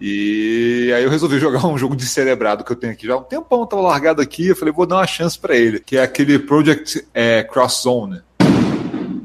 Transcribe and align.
E 0.00 0.92
aí 0.94 1.02
eu 1.02 1.10
resolvi 1.10 1.38
jogar 1.38 1.66
um 1.66 1.76
jogo 1.76 1.96
de 1.96 2.06
cerebrado 2.06 2.62
que 2.62 2.70
eu 2.70 2.76
tenho 2.76 2.92
aqui 2.92 3.06
já 3.06 3.14
há 3.14 3.18
um 3.18 3.22
tempão, 3.22 3.66
tava 3.66 3.82
largado 3.82 4.22
aqui, 4.22 4.48
eu 4.48 4.56
falei, 4.56 4.72
vou 4.72 4.86
dar 4.86 4.96
uma 4.96 5.06
chance 5.06 5.36
para 5.36 5.56
ele, 5.56 5.80
que 5.80 5.96
é 5.96 6.02
aquele 6.02 6.38
Project 6.38 7.06
é, 7.12 7.42
Cross 7.42 7.82
Zone. 7.82 8.22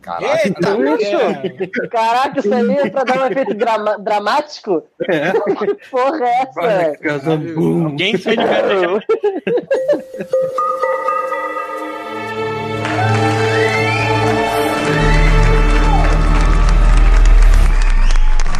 Caraca, 0.01 0.47
Eita, 0.47 0.77
isso? 0.99 1.89
Caraca, 1.89 2.39
isso 2.39 2.53
aí 2.53 2.71
é 2.71 2.89
pra 2.89 3.03
dar 3.05 3.21
um 3.21 3.27
efeito 3.27 3.53
drama 3.53 3.97
dramático? 3.97 4.83
É. 5.07 5.31
Porra, 5.89 6.25
é 6.25 6.97
essa? 7.07 7.31
Alguém 7.31 8.17
sai 8.17 8.35
de 8.35 8.43
casa. 8.43 8.99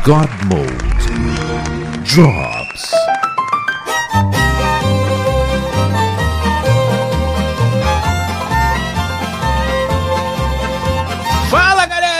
God 0.05 0.29
Mode 0.49 0.92
Drops. 2.13 2.93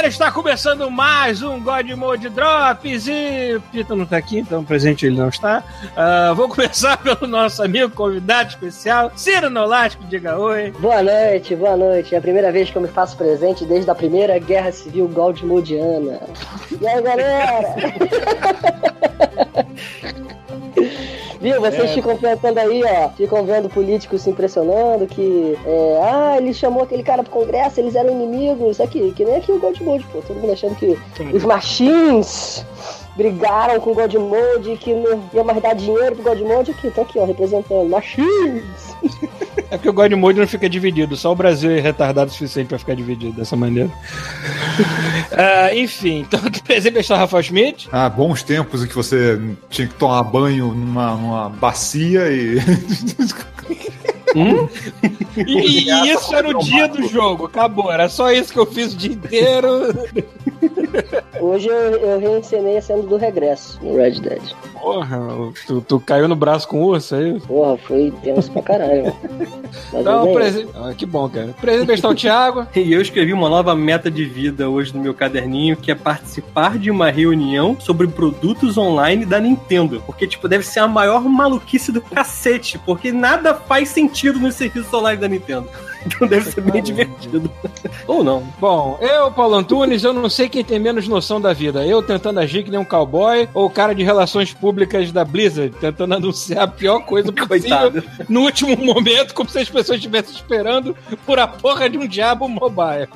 está 0.06 0.32
começando 0.32 0.90
mais 0.92 1.42
um 1.42 1.60
God 1.60 1.90
Mode 1.92 2.30
Drops 2.30 3.08
e 3.08 3.60
Pita 3.72 3.96
não 3.96 4.04
está 4.04 4.18
aqui, 4.18 4.40
então 4.40 4.64
presente 4.64 5.06
ele 5.06 5.18
não 5.18 5.30
está. 5.30 5.64
Uh, 5.84 6.36
vou 6.36 6.48
começar 6.50 6.98
pelo 7.02 7.28
nosso 7.28 7.64
amigo 7.64 7.94
convidado 7.94 8.50
especial, 8.50 9.12
Ciro 9.16 9.50
Nolasco, 9.50 10.04
diga 10.06 10.38
oi. 10.38 10.72
Boa 10.80 11.04
noite, 11.04 11.56
boa 11.56 11.78
noite. 11.78 12.16
É 12.16 12.18
a 12.18 12.22
primeira 12.22 12.52
vez 12.52 12.70
que 12.70 12.76
eu 12.76 12.82
me 12.82 12.88
faço 12.88 13.16
presente 13.16 13.66
desde 13.66 13.90
a 13.90 13.96
primeira 13.96 14.40
Guerra 14.40 14.72
Civil 14.72 15.08
God 15.08 15.42
Modiana. 15.42 16.20
E 16.80 16.88
aí, 16.88 17.02
galera? 17.02 17.76
Viu? 21.40 21.60
Vocês 21.60 21.92
é. 21.92 21.94
ficam 21.94 22.18
pensando 22.18 22.58
aí, 22.58 22.82
ó, 22.86 23.10
ficam 23.10 23.44
vendo 23.44 23.70
políticos 23.70 24.22
se 24.22 24.30
impressionando 24.30 25.06
que, 25.06 25.58
é, 25.66 26.00
ah, 26.02 26.38
ele 26.38 26.54
chamou 26.54 26.84
aquele 26.84 27.04
cara 27.04 27.22
pro 27.22 27.32
Congresso, 27.34 27.82
eles 27.82 27.96
eram 27.96 28.12
inimigos, 28.12 28.72
isso 28.72 28.84
aqui, 28.84 29.12
que 29.12 29.26
nem 29.26 29.36
aqui 29.36 29.52
o 29.52 29.60
Gold 29.60 29.84
Mode, 29.84 30.06
pô, 30.06 30.22
todo 30.22 30.40
mundo 30.40 30.54
achando 30.54 30.76
que 30.76 30.98
os 31.34 31.44
machines 31.44 32.66
brigaram 33.16 33.80
com 33.80 33.92
o 33.92 33.96
Godmode 33.96 34.78
que 34.78 34.94
não 34.94 35.24
ia 35.34 35.44
mais 35.44 35.62
dar 35.62 35.74
dinheiro 35.74 36.16
pro 36.16 36.24
Godmode 36.24 36.72
aqui, 36.72 36.90
tá 36.92 37.04
aqui, 37.04 37.20
ó, 37.20 37.26
representando 37.26 37.90
machines. 37.90 38.94
É 39.70 39.78
porque 39.78 39.90
o 39.90 39.94
Godmode 39.94 40.40
não 40.40 40.48
fica 40.48 40.70
dividido, 40.70 41.16
só 41.16 41.32
o 41.32 41.36
Brasil 41.36 41.72
é 41.72 41.80
retardado 41.80 42.30
o 42.30 42.34
suficiente 42.34 42.68
pra 42.68 42.78
ficar 42.78 42.96
dividido 42.96 43.34
dessa 43.34 43.56
maneira. 43.56 43.90
uh, 43.90 45.74
enfim, 45.78 46.22
então 46.22 46.40
aqui 46.46 46.62
presente 46.62 46.98
está 46.98 47.18
Rafael 47.18 47.44
Schmidt. 47.44 47.90
Ah, 47.92 48.10
bons 48.10 48.44
tempos 48.44 48.84
em 48.84 48.88
que 48.88 48.96
você 48.96 49.40
tinha 49.70 49.88
que 49.88 49.96
tomar 49.96 50.24
banho 50.24 50.68
numa, 50.74 51.16
numa 51.16 51.50
bacia 51.50 52.32
e. 52.32 52.58
Hum? 54.36 54.68
E, 55.36 55.90
e, 55.90 56.12
isso 56.12 56.36
era 56.36 56.48
o 56.48 56.60
dia 56.60 56.88
do 56.88 57.08
jogo, 57.08 57.46
acabou. 57.46 57.92
Era 57.92 58.08
só 58.08 58.32
isso 58.32 58.54
que 58.54 58.60
eu 58.60 58.68
fiz 58.68 58.94
o 58.94 58.98
dia 58.98 59.14
inteiro. 59.14 59.68
Hoje 61.40 61.68
eu, 61.68 61.74
eu 61.74 62.20
reencenei 62.20 62.78
a 62.78 62.82
cena 62.82 63.02
do 63.04 63.18
regresso 63.18 63.80
no 63.82 63.98
Red 63.98 64.22
Dead. 64.22 64.42
Porra, 64.80 65.18
tu, 65.66 65.82
tu 65.82 66.00
caiu 66.00 66.28
no 66.28 66.36
braço 66.36 66.68
com 66.68 66.84
o 66.84 66.88
urso 66.88 67.16
aí? 67.16 67.40
Porra, 67.42 67.78
foi 67.78 68.14
tenso 68.24 68.52
pra 68.52 68.62
caralho. 68.62 69.14
então. 69.94 70.26
Ah, 70.76 70.94
que 70.94 71.06
bom, 71.06 71.28
cara. 71.30 71.54
Presente 71.60 71.94
está 71.94 72.10
o 72.10 72.16
Thiago. 72.16 72.68
E 72.76 72.92
eu 72.92 73.02
escrevi 73.02 73.32
uma 73.32 73.48
nova 73.48 73.74
meta 73.76 74.12
de 74.12 74.26
vida 74.26 74.70
hoje 74.70 74.94
no 74.94 75.02
meu 75.02 75.14
caderninho, 75.14 75.78
que 75.78 75.90
é 75.90 75.96
participar 75.96 76.78
de 76.78 76.92
uma 76.92 77.10
reunião 77.10 77.78
sobre 77.80 78.08
produtos 78.08 78.78
online 78.78 79.26
da 79.26 79.40
Nintendo. 79.40 80.04
Porque, 80.06 80.28
tipo, 80.28 80.50
deve 80.50 80.66
ser 80.66 80.80
a 80.80 80.88
maior 80.88 81.24
maluquice 81.24 81.92
do 81.92 82.02
cacete, 82.02 82.78
porque 82.80 83.12
nada 83.12 83.54
faz 83.54 83.90
sentido 83.90 84.23
no 84.32 84.52
serviço 84.52 84.96
online 84.96 85.20
da 85.20 85.28
Nintendo. 85.28 85.70
Então 86.06 86.28
deve 86.28 86.52
ser 86.52 86.60
bem 86.60 86.84
divertido. 86.84 87.50
Ou 88.06 88.26
não. 88.26 88.44
Bom, 88.60 88.98
eu, 89.00 89.32
Paulo 89.32 89.56
Antunes, 89.56 90.04
eu 90.04 90.12
não 90.12 90.30
sei 90.30 90.50
quem 90.50 90.62
tem 90.62 90.78
menos 90.78 91.08
noção 91.08 91.40
da 91.40 91.54
vida. 91.54 91.86
Eu 91.86 92.02
tentando 92.02 92.42
agir 92.42 92.64
que 92.64 92.70
nem 92.70 92.78
um 92.78 92.84
cowboy 92.84 93.48
ou 93.54 93.68
o 93.68 93.70
cara 93.70 93.96
de 93.96 94.04
relações 94.04 94.54
públicas 94.54 95.14
da 95.14 95.24
Blizzard 95.24 95.74
tentando 95.80 96.14
anunciar 96.16 96.64
a 96.64 96.68
pior 96.68 97.00
coisa 97.06 97.32
possível 97.32 97.48
Coitado. 97.48 98.04
no 98.28 98.42
último 98.42 98.76
momento, 98.76 99.34
como 99.34 99.50
se 99.50 99.60
as 99.60 99.70
pessoas 99.70 99.98
estivessem 99.98 100.36
esperando 100.36 100.94
por 101.26 101.40
a 101.40 101.48
porra 101.48 101.90
de 101.90 101.98
um 101.98 102.06
diabo 102.06 102.50
mobile. 102.50 103.08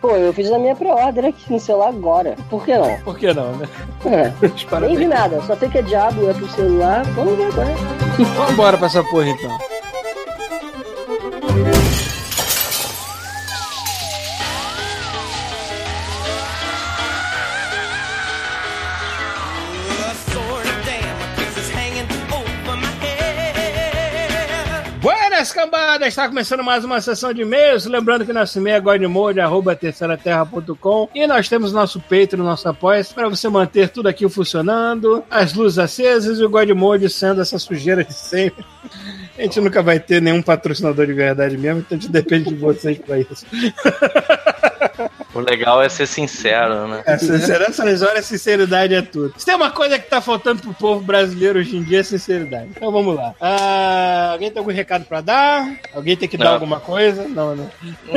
Pô, 0.00 0.16
eu 0.16 0.32
fiz 0.32 0.50
a 0.50 0.58
minha 0.58 0.74
pré-order 0.74 1.26
aqui 1.26 1.52
no 1.52 1.60
celular 1.60 1.88
agora. 1.88 2.34
Por 2.48 2.64
que 2.64 2.78
não? 2.78 2.98
Por 3.00 3.18
que 3.18 3.34
não, 3.34 3.56
né? 3.56 3.68
É, 4.06 4.80
nem 4.80 4.96
vi 4.96 5.06
nada. 5.06 5.42
Só 5.42 5.54
sei 5.54 5.68
que 5.68 5.78
é 5.78 5.82
diabo, 5.82 6.30
é 6.30 6.32
pro 6.32 6.48
celular. 6.48 7.04
Vamos 7.14 7.36
ver 7.36 7.48
agora. 7.52 7.74
Vamos 8.16 8.52
embora 8.52 8.78
pra 8.78 8.86
essa 8.86 9.04
porra 9.04 9.28
então. 9.28 9.58
Buenas 25.40 25.52
cambada, 25.52 26.06
está 26.06 26.28
começando 26.28 26.62
mais 26.62 26.84
uma 26.84 27.00
sessão 27.00 27.32
de 27.32 27.40
e-mails. 27.40 27.86
Lembrando 27.86 28.26
que 28.26 28.32
nosso 28.32 28.58
e-mail 28.58 28.76
é 28.76 28.80
godmode, 28.80 29.40
arroba 29.40 29.74
terceiraterra.com 29.74 31.08
e 31.14 31.26
nós 31.26 31.48
temos 31.48 31.72
nosso 31.72 31.98
Patreon, 31.98 32.44
nosso 32.44 32.68
apoio 32.68 33.02
para 33.14 33.26
você 33.26 33.48
manter 33.48 33.88
tudo 33.88 34.06
aqui 34.06 34.28
funcionando, 34.28 35.24
as 35.30 35.54
luzes 35.54 35.78
acesas 35.78 36.40
e 36.40 36.44
o 36.44 36.50
Godmode 36.50 37.08
sendo 37.08 37.40
essa 37.40 37.58
sujeira 37.58 38.04
de 38.04 38.12
sempre. 38.12 38.62
A 39.38 39.40
gente 39.40 39.58
nunca 39.62 39.82
vai 39.82 39.98
ter 39.98 40.20
nenhum 40.20 40.42
patrocinador 40.42 41.06
de 41.06 41.14
verdade 41.14 41.56
mesmo, 41.56 41.80
então 41.80 41.96
a 41.96 42.00
gente 42.02 42.12
depende 42.12 42.50
de 42.50 42.56
vocês 42.56 42.98
para 42.98 43.20
isso. 43.20 43.46
O 45.32 45.38
legal 45.38 45.80
é 45.80 45.88
ser 45.88 46.06
sincero, 46.06 46.88
né? 46.88 47.02
É, 47.06 47.16
sincero, 47.16 47.64
nessas 47.64 48.02
horas, 48.02 48.26
sinceridade 48.26 48.94
é 48.94 49.02
tudo. 49.02 49.32
Se 49.36 49.46
tem 49.46 49.54
uma 49.54 49.70
coisa 49.70 49.96
que 49.96 50.10
tá 50.10 50.20
faltando 50.20 50.60
pro 50.60 50.74
povo 50.74 51.00
brasileiro 51.00 51.60
hoje 51.60 51.76
em 51.76 51.84
dia, 51.84 52.00
é 52.00 52.02
sinceridade. 52.02 52.70
Então 52.76 52.90
vamos 52.90 53.14
lá. 53.14 53.32
Ah, 53.40 54.30
alguém 54.32 54.50
tem 54.50 54.58
algum 54.58 54.72
recado 54.72 55.04
pra 55.04 55.20
dar? 55.20 55.72
Alguém 55.94 56.16
tem 56.16 56.28
que 56.28 56.36
não. 56.36 56.46
dar 56.46 56.52
alguma 56.54 56.80
coisa? 56.80 57.28
Não, 57.28 57.54
né? 57.54 57.70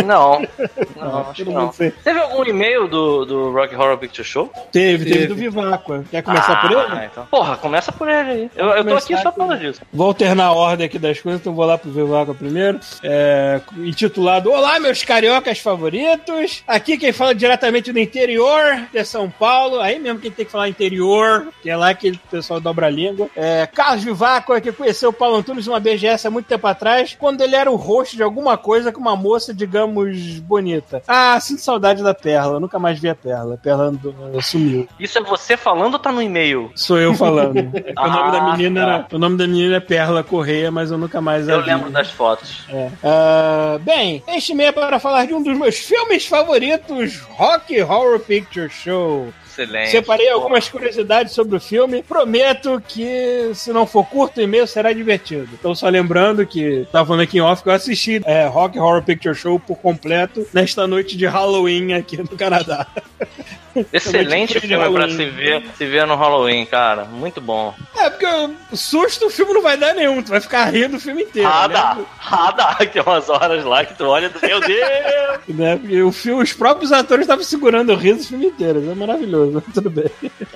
Não. 0.03 0.41
Não, 0.95 1.11
não 1.11 1.29
acho 1.29 1.43
que 1.43 1.49
não. 1.49 1.67
Teve 1.69 2.19
algum 2.19 2.45
e-mail 2.45 2.87
do, 2.87 3.25
do 3.25 3.51
Rock 3.51 3.75
Horror 3.75 3.97
Picture 3.97 4.25
Show? 4.25 4.51
Teve, 4.71 5.03
teve, 5.03 5.19
teve 5.19 5.27
do 5.27 5.35
Viváqua. 5.35 6.05
Quer 6.09 6.21
começar 6.21 6.53
ah, 6.53 6.55
por 6.61 6.71
ele? 6.71 7.05
Então. 7.05 7.25
Porra, 7.25 7.57
começa 7.57 7.91
por 7.91 8.07
ele 8.07 8.29
aí. 8.29 8.51
Eu, 8.55 8.67
eu 8.67 8.85
tô 8.85 8.95
aqui 8.95 9.17
só 9.17 9.31
falando 9.31 9.59
disso. 9.59 9.81
Vou 9.91 10.07
alternar 10.07 10.45
a 10.45 10.51
ordem 10.53 10.85
aqui 10.85 10.97
das 10.97 11.19
coisas, 11.19 11.41
então 11.41 11.53
vou 11.53 11.65
lá 11.65 11.77
pro 11.77 11.91
Viváqua 11.91 12.33
primeiro. 12.33 12.79
É, 13.03 13.59
intitulado 13.77 14.51
Olá, 14.51 14.79
meus 14.79 15.03
cariocas 15.03 15.59
favoritos. 15.59 16.52
Aqui 16.67 16.97
quem 16.97 17.11
fala 17.11 17.33
diretamente 17.33 17.91
do 17.91 17.99
interior 17.99 18.87
de 18.91 19.03
São 19.03 19.29
Paulo, 19.29 19.79
aí 19.79 19.99
mesmo 19.99 20.19
quem 20.19 20.31
tem 20.31 20.45
que 20.45 20.51
falar 20.51 20.69
interior, 20.69 21.47
que 21.61 21.69
é 21.69 21.75
lá 21.75 21.93
que 21.93 22.11
o 22.11 22.19
pessoal 22.29 22.59
dobra 22.59 22.87
a 22.87 22.89
língua. 22.89 23.29
É, 23.35 23.67
Carlos 23.67 24.03
Vivaco, 24.03 24.59
que 24.61 24.71
conheceu 24.71 25.09
o 25.09 25.13
Paulo 25.13 25.37
Antunes 25.37 25.67
numa 25.67 25.79
BGS 25.79 26.27
há 26.27 26.31
muito 26.31 26.45
tempo 26.45 26.67
atrás, 26.67 27.15
quando 27.17 27.41
ele 27.41 27.55
era 27.55 27.71
o 27.71 27.75
host 27.75 28.15
de 28.15 28.23
alguma 28.23 28.57
coisa 28.57 28.91
com 28.91 28.99
uma 28.99 29.15
moça, 29.15 29.53
digamos, 29.53 30.39
bonita. 30.39 31.01
Ah, 31.07 31.39
sinto 31.39 31.61
saudade 31.61 32.03
da 32.03 32.13
Perla, 32.13 32.55
eu 32.55 32.59
nunca 32.59 32.79
mais 32.79 32.99
vi 32.99 33.09
a 33.09 33.15
Perla. 33.15 33.55
A 33.55 33.57
Perla 33.57 33.93
sumiu. 34.41 34.87
Isso 34.99 35.17
é 35.17 35.21
você 35.21 35.57
falando 35.57 35.93
ou 35.93 35.99
tá 35.99 36.11
no 36.11 36.21
e-mail? 36.21 36.71
Sou 36.75 36.99
eu 36.99 37.13
falando. 37.13 37.53
É 37.83 37.93
ah, 37.95 38.07
o 38.07 38.11
nome 38.11 38.31
da 38.31 38.37
ah, 38.37 38.51
menina 38.51 38.81
tá. 38.81 38.87
era, 38.87 39.07
o 39.11 39.17
nome 39.17 39.37
da 39.37 39.47
menina 39.47 39.75
é 39.75 39.79
Perla 39.79 40.23
Correia, 40.23 40.71
mas 40.71 40.89
eu 40.89 40.97
nunca 40.97 41.21
mais 41.21 41.47
Eu 41.47 41.59
lembro 41.59 41.89
das 41.89 42.09
fotos. 42.09 42.65
É. 42.69 42.89
Uh, 43.03 43.79
bem, 43.79 44.23
este 44.27 44.51
e-mail 44.51 44.69
é 44.69 44.71
para 44.71 44.99
falar 44.99 45.25
de 45.25 45.33
um 45.33 45.43
dos 45.43 45.57
meus 45.57 45.77
filmes 45.77 46.25
favoritos 46.25 46.42
Rock 47.39 47.69
Horror 47.69 48.19
Picture 48.19 48.69
Show. 48.69 49.33
Excelente. 49.53 49.91
Separei 49.91 50.29
algumas 50.29 50.67
curiosidades 50.67 51.33
sobre 51.33 51.57
o 51.57 51.61
filme. 51.61 52.01
Prometo 52.03 52.81
que, 52.87 53.51
se 53.53 53.71
não 53.71 53.85
for 53.85 54.05
curto 54.05 54.41
e 54.41 54.47
meio, 54.47 54.65
será 54.67 54.91
divertido. 54.91 55.49
Então, 55.53 55.75
só 55.75 55.87
lembrando 55.87 56.45
que, 56.45 56.87
tava 56.91 57.05
falando 57.05 57.21
aqui 57.21 57.37
em 57.37 57.41
off, 57.41 57.61
que 57.61 57.69
eu 57.69 57.73
assisti 57.73 58.21
é, 58.25 58.47
Rock 58.47 58.79
Horror 58.79 59.03
Picture 59.03 59.35
Show 59.35 59.59
por 59.59 59.77
completo 59.77 60.45
nesta 60.51 60.87
noite 60.87 61.15
de 61.15 61.25
Halloween 61.27 61.93
aqui 61.93 62.17
no 62.17 62.27
Canadá. 62.29 62.87
Excelente 63.91 64.59
filme 64.59 64.91
pra 64.91 65.09
se 65.09 65.25
ver, 65.25 65.63
se 65.75 65.85
ver 65.85 66.05
no 66.05 66.15
Halloween, 66.15 66.65
cara. 66.65 67.05
Muito 67.05 67.41
bom. 67.41 67.73
É, 67.95 68.09
porque 68.09 68.27
susto 68.73 69.27
o 69.27 69.29
filme 69.29 69.53
não 69.53 69.61
vai 69.61 69.77
dar 69.77 69.95
nenhum, 69.95 70.21
tu 70.21 70.29
vai 70.29 70.39
ficar 70.39 70.65
rindo 70.65 70.97
o 70.97 70.99
filme 70.99 71.23
inteiro. 71.23 71.49
Ah, 71.51 71.67
né? 71.67 71.73
dá. 71.73 71.97
Ah, 72.19 72.51
dá. 72.51 72.75
Tem 72.85 73.01
umas 73.01 73.29
horas 73.29 73.63
lá 73.63 73.83
que 73.83 73.95
tu 73.95 74.05
olha 74.05 74.29
do 74.29 74.39
meu 74.39 74.59
Deus. 74.59 75.39
né? 75.49 75.79
O 76.03 76.11
filme, 76.11 76.43
os 76.43 76.53
próprios 76.53 76.91
atores 76.91 77.23
estavam 77.23 77.43
segurando 77.43 77.91
o 77.93 77.95
riso 77.95 78.21
o 78.21 78.27
filme 78.27 78.47
inteiro. 78.47 78.91
É 78.91 78.95
maravilhoso, 78.95 79.42
tudo 79.73 79.89
bem. 79.89 80.09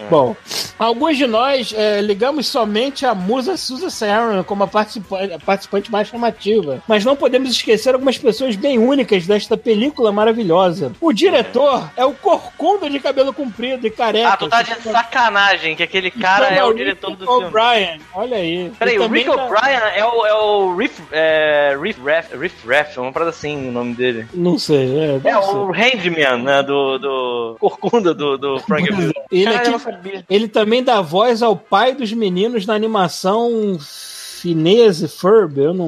Bom, 0.09 0.35
alguns 0.77 1.17
de 1.17 1.25
nós 1.27 1.73
é, 1.75 2.01
ligamos 2.01 2.47
somente 2.47 3.05
a 3.05 3.13
musa 3.15 3.57
Susan 3.57 3.89
Sarandon 3.89 4.43
como 4.43 4.63
a 4.63 4.67
participa- 4.67 5.23
a 5.35 5.39
participante 5.39 5.91
mais 5.91 6.07
chamativa, 6.07 6.81
mas 6.87 7.03
não 7.03 7.15
podemos 7.15 7.49
esquecer 7.51 7.93
algumas 7.93 8.17
pessoas 8.17 8.55
bem 8.55 8.77
únicas 8.77 9.25
desta 9.25 9.57
película 9.57 10.11
maravilhosa. 10.11 10.91
O 11.01 11.11
diretor 11.11 11.89
é 11.97 12.05
o 12.05 12.13
corcunda 12.13 12.89
de 12.89 12.99
cabelo 12.99 13.33
comprido 13.33 13.85
e 13.87 13.89
careca. 13.91 14.29
Ah, 14.29 14.37
tu 14.37 14.47
tá 14.47 14.61
de 14.61 14.75
sacanagem 14.83 15.75
que 15.75 15.83
aquele 15.83 16.11
cara 16.11 16.47
é 16.47 16.63
o 16.63 16.73
diretor 16.73 17.15
do 17.15 17.25
filme. 17.25 17.45
O'Brien, 17.47 17.99
olha 18.13 18.37
aí. 18.37 18.71
Peraí, 18.77 18.99
o 18.99 19.07
Rick 19.07 19.25
da- 19.35 19.45
O'Brien 19.45 19.79
é 19.95 20.05
o, 20.05 20.25
é 20.25 20.33
o 20.33 20.75
Riff, 20.75 21.01
é, 21.11 21.77
Riff 21.81 21.99
Raff, 22.01 22.37
Riff 22.37 22.67
Raff, 22.67 22.99
uma 22.99 23.11
parada 23.11 23.31
assim 23.31 23.67
o 23.67 23.71
nome 23.71 23.93
dele. 23.95 24.27
Não 24.33 24.57
sei, 24.59 24.97
é, 24.99 25.15
É 25.15 25.19
deve 25.19 25.41
ser. 25.41 25.55
o 25.55 25.71
Handman, 25.71 26.43
né, 26.43 26.63
do, 26.63 26.97
do 26.97 27.57
Corcunda 27.59 28.13
do, 28.13 28.37
do 28.37 28.59
Frank. 28.59 28.87
Ele, 29.31 29.43
Cara, 29.51 29.69
não 29.69 29.79
sabia. 29.91 30.25
ele 30.29 30.47
também 30.47 30.83
dá 30.83 31.01
voz 31.01 31.41
ao 31.41 31.55
pai 31.55 31.93
dos 31.93 32.11
meninos 32.13 32.65
na 32.65 32.73
animação 32.73 33.77
Phineas 33.79 35.01
e 35.01 35.07
Ferb. 35.07 35.57
Eu 35.57 35.73
não, 35.73 35.87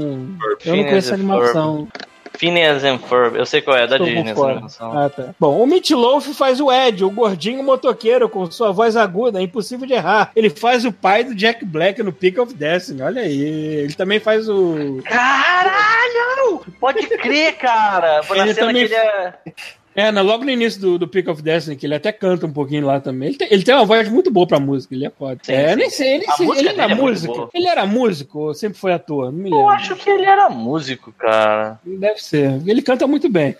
eu 0.66 0.76
não 0.76 0.84
conheço 0.84 1.12
a 1.12 1.16
animação. 1.16 1.88
Phineas 2.38 2.86
and 2.86 3.00
Ferb, 3.00 3.36
eu 3.36 3.46
sei 3.46 3.62
qual 3.62 3.76
é, 3.76 3.86
da 3.86 3.98
Tô 3.98 4.06
por 4.06 4.14
Disney. 4.14 4.34
Ah, 4.80 5.10
tá. 5.14 5.36
Bom, 5.38 5.62
o 5.62 5.68
Meat 5.68 5.94
Loaf 5.94 6.26
faz 6.34 6.62
o 6.62 6.72
Ed, 6.72 7.04
o 7.04 7.10
gordinho 7.10 7.62
motoqueiro, 7.62 8.30
com 8.30 8.50
sua 8.50 8.72
voz 8.72 8.96
aguda, 8.96 9.40
é 9.40 9.44
impossível 9.44 9.86
de 9.86 9.92
errar. 9.94 10.32
Ele 10.34 10.50
faz 10.50 10.86
o 10.86 10.92
pai 10.94 11.26
do 11.26 11.36
Jack 11.36 11.66
Black 11.66 12.02
no 12.02 12.14
Peak 12.14 12.40
of 12.40 12.54
Destiny, 12.54 13.02
olha 13.02 13.24
aí. 13.24 13.42
Ele 13.42 13.94
também 13.94 14.22
faz 14.22 14.48
o. 14.48 15.02
Caralho! 15.04 16.62
Pode 16.80 17.06
crer, 17.08 17.58
cara! 17.58 18.22
Na 18.30 18.44
Ele 18.46 18.54
cena 18.54 18.68
também- 18.68 18.88
que 18.88 18.94
ele 18.94 18.96
é... 18.96 19.34
É, 20.00 20.12
né, 20.12 20.22
logo 20.22 20.46
no 20.46 20.50
início 20.52 20.80
do, 20.80 20.98
do 20.98 21.08
Peak 21.08 21.30
of 21.30 21.42
Destiny, 21.42 21.76
que 21.76 21.86
ele 21.86 21.96
até 21.96 22.12
canta 22.12 22.46
um 22.46 22.54
pouquinho 22.54 22.86
lá 22.86 23.00
também. 23.02 23.30
Ele 23.30 23.38
tem, 23.38 23.48
ele 23.52 23.64
tem 23.64 23.76
uma 23.76 23.86
voz 23.86 24.08
muito 24.08 24.32
boa 24.32 24.48
pra 24.48 24.60
música, 24.60 24.96
ele 24.96 25.06
é 25.06 25.10
foda. 25.10 25.38
Sim, 25.44 25.52
é, 25.52 25.70
sim. 25.70 25.76
nem 25.76 25.90
sei, 25.90 26.16
ele, 26.16 26.70
era 26.70 26.92
é 26.92 26.96
músico. 26.96 27.50
ele 27.54 27.68
era 27.68 27.86
músico 27.86 28.40
ou 28.40 28.54
sempre 28.54 28.78
foi 28.80 28.94
ator? 28.94 29.26
Não 29.26 29.40
me 29.40 29.50
Eu 29.52 29.58
lembro. 29.58 29.72
acho 29.72 29.96
que 29.98 30.10
ele 30.10 30.24
era 30.24 30.50
músico, 30.50 31.12
cara. 31.18 31.80
Deve 31.86 32.24
ser. 32.24 32.62
Ele 32.66 32.82
canta 32.82 33.06
muito 33.06 33.28
bem. 33.30 33.56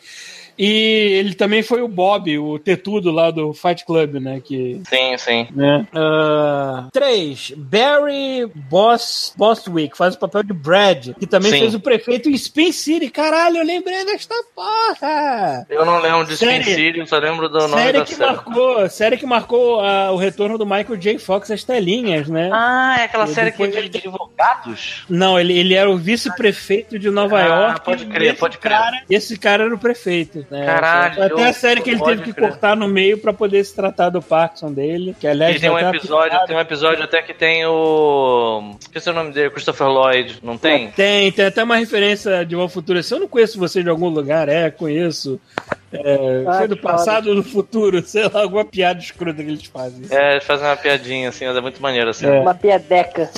E 0.62 1.18
ele 1.18 1.36
também 1.36 1.64
foi 1.64 1.82
o 1.82 1.88
Bob, 1.88 2.38
o 2.38 2.60
tetudo 2.60 3.12
lá 3.12 3.32
do 3.32 3.54
Fight 3.54 3.86
Club, 3.86 4.16
né? 4.16 4.42
Que, 4.44 4.82
Sim, 4.90 5.18
sim. 5.18 5.48
né? 5.56 5.88
Ah, 5.96 6.90
três, 6.92 7.54
Barry 7.56 8.46
Boss, 8.54 9.34
Bostwick 9.38 9.96
faz 9.98 10.16
o 10.16 10.20
papel 10.20 10.44
de 10.44 10.52
Brad, 10.52 11.12
que 11.18 11.26
também 11.26 11.52
Sim. 11.52 11.60
fez 11.60 11.76
o 11.76 11.80
prefeito 11.80 12.30
em 12.30 12.34
Spin 12.34 12.74
City. 12.74 13.10
Caralho, 13.10 13.58
eu 13.58 13.64
lembrei 13.64 14.04
desta 14.04 14.36
porra! 14.54 15.66
Eu 15.70 15.86
não 15.86 16.02
lembro 16.02 16.26
de 16.26 16.34
Spin 16.34 16.46
Série- 16.48 16.64
City, 16.76 17.00
eu 17.00 17.08
só 17.08 17.18
lembro 17.20 17.48
do 17.48 17.58
nome 17.60 17.82
Série 17.82 18.00
da 18.00 18.04
que, 18.06 18.16
série. 18.16 18.32
marcou, 18.36 18.90
série 18.90 19.18
que 19.18 19.26
marcou 19.26 19.80
ah, 19.80 20.12
o 20.12 20.18
retorno 20.18 20.58
do 20.58 20.66
Michael 20.66 20.98
J. 20.98 21.18
Fox 21.20 21.50
às 21.52 21.64
telinhas, 21.64 22.28
né? 22.28 22.50
Ah, 22.52 22.98
é 23.00 23.04
aquela 23.06 23.24
E 23.26 23.34
série 23.34 23.52
que 23.54 23.64
é 23.64 23.68
depois 23.68 23.90
de 23.90 23.98
advogados? 23.98 25.06
Não, 25.10 25.40
ele, 25.40 25.58
ele 25.58 25.74
era 25.74 25.90
o 25.90 25.98
vice-prefeito 25.98 27.00
de 27.00 27.10
Nova 27.10 27.40
Ah, 27.40 27.46
York. 27.46 27.86
pode 27.86 28.06
crer, 28.08 28.36
pode 28.38 28.58
crer. 28.58 28.78
Cara, 28.78 29.04
esse 29.10 29.38
cara 29.40 29.64
era 29.64 29.74
o 29.74 29.80
prefeito. 29.80 30.46
Né? 30.50 30.66
Caralho, 30.66 31.16
Foi 31.16 31.26
até 31.26 31.46
a 31.48 31.54
série 31.54 31.82
que 31.82 31.92
ele 31.92 32.02
teve 32.02 32.24
que 32.24 32.34
crer. 32.34 32.50
cortar 32.50 32.76
no 32.76 32.88
meio 32.88 33.18
pra 33.18 33.32
poder 33.32 33.64
se 33.64 33.76
tratar 33.76 34.10
do 34.10 34.22
Parkinson 34.22 34.72
dele. 34.74 35.16
Que 35.20 35.28
aliás 35.28 35.56
E 35.56 35.60
tem 35.60 35.70
um 35.70 35.78
episódio, 35.78 36.26
aplicado. 36.26 36.48
tem 36.48 36.56
um 36.56 36.60
episódio 36.60 37.04
até 37.04 37.22
que 37.22 37.34
tem 37.34 37.66
o. 37.66 38.72
Esqueci 38.80 39.10
o 39.10 39.14
nome 39.14 39.32
dele, 39.32 39.50
Christopher 39.52 39.88
Lloyd, 39.88 40.40
não 40.42 40.58
tem? 40.58 40.90
Tem, 40.92 41.32
tem 41.32 41.46
até 41.46 41.64
uma 41.64 41.76
referência 41.76 42.44
de 42.46 42.56
uma 42.56 42.68
futura. 42.68 43.04
Se 43.04 43.14
eu 43.14 43.20
não 43.20 43.28
conheço 43.28 43.60
você 43.60 43.84
de 43.84 43.90
algum 43.90 44.10
lugar, 44.10 44.50
é, 44.50 44.72
conheço. 44.72 45.40
É, 45.92 46.44
Ah, 46.48 46.54
foi 46.60 46.68
do 46.68 46.78
passado 46.78 47.30
ou 47.30 47.36
do 47.36 47.44
futuro, 47.44 48.02
sei 48.06 48.24
lá, 48.24 48.42
alguma 48.42 48.66
piada 48.66 49.00
escrota 49.00 49.44
que 49.44 49.50
eles 49.50 49.66
fazem. 49.66 50.06
É, 50.10 50.34
eles 50.34 50.44
fazem 50.44 50.66
uma 50.68 50.78
piadinha 50.78 51.30
assim, 51.30 51.46
mas 51.46 51.56
é 51.58 51.62
muito 51.62 51.82
maneiro 51.82 52.10
assim. 52.10 52.26
É. 52.28 52.40
Uma 52.40 52.54
piadeca. 52.54 53.30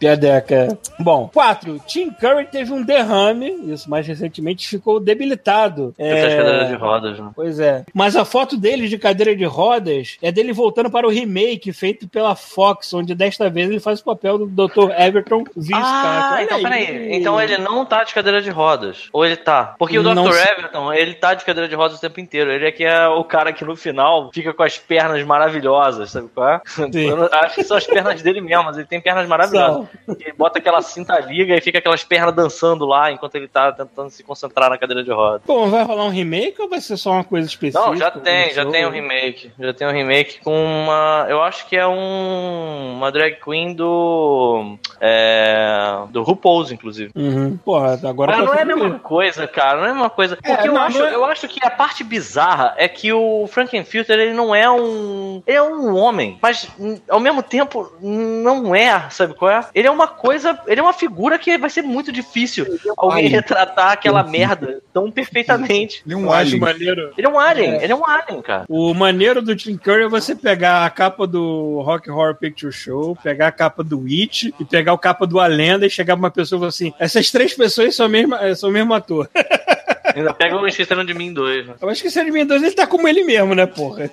Piadeca. 0.00 0.78
Bom, 0.98 1.28
quatro. 1.32 1.78
Tim 1.86 2.10
Curry 2.10 2.46
teve 2.46 2.72
um 2.72 2.82
derrame, 2.82 3.50
isso 3.72 3.88
mais 3.88 4.06
recentemente, 4.06 4.66
ficou 4.66 4.98
debilitado. 4.98 5.94
Tô 5.96 6.02
de 6.02 6.36
cadeira 6.36 6.64
de 6.66 6.74
rodas, 6.74 7.18
né? 7.18 7.30
Pois 7.36 7.60
é. 7.60 7.84
Mas 7.94 8.16
a 8.16 8.24
foto 8.24 8.56
dele 8.56 8.88
de 8.88 8.98
cadeira 8.98 9.36
de 9.36 9.44
rodas 9.44 10.16
é 10.22 10.32
dele 10.32 10.52
voltando 10.52 10.90
para 10.90 11.06
o 11.06 11.10
remake 11.10 11.72
feito 11.72 12.08
pela 12.08 12.34
Fox, 12.34 12.92
onde 12.94 13.14
desta 13.14 13.48
vez 13.50 13.68
ele 13.70 13.78
faz 13.78 14.00
o 14.00 14.04
papel 14.04 14.38
do 14.38 14.46
Dr. 14.46 14.90
Everton 14.98 15.44
Visca. 15.54 15.76
Ah, 15.76 16.30
Olha 16.34 16.44
então 16.44 16.56
aí. 16.56 16.62
peraí. 16.62 17.12
Então 17.14 17.40
ele 17.40 17.58
não 17.58 17.84
tá 17.84 18.02
de 18.02 18.14
cadeira 18.14 18.40
de 18.40 18.50
rodas. 18.50 19.08
Ou 19.12 19.24
ele 19.24 19.36
tá? 19.36 19.74
Porque 19.78 19.98
o 19.98 20.02
Não 20.02 20.24
Dr. 20.24 20.32
sei. 20.32 20.52
Everton, 20.52 20.92
ele 20.94 21.14
tá 21.14 21.34
de 21.34 21.44
cadeira 21.44 21.68
de 21.68 21.74
rodas 21.74 21.98
o 21.98 22.00
tempo 22.00 22.18
inteiro. 22.20 22.50
Ele 22.50 22.66
é 22.66 22.72
que 22.72 22.84
é 22.84 23.06
o 23.08 23.22
cara 23.22 23.52
que 23.52 23.64
no 23.64 23.76
final 23.76 24.30
fica 24.32 24.54
com 24.54 24.62
as 24.62 24.78
pernas 24.78 25.22
maravilhosas, 25.24 26.10
sabe 26.10 26.28
qual 26.34 26.48
é? 26.48 26.60
Eu 26.94 27.16
não- 27.16 27.28
acho 27.32 27.54
que 27.56 27.64
são 27.64 27.76
as 27.76 27.86
pernas 27.86 28.22
dele 28.22 28.40
mesmo, 28.40 28.64
mas 28.64 28.76
ele 28.78 28.86
tem 28.86 29.00
pernas 29.00 29.26
maravilhosas. 29.28 29.89
Ele 30.08 30.32
bota 30.36 30.58
aquela 30.58 30.82
cinta 30.82 31.18
liga 31.20 31.54
e 31.56 31.60
fica 31.60 31.78
aquelas 31.78 32.02
pernas 32.04 32.34
dançando 32.34 32.84
lá 32.86 33.10
enquanto 33.10 33.34
ele 33.34 33.48
tá 33.48 33.72
tentando 33.72 34.10
se 34.10 34.22
concentrar 34.22 34.70
na 34.70 34.78
cadeira 34.78 35.02
de 35.02 35.10
rodas. 35.10 35.42
Bom, 35.46 35.68
vai 35.68 35.82
rolar 35.82 36.04
um 36.04 36.10
remake 36.10 36.60
ou 36.60 36.68
vai 36.68 36.80
ser 36.80 36.96
só 36.96 37.12
uma 37.12 37.24
coisa 37.24 37.46
específica? 37.48 37.84
Não, 37.86 37.96
já 37.96 38.10
tem, 38.10 38.52
já 38.52 38.64
tem 38.66 38.86
um 38.86 38.90
remake. 38.90 39.52
Já 39.58 39.72
tem 39.72 39.86
um 39.86 39.92
remake 39.92 40.40
com 40.40 40.52
uma. 40.64 41.26
Eu 41.28 41.42
acho 41.42 41.66
que 41.66 41.76
é 41.76 41.86
um. 41.86 42.94
Uma 42.96 43.10
drag 43.10 43.36
queen 43.42 43.74
do. 43.74 44.76
É. 45.00 45.96
Do 46.10 46.22
RuPaul's, 46.22 46.70
inclusive. 46.70 47.10
Uhum. 47.14 47.56
Porra, 47.64 47.98
agora 48.04 48.32
Mas 48.32 48.40
tá 48.40 48.46
não 48.46 48.54
é 48.54 48.62
a 48.62 48.64
mesma 48.64 48.98
coisa, 48.98 49.46
cara. 49.46 49.78
Não 49.78 49.86
é 49.86 49.90
a 49.90 49.94
mesma 49.94 50.10
coisa. 50.10 50.36
Porque 50.36 50.50
É, 50.50 50.66
eu, 50.66 50.72
não, 50.72 50.80
acho, 50.82 50.98
não 50.98 51.06
é- 51.06 51.14
eu 51.14 51.24
acho 51.24 51.48
que 51.48 51.64
a 51.64 51.70
parte 51.70 52.04
bizarra 52.04 52.74
é 52.76 52.88
que 52.88 53.12
o 53.12 53.46
Frankenfilter, 53.46 54.18
ele 54.18 54.32
não 54.34 54.54
é 54.54 54.70
um. 54.70 55.42
Ele 55.46 55.56
é 55.56 55.62
um 55.62 55.94
homem. 55.96 56.38
Mas, 56.40 56.68
ao 57.08 57.20
mesmo 57.20 57.42
tempo, 57.42 57.90
não 58.00 58.74
é, 58.74 59.08
sabe 59.10 59.34
qual 59.34 59.50
é? 59.50 59.64
Ele 59.80 59.88
é 59.88 59.90
uma 59.90 60.06
coisa. 60.06 60.60
Ele 60.66 60.78
é 60.78 60.82
uma 60.82 60.92
figura 60.92 61.38
que 61.38 61.56
vai 61.56 61.70
ser 61.70 61.80
muito 61.80 62.12
difícil 62.12 62.66
alguém 62.98 63.24
alien. 63.24 63.32
retratar 63.32 63.92
aquela 63.92 64.22
merda 64.22 64.82
tão 64.92 65.10
perfeitamente. 65.10 66.02
Ele 66.04 66.12
é 66.12 66.18
um 66.18 66.30
alien. 66.30 66.60
maneiro. 66.60 67.14
Ele 67.16 67.26
é 67.26 67.30
um 67.30 67.38
alien. 67.38 67.74
Ele 67.80 67.90
é 67.90 67.96
um 67.96 68.06
alien, 68.06 68.42
cara. 68.42 68.66
O 68.68 68.92
maneiro 68.92 69.40
do 69.40 69.56
Tim 69.56 69.78
Curry 69.78 70.02
é 70.02 70.08
você 70.08 70.34
pegar 70.34 70.84
a 70.84 70.90
capa 70.90 71.26
do 71.26 71.80
Rock 71.80 72.10
Horror 72.10 72.34
Picture 72.34 72.70
Show, 72.70 73.16
pegar 73.16 73.46
a 73.46 73.52
capa 73.52 73.82
do 73.82 74.04
It 74.04 74.54
e 74.60 74.64
pegar 74.66 74.92
o 74.92 74.98
capa 74.98 75.26
do 75.26 75.40
A 75.40 75.46
Lenda 75.46 75.86
e 75.86 75.90
chegar 75.90 76.14
pra 76.14 76.24
uma 76.26 76.30
pessoa 76.30 76.58
e 76.58 76.60
falar 76.60 76.68
assim: 76.68 76.92
essas 76.98 77.30
três 77.30 77.54
pessoas 77.54 77.96
são, 77.96 78.04
a 78.04 78.08
mesma, 78.10 78.54
são 78.54 78.68
o 78.68 78.72
mesmo 78.72 78.92
ator. 78.92 79.30
Ainda 80.14 80.34
pega 80.34 80.56
o 80.56 80.66
Esqueceram 80.66 81.04
de 81.04 81.14
Mim 81.14 81.32
2. 81.32 81.66
né? 81.66 81.74
Eu 81.80 81.88
acho 81.88 82.02
que 82.02 82.08
esse 82.08 82.18
Anime 82.18 82.44
2 82.44 82.62
ele 82.62 82.72
tá 82.72 82.86
como 82.86 83.06
ele 83.08 83.24
mesmo, 83.24 83.54
né, 83.54 83.66
porra? 83.66 84.10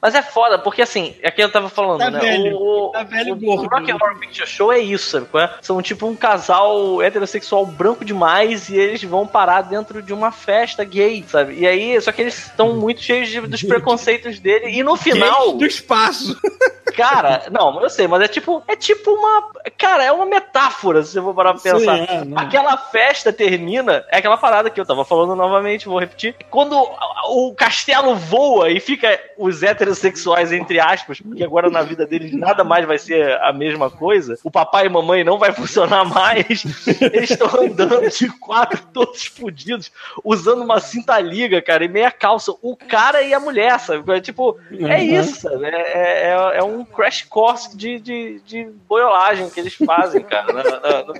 Mas 0.00 0.14
é 0.14 0.22
foda, 0.22 0.58
porque 0.58 0.82
assim, 0.82 1.14
é 1.22 1.30
que 1.30 1.42
eu 1.42 1.50
tava 1.50 1.68
falando, 1.68 2.00
Tá 2.00 2.10
né? 2.10 2.18
velho, 2.20 2.56
o, 2.56 2.90
tá 2.90 3.02
velho 3.04 3.34
o, 3.34 3.36
gordo. 3.36 3.66
o 3.66 3.68
Rock 3.68 3.92
Horror 3.92 4.18
Picture 4.18 4.46
Show 4.48 4.72
é 4.72 4.78
isso, 4.80 5.10
sabe? 5.10 5.26
qual 5.26 5.44
é? 5.44 5.54
São 5.62 5.80
tipo 5.80 6.06
um 6.06 6.16
casal 6.16 7.00
heterossexual 7.02 7.64
branco 7.66 8.04
demais 8.04 8.68
e 8.68 8.76
eles 8.76 9.02
vão 9.04 9.26
parar 9.26 9.62
dentro 9.62 10.02
de 10.02 10.12
uma 10.12 10.32
festa 10.32 10.84
gay, 10.84 11.24
sabe? 11.28 11.54
E 11.58 11.66
aí, 11.66 12.00
só 12.00 12.10
que 12.12 12.20
eles 12.22 12.36
estão 12.38 12.74
muito 12.76 13.00
cheios 13.02 13.28
de- 13.28 13.40
dos 13.42 13.62
preconceitos 13.62 14.38
dele. 14.40 14.68
E 14.70 14.82
no 14.82 14.96
final, 14.96 15.46
Gays 15.48 15.58
do 15.58 15.66
espaço. 15.66 16.36
cara, 16.96 17.44
não, 17.50 17.80
eu 17.82 17.88
sei, 17.88 18.06
mas 18.08 18.22
é 18.22 18.28
tipo, 18.28 18.62
é 18.68 18.76
tipo 18.76 19.10
uma. 19.12 19.50
Cara, 19.78 20.04
é 20.04 20.12
uma 20.12 20.26
metáfora, 20.26 21.02
se 21.02 21.16
eu 21.16 21.22
vou 21.22 21.32
parar 21.34 21.52
pra 21.54 21.60
Sim, 21.60 21.70
pensar. 21.78 21.98
é. 21.98 22.22
Aquela 22.36 22.76
festa 22.76 23.32
termina, 23.32 24.04
é 24.10 24.18
aquela 24.18 24.36
parada 24.36 24.68
que 24.70 24.80
eu 24.80 24.84
tava 24.86 25.04
falando 25.04 25.11
novamente, 25.36 25.86
vou 25.88 25.98
repetir. 25.98 26.34
Quando 26.50 26.76
o 27.28 27.54
castelo 27.54 28.14
voa 28.16 28.70
e 28.70 28.80
fica 28.80 29.18
os 29.38 29.62
heterossexuais, 29.62 30.52
entre 30.52 30.80
aspas, 30.80 31.20
porque 31.20 31.44
agora 31.44 31.70
na 31.70 31.82
vida 31.82 32.06
deles 32.06 32.32
nada 32.32 32.64
mais 32.64 32.86
vai 32.86 32.98
ser 32.98 33.38
a 33.40 33.52
mesma 33.52 33.90
coisa, 33.90 34.38
o 34.42 34.50
papai 34.50 34.86
e 34.86 34.88
mamãe 34.88 35.22
não 35.24 35.38
vai 35.38 35.52
funcionar 35.54 36.04
mais, 36.04 36.64
eles 37.00 37.30
estão 37.30 37.48
andando 37.60 38.08
de 38.10 38.28
quatro, 38.38 38.80
todos 38.92 39.24
fodidos, 39.26 39.90
usando 40.24 40.62
uma 40.62 40.80
cinta 40.80 41.18
liga, 41.20 41.60
cara, 41.62 41.84
e 41.84 41.88
meia 41.88 42.10
calça. 42.10 42.52
O 42.62 42.76
cara 42.76 43.22
e 43.22 43.32
a 43.34 43.40
mulher, 43.40 43.78
sabe? 43.78 44.10
É 44.12 44.20
tipo, 44.20 44.58
é 44.70 44.74
Uhum. 44.74 44.96
isso, 45.20 45.40
sabe? 45.40 45.64
É, 45.66 46.30
é, 46.30 46.56
é 46.58 46.62
um 46.62 46.84
crash 46.84 47.22
course 47.22 47.76
de, 47.76 47.98
de, 47.98 48.40
de 48.40 48.64
boiolagem 48.88 49.48
que 49.50 49.60
eles 49.60 49.74
fazem, 49.74 50.22
cara. 50.22 50.52
na- 50.52 50.80
na- 50.80 51.02
no. 51.04 51.14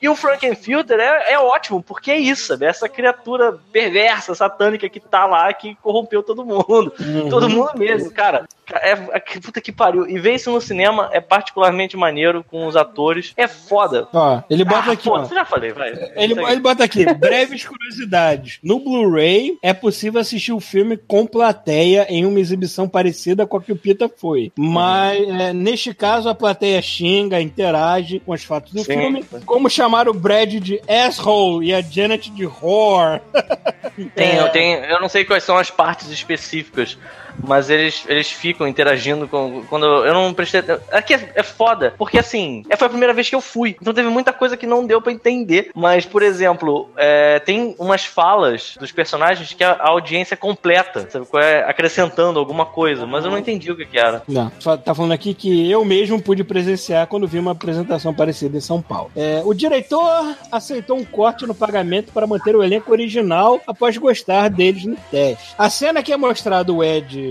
E 0.00 0.08
o 0.08 0.16
Frankenfilter 0.16 0.98
é, 1.00 1.32
é 1.32 1.38
ótimo, 1.38 1.82
porque 1.82 2.10
é 2.10 2.16
isso, 2.18 2.46
sabe? 2.48 2.66
Essa 2.66 2.88
criatura 2.88 3.23
perversa, 3.72 4.34
satânica 4.34 4.88
que 4.88 5.00
tá 5.00 5.26
lá, 5.26 5.52
que 5.52 5.74
corrompeu 5.76 6.22
todo 6.22 6.44
mundo. 6.44 6.92
Uhum. 7.00 7.28
Todo 7.28 7.48
mundo 7.48 7.72
mesmo, 7.76 8.10
cara. 8.10 8.46
É, 8.72 8.92
é, 9.12 9.20
que 9.20 9.40
puta 9.40 9.60
que 9.60 9.70
pariu. 9.72 10.08
E 10.08 10.18
ver 10.18 10.34
isso 10.34 10.50
no 10.50 10.60
cinema 10.60 11.08
é 11.12 11.20
particularmente 11.20 11.96
maneiro 11.96 12.44
com 12.44 12.66
os 12.66 12.76
atores. 12.76 13.32
É 13.36 13.46
foda. 13.48 14.08
Ó, 14.12 14.40
ele 14.48 14.64
bota 14.64 14.90
Ah, 14.90 14.92
aqui, 14.94 15.04
foda, 15.04 15.28
ó. 15.30 15.34
já 15.34 15.44
falei, 15.44 15.72
vai. 15.72 15.90
Ele, 16.16 16.34
ele 16.40 16.60
bota 16.60 16.84
aqui, 16.84 17.04
breves 17.14 17.64
curiosidades. 17.68 18.58
No 18.62 18.80
Blu-ray, 18.80 19.58
é 19.62 19.72
possível 19.72 20.20
assistir 20.20 20.52
o 20.52 20.60
filme 20.60 20.96
com 20.96 21.26
plateia 21.26 22.06
em 22.08 22.24
uma 22.24 22.40
exibição 22.40 22.88
parecida 22.88 23.46
com 23.46 23.56
a 23.56 23.62
que 23.62 23.72
o 23.72 23.76
Pita 23.76 24.08
foi. 24.08 24.52
Mas, 24.56 25.18
é, 25.28 25.52
neste 25.52 25.92
caso, 25.94 26.28
a 26.28 26.34
plateia 26.34 26.80
xinga, 26.82 27.40
interage 27.40 28.20
com 28.20 28.32
os 28.32 28.44
fatos 28.44 28.72
do 28.72 28.80
Sim. 28.84 28.92
filme. 28.98 29.24
Como 29.44 29.68
chamar 29.70 30.08
o 30.08 30.14
Brad 30.14 30.54
de 30.54 30.80
asshole 30.88 31.66
e 31.68 31.74
a 31.74 31.80
Janet 31.80 32.30
de 32.30 32.46
whore. 32.46 33.20
Tem, 34.14 34.30
É. 34.30 34.40
eu, 34.40 34.48
tenho, 34.50 34.78
eu 34.86 35.00
não 35.00 35.08
sei 35.08 35.24
quais 35.24 35.44
são 35.44 35.56
as 35.56 35.70
partes 35.70 36.08
específicas, 36.10 36.98
mas 37.42 37.70
eles, 37.70 38.04
eles 38.08 38.30
ficam 38.30 38.66
interagindo 38.66 39.28
com. 39.28 39.62
Quando 39.68 39.86
eu, 39.86 40.14
não 40.14 40.32
prestei. 40.32 40.62
Aqui 40.92 41.14
é, 41.14 41.32
é 41.34 41.42
foda, 41.42 41.94
porque 41.96 42.18
assim, 42.18 42.64
é, 42.68 42.76
foi 42.76 42.86
a 42.86 42.90
primeira 42.90 43.12
vez 43.12 43.28
que 43.28 43.34
eu 43.34 43.40
fui. 43.40 43.76
Então 43.80 43.94
teve 43.94 44.08
muita 44.08 44.32
coisa 44.32 44.56
que 44.56 44.66
não 44.66 44.86
deu 44.86 45.00
pra 45.00 45.12
entender. 45.12 45.70
Mas, 45.74 46.04
por 46.04 46.22
exemplo, 46.22 46.90
é, 46.96 47.38
tem 47.40 47.74
umas 47.78 48.04
falas 48.04 48.76
dos 48.78 48.92
personagens 48.92 49.52
que 49.52 49.64
a, 49.64 49.72
a 49.72 49.90
audiência 49.90 50.36
completa, 50.36 51.08
sabe? 51.10 51.26
é? 51.34 51.64
Acrescentando 51.68 52.38
alguma 52.38 52.66
coisa, 52.66 53.06
mas 53.06 53.24
eu 53.24 53.30
não 53.30 53.38
entendi 53.38 53.70
o 53.70 53.76
que, 53.76 53.86
que 53.86 53.98
era. 53.98 54.22
Não, 54.28 54.50
tá 54.50 54.94
falando 54.94 55.12
aqui 55.12 55.34
que 55.34 55.70
eu 55.70 55.84
mesmo 55.84 56.20
pude 56.20 56.44
presenciar 56.44 57.06
quando 57.06 57.26
vi 57.26 57.38
uma 57.38 57.52
apresentação 57.52 58.14
parecida 58.14 58.56
em 58.56 58.60
São 58.60 58.80
Paulo. 58.80 59.10
É, 59.16 59.42
o 59.44 59.54
diretor 59.54 60.36
aceitou 60.50 60.96
um 60.96 61.04
corte 61.04 61.46
no 61.46 61.54
pagamento 61.54 62.12
para 62.12 62.26
manter 62.26 62.54
o 62.56 62.62
elenco 62.62 62.92
original 62.92 63.60
após 63.66 63.96
gostar 63.96 64.48
deles 64.48 64.84
no 64.84 64.96
teste. 65.10 65.54
A 65.58 65.70
cena 65.70 66.02
que 66.02 66.12
é 66.12 66.16
mostrado 66.16 66.76
o 66.76 66.84
Ed 66.84 67.23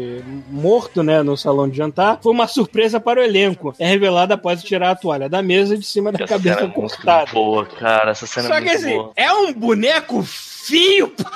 morto, 0.50 1.02
né, 1.04 1.22
no 1.24 1.36
salão 1.38 1.68
de 1.70 1.78
jantar, 1.78 2.20
foi 2.22 2.32
uma 2.32 2.48
surpresa 2.48 3.00
para 3.00 3.20
o 3.20 3.24
elenco. 3.24 3.74
É 3.80 3.88
revelada 3.88 4.34
após 4.36 4.64
tirar 4.64 4.92
a 4.92 4.96
toalha 4.96 5.28
da 5.30 5.42
mesa 5.42 5.78
de 5.78 5.86
cima 5.86 6.12
da 6.12 6.24
Essa 6.24 6.28
cabeça 6.34 6.56
cena 6.56 6.68
é 6.72 6.78
muito 6.78 6.80
cortada. 6.96 7.32
boa, 7.32 7.66
cara. 7.66 8.12
Essa 8.12 8.26
cena 8.28 8.48
Só 8.48 8.56
é 8.56 8.62
que 8.62 8.66
muito 8.68 8.78
assim, 8.78 8.96
boa. 8.96 9.12
é 9.16 9.32
um 9.34 9.54
boneco 9.54 10.26
fio 10.64 11.10
pra 11.10 11.32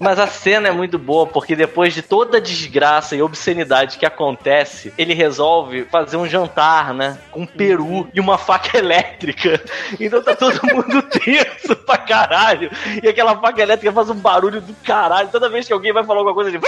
Mas 0.00 0.18
a 0.18 0.26
cena 0.26 0.68
é 0.68 0.72
muito 0.72 0.98
boa 0.98 1.26
porque 1.26 1.56
depois 1.56 1.92
de 1.92 2.02
toda 2.02 2.38
a 2.38 2.40
desgraça 2.40 3.16
e 3.16 3.22
obscenidade 3.22 3.98
que 3.98 4.06
acontece, 4.06 4.92
ele 4.96 5.12
resolve 5.12 5.84
fazer 5.84 6.16
um 6.16 6.26
jantar, 6.26 6.94
né? 6.94 7.18
Com 7.30 7.42
um 7.42 7.46
peru 7.46 8.08
e 8.14 8.20
uma 8.20 8.38
faca 8.38 8.78
elétrica. 8.78 9.60
Então 9.98 10.22
tá 10.22 10.36
todo 10.36 10.60
mundo 10.72 11.02
tenso 11.10 11.74
pra 11.84 11.98
caralho. 11.98 12.70
E 13.02 13.08
aquela 13.08 13.36
faca 13.38 13.60
elétrica 13.60 13.92
faz 13.92 14.08
um 14.08 14.14
barulho 14.14 14.60
do 14.60 14.74
caralho. 14.84 15.28
Toda 15.28 15.50
vez 15.50 15.66
que 15.66 15.72
alguém 15.72 15.92
vai 15.92 16.04
falar 16.04 16.20
alguma 16.20 16.34
coisa, 16.34 16.50
ele 16.50 16.60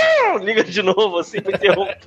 liga 0.44 0.64
de 0.64 0.82
novo 0.82 1.18
assim 1.18 1.40
pra 1.40 1.54
interromper. 1.54 1.98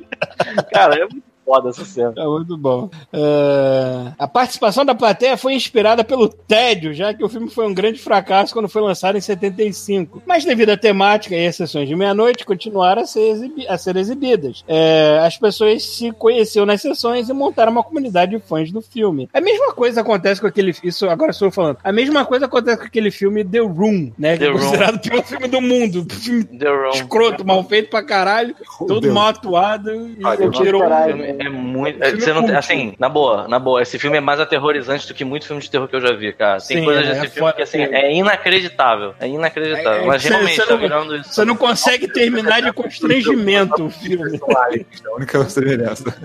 Cara, 0.72 0.96
é 0.96 1.02
muito 1.02 1.33
foda 1.46 1.70
essa 1.70 1.86
cena. 1.86 2.14
É 2.18 2.26
muito 2.26 2.58
bom. 2.58 2.90
É, 3.12 4.12
A 4.18 4.28
participação 4.28 4.86
da 4.86 4.96
plateia 4.96 5.38
foi 5.38 5.54
inspirada 5.54 6.04
pelo 6.04 6.28
tédio, 6.28 6.94
já 6.94 7.14
que 7.14 7.24
o 7.24 7.30
filme 7.30 7.50
foi 7.50 7.66
um 7.68 7.74
grande 7.74 8.00
fracasso 8.00 8.54
quando 8.54 8.70
foi 8.70 8.82
lançado 8.82 9.18
em 9.18 9.22
75. 9.22 10.22
Mas 10.26 10.46
devido 10.46 10.70
à 10.72 10.78
temática 10.78 11.36
e 11.36 11.46
às 11.48 11.56
sessões 11.56 11.88
de 11.88 11.96
meia-noite, 11.96 12.46
continuaram 12.46 13.02
a 13.02 13.06
ser, 13.06 13.30
exibi- 13.32 13.68
a 13.68 13.78
ser 13.78 13.96
exibidas. 13.98 14.64
É, 14.68 15.20
As 15.24 15.38
pessoas 15.38 15.84
se 15.84 16.12
conheceram 16.12 16.66
nas 16.66 16.82
sessões 16.82 17.30
e 17.30 17.34
montaram 17.34 17.72
uma 17.72 17.84
comunidade 17.84 18.32
de 18.36 18.40
fãs 18.40 18.72
do 18.72 18.82
filme. 18.82 19.30
A 19.34 19.42
mesma 19.42 19.74
coisa 19.74 20.02
acontece 20.02 20.40
com 20.42 20.48
aquele... 20.48 20.74
Isso 20.84 21.08
agora 21.10 21.32
estou 21.32 21.52
falando. 21.52 21.78
A 21.84 21.92
mesma 21.92 22.26
coisa 22.26 22.46
acontece 22.46 22.78
com 22.78 22.86
aquele 22.86 23.12
filme 23.12 23.44
The 23.44 23.60
Room, 23.60 24.12
né? 24.18 24.34
Que 24.34 24.40
The 24.40 24.46
é 24.46 24.50
Room. 24.50 24.60
considerado 24.60 24.96
o 24.96 25.00
pior 25.00 25.24
filme 25.24 25.48
do 25.48 25.62
mundo. 25.62 26.06
Filme 26.14 26.44
The 26.58 26.70
Room. 26.70 26.90
escroto, 26.92 27.46
mal 27.46 27.64
feito 27.64 27.90
pra 27.90 28.04
caralho. 28.04 28.56
Todo 28.80 29.02
Deus. 29.02 29.14
mal 29.14 29.28
atuado. 29.30 29.92
E 30.10 30.18
Ah, 30.24 30.36
Deus. 30.36 30.56
tirou 30.58 30.82
Caralho. 30.82 31.33
É 31.40 31.50
muito. 31.50 31.98
filme 32.00 32.22
Você 32.22 32.30
é 32.30 32.34
não, 32.34 32.58
assim, 32.58 32.94
na 33.00 33.10
boa, 33.10 33.48
na 33.48 33.60
boa, 33.60 33.82
esse 33.82 33.98
filme 34.00 34.18
é 34.18 34.22
mais 34.22 34.40
aterrorizante 34.40 35.08
do 35.08 35.14
que 35.14 35.24
muito 35.26 35.46
filme 35.46 35.62
de 35.62 35.70
terror 35.70 35.88
que 35.88 35.96
eu 35.96 36.02
já 36.02 36.14
vi, 36.14 36.34
cara. 36.34 36.60
Tem 36.60 36.78
Sim, 36.80 36.84
coisas 36.86 37.06
é, 37.06 37.08
desse 37.14 37.26
é 37.26 37.30
filme 37.30 37.54
que 37.54 37.62
assim, 37.62 37.86
sim. 37.86 37.94
é 37.94 38.14
inacreditável. 38.14 39.14
É 39.20 39.28
inacreditável. 39.28 40.02
É, 40.02 40.04
é, 40.04 40.08
Mas 40.08 40.22
você- 40.24 40.30
realmente 40.30 40.56
você 40.56 40.66
tá 40.66 40.72
não- 40.74 40.80
virando 40.80 41.16
isso. 41.16 41.34
Você 41.34 41.46
não 41.46 41.56
consegue 41.56 42.08
terminar 42.08 42.62
de 42.62 42.72
constrangimento 42.74 43.86
o 43.86 43.90
filme. 43.90 44.40
É 44.40 45.08
a 45.10 45.16
única 45.16 45.44
semelhança. 45.50 46.16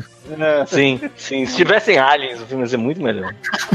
Sim, 0.66 1.00
sim. 1.16 1.46
Se 1.46 1.56
tivessem 1.56 1.98
aliens, 1.98 2.40
o 2.42 2.46
filme 2.46 2.62
ia 2.64 2.68
ser 2.68 2.76
muito 2.76 3.00
melhor. 3.02 3.34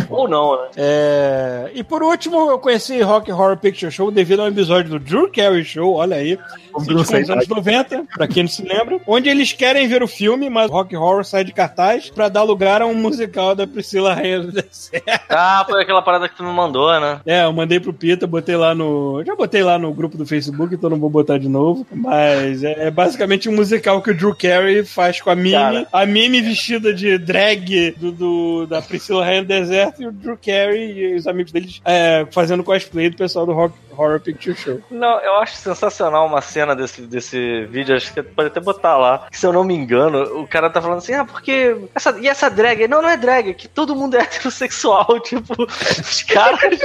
Ou 0.09 0.27
não, 0.27 0.61
né? 0.61 0.67
É, 0.77 1.71
E 1.73 1.83
por 1.83 2.03
último, 2.03 2.51
eu 2.51 2.59
conheci 2.59 3.01
Rock 3.01 3.31
Horror 3.31 3.57
Picture 3.57 3.91
Show 3.91 4.11
devido 4.11 4.41
a 4.41 4.45
um 4.45 4.47
episódio 4.49 4.91
do 4.91 4.99
Drew 4.99 5.31
Carey 5.31 5.63
Show, 5.63 5.95
olha 5.95 6.17
aí, 6.17 6.37
dos 6.85 7.11
anos 7.11 7.47
90, 7.47 8.05
pra 8.15 8.27
quem 8.27 8.43
não 8.43 8.49
se 8.49 8.61
lembra, 8.63 8.99
onde 9.07 9.29
eles 9.29 9.51
querem 9.53 9.87
ver 9.87 10.03
o 10.03 10.07
filme, 10.07 10.49
mas 10.49 10.69
Rock 10.69 10.95
Horror 10.95 11.22
sai 11.23 11.43
de 11.43 11.53
cartaz 11.53 12.09
pra 12.09 12.29
dar 12.29 12.43
lugar 12.43 12.81
a 12.81 12.85
um 12.85 12.93
musical 12.95 13.55
da 13.55 13.65
Priscila 13.67 14.13
Rainha 14.13 14.41
do 14.41 14.51
Deserto. 14.51 15.03
Ah, 15.29 15.65
foi 15.67 15.81
aquela 15.81 16.01
parada 16.01 16.29
que 16.29 16.35
tu 16.35 16.43
me 16.43 16.51
mandou, 16.53 16.91
né? 16.99 17.19
É, 17.25 17.43
eu 17.45 17.53
mandei 17.53 17.79
pro 17.79 17.91
Pita, 17.93 18.27
botei 18.27 18.55
lá 18.55 18.75
no. 18.75 19.23
Já 19.25 19.35
botei 19.35 19.63
lá 19.63 19.79
no 19.79 19.91
grupo 19.93 20.15
do 20.17 20.25
Facebook, 20.25 20.75
então 20.75 20.89
não 20.89 20.99
vou 20.99 21.09
botar 21.09 21.37
de 21.39 21.49
novo. 21.49 21.87
Mas 21.91 22.63
é, 22.63 22.87
é 22.87 22.91
basicamente 22.91 23.49
um 23.49 23.55
musical 23.55 24.01
que 24.01 24.11
o 24.11 24.15
Drew 24.15 24.35
Carey 24.35 24.83
faz 24.85 25.19
com 25.21 25.29
a 25.31 25.35
Mimi. 25.35 25.51
Cara. 25.51 25.87
A 25.91 26.05
Mimi 26.05 26.39
vestida 26.41 26.93
de 26.93 27.17
drag 27.17 27.95
do, 27.97 28.11
do- 28.11 28.67
da 28.67 28.81
Priscila 28.81 29.25
Rainha 29.25 29.41
do 29.41 29.47
Deserto 29.47 30.03
e 30.03 30.07
o 30.07 30.11
Drew 30.11 30.37
Carey 30.37 30.91
e 30.99 31.15
os 31.15 31.25
amigos 31.25 31.51
deles 31.51 31.81
é, 31.83 32.27
fazendo 32.31 32.63
cosplay 32.63 33.09
do 33.09 33.17
pessoal 33.17 33.45
do 33.45 33.53
Rock, 33.53 33.73
Horror 33.97 34.19
Picture 34.19 34.55
Show. 34.55 34.81
Não, 34.89 35.19
eu 35.19 35.35
acho 35.35 35.55
sensacional 35.55 36.25
uma 36.25 36.41
cena 36.41 36.75
desse, 36.75 37.01
desse 37.03 37.65
vídeo, 37.65 37.95
acho 37.95 38.13
que 38.13 38.21
pode 38.21 38.47
até 38.47 38.59
botar 38.59 38.97
lá. 38.97 39.27
Que, 39.31 39.37
se 39.37 39.45
eu 39.45 39.53
não 39.53 39.63
me 39.63 39.73
engano, 39.73 40.41
o 40.41 40.47
cara 40.47 40.69
tá 40.69 40.81
falando 40.81 40.99
assim, 40.99 41.13
ah, 41.13 41.25
porque. 41.25 41.75
Essa, 41.93 42.17
e 42.19 42.27
essa 42.27 42.49
drag? 42.49 42.87
Não, 42.87 43.01
não 43.01 43.09
é 43.09 43.17
drag, 43.17 43.49
é 43.49 43.53
que 43.53 43.67
todo 43.67 43.95
mundo 43.95 44.15
é 44.15 44.21
heterossexual. 44.23 45.19
Tipo, 45.23 45.63
os 45.63 46.23
caras 46.23 46.79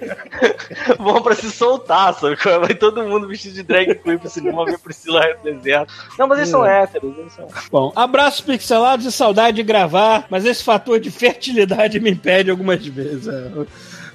vão 0.98 1.22
pra 1.22 1.34
se 1.34 1.50
soltar, 1.50 2.12
sabe? 2.14 2.36
Vai 2.60 2.74
todo 2.74 3.02
mundo 3.04 3.28
vestido 3.28 3.54
de 3.54 3.62
drag 3.62 3.94
queen 3.94 4.18
pro 4.18 4.28
cinema 4.28 4.64
ver 4.64 4.78
Priscila 4.78 5.22
do 5.42 5.52
deserto. 5.52 5.92
Não, 6.18 6.26
mas 6.26 6.38
eles 6.38 6.50
são 6.50 6.64
héteros, 6.64 7.16
eles 7.16 7.32
são. 7.32 7.48
Bom, 7.70 7.92
abraços 7.94 8.40
pixelados 8.40 9.06
e 9.06 9.12
saudade 9.12 9.56
de 9.56 9.62
gravar, 9.62 10.26
mas 10.28 10.44
esse 10.44 10.62
fator 10.62 10.98
de 10.98 11.10
fertilidade 11.10 12.00
me 12.00 12.10
impede 12.10 12.50
algumas 12.50 12.84
vezes. 12.84 13.28
É, 13.28 13.50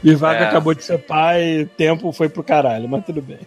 Vivaco 0.04 0.42
É. 0.44 0.48
acabou 0.48 0.74
de 0.74 0.84
ser 0.84 0.98
pai, 1.00 1.68
tempo 1.77 2.12
foi 2.12 2.30
pro 2.30 2.44
caralho, 2.44 2.88
mas 2.88 3.06
tudo 3.06 3.22
bem. 3.22 3.39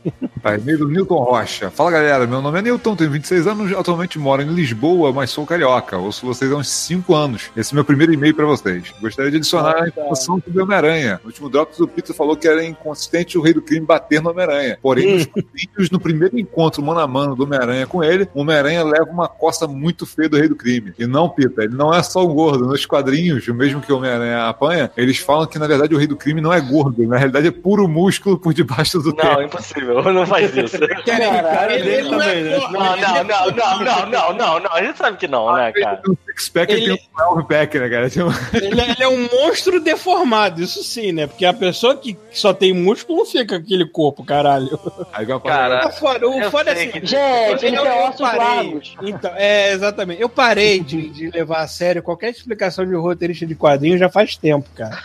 Tá, 0.42 0.54
e-mail 0.56 0.78
do 0.78 0.88
Newton 0.88 1.16
Rocha. 1.22 1.70
Fala 1.70 1.90
galera, 1.90 2.26
meu 2.26 2.40
nome 2.42 2.58
é 2.58 2.62
Newton, 2.62 2.96
tenho 2.96 3.10
26 3.10 3.46
anos, 3.46 3.72
atualmente 3.72 4.18
moro 4.18 4.42
em 4.42 4.46
Lisboa, 4.52 5.12
mas 5.12 5.30
sou 5.30 5.46
carioca. 5.46 5.96
Ouço 5.98 6.24
vocês 6.26 6.50
há 6.50 6.56
uns 6.56 6.68
5 6.68 7.14
anos. 7.14 7.50
Esse 7.56 7.72
é 7.72 7.74
meu 7.74 7.84
primeiro 7.84 8.12
e-mail 8.12 8.34
pra 8.34 8.44
vocês. 8.46 8.92
Gostaria 9.00 9.30
de 9.30 9.36
adicionar 9.38 9.76
Ah, 9.78 9.84
a 9.84 9.88
informação 9.88 10.40
sobre 10.44 10.58
o 10.60 10.64
Homem-Aranha. 10.64 11.20
No 11.22 11.28
último 11.28 11.48
Drops, 11.48 11.78
o 11.80 11.86
Peter 11.88 12.14
falou 12.14 12.36
que 12.36 12.48
era 12.48 12.64
inconsistente 12.64 13.36
o 13.38 13.42
Rei 13.42 13.52
do 13.54 13.62
Crime 13.62 13.84
bater 13.86 14.20
no 14.22 14.30
Homem-Aranha. 14.30 14.78
Porém, 14.82 15.14
nos 15.14 15.26
quadrinhos, 15.26 15.90
no 15.90 16.00
primeiro 16.00 16.38
encontro 16.38 16.82
mano 16.82 17.00
a 17.00 17.06
mano 17.06 17.34
do 17.36 17.44
Homem-Aranha 17.44 17.86
com 17.86 18.02
ele, 18.02 18.28
o 18.34 18.40
Homem-Aranha 18.40 18.82
leva 18.82 19.10
uma 19.10 19.28
costa 19.28 19.66
muito 19.68 20.04
feia 20.06 20.28
do 20.28 20.36
Rei 20.36 20.48
do 20.48 20.56
Crime. 20.56 20.92
E 20.98 21.06
não, 21.06 21.28
Peter, 21.28 21.64
ele 21.64 21.76
não 21.76 21.92
é 21.94 22.02
só 22.02 22.26
um 22.26 22.32
gordo. 22.34 22.66
Nos 22.66 22.84
quadrinhos, 22.86 23.46
o 23.48 23.54
mesmo 23.54 23.80
que 23.80 23.92
o 23.92 23.96
Homem-Aranha 23.96 24.46
apanha, 24.48 24.90
eles 24.96 25.18
falam 25.18 25.46
que 25.46 25.58
na 25.58 25.66
verdade 25.66 25.94
o 25.94 25.98
Rei 25.98 26.06
do 26.06 26.16
Crime 26.16 26.39
não 26.40 26.52
é 26.52 26.60
gordo. 26.60 27.06
Na 27.06 27.16
realidade 27.16 27.48
é 27.48 27.50
puro 27.50 27.86
músculo 27.88 28.38
por 28.38 28.52
debaixo 28.54 28.98
do 28.98 29.08
Não, 29.10 29.14
tempo. 29.16 29.42
impossível, 29.42 30.02
não 30.12 30.26
faz 30.26 30.54
isso. 30.56 30.78
Cara 30.78 31.78
dele 31.78 32.08
também, 32.08 32.42
né? 32.44 32.58
Não, 32.58 32.72
não, 32.72 32.96
não, 32.96 33.24
não, 33.24 33.84
não, 33.84 34.06
não, 34.06 34.32
não, 34.34 34.60
não. 34.60 34.72
A 34.72 34.82
gente 34.82 34.98
sabe 34.98 35.16
que 35.16 35.28
não, 35.28 35.52
né, 35.54 35.72
cara? 35.72 35.96
Tem 35.98 36.12
um 36.12 36.16
six-pack 36.26 36.72
e 36.72 36.76
Ele- 36.76 36.96
tem 36.96 37.08
um 37.28 37.34
12-pack, 37.36 37.78
né, 37.78 37.88
cara? 37.88 38.10
Tem 38.10 38.22
Ele, 38.62 38.80
é- 38.80 38.90
ele 38.90 39.02
é 39.02 39.08
um 39.08 39.28
monstro 39.32 39.80
deformado, 39.80 40.62
isso 40.62 40.82
sim, 40.82 41.12
né? 41.12 41.26
Porque 41.26 41.44
a 41.44 41.52
pessoa 41.52 41.96
que 41.96 42.16
só 42.30 42.52
tem 42.52 42.72
músculo 42.72 43.18
não 43.18 43.26
fica 43.26 43.44
com 43.46 43.54
aquele 43.54 43.86
corpo, 43.86 44.24
caralho. 44.24 44.68
Aí 45.12 45.24
vai 45.26 45.34
uma 45.36 45.40
Cara, 45.40 45.80
Tá 45.80 45.90
foda, 45.90 46.28
o 46.28 46.40
Eu 46.40 46.50
foda 46.50 46.70
é 46.70 46.74
assim. 46.74 46.90
que- 46.90 47.06
Gente, 47.06 47.66
ele 47.66 47.76
eu- 47.76 47.82
tem 47.82 47.92
eu 47.92 47.98
ossos 48.04 48.20
parei. 48.20 48.38
largos. 48.40 48.94
Então, 49.02 49.30
é, 49.36 49.72
exatamente. 49.72 50.20
Eu 50.20 50.28
parei 50.28 50.80
de, 50.80 51.08
de 51.08 51.30
levar 51.30 51.60
a 51.60 51.68
sério 51.68 52.02
qualquer 52.02 52.30
explicação 52.30 52.86
de 52.86 52.94
roteirista 52.94 53.46
de 53.46 53.54
quadrinho 53.54 53.98
já 53.98 54.08
faz 54.08 54.36
tempo, 54.36 54.68
cara. 54.74 54.98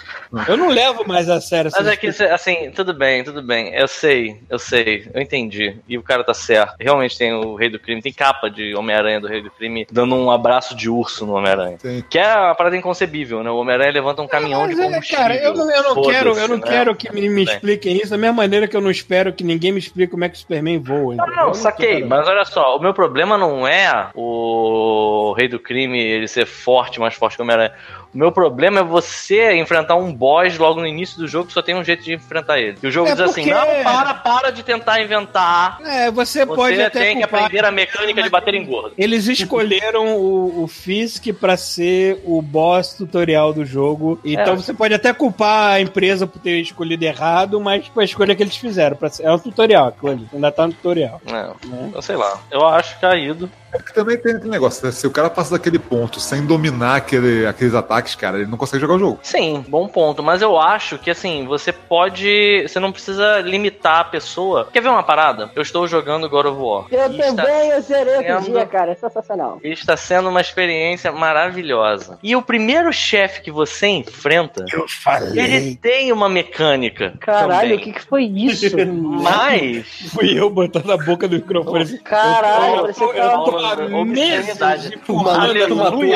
Eu 0.47 0.57
não 0.57 0.67
levo 0.69 1.07
mais 1.07 1.24
a 1.29 1.41
sério 1.41 1.71
Mas 1.71 1.81
essas 1.81 1.93
é 1.93 1.97
que, 1.97 2.11
cê- 2.11 2.25
assim, 2.25 2.71
tudo 2.71 2.93
bem, 2.93 3.23
tudo 3.23 3.41
bem. 3.41 3.73
Eu 3.73 3.87
sei, 3.87 4.39
eu 4.49 4.59
sei, 4.59 5.09
eu 5.13 5.21
entendi. 5.21 5.77
E 5.87 5.97
o 5.97 6.03
cara 6.03 6.23
tá 6.23 6.33
certo. 6.33 6.75
Realmente 6.79 7.17
tem 7.17 7.33
o 7.33 7.55
Rei 7.55 7.69
do 7.69 7.79
Crime, 7.79 8.01
tem 8.01 8.13
capa 8.13 8.49
de 8.49 8.75
Homem-Aranha 8.75 9.19
do 9.19 9.27
Rei 9.27 9.41
do 9.41 9.51
Crime 9.51 9.87
dando 9.91 10.15
um 10.15 10.31
abraço 10.31 10.75
de 10.75 10.89
urso 10.89 11.25
no 11.25 11.33
Homem-Aranha. 11.35 11.77
Que 12.09 12.19
é 12.19 12.35
uma 12.35 12.55
parada 12.55 12.75
inconcebível, 12.77 13.43
né? 13.43 13.49
O 13.49 13.57
Homem-Aranha 13.57 13.91
levanta 13.91 14.21
um 14.21 14.27
caminhão 14.27 14.67
de 14.67 14.75
Mas, 14.75 14.79
é, 14.79 14.89
combustível. 14.89 15.17
cara, 15.23 15.35
eu 15.35 15.53
não, 15.53 15.71
eu 15.71 15.83
não 15.83 16.01
quero, 16.03 16.37
eu 16.37 16.47
não 16.47 16.57
né? 16.57 16.63
quero 16.63 16.95
que 16.95 17.11
me, 17.13 17.29
me 17.29 17.43
expliquem 17.43 17.97
isso 17.97 18.09
da 18.11 18.17
mesma 18.17 18.35
maneira 18.35 18.67
que 18.67 18.75
eu 18.75 18.81
não 18.81 18.91
espero 18.91 19.33
que 19.33 19.43
ninguém 19.43 19.71
me 19.71 19.79
explique 19.79 20.11
como 20.11 20.23
é 20.23 20.29
que 20.29 20.35
o 20.35 20.39
Superman 20.39 20.79
voa. 20.79 21.15
Não? 21.15 21.27
Eu 21.27 21.35
não, 21.35 21.53
saquei, 21.53 21.95
quero. 21.95 22.07
mas 22.07 22.27
olha 22.27 22.45
só, 22.45 22.77
o 22.77 22.81
meu 22.81 22.93
problema 22.93 23.37
não 23.37 23.67
é 23.67 24.09
o 24.13 25.33
Rei 25.37 25.47
do 25.47 25.59
Crime 25.59 25.99
ele 25.99 26.27
ser 26.27 26.45
forte, 26.45 26.99
mais 26.99 27.13
forte 27.13 27.35
que 27.35 27.41
o 27.41 27.43
Homem-Aranha. 27.43 27.73
O 28.15 28.17
meu 28.17 28.31
problema 28.31 28.79
é 28.79 28.83
você 28.83 29.53
enfrentar 29.57 29.95
um 29.95 30.13
boss 30.13 30.57
logo 30.57 30.79
no 30.79 30.87
início 30.87 31.17
do 31.17 31.27
jogo 31.27 31.47
que 31.47 31.53
só 31.53 31.61
tem 31.61 31.75
um 31.75 31.83
jeito 31.83 32.01
de 32.01 32.13
enfrentar 32.13 32.57
ele. 32.57 32.77
E 32.81 32.87
o 32.87 32.91
jogo 32.91 33.09
É 33.09 33.11
diz 33.11 33.19
assim: 33.19 33.43
porque- 33.43 33.53
não, 33.53 33.83
para, 33.83 34.13
para 34.13 34.51
de 34.51 34.63
tentar 34.63 35.01
inventar. 35.01 35.79
É, 35.83 36.09
você, 36.09 36.45
pode 36.45 36.77
Você 36.77 36.83
até 36.83 36.99
tem 36.99 37.17
que 37.17 37.23
aprender 37.23 37.65
a 37.65 37.71
mecânica 37.71 38.23
de 38.23 38.29
bater 38.29 38.53
em 38.53 38.65
gordo. 38.65 38.93
Eles 38.97 39.27
escolheram 39.27 40.15
o, 40.15 40.63
o 40.63 40.67
Fisk 40.67 41.27
pra 41.33 41.57
ser 41.57 42.21
o 42.25 42.41
boss 42.41 42.93
tutorial 42.93 43.51
do 43.51 43.65
jogo. 43.65 44.17
Então 44.23 44.53
É. 44.53 44.55
você 44.55 44.73
pode 44.73 44.93
até 44.93 45.11
culpar 45.13 45.73
a 45.73 45.81
empresa 45.81 46.25
por 46.25 46.39
ter 46.39 46.61
escolhido 46.61 47.03
errado, 47.03 47.59
mas 47.59 47.85
foi 47.87 48.03
a 48.03 48.05
escolha 48.05 48.33
que 48.33 48.41
eles 48.41 48.55
fizeram. 48.55 48.95
Pra 48.95 49.09
ser, 49.09 49.23
é 49.23 49.31
um 49.31 49.37
tutorial, 49.39 49.87
aquilo 49.89 50.11
ali. 50.13 50.27
Ainda 50.33 50.51
tá 50.53 50.65
no 50.67 50.73
tutorial. 50.73 51.21
Não, 51.29 51.91
eu 51.93 52.01
sei 52.01 52.15
lá. 52.15 52.39
Eu 52.49 52.65
acho 52.65 52.97
caído. 53.01 53.51
É 53.75 53.83
que 53.83 53.93
também 53.93 54.17
tem 54.17 54.33
aquele 54.35 54.49
negócio, 54.49 54.85
né? 54.85 54.91
Se 54.91 55.05
o 55.07 55.11
cara 55.11 55.29
passa 55.29 55.51
daquele 55.51 55.79
ponto 55.79 56.19
sem 56.19 56.45
dominar 56.45 56.95
aquele, 56.97 57.45
aqueles 57.45 57.73
ataques, 57.73 58.15
cara, 58.15 58.37
ele 58.37 58.49
não 58.49 58.57
consegue 58.57 58.81
jogar 58.81 58.95
o 58.95 58.99
jogo. 58.99 59.19
Sim, 59.23 59.63
bom 59.67 59.87
ponto, 59.87 60.23
mas 60.23 60.41
eu 60.41 60.59
acho 60.59 60.97
que 60.97 61.09
assim, 61.11 61.45
você 61.45 61.71
pode. 61.71 62.65
Você 62.67 62.79
não 62.79 62.91
precisa 62.91 63.39
limitar 63.41 63.99
a 63.99 64.03
pessoa. 64.05 64.67
Quer 64.71 64.81
ver 64.81 64.89
uma 64.89 65.03
parada? 65.03 65.51
Eu 65.55 65.61
estou 65.61 65.87
jogando 65.87 66.29
God 66.29 66.45
of 66.47 66.59
War. 66.59 66.85
Eu 66.91 67.11
E 67.11 67.17
também, 67.17 67.69
eu 67.69 67.81
zerei 67.81 68.15
outro 68.17 68.33
sendo- 68.43 68.53
dia, 68.55 68.65
cara. 68.65 68.91
É 68.91 68.95
sensacional. 68.95 69.59
Está 69.63 69.97
sendo 69.97 70.29
uma 70.29 70.41
experiência 70.41 71.11
maravilhosa. 71.11 72.17
E 72.23 72.35
o 72.35 72.41
primeiro 72.41 72.91
chefe 72.93 73.41
que 73.41 73.51
você 73.51 73.87
enfrenta, 73.87 74.65
Eu 74.71 74.85
falei. 74.87 75.39
ele 75.43 75.75
tem 75.75 76.11
uma 76.11 76.27
mecânica. 76.29 77.13
Caralho, 77.19 77.75
o 77.75 77.79
que, 77.79 77.93
que 77.93 78.01
foi 78.03 78.23
isso? 78.23 78.75
Mas. 79.25 79.85
Fui 80.13 80.37
eu 80.39 80.49
botando 80.49 80.91
a 80.91 80.97
boca 80.97 81.27
no 81.27 81.33
microfone. 81.35 81.97
Caralho, 81.99 82.87
eu 82.87 82.93
tô, 82.93 83.07
parecia 83.07 83.07
que 83.13 83.19
eu 83.19 83.43
tô 83.43 83.51
obscenidade. 83.73 84.89
de 84.89 84.97
porrada 84.97 85.53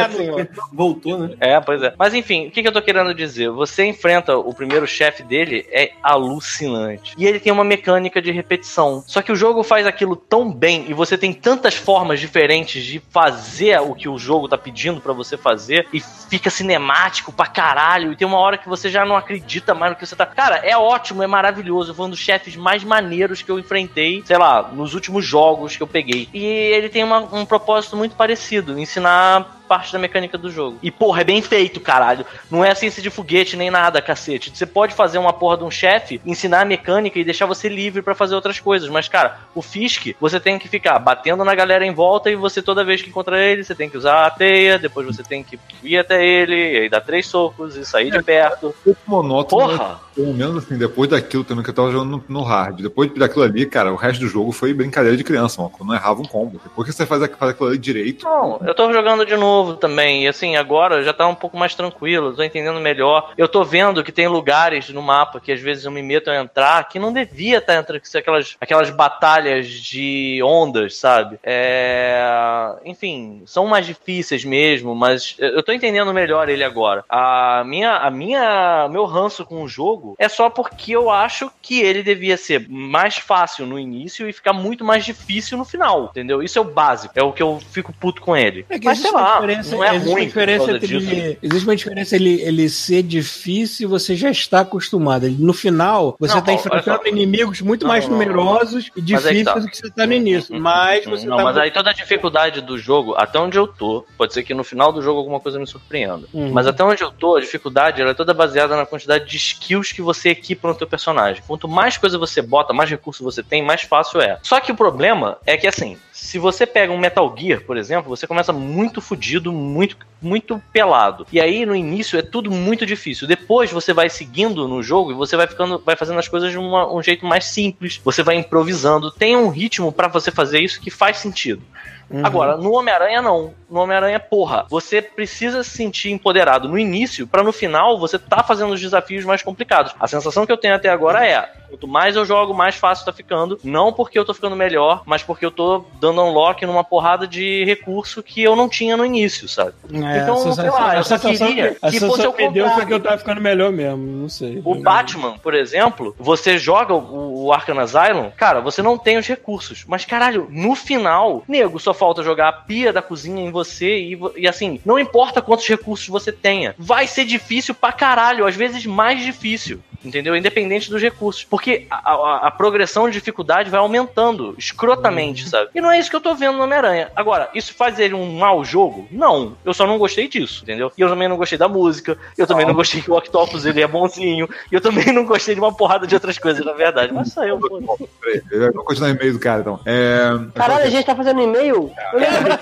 assim, 0.05 0.47
voltou, 0.71 1.17
né? 1.17 1.35
É, 1.39 1.59
pois 1.59 1.81
é. 1.81 1.93
Mas 1.97 2.13
enfim, 2.13 2.47
o 2.47 2.51
que, 2.51 2.61
que 2.61 2.67
eu 2.67 2.71
tô 2.71 2.81
querendo 2.81 3.13
dizer? 3.13 3.49
Você 3.51 3.85
enfrenta 3.85 4.37
o 4.37 4.53
primeiro 4.53 4.87
chefe 4.87 5.23
dele, 5.23 5.65
é 5.71 5.91
alucinante. 6.01 7.13
E 7.17 7.25
ele 7.25 7.39
tem 7.39 7.51
uma 7.51 7.63
mecânica 7.63 8.21
de 8.21 8.31
repetição. 8.31 9.03
Só 9.07 9.21
que 9.21 9.31
o 9.31 9.35
jogo 9.35 9.63
faz 9.63 9.85
aquilo 9.85 10.15
tão 10.15 10.51
bem 10.51 10.85
e 10.87 10.93
você 10.93 11.17
tem 11.17 11.33
tantas 11.33 11.75
formas 11.75 12.19
diferentes 12.19 12.83
de 12.83 12.99
fazer 13.11 13.79
o 13.81 13.93
que 13.93 14.07
o 14.07 14.17
jogo 14.17 14.47
tá 14.47 14.57
pedindo 14.57 15.01
pra 15.01 15.13
você 15.13 15.37
fazer 15.37 15.87
e 15.93 15.99
fica 15.99 16.49
cinemático 16.49 17.31
pra 17.31 17.45
caralho. 17.47 18.11
E 18.11 18.15
tem 18.15 18.27
uma 18.27 18.37
hora 18.39 18.57
que 18.57 18.69
você 18.69 18.89
já 18.89 19.05
não 19.05 19.15
acredita 19.15 19.73
mais 19.73 19.91
no 19.91 19.97
que 19.97 20.05
você 20.05 20.15
tá. 20.15 20.25
Cara, 20.25 20.57
é 20.57 20.77
ótimo, 20.77 21.23
é 21.23 21.27
maravilhoso. 21.27 21.93
Foi 21.93 22.05
um 22.05 22.09
dos 22.09 22.19
chefes 22.19 22.55
mais 22.55 22.83
maneiros 22.83 23.41
que 23.41 23.49
eu 23.51 23.59
enfrentei, 23.59 24.21
sei 24.25 24.37
lá, 24.37 24.69
nos 24.73 24.93
últimos 24.93 25.25
jogos 25.25 25.75
que 25.75 25.83
eu 25.83 25.87
peguei. 25.87 26.27
E 26.33 26.43
ele 26.45 26.89
tem 26.89 27.03
uma- 27.03 27.19
um 27.31 27.45
propósito 27.45 27.95
muito 27.95 28.15
parecido: 28.15 28.79
ensinar 28.79 29.58
parte 29.69 29.93
da 29.93 29.99
mecânica 29.99 30.35
do 30.35 30.49
jogo. 30.49 30.79
E, 30.81 30.89
porra, 30.89 31.21
é 31.21 31.23
bem 31.23 31.41
feito, 31.43 31.79
caralho. 31.79 32.25
Não 32.49 32.65
é 32.65 32.73
ciência 32.73 33.03
de 33.03 33.11
foguete 33.11 33.55
nem 33.55 33.69
nada, 33.69 34.01
cacete. 34.01 34.51
Você 34.53 34.65
pode 34.65 34.95
fazer 34.95 35.19
uma 35.19 35.31
porra 35.31 35.57
de 35.57 35.63
um 35.63 35.69
chefe, 35.69 36.19
ensinar 36.25 36.61
a 36.61 36.65
mecânica 36.65 37.19
e 37.19 37.23
deixar 37.23 37.45
você 37.45 37.69
livre 37.69 38.01
pra 38.01 38.15
fazer 38.15 38.33
outras 38.33 38.59
coisas. 38.59 38.89
Mas, 38.89 39.07
cara, 39.07 39.37
o 39.53 39.61
Fisk, 39.61 40.15
você 40.19 40.39
tem 40.39 40.57
que 40.57 40.67
ficar 40.67 40.97
batendo 40.97 41.45
na 41.45 41.53
galera 41.53 41.85
em 41.85 41.93
volta 41.93 42.31
e 42.31 42.35
você, 42.35 42.63
toda 42.63 42.83
vez 42.83 43.03
que 43.03 43.09
encontra 43.09 43.39
ele, 43.39 43.63
você 43.63 43.75
tem 43.75 43.89
que 43.89 43.97
usar 43.97 44.25
a 44.25 44.31
teia, 44.31 44.79
depois 44.79 45.05
você 45.05 45.21
tem 45.21 45.43
que 45.43 45.59
ir 45.83 45.97
até 45.97 46.25
ele, 46.25 46.55
e 46.55 46.77
aí 46.77 46.89
dar 46.89 47.01
três 47.01 47.27
socos 47.27 47.75
e 47.75 47.85
sair 47.85 48.09
de 48.09 48.23
perto. 48.23 48.67
Um 48.67 48.83
pouco 48.83 49.01
monótono, 49.05 49.67
mas 49.67 49.77
Porra! 49.77 49.99
pelo 50.15 50.33
menos 50.33 50.63
assim, 50.63 50.77
depois 50.77 51.09
daquilo 51.09 51.43
também 51.43 51.63
que 51.63 51.69
eu 51.69 51.73
tava 51.73 51.91
jogando 51.91 52.17
no, 52.17 52.23
no 52.27 52.43
hard. 52.43 52.81
Depois 52.81 53.13
daquilo 53.13 53.43
ali, 53.43 53.65
cara, 53.65 53.93
o 53.93 53.95
resto 53.95 54.21
do 54.21 54.27
jogo 54.27 54.51
foi 54.51 54.73
brincadeira 54.73 55.15
de 55.15 55.23
criança, 55.23 55.61
mano. 55.61 55.73
Quando 55.75 55.89
não 55.89 55.95
errava 55.95 56.21
um 56.21 56.25
combo. 56.25 56.59
Depois 56.63 56.87
que 56.87 56.93
você 56.93 57.05
faz, 57.05 57.25
faz 57.37 57.51
aquilo 57.51 57.69
ali 57.69 57.77
direito, 57.77 58.25
Não, 58.25 58.59
eu 58.65 58.73
tô 58.73 58.91
jogando 58.91 59.25
de 59.25 59.35
novo 59.35 59.58
também. 59.75 60.23
E 60.23 60.27
assim, 60.27 60.55
agora 60.55 61.03
já 61.03 61.13
tá 61.13 61.27
um 61.27 61.35
pouco 61.35 61.57
mais 61.57 61.75
tranquilo, 61.75 62.35
tô 62.35 62.43
entendendo 62.43 62.79
melhor. 62.79 63.33
Eu 63.37 63.47
tô 63.47 63.63
vendo 63.63 64.03
que 64.03 64.11
tem 64.11 64.27
lugares 64.27 64.89
no 64.89 65.01
mapa 65.01 65.39
que 65.39 65.51
às 65.51 65.59
vezes 65.59 65.85
eu 65.85 65.91
me 65.91 66.01
meto 66.01 66.29
a 66.29 66.37
entrar 66.37 66.87
que 66.87 66.99
não 66.99 67.13
devia 67.13 67.57
estar 67.57 67.75
entrando, 67.75 68.01
que 68.01 68.09
são 68.09 68.19
aquelas, 68.19 68.55
aquelas 68.59 68.89
batalhas 68.89 69.67
de 69.67 70.41
ondas, 70.43 70.97
sabe? 70.97 71.39
É. 71.43 72.75
Enfim, 72.85 73.43
são 73.45 73.67
mais 73.67 73.85
difíceis 73.85 74.43
mesmo, 74.43 74.95
mas 74.95 75.35
eu 75.39 75.63
tô 75.63 75.71
entendendo 75.71 76.13
melhor 76.13 76.49
ele 76.49 76.63
agora. 76.63 77.03
A 77.09 77.63
minha, 77.65 77.97
a 77.97 78.09
minha, 78.09 78.87
meu 78.89 79.05
ranço 79.05 79.45
com 79.45 79.63
o 79.63 79.67
jogo 79.67 80.15
é 80.17 80.27
só 80.27 80.49
porque 80.49 80.91
eu 80.91 81.09
acho 81.09 81.51
que 81.61 81.81
ele 81.81 82.03
devia 82.03 82.37
ser 82.37 82.67
mais 82.69 83.17
fácil 83.17 83.65
no 83.65 83.79
início 83.79 84.27
e 84.27 84.33
ficar 84.33 84.53
muito 84.53 84.83
mais 84.83 85.05
difícil 85.05 85.57
no 85.57 85.65
final, 85.65 86.05
entendeu? 86.05 86.41
Isso 86.41 86.57
é 86.57 86.61
o 86.61 86.65
básico, 86.65 87.13
é 87.15 87.23
o 87.23 87.33
que 87.33 87.43
eu 87.43 87.59
fico 87.71 87.93
puto 87.93 88.21
com 88.21 88.35
ele. 88.35 88.65
É 88.69 88.79
que 88.79 88.85
Mas 88.85 88.99
sei 88.99 89.11
lá, 89.11 89.39
diferença, 89.49 89.75
não 89.75 89.83
é 89.83 89.95
existe 89.95 90.09
ruim 90.09 90.21
uma 90.21 90.27
diferença 90.27 90.71
entre 90.71 90.95
ele, 90.95 91.39
existe 91.41 91.67
uma 91.67 91.75
diferença 91.75 92.15
ele, 92.15 92.41
ele 92.41 92.69
ser 92.69 93.03
difícil 93.03 93.87
e 93.87 93.89
você 93.89 94.15
já 94.15 94.29
está 94.29 94.61
acostumado. 94.61 95.29
No 95.29 95.53
final, 95.53 96.15
você 96.19 96.37
está 96.37 96.53
enfrentando 96.53 97.07
inimigos 97.07 97.61
muito 97.61 97.83
Não, 97.83 97.89
mais 97.89 98.05
não, 98.05 98.13
numerosos 98.13 98.89
e 98.95 99.01
difíceis 99.01 99.43
tá. 99.43 99.53
do 99.55 99.67
que 99.67 99.77
você 99.77 99.87
está 99.87 100.05
no 100.05 100.13
início. 100.13 100.53
Uhum, 100.53 100.61
Mas 100.61 101.05
uhum. 101.05 101.11
você 101.11 101.27
Não, 101.27 101.37
tá 101.37 101.43
mas 101.43 101.57
aí 101.57 101.71
toda 101.71 101.89
a 101.89 101.93
dificuldade 101.93 102.61
do 102.61 102.77
jogo, 102.77 103.15
até 103.15 103.39
onde 103.39 103.57
eu 103.57 103.67
tô, 103.67 104.05
pode 104.17 104.33
ser 104.33 104.43
que 104.43 104.53
no 104.53 104.63
final 104.63 104.91
do 104.91 105.01
jogo 105.01 105.19
alguma 105.19 105.39
coisa 105.39 105.59
me 105.59 105.67
surpreenda. 105.67 106.27
Uhum. 106.33 106.51
Mas 106.51 106.67
até 106.67 106.83
onde 106.83 107.01
eu 107.03 107.11
tô, 107.11 107.35
a 107.35 107.41
dificuldade 107.41 108.01
ela 108.01 108.11
é 108.11 108.13
toda 108.13 108.33
baseada 108.33 108.75
na 108.75 108.85
quantidade 108.85 109.25
de 109.25 109.37
skills 109.37 109.91
que 109.91 110.01
você 110.01 110.29
equipa 110.29 110.67
no 110.67 110.75
teu 110.75 110.87
personagem. 110.87 111.43
Quanto 111.45 111.67
mais 111.67 111.97
coisa 111.97 112.17
você 112.17 112.41
bota, 112.41 112.73
mais 112.73 112.89
recurso 112.89 113.23
você 113.23 113.43
tem, 113.43 113.63
mais 113.63 113.81
fácil 113.81 114.21
é. 114.21 114.39
Só 114.41 114.59
que 114.59 114.71
o 114.71 114.75
problema 114.75 115.37
é 115.45 115.57
que 115.57 115.67
assim, 115.67 115.97
se 116.19 116.37
você 116.37 116.65
pega 116.65 116.91
um 116.91 116.97
Metal 116.97 117.33
Gear, 117.37 117.61
por 117.61 117.77
exemplo, 117.77 118.09
você 118.09 118.27
começa 118.27 118.51
muito 118.53 119.01
fudido, 119.01 119.51
muito 119.51 119.97
muito 120.21 120.61
pelado. 120.73 121.25
E 121.31 121.39
aí 121.39 121.65
no 121.65 121.73
início 121.73 122.19
é 122.19 122.21
tudo 122.21 122.51
muito 122.51 122.85
difícil. 122.85 123.25
Depois 123.25 123.71
você 123.71 123.93
vai 123.93 124.09
seguindo 124.09 124.67
no 124.67 124.83
jogo 124.83 125.11
e 125.11 125.13
você 125.13 125.37
vai 125.37 125.47
ficando, 125.47 125.81
vai 125.85 125.95
fazendo 125.95 126.19
as 126.19 126.27
coisas 126.27 126.51
de 126.51 126.57
uma- 126.57 126.93
um 126.93 127.01
jeito 127.01 127.25
mais 127.25 127.45
simples. 127.45 128.01
Você 128.03 128.21
vai 128.21 128.35
improvisando. 128.35 129.11
Tem 129.11 129.37
um 129.37 129.47
ritmo 129.47 129.93
pra 129.93 130.09
você 130.09 130.29
fazer 130.29 130.59
isso 130.59 130.81
que 130.81 130.91
faz 130.91 131.17
sentido. 131.19 131.61
Uhum. 132.09 132.25
Agora, 132.25 132.57
no 132.57 132.73
Homem-Aranha 132.73 133.21
não. 133.21 133.53
No 133.69 133.79
Homem-Aranha, 133.79 134.19
porra, 134.19 134.65
você 134.69 135.01
precisa 135.01 135.63
se 135.63 135.69
sentir 135.69 136.11
empoderado 136.11 136.67
no 136.67 136.77
início, 136.77 137.25
pra 137.25 137.41
no 137.43 137.53
final 137.53 137.97
você 137.97 138.19
tá 138.19 138.43
fazendo 138.43 138.73
os 138.73 138.81
desafios 138.81 139.23
mais 139.23 139.41
complicados. 139.41 139.95
A 139.99 140.07
sensação 140.07 140.45
que 140.45 140.51
eu 140.51 140.57
tenho 140.57 140.75
até 140.75 140.89
agora 140.89 141.25
é: 141.25 141.49
quanto 141.69 141.87
mais 141.87 142.15
eu 142.15 142.25
jogo, 142.25 142.53
mais 142.53 142.75
fácil 142.75 143.05
tá 143.05 143.13
ficando. 143.13 143.59
Não 143.63 143.93
porque 143.93 144.17
eu 144.17 144.25
tô 144.25 144.33
ficando 144.33 144.55
melhor, 144.55 145.03
mas 145.05 145.23
porque 145.23 145.45
eu 145.45 145.51
tô 145.51 145.85
dando 145.99 146.21
unlock 146.23 146.65
numa 146.65 146.83
porrada 146.83 147.27
de 147.27 147.63
recurso 147.65 148.21
que 148.23 148.41
eu 148.41 148.55
não 148.55 148.67
tinha 148.67 148.97
no 148.97 149.05
início, 149.05 149.47
sabe? 149.47 149.73
É, 149.93 150.17
Então, 150.19 150.33
a 150.35 150.37
sei 150.37 150.51
sensação- 150.51 150.73
lá, 150.73 150.95
eu 150.97 151.03
só 151.03 151.17
sensação 151.17 151.47
queria 151.47 151.69
que, 151.69 151.75
que 151.75 151.79
fosse 151.81 151.99
sensação 151.99 152.33
foi 152.33 152.45
contrário. 152.47 152.87
que 152.87 152.93
eu 152.93 152.99
tava 152.99 153.17
ficando 153.17 153.41
melhor 153.41 153.71
mesmo. 153.71 153.97
Não 154.05 154.29
sei. 154.29 154.61
O 154.65 154.75
Batman, 154.75 155.37
por 155.39 155.53
exemplo, 155.53 156.15
você 156.19 156.57
joga 156.57 156.93
o, 156.93 157.45
o 157.45 157.53
Arkham 157.53 157.79
Asylum, 157.79 158.31
cara, 158.35 158.59
você 158.61 158.81
não 158.81 158.97
tem 158.97 159.17
os 159.17 159.27
recursos. 159.27 159.85
Mas, 159.87 160.05
caralho, 160.05 160.47
no 160.49 160.75
final, 160.75 161.43
nego, 161.47 161.79
só 161.79 161.93
falta 161.93 162.23
jogar 162.23 162.49
a 162.49 162.53
pia 162.53 162.91
da 162.91 163.01
cozinha 163.01 163.43
em 163.43 163.51
você 163.51 163.97
e, 163.99 164.19
e 164.37 164.47
assim, 164.47 164.79
não 164.85 164.97
importa 164.99 165.41
quantos 165.41 165.67
recursos 165.67 166.07
você 166.07 166.31
tenha, 166.31 166.73
vai 166.77 167.07
ser 167.07 167.25
difícil 167.25 167.73
pra 167.75 167.91
caralho, 167.91 168.45
às 168.47 168.55
vezes 168.55 168.85
mais 168.85 169.23
difícil. 169.23 169.79
Entendeu? 170.03 170.35
Independente 170.35 170.89
dos 170.89 171.01
recursos. 171.01 171.43
Porque 171.43 171.85
a, 171.89 172.11
a- 172.13 172.47
a 172.47 172.51
progressão 172.51 173.07
de 173.09 173.13
dificuldade 173.13 173.69
vai 173.69 173.79
aumentando 173.79 174.55
escrotamente, 174.57 175.47
sabe? 175.49 175.69
E 175.75 175.81
não 175.81 175.91
é 175.91 175.99
isso 175.99 176.09
que 176.09 176.15
eu 176.15 176.21
tô 176.21 176.33
vendo 176.35 176.57
no 176.57 176.63
Homem-Aranha. 176.63 177.11
Agora, 177.15 177.49
isso 177.53 177.73
faz 177.73 177.99
ele 177.99 178.13
um 178.13 178.37
mau 178.37 178.63
jogo? 178.63 179.07
Não. 179.11 179.57
Eu 179.65 179.73
só 179.73 179.85
não 179.85 179.97
gostei 179.97 180.27
disso, 180.27 180.63
entendeu? 180.63 180.91
E 180.97 181.01
eu 181.01 181.09
também 181.09 181.27
não 181.27 181.35
gostei 181.37 181.57
da 181.57 181.67
música. 181.67 182.17
Eu 182.37 182.47
também 182.47 182.65
não 182.65 182.73
gostei 182.73 183.01
que 183.01 183.11
o 183.11 183.15
Octopus 183.15 183.65
ele 183.65 183.81
é 183.81 183.87
bonzinho. 183.87 184.47
E 184.71 184.75
eu 184.75 184.81
também 184.81 185.11
não 185.13 185.25
gostei 185.25 185.53
de 185.53 185.59
uma 185.61 185.73
porrada 185.73 186.07
de 186.07 186.15
outras 186.15 186.37
coisas, 186.37 186.65
na 186.65 186.73
verdade. 186.73 187.13
Mas 187.13 187.33
só 187.33 187.43
eu, 187.43 187.59
pô. 187.59 188.09
peraí, 188.21 188.41
eu 188.51 188.73
vou 188.73 188.83
continuar 188.85 189.09
o 189.09 189.15
e-mail 189.15 189.33
do 189.33 189.39
cara, 189.39 189.61
então. 189.61 189.79
É, 189.85 190.29
Caralho, 190.55 190.85
a 190.85 190.89
gente 190.89 191.05
tá 191.05 191.15
fazendo 191.15 191.41
e-mail? 191.41 191.91
Eu 192.13 192.19
lembro 192.19 192.57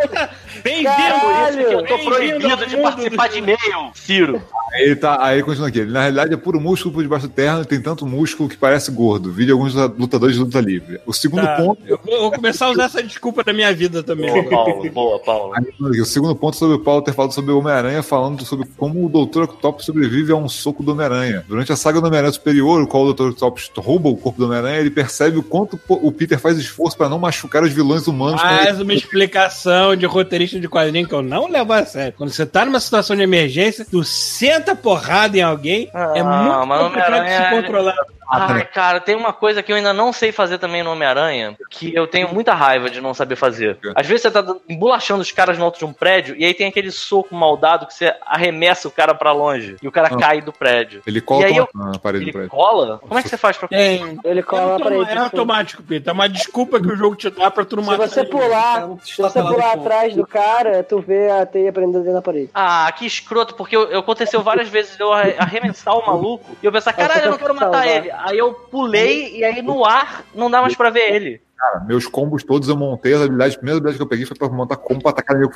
Bem-vindo! 0.64 0.88
Caralho! 0.88 1.60
Eu 1.62 1.86
tô 1.86 1.98
proibido 1.98 2.66
de 2.66 2.76
participar 2.78 3.28
de 3.28 3.38
e-mail, 3.38 3.58
Ciro. 3.94 4.42
Aí 4.72 4.82
ele 4.84 4.96
tá, 4.96 5.18
aí 5.24 5.36
ele 5.36 5.42
continua 5.42 5.68
aqui. 5.68 5.80
Ele, 5.80 5.90
na 5.92 6.00
realidade, 6.00 6.32
é 6.34 6.36
puro 6.36 6.60
músculo 6.60 6.94
por 6.94 7.02
debaixo 7.02 7.26
do 7.26 7.32
terno 7.32 7.62
e 7.62 7.64
tem 7.64 7.80
tanto 7.80 8.06
músculo 8.06 8.48
que 8.48 8.56
parece 8.56 8.90
gordo. 8.90 9.32
Vídeo 9.32 9.54
alguns 9.54 9.74
lutadores 9.74 10.36
de 10.36 10.42
luta 10.42 10.60
livre. 10.60 11.00
O 11.06 11.12
segundo 11.12 11.42
Tá, 11.42 11.56
ponto. 11.56 11.82
eu 11.86 11.98
vou, 12.04 12.20
vou 12.20 12.30
começar 12.32 12.66
a 12.66 12.70
usar 12.70 12.84
essa 12.84 13.02
desculpa 13.02 13.42
da 13.42 13.52
minha 13.52 13.72
vida 13.74 14.02
também. 14.02 14.30
Boa, 14.30 14.48
Paulo. 14.50 14.90
Boa, 14.90 15.18
Paulo. 15.18 15.52
Aí, 15.56 16.00
O 16.00 16.04
segundo 16.04 16.34
ponto 16.36 16.56
sobre 16.56 16.76
o 16.76 16.78
Paulo 16.78 17.02
ter 17.02 17.12
falado 17.12 17.32
sobre 17.32 17.50
o 17.52 17.58
Homem-Aranha, 17.58 18.02
falando 18.02 18.44
sobre 18.44 18.66
como 18.76 19.04
o 19.04 19.08
Dr. 19.08 19.42
Octopus 19.42 19.84
sobrevive 19.84 20.32
a 20.32 20.36
um 20.36 20.48
soco 20.48 20.82
do 20.82 20.92
Homem-Aranha. 20.92 21.44
Durante 21.48 21.72
a 21.72 21.76
saga 21.76 22.00
do 22.00 22.06
Homem-Aranha 22.06 22.32
Superior, 22.32 22.82
o 22.82 22.86
qual 22.86 23.04
o 23.04 23.12
Dr. 23.12 23.28
Octopus 23.30 23.70
rouba 23.76 24.08
o 24.08 24.16
corpo 24.16 24.38
do 24.38 24.44
Homem-Aranha, 24.46 24.78
ele 24.80 24.90
percebe 24.90 25.36
o 25.38 25.42
quanto 25.42 25.78
o 25.88 26.12
Peter 26.12 26.38
faz 26.38 26.56
esforço 26.58 26.96
para 26.96 27.08
não 27.08 27.18
machucar 27.18 27.62
os 27.64 27.72
vilões 27.72 28.06
humanos. 28.06 28.40
quando 28.40 28.52
ele- 28.54 28.64
Mais 28.64 28.80
uma 28.80 28.94
explicação 28.94 29.96
de 29.96 30.06
roteirista 30.06 30.60
de 30.60 30.68
quadrinho 30.68 31.08
que 31.08 31.14
eu 31.14 31.22
não 31.22 31.48
levo 31.48 31.72
a 31.72 31.84
sério. 31.84 32.14
Quando 32.16 32.30
você 32.30 32.44
tá 32.46 32.64
numa 32.64 32.78
situação 32.80 33.16
de 33.16 33.22
emergência, 33.22 33.86
tu 33.90 34.02
senta 34.04 34.59
porrada 34.76 35.36
em 35.36 35.42
alguém, 35.42 35.90
Ah, 35.92 36.12
é 36.14 36.22
muito 36.22 36.68
complicado 36.84 37.28
se 37.28 37.50
controlar. 37.50 37.94
Ai, 38.30 38.64
cara, 38.64 39.00
tem 39.00 39.14
uma 39.16 39.32
coisa 39.32 39.62
que 39.62 39.72
eu 39.72 39.76
ainda 39.76 39.92
não 39.92 40.12
sei 40.12 40.32
fazer 40.32 40.58
também 40.58 40.82
no 40.82 40.92
Homem-Aranha, 40.92 41.56
que 41.68 41.94
eu 41.94 42.06
tenho 42.06 42.28
muita 42.32 42.54
raiva 42.54 42.88
de 42.90 43.00
não 43.00 43.12
saber 43.14 43.36
fazer. 43.36 43.78
Às 43.94 44.06
vezes 44.06 44.22
você 44.22 44.30
tá 44.30 44.44
embolachando 44.68 45.20
os 45.22 45.32
caras 45.32 45.58
no 45.58 45.64
alto 45.64 45.78
de 45.78 45.84
um 45.84 45.92
prédio, 45.92 46.34
e 46.38 46.44
aí 46.44 46.54
tem 46.54 46.68
aquele 46.68 46.90
soco 46.90 47.34
maldado 47.34 47.86
que 47.86 47.94
você 47.94 48.14
arremessa 48.26 48.88
o 48.88 48.90
cara 48.90 49.14
pra 49.14 49.32
longe, 49.32 49.76
e 49.82 49.88
o 49.88 49.92
cara 49.92 50.08
Ah. 50.12 50.16
cai 50.16 50.40
do 50.40 50.52
prédio. 50.52 51.02
Ele 51.06 51.20
cola 51.20 51.48
eu- 51.48 51.68
na 51.74 51.98
parede 51.98 52.24
do 52.24 52.28
Ele 52.28 52.32
prédio. 52.32 52.50
cola? 52.50 52.98
Como 52.98 53.18
é 53.18 53.22
que 53.22 53.28
você 53.28 53.36
faz 53.36 53.56
pra... 53.56 53.68
Tem. 53.68 54.18
Ele 54.24 54.40
É, 54.40 54.42
cola 54.42 54.76
pra 54.78 54.86
automa- 54.90 55.10
ele. 55.10 55.18
é 55.18 55.22
automático, 55.22 55.82
Peter. 55.82 56.10
É 56.10 56.12
uma 56.12 56.28
desculpa 56.28 56.80
que 56.80 56.86
o 56.88 56.96
jogo 56.96 57.16
te 57.16 57.30
dá 57.30 57.50
pra 57.50 57.64
tu 57.64 57.76
não 57.76 57.84
Se 57.84 57.90
matar 57.90 58.08
você 58.08 58.20
ele. 58.20 58.28
pular, 58.30 58.76
Então, 58.78 58.98
se 59.02 59.16
você 59.22 59.42
pular 59.42 59.72
atrás 59.72 60.14
do 60.14 60.26
cara, 60.26 60.82
tu 60.82 61.00
vê 61.00 61.30
a 61.30 61.46
teia 61.46 61.72
prendendo 61.72 61.98
dentro 62.00 62.14
da 62.14 62.22
parede. 62.22 62.50
Ah, 62.54 62.90
que 62.96 63.06
escroto, 63.06 63.54
porque 63.54 63.76
eu- 63.76 63.90
eu- 63.90 64.00
aconteceu 64.00 64.42
várias 64.42 64.68
vezes 64.68 64.96
de 64.96 65.02
eu 65.02 65.12
arre- 65.12 65.34
arremessar 65.38 65.96
o 65.96 66.06
maluco 66.06 66.56
e 66.62 66.66
eu 66.66 66.72
pensar, 66.72 66.92
caralho, 66.92 67.24
eu 67.26 67.30
não 67.32 67.38
quero 67.38 67.54
matar 67.54 67.86
ele. 67.86 68.10
Aí 68.24 68.38
eu 68.38 68.52
pulei 68.52 69.36
e 69.38 69.44
aí 69.44 69.62
no 69.62 69.84
ar 69.84 70.24
não 70.34 70.50
dá 70.50 70.60
mais 70.60 70.74
pra 70.76 70.90
ver 70.90 71.12
ele. 71.14 71.40
Cara, 71.58 71.80
meus 71.80 72.06
combos 72.06 72.42
todos 72.42 72.70
eu 72.70 72.76
montei, 72.76 73.12
as 73.12 73.20
habilidades, 73.20 73.54
a 73.54 73.58
primeira 73.58 73.76
habilidade 73.76 73.96
que 73.98 74.02
eu 74.02 74.06
peguei 74.08 74.24
foi 74.24 74.34
pra 74.36 74.48
montar 74.48 74.76
combo 74.76 75.02
pra 75.02 75.10
atacar 75.10 75.36
de, 75.38 75.46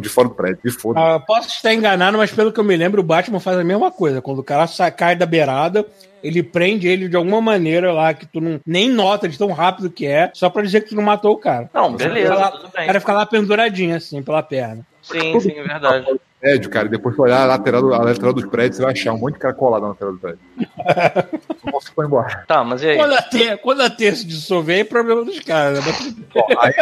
de 0.00 0.08
fora 0.08 0.26
do 0.28 0.34
prédio. 0.34 0.58
E 0.64 0.70
foda. 0.70 0.98
Ah, 0.98 1.20
posso 1.20 1.46
estar 1.48 1.72
enganado, 1.72 2.18
mas 2.18 2.32
pelo 2.32 2.52
que 2.52 2.58
eu 2.58 2.64
me 2.64 2.76
lembro, 2.76 3.00
o 3.00 3.04
Batman 3.04 3.38
faz 3.38 3.56
a 3.58 3.62
mesma 3.62 3.88
coisa. 3.92 4.20
Quando 4.20 4.40
o 4.40 4.42
cara 4.44 4.66
sa- 4.66 4.90
cai 4.90 5.14
da 5.14 5.24
beirada, 5.26 5.86
ele 6.24 6.42
prende 6.42 6.88
ele 6.88 7.08
de 7.08 7.14
alguma 7.14 7.40
maneira 7.40 7.92
lá 7.92 8.12
que 8.12 8.26
tu 8.26 8.40
não, 8.40 8.58
nem 8.66 8.90
nota 8.90 9.28
de 9.28 9.38
tão 9.38 9.52
rápido 9.52 9.88
que 9.90 10.04
é, 10.06 10.28
só 10.34 10.50
pra 10.50 10.60
dizer 10.62 10.80
que 10.80 10.88
tu 10.88 10.96
não 10.96 11.04
matou 11.04 11.32
o 11.34 11.38
cara. 11.38 11.70
Não, 11.72 11.94
beleza, 11.94 12.34
lá- 12.34 12.52
O 12.52 12.72
cara 12.72 12.98
fica 12.98 13.12
lá 13.12 13.24
penduradinho 13.24 13.94
assim, 13.94 14.24
pela 14.24 14.42
perna. 14.42 14.84
Sim, 15.02 15.38
sim, 15.38 15.52
é 15.52 15.62
verdade. 15.62 16.06
Prédio, 16.44 16.68
cara, 16.70 16.86
e 16.86 16.90
depois 16.90 17.18
olhar 17.18 17.40
a 17.40 17.46
lateral, 17.46 17.80
do- 17.80 17.94
a 17.94 17.98
lateral 18.02 18.34
dos 18.34 18.44
prédios, 18.44 18.76
você 18.76 18.82
vai 18.82 18.92
achar 18.92 19.14
um 19.14 19.18
monte 19.18 19.34
de 19.34 19.40
cara 19.40 19.54
colado 19.54 19.80
na 19.82 19.88
lateral 19.88 20.12
do 20.12 20.18
prédio. 20.18 20.38
Só 21.64 21.70
você 21.70 21.90
foi 21.94 22.04
embora. 22.06 22.44
Tá, 22.46 22.62
mas 22.62 22.82
e 22.82 22.90
aí? 22.90 22.96
Quando 22.98 23.14
a, 23.14 23.22
te, 23.22 23.56
quando 23.56 23.80
a 23.80 23.90
se 23.90 24.26
dissolver, 24.26 24.80
é 24.80 24.84
problema 24.84 25.24
dos 25.24 25.40
caras. 25.40 25.84
né? 25.84 25.92
Bom, 26.34 26.46
aí 26.58 26.74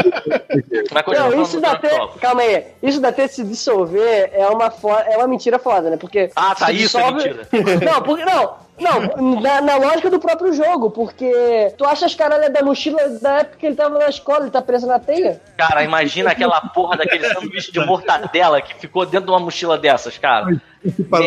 Não, 1.15 1.43
isso 1.43 1.61
da. 1.61 1.79
Calma 2.21 2.43
aí. 2.43 2.65
Isso 2.83 3.01
da 3.01 3.13
T 3.13 3.29
se 3.29 3.45
dissolver 3.45 4.31
é 4.33 4.47
uma, 4.49 4.71
fo... 4.71 4.91
é 4.91 5.17
uma 5.17 5.29
mentira 5.29 5.59
foda, 5.61 5.91
né? 5.91 5.97
Porque. 5.97 6.31
Ah, 6.35 6.55
tá, 6.57 6.67
se 6.67 6.83
isso 6.83 6.99
é 6.99 7.13
mentira. 7.13 7.49
Não, 7.85 8.03
porque. 8.03 8.25
Não, 8.25 8.57
não, 8.81 9.41
na, 9.41 9.61
na 9.61 9.77
lógica 9.77 10.11
do 10.11 10.19
próprio 10.19 10.53
jogo, 10.55 10.91
porque 10.91 11.73
tu 11.77 11.85
acha 11.85 12.07
as 12.07 12.15
caralhas 12.15 12.53
da 12.53 12.63
mochila 12.63 13.09
da 13.21 13.41
época 13.41 13.59
que 13.59 13.67
ele 13.67 13.77
tava 13.77 13.99
na 13.99 14.09
escola, 14.09 14.41
ele 14.43 14.51
tá 14.51 14.63
preso 14.63 14.87
na 14.87 14.99
teia? 14.99 15.41
Cara, 15.57 15.85
imagina 15.85 16.31
aquela 16.31 16.61
porra 16.61 16.97
daquele 16.97 17.29
sanduíche 17.33 17.71
de 17.71 17.81
mortadela 17.81 18.61
que 18.63 18.75
ficou 18.75 19.05
dentro 19.05 19.27
de 19.27 19.33
uma 19.33 19.41
mochila 19.41 19.79
dessas, 19.79 20.17
cara. 20.19 20.59
esse 20.85 21.05
tá 21.05 21.19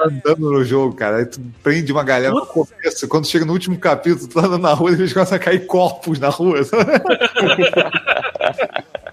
andando 0.00 0.50
no 0.50 0.64
jogo, 0.64 0.94
cara. 0.94 1.18
Aí 1.18 1.26
tu 1.26 1.40
prende 1.62 1.92
uma 1.92 2.04
galera 2.04 2.32
no 2.32 2.46
começo. 2.46 3.08
Quando 3.08 3.26
chega 3.26 3.44
no 3.44 3.52
último 3.52 3.78
capítulo, 3.78 4.28
tu 4.28 4.34
tá 4.34 4.46
andando 4.46 4.62
na 4.62 4.72
rua 4.72 4.90
e 4.92 4.94
eles 4.94 5.12
começam 5.12 5.36
a 5.36 5.40
cair 5.40 5.66
corpos 5.66 6.18
na 6.18 6.28
rua. 6.28 6.60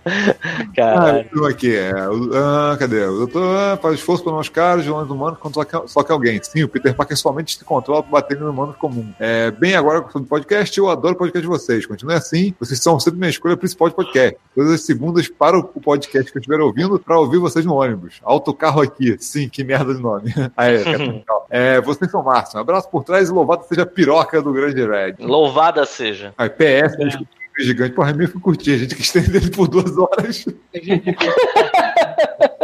Caralho. 0.75 1.29
Ah, 1.43 1.49
aqui, 1.49 1.75
é, 1.75 1.91
ah, 1.91 2.75
cadê? 2.77 3.03
O 3.05 3.17
doutor 3.17 3.57
ah, 3.57 3.77
faz 3.77 3.95
esforço 3.95 4.23
para 4.23 4.33
nós 4.33 4.49
caros, 4.49 4.85
vilões 4.85 5.09
humanos, 5.09 5.39
quando 5.39 5.55
só 5.55 5.63
que, 5.63 5.87
só 5.87 6.03
que 6.03 6.11
alguém. 6.11 6.39
Sim, 6.43 6.63
o 6.63 6.69
Peter 6.69 6.95
Parker 6.95 7.17
somente 7.17 7.57
se 7.57 7.65
controla 7.65 8.03
para 8.03 8.11
bater 8.11 8.39
no 8.39 8.49
humano 8.49 8.73
comum. 8.73 9.11
É, 9.19 9.49
bem, 9.51 9.75
agora 9.75 10.05
sobre 10.11 10.27
podcast, 10.27 10.77
eu 10.77 10.89
adoro 10.89 11.15
o 11.15 11.17
podcast 11.17 11.41
de 11.41 11.47
vocês. 11.47 11.85
Continue 11.85 12.13
assim, 12.13 12.53
vocês 12.59 12.79
são 12.79 12.99
sempre 12.99 13.19
minha 13.19 13.29
escolha 13.29 13.57
principal 13.57 13.89
de 13.89 13.95
podcast. 13.95 14.37
Todas 14.53 14.71
as 14.71 14.81
segundas 14.81 15.27
para 15.27 15.57
o 15.57 15.63
podcast 15.63 16.31
que 16.31 16.37
eu 16.37 16.41
estiver 16.41 16.61
ouvindo, 16.61 16.99
para 16.99 17.19
ouvir 17.19 17.39
vocês 17.39 17.65
no 17.65 17.75
ônibus. 17.75 18.19
Autocarro 18.23 18.81
aqui. 18.81 19.17
Sim, 19.19 19.49
que 19.49 19.63
merda 19.63 19.93
de 19.93 20.01
nome. 20.01 20.33
Aí, 20.55 20.83
é, 21.49 21.81
vocês 21.81 22.11
são 22.11 22.23
Márcio. 22.23 22.57
Um 22.57 22.61
abraço 22.61 22.89
por 22.89 23.03
trás 23.03 23.29
e 23.29 23.31
louvado 23.31 23.65
seja 23.67 23.81
a 23.81 23.85
piroca 23.87 24.41
do 24.41 24.53
grande 24.53 24.85
Red. 24.85 25.15
Louvada 25.19 25.85
seja. 25.85 26.33
Aí, 26.37 26.49
PS, 26.49 26.95
desculpa, 26.97 27.31
gigante. 27.63 27.93
Porra, 27.93 28.09
é 28.11 28.13
meio 28.13 28.29
que. 28.29 28.75
A 28.75 28.77
gente 28.77 28.95
que 28.95 29.01
estende 29.01 29.37
ele 29.37 29.49
por 29.49 29.67
duas 29.67 29.97
horas. 29.97 30.45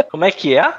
Como 0.10 0.26
é 0.26 0.32
que 0.32 0.58
é? 0.58 0.74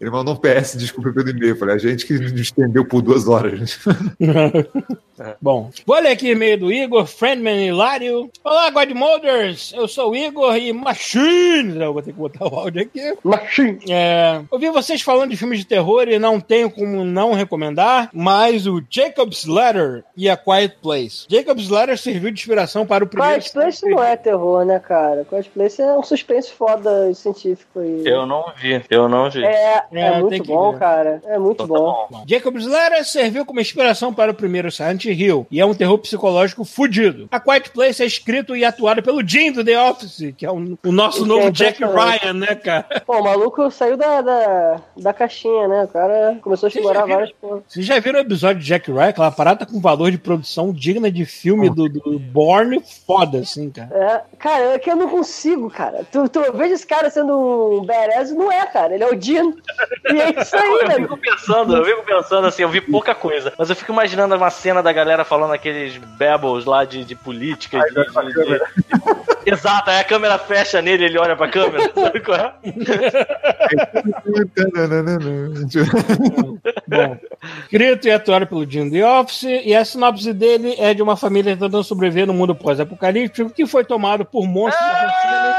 Ele 0.00 0.10
mandou 0.10 0.34
um 0.34 0.36
PS, 0.36 0.76
desculpa 0.76 1.12
pelo 1.12 1.28
e-mail. 1.28 1.56
Falei, 1.56 1.74
a 1.74 1.78
gente 1.78 2.06
que 2.06 2.14
estendeu 2.14 2.84
por 2.84 3.02
duas 3.02 3.26
horas. 3.26 3.80
Bom, 5.40 5.70
vou 5.84 6.00
ler 6.00 6.10
aqui 6.10 6.30
e-mail 6.30 6.58
do 6.58 6.72
Igor, 6.72 7.06
Friendman 7.06 7.66
Hilário. 7.66 8.30
Olá, 8.44 8.70
Godmothers! 8.70 9.72
Eu 9.74 9.88
sou 9.88 10.12
o 10.12 10.16
Igor 10.16 10.56
e 10.56 10.72
Machine! 10.72 11.80
Eu 11.80 11.92
vou 11.92 12.02
ter 12.02 12.12
que 12.12 12.18
botar 12.18 12.46
o 12.46 12.54
áudio 12.54 12.82
aqui. 12.82 13.16
Machine. 13.24 13.80
É, 13.88 14.40
ouvi 14.48 14.70
vocês 14.70 15.02
falando 15.02 15.30
de 15.30 15.36
filmes 15.36 15.58
de 15.58 15.64
terror 15.64 16.06
e 16.08 16.20
não 16.20 16.38
tenho 16.40 16.70
como 16.70 17.04
não 17.04 17.32
recomendar, 17.32 18.10
mas 18.12 18.66
o 18.66 18.80
Jacob's 18.88 19.44
Ladder 19.44 20.04
e 20.16 20.30
a 20.30 20.36
Quiet 20.36 20.76
Place. 20.80 21.26
Jacob's 21.28 21.68
Ladder 21.68 21.98
serviu 21.98 22.30
de 22.30 22.40
inspiração 22.40 22.86
para 22.86 23.02
o 23.02 23.08
primeiro. 23.08 23.40
Quiet 23.40 23.52
Place 23.52 23.90
não 23.90 24.02
é 24.02 24.16
terror, 24.16 24.64
né, 24.64 24.78
cara? 24.78 25.24
Quiet 25.24 25.50
Place 25.50 25.82
é 25.82 25.92
um 25.94 26.02
suspense 26.04 26.52
foda 26.52 27.12
científico. 27.14 27.82
E... 27.82 28.08
Eu 28.08 28.24
não 28.24 28.52
vi. 28.56 28.80
Eu 28.88 29.08
não 29.08 29.28
vi. 29.28 29.44
É, 29.44 29.82
é, 29.92 30.06
É, 30.06 30.20
muito 30.20 30.44
bom, 30.44 30.72
ver. 30.72 30.78
cara. 30.78 31.22
É 31.26 31.38
muito 31.38 31.64
Então 31.64 31.76
tá 31.76 31.80
bom. 31.80 32.06
bom. 32.10 32.24
Jacob's 32.26 32.66
serviu 33.04 33.44
como 33.44 33.60
inspiração 33.60 34.12
para 34.12 34.32
o 34.32 34.34
primeiro 34.34 34.70
Silent 34.70 35.04
Hill 35.06 35.46
e 35.50 35.60
é 35.60 35.66
um 35.66 35.74
terror 35.74 35.98
psicológico 35.98 36.64
fudido. 36.64 37.28
A 37.30 37.40
Quiet 37.40 37.70
Place 37.70 38.02
é 38.02 38.06
escrito 38.06 38.56
e 38.56 38.64
atuado 38.64 39.02
pelo 39.02 39.26
Jim 39.26 39.52
do 39.52 39.64
The 39.64 39.80
Office, 39.82 40.34
que 40.36 40.44
é 40.46 40.50
o, 40.50 40.78
o 40.84 40.92
nosso 40.92 41.22
Que 41.22 41.28
novo 41.28 41.48
é 41.48 41.50
Jack. 41.50 41.82
Ryan, 41.82 42.32
né, 42.34 42.54
cara? 42.54 43.02
Pô, 43.06 43.18
o 43.18 43.24
maluco 43.24 43.70
saiu 43.70 43.96
da, 43.96 44.20
da, 44.20 44.80
da 44.96 45.12
caixinha, 45.12 45.68
né? 45.68 45.84
O 45.84 45.88
cara 45.88 46.38
começou 46.42 46.66
a 46.66 46.70
explorar 46.70 47.06
várias 47.06 47.32
porra. 47.32 47.62
Vocês 47.66 47.84
já 47.84 47.98
viram 47.98 48.18
o 48.18 48.22
episódio 48.22 48.60
de 48.60 48.66
Jack 48.66 48.90
Ryan? 48.90 49.08
Aquela 49.08 49.30
parada 49.30 49.66
com 49.66 49.80
valor 49.80 50.10
de 50.10 50.18
produção 50.18 50.72
digna 50.72 51.10
de 51.10 51.24
filme 51.24 51.68
do, 51.70 51.88
do 51.88 52.18
Bourne, 52.18 52.82
foda, 53.06 53.38
assim, 53.38 53.70
cara. 53.70 53.88
É, 53.92 54.36
cara, 54.36 54.64
é 54.74 54.78
que 54.78 54.90
eu 54.90 54.96
não 54.96 55.08
consigo, 55.08 55.70
cara. 55.70 56.04
Tu, 56.10 56.28
tu 56.28 56.40
veja 56.54 56.74
esse 56.74 56.86
cara 56.86 57.10
sendo 57.10 57.78
um 57.80 57.84
badass, 57.84 58.32
não 58.32 58.50
é, 58.50 58.66
cara. 58.66 58.94
Ele 58.94 59.04
é 59.04 59.08
o 59.08 59.14
Dino. 59.14 59.56
E 60.12 60.20
é 60.20 60.40
isso 60.40 60.56
aí, 60.56 60.68
Eu 60.70 60.86
velho. 60.88 61.02
fico 61.02 61.16
pensando, 61.18 61.76
eu 61.76 61.84
fico 61.84 62.02
pensando 62.04 62.46
assim, 62.46 62.62
eu 62.62 62.68
vi 62.68 62.80
pouca 62.80 63.14
coisa, 63.14 63.52
mas 63.58 63.68
eu 63.70 63.76
fico 63.76 63.92
imaginando 63.92 64.34
uma 64.36 64.50
cena 64.50 64.82
da 64.82 64.92
galera 64.92 65.24
falando 65.24 65.52
aqueles 65.52 65.96
babbles 66.18 66.64
lá 66.64 66.84
de, 66.84 67.04
de 67.04 67.14
política. 67.14 67.78
de- 67.80 67.94
de- 67.94 68.58
de- 68.58 69.50
Exato, 69.50 69.90
aí 69.90 70.00
a 70.00 70.04
câmera 70.04 70.38
fecha 70.38 70.82
nele, 70.82 71.04
ele 71.06 71.18
olha 71.18 71.34
pra 71.36 71.48
câmera. 71.48 71.90
Sabe 71.94 72.20
qual 72.20 72.36
é? 72.38 72.52
Bom, 76.86 77.16
escrito 77.64 78.08
e 78.08 78.10
atuado 78.10 78.46
pelo 78.46 78.68
Jim 78.70 78.90
The 78.90 79.06
Office, 79.06 79.42
e 79.44 79.74
a 79.74 79.84
sinopse 79.84 80.32
dele 80.32 80.74
é 80.78 80.92
de 80.94 81.02
uma 81.02 81.16
família 81.16 81.52
tentando 81.56 81.82
sobreviver 81.84 82.26
no 82.26 82.34
mundo 82.34 82.54
pós-apocalíptico 82.54 83.50
que 83.50 83.66
foi 83.66 83.84
tomado 83.84 84.24
por 84.24 84.46
monstros 84.46 84.84
assassinos. 84.86 85.56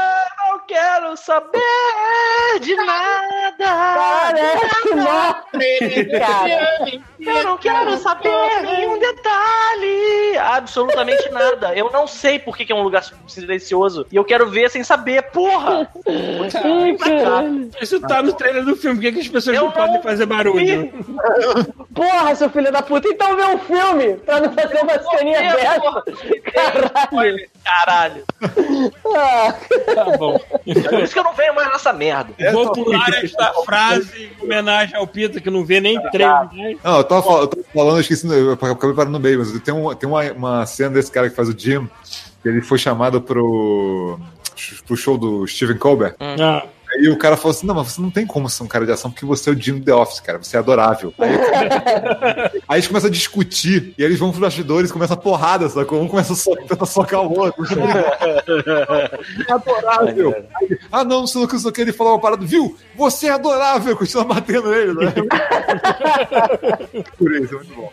Eu 0.60 0.60
não 0.60 0.66
quero 0.66 1.16
saber 1.16 2.60
de 2.60 2.74
nada. 2.76 3.96
Parece. 3.96 6.04
Cara, 6.18 7.00
Eu 7.18 7.44
não 7.44 7.56
quero 7.58 7.96
saber 7.98 8.62
nenhum 8.62 8.98
detalhe. 8.98 10.36
Absolutamente 10.38 11.28
nada. 11.30 11.74
Eu 11.74 11.90
não 11.90 12.06
sei 12.06 12.38
por 12.38 12.56
que 12.56 12.70
é 12.70 12.74
um 12.74 12.82
lugar 12.82 13.02
silencioso. 13.26 14.06
E 14.10 14.16
eu 14.16 14.24
quero 14.24 14.48
ver 14.50 14.70
sem 14.70 14.84
saber, 14.84 15.22
porra! 15.30 15.90
Isso 17.80 18.00
tá 18.00 18.22
no 18.22 18.32
trailer 18.32 18.64
do 18.64 18.76
filme, 18.76 18.96
por 18.96 19.02
que, 19.02 19.12
que 19.12 19.20
as 19.20 19.28
pessoas 19.28 19.56
Eu 19.56 19.64
não, 19.64 19.72
podem 19.72 19.94
não 19.94 20.02
fazer 20.02 20.26
barulho? 20.26 20.92
Porra, 21.94 22.34
seu 22.34 22.50
filho 22.50 22.70
da 22.70 22.82
puta, 22.82 23.08
então 23.08 23.36
vê 23.36 23.44
um 23.44 23.58
filme 23.58 24.14
pra 24.18 24.40
não 24.40 24.52
fazer 24.52 24.80
uma 24.82 24.98
ceninha 25.18 25.40
dessa. 25.54 26.02
Caralho. 26.52 27.48
Caralho. 27.64 28.24
Ah, 29.14 29.54
Tá 29.94 30.16
bom. 30.16 30.38
É 30.66 30.74
por 30.88 31.00
isso 31.00 31.12
que 31.12 31.18
eu 31.18 31.24
não 31.24 31.34
venho 31.34 31.54
mais 31.54 31.68
nessa 31.68 31.92
merda. 31.92 32.32
Vou 32.52 32.72
pular 32.72 33.08
esta 33.22 33.52
frase 33.64 34.30
em 34.40 34.44
homenagem 34.44 34.96
ao 34.96 35.06
Pita, 35.06 35.40
que 35.40 35.50
não 35.50 35.64
vê 35.64 35.80
nem 35.80 36.00
trailer. 36.10 36.52
né? 36.52 36.76
Não, 36.82 36.98
eu 36.98 37.04
tava, 37.04 37.28
eu 37.32 37.46
tava 37.48 37.64
falando, 37.74 37.96
eu 37.96 38.00
esqueci, 38.00 38.26
eu 38.26 38.52
acabei 38.52 38.76
parando 38.94 39.10
no 39.12 39.20
meio, 39.20 39.38
mas 39.38 39.52
tem, 39.60 39.74
um, 39.74 39.94
tem 39.94 40.08
uma, 40.08 40.22
uma 40.32 40.66
cena 40.66 40.90
desse 40.90 41.10
cara 41.10 41.28
que 41.28 41.36
faz 41.36 41.48
o 41.48 41.58
Jim, 41.58 41.88
que 42.42 42.48
ele 42.48 42.60
foi 42.62 42.78
chamado 42.78 43.20
pro, 43.20 44.18
pro 44.86 44.96
show 44.96 45.16
do 45.18 45.46
Steven 45.46 45.76
Colbert. 45.78 46.14
Ah, 46.20 46.64
Aí 46.92 47.08
o 47.08 47.16
cara 47.16 47.36
falou 47.36 47.50
assim: 47.50 47.66
Não, 47.66 47.74
mas 47.74 47.92
você 47.92 48.00
não 48.00 48.10
tem 48.10 48.26
como 48.26 48.48
ser 48.48 48.62
um 48.62 48.66
cara 48.66 48.84
de 48.84 48.92
ação 48.92 49.10
porque 49.10 49.24
você 49.24 49.50
é 49.50 49.52
o 49.52 49.56
do 49.56 49.80
The 49.80 49.94
Office, 49.94 50.20
cara. 50.20 50.38
Você 50.38 50.56
é 50.56 50.58
adorável. 50.58 51.14
Aí, 51.18 51.30
aí 52.68 52.78
eles 52.78 52.88
começam 52.88 53.08
a 53.08 53.12
discutir 53.12 53.94
e 53.96 54.02
aí 54.02 54.08
eles 54.08 54.18
vão 54.18 54.30
pros 54.30 54.40
bastidores, 54.40 54.90
começa 54.90 55.14
a 55.14 55.16
porrada, 55.16 55.68
sacou? 55.68 56.02
Um 56.02 56.08
começa 56.08 56.32
a 56.32 56.36
socar, 56.36 56.66
tenta 56.66 56.86
socar 56.86 57.20
o 57.20 57.38
outro. 57.38 57.64
é 59.46 59.46
adorável. 59.52 60.44
Aí, 60.60 60.78
ah, 60.90 61.04
não, 61.04 61.20
não 61.20 61.26
sei 61.26 61.42
o 61.42 61.46
que, 61.46 61.54
não 61.54 61.60
sei 61.60 61.70
o 61.70 61.72
que. 61.72 61.80
Ele 61.80 61.92
falou 61.92 62.14
uma 62.14 62.20
parada, 62.20 62.44
viu? 62.44 62.76
Você 62.96 63.28
é 63.28 63.30
adorável, 63.30 63.96
continua 63.96 64.24
batendo 64.24 64.70
nele, 64.70 64.94
né? 64.94 65.12
Por 67.16 67.32
isso, 67.32 67.54
é 67.54 67.58
muito 67.58 67.74
bom. 67.74 67.92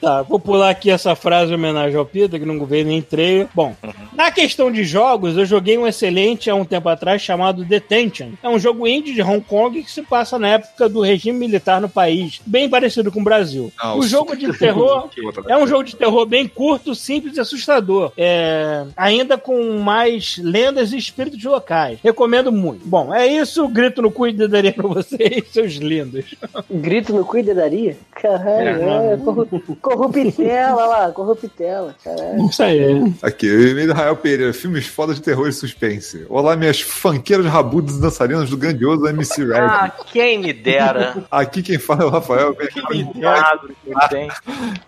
Tá, 0.00 0.22
vou 0.22 0.38
pular 0.38 0.70
aqui 0.70 0.90
essa 0.90 1.14
frase 1.14 1.52
em 1.52 1.54
homenagem 1.54 1.96
ao 1.96 2.04
Pita, 2.04 2.38
que 2.38 2.44
não 2.44 2.64
veio 2.66 2.84
nem 2.86 3.00
trailer. 3.00 3.48
Bom, 3.54 3.74
na 4.14 4.30
questão 4.30 4.70
de 4.70 4.84
jogos, 4.84 5.36
eu 5.36 5.44
joguei 5.46 5.78
um 5.78 5.86
excelente 5.86 6.50
há 6.50 6.54
um 6.54 6.64
tempo 6.64 6.88
atrás 6.88 7.22
chamado 7.22 7.64
Detention. 7.64 8.30
É 8.42 8.48
um 8.48 8.58
jogo 8.58 8.86
indie 8.86 9.14
de 9.14 9.22
Hong 9.22 9.40
Kong 9.40 9.82
que 9.82 9.90
se 9.90 10.02
passa 10.02 10.38
na 10.38 10.48
época 10.48 10.88
do 10.88 11.00
regime 11.00 11.38
militar 11.38 11.80
no 11.80 11.88
país, 11.88 12.40
bem 12.46 12.68
parecido 12.68 13.10
com 13.10 13.20
o 13.20 13.24
Brasil. 13.24 13.72
Ah, 13.78 13.94
o 13.96 14.02
jogo 14.02 14.36
de 14.36 14.52
terror 14.58 15.08
é 15.48 15.56
um 15.56 15.66
jogo 15.66 15.84
de 15.84 15.96
terror 15.96 16.26
bem 16.26 16.46
curto, 16.46 16.94
simples 16.94 17.36
e 17.36 17.40
assustador. 17.40 18.12
É, 18.16 18.84
ainda 18.96 19.38
com 19.38 19.78
mais 19.78 20.36
lendas 20.38 20.92
e 20.92 20.96
espíritos 20.98 21.42
locais. 21.44 21.98
Recomendo 22.02 22.52
muito. 22.52 22.86
Bom, 22.86 23.14
é 23.14 23.26
isso. 23.26 23.66
Grito 23.68 24.02
no 24.02 24.10
cu 24.10 24.26
e 24.28 24.32
dedaria 24.32 24.72
pra 24.72 24.86
vocês, 24.86 25.44
seus 25.50 25.74
lindos. 25.74 26.34
grito 26.70 27.12
no 27.12 27.24
cu 27.24 27.38
e 27.38 27.42
dedaria? 27.42 27.96
Caralho, 28.12 28.82
é, 29.12 29.16
corru- 29.16 29.48
corruptela 29.84 30.86
lá, 30.86 31.12
corruptela. 31.12 31.94
Caralho. 32.02 32.46
Isso 32.48 32.62
aí. 32.62 33.14
Aqui, 33.22 33.46
e-mail 33.46 33.88
do 33.88 33.92
Rael 33.92 34.16
Pereira, 34.16 34.52
filmes 34.54 34.86
foda 34.86 35.12
de 35.14 35.20
terror 35.20 35.46
e 35.46 35.52
suspense. 35.52 36.24
Olá, 36.30 36.56
minhas 36.56 36.80
fanqueiras 36.80 37.44
rabudas 37.46 37.98
dançarinas 37.98 38.48
do 38.48 38.56
grandioso 38.56 39.06
MC 39.06 39.44
Red. 39.44 39.58
Ah, 39.60 39.92
quem 40.10 40.38
me 40.38 40.52
dera. 40.54 41.22
Aqui 41.30 41.62
quem 41.62 41.78
fala 41.78 42.02
é 42.02 42.06
o 42.06 42.10
Rafael. 42.10 42.54
Que 42.54 42.80
quadro 42.80 43.74
que 43.84 43.90
eu 43.90 44.08
tenho. 44.08 44.32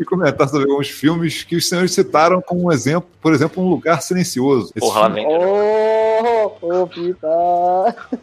e 0.01 0.05
comentar 0.05 0.49
sobre 0.49 0.71
alguns 0.71 0.89
filmes 0.89 1.43
que 1.43 1.57
os 1.57 1.69
senhores 1.69 1.93
citaram 1.93 2.41
como 2.41 2.65
um 2.67 2.73
exemplo, 2.73 3.09
por 3.21 3.35
exemplo, 3.35 3.63
Um 3.63 3.69
Lugar 3.69 4.01
Silencioso. 4.01 4.73
Esse 4.75 4.81
Porra, 4.87 5.05
filme- 5.13 5.27
vem. 5.27 5.27
Ô, 5.27 6.53
ô, 6.63 6.87
Pita. 6.87 7.27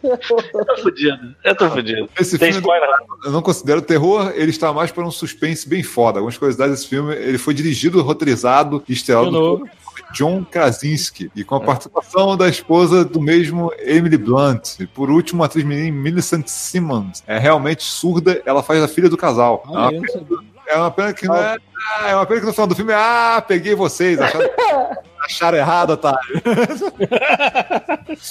Eu 0.02 0.18
tô 0.18 0.82
fudido. 0.82 1.34
Eu 1.44 1.54
tô 1.54 1.70
fudido. 1.70 2.08
Esse 2.18 2.36
Tem 2.38 2.52
filme 2.52 2.60
spoiler? 2.66 2.88
eu 3.24 3.30
não 3.30 3.42
considero 3.42 3.80
terror, 3.80 4.32
ele 4.34 4.50
está 4.50 4.72
mais 4.72 4.90
para 4.90 5.04
um 5.04 5.10
suspense 5.10 5.68
bem 5.68 5.82
foda. 5.82 6.18
Algumas 6.18 6.36
curiosidades 6.64 6.70
desse 6.70 6.88
filme, 6.88 7.14
ele 7.14 7.38
foi 7.38 7.54
dirigido, 7.54 8.02
roteirizado 8.02 8.82
e 8.88 8.92
estrelado 8.92 9.64
John 10.12 10.44
Krasinski 10.44 11.30
e 11.34 11.44
com 11.44 11.56
a 11.56 11.60
participação 11.60 12.36
da 12.36 12.48
esposa 12.48 13.04
do 13.04 13.20
mesmo 13.20 13.72
Emily 13.78 14.16
Blunt. 14.16 14.80
E 14.80 14.86
por 14.86 15.10
último, 15.10 15.42
a 15.42 15.46
atriz 15.46 15.64
menina 15.64 15.96
Millicent 15.96 16.46
Simmons. 16.46 17.22
É 17.26 17.38
realmente 17.38 17.82
surda, 17.82 18.40
ela 18.46 18.62
faz 18.62 18.82
a 18.82 18.88
filha 18.88 19.08
do 19.08 19.16
casal. 19.16 19.62
É 19.66 19.70
uma 19.70 20.08
sabia. 20.08 20.54
É 20.66 20.76
uma 20.76 20.90
pena 20.90 21.12
que 21.12 21.26
não 21.26 21.36
é. 21.36 21.58
ah, 22.00 22.08
É 22.08 22.14
uma 22.14 22.24
pena 22.24 22.40
que 22.40 22.46
no 22.46 22.52
final 22.52 22.66
do 22.66 22.74
filme, 22.74 22.92
ah, 22.94 23.42
peguei 23.46 23.74
vocês. 23.74 24.18
Acharam, 24.18 24.48
acharam 25.22 25.58
errado, 25.58 25.90
otário. 25.90 26.42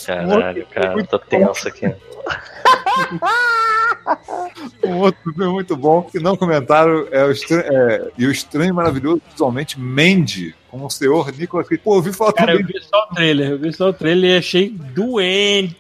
Caralho, 0.06 0.66
cara, 0.68 1.04
tô 1.06 1.20
tenso 1.20 1.68
aqui. 1.68 1.94
Um 4.84 4.98
outro 4.98 5.34
filme 5.34 5.52
muito 5.52 5.76
bom 5.78 6.02
que 6.02 6.20
não 6.20 6.36
comentaram 6.36 7.08
é 7.12 7.24
o 7.24 7.32
Estranho, 7.32 7.64
é, 7.66 8.12
e 8.18 8.26
o 8.26 8.32
Estranho 8.32 8.70
e 8.70 8.74
Maravilhoso 8.74 9.22
visualmente 9.32 9.80
Mandy, 9.80 10.54
com 10.70 10.86
o 10.86 10.90
senhor 10.90 11.32
Nicolas 11.32 11.68
Cage. 11.68 11.82
Pô, 11.82 11.92
eu 11.92 11.96
ouvi 11.98 12.12
falar 12.12 12.34
Cara, 12.34 12.54
eu 12.54 12.66
vi 12.66 12.82
só 12.82 12.98
o 12.98 13.16
trailer, 13.16 13.52
eu 13.52 13.60
vi 13.60 13.74
só 13.74 13.90
o 13.90 13.94
trailer 13.94 14.32
e 14.32 14.38
achei 14.38 14.70
doente. 14.70 15.78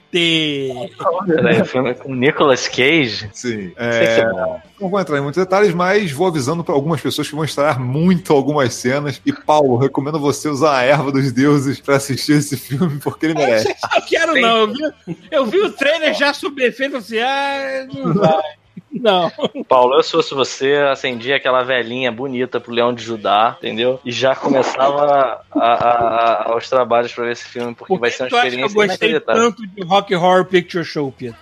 Peraí, 1.25 1.65
filme 1.65 1.95
com 1.95 2.13
Nicolas 2.13 2.67
Cage? 2.67 3.27
Sim. 3.33 3.73
É, 3.75 4.19
é 4.19 4.29
bom. 4.29 4.61
não 4.79 4.89
vou 4.89 4.99
entrar 4.99 5.17
em 5.17 5.21
muitos 5.21 5.41
detalhes, 5.41 5.73
mas 5.73 6.11
vou 6.11 6.27
avisando 6.27 6.63
para 6.63 6.75
algumas 6.75 7.01
pessoas 7.01 7.27
que 7.27 7.35
vão 7.35 7.43
estranhar 7.43 7.79
muito 7.79 8.31
algumas 8.31 8.75
cenas. 8.75 9.19
E, 9.25 9.33
Paulo, 9.33 9.77
recomendo 9.77 10.19
você 10.19 10.47
usar 10.47 10.77
a 10.77 10.83
erva 10.83 11.11
dos 11.11 11.31
deuses 11.31 11.79
para 11.79 11.95
assistir 11.95 12.33
esse 12.33 12.55
filme, 12.55 12.99
porque 12.99 13.25
ele 13.25 13.33
merece. 13.33 13.75
Não 13.91 14.01
quero, 14.01 14.39
não. 14.39 14.57
Eu 14.59 14.67
vi, 14.67 15.17
eu 15.31 15.45
vi 15.47 15.59
o 15.61 15.71
trailer 15.71 16.13
já 16.13 16.32
sob 16.33 16.61
efeito, 16.63 16.97
assim, 16.97 17.19
ah, 17.19 17.85
não 17.93 18.13
vai. 18.13 18.41
Não. 18.93 19.29
Paulo, 19.67 19.95
eu 19.95 20.03
se 20.03 20.11
fosse 20.11 20.35
você, 20.35 20.75
acendia 20.75 21.35
aquela 21.35 21.63
velhinha 21.63 22.11
bonita 22.11 22.59
pro 22.59 22.71
Leão 22.71 22.93
de 22.93 23.03
Judá, 23.03 23.55
entendeu? 23.57 23.99
E 24.05 24.11
já 24.11 24.35
começava 24.35 25.41
a, 25.51 25.59
a- 25.59 25.73
a- 25.73 26.51
aos 26.51 26.69
trabalhos 26.69 27.11
pra 27.11 27.25
ver 27.25 27.31
esse 27.31 27.45
filme, 27.45 27.73
porque 27.73 27.91
Por 27.91 27.99
vai 27.99 28.11
ser 28.11 28.23
uma 28.23 28.29
que 28.29 28.35
eu 28.35 28.39
experiência 28.45 28.75
gostei 28.75 29.09
inacreditável. 29.09 29.41
tanto 29.51 29.67
de 29.67 29.83
Rock 29.83 30.15
Horror 30.15 30.45
Picture 30.45 30.85
Show, 30.85 31.11
Pita? 31.11 31.37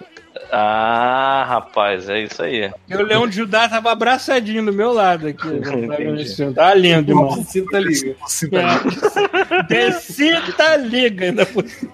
Ah, 0.52 1.46
rapaz, 1.48 2.10
é 2.10 2.22
isso 2.24 2.42
aí. 2.44 2.70
E 2.90 2.96
o 2.96 3.04
Leão 3.06 3.26
de 3.28 3.38
Judá 3.38 3.70
tava 3.70 3.92
abraçadinho 3.92 4.66
do 4.66 4.74
meu 4.74 4.92
lado 4.92 5.28
aqui. 5.28 5.48
Tá 6.54 6.74
lindo, 6.74 7.12
irmão. 7.12 7.44
Sinta 7.46 7.80
liga. 7.80 8.16
É. 8.52 9.64
Decida 9.68 10.76
liga 10.78 11.26
ainda 11.26 11.46
por 11.46 11.66
cima. 11.68 11.92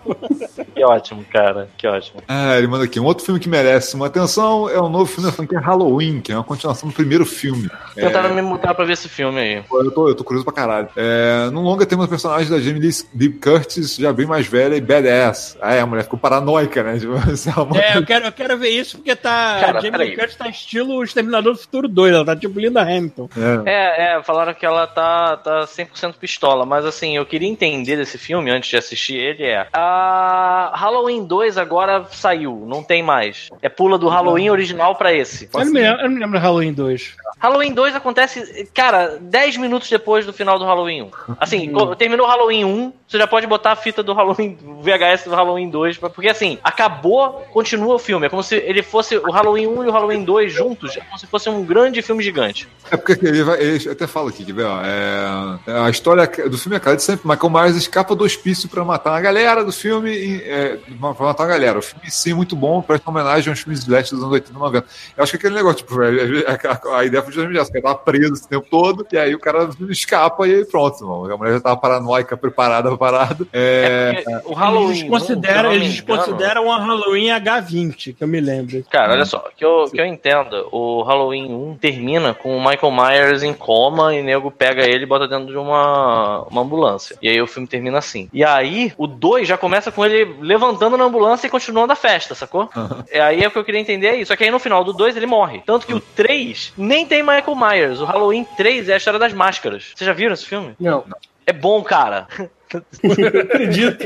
Que 0.75 0.83
ótimo, 0.83 1.23
cara, 1.31 1.69
que 1.77 1.87
ótimo. 1.87 2.21
Ah, 2.27 2.57
ele 2.57 2.67
manda 2.67 2.85
aqui. 2.85 2.99
Um 2.99 3.05
outro 3.05 3.25
filme 3.25 3.39
que 3.39 3.49
merece 3.49 3.95
uma 3.95 4.07
atenção 4.07 4.69
é 4.69 4.79
o 4.79 4.89
novo 4.89 5.05
filme 5.05 5.29
da 5.29 5.35
franquia 5.35 5.59
Halloween, 5.59 6.21
que 6.21 6.31
é 6.31 6.35
uma 6.35 6.43
continuação 6.43 6.89
do 6.89 6.95
primeiro 6.95 7.25
filme. 7.25 7.69
Tentaram 7.95 8.33
me 8.33 8.41
mudar 8.41 8.73
pra 8.73 8.85
ver 8.85 8.93
esse 8.93 9.09
filme 9.09 9.39
aí. 9.39 9.63
Eu 9.71 9.91
tô, 9.91 10.09
eu 10.09 10.15
tô 10.15 10.23
curioso 10.23 10.45
pra 10.45 10.53
caralho. 10.53 10.87
É, 10.95 11.49
no 11.51 11.61
longa 11.61 11.85
temos 11.85 12.05
a 12.05 12.07
personagem 12.07 12.49
da 12.49 12.59
Jamie 12.59 12.81
Lee 13.15 13.29
Curtis, 13.29 13.95
já 13.95 14.11
bem 14.13 14.25
mais 14.25 14.47
velha 14.47 14.75
e 14.75 14.81
badass. 14.81 15.57
Ah, 15.61 15.73
é, 15.73 15.81
a 15.81 15.85
mulher 15.85 16.03
ficou 16.03 16.19
paranoica, 16.19 16.83
né? 16.83 16.97
Tipo, 16.99 17.13
é 17.17 17.61
uma- 17.61 17.81
É, 17.81 17.97
eu 17.97 18.05
quero, 18.05 18.25
eu 18.25 18.31
quero 18.31 18.46
ver 18.55 18.69
isso 18.69 18.97
porque 18.97 19.15
tá. 19.15 19.57
Cara, 19.59 19.77
a 19.79 19.81
Jamie. 19.81 19.97
Lee 19.97 20.15
Curtis 20.15 20.35
tá 20.35 20.47
estilo 20.47 21.03
Exterminador 21.03 21.53
do 21.53 21.59
Futuro 21.59 21.87
2, 21.87 22.13
ela 22.13 22.25
tá 22.25 22.35
tipo 22.35 22.59
Linda 22.59 22.81
Hamilton. 22.81 23.29
É. 23.65 23.71
É, 23.71 24.13
é, 24.17 24.23
falaram 24.23 24.53
que 24.53 24.65
ela 24.65 24.85
tá, 24.87 25.37
tá 25.37 25.61
100% 25.65 26.15
pistola, 26.19 26.65
mas 26.65 26.85
assim, 26.85 27.15
eu 27.17 27.25
queria 27.25 27.47
entender 27.47 27.95
desse 27.97 28.17
filme 28.17 28.49
antes 28.51 28.69
de 28.69 28.77
assistir 28.77 29.15
ele 29.15 29.43
é. 29.43 29.67
A 29.73 30.71
Halloween 30.75 31.25
2 31.25 31.57
agora 31.57 32.05
saiu, 32.11 32.63
não 32.67 32.83
tem 32.83 33.01
mais. 33.03 33.49
É 33.61 33.69
pula 33.69 33.97
do 33.97 34.07
Halloween 34.07 34.49
original 34.49 34.95
pra 34.95 35.13
esse. 35.13 35.49
Eu 35.53 35.65
não, 35.65 35.71
me 35.71 35.79
lembro, 35.81 36.01
eu 36.01 36.03
não 36.09 36.15
me 36.15 36.19
lembro 36.21 36.39
do 36.39 36.43
Halloween 36.43 36.73
2. 36.73 37.15
Halloween 37.39 37.73
2 37.73 37.95
acontece, 37.95 38.69
cara, 38.73 39.17
10 39.21 39.57
minutos 39.57 39.89
depois 39.89 40.25
do 40.25 40.33
final 40.33 40.57
do 40.57 40.65
Halloween 40.65 41.03
1. 41.03 41.11
Assim, 41.39 41.71
co- 41.71 41.95
terminou 41.95 42.25
o 42.25 42.29
Halloween 42.29 42.65
1, 42.65 42.93
você 43.07 43.17
já 43.17 43.27
pode 43.27 43.45
botar 43.47 43.71
a 43.73 43.75
fita 43.75 44.01
do 44.01 44.13
Halloween, 44.13 44.57
o 44.65 44.81
VHS 44.81 45.25
do 45.25 45.35
Halloween 45.35 45.69
2, 45.69 45.97
pra- 45.97 46.09
porque 46.09 46.29
assim, 46.29 46.57
acabou, 46.63 47.45
continua 47.51 47.95
o 47.95 47.99
filme. 47.99 48.25
É 48.25 48.29
como 48.37 48.43
se 48.43 48.55
ele 48.55 48.83
fosse 48.83 49.17
o 49.17 49.31
Halloween 49.31 49.65
1 49.65 49.85
e 49.85 49.87
o 49.87 49.91
Halloween 49.91 50.23
2 50.23 50.53
juntos, 50.53 50.95
é 50.95 50.99
como 50.99 51.17
se 51.17 51.25
fosse 51.25 51.49
um 51.49 51.65
grande 51.65 52.03
filme 52.03 52.23
gigante. 52.23 52.67
É 52.91 52.95
porque 52.95 53.13
ele, 53.13 53.41
vai, 53.43 53.59
ele 53.59 53.89
até 53.89 54.05
fala 54.05 54.29
aqui? 54.29 54.45
Ó, 54.53 54.81
é, 54.85 55.81
a 55.81 55.89
história 55.89 56.29
do 56.47 56.55
filme 56.55 56.77
é 56.77 56.79
clara 56.79 56.95
de 56.95 57.01
sempre. 57.01 57.27
Michael 57.27 57.49
Myers 57.49 57.75
escapa 57.75 58.15
do 58.15 58.23
hospício 58.23 58.69
pra 58.69 58.85
matar 58.85 59.09
uma 59.09 59.21
galera 59.21 59.65
do 59.65 59.71
filme, 59.71 60.11
e, 60.11 60.43
é, 60.43 60.77
pra 60.99 61.25
matar 61.25 61.43
uma 61.43 61.49
galera. 61.49 61.79
O 61.79 61.81
filme 61.81 62.05
em 62.05 62.11
si 62.11 62.29
é 62.29 62.33
muito 62.35 62.55
bom, 62.55 62.79
presta 62.79 63.09
homenagem 63.09 63.49
aos 63.49 63.59
filmes 63.59 63.83
de 63.83 63.89
leste 63.89 64.11
dos 64.11 64.21
anos 64.21 64.33
80 64.33 64.51
e 64.51 64.53
90. 64.53 64.87
Eu 65.17 65.23
acho 65.23 65.31
que 65.31 65.37
aquele 65.37 65.55
negócio, 65.55 65.79
tipo, 65.79 65.99
a, 65.99 66.95
a, 66.95 66.99
a 66.99 67.05
ideia 67.05 67.23
foi 67.23 67.33
justamente 67.33 67.59
essa, 67.59 67.71
que 67.71 67.77
ele 67.77 67.83
tava 67.83 67.97
preso 67.97 68.33
esse 68.33 68.47
tempo 68.47 68.67
todo, 68.69 69.05
e 69.11 69.17
aí 69.17 69.33
o 69.33 69.39
cara 69.39 69.67
escapa 69.89 70.47
e 70.47 70.53
aí 70.53 70.65
pronto, 70.65 71.03
irmão. 71.03 71.25
A 71.25 71.37
mulher 71.37 71.53
já 71.53 71.61
tava 71.61 71.77
paranoica, 71.77 72.37
preparada 72.37 72.95
parada. 72.95 73.47
É, 73.51 74.21
Porque 74.23 74.47
o 74.47 74.53
Halloween. 74.53 74.89
eles 74.91 75.03
1, 75.03 75.09
consideram, 75.09 75.73
eles 75.73 76.01
consideram 76.01 76.71
a 76.71 76.77
Halloween 76.77 77.29
H20, 77.29 78.15
que 78.17 78.23
eu 78.23 78.27
me 78.27 78.39
lembro. 78.39 78.83
Cara, 78.89 79.13
olha 79.13 79.25
só, 79.25 79.49
que 79.55 79.63
eu, 79.63 79.89
que 79.91 79.99
eu 79.99 80.05
entenda, 80.05 80.65
o 80.71 81.03
Halloween 81.03 81.53
1 81.53 81.77
termina 81.77 82.33
com 82.33 82.57
o 82.57 82.59
Michael 82.59 82.91
Myers 82.91 83.43
em 83.43 83.53
coma 83.53 84.13
e 84.15 84.21
o 84.21 84.23
nego 84.23 84.51
pega 84.51 84.83
ele 84.85 85.03
e 85.03 85.07
bota 85.07 85.27
dentro 85.27 85.47
de 85.47 85.57
uma, 85.57 86.43
uma 86.43 86.61
ambulância. 86.61 87.17
E 87.21 87.29
aí 87.29 87.41
o 87.41 87.47
filme 87.47 87.67
termina 87.67 87.97
assim. 87.97 88.29
E 88.33 88.43
aí, 88.43 88.93
o 88.97 89.07
2 89.07 89.47
já 89.47 89.57
começa 89.57 89.91
com 89.91 90.05
ele 90.05 90.35
levantando 90.41 90.97
na 90.97 91.05
ambulância 91.05 91.47
e 91.47 91.49
continuando 91.49 91.93
a 91.93 91.95
festa, 91.95 92.33
sacou? 92.35 92.69
É 93.09 93.21
aí 93.21 93.43
é 93.43 93.47
o 93.47 93.51
que 93.51 93.57
eu 93.57 93.63
queria 93.63 93.79
entender 93.79 94.07
é 94.07 94.15
isso. 94.15 94.29
Só 94.29 94.35
que 94.35 94.43
aí 94.43 94.51
no 94.51 94.59
final 94.59 94.83
do 94.83 94.93
2 94.93 95.15
ele 95.15 95.25
morre. 95.25 95.61
Tanto 95.65 95.85
que 95.85 95.93
o 95.93 95.99
3 95.99 96.73
nem 96.77 97.05
tem 97.05 97.21
Michael 97.21 97.55
Myers. 97.55 97.99
O 97.99 98.05
Halloween 98.05 98.45
3 98.57 98.89
é 98.89 98.93
a 98.93 98.97
história 98.97 99.19
das 99.19 99.33
máscaras. 99.33 99.91
Vocês 99.95 100.05
já 100.05 100.13
viram 100.13 100.33
esse 100.33 100.45
filme? 100.45 100.75
Não. 100.79 101.03
É 101.45 101.53
bom, 101.53 101.81
cara. 101.83 102.27
Acredito. 102.75 104.03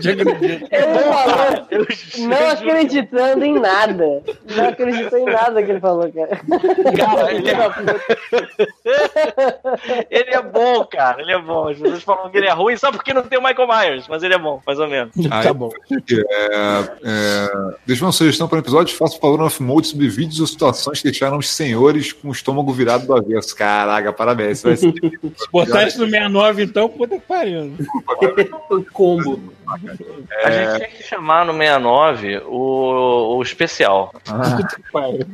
Já 0.00 0.12
acredito. 0.12 0.68
Falou, 0.70 1.66
Eu 1.70 1.86
não 2.28 2.48
acreditando 2.48 3.44
em 3.44 3.58
nada. 3.60 4.22
Não 4.54 4.68
acreditou 4.68 5.18
em 5.18 5.24
nada 5.26 5.62
que 5.62 5.70
ele 5.70 5.80
falou, 5.80 6.10
cara. 6.12 6.40
Cara, 6.96 7.32
ele 7.32 7.50
é... 7.50 7.54
ele 10.10 10.30
é 10.30 10.42
bom, 10.42 10.84
cara. 10.84 11.22
Ele 11.22 11.32
é 11.32 11.38
bom. 11.38 11.68
As 11.68 11.78
pessoas 11.78 12.02
falam 12.02 12.30
que 12.30 12.38
ele 12.38 12.46
é 12.46 12.52
ruim 12.52 12.76
só 12.76 12.90
porque 12.90 13.14
não 13.14 13.22
tem 13.22 13.38
o 13.38 13.42
Michael 13.42 13.68
Myers, 13.68 14.08
mas 14.08 14.22
ele 14.22 14.34
é 14.34 14.38
bom, 14.38 14.60
mais 14.66 14.78
ou 14.78 14.88
menos. 14.88 15.12
Aí, 15.30 15.44
Tá 15.44 15.52
bom. 15.52 15.70
É, 15.90 16.54
é, 17.04 17.74
deixa 17.86 18.04
uma 18.04 18.12
sugestão 18.12 18.48
para 18.48 18.56
o 18.56 18.60
episódio. 18.60 18.96
Faça, 18.96 19.14
por 19.14 19.20
favor, 19.20 19.40
um 19.40 19.44
off-mode 19.44 19.88
sobre 19.88 20.08
vídeos 20.08 20.40
ou 20.40 20.46
situações 20.46 20.98
que 20.98 21.10
deixaram 21.10 21.38
os 21.38 21.48
senhores 21.50 22.12
com 22.12 22.28
o 22.28 22.32
estômago 22.32 22.72
virado 22.72 23.06
do 23.06 23.14
avesso. 23.14 23.54
Caraca, 23.54 24.12
parabéns. 24.12 24.62
Vai 24.62 24.76
ser 24.76 24.92
Se 24.92 25.50
botar 25.50 25.86
isso 25.86 25.98
no 25.98 26.06
69, 26.06 26.64
então, 26.64 26.88
puta 26.88 27.18
que 27.18 27.26
pariu. 27.34 27.72
O 28.70 28.84
combo. 28.92 29.40
A 29.66 30.50
gente 30.50 30.76
tinha 30.76 30.88
que 30.88 31.02
chamar 31.02 31.44
no 31.44 31.52
69 31.52 32.42
o, 32.46 33.36
o 33.36 33.42
especial. 33.42 34.12
Pariu. 34.92 35.26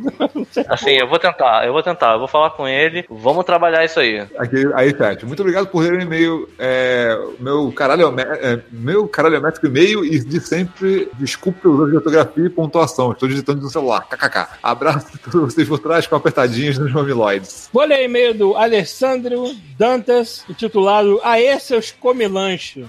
Assim, 0.68 0.92
eu 0.92 1.08
vou 1.08 1.18
tentar, 1.18 1.66
eu 1.66 1.72
vou 1.72 1.82
tentar, 1.82 2.12
eu 2.12 2.18
vou 2.18 2.28
falar 2.28 2.50
com 2.50 2.66
ele, 2.66 3.04
vamos 3.08 3.44
trabalhar 3.44 3.84
isso 3.84 4.00
aí. 4.00 4.26
Aqui, 4.38 4.68
aí, 4.74 4.92
Tati, 4.92 5.26
muito 5.26 5.40
obrigado 5.40 5.66
por 5.68 5.82
ler 5.82 5.94
o 5.94 6.00
e-mail. 6.00 6.48
É, 6.58 7.18
meu 7.38 7.70
caralho, 7.72 8.14
é, 8.18 8.60
meu 8.70 9.08
caralho 9.08 9.40
métrico 9.40 9.66
e-mail 9.66 10.04
e 10.04 10.18
de 10.18 10.40
sempre, 10.40 11.08
desculpe 11.14 11.60
pelo 11.60 11.82
erro 11.82 11.90
de 11.90 11.96
ortografia 11.96 12.46
e 12.46 12.50
pontuação. 12.50 13.12
Estou 13.12 13.28
digitando 13.28 13.62
no 13.62 13.70
celular. 13.70 14.06
KKK. 14.08 14.58
Abraço 14.62 15.06
a 15.14 15.30
todos 15.30 15.54
vocês 15.54 15.68
por 15.68 15.78
trás 15.78 16.06
com 16.06 16.16
apertadinhas 16.16 16.78
nos 16.78 16.92
mamiloides. 16.92 17.68
Vou 17.72 17.84
ler 17.84 18.04
e-mail 18.04 18.34
do 18.34 18.56
Alessandro 18.56 19.44
Dantas, 19.78 20.44
intitulado 20.48 21.20
Aê, 21.22 21.58
seus 21.58 21.90
comilanche. 21.90 22.84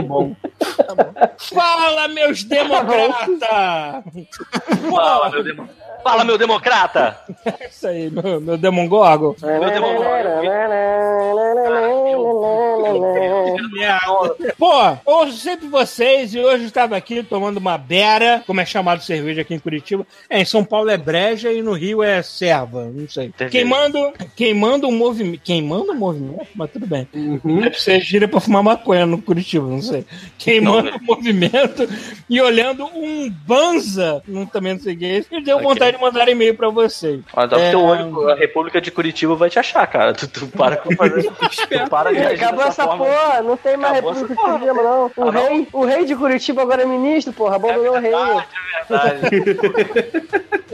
Tá 0.00 0.08
bom, 0.08 0.36
tá 0.86 0.94
bom. 0.94 1.12
Fala, 1.38 2.08
meus 2.08 2.42
democrata! 2.44 4.02
Fala, 4.90 5.30
Pô, 5.30 5.30
meu, 5.30 5.44
demo... 5.44 5.68
Fala, 6.02 6.24
meu 6.24 6.38
democrata! 6.38 7.18
é 7.44 7.68
isso 7.70 7.86
aí, 7.86 8.10
meu, 8.10 8.40
meu 8.40 8.56
demongorgo. 8.56 9.36
Meu 9.40 9.60
merda. 13.70 14.36
Pô, 14.58 14.96
ouço 15.04 15.36
sempre 15.36 15.68
vocês 15.68 16.34
e 16.34 16.40
hoje 16.40 16.64
eu 16.64 16.68
estava 16.68 16.96
aqui 16.96 17.22
tomando 17.22 17.58
uma 17.58 17.76
bera, 17.76 18.42
como 18.46 18.60
é 18.60 18.64
chamado 18.64 19.02
cerveja 19.02 19.42
aqui 19.42 19.54
em 19.54 19.58
Curitiba. 19.58 20.06
É, 20.28 20.40
em 20.40 20.44
São 20.44 20.64
Paulo 20.64 20.90
é 20.90 20.96
breja 20.96 21.52
e 21.52 21.62
no 21.62 21.72
Rio 21.72 22.02
é 22.02 22.22
serva, 22.22 22.86
não 22.86 23.08
sei. 23.08 23.26
Entendi. 23.26 23.50
Queimando, 23.50 24.12
queimando 24.34 24.88
um 24.88 24.92
movimento. 24.92 25.40
Queimando 25.42 25.92
um 25.92 25.96
movimento? 25.96 26.46
Mas 26.54 26.70
tudo 26.70 26.86
bem. 26.86 27.08
Uhum. 27.14 27.60
Deve 27.60 27.80
ser 27.80 28.00
gira 28.00 28.26
pra 28.26 28.40
fumar 28.40 28.62
maconha 28.62 29.06
no 29.06 29.20
Curitiba, 29.20 29.66
não 29.66 29.82
sei. 29.82 30.04
Queimando 30.38 30.90
Não, 30.90 30.96
o 30.96 31.02
movimento 31.02 31.88
e 32.28 32.40
olhando 32.40 32.84
um 32.86 33.30
Banza, 33.30 34.22
não, 34.26 34.46
também 34.46 34.74
não 34.74 34.80
sei 34.80 34.94
o 34.94 34.98
que 34.98 35.04
é 35.04 35.18
isso, 35.18 35.28
e 35.32 35.42
deu 35.42 35.60
vontade 35.60 35.89
de 35.92 36.00
mandar 36.00 36.28
e-mail 36.28 36.54
pra 36.56 36.68
vocês. 36.68 37.20
Mas 37.34 37.50
dá 37.50 37.58
É. 37.58 37.70
teu 37.70 37.80
olho, 37.82 38.28
a 38.30 38.34
República 38.34 38.80
de 38.80 38.90
Curitiba 38.90 39.34
vai 39.34 39.48
te 39.50 39.58
achar, 39.58 39.86
cara. 39.86 40.12
Tu, 40.12 40.26
tu 40.28 40.46
para 40.48 40.76
com 40.76 40.94
fazer. 40.96 41.22
tu 41.30 41.88
para 41.90 42.12
de 42.12 42.18
Acabou 42.18 42.64
essa 42.64 42.84
forma. 42.84 43.04
porra, 43.06 43.42
não 43.42 43.56
tem 43.56 43.76
mais 43.76 43.92
Acabou 43.98 44.12
República 44.12 44.34
de 44.34 44.40
porra, 44.40 44.58
Curitiba, 44.58 44.82
não. 44.82 45.06
O, 45.16 45.28
Ah, 45.28 45.32
não? 45.32 45.48
rei, 45.48 45.68
o 45.72 45.84
rei 45.84 46.04
de 46.04 46.16
Curitiba 46.16 46.62
agora 46.62 46.82
é 46.82 46.86
ministro, 46.86 47.32
porra, 47.32 47.56
abandonou 47.56 47.96
o 47.96 48.00
rei. 48.00 48.12
Verdade. 48.88 49.20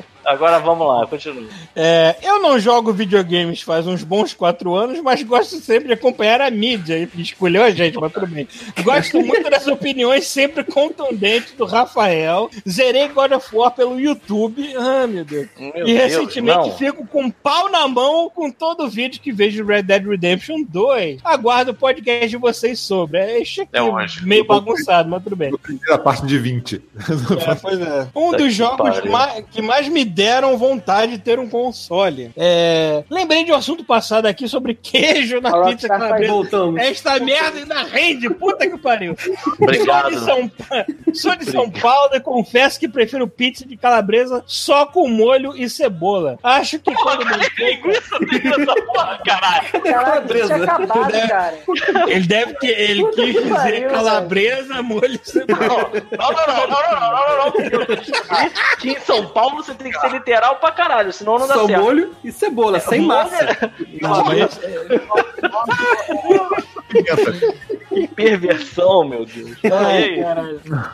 Agora 0.26 0.58
vamos 0.58 0.86
lá, 0.88 1.06
continua. 1.06 1.44
É, 1.74 2.16
eu 2.20 2.40
não 2.40 2.58
jogo 2.58 2.92
videogames 2.92 3.62
faz 3.62 3.86
uns 3.86 4.02
bons 4.02 4.34
quatro 4.34 4.74
anos, 4.74 5.00
mas 5.00 5.22
gosto 5.22 5.56
sempre 5.56 5.86
de 5.86 5.92
acompanhar 5.92 6.40
a 6.40 6.50
mídia. 6.50 6.98
E 6.98 7.22
escolheu 7.22 7.62
a 7.62 7.70
gente, 7.70 7.96
mas 7.98 8.12
tudo 8.12 8.26
bem. 8.26 8.48
Gosto 8.82 9.20
muito 9.20 9.48
das 9.48 9.66
opiniões 9.68 10.26
sempre 10.26 10.64
contundentes 10.64 11.52
do 11.52 11.64
Rafael. 11.64 12.50
Zerei 12.68 13.08
God 13.08 13.32
of 13.32 13.54
War 13.54 13.70
pelo 13.70 14.00
YouTube. 14.00 14.74
Ah, 14.76 15.06
meu 15.06 15.24
Deus. 15.24 15.48
Meu 15.58 15.86
e 15.86 15.94
Deus, 15.94 15.98
recentemente 16.02 16.68
não. 16.68 16.76
fico 16.76 17.06
com 17.06 17.22
um 17.22 17.30
pau 17.30 17.70
na 17.70 17.86
mão 17.86 18.28
com 18.28 18.50
todo 18.50 18.84
o 18.84 18.88
vídeo 18.88 19.20
que 19.20 19.30
vejo 19.30 19.62
de 19.64 19.72
Red 19.72 19.82
Dead 19.82 20.04
Redemption 20.04 20.64
2. 20.68 21.20
Aguardo 21.24 21.70
o 21.70 21.74
podcast 21.74 22.28
de 22.28 22.36
vocês 22.36 22.80
sobre. 22.80 23.18
É 23.18 23.42
É 23.72 23.82
hoje. 23.82 24.26
meio 24.26 24.44
bagunçado, 24.44 25.08
mas 25.08 25.22
tudo 25.22 25.36
bem. 25.36 25.52
A 25.88 25.98
parte 25.98 26.26
de 26.26 26.38
20. 26.38 26.76
É, 26.76 27.54
pois 27.54 27.80
é. 27.80 28.08
Um 28.16 28.32
dos 28.32 28.52
jogos 28.54 28.98
que 29.50 29.62
mais 29.62 29.88
me 29.88 30.04
deram 30.16 30.56
vontade 30.56 31.12
de 31.12 31.18
ter 31.18 31.38
um 31.38 31.46
console. 31.46 32.32
É... 32.34 33.04
Lembrei 33.10 33.44
de 33.44 33.52
um 33.52 33.54
assunto 33.54 33.84
passado 33.84 34.24
aqui 34.24 34.48
sobre 34.48 34.72
queijo 34.74 35.42
na 35.42 35.54
Olá, 35.54 35.66
pizza 35.66 35.88
calabresa. 35.88 36.32
Voltamos. 36.32 36.80
Esta 36.80 37.20
merda 37.20 37.58
ainda 37.58 37.82
rende, 37.82 38.30
puta 38.30 38.66
que 38.66 38.78
pariu. 38.78 39.14
Obrigado. 39.60 40.18
Sou 40.18 40.18
de 40.18 40.24
São. 40.24 40.50
Sou 41.12 41.36
de 41.36 41.44
São 41.44 41.70
Paulo 41.70 42.14
e 42.14 42.20
confesso 42.20 42.80
que 42.80 42.88
prefiro 42.88 43.28
pizza 43.28 43.66
de 43.66 43.76
calabresa 43.76 44.42
só 44.46 44.86
com 44.86 45.06
molho 45.06 45.54
e 45.54 45.68
cebola. 45.68 46.38
Acho 46.42 46.78
que 46.78 46.94
porra, 46.94 47.18
quando 47.18 47.26
manteiga... 47.26 47.52
linguiça 47.58 48.18
tem 48.18 48.62
essa 48.62 48.74
porra, 48.86 49.20
caralho. 49.22 49.82
Calabresa. 49.82 50.56
Acabado, 50.56 51.12
deve... 51.12 51.28
cara. 51.28 51.58
Ele 52.06 52.26
deve 52.26 52.54
ter... 52.54 52.80
ele 52.80 53.04
puta 53.04 53.22
quis 53.22 53.36
que 53.36 53.42
dizer 53.42 53.54
pariu, 53.54 53.90
calabresa, 53.90 54.68
cara. 54.68 54.82
molho 54.82 55.14
e 55.14 55.20
cebola. 55.22 55.90
Não, 56.18 56.32
não, 56.32 56.46
não, 56.46 56.68
não, 56.68 56.90
não, 56.90 57.00
não, 57.00 57.26
não, 57.26 57.46
não. 57.46 58.66
Aqui 58.72 58.90
em 58.92 59.00
São 59.00 59.26
Paulo 59.26 59.56
você 59.56 59.74
tem 59.74 59.92
que 59.92 60.00
ser 60.00 60.05
literal 60.08 60.56
pra 60.56 60.72
caralho, 60.72 61.12
senão 61.12 61.38
não 61.38 61.46
dá 61.46 61.54
Só 61.54 61.66
certo. 61.66 61.82
molho 61.82 62.14
e 62.24 62.32
cebola, 62.32 62.80
sem 62.80 63.00
molho 63.00 63.08
massa. 63.08 63.72
Não, 64.00 64.24
mas- 64.24 64.60
Que 67.88 68.06
perversão, 68.08 69.04
meu 69.08 69.24
Deus. 69.24 69.52
Ai. 69.72 70.16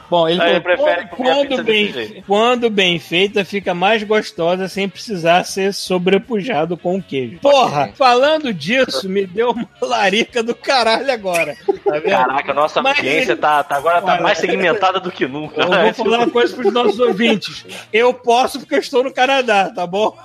Bom, 0.08 0.28
ele 0.28 0.40
Aí 0.40 0.60
falou, 0.60 0.60
prefere 0.62 1.08
quando, 1.08 1.64
bem, 1.64 1.86
desse 1.86 2.08
jeito. 2.08 2.26
quando 2.26 2.70
bem 2.70 2.98
feita, 2.98 3.44
fica 3.44 3.74
mais 3.74 4.02
gostosa 4.02 4.68
sem 4.68 4.88
precisar 4.88 5.44
ser 5.44 5.72
sobrepujado 5.74 6.76
com 6.76 7.02
queijo. 7.02 7.38
Porra, 7.40 7.92
falando 7.94 8.52
disso, 8.54 9.08
me 9.08 9.26
deu 9.26 9.50
uma 9.50 9.66
larica 9.82 10.42
do 10.42 10.54
caralho 10.54 11.10
agora. 11.12 11.56
Tá 11.84 11.92
vendo? 11.98 12.10
Caraca, 12.10 12.54
nossa 12.54 12.80
Mas- 12.82 12.96
audiência 12.98 13.36
tá, 13.36 13.64
tá- 13.64 13.76
agora 13.76 14.00
tá 14.02 14.12
Olha, 14.14 14.22
mais 14.22 14.38
segmentada 14.38 15.00
do 15.00 15.10
que 15.10 15.26
nunca. 15.26 15.60
Eu 15.62 15.68
vou 15.68 15.94
falar 15.94 16.18
uma 16.18 16.30
coisa 16.30 16.54
pros 16.54 16.72
nossos 16.72 17.00
ouvintes. 17.00 17.64
Eu 17.92 18.14
posso 18.14 18.60
porque 18.60 18.76
eu 18.76 18.80
estou 18.80 19.02
no 19.02 19.12
Canadá, 19.12 19.70
tá 19.74 19.86
bom? 19.86 20.16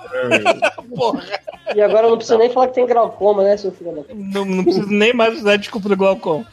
Porra, 0.94 1.24
E 1.74 1.80
agora 1.82 2.06
eu 2.06 2.10
não 2.10 2.16
preciso 2.16 2.38
nem 2.38 2.50
falar 2.50 2.68
que 2.68 2.74
tem 2.74 2.86
glaucoma, 2.86 3.42
né, 3.42 3.56
seu 3.56 3.72
filho 3.72 3.92
da 3.92 4.02
não, 4.14 4.44
não 4.44 4.64
preciso 4.64 4.88
nem 4.88 5.12
mais 5.12 5.38
usar 5.38 5.57
desculpa 5.58 5.88
do 5.88 5.96
Glaucom. 5.96 6.44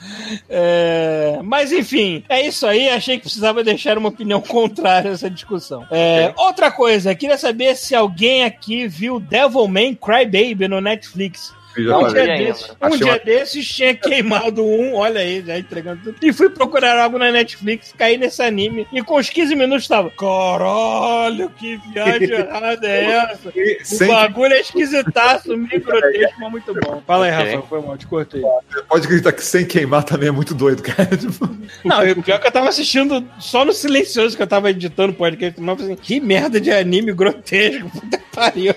É, 0.49 1.39
mas 1.43 1.71
enfim, 1.71 2.23
é 2.27 2.45
isso 2.45 2.65
aí. 2.65 2.89
Achei 2.89 3.17
que 3.17 3.23
precisava 3.23 3.63
deixar 3.63 3.97
uma 3.97 4.09
opinião 4.09 4.41
contrária 4.43 5.11
a 5.11 5.13
essa 5.13 5.29
discussão. 5.29 5.85
É, 5.91 6.33
Outra 6.37 6.71
coisa, 6.71 7.15
queria 7.15 7.37
saber 7.37 7.75
se 7.75 7.95
alguém 7.95 8.43
aqui 8.43 8.87
viu 8.87 9.19
Devilman 9.19 9.95
Crybaby 9.95 10.67
no 10.67 10.81
Netflix. 10.81 11.53
Um 11.77 12.07
dia, 12.07 12.25
desses, 12.37 12.69
um 12.69 12.75
Achei 12.81 12.97
dia 12.97 13.07
uma- 13.07 13.19
desses 13.19 13.67
tinha 13.67 13.93
queimado 13.95 14.63
um, 14.65 14.95
olha 14.95 15.19
aí, 15.19 15.43
já 15.45 15.57
entregando 15.57 16.01
tudo. 16.03 16.17
E 16.21 16.31
fui 16.31 16.49
procurar 16.49 16.97
algo 16.97 17.17
na 17.17 17.31
Netflix, 17.31 17.93
caí 17.97 18.17
nesse 18.17 18.41
anime 18.41 18.87
e 18.93 19.01
com 19.03 19.17
uns 19.19 19.29
15 19.29 19.55
minutos 19.55 19.87
tava. 19.87 20.09
Caralho, 20.11 21.49
que 21.51 21.77
viagem 21.91 22.31
errada 22.31 22.87
é 22.87 23.03
essa? 23.05 23.49
O 23.49 24.07
bagulho 24.07 24.53
é 24.53 24.59
esquisitaço, 24.61 25.55
meio 25.57 25.81
grotesco, 25.81 26.39
mas 26.39 26.51
muito 26.51 26.73
bom. 26.73 27.01
Fala 27.05 27.25
aí, 27.25 27.31
Ok. 27.33 27.43
Rafael, 27.45 27.65
foi 27.67 27.81
mal, 27.81 27.97
te 27.97 28.07
cortei. 28.07 28.41
pode 28.87 29.05
acreditar 29.05 29.31
que 29.33 29.43
sem 29.43 29.65
queimar 29.65 30.03
também 30.03 30.29
é 30.29 30.31
muito 30.31 30.53
doido, 30.53 30.81
cara. 30.81 31.05
Tipo, 31.17 31.49
Não, 31.83 31.99
o 32.11 32.23
pior 32.23 32.35
é 32.35 32.39
que 32.39 32.47
eu 32.47 32.51
tava 32.51 32.69
assistindo 32.69 33.25
só 33.39 33.65
no 33.65 33.73
silencioso 33.73 34.35
que 34.37 34.43
eu 34.43 34.47
tava 34.47 34.69
editando 34.69 35.11
o 35.13 35.15
podcast, 35.15 35.59
mas 35.59 35.81
assim, 35.81 35.95
que 35.95 36.19
merda 36.19 36.59
de 36.59 36.71
anime 36.71 37.11
grotesco, 37.13 37.89
puta 37.89 38.19
pariu. 38.33 38.73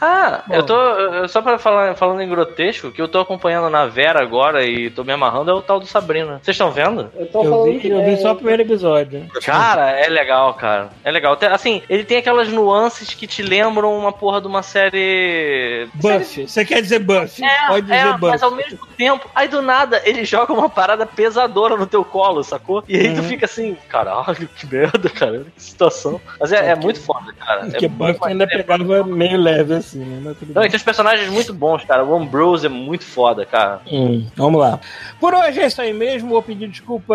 Ah, 0.00 0.42
eu 0.50 0.62
tô. 0.64 0.74
eu- 0.74 1.28
Só 1.28 1.40
pra 1.40 1.58
falar 1.58 1.94
falando 1.94 2.20
em 2.20 2.28
grotesco, 2.28 2.90
que 2.90 3.00
eu 3.00 3.08
tô 3.08 3.20
acompanhando 3.20 3.70
na 3.70 3.86
Vera 3.86 4.20
agora 4.22 4.64
e 4.64 4.90
tô 4.90 5.04
me 5.04 5.12
amarrando 5.12 5.50
é 5.50 5.54
o 5.54 5.62
tal 5.62 5.78
do 5.80 5.86
Sabrina. 5.86 6.40
Vocês 6.42 6.54
estão 6.54 6.70
vendo? 6.70 7.10
Eu 7.16 7.26
tô 7.26 7.42
Eu 7.44 7.50
falando 7.50 7.72
vi, 7.72 7.80
que 7.80 7.88
eu 7.88 8.04
vi 8.04 8.12
é- 8.12 8.16
só 8.16 8.32
o 8.32 8.36
primeiro 8.36 8.62
episódio. 8.62 9.26
Cara, 9.44 9.90
é 9.92 10.08
legal, 10.08 10.54
cara. 10.54 10.90
É 11.04 11.10
legal. 11.10 11.38
Assim, 11.52 11.82
ele 11.88 12.04
tem 12.04 12.18
aquelas 12.18 12.48
nuances 12.48 13.14
que 13.14 13.26
te 13.26 13.42
lembram 13.42 13.96
uma 13.96 14.12
porra 14.12 14.40
de 14.40 14.46
uma 14.46 14.62
série. 14.62 15.88
Buff, 15.94 16.46
você 16.46 16.64
quer 16.64 16.82
dizer 16.82 16.98
Buff? 16.98 17.42
É, 17.42 17.66
Pode 17.68 17.82
dizer 17.82 17.94
é, 17.94 18.12
Buff. 18.12 18.26
mas 18.32 18.42
ao 18.42 18.50
mesmo 18.50 18.78
tempo, 18.96 19.28
aí 19.34 19.48
do 19.48 19.62
nada 19.62 20.02
ele 20.04 20.24
joga 20.24 20.52
uma 20.52 20.68
parada 20.68 21.06
pesadora 21.06 21.76
no 21.76 21.86
teu 21.86 22.04
colo, 22.04 22.42
sacou? 22.42 22.82
E 22.88 22.96
aí 22.96 23.14
tu 23.14 23.20
Uhum. 23.20 23.28
fica 23.28 23.46
assim, 23.46 23.76
caralho, 23.88 24.48
que 24.56 24.66
merda, 24.66 25.08
cara, 25.08 25.44
que 25.54 25.62
situação. 25.62 26.20
Mas 26.40 26.52
é, 26.52 26.68
é 26.70 26.74
muito 26.74 27.00
foda, 27.00 27.32
cara. 27.38 27.60
Porque 27.66 27.86
é 27.86 27.88
Buff 27.88 28.02
muito 28.10 28.24
ainda 28.26 28.44
maneiro. 28.46 28.64
pegava 28.64 29.04
meio 29.04 29.36
leve 29.38 29.61
assim, 29.70 29.98
né? 30.00 30.34
Não, 30.54 30.64
e 30.64 30.68
tem 30.68 30.76
uns 30.76 30.82
personagens 30.82 31.28
muito 31.30 31.52
bons, 31.54 31.84
cara. 31.84 32.04
O 32.04 32.14
Ambrose 32.14 32.66
é 32.66 32.68
muito 32.68 33.04
foda, 33.04 33.44
cara. 33.46 33.80
Hum, 33.90 34.26
vamos 34.36 34.60
lá. 34.60 34.80
Por 35.20 35.34
hoje 35.34 35.60
é 35.60 35.66
isso 35.66 35.80
aí 35.80 35.92
mesmo. 35.92 36.30
Vou 36.30 36.42
pedir 36.42 36.68
desculpa. 36.68 37.14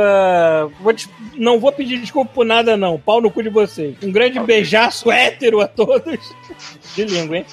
Vou 0.79 0.93
des- 0.93 1.09
Não 1.35 1.59
vou 1.59 1.71
pedir 1.71 1.99
desculpa 1.99 2.31
por 2.33 2.45
nada, 2.45 2.77
não. 2.77 2.97
Pau 2.99 3.19
no 3.21 3.29
cu 3.31 3.43
de 3.43 3.49
vocês. 3.49 3.95
Um 4.03 4.11
grande 4.11 4.39
beijaço 4.39 5.11
hétero 5.11 5.59
a 5.61 5.67
todos. 5.67 6.17
De 6.95 7.03
língua, 7.05 7.37
hein? 7.37 7.45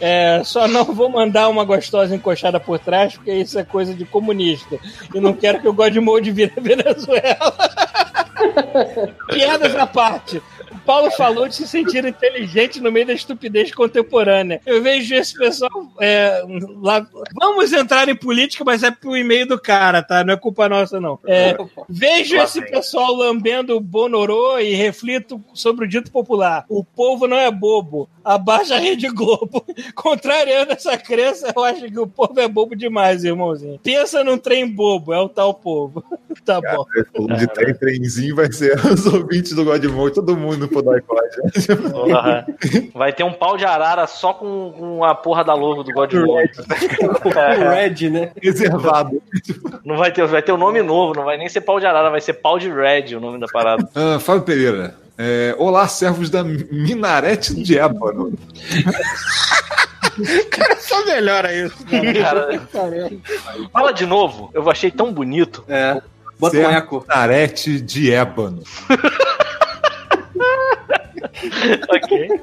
É, 0.00 0.42
só 0.44 0.66
não 0.68 0.84
vou 0.84 1.08
mandar 1.08 1.48
uma 1.48 1.64
gostosa 1.64 2.14
encoxada 2.14 2.58
por 2.60 2.78
trás, 2.78 3.14
porque 3.14 3.32
isso 3.32 3.58
é 3.58 3.64
coisa 3.64 3.94
de 3.94 4.04
comunista. 4.04 4.76
E 5.14 5.20
não 5.20 5.32
quero 5.32 5.60
que 5.60 5.68
o 5.68 5.72
Godmode 5.72 6.30
vire 6.32 6.52
a 6.56 6.60
Venezuela. 6.60 7.54
Piadas 9.28 9.74
à 9.76 9.86
parte. 9.86 10.42
O 10.84 10.86
Paulo 10.86 11.10
falou 11.12 11.48
de 11.48 11.54
se 11.54 11.66
sentir 11.66 12.04
inteligente 12.04 12.78
no 12.78 12.92
meio 12.92 13.06
da 13.06 13.14
estupidez 13.14 13.72
contemporânea. 13.74 14.60
Eu 14.66 14.82
vejo 14.82 15.14
esse 15.14 15.32
pessoal 15.34 15.70
é, 15.98 16.42
lá. 16.82 17.06
Vamos 17.40 17.72
entrar 17.72 18.06
em 18.10 18.14
política, 18.14 18.62
mas 18.64 18.82
é 18.82 18.90
pro 18.90 19.16
e-mail 19.16 19.46
do 19.46 19.58
cara, 19.58 20.02
tá? 20.02 20.22
Não 20.22 20.34
é 20.34 20.36
culpa 20.36 20.68
nossa, 20.68 21.00
não. 21.00 21.18
É, 21.26 21.56
vejo 21.88 22.36
Lá 22.36 22.44
esse 22.44 22.60
pessoal 22.60 23.14
lambendo 23.14 23.74
o 23.74 23.80
Bonorô 23.80 24.58
e 24.58 24.74
reflito 24.74 25.42
sobre 25.54 25.86
o 25.86 25.88
dito 25.88 26.12
popular. 26.12 26.66
O 26.68 26.84
povo 26.84 27.26
não 27.26 27.38
é 27.38 27.50
bobo. 27.50 28.06
Abaixa 28.22 28.74
a 28.74 28.78
Rede 28.78 29.08
Globo. 29.08 29.64
Contrariando 29.94 30.72
essa 30.72 30.98
crença, 30.98 31.50
eu 31.56 31.64
acho 31.64 31.90
que 31.90 31.98
o 31.98 32.06
povo 32.06 32.38
é 32.38 32.46
bobo 32.46 32.76
demais, 32.76 33.24
irmãozinho. 33.24 33.80
Pensa 33.82 34.22
num 34.22 34.36
trem 34.36 34.68
bobo, 34.68 35.14
é 35.14 35.20
o 35.20 35.30
tal 35.30 35.54
povo. 35.54 36.04
tá 36.44 36.60
bom. 36.60 36.84
falando 37.12 37.38
de 37.38 37.46
trem, 37.46 37.74
trenzinho 37.74 38.36
vai 38.36 38.52
ser 38.52 38.78
os 38.84 39.06
ouvintes 39.06 39.52
do 39.52 39.64
Godmode, 39.64 40.14
todo 40.14 40.36
mundo 40.36 40.68
Vai 42.94 43.12
ter 43.12 43.24
um 43.24 43.32
pau 43.32 43.56
de 43.56 43.64
arara 43.64 44.06
só 44.06 44.32
com, 44.32 44.72
com 44.76 45.04
a 45.04 45.14
porra 45.14 45.44
da 45.44 45.54
logo 45.54 45.82
do 45.82 45.92
God 45.92 46.12
Mode. 46.14 46.52
O 47.24 47.68
Red, 47.70 48.10
né? 48.10 48.32
Reservado. 48.42 49.22
Não 49.84 49.96
vai 49.96 50.10
ter, 50.12 50.26
vai 50.26 50.42
ter 50.42 50.52
um 50.52 50.56
nome 50.56 50.82
novo, 50.82 51.14
não 51.14 51.24
vai 51.24 51.36
nem 51.36 51.48
ser 51.48 51.60
pau 51.60 51.78
de 51.80 51.86
arara, 51.86 52.10
vai 52.10 52.20
ser 52.20 52.34
pau 52.34 52.58
de 52.58 52.70
red 52.70 53.14
o 53.14 53.20
nome 53.20 53.38
da 53.38 53.46
parada. 53.46 53.88
Ah, 53.94 54.18
Fábio 54.18 54.42
Pereira. 54.42 54.94
é, 55.18 55.54
Olá, 55.58 55.86
servos 55.88 56.30
da 56.30 56.42
Minarete 56.44 57.54
de 57.54 57.78
Ébano. 57.78 58.32
Cara, 60.50 60.76
só 60.76 61.04
melhora 61.04 61.52
isso. 61.52 61.76
Cara, 62.22 62.48
fala 63.72 63.92
de 63.92 64.06
novo, 64.06 64.50
eu 64.54 64.68
achei 64.70 64.90
tão 64.90 65.12
bonito. 65.12 65.64
É. 65.68 66.00
Bota 66.38 66.56
um 66.56 66.70
eco. 66.70 67.04
Minarete 67.08 67.80
de 67.80 68.12
Ébano. 68.12 68.62
Ok. 71.88 72.40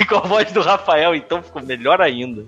e 0.00 0.04
com 0.04 0.16
a 0.16 0.20
voz 0.20 0.52
do 0.52 0.60
Rafael, 0.60 1.14
então 1.14 1.42
ficou 1.42 1.62
melhor 1.62 2.00
ainda. 2.00 2.44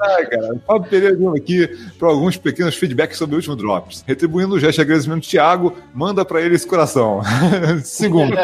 Ah, 0.00 0.24
cara. 0.26 0.60
Fábio 0.66 0.90
Pereira 0.90 1.16
vindo 1.16 1.34
aqui 1.34 1.66
para 1.98 2.08
alguns 2.08 2.36
pequenos 2.36 2.74
feedbacks 2.74 3.16
sobre 3.16 3.34
o 3.34 3.38
último 3.38 3.56
Drops. 3.56 4.04
Retribuindo 4.06 4.54
o 4.54 4.60
gesto 4.60 4.76
de 4.76 4.82
agradecimento 4.82 5.22
do 5.22 5.28
Thiago, 5.28 5.76
manda 5.94 6.24
para 6.24 6.40
ele 6.40 6.54
esse 6.54 6.66
coração. 6.66 7.22
Segundo, 7.84 8.36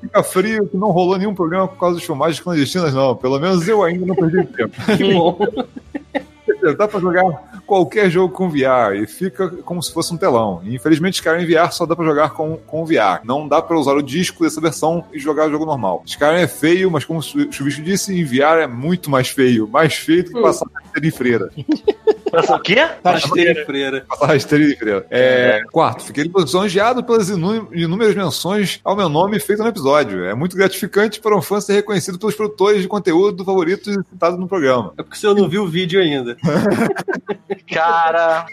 fica 0.00 0.22
frio 0.22 0.66
que 0.66 0.76
não 0.76 0.90
rolou 0.90 1.18
nenhum 1.18 1.34
programa 1.34 1.68
por 1.68 1.78
causa 1.78 1.96
das 1.96 2.04
filmagens 2.04 2.40
clandestinas, 2.40 2.94
não. 2.94 3.14
Pelo 3.16 3.38
menos 3.38 3.66
eu 3.68 3.82
ainda 3.82 4.06
não 4.06 4.14
perdi 4.14 4.44
tempo. 4.46 4.74
Que 4.96 5.12
bom. 5.12 5.38
Dá 6.72 6.88
pra 6.88 7.00
jogar 7.00 7.60
qualquer 7.66 8.10
jogo 8.10 8.32
com 8.32 8.48
VR 8.48 8.94
e 8.96 9.06
fica 9.06 9.48
como 9.48 9.82
se 9.82 9.92
fosse 9.92 10.14
um 10.14 10.16
telão. 10.16 10.60
E, 10.64 10.74
infelizmente, 10.74 11.14
Skyrim 11.14 11.46
VR 11.46 11.70
só 11.72 11.84
dá 11.84 11.94
pra 11.94 12.04
jogar 12.04 12.30
com, 12.30 12.56
com 12.56 12.84
VR. 12.84 13.20
Não 13.24 13.46
dá 13.46 13.60
pra 13.60 13.78
usar 13.78 13.92
o 13.92 14.02
disco 14.02 14.44
dessa 14.44 14.60
versão 14.60 15.04
e 15.12 15.18
jogar 15.18 15.48
o 15.48 15.50
jogo 15.50 15.66
normal. 15.66 16.02
Skyrim 16.06 16.40
é 16.40 16.48
feio, 16.48 16.90
mas 16.90 17.04
como 17.04 17.18
o 17.18 17.22
Chuvisco 17.22 17.82
disse, 17.82 18.18
em 18.18 18.24
VR 18.24 18.62
é 18.62 18.66
muito 18.66 19.10
mais 19.10 19.28
feio. 19.28 19.68
Mais 19.68 19.94
feio 19.94 20.24
do 20.24 20.32
que 20.32 20.40
passar 20.40 20.66
rasteira 20.72 21.06
em 21.06 21.10
freira. 21.10 21.50
O 22.48 22.58
quê? 22.60 22.76
Rasteira 23.04 23.60
e 23.60 23.64
freira. 23.64 24.04
Rasteira 24.20 24.76
freira. 24.76 25.06
É, 25.10 25.62
quarto, 25.72 26.04
fiquei 26.04 26.24
lisonjeado 26.24 27.02
pelas 27.04 27.28
inú- 27.30 27.68
inúmeras 27.72 28.14
menções 28.14 28.80
ao 28.84 28.96
meu 28.96 29.08
nome 29.08 29.38
feito 29.40 29.62
no 29.62 29.68
episódio. 29.68 30.24
É 30.24 30.34
muito 30.34 30.56
gratificante 30.56 31.20
para 31.20 31.36
um 31.36 31.42
fã 31.42 31.60
ser 31.60 31.74
reconhecido 31.74 32.18
pelos 32.18 32.34
produtores 32.34 32.82
de 32.82 32.88
conteúdo 32.88 33.44
favoritos 33.44 33.94
citados 34.10 34.38
no 34.38 34.48
programa. 34.48 34.92
É 34.98 35.02
porque 35.02 35.16
o 35.16 35.20
senhor 35.20 35.34
não 35.34 35.48
viu 35.48 35.64
o 35.64 35.68
vídeo 35.68 36.00
ainda. 36.00 36.36
Cara, 37.72 38.46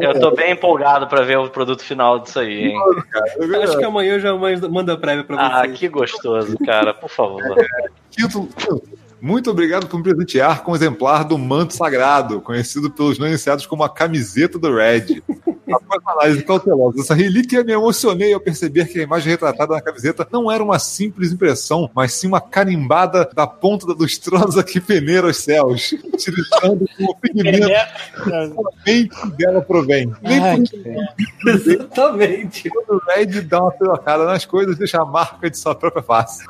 eu 0.00 0.20
tô 0.20 0.30
bem 0.32 0.52
empolgado 0.52 1.06
pra 1.06 1.22
ver 1.22 1.38
o 1.38 1.48
produto 1.48 1.82
final 1.82 2.18
disso 2.20 2.38
aí, 2.38 2.66
hein? 2.70 2.78
Eu 3.38 3.62
acho 3.62 3.78
que 3.78 3.84
amanhã 3.84 4.14
eu 4.14 4.20
já 4.20 4.34
mando 4.68 4.92
a 4.92 4.96
prévia 4.96 5.24
pra 5.24 5.36
Ah, 5.40 5.60
vocês. 5.64 5.78
que 5.78 5.88
gostoso, 5.88 6.56
cara, 6.64 6.92
por 6.94 7.08
favor. 7.10 7.42
Quinto, 8.10 8.48
muito 9.22 9.48
obrigado 9.52 9.86
por 9.86 9.98
me 9.98 10.02
presentear 10.02 10.64
com 10.64 10.72
um 10.72 10.74
exemplar 10.74 11.24
do 11.24 11.38
manto 11.38 11.74
sagrado, 11.76 12.40
conhecido 12.40 12.90
pelos 12.90 13.20
não 13.20 13.28
iniciados 13.28 13.64
como 13.66 13.84
a 13.84 13.88
camiseta 13.88 14.58
do 14.58 14.74
Red. 14.74 15.22
Após 15.70 16.02
uma 16.02 16.12
análise 16.12 16.42
cautelosa 16.42 16.96
dessa 16.96 17.14
relíquia, 17.14 17.62
me 17.62 17.72
emocionei 17.72 18.32
ao 18.32 18.40
perceber 18.40 18.86
que 18.88 18.98
a 18.98 19.02
imagem 19.02 19.30
retratada 19.30 19.74
na 19.74 19.80
camiseta 19.80 20.26
não 20.30 20.50
era 20.50 20.62
uma 20.62 20.78
simples 20.78 21.32
impressão, 21.32 21.88
mas 21.94 22.12
sim 22.14 22.26
uma 22.26 22.40
carimbada 22.40 23.28
da 23.34 23.46
ponta 23.46 23.86
da 23.86 23.92
lustrosa 23.94 24.62
que 24.64 24.80
peneira 24.80 25.26
os 25.28 25.36
céus, 25.36 25.92
utilizando 25.92 26.84
como 26.96 27.14
pigmento 27.22 27.68
somente 28.54 29.30
dela 29.36 29.60
provém. 29.62 30.12
Nem 30.22 30.38
Ai, 30.42 30.62
por 31.42 31.50
Exatamente. 31.50 32.68
quando 32.70 33.00
o 33.00 33.02
Red 33.12 33.40
dá 33.42 33.62
uma 33.62 33.72
trocada 33.72 34.24
nas 34.24 34.44
coisas, 34.44 34.76
deixa 34.76 35.00
a 35.00 35.04
marca 35.04 35.48
de 35.50 35.56
sua 35.58 35.74
própria 35.74 36.02
face. 36.02 36.44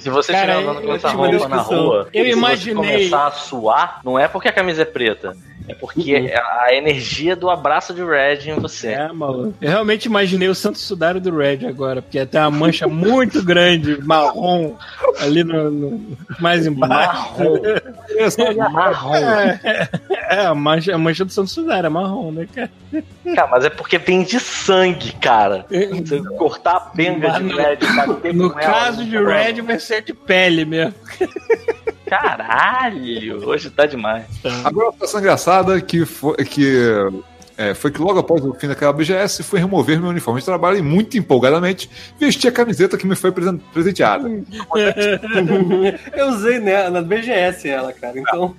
Se 0.00 0.08
você 0.08 0.32
estiver 0.32 0.50
andando 0.50 0.82
com 0.82 0.94
essa 0.94 1.10
roupa 1.10 1.48
na 1.48 1.56
rua, 1.60 2.08
Eu 2.12 2.24
se 2.24 2.30
imaginei- 2.30 2.74
você 2.74 2.92
começar 3.08 3.26
a 3.26 3.30
suar, 3.32 4.00
não 4.04 4.18
é 4.18 4.26
porque 4.28 4.48
a 4.48 4.52
camisa 4.52 4.82
é 4.82 4.84
preta. 4.86 5.36
É 5.66 5.74
porque 5.74 6.14
é 6.14 6.36
a 6.38 6.74
energia 6.74 7.34
do 7.34 7.48
abraço 7.48 7.94
de 7.94 8.04
Red 8.04 8.50
em 8.50 8.58
você. 8.60 8.88
É, 8.88 9.10
maluco. 9.12 9.54
Eu 9.62 9.70
realmente 9.70 10.04
imaginei 10.04 10.46
o 10.48 10.54
Santo 10.54 10.78
Sudário 10.78 11.20
do 11.22 11.34
Red 11.34 11.66
agora, 11.66 12.02
porque 12.02 12.24
tem 12.26 12.38
uma 12.40 12.50
mancha 12.50 12.86
muito 12.86 13.42
grande, 13.42 13.98
marrom, 14.04 14.74
ali 15.20 15.42
no, 15.42 15.70
no- 15.70 16.16
mais 16.38 16.66
embaixo. 16.66 17.32
Marrom. 17.40 18.70
Marrom. 18.72 19.14
É, 19.14 19.88
é, 20.30 20.46
a, 20.46 20.54
mancha, 20.54 20.94
a 20.94 20.98
mancha 20.98 21.24
do 21.24 21.32
Santo 21.32 21.48
Sudário 21.50 21.86
é 21.86 21.90
marrom, 21.90 22.30
né, 22.30 22.46
cara? 22.54 22.70
Cara, 23.34 23.48
mas 23.50 23.64
é 23.64 23.70
porque 23.70 23.96
vem 23.96 24.22
de 24.22 24.38
sangue, 24.38 25.12
cara. 25.12 25.64
Você 25.70 26.22
cortar 26.36 26.76
a 26.76 26.80
penga 26.80 27.30
de 27.40 27.48
Red 27.54 27.78
bater 28.06 28.34
No 28.34 28.44
ela, 28.46 28.54
caso 28.54 29.02
de 29.04 29.12
tá 29.12 29.24
Red, 29.24 29.62
vai 29.62 29.78
ser 29.80 30.02
de 30.02 30.12
pele 30.12 30.64
mesmo. 30.66 30.94
Caralho, 32.20 33.46
hoje 33.48 33.70
tá 33.70 33.86
demais. 33.86 34.24
Agora, 34.64 34.86
uma 34.88 34.92
situação 34.92 35.20
engraçada 35.20 35.80
que 35.80 36.04
foi 36.04 36.36
que. 36.44 36.72
é, 37.56 37.74
foi 37.74 37.90
que 37.90 38.00
logo 38.00 38.18
após 38.18 38.44
o 38.44 38.52
fim 38.54 38.66
daquela 38.68 38.92
BGS 38.92 39.42
fui 39.42 39.58
remover 39.60 40.00
meu 40.00 40.10
uniforme 40.10 40.40
de 40.40 40.46
trabalho 40.46 40.78
e 40.78 40.82
muito 40.82 41.16
empolgadamente 41.18 41.88
vesti 42.18 42.48
a 42.48 42.52
camiseta 42.52 42.96
que 42.96 43.06
me 43.06 43.14
foi 43.16 43.30
presen- 43.32 43.60
presenteada. 43.72 44.28
Eu 46.16 46.28
usei 46.28 46.58
né, 46.58 46.88
na 46.90 47.02
BGS 47.02 47.68
ela, 47.68 47.92
cara. 47.92 48.18
Então, 48.18 48.54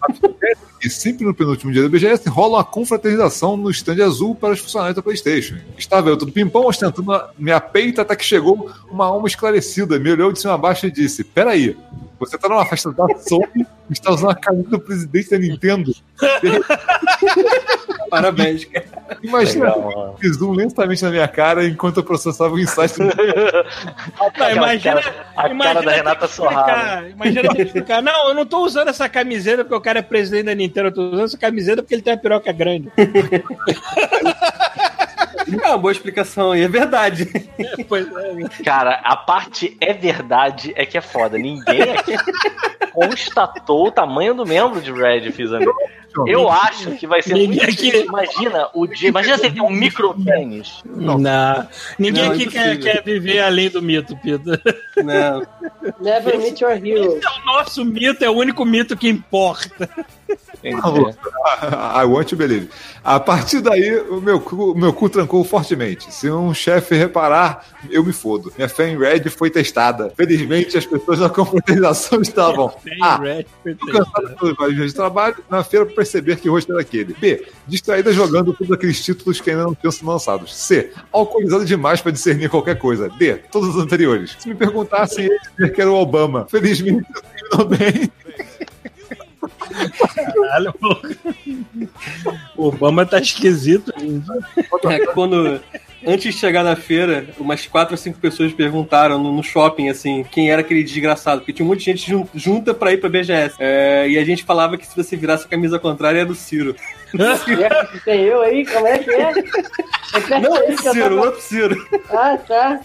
E 0.84 0.90
sempre 0.90 1.26
no 1.26 1.34
penúltimo 1.34 1.72
dia 1.72 1.82
da 1.82 1.90
BGS 1.90 2.30
rola 2.30 2.58
uma 2.58 2.64
confraternização 2.64 3.58
no 3.58 3.70
stand 3.72 4.04
azul 4.04 4.36
para 4.36 4.54
os 4.54 4.60
funcionários 4.60 4.96
da 4.96 5.02
PlayStation. 5.02 5.56
Estava 5.78 6.10
eu 6.10 6.18
todo 6.18 6.32
pimpão, 6.32 6.66
ostentando 6.68 7.12
a 7.14 7.30
minha 7.38 7.60
peita, 7.60 8.02
até 8.04 8.16
que 8.16 8.24
chegou 8.26 8.70
uma 8.90 9.06
alma 9.06 9.28
esclarecida, 9.28 9.98
me 10.00 10.12
olhou 10.12 10.32
de 10.32 10.40
cima 10.40 10.54
a 10.54 10.58
baixo 10.58 10.86
e 10.86 10.92
disse: 10.92 11.24
Peraí, 11.24 11.76
você 12.20 12.38
tá 12.38 12.48
numa 12.50 12.66
festa 12.66 12.92
da 12.92 13.06
Sony 13.20 13.66
e 13.90 13.94
está 13.94 14.12
usando 14.12 14.32
a 14.32 14.36
camisa 14.36 14.70
do 14.70 14.80
presidente 14.80 15.30
da 15.32 15.38
Nintendo? 15.38 15.92
parabéns, 18.10 18.66
cara. 18.66 18.86
Imagina, 19.22 19.66
Legal, 19.76 20.18
fiz 20.20 20.42
um 20.42 20.52
lentamente 20.52 21.04
na 21.04 21.10
minha 21.12 21.28
cara 21.28 21.66
enquanto 21.68 21.98
eu 21.98 22.04
processava 22.04 22.54
o 22.54 22.60
insight. 22.60 22.98
Não, 23.00 24.52
imagina, 24.52 25.02
cara- 25.02 25.26
a 25.36 25.50
imagina 25.50 25.74
cara 25.74 25.86
da 25.86 25.92
Renata 25.92 26.28
Sorrada. 26.28 27.10
Imagina 27.10 27.50
que 27.54 27.62
explicar. 27.64 28.02
Não, 28.02 28.30
eu 28.30 28.34
não 28.34 28.46
tô 28.46 28.60
usando 28.66 28.90
essa 28.90 29.10
camiseta 29.10 29.64
porque 29.64 29.76
o 29.76 29.82
cara 29.82 30.00
é 30.00 30.02
presidente 30.02 30.46
da 30.46 30.56
Nintendo. 30.56 30.88
Eu 30.90 30.94
tô 30.94 31.02
usando 31.10 31.26
essa 31.26 31.38
camiseta 31.38 31.82
porque 31.82 31.96
ele 31.96 32.02
tem 32.02 32.14
a 32.14 32.18
piroca 32.18 32.52
grande. 32.52 32.92
É 35.52 35.68
uma 35.68 35.78
boa 35.78 35.92
explicação 35.92 36.56
e 36.56 36.62
é 36.64 36.68
verdade. 36.68 37.28
Pois 37.88 38.08
é, 38.08 38.34
né? 38.34 38.50
Cara, 38.64 39.02
a 39.04 39.16
parte 39.16 39.78
é 39.80 39.94
verdade 39.94 40.74
é 40.76 40.86
que 40.86 40.98
é 40.98 41.02
foda. 41.02 41.38
Ninguém 41.38 41.82
aqui 41.94 42.16
constatou 42.92 43.88
o 43.88 43.92
tamanho 43.92 44.34
do 44.34 44.46
membro 44.46 44.82
de 44.82 44.92
Red 44.92 45.32
Fizami. 45.32 45.66
Eu 46.28 46.50
acho 46.50 46.92
que 46.92 47.06
vai 47.06 47.22
ser 47.22 47.34
Ninguém 47.34 47.48
muito 47.50 47.64
aqui- 47.64 47.76
difícil. 47.76 48.06
Imagina 48.06 48.70
o 48.74 48.88
dia. 48.88 49.10
Imagina 49.10 49.38
se 49.38 49.46
ele 49.48 49.56
tem 49.56 49.64
um 49.64 49.70
micro 49.70 50.14
tênis. 50.24 50.82
Não. 50.86 51.68
Ninguém 52.00 52.24
Não, 52.24 52.32
aqui 52.32 52.46
quer, 52.48 52.80
quer 52.80 53.04
viver 53.04 53.40
além 53.42 53.70
do 53.70 53.82
mito, 53.82 54.16
Pita. 54.18 54.62
Não. 55.04 55.46
Never 56.00 56.38
meet 56.38 56.62
your 56.62 56.72
hero. 56.72 57.20
É 57.22 57.42
o 57.42 57.46
nosso 57.46 57.84
mito, 57.84 58.24
é 58.24 58.30
o 58.30 58.34
único 58.34 58.64
mito 58.64 58.96
que 58.96 59.10
importa. 59.10 59.90
I 62.02 62.06
want 62.06 62.28
to 62.30 62.36
believe. 62.36 62.70
A 63.04 63.20
partir 63.20 63.62
daí, 63.62 64.00
o 64.10 64.20
meu 64.20 64.40
cu, 64.40 64.72
o 64.72 64.78
meu 64.78 64.92
cu 64.92 65.10
trancou 65.10 65.44
fortemente. 65.44 66.12
Se 66.14 66.30
um 66.30 66.54
chefe 66.54 66.96
reparar, 66.96 67.64
eu 67.90 68.04
me 68.04 68.12
fodo. 68.12 68.52
Minha 68.58 68.68
fé 68.68 68.90
em 68.90 68.98
Red 68.98 69.30
foi 69.30 69.50
testada. 69.50 70.12
Felizmente, 70.18 70.78
as 70.78 70.86
pessoas 70.86 71.20
na 71.20 71.30
confraternização 71.30 72.22
estavam. 72.22 72.74
Ah, 73.02 73.20
Tô 73.64 73.92
cansado 73.92 74.36
pelos 74.40 74.58
vários 74.58 74.76
dias 74.76 74.92
de 74.92 74.96
trabalho, 74.96 75.36
na 75.50 75.64
feira 75.64 75.86
pra 75.86 75.96
perceber 75.96 76.38
que 76.38 76.50
rosto 76.50 76.72
era 76.72 76.82
aquele. 76.82 77.14
B. 77.14 77.46
Distraída 77.68 78.12
jogando 78.12 78.54
todos 78.54 78.72
aqueles 78.72 79.04
títulos 79.04 79.40
que 79.40 79.52
ainda 79.52 79.64
não 79.64 79.76
tinham 79.76 79.92
sido 79.92 80.08
lançados. 80.08 80.56
C. 80.56 80.92
Alcoolizado 81.12 81.66
demais 81.66 82.02
pra 82.02 82.12
discernir 82.12 82.50
qualquer 82.50 82.78
coisa. 82.78 83.10
D. 83.10 83.36
Todos 83.52 83.76
os 83.76 83.82
anteriores. 83.82 84.36
Se 84.40 84.48
me 84.50 84.56
perguntassem, 84.56 85.26
eu 85.26 85.38
dizer 85.58 85.74
que 85.74 85.82
era 85.82 85.92
o 85.92 85.96
Obama. 85.96 86.48
Felizmente, 86.50 87.06
eu 87.16 87.22
terminou 87.22 87.78
bem. 87.78 88.12
Caralho, 90.16 90.74
pô. 90.74 90.98
O 92.58 92.68
Obama 92.68 93.06
tá 93.06 93.20
esquisito. 93.20 93.92
É 94.90 95.06
quando. 95.08 95.62
Antes 96.08 96.36
de 96.36 96.40
chegar 96.40 96.64
na 96.64 96.76
feira, 96.76 97.26
umas 97.40 97.66
quatro 97.66 97.94
ou 97.96 97.98
cinco 97.98 98.20
pessoas 98.20 98.54
perguntaram 98.54 99.18
no, 99.18 99.32
no 99.36 99.42
shopping, 99.42 99.90
assim, 99.90 100.24
quem 100.30 100.52
era 100.52 100.62
aquele 100.62 100.84
desgraçado. 100.84 101.42
Porque 101.42 101.52
tinha 101.52 101.66
um 101.66 101.70
monte 101.70 101.80
de 101.80 101.86
gente 101.86 102.08
jun- 102.12 102.28
junta 102.36 102.76
pra 102.76 102.94
ir 102.94 102.98
pra 102.98 103.10
BGS. 103.10 103.56
É, 103.58 104.08
e 104.08 104.16
a 104.20 104.24
gente 104.24 104.44
falava 104.44 104.78
que 104.78 104.86
se 104.86 104.96
você 104.96 105.16
virasse 105.18 105.46
a 105.46 105.50
camisa 105.50 105.80
contrária 105.80 106.20
era 106.20 106.28
do 106.28 106.36
Ciro. 106.36 106.76
É, 107.18 108.00
Tem 108.06 108.22
eu 108.22 108.40
aí, 108.42 108.64
como 108.68 108.86
é 108.86 109.00
que 109.00 109.10
é? 109.10 109.32
É 110.32 110.40
Não, 110.40 110.54
que 110.54 110.72
eu 110.88 110.94
Ciro, 110.94 111.10
tava- 111.16 111.26
outro 111.26 111.42
Ciro. 111.42 111.88
Ah, 112.10 112.38
tá. 112.48 112.80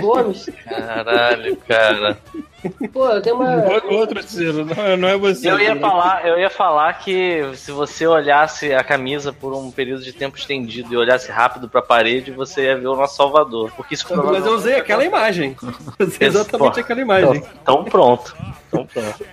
Gomes. 0.00 0.48
Caralho, 0.64 1.56
cara. 1.68 2.18
Pô, 2.92 3.08
eu 3.08 3.22
tenho 3.22 3.36
uma. 3.36 3.64
Outro 3.90 4.22
Ciro, 4.22 4.64
não, 4.66 4.96
não 4.96 5.08
é 5.08 5.16
você. 5.16 5.50
Eu 5.50 5.58
ia 5.58 5.74
né? 5.74 5.80
falar, 5.80 6.26
eu 6.26 6.38
ia 6.38 6.50
falar 6.50 6.92
que 6.94 7.42
se 7.54 7.72
você 7.72 8.06
olhasse 8.06 8.72
a 8.74 8.84
camisa 8.84 9.32
por 9.32 9.54
um 9.54 9.70
período 9.70 10.02
de 10.04 10.12
tempo 10.12 10.36
estendido 10.36 10.92
e 10.92 10.96
olhasse 10.96 11.30
rápido 11.30 11.68
pra 11.68 11.80
parede, 11.80 12.30
você 12.30 12.64
ia 12.64 12.76
ver 12.78 12.88
o 12.88 12.96
nosso 12.96 13.16
Salvador. 13.16 13.72
Porque 13.74 13.94
isso 13.94 14.06
Mas 14.14 14.44
eu 14.44 14.54
usei 14.54 14.74
aquela 14.76 15.04
imagem. 15.04 15.56
Usei 15.98 16.28
exatamente 16.28 16.74
Pô. 16.74 16.80
aquela 16.80 17.00
imagem. 17.00 17.42
Então 17.62 17.84
pronto. 17.84 18.36
Então 18.68 18.86
pronto. 18.86 19.24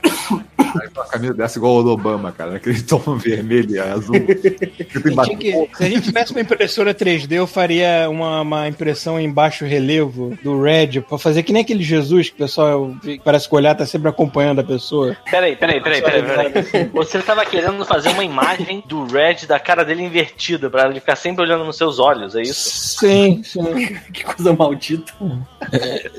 Aí 0.81 0.89
com 0.89 1.01
a 1.01 1.05
camisa 1.05 1.33
dessa 1.33 1.57
igual 1.59 1.75
o 1.77 1.83
do 1.83 1.91
Obama, 1.91 2.31
cara. 2.31 2.55
Aquele 2.55 2.81
tom 2.81 2.99
vermelho 3.17 3.71
e 3.75 3.79
azul. 3.79 4.15
Que 4.15 4.99
tem 5.01 5.15
Tinha 5.15 5.37
que- 5.37 5.69
se 5.75 5.83
a 5.83 5.89
gente 5.89 6.01
tivesse 6.03 6.31
uma 6.31 6.41
impressora 6.41 6.93
3D, 6.93 7.33
eu 7.33 7.47
faria 7.47 8.09
uma, 8.09 8.41
uma 8.41 8.67
impressão 8.67 9.19
em 9.19 9.29
baixo 9.31 9.65
relevo 9.65 10.26
do 10.43 10.61
Red, 10.61 11.01
pra 11.01 11.17
fazer 11.17 11.43
que 11.43 11.51
nem 11.53 11.61
aquele 11.61 11.83
Jesus 11.83 12.29
que 12.29 12.35
o 12.35 12.37
pessoal 12.39 12.91
parece 13.23 13.47
que 13.47 13.53
o 13.55 13.57
olhar 13.57 13.75
tá 13.75 13.85
sempre 13.85 14.09
acompanhando 14.09 14.59
a 14.59 14.63
pessoa. 14.63 15.15
Peraí, 15.29 15.55
peraí, 15.55 15.81
peraí, 15.81 16.01
peraí, 16.01 16.23
peraí. 16.51 16.89
Você 16.93 17.19
tava 17.21 17.45
querendo 17.45 17.83
fazer 17.85 18.09
uma 18.09 18.23
imagem 18.23 18.83
do 18.87 19.05
Red 19.05 19.45
da 19.47 19.59
cara 19.59 19.83
dele 19.85 20.03
invertida, 20.03 20.69
pra 20.69 20.89
ele 20.89 20.99
ficar 20.99 21.15
sempre 21.15 21.43
olhando 21.43 21.63
nos 21.65 21.77
seus 21.77 21.99
olhos, 21.99 22.35
é 22.35 22.41
isso? 22.41 22.97
Sim, 22.99 23.41
sim. 23.43 23.97
Que 24.13 24.23
coisa 24.23 24.53
maldita. 24.53 25.13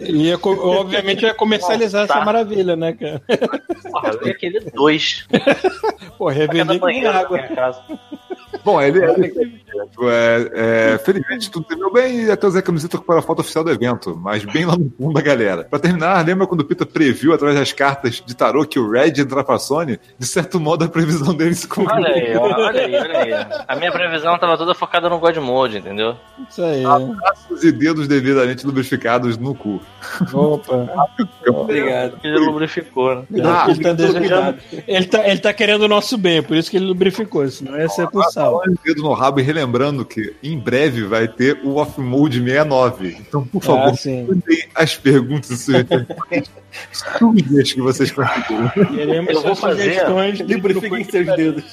E 0.01 0.29
ia 0.29 0.39
co- 0.39 0.59
obviamente 0.69 1.23
ia 1.25 1.35
comercializar 1.35 2.07
Tá. 2.07 2.15
essa 2.17 2.25
maravilha, 2.25 2.77
né, 2.77 2.93
cara? 2.93 3.23
Porra, 3.91 4.11
eu 4.21 4.29
ia 4.29 4.35
querer 4.35 4.71
dois. 4.73 5.27
Pô, 6.17 6.29
revender 6.29 6.79
com 6.79 6.87
água. 6.87 7.39
minha 7.39 7.49
casa. 7.55 7.83
Bom, 8.65 8.81
ele 8.81 8.99
é, 9.05 10.95
é, 10.95 10.99
felizmente 10.99 11.51
tudo 11.51 11.67
terminou 11.67 11.93
bem 11.93 12.25
e 12.25 12.31
até 12.31 12.47
usei 12.47 12.61
a 12.61 12.63
camiseta 12.63 12.99
para 12.99 13.19
a 13.21 13.23
foto 13.23 13.41
oficial 13.41 13.65
do 13.65 13.71
evento, 13.71 13.98
mas 14.17 14.45
bem 14.45 14.65
lá 14.65 14.77
no 14.77 14.91
fundo 14.97 15.15
da 15.15 15.21
galera. 15.21 15.65
Pra 15.65 15.79
terminar, 15.79 16.25
lembra 16.25 16.47
quando 16.47 16.61
o 16.61 16.65
Pita 16.65 16.85
previu 16.87 17.33
através 17.33 17.59
das 17.59 17.73
cartas 17.73 18.23
de 18.25 18.35
tarô 18.37 18.65
que 18.65 18.79
o 18.79 18.91
Red 18.91 19.13
entrar 19.21 19.45
pra 19.45 19.59
Sony? 19.59 19.99
De 20.19 20.27
certo 20.27 20.59
modo, 20.61 20.85
a 20.85 20.89
previsão 20.89 21.35
dele 21.35 21.55
se 21.55 21.67
cumpriu. 21.69 21.97
Olha 21.97 22.09
aí, 22.15 22.37
olha 22.37 22.81
aí, 22.87 22.95
olha 22.97 23.19
aí. 23.19 23.63
A 23.67 23.77
minha 23.77 23.93
previsão 23.93 24.39
tava 24.39 24.57
toda 24.57 24.75
focada 24.75 25.09
no 25.09 25.19
God 25.19 25.37
Mode, 25.39 25.79
entendeu? 25.79 26.15
Isso 26.49 26.63
aí. 26.63 26.83
Braços 26.83 27.65
e 27.65 27.73
dedos 27.73 28.07
devidamente 28.09 28.67
lubrificados 28.67 29.37
no 29.37 29.55
cu. 29.55 29.81
Opa. 30.33 30.89
Obrigado. 31.47 32.19
Ele 32.23 32.39
lubrificou, 32.39 33.15
né? 33.17 33.23
Ah, 33.45 33.67
ele, 33.69 33.81
tá 33.83 33.93
desejando- 33.93 34.59
ele, 34.87 35.07
tá, 35.07 35.29
ele 35.29 35.39
tá 35.41 35.53
querendo 35.53 35.83
o 35.83 35.89
nosso 35.89 36.17
bem, 36.19 36.43
por 36.43 36.57
isso 36.57 36.71
que 36.71 36.77
ele 36.77 36.87
lubrificou, 36.87 37.47
senão 37.49 37.77
ia 37.79 37.89
ser 37.89 38.09
por 38.09 38.25
sal. 38.25 38.61
Dedo 38.85 39.03
no 39.03 39.13
rabo 39.13 39.41
e 39.41 39.43
relembrando 39.43 40.05
que 40.05 40.35
em 40.43 40.59
breve 40.59 41.05
vai 41.05 41.29
ter 41.29 41.61
o 41.65 41.77
Off 41.77 42.01
Mode 42.01 42.39
69. 42.43 43.17
Então, 43.21 43.45
por 43.45 43.63
favor, 43.63 43.88
Ah, 43.91 43.97
sim. 43.97 44.27
as 44.75 44.97
perguntas 44.97 45.67
sugestões 46.93 47.73
que 47.73 47.81
vocês 47.81 48.11
conseguirem. 48.11 48.87
Queremos 48.95 49.35
Eu 49.35 49.43
vou 49.43 49.55
fazer- 49.55 50.03
Lubrifiquem 50.49 51.05
seus 51.11 51.27
dedos. 51.37 51.65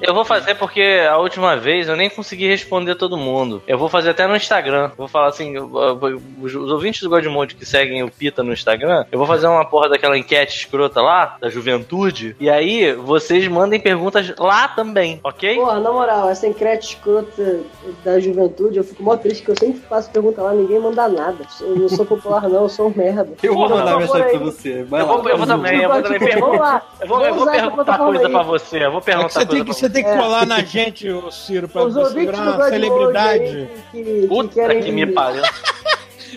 Eu 0.00 0.14
vou 0.14 0.24
fazer 0.24 0.54
porque 0.54 0.82
a 1.08 1.16
última 1.18 1.56
vez 1.56 1.88
eu 1.88 1.96
nem 1.96 2.08
consegui 2.10 2.46
responder 2.48 2.94
todo 2.94 3.16
mundo. 3.16 3.62
Eu 3.66 3.78
vou 3.78 3.88
fazer 3.88 4.10
até 4.10 4.26
no 4.26 4.36
Instagram. 4.36 4.90
Vou 4.96 5.08
falar 5.08 5.28
assim, 5.28 5.54
os 5.58 6.54
ouvintes 6.54 7.02
do 7.02 7.08
Godmode 7.10 7.54
que 7.54 7.66
seguem 7.66 8.02
o 8.02 8.10
Pita 8.10 8.42
no 8.42 8.52
Instagram, 8.52 9.04
eu 9.10 9.18
vou 9.18 9.26
fazer 9.26 9.46
uma 9.46 9.64
porra 9.64 9.88
daquela 9.88 10.16
enquete 10.16 10.56
escrota 10.58 11.00
lá, 11.00 11.36
da 11.40 11.48
juventude, 11.48 12.36
e 12.38 12.48
aí 12.48 12.92
vocês 12.92 13.46
mandem 13.48 13.80
perguntas 13.80 14.32
lá 14.38 14.68
também, 14.68 15.20
ok? 15.24 15.56
Porra, 15.56 15.80
na 15.80 15.92
moral, 15.92 16.28
essa 16.30 16.46
encrete 16.46 16.88
escrota 16.94 17.60
da 18.04 18.18
juventude, 18.20 18.78
eu 18.78 18.84
fico 18.84 19.02
mó 19.02 19.16
triste 19.16 19.42
que 19.42 19.50
eu 19.50 19.56
sempre 19.58 19.80
faço 19.88 20.10
pergunta 20.10 20.42
lá, 20.42 20.52
ninguém 20.52 20.78
manda 20.80 21.08
nada. 21.08 21.44
Eu 21.60 21.76
não 21.76 21.88
sou 21.88 22.04
popular, 22.06 22.42
não, 22.48 22.62
eu 22.62 22.68
sou 22.68 22.88
um 22.88 22.92
merda. 22.94 23.28
Eu 23.42 23.54
vou 23.54 23.68
mandar 23.68 23.98
mensagem. 23.98 24.39
Você. 24.40 24.82
Vai 24.84 25.00
Eu 25.02 25.06
lá. 25.06 25.16
vou, 25.16 25.28
eu 25.28 25.38
vou 25.38 25.46
também, 25.46 25.80
eu 25.82 25.88
vou 25.90 26.02
também 26.02 26.18
lá. 26.58 26.82
Eu 27.00 27.08
vou, 27.08 27.24
eu 27.24 27.34
vou 27.34 27.46
perguntar 27.50 27.98
coisa 27.98 28.26
aí. 28.26 28.32
pra 28.32 28.42
você. 28.42 28.84
Eu 28.84 28.90
vou 28.90 28.98
É 28.98 29.00
que 29.02 29.06
perguntar 29.06 29.28
você, 29.30 29.38
tem 29.46 29.46
coisa 29.48 29.64
que, 29.64 29.70
pra 29.70 29.74
você 29.74 29.90
tem 29.90 30.04
que 30.04 30.10
É. 30.10 30.16
colar 30.16 30.46
na 30.46 30.60
gente, 30.62 31.08
ô 31.10 31.30
Ciro, 31.30 31.68
pra 31.68 31.82
Os 31.84 31.94
você 31.94 32.14
virar 32.14 32.38
uma 32.40 32.68
celebridade. 32.68 33.68
Que, 33.92 34.02
que 34.20 34.26
Puta 34.28 34.54
querem, 34.54 34.82
que 34.82 34.92
me 34.92 35.06
pariu. 35.06 35.42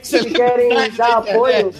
Que 0.01 0.25
querem 0.33 0.91
dar 0.91 1.17
apoio, 1.17 1.71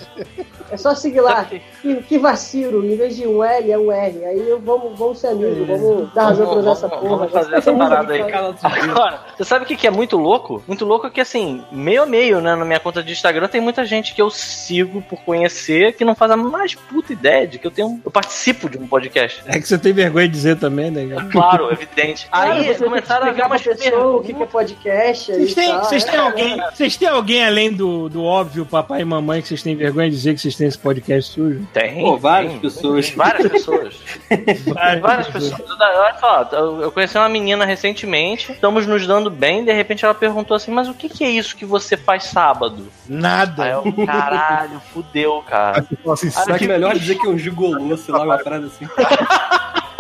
é 0.72 0.78
só 0.78 0.96
seguir 0.96 1.22
lá. 1.22 1.46
Que, 1.46 1.96
que 2.04 2.18
vacilo, 2.18 2.84
em 2.86 2.96
vez 2.96 3.16
de 3.16 3.28
um 3.28 3.44
L 3.44 3.72
é 3.72 3.78
um 3.78 3.92
R. 3.92 4.26
Aí 4.26 4.50
eu- 4.50 4.60
vamos, 4.60 4.98
vamos 4.98 5.20
ser 5.20 5.28
amigos, 5.28 5.68
vamos 5.68 6.14
dar 6.14 6.26
razão 6.26 6.46
pra 6.46 6.56
Vamos, 6.62 6.78
essa 6.78 6.90
porra. 6.90 7.18
vamos 7.18 7.32
fazer 7.32 7.56
essa 7.56 7.74
parada 7.74 8.14
aí. 8.14 8.22
Agora, 8.22 9.20
você 9.36 9.44
sabe 9.44 9.66
o 9.66 9.68
que 9.68 9.86
é 9.88 9.92
muito 9.92 10.18
louco? 10.18 10.64
Muito 10.68 10.86
louco 10.86 11.08
é 11.08 11.10
que, 11.10 11.20
assim, 11.22 11.64
meio 11.72 12.04
a 12.04 12.06
meio, 12.06 12.40
né? 12.40 12.56
Na 12.56 12.64
minha 12.66 12.80
conta 12.80 13.04
de 13.04 13.12
Instagram 13.12 13.48
tem 13.48 13.60
muita 13.62 13.86
gente 13.86 14.14
que 14.16 14.22
eu 14.22 14.30
sigo 14.30 15.02
por 15.02 15.22
conhecer 15.24 15.94
que 15.94 16.06
não 16.06 16.16
faz 16.16 16.32
a 16.32 16.38
mais 16.38 16.76
puta 16.76 17.12
ideia 17.14 17.46
de 17.48 17.60
que 17.60 17.68
eu 17.68 17.72
tenho. 17.72 18.00
Eu 18.04 18.12
participo 18.12 18.70
de 18.70 18.78
um 18.78 18.88
podcast. 18.88 19.44
É 19.46 19.60
que 19.60 19.68
você 19.68 19.78
tem 19.78 19.92
vergonha 19.94 20.28
de 20.28 20.34
dizer 20.34 20.58
também, 20.58 20.90
né? 20.90 21.08
cara? 21.16 21.30
Claro, 21.30 21.72
evidente. 21.72 22.28
Aí 22.32 22.74
você 22.74 22.84
começaram 22.84 23.28
a 23.28 23.34
tem 23.34 23.36
que 23.36 23.42
vir 23.42 23.44
explicar 23.44 23.48
umas 23.48 23.62
pra 23.62 23.76
pessoa 23.76 24.16
o 24.18 24.24
que, 24.24 24.32
é 24.32 24.46
podcast. 24.46 25.32
Vocês 25.34 25.54
têm, 25.54 25.70
tal. 25.70 25.84
vocês 25.84 26.04
têm 26.04 26.16
É, 26.16 26.18
alguém, 26.18 26.58
vocês 26.74 26.98
têm 26.98 27.08
alguém 27.08 27.46
além 27.46 27.72
do, 27.74 28.03
do 28.10 28.24
óbvio 28.24 28.66
papai 28.66 29.02
e 29.02 29.06
mamãe 29.06 29.42
que 29.42 29.48
vocês 29.48 29.64
têm 29.64 29.76
vergonha 29.76 30.10
de 30.10 30.16
dizer 30.16 30.34
que 30.34 30.42
vocês 30.42 30.56
têm 30.56 30.68
esse 30.68 30.78
podcast 30.78 31.32
sujo? 31.32 31.66
Tem. 31.74 32.02
Pô, 32.02 32.18
várias 32.18 32.52
tem. 32.52 32.62
pessoas. 32.62 33.10
Várias 33.12 33.52
pessoas. 33.52 33.96
Várias 35.02 35.28
pessoas. 35.28 35.62
Olha 35.80 36.16
só, 36.20 36.50
eu 36.52 36.84
eu 36.84 36.92
conheci 36.92 37.18
uma 37.18 37.30
menina 37.30 37.66
recentemente, 37.66 38.52
estamos 38.52 38.86
nos 38.86 39.08
dando 39.08 39.30
bem, 39.30 39.64
de 39.64 39.72
repente 39.72 40.04
ela 40.04 40.14
perguntou 40.14 40.56
assim, 40.56 40.72
mas 40.72 40.90
o 40.90 40.94
que, 40.94 41.08
que 41.08 41.24
é 41.24 41.30
isso 41.30 41.56
que 41.56 41.66
você 41.66 41.96
faz 41.96 42.26
sábado? 42.26 42.88
Aí 43.10 43.16
Nada. 43.16 43.68
eu, 43.68 44.06
caralho, 44.06 44.82
fudeu, 44.94 45.44
cara. 45.48 45.80
Aí 45.80 45.84
você 45.84 45.96
fala 45.96 46.14
assim, 46.14 46.30
sabe 46.30 46.60
que 46.60 46.68
melhor 46.68 46.98
dizer 46.98 47.16
que 47.16 47.26
é 47.26 47.30
um 47.30 47.38
gigolô, 47.38 47.96
sei 47.98 48.14
lá, 48.14 48.38
parada 48.38 48.68
assim. 48.68 48.86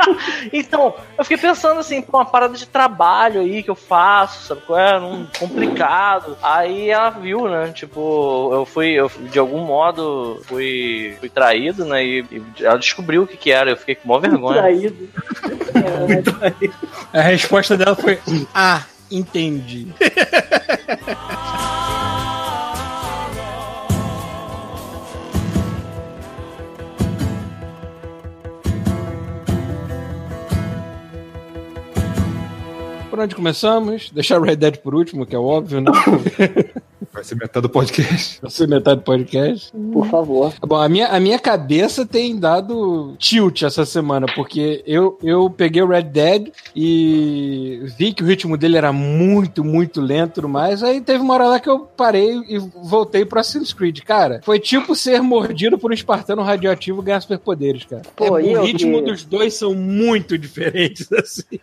Então, 0.51 0.93
eu 1.17 1.23
fiquei 1.23 1.37
pensando 1.37 1.79
assim, 1.79 2.01
pô, 2.01 2.17
uma 2.17 2.25
parada 2.25 2.55
de 2.55 2.67
trabalho 2.67 3.41
aí 3.41 3.63
que 3.63 3.69
eu 3.69 3.75
faço, 3.75 4.47
sabe 4.47 4.61
qual 4.61 4.79
é? 4.79 4.99
Um 4.99 5.25
complicado. 5.39 6.37
Aí 6.41 6.89
ela 6.89 7.09
viu, 7.09 7.47
né? 7.47 7.71
Tipo, 7.73 8.49
eu 8.53 8.65
fui, 8.65 8.89
eu 8.91 9.09
de 9.31 9.39
algum 9.39 9.59
modo 9.59 10.41
fui, 10.43 11.15
fui 11.19 11.29
traído, 11.29 11.85
né? 11.85 12.03
E, 12.03 12.25
e 12.31 12.43
ela 12.63 12.77
descobriu 12.77 13.23
o 13.23 13.27
que 13.27 13.37
que 13.37 13.51
era, 13.51 13.71
eu 13.71 13.77
fiquei 13.77 13.95
com 13.95 14.07
maior 14.07 14.19
vergonha. 14.21 14.61
Traído. 14.61 15.09
A 17.13 17.21
resposta 17.21 17.77
dela 17.77 17.95
foi: 17.95 18.19
Ah, 18.53 18.83
entendi. 19.09 19.87
Por 33.13 33.19
onde 33.19 33.35
começamos? 33.35 34.09
Deixar 34.09 34.41
o 34.41 34.43
Red 34.43 34.55
Dead 34.55 34.77
por 34.77 34.95
último, 34.95 35.23
que 35.23 35.35
é 35.35 35.37
óbvio, 35.37 35.79
né? 35.79 35.91
vai 37.13 37.23
ser 37.23 37.35
metade 37.35 37.61
do 37.61 37.69
podcast. 37.69 38.39
Vai 38.41 38.49
ser 38.49 38.67
metade 38.67 39.01
do 39.01 39.03
podcast. 39.03 39.71
Por 39.91 40.07
favor. 40.07 40.51
Bom, 40.61 40.77
a 40.77 40.89
minha, 40.89 41.07
a 41.09 41.19
minha 41.19 41.37
cabeça 41.37 42.07
tem 42.07 42.39
dado 42.39 43.13
tilt 43.19 43.61
essa 43.61 43.85
semana, 43.85 44.25
porque 44.33 44.83
eu, 44.87 45.19
eu 45.21 45.47
peguei 45.47 45.83
o 45.83 45.87
Red 45.87 46.01
Dead 46.03 46.47
e 46.75 47.83
vi 47.99 48.13
que 48.13 48.23
o 48.23 48.25
ritmo 48.25 48.57
dele 48.57 48.77
era 48.77 48.91
muito, 48.91 49.63
muito 49.63 50.01
lento, 50.01 50.49
mas 50.49 50.81
aí 50.81 50.99
teve 50.99 51.19
uma 51.19 51.35
hora 51.35 51.45
lá 51.49 51.59
que 51.59 51.69
eu 51.69 51.81
parei 51.81 52.31
e 52.49 52.57
voltei 52.83 53.23
pro 53.25 53.39
Assassin's 53.39 53.73
Creed. 53.73 53.99
Cara, 53.99 54.41
foi 54.43 54.57
tipo 54.59 54.95
ser 54.95 55.21
mordido 55.21 55.77
por 55.77 55.91
um 55.91 55.93
espartano 55.93 56.41
radioativo 56.41 56.99
e 56.99 57.05
ganhar 57.05 57.21
superpoderes, 57.21 57.85
cara. 57.85 58.01
Pô, 58.15 58.39
É, 58.39 58.43
e 58.43 58.57
o 58.57 58.63
ritmo 58.63 59.03
que- 59.03 59.11
dos 59.11 59.23
dois 59.23 59.53
são 59.53 59.75
muito 59.75 60.35
diferentes, 60.39 61.11
assim. 61.13 61.59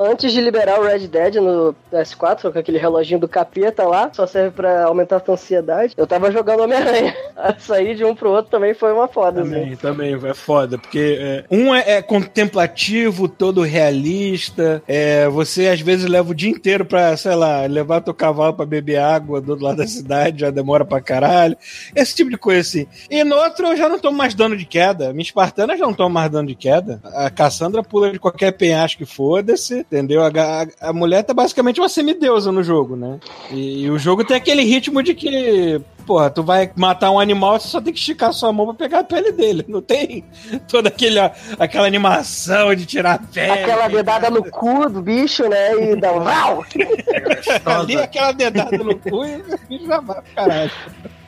Antes 0.00 0.32
de 0.32 0.40
liberar 0.40 0.63
o 0.78 0.82
Red 0.82 1.06
Dead 1.08 1.36
no 1.36 1.74
PS4, 1.92 2.52
com 2.52 2.58
aquele 2.58 2.78
reloginho 2.78 3.20
do 3.20 3.28
capeta 3.28 3.84
lá, 3.84 4.10
só 4.12 4.26
serve 4.26 4.50
pra 4.50 4.84
aumentar 4.84 5.16
a 5.16 5.20
tua 5.20 5.34
ansiedade, 5.34 5.94
eu 5.96 6.06
tava 6.06 6.30
jogando 6.30 6.60
Homem-Aranha. 6.60 7.14
Sair 7.58 7.94
de 7.94 8.04
um 8.04 8.14
pro 8.14 8.30
outro 8.30 8.50
também 8.50 8.74
foi 8.74 8.92
uma 8.92 9.08
foda, 9.08 9.42
assim. 9.42 9.50
Também, 9.50 9.76
também, 9.76 10.30
é 10.30 10.34
foda, 10.34 10.78
porque 10.78 11.18
é, 11.20 11.44
um 11.50 11.74
é, 11.74 11.96
é 11.96 12.02
contemplativo, 12.02 13.28
todo 13.28 13.62
realista, 13.62 14.82
é, 14.86 15.28
você 15.28 15.68
às 15.68 15.80
vezes 15.80 16.08
leva 16.08 16.30
o 16.30 16.34
dia 16.34 16.50
inteiro 16.50 16.84
pra, 16.84 17.16
sei 17.16 17.34
lá, 17.34 17.66
levar 17.66 18.00
teu 18.00 18.14
cavalo 18.14 18.54
pra 18.54 18.66
beber 18.66 18.98
água 18.98 19.40
do 19.40 19.50
outro 19.50 19.64
lado 19.64 19.78
da 19.78 19.86
cidade, 19.86 20.40
já 20.40 20.50
demora 20.50 20.84
pra 20.84 21.00
caralho, 21.00 21.56
esse 21.94 22.14
tipo 22.14 22.30
de 22.30 22.38
coisa 22.38 22.60
assim. 22.60 22.86
E 23.10 23.24
no 23.24 23.36
outro 23.36 23.66
eu 23.66 23.76
já 23.76 23.88
não 23.88 23.98
tomo 23.98 24.16
mais 24.16 24.34
dano 24.34 24.56
de 24.56 24.64
queda, 24.64 25.12
minha 25.12 25.22
espartana 25.22 25.76
já 25.76 25.84
não 25.84 25.94
toma 25.94 26.10
mais 26.10 26.30
dano 26.30 26.48
de 26.48 26.54
queda, 26.54 27.00
a 27.04 27.30
Cassandra 27.30 27.82
pula 27.82 28.12
de 28.12 28.18
qualquer 28.18 28.52
penhasco 28.52 28.98
que 28.98 29.06
foda-se, 29.06 29.80
entendeu? 29.80 30.22
A, 30.24 30.30
a, 30.62 30.88
a 30.88 30.92
mulher 30.92 31.22
tá 31.22 31.34
basicamente 31.34 31.80
uma 31.80 31.88
semideusa 31.88 32.50
no 32.52 32.62
jogo, 32.62 32.96
né? 32.96 33.18
E, 33.50 33.82
e 33.82 33.90
o 33.90 33.98
jogo 33.98 34.24
tem 34.24 34.36
aquele 34.36 34.62
ritmo 34.62 35.02
de 35.02 35.14
que 35.14 35.80
Porra, 36.06 36.30
tu 36.30 36.42
vai 36.42 36.70
matar 36.76 37.10
um 37.10 37.18
animal, 37.18 37.58
você 37.58 37.68
só 37.68 37.80
tem 37.80 37.92
que 37.92 37.98
esticar 37.98 38.32
sua 38.32 38.52
mão 38.52 38.66
pra 38.66 38.74
pegar 38.74 38.98
a 39.00 39.04
pele 39.04 39.32
dele. 39.32 39.64
Não 39.66 39.80
tem 39.80 40.24
toda 40.68 40.88
aquele, 40.88 41.18
aquela 41.58 41.86
animação 41.86 42.74
de 42.74 42.84
tirar 42.84 43.14
a 43.14 43.18
pele. 43.18 43.52
Aquela 43.52 43.88
dedada 43.88 44.30
no 44.30 44.44
cu 44.44 44.88
do 44.88 45.00
bicho, 45.00 45.48
né? 45.48 45.92
E 45.92 45.96
dá 45.96 46.12
um 46.12 46.18
rau! 46.18 46.64
Ali, 47.64 47.96
aquela 47.96 48.32
dedada 48.32 48.76
no 48.76 48.98
cu 48.98 49.24
e 49.24 49.36
o 49.36 49.58
bicho 49.68 49.86
já 49.86 50.00
vai 50.00 50.20
pro 50.20 50.34
caralho. 50.34 50.70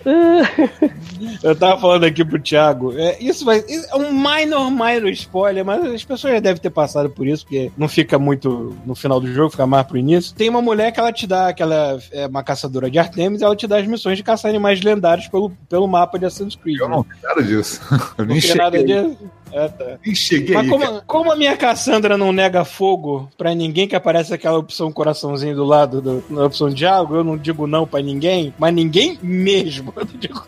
Eu 1.43 1.57
tava 1.57 1.81
falando 1.81 2.05
aqui 2.05 2.25
pro 2.25 2.41
Thiago, 2.41 2.93
é, 2.97 3.17
isso 3.21 3.45
vai. 3.45 3.65
É 3.69 3.97
um 3.97 4.13
minor, 4.13 4.71
minor 4.71 5.09
spoiler, 5.11 5.65
mas 5.65 5.85
as 5.85 6.05
pessoas 6.05 6.35
já 6.35 6.41
devem 6.41 6.61
ter 6.61 6.71
passado 6.71 7.11
por 7.11 7.27
isso, 7.27 7.45
porque 7.45 7.73
não 7.77 7.89
fica 7.89 8.19
muito 8.19 8.77
no 8.87 8.95
final 8.95 9.21
do 9.21 9.33
jogo, 9.33 9.51
fica 9.51 9.67
mais 9.67 9.87
pro 9.87 9.99
início. 9.99 10.35
Tem 10.35 10.49
uma 10.49 10.63
mulher 10.63 10.93
que 10.93 11.01
ela 11.01 11.13
te 11.13 11.27
dá, 11.27 11.53
que 11.53 11.63
ela 11.63 11.99
é 12.13 12.27
uma 12.27 12.43
caçadora 12.43 12.91
de 12.91 12.99
Artemis, 12.99 13.43
ela 13.43 13.57
te 13.57 13.67
dá 13.67 13.79
as 13.79 13.87
missões 13.87 14.17
de 14.17 14.23
caçar 14.23 14.49
animais 14.49 14.81
lendários 14.81 15.27
pelo, 15.29 15.51
pelo 15.69 15.89
mapa 15.89 16.19
de 16.19 16.27
Assassin's 16.27 16.55
Creed. 16.55 16.79
Eu 16.79 16.89
né? 16.89 16.97
não 16.97 17.03
vi 17.03 17.17
nada 17.23 17.43
disso. 17.43 17.81
Eu 18.17 18.27
Não 18.27 18.35
nem 18.35 18.55
nada 18.55 18.85
disso. 18.85 19.19
Ah, 19.55 19.69
tá. 19.69 19.99
Cheguei 20.15 20.55
Mas 20.55 20.65
aí. 20.65 20.71
como, 20.71 21.03
como 21.07 21.33
a 21.33 21.37
minha 21.37 21.57
Cassandra 21.57 22.17
não 22.19 22.33
nega 22.33 22.65
fogo 22.65 23.31
pra 23.39 23.55
ninguém 23.55 23.87
que 23.89 23.95
aparece 23.97 24.35
aquela 24.35 24.59
opção 24.59 24.91
coraçãozinho 24.93 25.55
do 25.55 25.65
lado 25.65 26.01
do, 26.03 26.25
na 26.29 26.45
opção 26.45 26.69
diálogo, 26.69 27.15
eu 27.17 27.25
não 27.25 27.37
digo 27.37 27.67
não 27.67 27.87
pra 27.87 28.01
ninguém, 28.03 28.53
mas 28.59 28.75
ninguém 28.75 29.19
mesmo. 29.23 29.93
Eu 29.97 30.05
não 30.05 30.19
digo. 30.19 30.43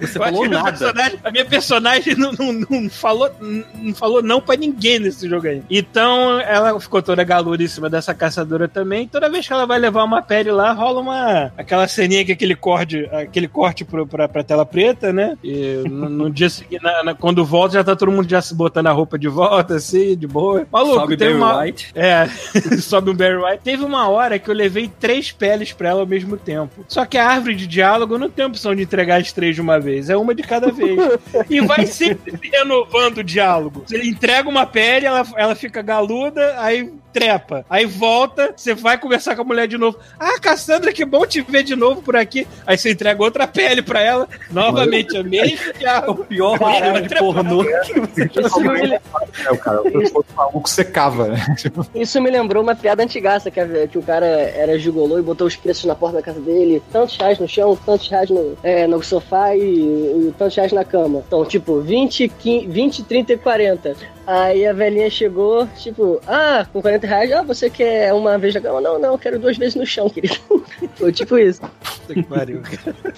Você 0.00 0.18
Eu 0.18 0.22
falou 0.22 0.48
nada. 0.48 0.92
A 1.24 1.30
minha 1.30 1.44
personagem 1.44 2.14
não, 2.16 2.32
não, 2.32 2.52
não 2.52 2.88
falou, 2.90 3.30
não 3.40 3.94
falou 3.94 4.22
não 4.22 4.40
pra 4.40 4.56
ninguém 4.56 4.98
nesse 4.98 5.28
jogo 5.28 5.46
aí. 5.48 5.62
Então 5.68 6.40
ela 6.40 6.78
ficou 6.80 7.02
toda 7.02 7.22
galuda 7.24 7.62
em 7.62 7.68
cima 7.68 7.90
dessa 7.90 8.14
caçadora 8.14 8.68
também. 8.68 9.08
Toda 9.08 9.28
vez 9.30 9.46
que 9.46 9.52
ela 9.52 9.66
vai 9.66 9.78
levar 9.78 10.04
uma 10.04 10.22
pele 10.22 10.50
lá, 10.50 10.72
rola 10.72 11.00
uma 11.00 11.52
aquela 11.56 11.86
ceninha 11.88 12.24
que 12.24 12.32
aquele 12.32 12.54
corte, 12.54 13.08
aquele 13.12 13.48
corte 13.48 13.84
pro, 13.84 14.06
pra, 14.06 14.28
pra 14.28 14.44
tela 14.44 14.64
preta, 14.64 15.12
né? 15.12 15.36
E 15.42 15.82
no, 15.88 16.08
no 16.08 16.30
dia 16.30 16.48
seguinte, 16.48 16.82
na- 16.82 17.02
na- 17.02 17.14
quando 17.14 17.44
volta, 17.44 17.74
já 17.74 17.84
tá 17.84 17.96
todo 17.96 18.11
mundo 18.12 18.28
já 18.28 18.40
se 18.40 18.54
botando 18.54 18.86
a 18.86 18.92
roupa 18.92 19.18
de 19.18 19.28
volta, 19.28 19.76
assim, 19.76 20.16
de 20.16 20.26
boa. 20.26 20.66
Maluco, 20.70 21.00
Sobe 21.00 21.16
teve 21.16 21.34
Barry 21.34 21.42
uma. 21.42 21.62
White. 21.62 21.92
É, 21.94 22.26
sobe 22.80 23.10
um 23.10 23.14
Barry 23.14 23.36
White. 23.36 23.62
Teve 23.64 23.84
uma 23.84 24.08
hora 24.08 24.38
que 24.38 24.48
eu 24.48 24.54
levei 24.54 24.90
três 25.00 25.32
peles 25.32 25.72
pra 25.72 25.90
ela 25.90 26.00
ao 26.00 26.06
mesmo 26.06 26.36
tempo. 26.36 26.84
Só 26.88 27.04
que 27.04 27.18
a 27.18 27.26
árvore 27.26 27.54
de 27.54 27.66
diálogo 27.66 28.18
não 28.18 28.30
tem 28.30 28.44
opção 28.44 28.74
de 28.74 28.82
entregar 28.82 29.20
as 29.20 29.32
três 29.32 29.54
de 29.54 29.60
uma 29.60 29.80
vez, 29.80 30.10
é 30.10 30.16
uma 30.16 30.34
de 30.34 30.42
cada 30.42 30.70
vez. 30.70 30.98
e 31.48 31.60
vai 31.60 31.86
sempre 31.86 32.32
se 32.32 32.48
renovando 32.50 33.18
o 33.18 33.24
diálogo. 33.24 33.84
Você 33.86 34.02
entrega 34.02 34.48
uma 34.48 34.66
pele, 34.66 35.06
ela, 35.06 35.26
ela 35.36 35.54
fica 35.54 35.82
galuda, 35.82 36.54
aí 36.58 36.92
trepa. 37.12 37.64
Aí 37.68 37.84
volta, 37.84 38.54
você 38.56 38.74
vai 38.74 38.98
conversar 38.98 39.36
com 39.36 39.42
a 39.42 39.44
mulher 39.44 39.68
de 39.68 39.76
novo. 39.76 39.98
Ah, 40.18 40.38
Cassandra, 40.40 40.92
que 40.92 41.04
bom 41.04 41.26
te 41.26 41.42
ver 41.42 41.62
de 41.62 41.76
novo 41.76 42.00
por 42.02 42.16
aqui. 42.16 42.46
Aí 42.66 42.78
você 42.78 42.90
entrega 42.90 43.22
outra 43.22 43.46
pele 43.46 43.82
pra 43.82 44.00
ela, 44.00 44.28
novamente 44.50 45.16
a 45.16 45.22
mesma 45.22 45.72
É 45.82 46.10
o 46.10 46.14
pior 46.14 46.58
roteiro 46.58 47.08
de 47.08 47.14
pornô 47.16 47.64
que 47.64 48.00
Isso 48.02 48.60
me, 48.60 48.94
É, 49.44 49.50
o 49.52 49.58
cara, 49.58 49.82
o 49.82 49.86
outro 50.14 50.34
maluco 50.36 50.68
secava, 50.68 51.28
né? 51.28 51.36
Tipo, 51.56 51.86
isso 51.94 52.20
me 52.20 52.30
lembrou 52.30 52.62
uma 52.62 52.74
piada 52.74 53.02
antigaça, 53.02 53.50
que, 53.50 53.60
a- 53.60 53.86
que 53.86 53.98
o 53.98 54.02
cara 54.02 54.26
era 54.26 54.78
gigolô 54.78 55.18
e 55.18 55.22
botou 55.22 55.46
os 55.46 55.56
preços 55.56 55.84
na 55.84 55.94
porta 55.94 56.16
da 56.16 56.22
casa 56.22 56.40
dele, 56.40 56.82
tantos 56.92 57.16
reais 57.16 57.38
no 57.38 57.48
chão, 57.48 57.76
tantos 57.86 58.08
reais 58.08 58.30
no, 58.30 58.56
é, 58.62 58.86
no 58.86 59.02
sofá 59.02 59.54
e, 59.56 59.60
e 59.60 60.34
tantos 60.38 60.56
reais 60.56 60.72
na 60.72 60.84
cama. 60.84 61.22
Então, 61.26 61.44
tipo, 61.44 61.80
20, 61.80 62.28
15, 62.28 62.66
20, 62.66 63.02
30 63.04 63.32
e 63.32 63.38
40. 63.38 63.96
Aí 64.26 64.66
a 64.66 64.72
velhinha 64.72 65.10
chegou, 65.10 65.66
tipo, 65.76 66.20
ah, 66.26 66.66
com 66.72 66.80
40 66.80 67.06
reais, 67.06 67.32
ah, 67.32 67.42
você 67.42 67.68
quer 67.68 68.12
uma 68.12 68.38
vez 68.38 68.54
na 68.54 68.60
cama? 68.60 68.80
Não, 68.80 68.98
não, 68.98 69.12
eu 69.12 69.18
quero 69.18 69.38
duas 69.38 69.56
vezes 69.56 69.74
no 69.74 69.86
chão, 69.86 70.08
querido. 70.08 70.36
Foi 70.94 71.12
tipo 71.12 71.38
isso. 71.38 71.60
Que 72.06 72.22
pariu. 72.22 72.62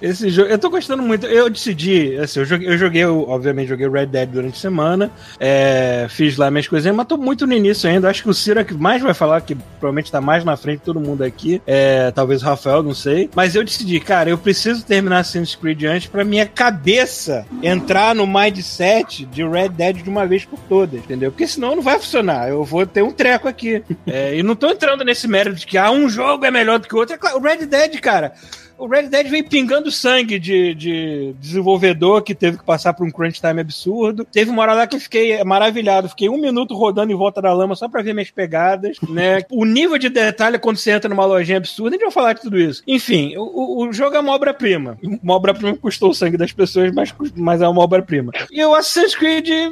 Esse 0.01 0.31
jogo, 0.31 0.49
eu 0.49 0.59
tô 0.59 0.71
gostando 0.71 1.03
muito. 1.03 1.27
Eu 1.27 1.51
decidi, 1.51 2.17
assim, 2.19 2.41
eu 2.41 2.45
joguei, 2.45 2.69
eu 2.69 2.79
joguei, 2.79 3.03
eu, 3.03 3.29
obviamente, 3.29 3.69
joguei 3.69 3.89
Red 3.89 4.07
Dead 4.07 4.29
durante 4.29 4.57
a 4.57 4.61
semana, 4.61 5.11
é, 5.41 6.07
fiz 6.09 6.37
lá 6.37 6.51
minhas 6.51 6.69
coisinhas, 6.69 6.95
mas 6.97 7.07
tô 7.07 7.17
muito 7.17 7.47
no 7.47 7.53
início 7.53 7.89
ainda. 7.89 8.09
Acho 8.09 8.23
que 8.23 8.31
o 8.31 8.35
Ciro 8.35 8.61
é 8.61 8.65
que 8.65 8.75
mais 8.75 9.03
vai 9.03 9.15
falar, 9.15 9.41
que 9.41 9.55
provavelmente 9.55 10.11
tá 10.11 10.21
mais 10.21 10.45
na 10.45 10.57
frente 10.57 10.79
de 10.79 10.85
todo 10.85 11.01
mundo 11.01 11.23
aqui. 11.23 11.61
É, 11.67 12.11
talvez 12.13 12.43
o 12.43 12.47
Rafael, 12.47 12.83
não 12.83 12.95
sei. 12.95 13.31
Mas 13.35 13.55
eu 13.55 13.65
decidi, 13.65 13.99
cara, 14.01 14.31
eu 14.31 14.39
preciso 14.39 14.85
terminar 14.85 15.19
Assassin's 15.21 15.55
Creed 15.55 15.85
antes 15.85 16.09
pra 16.09 16.25
minha 16.25 16.47
cabeça 16.47 17.47
entrar 17.63 18.15
no 18.15 18.27
mindset 18.27 19.25
de 19.27 19.47
Red 19.47 19.71
Dead 19.71 19.97
de 20.03 20.09
uma 20.09 20.27
vez 20.27 20.45
por 20.45 20.59
todas, 20.69 20.93
entendeu? 20.97 21.30
Porque 21.30 21.47
senão 21.47 21.76
não 21.76 21.82
vai 21.82 21.99
funcionar. 21.99 22.49
Eu 22.49 22.64
vou 22.64 22.86
ter 22.86 23.03
um 23.03 23.11
treco 23.12 23.49
aqui. 23.49 23.82
É, 24.07 24.36
e 24.36 24.42
não 24.42 24.55
tô 24.57 24.68
entrando 24.70 25.05
nesse 25.05 25.26
mérito 25.28 25.57
de 25.57 25.66
que 25.66 25.78
ah, 25.78 25.90
um 25.90 26.09
jogo 26.09 26.45
é 26.45 26.51
melhor 26.51 26.78
do 26.78 26.88
que 26.88 26.95
o 26.95 26.99
outro. 26.99 27.14
É 27.14 27.18
claro, 27.18 27.38
o 27.38 27.42
Red 27.42 27.66
Dead, 27.66 27.99
cara. 28.01 28.32
O 28.76 28.88
Red 28.88 29.05
Dead 29.09 29.28
veio 29.28 29.49
pingando 29.49 29.88
sangue 29.88 30.36
de, 30.36 30.74
de 30.74 31.32
desenvolvedor 31.38 32.22
que 32.22 32.34
teve 32.34 32.59
que 32.59 32.64
passar 32.64 32.92
por 32.92 33.07
um 33.07 33.11
crunch 33.11 33.40
time 33.40 33.61
absurdo. 33.61 34.24
Teve 34.24 34.51
uma 34.51 34.62
hora 34.62 34.74
lá 34.74 34.84
que 34.84 34.97
eu 34.97 35.01
fiquei 35.01 35.42
maravilhado. 35.45 36.09
Fiquei 36.09 36.28
um 36.28 36.40
minuto 36.40 36.74
rodando 36.74 37.12
em 37.12 37.14
volta 37.16 37.40
da 37.40 37.53
lama 37.53 37.76
só 37.76 37.88
pra 37.88 38.03
ver 38.03 38.12
minhas 38.12 38.32
pegadas, 38.32 38.97
né? 39.09 39.42
O 39.49 39.64
nível 39.64 39.97
de 39.97 40.09
detalhe 40.09 40.59
quando 40.59 40.76
você 40.76 40.90
entra 40.90 41.09
numa 41.09 41.24
lojinha 41.24 41.59
absurda, 41.59 41.90
a 41.90 41.92
gente 41.92 42.03
vai 42.03 42.11
falar 42.12 42.32
de 42.32 42.40
tudo 42.42 42.59
isso. 42.59 42.82
Enfim, 42.84 43.36
o, 43.36 43.84
o- 43.86 43.92
jogo 43.92 44.16
é 44.16 44.20
uma 44.20 44.32
obra-prima. 44.32 44.99
Uma 45.22 45.34
obra-prima 45.34 45.76
custou 45.76 46.11
o 46.11 46.14
sangue 46.14 46.36
das 46.36 46.51
pessoas, 46.53 46.92
mas, 46.92 47.14
mas 47.36 47.62
é 47.62 47.68
uma 47.68 47.80
obra-prima. 47.80 48.32
E 48.51 48.62
o 48.64 48.74
Assassin's 48.74 49.14
Creed 49.14 49.49
é, 49.51 49.70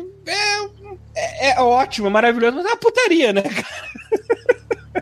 é, 1.14 1.50
é 1.50 1.60
ótimo, 1.60 2.06
é 2.06 2.10
maravilhoso, 2.10 2.56
mas 2.56 2.66
é 2.66 2.68
uma 2.68 2.76
putaria, 2.76 3.32
né, 3.32 3.42
cara? 3.42 3.92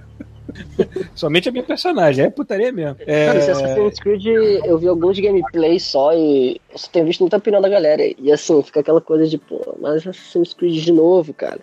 Somente 1.14 1.48
a 1.48 1.52
minha 1.52 1.64
personagem, 1.64 2.24
é 2.24 2.30
putaria 2.30 2.72
mesmo. 2.72 2.96
É... 3.06 3.26
Cara, 3.26 3.38
Assassin's 3.38 3.98
Creed, 4.00 4.26
eu 4.64 4.78
vi 4.78 4.88
alguns 4.88 5.18
gameplays 5.18 5.84
só 5.84 6.14
e 6.14 6.60
eu 6.72 6.78
só 6.78 6.88
tenho 6.90 7.06
visto 7.06 7.20
muita 7.20 7.36
opinião 7.36 7.60
da 7.62 7.68
galera. 7.68 8.02
E 8.18 8.32
assim, 8.32 8.62
fica 8.62 8.80
aquela 8.80 9.00
coisa 9.00 9.26
de, 9.26 9.38
pô, 9.38 9.76
mas 9.80 10.06
Assassin's 10.06 10.52
Creed 10.54 10.82
de 10.84 10.92
novo, 10.92 11.32
cara. 11.34 11.60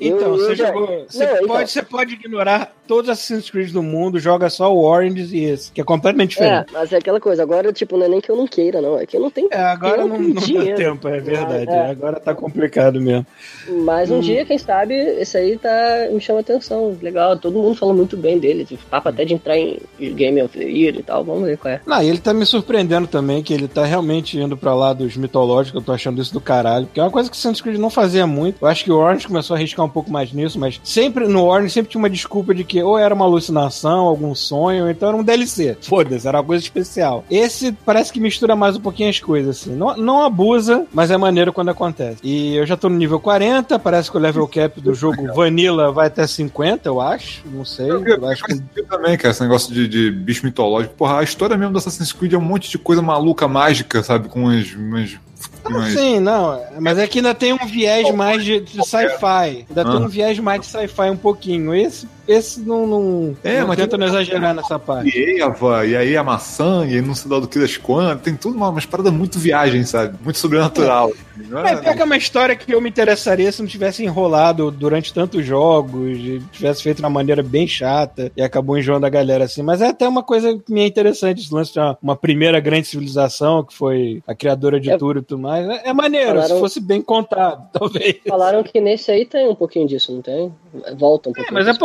Então, 0.00 0.18
eu 0.18 0.38
você 0.38 0.56
já- 0.56 0.66
jogou. 0.72 1.04
Você, 1.08 1.24
Não, 1.24 1.32
pode, 1.32 1.44
então. 1.44 1.66
você 1.66 1.82
pode 1.82 2.14
ignorar 2.14 2.74
todos 2.88 3.04
os 3.08 3.12
Assassin's 3.12 3.48
Creed 3.50 3.70
do 3.70 3.82
mundo, 3.82 4.18
joga 4.18 4.50
só 4.50 4.74
o 4.74 4.82
Orange 4.82 5.36
e 5.36 5.44
esse, 5.44 5.70
que 5.70 5.80
é 5.80 5.84
completamente 5.84 6.36
É, 6.40 6.42
diferente. 6.42 6.72
mas 6.72 6.92
é 6.92 6.96
aquela 6.96 7.20
coisa, 7.20 7.42
agora, 7.42 7.72
tipo, 7.72 7.96
não 7.96 8.06
é 8.06 8.08
nem 8.08 8.20
que 8.20 8.28
eu 8.30 8.34
não 8.34 8.46
queira, 8.48 8.80
não. 8.80 8.98
É 8.98 9.06
que 9.06 9.16
eu 9.16 9.20
não 9.20 9.30
tenho 9.30 9.48
É, 9.52 9.58
agora 9.60 9.98
não, 10.04 10.18
não 10.18 10.32
dá 10.32 10.74
tempo, 10.74 11.06
é 11.08 11.20
verdade. 11.20 11.70
É. 11.70 11.90
Agora 11.90 12.18
tá 12.18 12.34
complicado 12.34 13.00
mesmo. 13.00 13.24
Mas 13.84 14.10
um 14.10 14.16
Hum. 14.16 14.20
dia, 14.20 14.44
quem 14.44 14.58
sabe, 14.58 14.94
esse 14.94 15.36
aí 15.36 15.56
tá, 15.56 16.08
me 16.10 16.20
chama 16.20 16.40
atenção. 16.40 16.96
Legal, 17.00 17.38
todo 17.38 17.58
mundo 17.58 17.76
fala 17.76 17.92
muito 17.94 18.16
bem 18.16 18.38
dele. 18.38 18.64
Tipo, 18.64 18.84
papo 18.86 19.08
até 19.10 19.24
de 19.24 19.34
entrar 19.34 19.56
em 19.56 19.78
Game 20.00 20.42
of 20.42 20.58
the 20.58 20.64
Year 20.64 20.96
e 20.96 21.02
tal. 21.02 21.22
Vamos 21.22 21.44
ver 21.44 21.58
qual 21.58 21.74
é. 21.74 21.80
Não, 21.86 22.02
ele 22.02 22.18
tá 22.18 22.34
me 22.34 22.44
surpreendendo 22.46 23.06
também, 23.06 23.40
que 23.42 23.54
ele 23.54 23.68
tá 23.68 23.84
realmente 23.84 24.31
indo 24.40 24.56
pra 24.56 24.74
lá 24.74 24.92
dos 24.92 25.16
mitológicos, 25.16 25.80
eu 25.80 25.84
tô 25.84 25.92
achando 25.92 26.20
isso 26.20 26.32
do 26.32 26.40
caralho. 26.40 26.88
Que 26.92 27.00
é 27.00 27.02
uma 27.02 27.10
coisa 27.10 27.30
que 27.30 27.36
o 27.36 27.38
Assassin's 27.38 27.60
Creed 27.60 27.78
não 27.78 27.90
fazia 27.90 28.26
muito. 28.26 28.58
Eu 28.60 28.68
acho 28.68 28.84
que 28.84 28.92
o 28.92 28.96
Orange 28.96 29.26
começou 29.26 29.54
a 29.54 29.58
arriscar 29.58 29.84
um 29.84 29.88
pouco 29.88 30.10
mais 30.10 30.32
nisso, 30.32 30.58
mas 30.58 30.80
sempre 30.84 31.26
no 31.26 31.46
Orange 31.46 31.72
sempre 31.72 31.90
tinha 31.90 32.00
uma 32.00 32.10
desculpa 32.10 32.54
de 32.54 32.64
que 32.64 32.82
ou 32.82 32.98
era 32.98 33.14
uma 33.14 33.24
alucinação, 33.24 34.06
algum 34.06 34.34
sonho, 34.34 34.84
ou 34.84 34.90
então 34.90 35.08
era 35.08 35.18
um 35.18 35.24
DLC. 35.24 35.76
Foda-se, 35.80 36.26
era 36.26 36.38
uma 36.38 36.44
coisa 36.44 36.62
especial. 36.62 37.24
Esse 37.30 37.72
parece 37.72 38.12
que 38.12 38.20
mistura 38.20 38.54
mais 38.56 38.76
um 38.76 38.80
pouquinho 38.80 39.10
as 39.10 39.20
coisas, 39.20 39.56
assim. 39.56 39.74
Não, 39.74 39.96
não 39.96 40.22
abusa, 40.22 40.86
mas 40.92 41.10
é 41.10 41.16
maneiro 41.16 41.52
quando 41.52 41.70
acontece. 41.70 42.18
E 42.22 42.56
eu 42.56 42.66
já 42.66 42.76
tô 42.76 42.88
no 42.88 42.96
nível 42.96 43.20
40, 43.20 43.78
parece 43.78 44.10
que 44.10 44.16
o 44.16 44.20
level 44.20 44.46
cap 44.48 44.80
do 44.80 44.94
jogo 44.94 45.26
Vanilla 45.34 45.90
vai 45.92 46.06
até 46.06 46.26
50, 46.26 46.88
eu 46.88 47.00
acho. 47.00 47.42
Não 47.46 47.64
sei. 47.64 47.90
Eu 47.90 48.28
acho 48.28 48.44
que 48.44 48.82
também, 48.82 49.16
cara, 49.16 49.30
esse 49.30 49.42
negócio 49.42 49.72
de, 49.72 49.88
de 49.88 50.10
bicho 50.10 50.44
mitológico. 50.44 50.94
Porra, 50.94 51.20
a 51.20 51.22
história 51.22 51.56
mesmo 51.56 51.72
do 51.72 51.78
Assassin's 51.78 52.12
Creed 52.12 52.32
é 52.32 52.38
um 52.38 52.42
monte 52.42 52.70
de 52.70 52.78
coisa 52.78 53.02
maluca, 53.02 53.46
mágica, 53.48 54.02
sabe? 54.02 54.21
Com 54.28 54.44
umas. 54.44 54.72
umas, 54.74 55.18
Ah, 55.64 55.68
umas- 55.68 55.92
sim, 55.92 56.20
não. 56.20 56.60
Mas 56.80 56.98
é 56.98 57.06
que 57.06 57.18
ainda 57.18 57.34
tem 57.34 57.52
um 57.52 57.66
viés 57.66 58.10
mais 58.14 58.44
de, 58.44 58.60
de 58.60 58.84
sci-fi. 58.86 59.66
Ainda 59.68 59.84
tem 59.84 59.92
Ah. 59.94 59.98
um 59.98 60.08
viés 60.08 60.38
mais 60.38 60.60
de 60.60 60.66
sci-fi 60.66 61.10
um 61.10 61.16
pouquinho. 61.16 61.74
Esse, 61.74 62.06
esse 62.26 62.60
não, 62.60 62.86
não, 62.86 63.36
É, 63.42 63.60
não 63.60 63.68
mas 63.68 63.76
tenta 63.76 63.96
não 63.98 64.06
exagerar 64.06 64.54
nessa 64.54 64.78
parte. 64.78 65.16
E 65.18 65.40
Eva, 65.42 65.84
e 65.86 65.96
aí 65.96 66.16
a 66.16 66.22
maçã, 66.22 66.86
e 66.86 66.94
aí 66.94 67.02
não 67.02 67.14
sei 67.14 67.30
lá 67.30 67.38
do 67.40 67.48
que 67.48 67.58
das 67.58 67.76
quantas. 67.76 68.22
Tem 68.22 68.34
tudo 68.36 68.56
uma, 68.56 68.68
umas 68.68 68.86
paradas 68.86 69.12
muito 69.12 69.38
viagem, 69.38 69.84
sabe? 69.84 70.16
Muito 70.22 70.38
sobrenatural. 70.38 71.12
É, 71.64 71.76
pior 71.76 71.94
que 71.96 72.02
é 72.02 72.04
uma 72.04 72.16
história 72.16 72.54
que 72.54 72.72
eu 72.72 72.80
me 72.80 72.88
interessaria 72.88 73.50
se 73.50 73.60
não 73.60 73.68
tivesse 73.68 74.04
enrolado 74.04 74.70
durante 74.70 75.12
tantos 75.12 75.44
jogos, 75.44 76.18
e 76.18 76.42
tivesse 76.52 76.82
feito 76.82 76.96
de 76.98 77.02
uma 77.02 77.10
maneira 77.10 77.42
bem 77.42 77.66
chata 77.66 78.30
e 78.36 78.42
acabou 78.42 78.78
enjoando 78.78 79.06
a 79.06 79.10
galera 79.10 79.44
assim. 79.44 79.62
Mas 79.62 79.80
é 79.80 79.88
até 79.88 80.06
uma 80.08 80.22
coisa 80.22 80.56
que 80.58 80.72
me 80.72 80.82
é 80.82 80.86
interessante, 80.86 81.40
esse 81.42 81.52
lance 81.52 81.72
de 81.72 81.78
uma, 81.78 81.98
uma 82.02 82.16
primeira 82.16 82.60
grande 82.60 82.86
civilização, 82.86 83.64
que 83.64 83.74
foi 83.74 84.22
a 84.26 84.34
criadora 84.34 84.78
de 84.80 84.90
É. 84.90 84.96
tudo 84.96 85.18
e 85.20 85.22
tudo 85.22 85.40
mais. 85.42 85.66
É, 85.68 85.88
é 85.88 85.92
maneiro, 85.92 86.28
se 86.28 86.34
Falaram- 86.48 86.58
fosse 86.60 86.80
bem 86.80 87.00
contado, 87.02 87.68
talvez. 87.72 88.16
Falaram 88.28 88.62
que 88.62 88.80
nesse 88.80 89.10
aí 89.10 89.24
tem 89.24 89.48
um 89.48 89.54
pouquinho 89.54 89.86
disso, 89.88 90.12
não 90.12 90.22
tem? 90.22 90.52
Volta 90.96 91.28
um 91.28 91.32
É, 91.32 91.34
pouquinho. 91.34 91.46
mas 91.54 91.66
é 91.66 91.70
disso. 91.70 91.80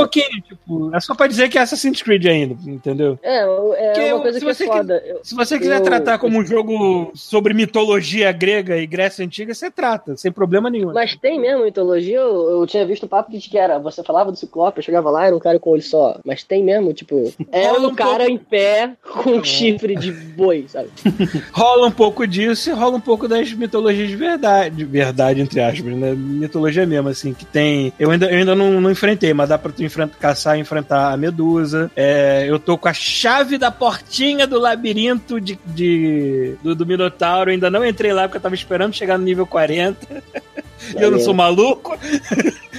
Tipo, 0.48 0.96
é 0.96 1.00
só 1.00 1.16
pra 1.16 1.28
dizer 1.28 1.50
que 1.50 1.58
é 1.58 1.62
Assassin's 1.62 2.02
Creed 2.02 2.26
ainda, 2.26 2.56
entendeu? 2.70 3.18
É, 3.24 3.40
é 3.44 3.46
Porque 3.94 4.14
uma 4.14 4.22
coisa 4.22 4.40
se 4.40 4.46
que 4.46 4.52
é 4.52 4.68
foda. 4.68 5.04
Eu- 5.06 5.20
Se 5.24 5.36
você 5.36 5.58
quiser 5.58 5.78
Eu- 5.80 5.84
tratar 5.84 6.18
como 6.20 6.38
um 6.40 6.46
jogo 6.46 7.12
sobre 7.16 7.54
mitologia 7.54 8.32
grega 8.32 8.78
e 8.78 8.86
Grécia 8.88 9.24
Antiga, 9.26 9.54
você 9.54 9.70
trata, 9.72 10.16
sem 10.18 10.32
problema 10.32 10.70
nenhum. 10.70 10.94
Mas 10.94 11.16
tem 11.16 11.40
mesmo 11.40 11.64
mitologia, 11.64 12.18
eu, 12.18 12.50
eu 12.62 12.68
tinha 12.68 12.86
visto 12.86 13.04
o 13.04 13.08
papo 13.10 13.32
de 13.32 13.40
que 13.50 13.58
era, 13.58 13.80
você 13.80 14.04
falava 14.04 14.32
do 14.32 14.38
Ciclope, 14.38 14.78
eu 14.80 14.84
chegava 14.84 15.10
lá, 15.10 15.26
era 15.28 15.36
um 15.36 15.40
cara 15.40 15.60
com 15.60 15.72
olho 15.72 15.82
só. 15.82 16.20
Mas 16.26 16.44
tem 16.44 16.64
mesmo, 16.64 16.94
tipo, 16.94 17.34
é 17.52 17.72
um 17.74 17.88
um 17.88 17.96
cara 17.96 18.26
pouco- 18.26 18.32
em 18.32 18.38
pé 18.38 18.92
com 19.02 19.32
um 19.32 19.44
chifre 19.44 19.96
de 19.96 20.12
boi, 20.12 20.66
sabe? 20.68 20.90
Rola 21.52 21.88
um 21.88 21.92
pouco 21.92 22.26
disso 22.28 22.70
e 22.70 22.74
rola 22.74 22.98
um 22.98 23.02
pouco 23.02 23.28
das 23.28 23.52
mitologias 23.54 24.10
de 24.10 24.16
verdade, 24.16 24.76
de 24.76 24.86
verdade, 24.86 25.42
entre 25.42 25.60
aspas, 25.62 25.96
né? 25.96 26.14
Mitologia 26.16 26.86
mesmo, 26.86 27.10
assim, 27.10 27.34
que 27.34 27.46
tem. 27.46 27.92
Eu 28.00 28.12
ainda, 28.12 28.26
eu 28.28 28.38
ainda 28.38 28.56
não, 28.56 28.80
não 28.82 28.92
enfrentei, 28.92 29.34
mas 29.34 29.50
dá 29.50 29.58
pra 29.58 29.72
tu 29.72 29.84
enfrenta, 29.84 30.14
caçar 30.20 30.58
e 30.58 30.62
enfrentar 30.62 31.12
a 31.14 31.18
Medusa. 31.18 31.92
É, 31.96 32.46
eu 32.48 32.58
tô 32.60 32.78
com 32.78 32.88
a 32.88 32.94
chave 32.94 33.58
da 33.58 33.70
portinha 33.72 34.46
do 34.48 34.60
labirinto 34.60 35.40
de, 35.40 35.58
de- 35.66 36.56
do, 36.64 36.76
do 36.76 36.86
Minotauro. 36.86 37.50
Eu 37.50 37.54
ainda 37.54 37.70
não 37.70 37.86
entrei 37.86 38.12
lá 38.14 38.24
porque 38.24 38.38
eu 38.38 38.42
tava 38.42 38.56
esperando 38.56 38.94
chegar 38.94 39.18
no 39.18 39.24
nível 39.26 39.46
40. 39.46 40.24
E 40.96 41.02
eu 41.02 41.10
não 41.10 41.20
sou 41.20 41.34
maluco 41.34 41.98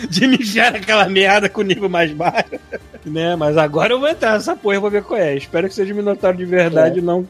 de 0.08 0.26
me 0.26 0.36
enfiar 0.36 0.72
naquela 0.72 1.08
merda 1.08 1.48
com 1.48 1.62
nível 1.62 1.88
mais 1.88 2.10
baixo. 2.12 2.50
né? 3.06 3.36
Mas 3.36 3.56
agora 3.56 3.92
eu 3.94 4.00
vou 4.00 4.08
entrar 4.08 4.32
nessa 4.34 4.54
porra 4.56 4.76
e 4.76 4.78
vou 4.78 4.90
ver 4.90 5.02
qual 5.02 5.18
é. 5.18 5.34
Espero 5.36 5.68
que 5.68 5.74
seja 5.74 5.94
Minotauro 5.94 6.36
de 6.36 6.44
verdade, 6.44 6.98
É. 6.98 7.02
não. 7.02 7.26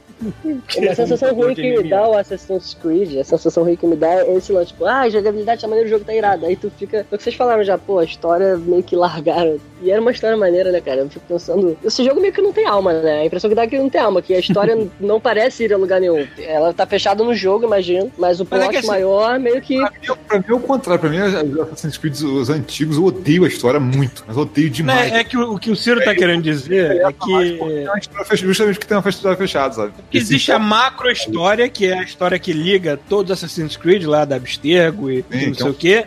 A 0.91 0.95
sensação 0.97 1.33
ruim 1.33 1.55
que 1.55 1.77
me 1.79 1.89
dá 1.89 2.09
o 2.09 2.16
Assassin's 2.16 2.75
Creed, 2.75 3.19
a 3.21 3.25
sensação 3.25 3.62
ruim 3.62 3.77
que 3.77 3.87
me 3.87 3.95
dá 3.95 4.09
é 4.14 4.35
esse 4.37 4.53
lance, 4.53 4.73
tipo, 4.73 4.85
ah, 4.85 5.03
a 5.03 5.09
jogabilidade 5.11 5.61
tá 5.61 5.69
maneira, 5.69 5.87
o 5.87 5.91
jogo 5.91 6.05
tá 6.05 6.12
irado. 6.12 6.45
Aí 6.45 6.57
tu 6.57 6.71
fica. 6.77 6.99
É 6.99 7.14
o 7.14 7.16
que 7.16 7.23
vocês 7.23 7.37
falaram 7.37 7.62
já, 7.62 7.79
pô, 7.79 7.99
a 8.01 8.05
história 8.05 8.57
meio 8.57 8.83
que 8.83 8.97
largaram. 8.97 9.59
E 9.81 9.93
era 9.93 10.01
uma 10.01 10.11
história 10.11 10.37
maneira, 10.37 10.73
né, 10.73 10.81
cara? 10.81 11.03
Eu 11.03 11.09
fico 11.09 11.25
pensando. 11.29 11.79
Esse 11.85 12.03
jogo 12.05 12.21
meio 12.21 12.33
que 12.33 12.43
não 12.43 12.53
tem 12.53 12.66
alma, 12.66 12.93
né? 12.95 13.21
A 13.21 13.25
impressão 13.27 13.49
que 13.49 13.55
dá 13.55 13.62
é 13.62 13.66
que 13.69 13.79
não 13.79 13.89
tem 13.89 14.01
alma, 14.01 14.21
que 14.21 14.35
a 14.35 14.41
história 14.41 14.77
não 14.99 15.21
parece 15.21 15.62
ir 15.64 15.73
a 15.73 15.77
lugar 15.77 16.01
nenhum. 16.01 16.27
Ela 16.39 16.73
tá 16.75 16.85
fechada 16.85 17.23
no 17.23 17.33
jogo, 17.33 17.64
imagino, 17.66 18.11
mas 18.19 18.41
o 18.41 18.47
Mas 18.51 18.61
é 18.61 18.64
plot 18.64 18.77
assim- 18.79 18.87
maior 18.89 19.39
meio 19.39 19.61
que. 19.61 19.79
Pra 19.79 19.91
mim, 20.01 20.19
pra 20.27 20.39
mim 20.39 20.45
é 20.49 20.55
o 20.55 20.61
contrário. 20.61 21.01
Pra 21.01 21.11
mim, 21.11 21.19
Assassin's 21.19 21.97
Creed, 21.97 22.16
os 22.23 22.51
antigos, 22.59 22.97
eu 22.97 23.05
odeio 23.05 23.45
a 23.45 23.49
história 23.49 23.81
muito. 23.81 24.25
Mas 24.27 24.37
odeio 24.37 24.69
demais. 24.69 25.11
É, 25.13 25.21
é 25.21 25.25
que 25.25 25.37
o, 25.37 25.55
o 25.55 25.59
que 25.59 25.71
o 25.71 25.77
Ciro 25.77 26.03
tá 26.05 26.15
querendo 26.15 26.43
dizer 26.43 26.97
é 27.01 27.13
que, 27.13 27.59
É 27.61 27.91
uma 27.91 27.99
história 27.99 28.25
fech- 28.25 28.43
justamente 28.45 28.79
que 28.79 28.87
tem 28.87 28.97
uma 28.99 29.09
história 29.09 29.37
fechada, 29.37 29.75
sabe? 29.75 29.93
existe 30.13 30.53
a 30.53 30.59
macro 30.59 31.11
história, 31.11 31.69
que 31.69 31.87
é 31.87 31.99
a 31.99 32.03
história 32.03 32.39
que 32.39 32.53
liga 32.53 32.99
todos 33.09 33.31
os 33.33 33.39
Assassin's 33.45 33.77
Creed 33.77 34.05
lá 34.05 34.25
da 34.25 34.37
Abstergo 34.37 35.11
e 35.11 35.25
Sim, 35.31 35.47
não 35.49 35.55
sei 35.55 35.63
é 35.65 35.69
um- 35.69 35.71
o 35.71 35.75
quê. 35.75 36.07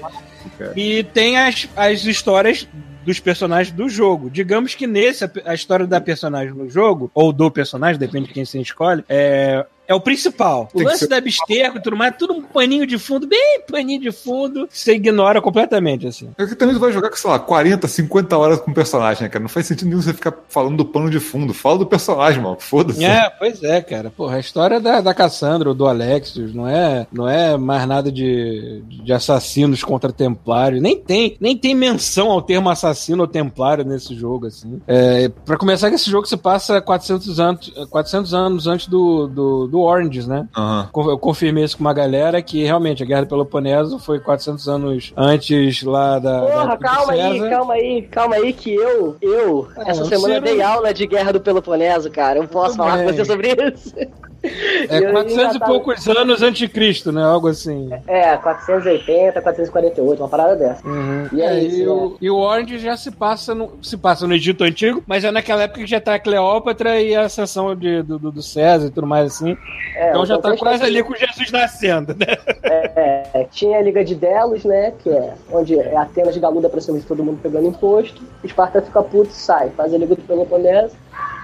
E 0.75 1.03
tem 1.03 1.37
as, 1.37 1.67
as 1.75 2.05
histórias 2.05 2.67
dos 3.05 3.19
personagens 3.19 3.75
do 3.75 3.89
jogo. 3.89 4.29
Digamos 4.29 4.75
que 4.75 4.85
nesse, 4.85 5.23
a, 5.23 5.31
a 5.45 5.53
história 5.55 5.87
da 5.87 5.99
personagem 5.99 6.53
no 6.53 6.69
jogo, 6.69 7.09
ou 7.13 7.31
do 7.33 7.49
personagem, 7.49 7.99
depende 7.99 8.27
de 8.27 8.33
quem 8.33 8.45
você 8.45 8.59
escolhe, 8.59 9.03
é, 9.09 9.65
é 9.91 9.95
o 9.95 9.99
principal. 10.01 10.69
O 10.73 10.77
Tem 10.77 10.85
lance 10.87 10.99
ser- 10.99 11.07
da 11.07 11.17
Abstergo 11.17 11.77
e 11.77 11.81
tudo 11.81 11.95
mais, 11.97 12.15
tudo 12.17 12.33
um 12.33 12.41
paninho 12.41 12.85
de 12.87 12.97
fundo, 12.97 13.27
bem 13.27 13.61
paninho 13.69 13.99
de 14.01 14.11
fundo, 14.11 14.67
você 14.71 14.93
ignora 14.93 15.41
completamente, 15.41 16.07
assim. 16.07 16.29
É 16.37 16.45
que 16.45 16.55
também 16.55 16.75
tu 16.75 16.79
vai 16.81 16.91
jogar 16.91 17.09
com, 17.09 17.15
sei 17.15 17.29
lá, 17.29 17.39
40, 17.39 17.87
50 17.87 18.37
horas 18.37 18.59
com 18.59 18.71
o 18.71 18.73
personagem, 18.73 19.23
né, 19.23 19.29
cara? 19.29 19.41
Não 19.41 19.49
faz 19.49 19.65
sentido 19.67 19.87
nenhum 19.87 20.01
você 20.01 20.13
ficar 20.13 20.33
falando 20.49 20.77
do 20.77 20.85
pano 20.85 21.09
de 21.09 21.19
fundo. 21.19 21.53
Fala 21.53 21.77
do 21.79 21.85
personagem, 21.85 22.41
mano. 22.41 22.57
Foda-se. 22.59 23.03
É, 23.03 23.29
pois 23.29 23.63
é, 23.63 23.81
cara. 23.81 24.09
Porra, 24.09 24.37
a 24.37 24.39
história 24.39 24.79
da, 24.79 25.01
da 25.01 25.13
Cassandra 25.13 25.69
ou 25.69 25.75
do 25.75 25.87
Alexios 25.87 26.53
não 26.53 26.67
é, 26.67 27.05
não 27.11 27.27
é 27.27 27.57
mais 27.57 27.87
nada 27.87 28.11
de, 28.11 28.81
de 28.87 29.13
assassinos 29.13 29.83
contra 29.83 30.11
templários. 30.11 30.81
Nem 30.81 30.97
tem, 30.97 31.35
nem 31.39 31.57
tem 31.57 31.75
menção 31.75 32.31
ao 32.31 32.41
termo 32.41 32.69
assassino 32.69 33.21
ou 33.23 33.27
templário 33.27 33.83
nesse 33.83 34.15
jogo, 34.15 34.47
assim. 34.47 34.81
É, 34.87 35.29
pra 35.45 35.57
começar, 35.57 35.89
que 35.89 35.95
esse 35.95 36.09
jogo 36.09 36.25
se 36.27 36.37
passa 36.37 36.81
400 36.81 37.39
anos, 37.39 37.73
400 37.89 38.33
anos 38.33 38.67
antes 38.67 38.87
do, 38.87 39.27
do, 39.27 39.67
do 39.67 39.79
Oranges, 39.81 40.27
né? 40.27 40.47
Con- 40.91 41.09
Eu 41.09 41.17
confirmei 41.17 41.63
isso 41.63 41.77
com 41.77 41.83
uma 41.83 41.93
galera 41.93 42.41
que 42.41 42.63
realmente 42.63 43.03
a 43.03 43.05
Guerra 43.05 43.21
do 43.21 43.27
Peloponeso 43.27 43.99
foi 43.99 44.19
400 44.19 44.67
anos 44.67 45.13
antes 45.15 45.83
lá 45.83 46.19
da. 46.19 46.41
da 46.41 46.47
Porra, 46.47 46.75
de 46.77 46.83
calma 46.83 47.13
aí, 47.13 47.49
calma 47.49 47.73
aí, 47.73 48.01
calma 48.03 48.35
aí, 48.35 48.53
que 48.53 48.73
eu, 48.73 49.15
eu, 49.21 49.67
Ah, 49.77 49.83
essa 49.87 50.05
semana 50.05 50.39
dei 50.41 50.61
aula 50.61 50.93
de 50.93 51.05
Guerra 51.07 51.33
do 51.33 51.39
Peloponeso, 51.41 52.09
cara. 52.11 52.39
Eu 52.39 52.47
posso 52.47 52.71
Tudo 52.71 52.77
falar 52.77 52.97
com 52.99 53.05
bem. 53.05 53.15
você 53.15 53.25
sobre 53.25 53.47
isso? 53.73 53.93
É 53.97 54.07
Eu 55.05 55.11
400 55.11 55.55
e 55.55 55.59
tava- 55.59 55.71
poucos 55.71 56.07
anos 56.07 56.41
antes 56.41 56.57
de 56.57 56.67
Cristo, 56.67 57.11
né? 57.11 57.23
Algo 57.23 57.47
assim. 57.47 57.89
É, 58.07 58.35
480, 58.37 59.39
448, 59.39 60.19
uma 60.19 60.27
parada 60.29 60.55
dessa. 60.55 60.87
Uhum. 60.87 61.27
E 61.31 61.41
é 61.43 61.59
isso, 61.63 61.77
e, 61.77 61.87
o, 61.87 62.17
e 62.21 62.29
o 62.31 62.37
Orange 62.37 62.79
já 62.79 62.97
se 62.97 63.11
passa, 63.11 63.53
no, 63.53 63.73
se 63.83 63.95
passa 63.97 64.25
no 64.25 64.33
Egito 64.33 64.63
Antigo, 64.63 65.03
mas 65.05 65.23
é 65.23 65.29
naquela 65.29 65.61
época 65.63 65.81
que 65.81 65.85
já 65.87 66.01
tá 66.01 66.15
a 66.15 66.19
Cleópatra 66.19 66.99
e 66.99 67.15
a 67.15 67.21
ascensão 67.25 67.75
de, 67.75 68.01
do, 68.01 68.17
do- 68.17 68.31
do 68.31 68.41
César 68.41 68.87
e 68.87 68.89
tudo 68.89 69.05
mais 69.05 69.27
assim. 69.33 69.55
É, 69.95 70.09
então 70.09 70.25
já 70.25 70.35
tá 70.37 70.49
contexto 70.49 70.63
quase 70.63 70.83
ali 70.83 71.03
com 71.03 71.13
Jesus 71.15 71.51
nascendo, 71.51 72.15
né? 72.15 72.37
É, 72.63 73.27
é, 73.33 73.47
tinha 73.51 73.77
a 73.77 73.81
Liga 73.81 74.03
de 74.03 74.15
Delos, 74.15 74.63
né? 74.63 74.93
Que 74.99 75.09
é 75.09 75.33
onde 75.51 75.77
é 75.77 75.95
Atenas 75.97 76.37
galuda 76.37 76.69
pra 76.69 76.81
cima 76.81 76.97
de 76.97 77.05
todo 77.05 77.23
mundo 77.23 77.39
pegando 77.41 77.67
imposto. 77.67 78.21
Esparta 78.43 78.81
fica 78.81 79.03
puto 79.03 79.31
e 79.31 79.33
sai. 79.33 79.69
Faz 79.71 79.93
a 79.93 79.97
Liga 79.97 80.15
do 80.15 80.21
Peloponeso. 80.21 80.95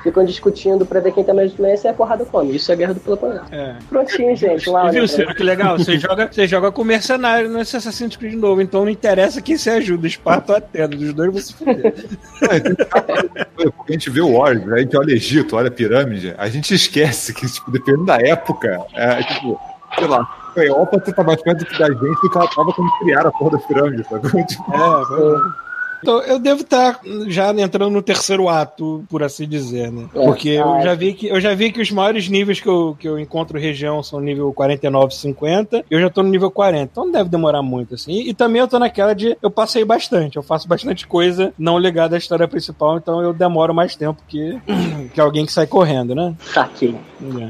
Ficam 0.03 0.23
discutindo 0.23 0.85
pra 0.85 0.99
ver 0.99 1.11
quem 1.11 1.23
tem 1.23 1.33
mais 1.33 1.51
influência 1.51 1.87
e 1.87 1.91
a 1.91 1.93
porrada 1.93 2.23
come. 2.23 2.55
Isso 2.55 2.71
é 2.71 2.75
a 2.75 2.77
Guerra 2.77 2.93
do 2.93 2.99
Peloponeso. 2.99 3.41
É. 3.51 3.75
Prontinho, 3.89 4.35
gente. 4.35 4.69
Lá, 4.69 4.87
E 4.87 4.91
viu, 4.91 5.25
né? 5.25 5.33
Que 5.33 5.43
legal? 5.43 5.77
Você 5.77 5.97
joga, 5.97 6.29
você 6.31 6.47
joga 6.47 6.71
com 6.71 6.83
mercenário 6.83 7.49
nesse 7.49 7.75
Assassin's 7.75 8.15
Creed 8.15 8.35
novo, 8.35 8.61
então 8.61 8.83
não 8.85 8.91
interessa 8.91 9.41
quem 9.41 9.57
você 9.57 9.71
ajuda, 9.71 10.07
Esparta 10.07 10.53
ou 10.53 10.57
Atenas, 10.57 10.99
dos 10.99 11.13
dois 11.13 11.33
você 11.33 11.53
fuder. 11.53 11.93
Porque 13.75 13.89
a 13.89 13.91
gente 13.93 14.09
vê 14.09 14.21
o 14.21 14.37
Warriors, 14.37 14.71
a 14.71 14.77
gente 14.79 14.95
olha 14.97 15.11
Egito, 15.13 15.55
olha 15.55 15.67
a 15.67 15.71
pirâmide, 15.71 16.33
a 16.37 16.47
gente 16.47 16.73
esquece 16.73 17.33
que, 17.33 17.45
tipo, 17.51 17.71
dependendo 17.71 18.05
da 18.05 18.17
época, 18.17 18.79
é, 18.93 19.23
tipo, 19.23 19.59
sei 19.97 20.07
lá, 20.07 20.25
Cleópatra 20.53 21.13
tá 21.13 21.23
mais 21.23 21.41
perto 21.41 21.65
da 21.77 21.87
gente 21.87 21.99
do 21.99 22.29
que 22.29 22.37
ela 22.37 22.47
tava 22.47 22.73
quando 22.73 22.89
criaram 22.99 23.29
a 23.29 23.31
porra 23.31 23.51
das 23.51 23.65
pirâmides, 23.65 24.07
sabe? 24.07 24.45
Tipo, 24.45 24.73
É, 24.73 25.05
pois 25.07 25.33
é. 25.33 25.66
Então, 26.01 26.21
eu 26.21 26.39
devo 26.39 26.61
estar 26.61 26.99
já 27.27 27.49
entrando 27.51 27.91
no 27.91 28.01
terceiro 28.01 28.47
ato, 28.49 29.03
por 29.09 29.23
assim 29.23 29.47
dizer, 29.47 29.91
né? 29.91 30.07
É. 30.15 30.25
Porque 30.25 30.49
eu 30.49 30.73
Ah, 30.75 30.81
já 30.81 30.93
vi 30.95 31.13
que 31.13 31.27
eu 31.27 31.39
já 31.39 31.53
vi 31.55 31.71
que 31.71 31.81
os 31.81 31.91
maiores 31.91 32.29
níveis 32.29 32.59
que 32.59 32.67
eu, 32.67 32.95
que 32.99 33.07
eu 33.07 33.19
encontro 33.19 33.57
região 33.59 34.01
são 34.03 34.19
nível 34.19 34.51
49, 34.53 35.13
50, 35.15 35.79
e 35.79 35.83
eu 35.93 35.99
já 35.99 36.09
tô 36.09 36.21
no 36.23 36.29
nível 36.29 36.51
40. 36.51 36.83
Então 36.91 37.05
não 37.05 37.11
deve 37.11 37.29
demorar 37.29 37.61
muito, 37.61 37.95
assim. 37.95 38.11
E, 38.11 38.29
e 38.29 38.33
também 38.33 38.61
eu 38.61 38.67
tô 38.67 38.77
naquela 38.79 39.13
de 39.13 39.37
eu 39.41 39.49
passei 39.49 39.83
bastante, 39.83 40.37
eu 40.37 40.43
faço 40.43 40.67
bastante 40.67 41.07
coisa 41.07 41.53
não 41.57 41.77
ligada 41.79 42.15
à 42.15 42.19
história 42.19 42.47
principal, 42.47 42.97
então 42.97 43.21
eu 43.21 43.33
demoro 43.33 43.73
mais 43.73 43.95
tempo 43.95 44.21
que, 44.27 44.59
que 45.13 45.19
alguém 45.21 45.45
que 45.45 45.51
sai 45.51 45.65
correndo, 45.67 46.13
né? 46.13 46.35
Saquei. 46.53 46.95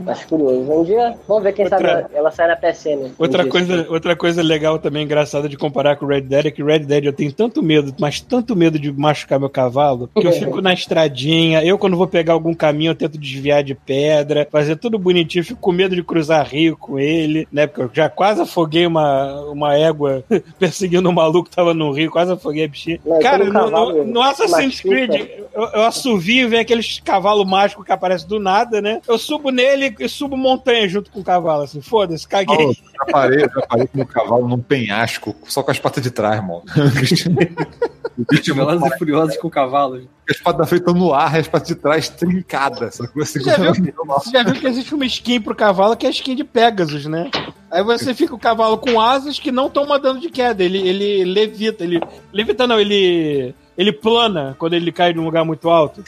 É. 0.08 0.12
Acho 0.12 0.28
curioso. 0.28 0.72
Um 0.72 0.84
dia, 0.84 1.16
vamos 1.28 1.44
ver 1.44 1.54
quem 1.54 1.66
Outra- 1.66 2.02
sabe 2.04 2.16
ela 2.16 2.32
sai 2.32 2.48
na 2.48 2.56
PSN. 2.56 3.12
Outra 3.18 3.42
Um 3.42 3.44
dia. 3.44 3.52
coisa, 3.52 3.88
outra 3.90 4.16
coisa 4.16 4.42
legal 4.42 4.80
também, 4.80 5.04
engraçada 5.04 5.50
de 5.50 5.58
comparar 5.58 5.98
com 5.98 6.06
o 6.06 6.08
Red 6.08 6.22
Dead 6.22 6.46
é 6.46 6.52
que 6.52 6.64
Red 6.64 6.80
Dead 6.80 7.04
eu 7.06 7.14
tenho 7.14 7.32
tanto 7.34 7.62
medo, 7.62 7.94
mas 8.00 8.22
tanto 8.22 8.37
medo 8.56 8.80
de 8.80 8.92
machucar 8.92 9.40
meu 9.40 9.50
cavalo, 9.50 10.10
que 10.14 10.26
eu 10.26 10.32
fico 10.32 10.62
na 10.62 10.74
estradinha. 10.74 11.64
Eu, 11.64 11.78
quando 11.78 11.98
vou 11.98 12.08
pegar 12.08 12.34
algum 12.34 12.54
caminho, 12.54 12.92
eu 12.92 12.96
tento 12.96 13.18
desviar 13.18 13.64
de 13.64 13.76
pedra, 13.76 14.48
fazer 14.52 14.76
tudo 14.76 14.98
bonitinho. 14.98 15.44
Fico 15.44 15.60
com 15.60 15.72
medo 15.72 15.96
de 15.96 16.04
cruzar 16.04 16.48
rio 16.48 16.78
com 16.78 17.00
ele, 17.00 17.48
né? 17.52 17.68
Porque 17.68 17.82
eu 17.82 17.90
já 17.94 18.10
quase 18.10 18.42
afoguei 18.42 18.86
uma, 18.86 19.42
uma 19.52 19.76
égua 19.76 20.24
perseguindo 20.60 21.10
um 21.10 21.14
maluco 21.14 21.50
que 21.50 21.56
tava 21.56 21.74
no 21.74 21.92
rio, 21.92 22.12
quase 22.12 22.32
afoguei 22.32 22.66
a 22.66 22.68
bichinha. 22.68 23.00
Não, 23.06 23.20
Cara, 23.20 23.46
no, 23.46 23.54
cavalo 23.54 24.04
no, 24.04 24.06
no 24.06 24.22
Assassin's 24.22 24.84
machuca- 24.84 24.90
Creed, 24.90 25.30
eu, 25.54 25.64
eu 25.64 25.84
assovio 25.84 26.46
e 26.46 26.48
vem 26.50 26.60
aqueles 26.60 27.00
cavalo 27.00 27.46
mágico 27.46 27.84
que 27.84 27.92
aparece 27.92 28.28
do 28.28 28.40
nada, 28.40 28.82
né? 28.82 29.02
Eu 29.08 29.18
subo 29.18 29.50
nele 29.50 29.96
e 30.00 30.10
subo 30.10 30.38
montanha 30.38 30.88
junto 30.88 31.12
com 31.12 31.20
o 31.20 31.24
cavalo, 31.24 31.64
assim. 31.64 31.82
Foda-se, 31.82 32.28
caguei. 32.28 32.56
Paulo, 32.56 32.74
já 32.74 33.12
parei, 33.12 33.40
já 33.40 33.62
parei 33.68 33.88
com 33.88 34.02
o 34.02 34.06
cavalo 34.06 34.48
num 34.48 34.60
penhasco, 34.60 35.36
só 35.48 35.64
com 35.64 35.72
as 35.72 35.80
patas 35.80 36.04
de 36.04 36.12
trás, 36.12 36.42
mano. 36.42 36.64
bicho 38.30 38.54
Velozes 38.54 38.92
e 38.92 38.98
Furiosos 38.98 39.38
com 39.38 39.50
cavalos. 39.50 40.04
as 40.30 40.38
patas 40.38 40.60
da 40.60 40.66
frente 40.66 40.82
estão 40.82 40.94
no 40.94 41.14
ar, 41.14 41.36
as 41.36 41.48
patas 41.48 41.68
de 41.68 41.76
trás 41.76 42.10
trincadas. 42.10 42.96
Só 42.96 43.08
que 43.08 43.16
você 43.16 43.40
Já 43.40 43.58
viu? 43.58 43.74
Você 43.74 44.32
já 44.32 44.44
viu 44.44 44.56
que 44.56 44.68
existe 44.68 44.94
uma 44.94 45.06
skin 45.06 45.42
pro 45.42 45.56
cavalo 45.56 45.96
que 45.96 46.06
é 46.06 46.10
a 46.10 46.12
skin 46.12 46.36
de 46.36 46.44
Pegasus, 46.44 47.06
né? 47.06 47.30
Aí 47.70 47.84
você 47.84 48.14
fica 48.14 48.34
o 48.34 48.40
cavalo 48.40 48.78
com 48.78 49.00
asas 49.00 49.40
que 49.40 49.52
não 49.52 49.70
toma 49.70 50.00
dano 50.00 50.20
de 50.20 50.30
queda. 50.30 50.64
Ele, 50.64 50.78
ele 50.78 51.26
levita, 51.26 51.84
ele. 51.84 52.02
Levita 52.32 52.66
não, 52.66 52.80
ele. 52.80 53.54
Ele 53.78 53.92
plana 53.92 54.56
quando 54.58 54.74
ele 54.74 54.92
cai 54.92 55.14
num 55.14 55.26
lugar 55.26 55.46
muito 55.46 55.70
alto. 55.70 56.04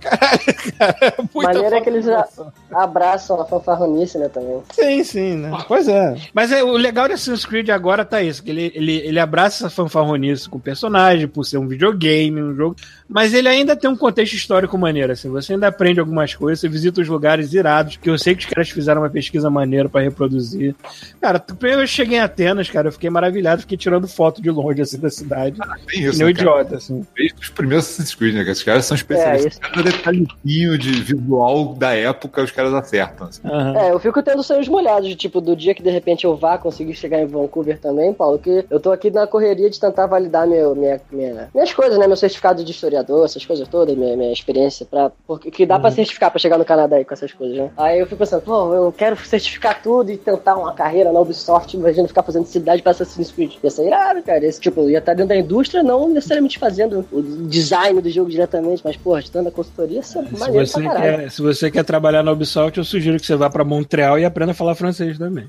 Caralho, 0.00 0.40
cara. 0.78 0.96
é 1.00 1.14
muita 1.34 1.52
Maneira 1.52 1.76
é 1.76 1.80
que 1.80 1.88
eles 1.88 2.08
a- 2.08 2.26
abraçam 2.72 3.40
a 3.40 3.44
fanfarronice, 3.44 4.18
né, 4.18 4.28
também. 4.28 4.60
Sim, 4.72 5.04
sim, 5.04 5.36
né? 5.36 5.50
Pois 5.68 5.88
é. 5.88 6.16
Mas 6.34 6.50
é, 6.52 6.62
o 6.62 6.72
legal 6.76 7.06
de 7.08 7.14
Assassin's 7.14 7.44
Creed 7.44 7.68
agora 7.70 8.04
tá 8.04 8.22
isso, 8.22 8.42
que 8.42 8.50
ele, 8.50 8.72
ele, 8.74 8.96
ele 8.96 9.18
abraça 9.20 9.66
essa 9.66 9.70
fanfarronice 9.74 10.48
com 10.48 10.58
o 10.58 10.60
personagem, 10.60 11.28
por 11.28 11.44
ser 11.44 11.58
um 11.58 11.68
videogame, 11.68 12.42
um 12.42 12.54
jogo, 12.54 12.76
mas 13.12 13.34
ele 13.34 13.48
ainda 13.48 13.76
tem 13.76 13.88
um 13.90 13.96
contexto 13.96 14.34
histórico 14.34 14.76
maneiro, 14.78 15.12
assim, 15.12 15.28
você 15.28 15.52
ainda 15.54 15.68
aprende 15.68 16.00
algumas 16.00 16.34
coisas, 16.34 16.60
você 16.60 16.68
visita 16.68 17.00
os 17.00 17.08
lugares 17.08 17.52
irados, 17.52 17.96
que 17.96 18.08
eu 18.10 18.18
sei 18.18 18.34
que 18.34 18.44
os 18.44 18.50
caras 18.52 18.70
fizeram 18.70 19.00
uma 19.02 19.10
pesquisa 19.10 19.50
maneira 19.50 19.88
pra 19.88 20.00
reproduzir. 20.00 20.74
Cara, 21.20 21.38
primeiro 21.38 21.82
eu 21.82 21.86
cheguei 21.86 22.18
em 22.18 22.20
Atenas, 22.20 22.68
cara, 22.70 22.88
eu 22.88 22.92
fiquei 22.92 23.10
maravilhado, 23.10 23.62
fiquei 23.62 23.76
tirando 23.76 24.08
foto 24.08 24.40
de 24.42 24.50
longe, 24.50 24.82
assim, 24.82 24.98
da 24.98 25.10
cidade, 25.10 25.58
Tem 25.86 26.00
que 26.02 26.08
isso, 26.08 26.22
um 26.22 26.26
né, 26.26 26.32
cara? 26.32 26.44
idiota, 26.48 26.76
assim. 26.76 27.06
Desde 27.16 27.34
os 27.40 27.48
primeiros 27.50 27.86
Assassin's 27.86 28.14
Creed, 28.14 28.34
né? 28.34 28.44
Que 28.44 28.50
os 28.50 28.62
caras 28.62 28.84
são 28.86 28.94
especialistas. 28.94 29.58
É, 29.62 29.68
Cada 29.68 29.82
detalhezinho 29.82 30.78
de 30.78 30.92
visual 31.02 31.74
da 31.74 31.94
época, 31.94 32.42
os 32.42 32.50
caras 32.50 32.72
acertam. 32.74 33.26
assim. 33.28 33.40
Aham. 33.44 33.76
É, 33.76 33.90
eu 33.92 33.98
fico 33.98 34.22
tendo 34.22 34.42
sonhos 34.42 34.68
molhados, 34.68 35.08
de, 35.08 35.14
tipo, 35.16 35.40
do 35.40 35.54
dia 35.56 35.74
que 35.74 35.82
de 35.82 35.90
repente 35.90 36.24
eu 36.24 36.36
vá 36.36 36.56
conseguir 36.58 36.94
chegar 36.94 37.20
em 37.20 37.26
Vancouver 37.26 37.78
também, 37.78 38.12
Paulo, 38.12 38.38
que 38.38 38.64
eu 38.70 38.80
tô 38.80 38.90
aqui 38.92 39.10
na 39.10 39.26
correria 39.26 39.68
de 39.70 39.78
tentar 39.78 40.06
validar 40.06 40.46
meu, 40.46 40.74
minha, 40.74 41.00
minha- 41.10 41.48
minhas 41.54 41.72
coisas, 41.72 41.98
né? 41.98 42.06
Meu 42.06 42.16
certificado 42.16 42.64
de 42.64 42.70
historiador, 42.70 43.01
essas 43.24 43.44
coisas 43.44 43.66
todas, 43.68 43.96
minha, 43.96 44.16
minha 44.16 44.32
experiência, 44.32 44.86
pra, 44.86 45.10
porque, 45.26 45.50
que 45.50 45.66
dá 45.66 45.78
pra 45.78 45.90
certificar 45.90 46.30
pra 46.30 46.38
chegar 46.38 46.58
no 46.58 46.64
Canadá 46.64 46.96
aí 46.96 47.04
com 47.04 47.14
essas 47.14 47.32
coisas, 47.32 47.56
né? 47.56 47.70
Aí 47.76 48.00
eu 48.00 48.06
fico 48.06 48.18
pensando, 48.18 48.42
pô, 48.42 48.74
eu 48.74 48.92
quero 48.92 49.16
certificar 49.16 49.82
tudo 49.82 50.10
e 50.10 50.16
tentar 50.16 50.56
uma 50.56 50.72
carreira 50.72 51.12
na 51.12 51.20
Ubisoft, 51.20 51.76
imagina 51.76 52.08
ficar 52.08 52.22
fazendo 52.22 52.46
cidade 52.46 52.82
pra 52.82 52.92
Assassin's 52.92 53.30
Creed. 53.30 53.52
Ia 53.62 53.70
ser 53.70 53.86
irado, 53.86 54.22
cara. 54.22 54.44
Esse, 54.44 54.60
tipo, 54.60 54.88
ia 54.88 54.98
estar 54.98 55.14
dentro 55.14 55.28
da 55.28 55.36
indústria, 55.36 55.82
não 55.82 56.08
necessariamente 56.08 56.58
fazendo 56.58 57.06
o 57.12 57.22
design 57.48 58.00
do 58.00 58.10
jogo 58.10 58.30
diretamente, 58.30 58.82
mas, 58.84 58.96
porra, 58.96 59.20
estando 59.20 59.44
na 59.44 59.50
consultoria, 59.50 59.96
ia 59.96 60.02
ser 60.02 60.24
Se 60.26 60.38
maneiro 60.38 60.66
você, 60.66 60.80
pra 60.80 60.92
caralho. 60.92 61.18
quer, 61.18 61.30
se 61.30 61.42
você 61.42 61.70
quer 61.70 61.84
trabalhar 61.84 62.22
na 62.22 62.32
Ubisoft, 62.32 62.78
eu 62.78 62.84
sugiro 62.84 63.18
que 63.18 63.26
você 63.26 63.36
vá 63.36 63.50
pra 63.50 63.64
Montreal 63.64 64.18
e 64.18 64.24
aprenda 64.24 64.52
a 64.52 64.54
falar 64.54 64.74
francês 64.74 65.18
também. 65.18 65.48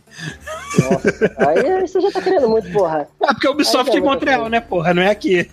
Nossa, 0.80 1.36
aí 1.38 1.82
você 1.88 2.02
já 2.02 2.12
tá 2.12 2.22
querendo 2.22 2.50
muito, 2.50 2.72
porra. 2.72 3.08
Ah, 3.22 3.34
porque 3.34 3.48
a 3.48 3.52
Ubisoft 3.52 3.92
é 3.92 4.00
em 4.00 4.02
é 4.02 4.02
Montreal, 4.02 4.50
né, 4.50 4.60
porra? 4.60 4.94
Não 4.94 5.02
é 5.02 5.10
aqui. 5.10 5.50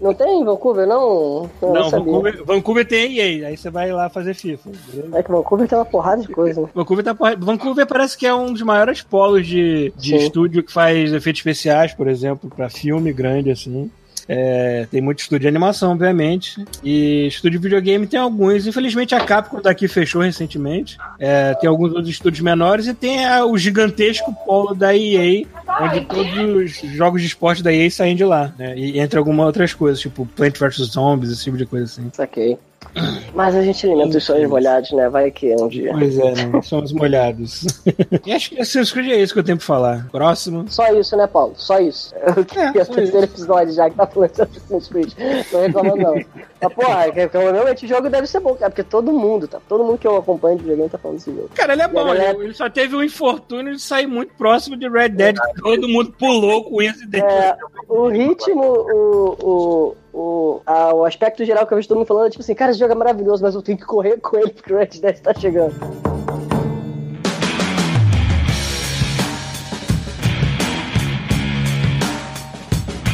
Não 0.00 0.14
tem 0.14 0.40
em 0.40 0.44
Vancouver, 0.44 0.86
não? 0.86 1.17
Eu 1.62 1.72
Não, 1.72 1.90
sabia. 1.90 2.04
Vancouver, 2.04 2.44
Vancouver 2.44 2.86
tem 2.88 3.18
EA, 3.18 3.48
aí 3.48 3.56
você 3.56 3.70
vai 3.70 3.90
lá 3.92 4.08
fazer 4.08 4.34
FIFA. 4.34 4.70
É 5.14 5.22
que 5.22 5.30
Vancouver 5.30 5.68
tem 5.68 5.78
uma 5.78 5.84
porrada 5.84 6.22
de 6.22 6.28
coisa. 6.28 6.62
né? 6.62 6.68
Vancouver, 6.74 7.04
tá, 7.04 7.14
porra- 7.14 7.36
Vancouver 7.36 7.86
parece 7.86 8.16
que 8.16 8.26
é 8.26 8.34
um 8.34 8.52
dos 8.52 8.62
maiores 8.62 9.02
polos 9.02 9.46
de, 9.46 9.92
de 9.96 10.10
Sim. 10.10 10.16
estúdio 10.24 10.62
que 10.62 10.72
faz 10.72 11.12
efeitos 11.12 11.40
especiais, 11.40 11.92
por 11.94 12.08
exemplo, 12.08 12.50
pra 12.54 12.68
filme 12.68 13.12
grande, 13.12 13.50
assim. 13.50 13.90
É, 14.28 14.86
tem 14.90 15.00
muito 15.00 15.20
estúdio 15.20 15.40
de 15.40 15.48
animação, 15.48 15.92
obviamente. 15.92 16.62
E 16.84 17.26
estúdio 17.28 17.58
de 17.58 17.62
videogame 17.64 18.06
tem 18.06 18.20
alguns. 18.20 18.66
Infelizmente 18.66 19.14
a 19.14 19.20
Capcom 19.24 19.60
daqui 19.62 19.88
fechou 19.88 20.20
recentemente. 20.20 20.98
É, 21.18 21.54
tem 21.54 21.68
alguns 21.68 21.88
outros 21.92 22.08
estúdios 22.10 22.40
menores 22.42 22.86
e 22.86 22.92
tem 22.94 23.24
a- 23.24 23.46
o 23.46 23.56
gigantesco 23.56 24.32
polo 24.44 24.74
da 24.74 24.94
EA, 24.94 25.46
onde 25.80 26.00
todos 26.02 26.32
os 26.82 26.90
jogos 26.92 27.22
de 27.22 27.28
esporte 27.28 27.62
da 27.62 27.72
EA 27.72 27.90
saem 27.90 28.14
de 28.14 28.24
lá. 28.24 28.52
Né? 28.58 28.76
E 28.76 29.00
entre 29.00 29.18
algumas 29.18 29.46
outras 29.46 29.72
coisas, 29.72 29.98
tipo 30.00 30.26
Plant 30.26 30.58
vs 30.58 30.76
Zombies, 30.92 31.32
esse 31.32 31.44
tipo 31.44 31.56
de 31.56 31.64
coisa 31.64 31.86
assim. 31.86 32.10
Saquei. 32.12 32.58
Mas 33.34 33.54
a 33.54 33.62
gente 33.62 33.86
alimenta 33.86 34.18
os 34.18 34.24
sonhos 34.24 34.48
molhados, 34.48 34.90
né? 34.92 35.08
Vai 35.08 35.30
que 35.30 35.54
um 35.54 35.68
dia. 35.68 35.92
Pois 35.92 36.18
é, 36.18 36.34
né? 36.34 36.62
Somos 36.62 36.92
molhados. 36.92 37.64
e 38.26 38.32
acho 38.32 38.50
que 38.50 38.56
Creed 38.92 39.10
é 39.10 39.20
isso 39.20 39.32
que 39.32 39.40
eu 39.40 39.44
tenho 39.44 39.58
pra 39.58 39.66
falar. 39.66 40.08
Próximo. 40.10 40.64
Só 40.68 40.86
isso, 40.92 41.16
né, 41.16 41.26
Paulo? 41.26 41.54
Só 41.56 41.78
isso. 41.78 42.14
É, 42.58 42.78
É 42.78 42.82
o 42.82 42.86
terceiro 42.86 43.24
episódio 43.24 43.72
já 43.74 43.88
que 43.88 43.96
tá 43.96 44.06
falando 44.06 44.32
de 44.32 44.42
Assassin's 44.42 44.88
Creed. 44.88 45.12
Tô 45.50 45.60
reclamando, 45.60 45.96
não. 46.02 46.14
Mas, 46.14 46.72
porra, 46.74 47.06
é 47.14 47.74
o 47.84 47.88
jogo 47.88 48.10
deve 48.10 48.26
ser 48.26 48.40
bom, 48.40 48.54
cara, 48.54 48.70
porque 48.70 48.82
todo 48.82 49.12
mundo, 49.12 49.46
tá? 49.46 49.60
Todo 49.68 49.84
mundo 49.84 49.98
que 49.98 50.06
eu 50.06 50.16
acompanho 50.16 50.56
de 50.56 50.62
videogame 50.62 50.90
tá 50.90 50.98
falando 50.98 51.18
desse 51.18 51.30
jogo. 51.30 51.50
Cara, 51.54 51.72
ele 51.74 51.82
é 51.82 51.88
bom, 51.88 52.04
galera- 52.04 52.38
ele, 52.42 52.54
só 52.54 52.68
teve 52.68 52.96
o 52.96 53.02
infortúnio 53.02 53.74
de 53.74 53.80
sair 53.80 54.06
muito 54.06 54.34
próximo 54.34 54.76
de 54.76 54.88
Red 54.88 55.10
Dead. 55.10 55.36
que 55.36 55.62
Todo 55.62 55.88
mundo 55.88 56.12
pulou 56.18 56.64
com 56.64 56.82
esse 56.82 57.04
É, 57.16 57.56
o 57.88 58.08
ritmo, 58.08 58.62
o, 58.62 59.36
o, 59.42 59.96
o, 60.18 60.60
a- 60.66 60.92
o 60.94 61.04
aspecto 61.04 61.44
geral 61.44 61.64
que 61.66 61.72
eu 61.72 61.76
vejo 61.76 61.86
todo 61.86 61.98
mundo 61.98 62.06
falando 62.08 62.26
é 62.26 62.30
tipo 62.30 62.42
assim, 62.42 62.54
cara, 62.54 62.72
esse 62.72 62.80
jogo 62.80 62.92
é 62.92 62.96
maravilhoso, 62.96 63.42
mas 63.42 63.54
eu 63.54 63.62
tenho 63.62 63.78
que 63.78 63.84
correr 63.84 64.18
com 64.18 64.36
ele 64.36 64.50
porque 64.50 64.72
o 64.72 64.76
Red 64.76 64.86
Dead 65.00 65.18
tá 65.20 65.32
chegando. 65.32 65.74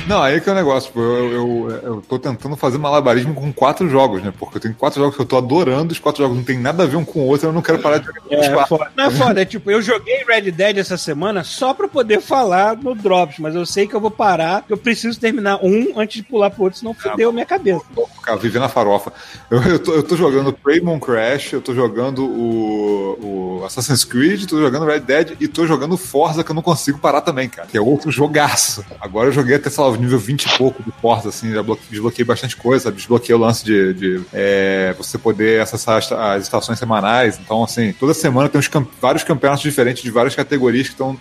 Não, 0.06 0.22
aí 0.22 0.38
que 0.40 0.48
é 0.48 0.52
o 0.52 0.54
negócio, 0.54 0.88
tipo, 0.88 1.00
eu, 1.00 1.32
eu, 1.32 1.70
eu 1.82 2.02
tô 2.06 2.18
tentando 2.18 2.56
fazer 2.56 2.76
malabarismo 2.76 3.32
com 3.34 3.50
quatro 3.52 3.88
jogos, 3.88 4.22
né? 4.22 4.32
Porque 4.38 4.58
eu 4.58 4.60
tenho 4.60 4.74
quatro 4.74 5.00
jogos 5.00 5.16
que 5.16 5.22
eu 5.22 5.26
tô 5.26 5.36
adorando, 5.38 5.92
os 5.92 5.98
quatro 5.98 6.22
jogos 6.22 6.36
não 6.36 6.44
tem 6.44 6.58
nada 6.58 6.82
a 6.82 6.86
ver 6.86 6.96
um 6.96 7.04
com 7.04 7.20
o 7.20 7.26
outro, 7.26 7.48
eu 7.48 7.52
não 7.52 7.62
quero 7.62 7.78
parar 7.78 7.98
de 7.98 8.06
jogar 8.06 8.20
os 8.26 8.32
É, 8.32 8.52
quatro. 8.52 8.76
foda. 8.76 8.90
Não 8.94 9.04
é 9.04 9.10
foda, 9.10 9.40
é 9.40 9.44
tipo, 9.46 9.70
eu 9.70 9.80
joguei 9.80 10.22
Red 10.28 10.50
Dead 10.50 10.76
essa 10.76 10.98
semana 10.98 11.42
só 11.42 11.72
pra 11.72 11.88
poder 11.88 12.20
falar 12.20 12.76
no 12.76 12.94
Drops, 12.94 13.38
mas 13.38 13.54
eu 13.54 13.64
sei 13.64 13.86
que 13.86 13.94
eu 13.94 14.00
vou 14.00 14.10
parar, 14.10 14.62
eu 14.68 14.76
preciso 14.76 15.18
terminar 15.18 15.58
um 15.62 15.98
antes 15.98 16.16
de 16.16 16.22
pular 16.22 16.50
pro 16.50 16.64
outro, 16.64 16.78
senão 16.78 16.92
fudeu 16.92 17.32
minha 17.32 17.46
cabeça. 17.46 17.80
Vou 17.94 18.06
ficar 18.06 18.36
vivendo 18.36 18.64
a 18.64 18.68
farofa. 18.68 19.12
Eu, 19.50 19.62
eu, 19.62 19.78
tô, 19.78 19.94
eu 19.94 20.02
tô 20.02 20.16
jogando 20.16 20.54
Raymond 20.66 21.00
Crash, 21.00 21.54
eu 21.54 21.62
tô 21.62 21.74
jogando 21.74 22.24
o, 22.24 23.18
o 23.22 23.43
Assassin's 23.66 24.04
Creed, 24.04 24.46
tô 24.46 24.58
jogando 24.60 24.86
Red 24.86 25.00
Dead 25.00 25.36
e 25.40 25.48
tô 25.48 25.66
jogando 25.66 25.96
Forza, 25.96 26.42
que 26.44 26.50
eu 26.50 26.54
não 26.54 26.62
consigo 26.62 26.98
parar 26.98 27.20
também, 27.20 27.48
cara. 27.48 27.68
Que 27.68 27.76
é 27.76 27.80
outro 27.80 28.10
jogaço. 28.10 28.84
Agora 29.00 29.28
eu 29.28 29.32
joguei 29.32 29.56
até, 29.56 29.70
sei 29.70 29.82
lá, 29.84 29.96
nível 29.96 30.18
20 30.18 30.44
e 30.44 30.58
pouco 30.58 30.82
do 30.82 30.92
Forza, 31.00 31.28
assim, 31.28 31.52
já 31.52 31.62
bloque- 31.62 31.82
desbloqueei 31.90 32.24
bastante 32.24 32.56
coisa? 32.56 32.90
Desbloqueei 32.92 33.34
o 33.34 33.38
lance 33.38 33.64
de, 33.64 33.94
de, 33.94 34.22
é, 34.32 34.94
você 34.96 35.18
poder 35.18 35.60
acessar 35.60 35.98
as, 35.98 36.10
as 36.12 36.42
estações 36.42 36.78
semanais. 36.78 37.38
Então, 37.42 37.62
assim, 37.64 37.92
toda 37.92 38.14
semana 38.14 38.48
tem 38.48 38.60
camp- 38.62 38.88
vários 39.00 39.24
campeonatos 39.24 39.62
diferentes 39.62 40.02
de 40.02 40.10
várias 40.10 40.34
categorias 40.34 40.86
que 40.86 40.92
estão 40.94 41.18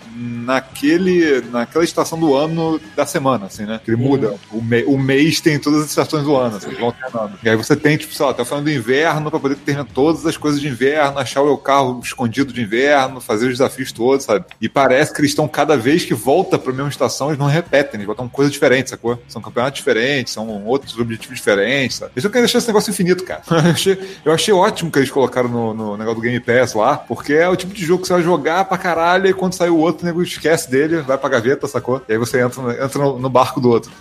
naquele, 0.53 1.41
naquela 1.51 1.83
estação 1.83 2.19
do 2.19 2.35
ano 2.35 2.79
da 2.95 3.05
semana, 3.05 3.45
assim, 3.47 3.65
né? 3.65 3.79
Que 3.83 3.91
ele 3.91 3.97
muda. 3.97 4.35
O, 4.51 4.59
o 4.93 4.97
mês 4.99 5.39
tem 5.41 5.59
todas 5.59 5.81
as 5.83 5.89
estações 5.89 6.23
do 6.23 6.35
ano, 6.35 6.57
assim, 6.57 6.69
vão 6.71 6.85
alternando. 6.87 7.37
E 7.43 7.49
aí 7.49 7.55
você 7.55 7.75
tem, 7.75 7.97
tipo, 7.97 8.13
sei 8.13 8.25
lá, 8.25 8.31
até 8.31 8.41
o 8.41 8.45
final 8.45 8.61
do 8.61 8.71
inverno 8.71 9.29
pra 9.29 9.39
poder 9.39 9.55
terminar 9.55 9.87
todas 9.93 10.25
as 10.25 10.37
coisas 10.37 10.59
de 10.61 10.67
inverno, 10.67 11.19
achar 11.19 11.41
o 11.41 11.57
carro 11.57 11.99
escondido 12.03 12.32
de 12.33 12.61
inverno, 12.61 13.21
fazer 13.21 13.45
os 13.45 13.53
desafios 13.53 13.91
todos, 13.91 14.25
sabe? 14.25 14.45
E 14.59 14.67
parece 14.67 15.13
que 15.13 15.21
eles 15.21 15.31
estão, 15.31 15.47
cada 15.47 15.77
vez 15.77 16.03
que 16.03 16.13
volta 16.13 16.57
pra 16.57 16.73
mesma 16.73 16.89
estação, 16.89 17.27
eles 17.27 17.39
não 17.39 17.47
repetem, 17.47 17.99
eles 17.99 18.07
botam 18.07 18.27
coisas 18.27 18.51
diferentes, 18.51 18.89
sacou? 18.89 19.19
São 19.27 19.41
campeonatos 19.41 19.77
diferentes, 19.77 20.33
são 20.33 20.65
outros 20.65 20.97
objetivos 20.97 21.37
diferentes, 21.37 21.97
sabe? 21.97 22.11
Eles 22.15 22.23
não 22.23 22.31
querem 22.31 22.45
deixar 22.45 22.57
esse 22.57 22.67
negócio 22.67 22.91
infinito, 22.91 23.23
cara. 23.23 23.43
Eu 23.63 23.71
achei, 23.71 23.99
eu 24.25 24.33
achei 24.33 24.53
ótimo 24.53 24.91
que 24.91 24.99
eles 24.99 25.09
colocaram 25.09 25.49
no, 25.49 25.73
no 25.73 25.97
negócio 25.97 26.15
do 26.15 26.21
Game 26.21 26.39
Pass 26.39 26.73
lá, 26.73 26.97
porque 26.97 27.33
é 27.33 27.47
o 27.47 27.55
tipo 27.55 27.73
de 27.73 27.83
jogo 27.83 28.01
que 28.01 28.07
você 28.07 28.13
vai 28.13 28.21
jogar 28.21 28.65
pra 28.65 28.77
caralho 28.77 29.27
e 29.27 29.33
quando 29.33 29.53
sair 29.53 29.69
o 29.69 29.77
outro, 29.77 30.03
o 30.03 30.05
nego 30.05 30.21
esquece 30.21 30.69
dele, 30.69 31.01
vai 31.01 31.17
pra 31.17 31.29
gaveta, 31.29 31.67
sacou? 31.67 32.01
E 32.07 32.13
aí 32.13 32.17
você 32.17 32.41
entra, 32.41 32.85
entra 32.85 33.01
no, 33.01 33.19
no 33.19 33.29
barco 33.29 33.59
do 33.59 33.69
outro. 33.69 33.91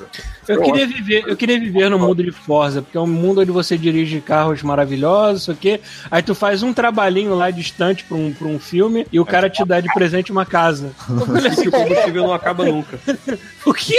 Eu 0.48 0.60
queria 0.60 0.86
viver, 0.86 1.24
eu 1.26 1.36
queria 1.36 1.58
viver 1.58 1.88
no 1.88 1.98
mundo 1.98 2.22
de 2.22 2.30
Forza, 2.30 2.82
porque 2.82 2.96
é 2.96 3.00
um 3.00 3.06
mundo 3.06 3.40
onde 3.40 3.50
você 3.50 3.78
dirige 3.78 4.20
carros 4.20 4.62
maravilhosos, 4.62 5.42
isso 5.42 5.50
aqui. 5.50 5.80
Aí 6.10 6.22
tu 6.22 6.34
faz 6.34 6.62
um 6.62 6.72
trabalhinho 6.72 7.34
lá 7.34 7.50
distante 7.50 8.04
pra 8.04 8.16
um, 8.16 8.21
pra 8.30 8.46
um 8.46 8.58
filme 8.58 9.06
e 9.10 9.18
o 9.18 9.24
cara 9.24 9.48
te 9.48 9.64
dá 9.64 9.80
de 9.80 9.88
presente 9.94 10.30
uma 10.30 10.44
casa. 10.44 10.92
Assim, 11.50 11.68
o 11.68 11.70
combustível 11.72 12.24
não 12.24 12.34
acaba 12.34 12.64
nunca. 12.64 12.98
o 13.64 13.72
quê? 13.72 13.98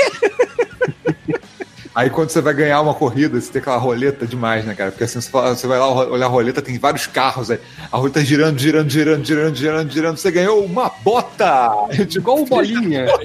Aí 1.95 2.09
quando 2.09 2.29
você 2.29 2.41
vai 2.41 2.55
ganhar 2.55 2.81
uma 2.81 2.93
corrida, 2.95 3.39
você 3.39 3.51
tem 3.51 3.61
aquela 3.61 3.77
roleta 3.77 4.25
demais, 4.25 4.65
né, 4.65 4.73
cara? 4.73 4.89
Porque 4.89 5.03
assim, 5.03 5.21
você, 5.21 5.29
fala- 5.29 5.55
você 5.55 5.67
vai 5.67 5.77
lá 5.77 5.87
olhar 5.91 6.25
a 6.25 6.29
roleta, 6.29 6.59
tem 6.59 6.79
vários 6.79 7.05
carros 7.05 7.51
aí. 7.51 7.59
A 7.91 7.97
roleta 7.97 8.23
girando, 8.25 8.57
girando, 8.57 8.89
girando, 8.89 9.23
girando, 9.23 9.55
girando, 9.55 9.91
girando. 9.91 10.17
Você 10.17 10.31
ganhou 10.31 10.65
uma 10.65 10.89
bota! 11.03 11.69
Igual 12.15 12.39
o 12.41 12.45
bolinha. 12.45 13.05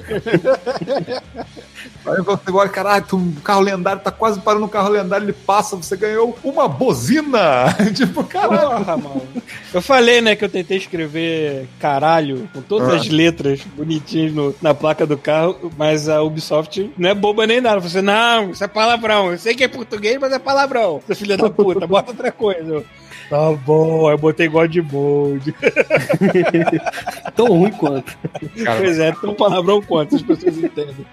Aí 2.09 2.21
você 2.23 2.51
olha, 2.51 2.69
caralho, 2.69 3.05
um 3.13 3.31
carro 3.43 3.61
lendário 3.61 4.01
tá 4.01 4.11
quase 4.11 4.39
parando 4.39 4.65
o 4.65 4.69
carro 4.69 4.89
lendário, 4.89 5.25
ele 5.25 5.33
passa, 5.33 5.75
você 5.75 5.95
ganhou 5.95 6.37
uma 6.43 6.67
bozina! 6.67 7.73
tipo, 7.95 8.23
caralho. 8.23 8.77
Porra, 8.77 8.97
mano. 8.97 9.21
Eu 9.73 9.81
falei, 9.81 10.21
né, 10.21 10.35
que 10.35 10.43
eu 10.43 10.49
tentei 10.49 10.77
escrever 10.77 11.67
caralho 11.79 12.49
com 12.53 12.61
todas 12.61 12.89
Ah. 12.89 12.95
as 12.95 13.07
letras 13.07 13.61
bonitinhas 13.75 14.33
no- 14.33 14.55
na 14.61 14.73
placa 14.73 15.05
do 15.05 15.17
carro, 15.17 15.71
mas 15.77 16.09
a 16.09 16.21
Ubisoft 16.23 16.91
não 16.97 17.09
é 17.09 17.13
boba 17.13 17.45
nem 17.45 17.61
nada. 17.61 17.79
Você, 17.79 18.01
não, 18.01 18.51
isso 18.51 18.63
é 18.63 18.67
palavrão. 18.67 19.31
Eu 19.31 19.37
sei 19.37 19.53
que 19.55 19.63
é 19.63 19.67
português, 19.67 20.17
mas 20.19 20.31
é 20.33 20.39
palavrão. 20.39 21.01
Seu 21.05 21.15
filho 21.15 21.37
da 21.37 21.49
puta, 21.49 21.85
bota 21.87 22.11
outra 22.11 22.31
coisa. 22.31 22.83
Tá 23.29 23.51
bom, 23.51 24.07
aí 24.07 24.13
eu 24.13 24.17
botei 24.17 24.47
God 24.47 24.75
Mode. 24.91 25.53
Tão 27.35 27.47
ruim 27.47 27.71
quanto. 27.71 28.17
Cara, 28.63 28.79
Pois 28.79 28.99
é, 28.99 29.11
tão 29.11 29.33
palavrão 29.33 29.81
quanto 29.81 30.15
as 30.15 30.21
pessoas 30.21 30.57
entendem. 30.57 31.05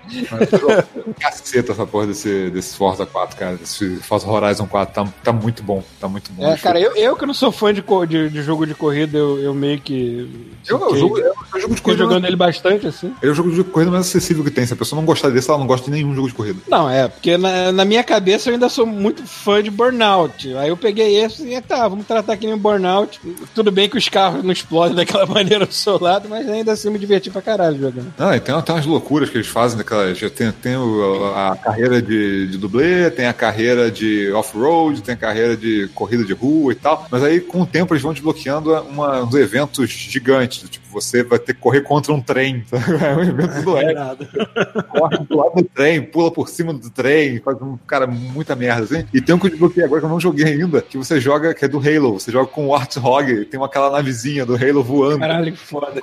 caceta 1.21 1.73
essa 1.73 1.87
porra 1.87 2.07
desse, 2.07 2.51
desse 2.51 2.77
Forza 2.77 3.05
4, 3.05 3.37
cara. 3.37 3.59
Esse 3.63 3.97
Forza 3.97 4.29
Horizon 4.29 4.67
4 4.67 4.95
tá, 4.95 5.13
tá 5.23 5.33
muito 5.33 5.63
bom. 5.63 5.83
Tá 6.01 6.09
muito 6.09 6.33
bom. 6.33 6.45
É, 6.45 6.57
cara, 6.57 6.81
eu, 6.81 6.97
eu 6.97 7.17
que 7.17 7.27
não 7.27 7.35
sou 7.35 7.53
fã 7.53 7.73
de, 7.73 7.85
de, 8.09 8.31
de 8.31 8.43
jogo 8.43 8.67
de 8.67 8.75
corrida, 8.75 9.19
eu, 9.19 9.39
eu 9.39 9.55
meio 9.55 9.79
que. 9.81 10.51
eu, 10.67 10.81
eu, 10.81 10.97
jogo, 10.97 11.19
eu, 11.19 11.35
eu 11.55 11.61
jogo 11.61 11.75
de 11.75 11.83
corrida. 11.83 12.03
jogando 12.03 12.27
ele 12.27 12.37
bastante, 12.37 12.87
assim. 12.87 13.15
Ele 13.23 13.31
é 13.31 13.33
o 13.33 13.35
jogo 13.35 13.53
de 13.53 13.63
corrida 13.63 13.91
mais 13.91 14.07
acessível 14.07 14.43
que 14.43 14.51
tem. 14.51 14.67
Se 14.67 14.73
a 14.73 14.77
pessoa 14.77 14.99
não 14.99 15.07
gostar 15.07 15.31
desse, 15.31 15.51
ela 15.51 15.59
não 15.59 15.67
gosta 15.67 15.85
de 15.85 15.93
nenhum 15.93 16.15
jogo 16.15 16.29
de 16.29 16.35
corrida. 16.35 16.61
Não, 16.69 16.89
é, 16.89 17.09
porque 17.09 17.37
na, 17.37 17.73
na 17.73 17.85
minha 17.85 18.03
cabeça 18.03 18.49
eu 18.49 18.55
ainda 18.55 18.69
sou 18.69 18.87
muito 18.87 19.25
fã 19.27 19.63
de 19.63 19.71
Burnout. 19.71 20.57
Aí 20.57 20.69
eu 20.69 20.77
peguei 20.77 21.17
esse 21.17 21.47
e 21.47 21.61
tá, 21.61 21.87
vamos 21.87 22.06
tratar 22.07 22.37
que 22.37 22.47
nem 22.47 22.55
um 22.55 22.59
Burnout. 22.59 23.21
Tudo 23.55 23.71
bem 23.71 23.89
que 23.89 23.97
os 23.99 24.09
carros 24.09 24.43
não 24.45 24.53
explodem 24.53 24.95
daquela 24.97 25.25
maneira 25.27 25.67
do 25.67 25.73
seu 25.75 25.99
lado, 26.01 26.29
mas 26.29 26.49
ainda 26.49 26.73
assim 26.73 26.91
me 26.91 26.99
diverti 26.99 27.31
pra 27.31 27.43
caralho 27.43 27.79
jogando. 27.79 28.13
Não, 28.19 28.35
e 28.35 28.41
tem, 28.41 28.61
tem 28.63 28.75
umas 28.75 28.87
loucuras 28.87 29.29
que 29.31 29.37
eles 29.37 29.47
fazem 29.47 29.79
daquela. 29.79 30.15
Já 30.15 30.31
tem, 30.31 30.51
tem 30.53 30.77
o- 30.77 31.33
a 31.35 31.57
carreira 31.57 32.01
de, 32.01 32.47
de 32.49 32.59
dublê, 32.59 33.11
tem 33.11 33.27
a 33.27 33.33
carreira 33.33 33.91
de 33.91 34.31
off-road, 34.33 35.03
tem 35.03 35.15
a 35.15 35.19
carreira 35.19 35.57
de 35.57 35.89
corrida 35.95 36.25
de 36.25 36.33
rua 36.33 36.73
e 36.73 36.77
tal. 36.77 37.07
Mas 37.11 37.23
aí, 37.23 37.41
com 37.41 37.63
o 37.63 37.67
tempo, 37.67 37.93
eles 37.95 38.03
vão 38.03 38.13
desbloqueando 38.13 38.73
uma, 38.83 39.23
uns 39.23 39.35
eventos 39.35 39.91
gigantes. 39.91 40.69
Tipo, 40.69 40.87
você 40.93 41.23
vai 41.23 41.39
ter 41.39 41.55
que 41.55 41.61
correr 41.61 41.83
contra 41.83 42.13
um 42.13 42.21
trem. 42.21 42.65
sabe? 42.71 42.85
É 43.07 43.15
um 43.17 43.23
evento 43.23 43.63
do 43.63 43.77
É 43.77 43.95
corre 44.89 45.19
do 45.19 45.37
lado 45.37 45.55
do 45.57 45.65
trem, 45.65 46.03
pula 46.03 46.31
por 46.31 46.49
cima 46.49 46.73
do 46.73 46.91
trem, 46.91 47.39
faz 47.41 47.61
um 47.61 47.77
cara 47.87 48.07
muita 48.07 48.55
merda, 48.57 48.85
assim. 48.85 49.05
E 49.13 49.21
tem 49.21 49.35
um 49.35 49.39
que 49.39 49.47
eu 49.47 49.51
desbloqueei 49.51 49.85
agora 49.85 50.01
que 50.01 50.07
eu 50.07 50.11
não 50.11 50.21
joguei 50.21 50.45
ainda, 50.47 50.81
que 50.81 50.97
você 50.99 51.21
joga, 51.21 51.55
que 51.55 51.65
é 51.65 51.69
do 51.69 51.79
Halo. 51.97 52.15
Você 52.15 52.31
joga 52.31 52.47
com 52.47 52.67
o 52.67 52.69
Warthog, 52.69 53.45
tem 53.47 53.59
uma, 53.59 53.67
aquela 53.67 53.91
navezinha 53.91 54.45
do 54.45 54.55
Halo 54.55 54.83
voando. 54.83 55.21
Caralho, 55.21 55.53
que 55.53 55.59
foda. 55.59 56.01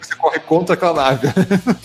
Você 0.00 0.14
corre 0.16 0.38
contra 0.40 0.74
aquela 0.74 0.94
nave. 0.94 1.28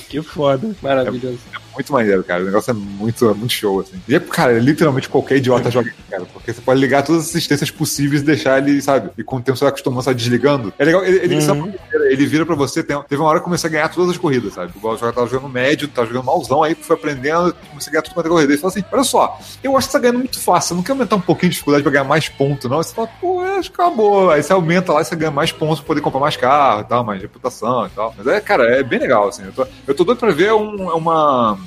Que 0.09 0.22
foda. 0.22 0.76
Maravilhoso. 0.82 1.39
Muito 1.76 1.91
maneiro, 1.93 2.23
cara. 2.23 2.41
O 2.41 2.45
negócio 2.45 2.71
é 2.71 2.73
muito, 2.73 3.30
é 3.30 3.34
muito 3.34 3.53
show, 3.53 3.80
assim. 3.82 4.01
E, 4.07 4.15
é, 4.15 4.19
cara, 4.19 4.57
literalmente 4.59 5.07
qualquer 5.09 5.38
idiota 5.38 5.69
joga 5.69 5.93
cara. 6.09 6.26
Porque 6.34 6.51
você 6.53 6.61
pode 6.61 6.80
ligar 6.80 7.03
todas 7.03 7.23
as 7.23 7.30
assistências 7.30 7.69
possíveis 7.69 8.21
e 8.21 8.26
deixar 8.26 8.57
ele, 8.57 8.82
sabe? 8.82 9.09
E 9.17 9.23
com 9.23 9.38
o 9.38 9.41
tempo 9.41 9.57
você 9.57 9.63
vai 9.65 9.69
acostumando, 9.69 10.01
vai 10.03 10.13
desligando. 10.15 10.73
É 10.80 10.86
legal, 10.86 11.03
ele, 11.05 11.17
ele, 11.19 11.41
sabe, 11.41 11.73
ele 12.09 12.26
vira 12.26 12.45
pra 12.45 12.55
você, 12.55 12.82
tem- 12.84 13.01
teve 13.03 13.21
uma 13.21 13.30
hora 13.30 13.39
que 13.39 13.43
eu 13.43 13.45
comecei 13.45 13.69
a 13.69 13.73
ganhar 13.73 13.89
todas 13.89 14.11
as 14.11 14.17
corridas, 14.17 14.53
sabe? 14.53 14.71
Igual 14.76 14.95
eu 14.95 15.13
tava 15.13 15.28
jogando 15.28 15.51
médio, 15.51 15.88
tava 15.88 16.07
jogando 16.07 16.26
malzão, 16.26 16.63
aí 16.63 16.73
fui 16.76 16.95
aprendendo, 16.95 17.53
comecei 17.69 17.89
a 17.89 17.93
ganhar 17.93 18.01
tudo 18.03 18.13
quanto 18.13 18.26
é 18.26 18.30
corrida. 18.30 18.51
Ele 18.53 18.61
falou 18.61 18.71
assim: 18.71 18.84
olha 18.91 19.03
só, 19.03 19.39
eu 19.63 19.78
acho 19.78 19.88
que 19.88 19.91
você 19.91 19.97
tá 19.97 20.01
ganhando 20.01 20.19
muito 20.19 20.39
fácil, 20.39 20.69
você 20.69 20.73
não 20.76 20.84
quer 20.84 20.91
aumentar 20.93 21.15
um 21.15 21.21
pouquinho 21.21 21.49
de 21.49 21.53
dificuldade 21.55 21.84
pra 21.84 21.91
ganhar 21.91 22.03
mais 22.05 22.30
ponto, 22.30 22.69
não? 22.69 22.78
Aí 22.78 22.84
você 22.84 22.93
fala, 22.93 23.09
pô, 23.19 23.43
eu 23.43 23.55
acho 23.59 23.71
que 23.71 23.82
acabou. 23.82 24.32
Aí 24.32 24.41
você 24.41 24.53
aumenta 24.53 24.93
lá 24.93 25.01
e 25.01 25.05
você 25.05 25.15
ganha 25.15 25.32
mais 25.32 25.51
pontos 25.51 25.80
pra 25.80 25.88
poder 25.88 26.01
comprar 26.01 26.19
mais 26.21 26.38
carro 26.38 26.82
e 26.82 26.84
tal, 26.86 27.03
mais 27.03 27.21
reputação 27.21 27.86
e 27.88 27.89
tal. 27.89 28.13
Mas 28.17 28.28
é, 28.28 28.39
cara, 28.39 28.63
é 28.76 28.84
bem 28.84 28.99
legal, 28.99 29.28
assim. 29.28 29.43
Eu 29.45 29.51
tô, 29.53 29.67
eu 29.88 29.93
tô 29.95 30.03
doido 30.03 30.19
pra 30.19 30.32
ver 30.32 30.53
um- 30.53 30.89
uma 30.95 31.57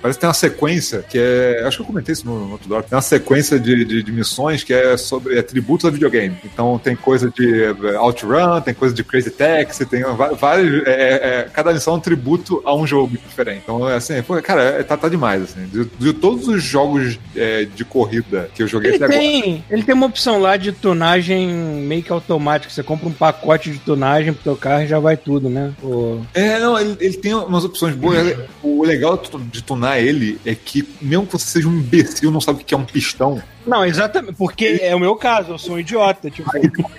Parece 0.00 0.18
que 0.18 0.20
tem 0.20 0.28
uma 0.28 0.34
sequência 0.34 1.04
que 1.08 1.18
é. 1.18 1.62
Acho 1.66 1.78
que 1.78 1.82
eu 1.82 1.86
comentei 1.86 2.12
isso 2.12 2.24
no, 2.26 2.46
no 2.46 2.52
outro. 2.52 2.68
Tem 2.82 2.96
uma 2.96 3.02
sequência 3.02 3.58
de, 3.58 3.84
de, 3.84 4.02
de 4.02 4.12
missões 4.12 4.62
que 4.62 4.72
é 4.72 4.96
sobre 4.96 5.38
atributos 5.38 5.84
a 5.86 5.90
videogame. 5.90 6.36
Então 6.44 6.78
tem 6.82 6.94
coisa 6.96 7.30
de 7.30 7.64
eh, 7.64 7.98
OutRun, 7.98 8.60
tem 8.60 8.74
coisa 8.74 8.94
de 8.94 9.02
Crazy 9.04 9.30
Taxi, 9.30 9.84
tem 9.86 10.02
vários. 10.38 10.86
é, 10.86 10.90
é, 11.46 11.48
cada 11.52 11.72
missão 11.72 11.94
é 11.94 11.96
um 11.96 12.00
tributo 12.00 12.62
a 12.64 12.74
um 12.74 12.86
jogo 12.86 13.16
diferente. 13.16 13.60
Então, 13.64 13.88
é 13.88 13.96
assim, 13.96 14.20
pô, 14.22 14.40
cara, 14.42 14.62
é- 14.62 14.82
tá, 14.82 14.96
tá 14.96 15.08
demais. 15.08 15.42
Assim. 15.42 15.66
De, 15.66 15.84
de 15.98 16.12
todos 16.12 16.48
os 16.48 16.62
jogos 16.62 17.18
é, 17.36 17.64
de 17.64 17.84
corrida 17.84 18.48
que 18.54 18.62
eu 18.62 18.66
joguei 18.68 18.90
Ele 18.94 18.96
até 19.04 19.04
agora. 19.06 19.20
tem, 19.20 19.64
ele 19.70 19.82
tem 19.82 19.94
uma 19.94 20.06
opção 20.06 20.40
lá 20.40 20.56
de 20.56 20.72
tunagem 20.72 21.48
meio 21.48 22.02
que 22.02 22.12
automática. 22.12 22.72
Você 22.72 22.82
compra 22.82 23.08
um 23.08 23.12
pacote 23.12 23.70
de 23.70 23.78
tunagem 23.78 24.32
pro 24.32 24.42
teu 24.42 24.56
carro 24.56 24.82
e 24.82 24.86
já 24.86 24.98
vai 24.98 25.16
tudo, 25.16 25.48
né? 25.48 25.72
O- 25.82 26.20
É, 26.34 26.58
não, 26.58 26.78
ele, 26.78 26.96
ele 27.00 27.16
tem 27.16 27.34
umas 27.34 27.64
opções 27.64 27.94
boas. 27.94 28.36
O 28.62 28.84
legal 28.84 29.20
de 29.50 29.62
tunar 29.62 29.87
ele 29.96 30.40
é 30.44 30.54
que, 30.54 30.86
mesmo 31.00 31.26
que 31.26 31.32
você 31.32 31.46
seja 31.46 31.68
um 31.68 31.78
imbecil, 31.78 32.30
não 32.30 32.40
sabe 32.40 32.62
o 32.62 32.64
que 32.64 32.74
é 32.74 32.76
um 32.76 32.84
pistão. 32.84 33.40
Não, 33.68 33.84
exatamente, 33.84 34.34
porque 34.34 34.78
é 34.82 34.94
o 34.94 34.98
meu 35.00 35.14
caso, 35.16 35.52
eu 35.52 35.58
sou 35.58 35.74
um 35.76 35.78
idiota. 35.78 36.30
Tipo, 36.30 36.50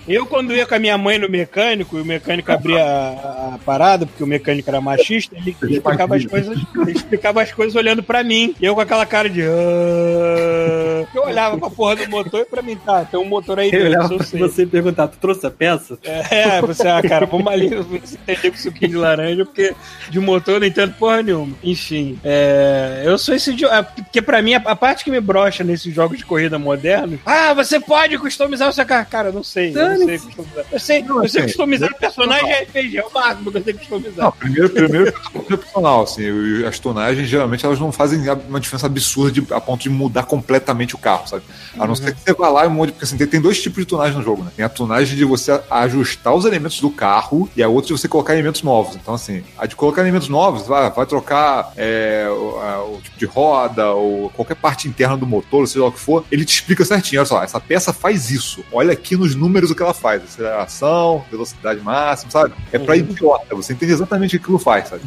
eu 0.08 0.26
quando 0.26 0.54
ia 0.56 0.66
com 0.66 0.76
a 0.76 0.80
minha 0.80 0.98
mãe 0.98 1.18
no 1.18 1.28
mecânico 1.30 1.98
e 1.98 2.02
o 2.02 2.06
mecânico 2.06 2.52
abria 2.52 2.84
a, 2.84 3.56
a 3.56 3.60
parada, 3.66 4.06
porque 4.06 4.24
o 4.24 4.28
mecânico 4.28 4.70
era 4.70 4.80
machista, 4.80 5.36
ele 5.36 5.56
explicava 5.64 6.16
as 6.16 6.26
coisas, 6.26 6.58
explicava 6.88 7.42
as 7.42 7.52
coisas 7.52 7.76
olhando 7.76 8.04
pra 8.04 8.24
mim. 8.24 8.56
E 8.60 8.66
eu 8.66 8.76
com 8.76 8.82
aquela 8.82 9.06
cara 9.06 9.30
de. 9.30 9.42
"Ah". 9.42 11.06
Eu 11.14 11.24
olhava 11.24 11.58
pra 11.58 11.70
porra 11.70 11.96
do 11.96 12.10
motor 12.10 12.42
e 12.42 12.46
pra 12.46 12.62
mim, 12.62 12.76
tá, 12.78 13.04
tem 13.06 13.20
um 13.20 13.26
motor 13.26 13.58
aí 13.60 13.72
Eu 13.74 13.90
dentro, 13.90 14.14
eu 14.14 14.18
pra 14.18 14.26
sei. 14.26 14.40
você 14.40 14.66
perguntar, 14.66 15.08
tu 15.08 15.18
trouxe 15.18 15.46
a 15.48 15.52
peça? 15.52 15.98
É, 16.04 16.62
você, 16.62 16.88
ah, 16.88 17.02
cara, 17.02 17.26
vamos 17.26 17.48
ali 17.48 17.66
entender 17.68 18.52
com 18.52 18.58
suquinho 18.58 18.92
de 18.92 18.98
laranja, 18.98 19.46
porque 19.46 19.74
de 20.10 20.20
motor 20.20 20.56
eu 20.56 20.60
não 20.60 20.68
entendo 20.68 20.94
porra 20.94 21.24
nenhuma. 21.24 21.56
Enfim, 21.64 22.20
é, 22.24 23.02
eu 23.06 23.18
sou 23.18 23.34
esse 23.34 23.52
idiota. 23.52 23.84
Porque 23.96 24.22
pra 24.22 24.42
mim, 24.42 24.54
a, 24.54 24.58
a 24.58 24.76
parte 24.76 25.04
que 25.04 25.12
me 25.12 25.20
brocha 25.20 25.64
nesses 25.64 25.94
jogos 25.94 26.18
de 26.18 26.26
corrida 26.26 26.59
modernos, 26.60 27.20
ah, 27.26 27.54
você 27.54 27.80
pode 27.80 28.18
customizar 28.18 28.70
o 28.70 28.74
seu 28.74 28.86
carro. 28.86 29.08
Cara, 29.10 29.30
eu 29.30 29.34
não 29.34 29.44
sei. 29.44 29.72
Eu 29.76 29.90
não 30.00 30.06
sei 30.06 30.20
customizar. 30.20 30.66
Eu 30.72 30.80
sei, 30.80 31.02
Não, 31.04 31.24
eu 31.24 31.30
sei 31.30 31.42
assim, 31.42 31.48
customizar 31.50 31.90
o 31.92 31.96
personagem 31.96 32.52
é 32.52 32.64
RPG, 32.64 32.98
é 32.98 33.04
o 33.06 33.14
máximo 33.14 33.52
que 33.52 33.58
eu 33.58 33.64
sei 33.64 33.74
customizar. 33.74 34.26
Não, 34.26 34.32
primeiro, 34.32 34.70
primeiro 34.70 35.08
é 35.10 35.54
opcional, 35.54 36.04
assim, 36.04 36.24
e 36.24 36.66
as 36.66 36.78
tonagens 36.80 37.28
geralmente 37.28 37.66
elas 37.66 37.80
não 37.80 37.92
fazem 37.92 38.20
uma 38.48 38.60
diferença 38.60 38.86
absurda 38.86 39.32
de- 39.32 39.54
a 39.54 39.60
ponto 39.62 39.82
de 39.82 39.90
mudar 39.90 40.24
completamente 40.24 40.96
o 40.96 40.98
carro, 40.98 41.28
sabe? 41.28 41.44
A 41.78 41.88
não 41.88 41.96
ser 41.96 42.14
que 42.14 42.22
você 42.22 42.34
vá 42.34 42.50
lá 42.50 42.66
e 42.66 42.70
mude, 42.70 42.92
porque 42.92 43.06
assim, 43.06 43.18
tem, 43.18 43.28
tem 43.28 43.42
dois 43.42 43.62
tipos 43.62 43.80
de 43.80 43.86
tunagem 43.86 44.18
no 44.18 44.24
jogo, 44.24 44.44
né? 44.44 44.52
Tem 44.56 44.66
a 44.66 44.70
tunagem 44.70 45.16
de 45.18 45.24
você 45.26 45.60
ajustar 45.70 46.34
os 46.36 46.46
elementos 46.46 46.80
do 46.82 46.90
carro 46.90 47.50
e 47.56 47.64
a 47.64 47.68
outra 47.70 47.88
de 47.94 48.00
você 48.00 48.08
colocar 48.08 48.34
elementos 48.34 48.62
novos. 48.64 48.96
Então, 48.96 49.14
assim, 49.14 49.44
a 49.58 49.66
de 49.66 49.76
colocar 49.76 50.02
elementos 50.02 50.28
novos, 50.30 50.68
vai, 50.68 50.90
vai 50.92 51.06
trocar 51.06 51.72
é, 51.78 52.28
o, 52.30 52.58
a- 52.60 52.84
o 52.86 53.00
tipo 53.02 53.18
de 53.18 53.26
roda 53.26 53.92
ou 53.92 54.30
qualquer 54.32 54.56
parte 54.56 54.88
interna 54.88 55.16
do 55.18 55.26
motor, 55.26 55.68
seja 55.68 55.82
lá 55.82 55.88
o 55.88 55.92
que 55.92 56.00
for, 56.00 56.26
ele 56.40 56.46
te 56.46 56.54
explica 56.54 56.86
certinho, 56.86 57.20
olha 57.20 57.28
só, 57.28 57.44
essa 57.44 57.60
peça 57.60 57.92
faz 57.92 58.32
isso. 58.32 58.64
Olha 58.72 58.94
aqui 58.94 59.16
nos 59.16 59.36
números 59.36 59.70
o 59.70 59.76
que 59.76 59.84
ela 59.84 59.94
faz, 59.94 60.24
aceleração, 60.24 61.26
velocidade 61.30 61.82
máxima, 61.82 62.32
sabe? 62.32 62.54
É 62.72 62.80
pra 62.80 62.96
idiota, 62.96 63.56
você 63.56 63.74
entende 63.74 63.92
exatamente 63.92 64.36
o 64.36 64.40
que 64.40 64.46
aquilo 64.46 64.60
faz, 64.60 64.88
sabe? 64.90 65.04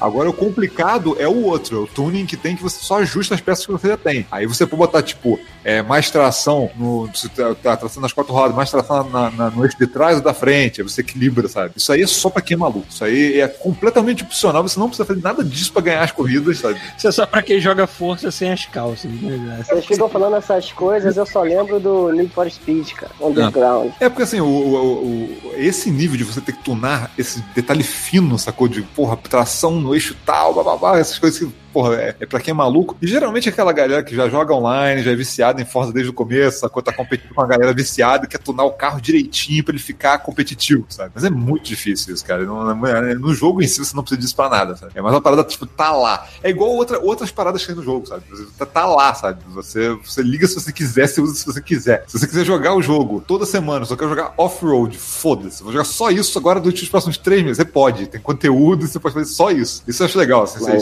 Agora, 0.00 0.28
o 0.28 0.32
complicado 0.32 1.16
é 1.18 1.26
o 1.28 1.42
outro, 1.44 1.76
é 1.76 1.80
o 1.80 1.86
tuning 1.86 2.26
que 2.26 2.36
tem 2.36 2.56
que 2.56 2.62
você 2.62 2.78
só 2.80 2.98
ajusta 3.00 3.34
as 3.34 3.40
peças 3.40 3.64
que 3.66 3.72
você 3.72 3.88
já 3.88 3.96
tem. 3.96 4.26
Aí 4.30 4.46
você 4.46 4.66
pode 4.66 4.78
botar, 4.78 5.02
tipo, 5.02 5.38
é, 5.64 5.82
mais 5.82 6.10
tração 6.10 6.70
no. 6.76 7.08
Se 7.14 7.28
tá, 7.28 7.54
tá 7.54 7.76
tração 7.76 8.00
nas 8.02 8.12
quatro 8.12 8.32
rodas, 8.32 8.54
mais 8.56 8.70
tração 8.70 9.08
na- 9.10 9.30
na- 9.30 9.50
no 9.50 9.64
eixo 9.64 9.76
de 9.78 9.86
trás 9.86 10.16
ou 10.18 10.22
da 10.22 10.34
frente. 10.34 10.80
Aí 10.80 10.88
você 10.88 11.00
equilibra, 11.00 11.48
sabe? 11.48 11.72
Isso 11.76 11.90
aí 11.92 12.02
é 12.02 12.06
só 12.06 12.28
pra 12.30 12.42
quem 12.42 12.54
é 12.54 12.58
maluco. 12.58 12.86
Isso 12.90 13.04
aí 13.04 13.40
é 13.40 13.48
completamente 13.48 14.22
opcional. 14.22 14.62
Você 14.62 14.78
não 14.78 14.88
precisa 14.88 15.06
fazer 15.06 15.22
nada 15.22 15.42
disso 15.44 15.72
pra 15.72 15.82
ganhar 15.82 16.02
as 16.02 16.12
corridas, 16.12 16.58
sabe? 16.58 16.80
Isso 16.96 17.08
é 17.08 17.12
só 17.12 17.26
pra 17.26 17.42
quem 17.42 17.60
joga 17.60 17.86
força 17.86 18.30
sem 18.30 18.52
as 18.52 18.64
calças, 18.66 19.10
né? 19.10 19.64
Vocês 19.66 19.84
ficam 19.86 20.08
falando 20.08 20.36
essas 20.36 20.70
coisas, 20.72 21.16
eu 21.16 21.26
só 21.26 21.42
lembro 21.42 21.80
do 21.80 22.12
Need 22.12 22.32
for 22.32 22.50
Speed, 22.50 22.92
cara. 22.92 23.12
Underground. 23.20 23.90
É 24.00 24.08
porque 24.08 24.22
assim, 24.22 24.40
o, 24.40 24.46
o- 24.46 25.04
o- 25.04 25.52
esse 25.56 25.90
nível 25.90 26.16
de 26.16 26.24
você 26.24 26.40
ter 26.40 26.52
que 26.52 26.62
tunar 26.62 27.10
esse 27.18 27.40
detalhe 27.54 27.82
fino, 27.82 28.38
sacou? 28.38 28.68
De 28.68 28.82
porra, 28.82 29.16
tração 29.16 29.80
no 29.86 29.94
eixo 29.94 30.14
tal, 30.26 30.52
bababá, 30.52 30.98
essas 30.98 31.18
coisas 31.18 31.38
que, 31.38 31.54
porra, 31.76 31.94
é, 31.96 32.16
é 32.20 32.26
pra 32.26 32.40
quem 32.40 32.52
é 32.52 32.54
maluco. 32.54 32.96
E 33.02 33.06
geralmente 33.06 33.50
é 33.50 33.52
aquela 33.52 33.70
galera 33.70 34.02
que 34.02 34.16
já 34.16 34.30
joga 34.30 34.54
online, 34.54 35.02
já 35.02 35.10
é 35.10 35.14
viciada 35.14 35.60
em 35.60 35.66
Forza 35.66 35.92
desde 35.92 36.08
o 36.10 36.14
começo, 36.14 36.60
sacou? 36.60 36.82
Tá 36.82 36.90
competindo 36.90 37.34
com 37.34 37.42
uma 37.42 37.46
galera 37.46 37.74
viciada 37.74 38.26
quer 38.26 38.38
tunar 38.38 38.64
o 38.64 38.70
carro 38.70 38.98
direitinho 38.98 39.62
pra 39.62 39.74
ele 39.74 39.82
ficar 39.82 40.16
competitivo, 40.20 40.86
sabe? 40.88 41.10
Mas 41.14 41.22
é 41.24 41.28
muito 41.28 41.64
difícil 41.64 42.14
isso, 42.14 42.24
cara. 42.24 42.44
No, 42.44 42.74
no- 42.74 43.34
jogo 43.34 43.62
em 43.62 43.66
si 43.66 43.78
você 43.78 43.94
não 43.94 44.02
precisa 44.02 44.18
disso 44.22 44.34
pra 44.34 44.48
nada, 44.48 44.74
sabe? 44.74 44.92
É 44.94 45.02
mais 45.02 45.14
uma 45.14 45.20
parada, 45.20 45.44
tipo, 45.44 45.66
tá 45.66 45.92
lá. 45.92 46.26
É 46.42 46.48
igual 46.48 46.70
outra, 46.70 46.98
outras 46.98 47.30
paradas 47.30 47.60
que 47.60 47.66
tem 47.66 47.76
no 47.76 47.82
jogo, 47.82 48.06
sabe? 48.06 48.22
Tá, 48.58 48.64
tá 48.64 48.86
lá, 48.86 49.12
sabe? 49.12 49.42
Você, 49.50 49.90
você 50.02 50.22
liga 50.22 50.46
se 50.46 50.54
você 50.54 50.72
quiser, 50.72 51.06
você 51.06 51.20
usa 51.20 51.34
se 51.34 51.44
você 51.44 51.60
quiser. 51.60 52.04
Se 52.06 52.18
você 52.18 52.26
quiser 52.26 52.44
jogar 52.46 52.74
o 52.74 52.80
jogo 52.80 53.22
toda 53.26 53.44
semana, 53.44 53.84
só 53.84 53.94
quer 53.96 54.08
jogar 54.08 54.32
off-road, 54.38 54.96
foda-se. 54.96 55.62
Vou 55.62 55.72
jogar 55.72 55.84
só 55.84 56.10
isso 56.10 56.38
agora 56.38 56.58
durante 56.58 56.82
os 56.84 56.88
próximos 56.88 57.18
três 57.18 57.42
meses. 57.42 57.58
Você 57.58 57.64
pode, 57.66 58.06
tem 58.06 58.20
conteúdo 58.20 58.86
você 58.86 58.98
pode 58.98 59.12
fazer 59.14 59.26
só 59.30 59.50
isso. 59.50 59.82
Isso 59.86 60.02
eu 60.02 60.06
acho 60.06 60.18
legal, 60.18 60.44
assim, 60.44 60.64
é, 60.70 60.76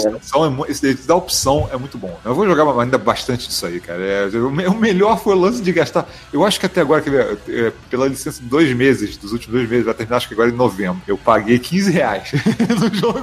esse 0.86 1.04
esse 1.04 1.08
da 1.08 1.14
opção 1.16 1.68
é 1.72 1.76
muito 1.76 1.98
bom. 1.98 2.16
Eu 2.24 2.34
vou 2.34 2.46
jogar 2.46 2.64
ainda 2.80 2.96
bastante 2.98 3.48
disso 3.48 3.66
aí, 3.66 3.80
cara. 3.80 4.00
É, 4.02 4.26
o 4.38 4.50
me- 4.50 4.66
o 4.66 4.74
melhor 4.74 5.18
foi 5.18 5.34
o 5.34 5.38
lance 5.38 5.62
de 5.62 5.72
gastar. 5.72 6.08
Eu 6.32 6.44
acho 6.44 6.58
que 6.58 6.66
até 6.66 6.80
agora, 6.80 7.00
ver, 7.02 7.38
é, 7.48 7.72
pela 7.90 8.06
licença 8.08 8.40
de 8.42 8.48
dois 8.48 8.72
meses, 8.74 9.16
dos 9.16 9.32
últimos 9.32 9.56
dois 9.56 9.68
meses, 9.68 9.84
vai 9.84 9.94
terminar 9.94 10.16
acho 10.16 10.28
que 10.28 10.34
agora 10.34 10.48
em 10.50 10.54
novembro. 10.54 11.00
Eu 11.06 11.16
paguei 11.18 11.58
15 11.58 11.90
reais 11.90 12.30
no 12.80 12.94
jogo. 12.94 13.20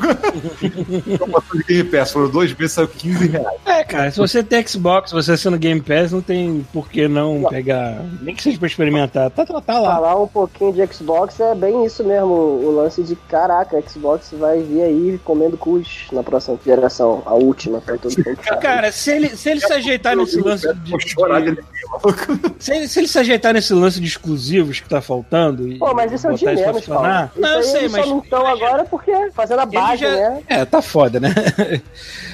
De 1.56 1.64
Game 1.64 1.90
Pass, 1.90 2.12
foram 2.12 2.30
dois 2.30 2.54
meses, 2.56 2.74
saiu 2.74 2.88
15 2.88 3.28
reais. 3.28 3.58
É, 3.66 3.84
cara, 3.84 4.12
se 4.12 4.18
você 4.18 4.44
tem 4.44 4.66
Xbox, 4.66 5.12
você 5.12 5.34
assina 5.34 5.58
Game 5.58 5.82
Pass, 5.82 6.12
não 6.12 6.22
tem 6.22 6.66
por 6.74 6.90
que 6.90 7.08
não, 7.08 7.44
pegar. 7.50 8.04
Nem 8.22 8.36
que 8.36 8.44
seja 8.44 8.58
pra 8.58 8.68
experimentar. 8.68 9.30
Tá, 9.32 9.46
tá, 9.46 9.62
tá 9.62 9.80
lá. 9.80 9.96
Falar 9.96 10.22
um 10.22 10.28
pouquinho 10.28 10.74
de 10.74 10.94
Xbox 10.94 11.40
é 11.40 11.56
bem 11.56 11.86
isso 11.86 12.04
mesmo, 12.04 12.28
o 12.32 12.72
lance 12.76 13.04
de 13.04 13.16
caraca, 13.16 13.82
Xbox 13.88 14.30
vai 14.34 14.62
vir 14.62 14.82
aí 14.82 15.20
comendo 15.24 15.58
cus 15.58 16.08
na 16.12 16.24
próxima 16.24 16.58
geração, 16.66 17.22
a 17.26 17.34
última, 17.52 17.82
todo 17.82 18.04
mundo. 18.04 18.38
sabe. 18.44 18.62
Cara, 18.62 18.92
se 18.92 19.12
ele, 19.12 19.30
se 19.36 19.50
ele 19.50 19.60
se 19.62 19.74
ajeitar 19.74 20.16
nesse 20.16 20.40
lance 20.40 20.68
de. 20.74 20.98
De 20.98 21.16
se, 22.60 22.74
ele, 22.74 22.88
se 22.88 23.00
ele 23.00 23.08
se 23.08 23.20
ajeitar 23.20 23.54
nesse 23.54 23.74
lance 23.74 24.00
de 24.00 24.08
exclusivos 24.08 24.80
que 24.80 24.88
tá 24.90 25.02
faltando. 25.02 25.68
E 25.68 25.78
Pô, 25.78 25.94
mas 25.94 26.12
isso 26.12 26.28
é 26.28 26.32
o 26.32 26.36
de 26.36 26.46
menos, 26.46 26.86
Paulo. 26.86 27.30
Não, 27.36 27.50
eu 27.58 27.64
sei, 27.64 27.88
mas. 27.90 28.06
só 28.06 28.12
não 28.12 28.20
estão 28.20 28.46
agora 28.48 28.86
porque 28.86 29.12
fazendo 29.34 29.60
a 29.60 29.66
base, 29.66 30.02
já- 30.02 30.10
né? 30.12 30.42
É, 30.48 30.66
tá 30.66 30.82
foda, 30.82 31.20
né? 31.20 31.34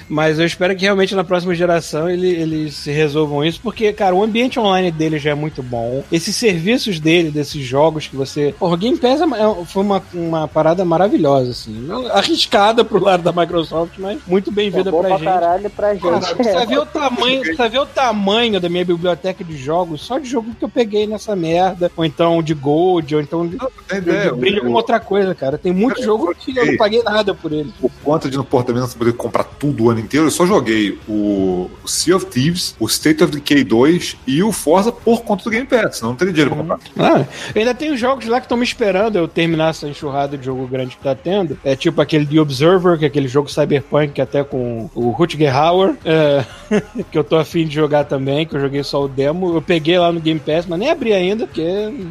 Mas 0.10 0.40
eu 0.40 0.46
espero 0.46 0.74
que 0.74 0.84
realmente 0.84 1.14
na 1.14 1.24
próxima 1.26 1.54
geração 1.54 2.10
ele, 2.10 2.28
eles 2.30 2.76
se 2.76 2.92
resolvam 2.92 3.44
isso, 3.44 3.60
porque, 3.62 3.92
cara, 3.92 4.16
o 4.16 4.24
ambiente 4.24 4.58
online 4.58 4.90
dele 4.90 5.20
já 5.20 5.32
é 5.32 5.34
muito 5.34 5.62
bom. 5.62 6.02
Esses 6.10 6.34
serviços 6.34 6.98
dele, 6.98 7.30
desses 7.30 7.62
jogos 7.66 8.08
que 8.08 8.16
você. 8.16 8.56
Porra, 8.58 8.76
o 8.76 8.78
Game 8.78 8.98
Pass 8.98 9.20
é 9.20 9.26
é- 9.26 9.66
foi 9.66 9.84
uma, 9.84 10.02
uma 10.14 10.48
parada 10.48 10.86
maravilhosa, 10.86 11.52
assim. 11.52 11.90
Arriscada 12.14 12.86
pro 12.86 13.04
lado 13.04 13.22
da 13.22 13.34
Microsoft, 13.34 13.96
mas 13.98 14.18
muito 14.26 14.50
É 14.50 14.54
bem-vinda 14.54 14.90
bom 15.02 15.08
pra 15.08 15.10
pra 15.10 15.18
gente. 15.18 15.26
caralho 15.28 15.70
pra 15.70 15.94
gente. 15.96 16.36
precisa 16.36 16.66
ver 16.66 16.80
o 16.80 16.86
tamanho, 16.86 17.42
precisa 17.42 17.70
ver 17.70 17.80
o 17.80 17.86
tamanho 17.86 18.60
da 18.60 18.70
minha 18.70 18.86
biblioteca 18.86 19.44
de 19.44 19.58
jogos, 19.58 20.02
só 20.02 20.18
de 20.20 20.28
jogo 20.30 20.54
que 20.58 20.64
eu 20.66 20.70
peguei 20.70 21.08
nessa 21.08 21.36
merda, 21.36 21.92
ou 21.96 22.04
então 22.06 22.42
de 22.42 22.54
Gold, 22.54 23.16
ou 23.16 23.22
então 23.22 23.48
de, 23.48 23.58
Tem 23.88 24.02
de 24.02 24.10
ideia, 24.10 24.34
brilho 24.34 24.58
o- 24.58 24.60
alguma 24.62 24.78
outra 24.78 25.00
coisa, 25.00 25.34
cara. 25.36 25.58
Tem 25.58 25.72
muito 25.74 26.00
Eu 26.02 26.06
jogo 26.06 26.36
que 26.36 26.56
eu 26.58 26.66
não 26.66 26.78
paguei 26.78 27.02
nada 27.04 27.34
por 27.34 27.52
ele. 27.52 27.74
por 27.80 27.92
conta 28.04 28.30
de 28.30 28.38
no 28.38 28.44
não 28.44 28.88
poder 28.90 29.14
comprar 29.14 29.44
tudo 29.44 29.86
o 29.86 29.90
ano 29.90 30.00
inteiro, 30.00 30.28
eu 30.28 30.32
só 30.32 30.46
joguei 30.46 30.98
o 31.08 31.70
o 31.84 31.88
Sea 31.88 32.16
of 32.16 32.26
Thieves, 32.28 32.76
o 32.80 32.86
State 32.88 33.24
of 33.24 33.32
Decay 33.34 33.64
2 33.64 34.18
e 34.28 34.44
o 34.44 34.52
Forza 34.52 34.92
por 34.92 35.22
conta 35.24 35.44
do 35.44 35.50
Game 35.50 35.66
Pass, 35.66 35.98
senão 35.98 36.12
não 36.12 36.18
teria 36.18 36.34
dinheiro 36.34 36.56
pra 36.56 36.78
comprar. 36.78 36.80
Ah, 36.98 37.26
eu 37.56 37.60
ainda 37.62 37.74
tem 37.74 37.96
jogos 37.98 38.26
lá 38.28 38.40
que 38.40 38.46
estão 38.46 38.58
me 38.58 38.64
esperando 38.64 39.18
eu 39.18 39.28
terminar 39.28 39.70
essa 39.70 39.88
enxurrada 39.88 40.38
de 40.38 40.46
jogo 40.46 40.66
grande 40.68 40.96
que 40.98 41.04
tá 41.04 41.16
tendo. 41.16 41.58
É 41.64 41.76
tipo 41.76 42.02
aquele 42.02 42.26
The 42.26 42.40
Observer, 42.40 42.98
que 42.98 43.06
é 43.06 43.08
aquele 43.08 43.28
jogo 43.28 43.50
cyberpunk 43.50 44.20
até 44.22 44.44
com 44.44 44.87
o 44.96 45.10
Rutger 45.12 45.56
Hauer, 45.56 45.96
é, 46.06 46.44
que 47.12 47.18
eu 47.18 47.24
tô 47.24 47.36
afim 47.38 47.66
de 47.66 47.74
jogar 47.76 48.04
também, 48.06 48.46
que 48.46 48.56
eu 48.56 48.60
joguei 48.60 48.84
só 48.84 49.04
o 49.04 49.08
demo. 49.08 49.56
Eu 49.56 49.62
peguei 49.62 49.98
lá 49.98 50.12
no 50.12 50.20
Game 50.20 50.40
Pass, 50.40 50.66
mas 50.66 50.80
nem 50.80 50.90
abri 50.90 51.14
ainda, 51.14 51.46
porque 51.48 51.66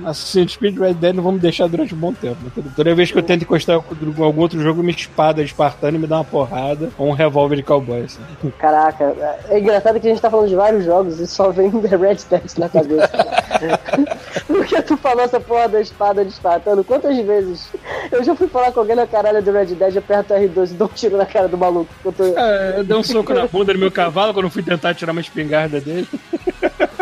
Assassin's 0.05 0.57
Creed 0.57 0.79
Red 0.79 0.95
Dead 0.95 1.15
não 1.15 1.23
vão 1.23 1.33
me 1.33 1.39
deixar 1.39 1.69
durante 1.69 1.95
um 1.95 1.99
bom 1.99 2.13
tempo. 2.13 2.37
né? 2.43 2.51
Toda- 2.55 2.71
Toda 2.77 2.95
vez 2.95 3.11
que 3.11 3.19
eu 3.19 3.23
tento 3.23 3.43
encostar 3.43 3.81
com 3.81 4.25
algum 4.25 4.41
outro 4.41 4.61
jogo, 4.61 4.81
uma 4.81 4.91
espada 4.91 5.43
espartana 5.43 5.97
e 5.97 6.01
me 6.01 6.07
dá 6.07 6.17
uma 6.17 6.25
porrada, 6.25 6.91
ou 6.99 7.09
um 7.09 7.13
revólver 7.13 7.57
de 7.57 7.63
cowboy. 7.63 8.03
assim. 8.03 8.21
Caraca, 8.59 9.15
é 9.49 9.59
engraçado 9.59 9.99
que 10.01 10.07
a 10.07 10.11
gente 10.11 10.23
tá 10.23 10.31
falando 10.31 10.49
de 10.49 10.55
vários 10.57 10.85
jogos 10.85 11.19
e 11.21 11.27
só 11.27 11.51
vem 11.51 11.71
The 11.83 11.97
Red 11.97 12.17
Dead 12.31 12.43
na 12.59 12.69
cabeça. 12.69 13.11
Porque 14.47 14.83
tu 14.83 14.97
falou 14.97 15.23
essa 15.25 15.41
porra 15.41 15.69
da 15.69 15.81
espada 15.81 16.25
de 16.25 16.31
espartano, 16.31 16.85
quantas 16.85 17.17
vezes 17.19 17.69
eu 18.13 18.23
já 18.23 18.35
fui 18.35 18.47
falar 18.49 18.73
com 18.73 18.81
alguém 18.81 18.97
na 18.97 19.07
caralho 19.07 19.43
do 19.43 19.51
Red 19.53 19.67
Dead, 19.67 19.97
aperto 19.97 20.35
R2 20.35 20.71
e 20.71 20.75
dou 20.75 20.87
um 20.89 20.91
tiro 20.95 21.17
na 21.17 21.27
cara 21.27 21.49
do 21.49 21.57
maluco. 21.59 21.89
Eu 22.05 22.13
tô, 22.13 22.25
É, 22.25 22.66
eu 22.77 22.85
dei 22.85 22.97
um 22.97 23.03
soco 23.03 23.33
na 23.35 23.47
bunda 23.47 23.73
do 23.73 23.79
meu 23.79 23.91
cavalo 23.91 24.33
quando 24.33 24.47
eu 24.47 24.51
fui 24.51 24.63
tentar 24.63 24.95
tirar 24.95 25.13
uma 25.13 25.21
espingarda 25.21 25.81
dele. 25.81 26.09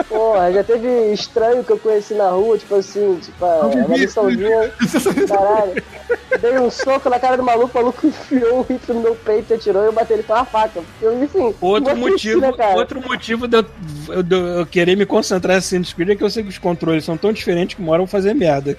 porra, 0.08 0.52
já 0.52 0.62
teve 0.64 1.12
estranho 1.12 1.64
que 1.64 1.72
eu 1.72 1.78
conheci 1.78 2.14
na 2.14 2.28
rua, 2.30 2.56
tipo 2.58 2.74
assim, 2.76 3.18
tipo, 3.22 3.44
uma 3.44 3.88
missãozinha, 3.88 4.72
caralho. 5.28 5.82
dei 6.40 6.58
um 6.58 6.70
soco 6.70 7.08
na 7.08 7.18
cara 7.18 7.36
do 7.36 7.42
maluco, 7.42 7.70
o 7.78 7.80
maluco 7.82 8.06
enfiou 8.06 8.60
o 8.60 8.62
rifle 8.62 8.94
no 8.94 9.00
meu 9.00 9.14
peito 9.16 9.52
e 9.52 9.54
atirou 9.54 9.82
e 9.82 9.86
eu 9.86 9.92
bati 9.92 10.12
ele 10.12 10.22
com 10.22 10.32
uma 10.32 10.44
faca. 10.44 10.80
Eu, 11.00 11.10
assim, 11.22 11.54
Outro 11.60 11.92
uma 11.94 12.08
motivo, 12.08 12.40
piscina, 12.40 12.66
outro 12.74 13.00
motivo 13.00 13.48
de 13.48 13.56
eu, 14.08 14.22
de 14.22 14.36
eu 14.36 14.66
querer 14.66 14.96
me 14.96 15.06
concentrar 15.06 15.56
nesse 15.56 15.74
Assassin's 15.76 15.92
Creed 15.92 16.10
é 16.10 16.16
que 16.16 16.22
eu 16.24 16.30
sei 16.30 16.42
que 16.42 16.48
os 16.48 16.58
controles 16.58 17.04
são 17.04 17.16
tão 17.16 17.32
diferentes 17.32 17.74
que 17.76 17.82
uma 17.82 17.92
hora 17.92 17.98
vão 17.98 18.06
fazer 18.06 18.34
merda. 18.34 18.76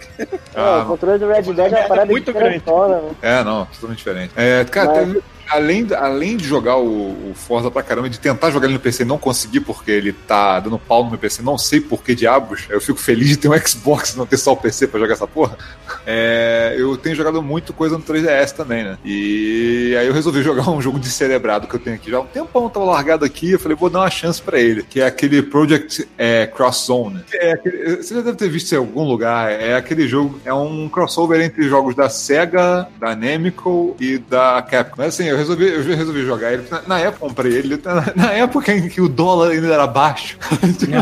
Não, 0.56 0.84
o 0.84 0.86
controle 0.86 1.20
do 1.20 1.28
Red 1.28 1.42
Dead 1.42 1.60
é 1.74 1.80
uma 1.80 1.88
parada 1.88 2.12
muito 2.12 2.32
grande. 2.34 2.64
mano. 2.66 3.16
É, 3.22 3.44
não, 3.44 3.66
totalmente 3.66 3.98
diferente. 3.98 4.32
É, 4.36 4.64
cara, 4.66 4.88
Mas- 4.90 5.08
teve- 5.08 5.24
além, 5.50 5.88
além 5.96 6.38
de 6.38 6.46
jogar 6.46 6.78
o, 6.78 7.32
o 7.32 7.34
Forza 7.36 7.70
pra 7.72 7.84
caramba, 7.84 8.10
de 8.10 8.20
tentar 8.20 8.52
jogar 8.52 8.66
ele 8.68 8.74
no 8.76 8.80
PC 8.80 9.04
e 9.04 9.06
não 9.06 9.18
conseguir 9.18 9.60
porque 9.62 9.92
ele 9.92 10.12
tá 10.14 10.60
dando 10.60 10.78
pau 10.80 11.04
no 11.04 11.10
meu 11.12 11.20
PC, 11.20 11.42
não 11.42 11.58
sei 11.58 11.80
por 11.82 12.04
que 12.04 12.16
diabos, 12.16 12.64
eu 12.70 12.80
fico 12.82 13.00
feliz 13.00 13.30
de 13.30 13.38
ter 13.38 13.50
um 13.50 13.58
Xbox 13.66 14.14
e 14.14 14.18
não 14.18 14.26
ter 14.26 14.38
só 14.38 14.54
o 14.54 14.58
PC 14.58 14.88
pra 14.88 15.00
jogar 15.00 15.14
essa 15.14 15.28
porra. 15.28 15.58
É, 16.06 16.76
eu 16.78 16.96
tenho 16.98 17.16
jogado 17.16 17.42
muito 17.42 17.74
coisa 17.74 17.98
no 17.98 18.04
3DS 18.04 18.52
também, 18.54 18.84
né? 18.84 18.98
E 19.04 19.96
aí 20.00 20.08
eu 20.08 20.14
resolvi 20.14 20.42
jogar 20.42 20.70
um 20.70 20.82
jogo 20.82 21.00
de 21.00 21.10
cerebrado 21.10 21.68
que 21.68 21.76
eu 21.76 21.80
tenho 21.80 21.96
aqui 21.96 22.12
já 22.12 22.18
há 22.18 22.22
um 22.22 22.26
tempão, 22.28 22.70
tava 22.70 22.86
largado 22.86 23.26
aqui, 23.26 23.52
eu 23.52 23.60
falei, 23.60 23.76
vou 23.78 23.90
dar 23.90 24.00
uma 24.00 24.10
chance 24.10 24.42
pra 24.42 24.60
ele, 24.60 24.84
que 24.84 25.00
é 25.02 25.06
aquele 25.06 25.42
Project 25.42 26.08
é, 26.18 26.46
Cross 26.48 26.86
Zone. 26.88 27.24
É 27.34 27.52
aquele- 27.54 27.98
você 27.98 28.16
já 28.16 28.22
deve 28.22 28.38
ter 28.38 28.50
visto 28.50 28.72
em 28.74 28.78
algum 28.78 29.04
lugar, 29.04 29.52
é 29.52 29.76
aquele 29.76 30.08
jogo, 30.08 30.40
é 30.46 30.54
um 30.54 30.88
crossover 30.90 31.42
entre 31.42 31.68
jogos 31.68 31.96
da 31.96 32.10
SEGA, 32.10 32.88
da 33.00 33.16
Namco 33.16 33.96
e 34.00 34.18
da 34.18 34.62
Capcom. 34.62 34.96
Mas 34.98 35.08
assim, 35.16 35.30
eu 35.36 35.40
resolvi, 35.40 35.66
eu 35.68 35.84
resolvi 35.84 36.26
jogar 36.26 36.54
ele, 36.54 36.64
na, 36.70 36.82
na 36.88 37.00
época 37.00 37.24
eu 37.26 37.30
comprei 37.30 37.54
ele, 37.54 37.80
na, 37.84 38.14
na 38.16 38.32
época 38.34 38.74
em 38.74 38.88
que 38.90 39.00
o 39.02 39.08
dólar 39.10 39.52
ainda 39.52 39.68
era 39.74 39.86
baixo. 39.88 40.38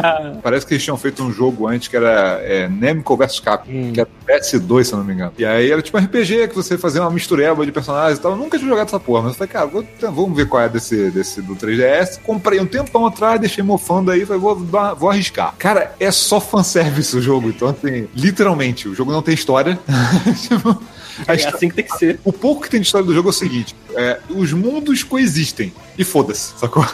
Ah, 0.03 0.33
Parece 0.43 0.65
que 0.65 0.73
eles 0.73 0.83
tinham 0.83 0.97
feito 0.97 1.23
um 1.23 1.31
jogo 1.31 1.67
antes 1.67 1.87
que 1.87 1.95
era 1.95 2.39
é, 2.43 2.67
Namco 2.67 3.15
vs 3.15 3.39
Capcom, 3.39 3.71
Hum. 3.71 3.91
que 3.93 3.99
era 4.01 4.09
PS2, 4.27 4.83
se 4.83 4.93
eu 4.93 4.97
não 4.99 5.05
me 5.05 5.13
engano. 5.13 5.31
E 5.37 5.45
aí 5.45 5.71
era 5.71 5.81
tipo 5.81 5.97
um 5.97 6.01
RPG 6.01 6.47
que 6.49 6.55
você 6.55 6.77
fazia 6.77 7.01
uma 7.01 7.11
mistureba 7.11 7.65
de 7.65 7.71
personagens 7.71 8.17
e 8.19 8.21
tal. 8.21 8.31
Eu 8.31 8.37
nunca 8.37 8.57
tinha 8.57 8.69
jogado 8.69 8.87
essa 8.87 8.99
porra, 8.99 9.21
mas 9.23 9.31
eu 9.31 9.37
falei, 9.37 9.51
cara, 9.53 9.65
vou- 9.67 9.85
vamos 10.11 10.35
ver 10.35 10.47
qual 10.47 10.63
é 10.63 10.69
desse, 10.69 11.11
desse 11.11 11.41
do 11.41 11.55
3DS. 11.55 12.19
Comprei 12.23 12.59
um 12.59 12.65
tempão 12.65 13.05
atrás, 13.05 13.39
deixei 13.39 13.63
mofando 13.63 14.11
aí, 14.11 14.25
falei, 14.25 14.41
vou, 14.41 14.55
vou 14.55 15.09
arriscar. 15.09 15.53
Cara, 15.59 15.93
é 15.99 16.11
só 16.11 16.39
fanservice 16.39 17.15
o 17.15 17.21
jogo, 17.21 17.49
então 17.49 17.67
assim, 17.69 18.07
literalmente, 18.15 18.87
o 18.87 18.95
jogo 18.95 19.11
não 19.11 19.21
tem 19.21 19.33
história. 19.33 19.79
Tipo, 20.47 20.81
É 21.27 21.33
assim 21.33 21.69
que 21.69 21.75
tem 21.75 21.85
que 21.85 21.97
ser. 21.97 22.19
o 22.23 22.33
pouco 22.33 22.63
que 22.63 22.69
tem 22.69 22.79
de 22.79 22.85
história 22.85 23.05
do 23.05 23.13
jogo 23.13 23.29
é 23.29 23.31
o 23.31 23.33
seguinte: 23.33 23.75
é, 23.95 24.19
os 24.29 24.53
mundos 24.53 25.03
coexistem. 25.03 25.73
E 25.97 26.03
foda-se, 26.03 26.53
sacou? 26.57 26.85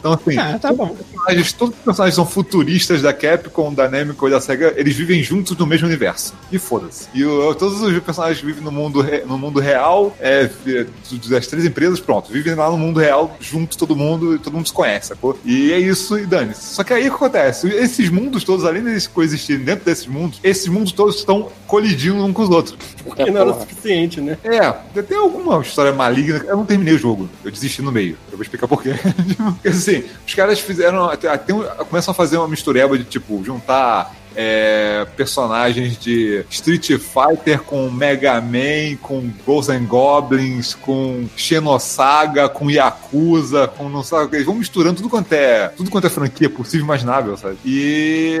Então, 0.00 0.12
assim, 0.14 0.36
ah, 0.38 0.58
tá 0.58 0.72
bom. 0.72 0.88
personagens, 0.88 1.52
todos 1.52 1.74
os 1.76 1.84
personagens 1.84 2.14
são 2.16 2.26
futuristas 2.26 3.02
da 3.02 3.12
Capcom, 3.12 3.72
da 3.72 3.88
Namco 3.88 4.26
e 4.26 4.30
da 4.30 4.40
SEGA, 4.40 4.74
eles 4.76 4.96
vivem 4.96 5.22
juntos 5.22 5.56
no 5.56 5.66
mesmo 5.66 5.86
universo. 5.86 6.34
E 6.50 6.58
foda-se. 6.58 7.06
E 7.14 7.24
o- 7.24 7.54
todos 7.54 7.80
os 7.82 7.98
personagens 8.02 8.40
vivem 8.40 8.62
no 8.64 8.72
mundo, 8.72 9.00
re- 9.00 9.22
no 9.26 9.36
mundo 9.38 9.60
real, 9.60 10.16
é, 10.18 10.50
das 11.28 11.46
três 11.46 11.64
empresas, 11.64 12.00
pronto, 12.00 12.32
vivem 12.32 12.54
lá 12.54 12.70
no 12.70 12.78
mundo 12.78 12.98
real, 12.98 13.36
juntos 13.40 13.76
todo 13.76 13.94
mundo, 13.94 14.34
e 14.34 14.38
todo 14.38 14.54
mundo 14.54 14.66
se 14.66 14.72
conhece, 14.72 15.08
sacou? 15.08 15.38
E 15.44 15.72
é 15.72 15.78
isso, 15.78 16.18
e 16.18 16.24
dane-se. 16.26 16.74
Só 16.74 16.82
que 16.82 16.92
aí 16.94 17.02
o 17.06 17.10
que 17.10 17.16
acontece? 17.16 17.68
Esses 17.68 18.08
mundos 18.08 18.42
todos, 18.42 18.64
além 18.64 18.82
deles 18.82 19.06
coexistirem 19.06 19.62
dentro 19.64 19.84
desses 19.84 20.06
mundos, 20.06 20.40
esses 20.42 20.66
mundos 20.68 20.92
todos 20.92 21.16
estão 21.16 21.48
colidindo 21.66 22.24
uns 22.24 22.32
com 22.32 22.42
os 22.42 22.50
outros. 22.50 22.76
Porque 23.04 23.30
não 23.30 23.40
era 23.40 23.50
o 23.50 23.60
suficiente, 23.60 24.20
né? 24.20 24.38
É, 24.42 25.02
tem 25.02 25.16
alguma 25.18 25.60
história 25.60 25.92
maligna. 25.92 26.42
Eu 26.46 26.56
não 26.56 26.64
terminei 26.64 26.94
o 26.94 26.98
jogo. 26.98 27.28
Eu 27.44 27.50
desisti 27.50 27.82
no 27.82 27.90
meio. 27.92 28.16
Eu 28.30 28.36
vou 28.36 28.42
explicar 28.42 28.66
por 28.68 28.82
quê. 28.82 28.90
Assim, 29.98 30.04
os 30.26 30.34
caras 30.34 30.60
fizeram. 30.60 31.04
até- 31.04 31.28
até 31.28 31.52
começam 31.88 32.12
a 32.12 32.14
fazer 32.14 32.36
uma 32.36 32.48
mistureba 32.48 32.96
de 32.98 33.04
tipo, 33.04 33.42
juntar. 33.44 34.14
É, 34.42 35.06
personagens 35.16 35.98
de 35.98 36.44
Street 36.48 36.88
Fighter 36.98 37.60
com 37.62 37.90
Mega 37.90 38.40
Man, 38.40 38.96
com 39.02 39.30
Ghosts 39.46 39.68
and 39.76 39.84
Goblins, 39.84 40.74
com 40.74 41.26
Xenosaga, 41.36 42.48
com 42.48 42.70
Yakuza, 42.70 43.68
com 43.68 43.88
não 43.90 44.02
sabe 44.02 44.24
o 44.24 44.28
que. 44.30 44.36
Eles 44.36 44.46
vão 44.46 44.54
misturando 44.54 44.96
tudo 44.96 45.10
quanto 45.10 45.30
é. 45.34 45.68
Tudo 45.68 45.90
quanto 45.90 46.06
é 46.06 46.10
franquia 46.10 46.48
possível 46.48 46.80
e 46.80 46.84
imaginável, 46.84 47.36
sabe? 47.36 47.58
E. 47.64 48.38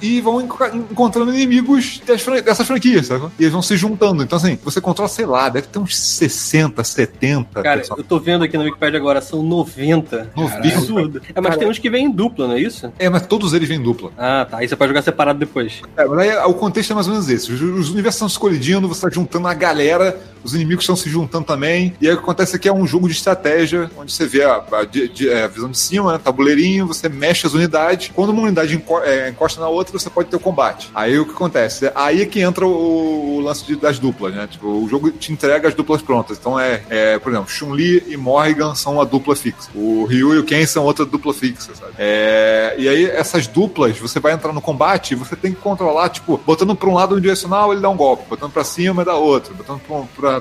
E 0.00 0.20
vão 0.20 0.40
enco- 0.40 0.64
encontrando 0.90 1.32
inimigos 1.34 2.00
dessas 2.06 2.66
franquias, 2.66 3.06
sabe? 3.06 3.26
E 3.38 3.42
eles 3.42 3.52
vão 3.52 3.62
se 3.62 3.76
juntando. 3.76 4.22
Então, 4.22 4.36
assim, 4.36 4.56
você 4.62 4.80
controla, 4.80 5.08
sei 5.08 5.26
lá, 5.26 5.48
deve 5.48 5.66
ter 5.66 5.78
uns 5.80 5.96
60, 5.96 6.84
70 6.84 7.62
Cara, 7.62 7.76
personagens. 7.78 7.98
eu 7.98 8.04
tô 8.04 8.20
vendo 8.20 8.44
aqui 8.44 8.56
no 8.56 8.64
Wikipedia 8.64 8.98
agora, 8.98 9.20
são 9.20 9.42
90. 9.42 10.30
90. 10.36 10.58
Absurdo. 10.68 11.20
É, 11.34 11.40
mas 11.40 11.50
Cara. 11.50 11.58
tem 11.58 11.68
uns 11.68 11.78
que 11.78 11.90
vêm 11.90 12.04
em 12.06 12.10
dupla, 12.10 12.46
não 12.46 12.54
é 12.54 12.60
isso? 12.60 12.92
É, 12.98 13.08
mas 13.08 13.26
todos 13.26 13.52
eles 13.52 13.68
vêm 13.68 13.78
em 13.78 13.82
dupla. 13.82 14.10
Ah, 14.16 14.46
tá. 14.48 14.58
Aí 14.58 14.68
você 14.68 14.76
pode 14.76 14.90
jogar 14.90 15.02
separado 15.08 15.38
depois. 15.38 15.80
É, 15.96 16.04
mas 16.04 16.18
aí 16.20 16.36
o 16.44 16.54
contexto 16.54 16.90
é 16.90 16.94
mais 16.94 17.06
ou 17.06 17.12
menos 17.14 17.28
esse. 17.28 17.52
Os, 17.52 17.60
os 17.60 17.90
universos 17.90 18.16
estão 18.16 18.28
se 18.28 18.38
colidindo, 18.38 18.86
você 18.88 19.06
está 19.06 19.10
juntando 19.10 19.48
a 19.48 19.54
galera, 19.54 20.18
os 20.44 20.54
inimigos 20.54 20.84
estão 20.84 20.96
se 20.96 21.08
juntando 21.08 21.44
também. 21.44 21.94
E 22.00 22.06
aí 22.06 22.12
o 22.14 22.16
que 22.18 22.22
acontece 22.22 22.56
aqui 22.56 22.68
é 22.68 22.72
um 22.72 22.86
jogo 22.86 23.08
de 23.08 23.14
estratégia, 23.14 23.90
onde 23.96 24.12
você 24.12 24.26
vê 24.26 24.44
a, 24.44 24.54
a- 24.56 24.86
é, 25.30 25.44
a 25.44 25.48
visão 25.48 25.70
de 25.70 25.78
cima, 25.78 26.12
né, 26.12 26.20
tabuleirinho, 26.22 26.86
você 26.86 27.08
mexe 27.08 27.46
as 27.46 27.54
unidades. 27.54 28.10
Quando 28.14 28.30
uma 28.30 28.42
unidade 28.42 28.74
enco- 28.74 29.00
é, 29.00 29.28
encosta 29.30 29.60
na 29.60 29.68
outra, 29.68 29.98
você 29.98 30.08
pode 30.10 30.28
ter 30.28 30.36
o 30.36 30.40
combate. 30.40 30.90
Aí 30.94 31.18
o 31.18 31.24
que 31.26 31.32
acontece? 31.32 31.90
Aí 31.94 32.22
é 32.22 32.26
que 32.26 32.40
entra 32.40 32.66
o, 32.66 33.36
o 33.36 33.40
lance 33.40 33.64
de- 33.64 33.76
das 33.76 33.98
duplas, 33.98 34.34
né? 34.34 34.46
Tipo, 34.50 34.66
o 34.68 34.88
jogo 34.88 35.10
te 35.10 35.32
entrega 35.32 35.68
as 35.68 35.74
duplas 35.74 36.02
prontas. 36.02 36.36
Então 36.38 36.58
é, 36.58 36.82
é, 36.90 37.18
por 37.18 37.32
exemplo, 37.32 37.48
Chun-Li 37.50 38.04
e 38.08 38.16
Morrigan 38.16 38.74
são 38.74 38.94
uma 38.94 39.06
dupla 39.06 39.34
fixa. 39.36 39.68
O 39.74 40.04
Ryu 40.04 40.34
e 40.34 40.38
o 40.38 40.44
Ken 40.44 40.64
são 40.66 40.84
outra 40.84 41.04
dupla 41.04 41.32
fixa, 41.34 41.72
sabe? 41.74 41.92
É, 41.98 42.74
e 42.78 42.88
aí 42.88 43.04
essas 43.06 43.46
duplas, 43.46 43.98
você 43.98 44.18
vai 44.20 44.32
entrar 44.32 44.52
no 44.52 44.60
combate 44.60 44.87
e 44.96 45.14
você 45.14 45.36
tem 45.36 45.52
que 45.52 45.60
controlar, 45.60 46.08
tipo, 46.08 46.38
botando 46.38 46.74
pra 46.74 46.88
um 46.88 46.94
lado 46.94 47.16
um 47.16 47.20
direcional, 47.20 47.72
ele 47.72 47.80
dá 47.80 47.90
um 47.90 47.96
golpe, 47.96 48.24
botando 48.28 48.52
pra 48.52 48.64
cima, 48.64 49.04
dá 49.04 49.14
outro, 49.14 49.54
botando 49.54 49.80
pra, 50.16 50.40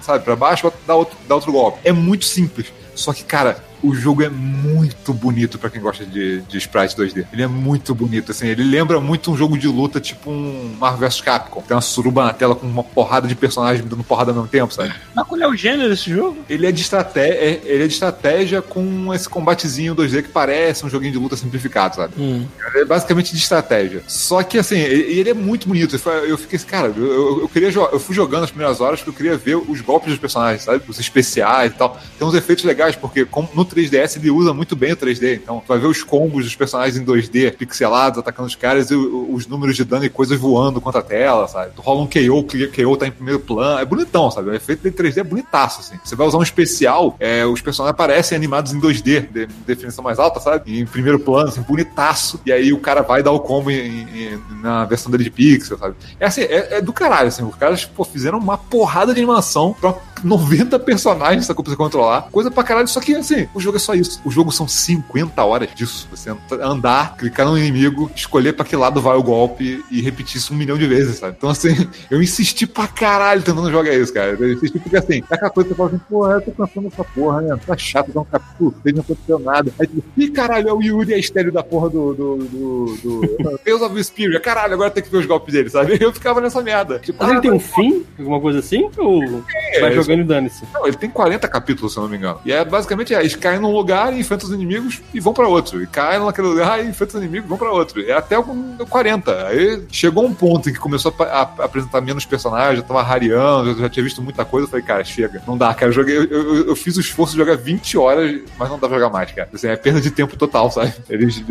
sabe, 0.00 0.24
pra 0.24 0.34
baixo, 0.36 0.72
dá 0.86 0.94
outro, 0.94 1.16
dá 1.28 1.34
outro 1.34 1.52
golpe. 1.52 1.78
É 1.84 1.92
muito 1.92 2.24
simples. 2.24 2.72
Só 2.94 3.12
que, 3.12 3.24
cara, 3.24 3.62
o 3.82 3.94
jogo 3.94 4.22
é 4.22 4.28
muito 4.28 5.12
bonito 5.12 5.58
pra 5.58 5.70
quem 5.70 5.80
gosta 5.80 6.04
de, 6.04 6.40
de 6.42 6.58
sprite 6.58 6.96
2D. 6.96 7.26
Ele 7.32 7.42
é 7.42 7.46
muito 7.46 7.94
bonito, 7.94 8.32
assim. 8.32 8.46
Ele 8.48 8.62
lembra 8.64 9.00
muito 9.00 9.30
um 9.30 9.36
jogo 9.36 9.58
de 9.58 9.68
luta, 9.68 10.00
tipo 10.00 10.30
um 10.30 10.74
Marvel 10.78 11.08
vs 11.08 11.20
Capcom. 11.20 11.60
Tem 11.62 11.74
uma 11.74 11.80
suruba 11.80 12.24
na 12.24 12.32
tela 12.32 12.54
com 12.54 12.66
uma 12.66 12.82
porrada 12.84 13.26
de 13.28 13.34
personagens 13.34 13.84
dando 13.88 14.02
porrada 14.04 14.30
ao 14.30 14.34
mesmo 14.34 14.48
tempo, 14.48 14.72
sabe? 14.72 14.92
Mas 15.14 15.26
qual 15.26 15.40
é 15.40 15.46
o 15.48 15.54
gênero 15.56 15.88
desse 15.90 16.10
jogo? 16.10 16.38
Ele 16.48 16.66
é 16.66 16.72
de 16.72 16.80
estratégia, 16.80 17.60
ele 17.64 17.84
é 17.84 17.86
de 17.86 17.92
estratégia 17.94 18.62
com 18.62 19.12
esse 19.14 19.28
combatezinho 19.28 19.94
2D 19.94 20.22
que 20.22 20.28
parece 20.28 20.84
um 20.84 20.90
joguinho 20.90 21.12
de 21.12 21.18
luta 21.18 21.36
simplificado, 21.36 21.96
sabe? 21.96 22.14
Hum. 22.18 22.46
É 22.74 22.84
basicamente 22.84 23.32
de 23.32 23.38
estratégia. 23.38 24.02
Só 24.06 24.42
que, 24.42 24.58
assim, 24.58 24.78
ele, 24.78 25.18
ele 25.20 25.30
é 25.30 25.34
muito 25.34 25.68
bonito. 25.68 25.96
Eu 26.26 26.38
fiquei 26.38 26.56
assim, 26.56 26.66
cara, 26.66 26.92
eu, 26.96 27.04
eu- 27.04 27.40
eu 27.42 27.48
queria 27.48 27.70
Eu 27.74 27.98
fui 27.98 28.14
jogando 28.14 28.44
as 28.44 28.50
primeiras 28.50 28.80
horas 28.80 29.00
porque 29.00 29.10
eu 29.10 29.14
queria 29.14 29.36
ver 29.36 29.56
os 29.56 29.80
golpes 29.80 30.10
dos 30.10 30.18
personagens, 30.18 30.62
sabe? 30.62 30.82
Os 30.88 30.98
especiais 30.98 31.72
e 31.72 31.74
tal. 31.74 32.00
Tem 32.18 32.26
uns 32.26 32.34
efeitos 32.34 32.64
legais, 32.64 32.94
porque 32.96 33.24
como 33.24 33.48
no 33.54 33.63
3DS 33.64 34.16
ele 34.16 34.30
usa 34.30 34.52
muito 34.54 34.74
bem 34.76 34.92
o 34.92 34.96
3D. 34.96 35.34
Então, 35.42 35.60
tu 35.60 35.68
vai 35.68 35.78
ver 35.78 35.86
os 35.86 36.02
combos 36.02 36.44
dos 36.44 36.54
personagens 36.56 36.96
em 36.96 37.04
2D, 37.04 37.52
pixelados, 37.52 38.18
atacando 38.18 38.48
os 38.48 38.54
caras 38.54 38.90
e 38.90 38.94
o- 38.94 39.32
os 39.32 39.46
números 39.46 39.76
de 39.76 39.84
dano 39.84 40.04
e 40.04 40.08
coisas 40.08 40.38
voando 40.38 40.80
contra 40.80 41.00
a 41.00 41.02
tela, 41.02 41.46
sabe? 41.48 41.72
Tu 41.74 41.82
rola 41.82 42.02
um 42.02 42.06
KO, 42.06 42.44
que 42.44 42.66
KO 42.68 42.96
tá 42.96 43.06
em 43.06 43.10
primeiro 43.10 43.40
plano. 43.40 43.78
É 43.80 43.84
bonitão, 43.84 44.30
sabe? 44.30 44.50
O 44.50 44.54
efeito 44.54 44.82
de 44.82 44.90
3D 44.90 45.20
é 45.20 45.24
bonitaço, 45.24 45.80
assim. 45.80 45.98
Você 46.04 46.14
vai 46.16 46.26
usar 46.26 46.38
um 46.38 46.42
especial, 46.42 47.16
é, 47.18 47.44
os 47.46 47.60
personagens 47.60 47.94
aparecem 47.94 48.36
animados 48.36 48.72
em 48.72 48.78
2D, 48.80 49.20
de 49.30 49.46
definição 49.66 50.02
mais 50.04 50.18
alta, 50.18 50.40
sabe? 50.40 50.78
Em 50.80 50.84
primeiro 50.86 51.18
plano, 51.18 51.48
assim, 51.48 51.62
bonitaço. 51.62 52.40
E 52.46 52.52
aí 52.52 52.72
o 52.72 52.78
cara 52.78 53.02
vai 53.02 53.22
dar 53.22 53.32
o 53.32 53.40
combo 53.40 53.70
em- 53.70 54.02
em- 54.02 54.40
na 54.62 54.84
versão 54.84 55.10
dele 55.10 55.24
de 55.24 55.30
pixel, 55.30 55.78
sabe? 55.78 55.94
É 56.18 56.26
assim, 56.26 56.42
é, 56.42 56.78
é 56.78 56.80
do 56.80 56.92
caralho, 56.92 57.28
assim. 57.28 57.42
Os 57.42 57.54
caras, 57.56 57.84
pô, 57.84 58.04
fizeram 58.04 58.38
uma 58.38 58.56
porrada 58.58 59.12
de 59.14 59.20
animação 59.20 59.74
pra 59.80 59.94
90 60.22 60.78
personagens, 60.78 61.46
sacou? 61.46 61.62
Pra 61.64 61.72
você 61.72 61.76
controlar. 61.76 62.22
Coisa 62.32 62.50
pra 62.50 62.64
caralho, 62.64 62.88
só 62.88 63.00
que, 63.00 63.14
assim, 63.14 63.46
o 63.54 63.60
jogo 63.60 63.76
é 63.76 63.80
só 63.80 63.94
isso. 63.94 64.20
O 64.24 64.30
jogo 64.30 64.50
são 64.50 64.66
50 64.66 65.42
horas 65.44 65.68
disso. 65.74 66.08
Você 66.10 66.34
andar, 66.60 67.16
clicar 67.16 67.46
no 67.46 67.56
inimigo, 67.56 68.10
escolher 68.14 68.52
pra 68.52 68.64
que 68.64 68.76
lado 68.76 69.00
vai 69.00 69.16
o 69.16 69.22
golpe 69.22 69.84
e 69.90 70.00
repetir 70.00 70.38
isso 70.38 70.52
um 70.52 70.56
milhão 70.56 70.76
de 70.76 70.86
vezes, 70.86 71.18
sabe? 71.18 71.34
Então, 71.36 71.48
assim, 71.48 71.88
eu 72.10 72.22
insisti 72.22 72.66
pra 72.66 72.86
caralho 72.86 73.42
tentando 73.42 73.70
jogar 73.70 73.94
isso, 73.94 74.12
cara. 74.12 74.36
Eu 74.38 74.52
insisti 74.52 74.78
porque, 74.78 74.96
assim, 74.96 75.22
é 75.30 75.34
aquela 75.34 75.50
coisa 75.50 75.68
que 75.68 75.74
você 75.74 75.76
fala 75.76 75.88
assim, 75.88 76.00
porra, 76.08 76.32
eu 76.34 76.40
tô 76.42 76.52
cansando 76.52 76.88
dessa 76.88 77.04
porra, 77.04 77.40
né? 77.42 77.58
Tá 77.64 77.76
chato, 77.76 78.12
dá 78.12 78.20
um 78.20 78.24
capítulo 78.24 78.74
6, 78.82 78.94
não 78.94 79.02
aconteceu 79.02 79.38
nada. 79.38 79.72
Aí, 79.78 79.86
tipo, 79.86 80.04
ih, 80.16 80.30
caralho, 80.30 80.68
é 80.68 80.72
o 80.72 80.82
Yuri, 80.82 81.12
é 81.12 81.16
a 81.16 81.18
estéreo 81.18 81.52
da 81.52 81.62
porra 81.62 81.88
do. 81.90 82.14
do. 82.14 82.36
do. 82.36 82.96
do 83.02 83.58
Tales 83.64 83.82
of 83.82 84.04
Spirit. 84.04 84.40
Caralho, 84.40 84.74
agora 84.74 84.90
tem 84.90 85.02
que 85.02 85.10
ver 85.10 85.18
os 85.18 85.26
golpes 85.26 85.54
dele, 85.54 85.70
sabe? 85.70 85.96
Eu 86.00 86.12
ficava 86.12 86.40
nessa 86.40 86.60
merda. 86.62 86.98
Tipo, 86.98 87.18
Mas 87.20 87.30
ele 87.30 87.38
ah, 87.38 87.42
tem 87.42 87.52
um 87.52 87.60
fim? 87.60 88.04
Alguma 88.18 88.40
coisa 88.40 88.58
assim? 88.58 88.90
Ou... 88.98 89.42
É, 89.72 89.80
vai 89.80 89.92
é, 89.92 89.94
jogando 89.94 90.20
e 90.20 90.24
dane-se. 90.24 90.64
Não, 90.72 90.86
ele 90.86 90.96
tem 90.96 91.08
40 91.08 91.46
capítulos, 91.48 91.92
se 91.92 91.98
eu 91.98 92.02
não 92.02 92.10
me 92.10 92.16
engano. 92.16 92.40
E 92.44 92.52
é 92.52 92.64
basicamente 92.64 93.14
é, 93.14 93.24
caem 93.44 93.60
num 93.60 93.72
lugar 93.72 94.12
e 94.12 94.20
enfrentam 94.20 94.48
os 94.48 94.54
inimigos 94.54 95.02
e 95.12 95.20
vão 95.20 95.32
pra 95.34 95.46
outro. 95.46 95.82
E 95.82 95.86
caem 95.86 96.24
naquele 96.24 96.48
lugar 96.48 96.82
e 96.82 96.88
enfrentam 96.88 97.18
os 97.18 97.22
inimigos 97.22 97.46
e 97.46 97.48
vão 97.48 97.58
pra 97.58 97.70
outro. 97.70 98.00
É 98.02 98.12
até 98.12 98.38
o 98.38 98.44
40. 98.88 99.46
Aí 99.48 99.82
chegou 99.90 100.24
um 100.24 100.32
ponto 100.34 100.70
em 100.70 100.72
que 100.72 100.78
começou 100.78 101.14
a, 101.18 101.22
a- 101.24 101.42
a 101.58 101.64
apresentar 101.64 102.00
menos 102.00 102.24
personagens, 102.24 102.78
já 102.78 102.82
tava 102.82 103.02
rareando, 103.02 103.70
eu 103.70 103.78
já 103.78 103.88
tinha 103.88 104.02
visto 104.02 104.22
muita 104.22 104.44
coisa. 104.44 104.66
Eu 104.66 104.70
falei, 104.70 104.84
cara, 104.84 105.04
chega, 105.04 105.42
não 105.46 105.56
dá, 105.58 105.74
cara. 105.74 105.88
Eu, 105.90 105.92
joguei, 105.92 106.16
eu, 106.16 106.24
eu- 106.30 106.66
eu 106.68 106.76
fiz 106.76 106.96
o 106.96 107.00
esforço 107.00 107.32
de 107.34 107.38
jogar 107.38 107.56
20 107.56 107.98
horas, 107.98 108.40
mas 108.58 108.68
não 108.70 108.78
dá 108.78 108.88
pra 108.88 108.98
jogar 108.98 109.10
mais, 109.10 109.30
cara. 109.32 109.48
Assim, 109.52 109.68
é 109.68 109.76
perda 109.76 110.00
de 110.00 110.10
tempo 110.10 110.36
total, 110.36 110.70
sabe? 110.70 110.94
Eles, 111.10 111.42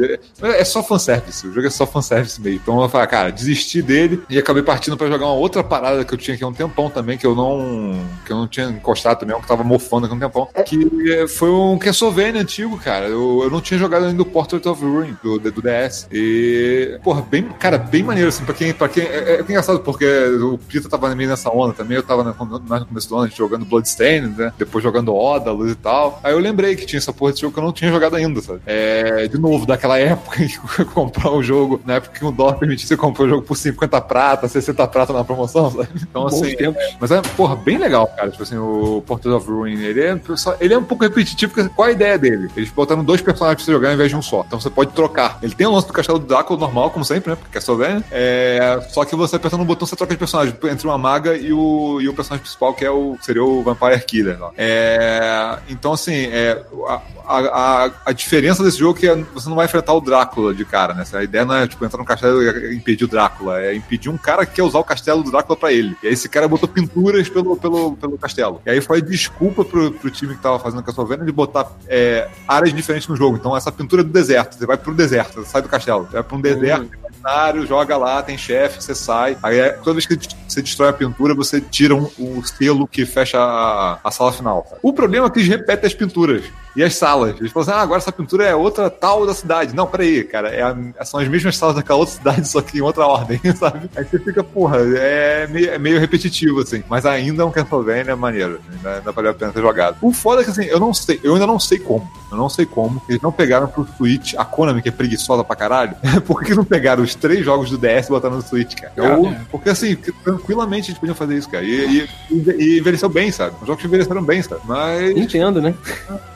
é, 0.42 0.62
é 0.62 0.66
só 0.66 0.82
fanservice. 0.84 1.48
O 1.48 1.54
jogo 1.54 1.68
é 1.68 1.70
só 1.70 1.86
fanservice 1.86 2.42
mesmo. 2.42 2.60
Então 2.64 2.82
eu 2.82 2.90
falei, 2.90 3.08
cara, 3.08 3.32
desisti 3.32 3.82
dele 3.82 4.24
e 4.30 4.38
acabei 4.38 4.64
partindo 4.64 4.98
pra 4.98 5.08
jogar 5.08 5.26
uma 5.26 5.36
outra 5.36 5.64
parada 5.64 6.04
que 6.04 6.14
eu 6.14 6.18
tinha 6.18 6.36
aqui 6.36 6.44
há 6.44 6.48
um 6.48 6.54
tempão 6.54 6.90
também, 6.90 7.18
que 7.18 7.26
eu 7.26 7.36
não. 7.36 8.00
que 8.26 8.32
eu 8.32 8.38
não 8.38 8.48
tinha 8.48 8.68
encostado 8.68 9.20
também, 9.20 9.36
que 9.36 9.44
eu 9.44 9.48
tava 9.48 9.64
mofando 9.64 10.06
aqui 10.06 10.14
há 10.14 10.18
um 10.18 10.20
tempão. 10.20 10.48
Que 10.66 11.12
é, 11.14 11.28
foi 11.28 11.50
um 11.50 11.78
Castlevania 11.84 12.42
antigo, 12.42 12.78
cara. 12.78 13.06
Eu, 13.06 13.42
eu 13.44 13.50
não 13.50 13.62
tinha 13.62 13.80
jogado 13.80 14.06
ainda 14.06 14.22
o 14.22 14.26
Portrait 14.26 14.68
of 14.68 14.84
Ruin 14.84 15.16
do, 15.24 15.40
do 15.40 15.62
DS. 15.62 16.08
E, 16.12 17.00
porra, 17.04 17.22
bem, 17.22 17.44
cara, 17.60 17.78
bem 17.78 18.04
maneiro, 18.04 18.30
assim, 18.30 18.44
pra 18.44 18.54
quem. 18.54 18.74
Pra 18.74 18.90
quem 18.90 19.04
é, 19.04 19.36
é 19.36 19.42
engraçado, 19.42 19.80
porque 19.80 20.06
o 20.06 20.58
Pita 20.58 20.90
tava 20.90 21.14
meio 21.16 21.30
nessa 21.30 21.50
onda 21.50 21.74
também. 21.74 21.98
Eu 21.98 22.04
tava 22.04 22.24
mais 22.68 22.82
no 22.82 22.88
começo 22.88 23.10
do 23.10 23.18
ano, 23.18 23.32
jogando 23.36 23.66
Bloodstained, 23.66 24.38
né? 24.38 24.54
Depois 24.58 24.84
jogando 24.84 25.14
Odalus 25.14 25.72
e 25.72 25.76
tal. 25.76 26.20
Aí 26.24 26.34
eu 26.34 26.40
lembrei 26.40 26.76
que 26.76 26.86
tinha 26.86 26.98
essa 26.98 27.14
porra 27.14 27.34
de 27.34 27.42
jogo 27.42 27.54
que 27.54 27.60
eu 27.60 27.64
não 27.64 27.74
tinha 27.74 27.92
jogado 27.92 28.16
ainda, 28.16 28.42
sabe? 28.42 28.62
É, 28.66 29.28
de 29.28 29.38
novo, 29.38 29.66
daquela 29.66 29.98
época 30.00 30.44
em 30.44 30.48
que 30.48 30.58
eu 30.80 30.86
comprar 30.86 31.32
o 31.32 31.44
jogo, 31.44 31.82
na 31.86 31.96
época 31.96 32.18
que 32.18 32.26
o 32.26 32.32
dólar 32.32 32.56
permitia 32.56 32.88
você 32.88 32.98
comprar 32.98 33.26
o 33.26 33.30
jogo 33.30 33.42
por 33.42 33.58
50 33.58 34.02
prata, 34.02 34.48
60 34.48 34.88
prata 34.88 35.14
na 35.14 35.24
promoção, 35.24 35.72
sabe? 35.72 35.90
Então, 36.02 36.24
Bons 36.24 36.42
assim. 36.42 36.56
Mas 37.00 37.12
é, 37.12 37.22
porra, 37.36 37.56
bem 37.56 37.78
legal, 37.78 38.08
cara. 38.08 38.30
Tipo 38.30 38.44
assim, 38.44 38.58
o 38.58 39.04
Portrait 39.06 39.36
of 39.36 39.50
Ruin, 39.50 39.80
ele 39.80 40.02
é, 40.02 40.20
ele 40.60 40.74
é 40.74 40.78
um 40.78 40.84
pouco 40.84 41.04
repetitivo, 41.04 41.54
porque 41.54 41.73
qual 41.76 41.88
a 41.88 41.92
ideia 41.92 42.18
dele? 42.18 42.50
Eles 42.56 42.70
botaram 42.70 43.04
dois 43.04 43.22
personagens 43.22 43.58
pra 43.58 43.66
você 43.66 43.72
jogar 43.72 43.90
ao 43.90 43.94
invés 43.96 44.10
de 44.10 44.16
um 44.16 44.22
só. 44.22 44.44
Então 44.46 44.60
você 44.60 44.70
pode 44.70 44.92
trocar. 44.92 45.38
Ele 45.42 45.54
tem 45.54 45.68
o 45.68 45.72
lance 45.72 45.88
do 45.88 45.94
castelo 45.94 46.20
do 46.20 46.26
Drácula 46.26 46.60
normal, 46.60 46.92
como 46.92 47.04
sempre, 47.04 47.32
né? 47.32 47.36
Porque 47.36 47.50
é 47.50 47.54
Castlevania. 47.54 48.04
É, 48.12 48.88
só 48.92 49.06
que 49.06 49.16
você 49.16 49.36
apertando 49.36 49.62
um 49.62 49.66
botão, 49.66 49.88
você 49.88 49.96
troca 49.96 50.14
de 50.14 50.20
personagem 50.20 50.56
entre 50.64 50.88
uma 50.88 50.98
maga 50.98 51.36
e 51.36 51.52
o, 51.52 52.00
e 52.02 52.08
o 52.08 52.14
personagem 52.14 52.44
principal, 52.44 52.74
que 52.74 52.86
é 52.86 52.92
o, 52.92 53.18
seria 53.22 53.44
o 53.44 53.64
Vampire 53.64 54.00
Killer. 54.06 54.40
lá. 54.40 54.52
É, 54.58 55.60
então, 55.70 55.94
assim, 55.94 56.14
é, 56.14 56.64
a, 56.88 57.02
a, 57.26 57.38
a, 57.38 57.92
a 58.06 58.12
diferença 58.12 58.64
desse 58.64 58.78
jogo 58.78 58.98
é 59.00 59.16
que 59.16 59.24
você 59.34 59.50
não 59.50 59.56
vai 59.56 59.66
enfrentar 59.66 59.94
o 59.94 60.02
Drácula 60.02 60.54
de 60.54 60.66
cara, 60.66 60.94
né? 60.94 61.04
A 61.14 61.24
ideia 61.24 61.46
não 61.46 61.56
é, 61.56 61.68
tipo, 61.68 61.84
entrar 61.86 62.00
no 62.00 62.06
castelo 62.06 62.42
e 62.42 62.76
impedir 62.76 63.06
o 63.06 63.08
Drácula. 63.08 63.62
É 63.62 63.76
impedir 63.76 64.10
um 64.10 64.18
cara 64.18 64.46
que 64.46 64.54
quer 64.54 64.64
usar 64.64 64.80
o 64.80 64.84
castelo 64.84 65.24
do 65.24 65.32
Drácula 65.32 65.58
pra 65.58 65.72
ele. 65.72 65.96
E 66.04 66.08
aí 66.08 66.14
esse 66.14 66.30
cara 66.30 66.48
botou 66.48 66.68
pinturas 66.68 67.30
pelo, 67.30 67.56
pelo, 67.56 67.96
pelo 67.98 68.18
castelo. 68.18 68.62
E 68.66 68.70
aí 68.70 68.82
foi 68.82 69.02
desculpa 69.02 69.64
pro, 69.64 69.92
pro 69.92 70.12
time 70.12 70.36
que 70.36 70.42
tava 70.42 70.60
fazendo 70.60 70.84
Castlevania 70.84 71.26
de 71.26 71.32
botar 71.32 71.63
é, 71.88 72.30
áreas 72.48 72.74
diferentes 72.74 73.08
no 73.08 73.16
jogo. 73.16 73.38
Então 73.38 73.56
essa 73.56 73.72
pintura 73.72 74.02
é 74.02 74.06
do 74.06 74.12
deserto. 74.12 74.56
Você 74.56 74.66
vai 74.66 74.78
pro 74.78 74.94
deserto, 74.94 75.36
você 75.36 75.50
sai 75.50 75.62
do 75.62 75.70
castelo. 75.70 76.06
Você 76.06 76.14
vai 76.14 76.24
pra 76.24 76.38
um 76.38 76.42
deserto, 76.42 76.90
tem 76.90 77.00
um 77.00 77.13
cenário, 77.24 77.66
joga 77.66 77.96
lá, 77.98 78.22
tem 78.22 78.38
chefe, 78.38 78.82
você 78.84 78.94
sai. 78.94 79.38
Aí 79.42 79.60
é, 79.60 79.70
toda 79.70 79.94
vez 79.94 80.06
que 80.06 80.18
você 80.48 80.62
destrói 80.62 80.90
a 80.90 80.94
pintura, 80.94 81.34
você 81.34 81.62
tira 81.62 81.96
um, 81.96 82.10
um 82.20 82.44
selo 82.44 82.88
que 82.88 83.06
fecha 83.06 83.40
a, 83.40 84.00
a 84.04 84.12
sala 84.12 84.32
final. 84.32 84.68
O 84.82 84.92
problema 84.94 85.28
é 85.28 85.30
que 85.30 85.40
eles 85.40 85.50
repetem 85.50 85.88
as 85.88 85.94
pinturas 85.94 86.44
e 86.76 86.84
as 86.84 86.96
salas. 86.96 87.36
Eles 87.40 87.52
falam 87.52 87.70
assim: 87.70 87.80
ah, 87.80 87.82
agora 87.82 88.00
essa 88.00 88.12
pintura 88.12 88.46
é 88.46 88.56
outra 88.56 88.90
tal 88.90 89.26
da 89.26 89.34
cidade. 89.34 89.76
Não, 89.76 89.88
peraí, 89.88 90.24
cara, 90.24 90.50
é 90.50 90.62
a- 90.62 91.06
são 91.06 91.20
as 91.20 91.28
mesmas 91.28 91.56
salas 91.58 91.76
daquela 91.76 92.00
outra 92.00 92.16
cidade, 92.16 92.48
só 92.50 92.62
que 92.62 92.78
em 92.78 92.82
outra 92.82 93.06
ordem, 93.06 93.40
sabe? 93.58 93.90
Aí 93.96 94.04
você 94.06 94.20
fica, 94.20 94.44
porra, 94.44 94.78
é 94.80 95.48
meio, 95.48 95.70
é 95.72 95.78
meio 95.80 96.00
repetitivo, 96.00 96.60
assim. 96.62 96.84
Mas 96.90 97.06
ainda 97.06 97.44
é 97.44 97.46
um 97.46 97.52
Castlevania 97.52 98.16
maneiro. 98.16 98.60
Ainda, 98.72 98.98
ainda 98.98 99.12
valeu 99.12 99.32
a 99.32 99.34
pena 99.34 99.52
ter 99.52 99.62
jogado. 99.62 99.98
O 100.02 100.12
foda 100.12 100.42
é 100.42 100.44
que, 100.44 100.52
assim, 100.52 100.66
eu 100.66 100.80
não 100.80 100.94
sei, 100.94 101.20
eu 101.24 101.34
ainda 101.34 101.48
não 101.48 101.60
sei 101.60 101.80
como. 101.80 102.08
Eu 102.32 102.38
não 102.38 102.50
sei 102.50 102.66
como. 102.66 103.02
Eles 103.08 103.22
não 103.22 103.32
pegaram 103.32 103.68
pro 103.68 103.88
Switch 103.96 104.34
a 104.36 104.44
Konami, 104.44 104.82
que 104.82 104.90
é 104.90 104.92
preguiçosa 104.92 105.44
pra 105.44 105.56
caralho. 105.56 105.96
Por 106.26 106.44
que 106.44 106.56
não 106.56 106.66
pegaram 106.66 107.04
os 107.04 107.13
três 107.16 107.44
jogos 107.46 107.70
do 107.70 107.78
DS 107.78 108.08
e 108.08 108.10
botaram 108.10 108.36
no 108.36 108.42
Switch, 108.42 108.76
cara? 108.76 108.94
Eu- 108.96 109.36
porque, 109.52 109.70
assim, 109.70 109.96
tranquilamente 110.24 110.90
eles 110.92 111.00
podiam 111.00 111.16
fazer 111.16 111.38
isso, 111.38 111.50
cara. 111.50 111.64
E, 111.64 112.08
e, 112.32 112.36
e 112.60 112.80
envelheceu 112.80 113.10
bem, 113.10 113.32
sabe? 113.32 113.56
Os 113.62 113.68
jogos 113.68 113.84
envelheceram 113.84 114.24
bem, 114.24 114.42
sabe? 114.42 114.62
Mas. 114.66 115.16
Entendo, 115.18 115.62
né? 115.62 115.74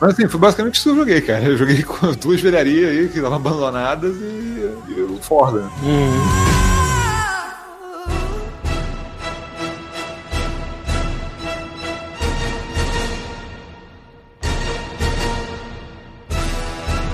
Mas 0.00 0.10
assim, 0.12 0.28
foi 0.28 0.38
basicamente 0.38 0.76
isso 0.76 0.84
que 0.84 0.90
eu 0.90 0.96
joguei, 0.96 1.20
cara. 1.20 1.42
Eu 1.42 1.56
joguei 1.56 1.82
com 1.82 2.12
duas 2.14 2.40
velharias 2.40 2.90
aí 2.90 3.08
que 3.08 3.16
estavam 3.18 3.36
abandonadas 3.38 4.14
e, 4.16 4.70
e 4.96 5.00
o 5.02 5.18
Ford. 5.20 5.56
né? 5.56 5.68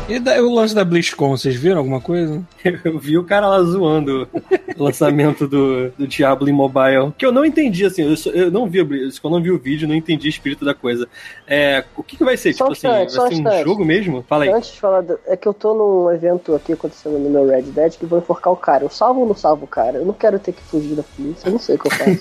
E 0.07 0.19
da- 0.19 0.43
o 0.43 0.55
lance 0.55 0.75
da 0.75 0.85
BlizzCon, 0.85 1.31
vocês 1.35 1.55
viram 1.57 1.79
alguma 1.79 1.99
coisa? 1.99 2.43
Eu 2.85 2.99
vi 2.99 3.17
o 3.17 3.25
cara 3.25 3.49
lá 3.49 3.63
zoando 3.63 4.29
o 4.77 4.83
lançamento 4.85 5.49
do, 5.49 5.89
do 5.93 6.07
Diablo 6.07 6.47
em 6.47 6.53
mobile. 6.53 7.11
Que 7.17 7.25
eu 7.25 7.33
não 7.33 7.43
entendi, 7.43 7.87
assim, 7.87 8.03
eu, 8.03 8.15
só- 8.17 8.31
eu 8.31 8.51
não 8.51 8.69
vi, 8.69 8.79
eu 8.81 9.31
não 9.31 9.43
vi 9.43 9.51
o 9.51 9.59
vídeo, 9.59 9.89
não 9.89 9.95
entendi 9.95 10.27
o 10.27 10.31
espírito 10.31 10.63
da 10.63 10.75
coisa. 10.75 11.09
É, 11.47 11.85
o 11.97 12.03
que, 12.03 12.19
que 12.19 12.25
vai 12.25 12.37
ser? 12.37 12.53
Só 12.53 12.71
tipo 12.71 12.87
um 12.87 12.91
assim, 12.91 13.05
instante, 13.05 13.17
vai 13.17 13.29
ser 13.29 13.35
um 13.35 13.39
instante. 13.39 13.65
jogo 13.65 13.85
mesmo? 13.85 14.23
Fala 14.29 14.45
aí. 14.45 14.51
Antes 14.51 14.73
de 14.75 14.81
falar, 14.81 15.01
do- 15.01 15.19
é 15.27 15.37
que 15.39 15.49
eu 15.49 15.55
tô 15.55 15.73
num 15.75 16.11
evento 16.11 16.55
aqui 16.55 16.75
acontecendo 16.75 17.19
no 17.19 17.31
meu 17.31 17.47
Red 17.47 17.63
Dead 17.63 17.95
que 17.97 18.05
vou 18.05 18.19
enforcar 18.19 18.53
o 18.53 18.57
cara. 18.57 18.85
Eu 18.85 18.91
salvo 18.91 19.21
ou 19.21 19.27
não 19.29 19.35
salvo 19.35 19.65
o 19.65 19.69
cara? 19.69 19.97
Eu 19.99 20.05
não 20.05 20.13
quero 20.13 20.39
ter 20.39 20.53
que 20.53 20.63
fugir 20.65 20.97
da 20.97 21.03
polícia, 21.03 21.49
eu 21.49 21.53
não 21.53 21.59
sei 21.59 21.77
o 21.77 21.79
que 21.79 21.87
eu 21.87 21.91
faço. 21.93 22.19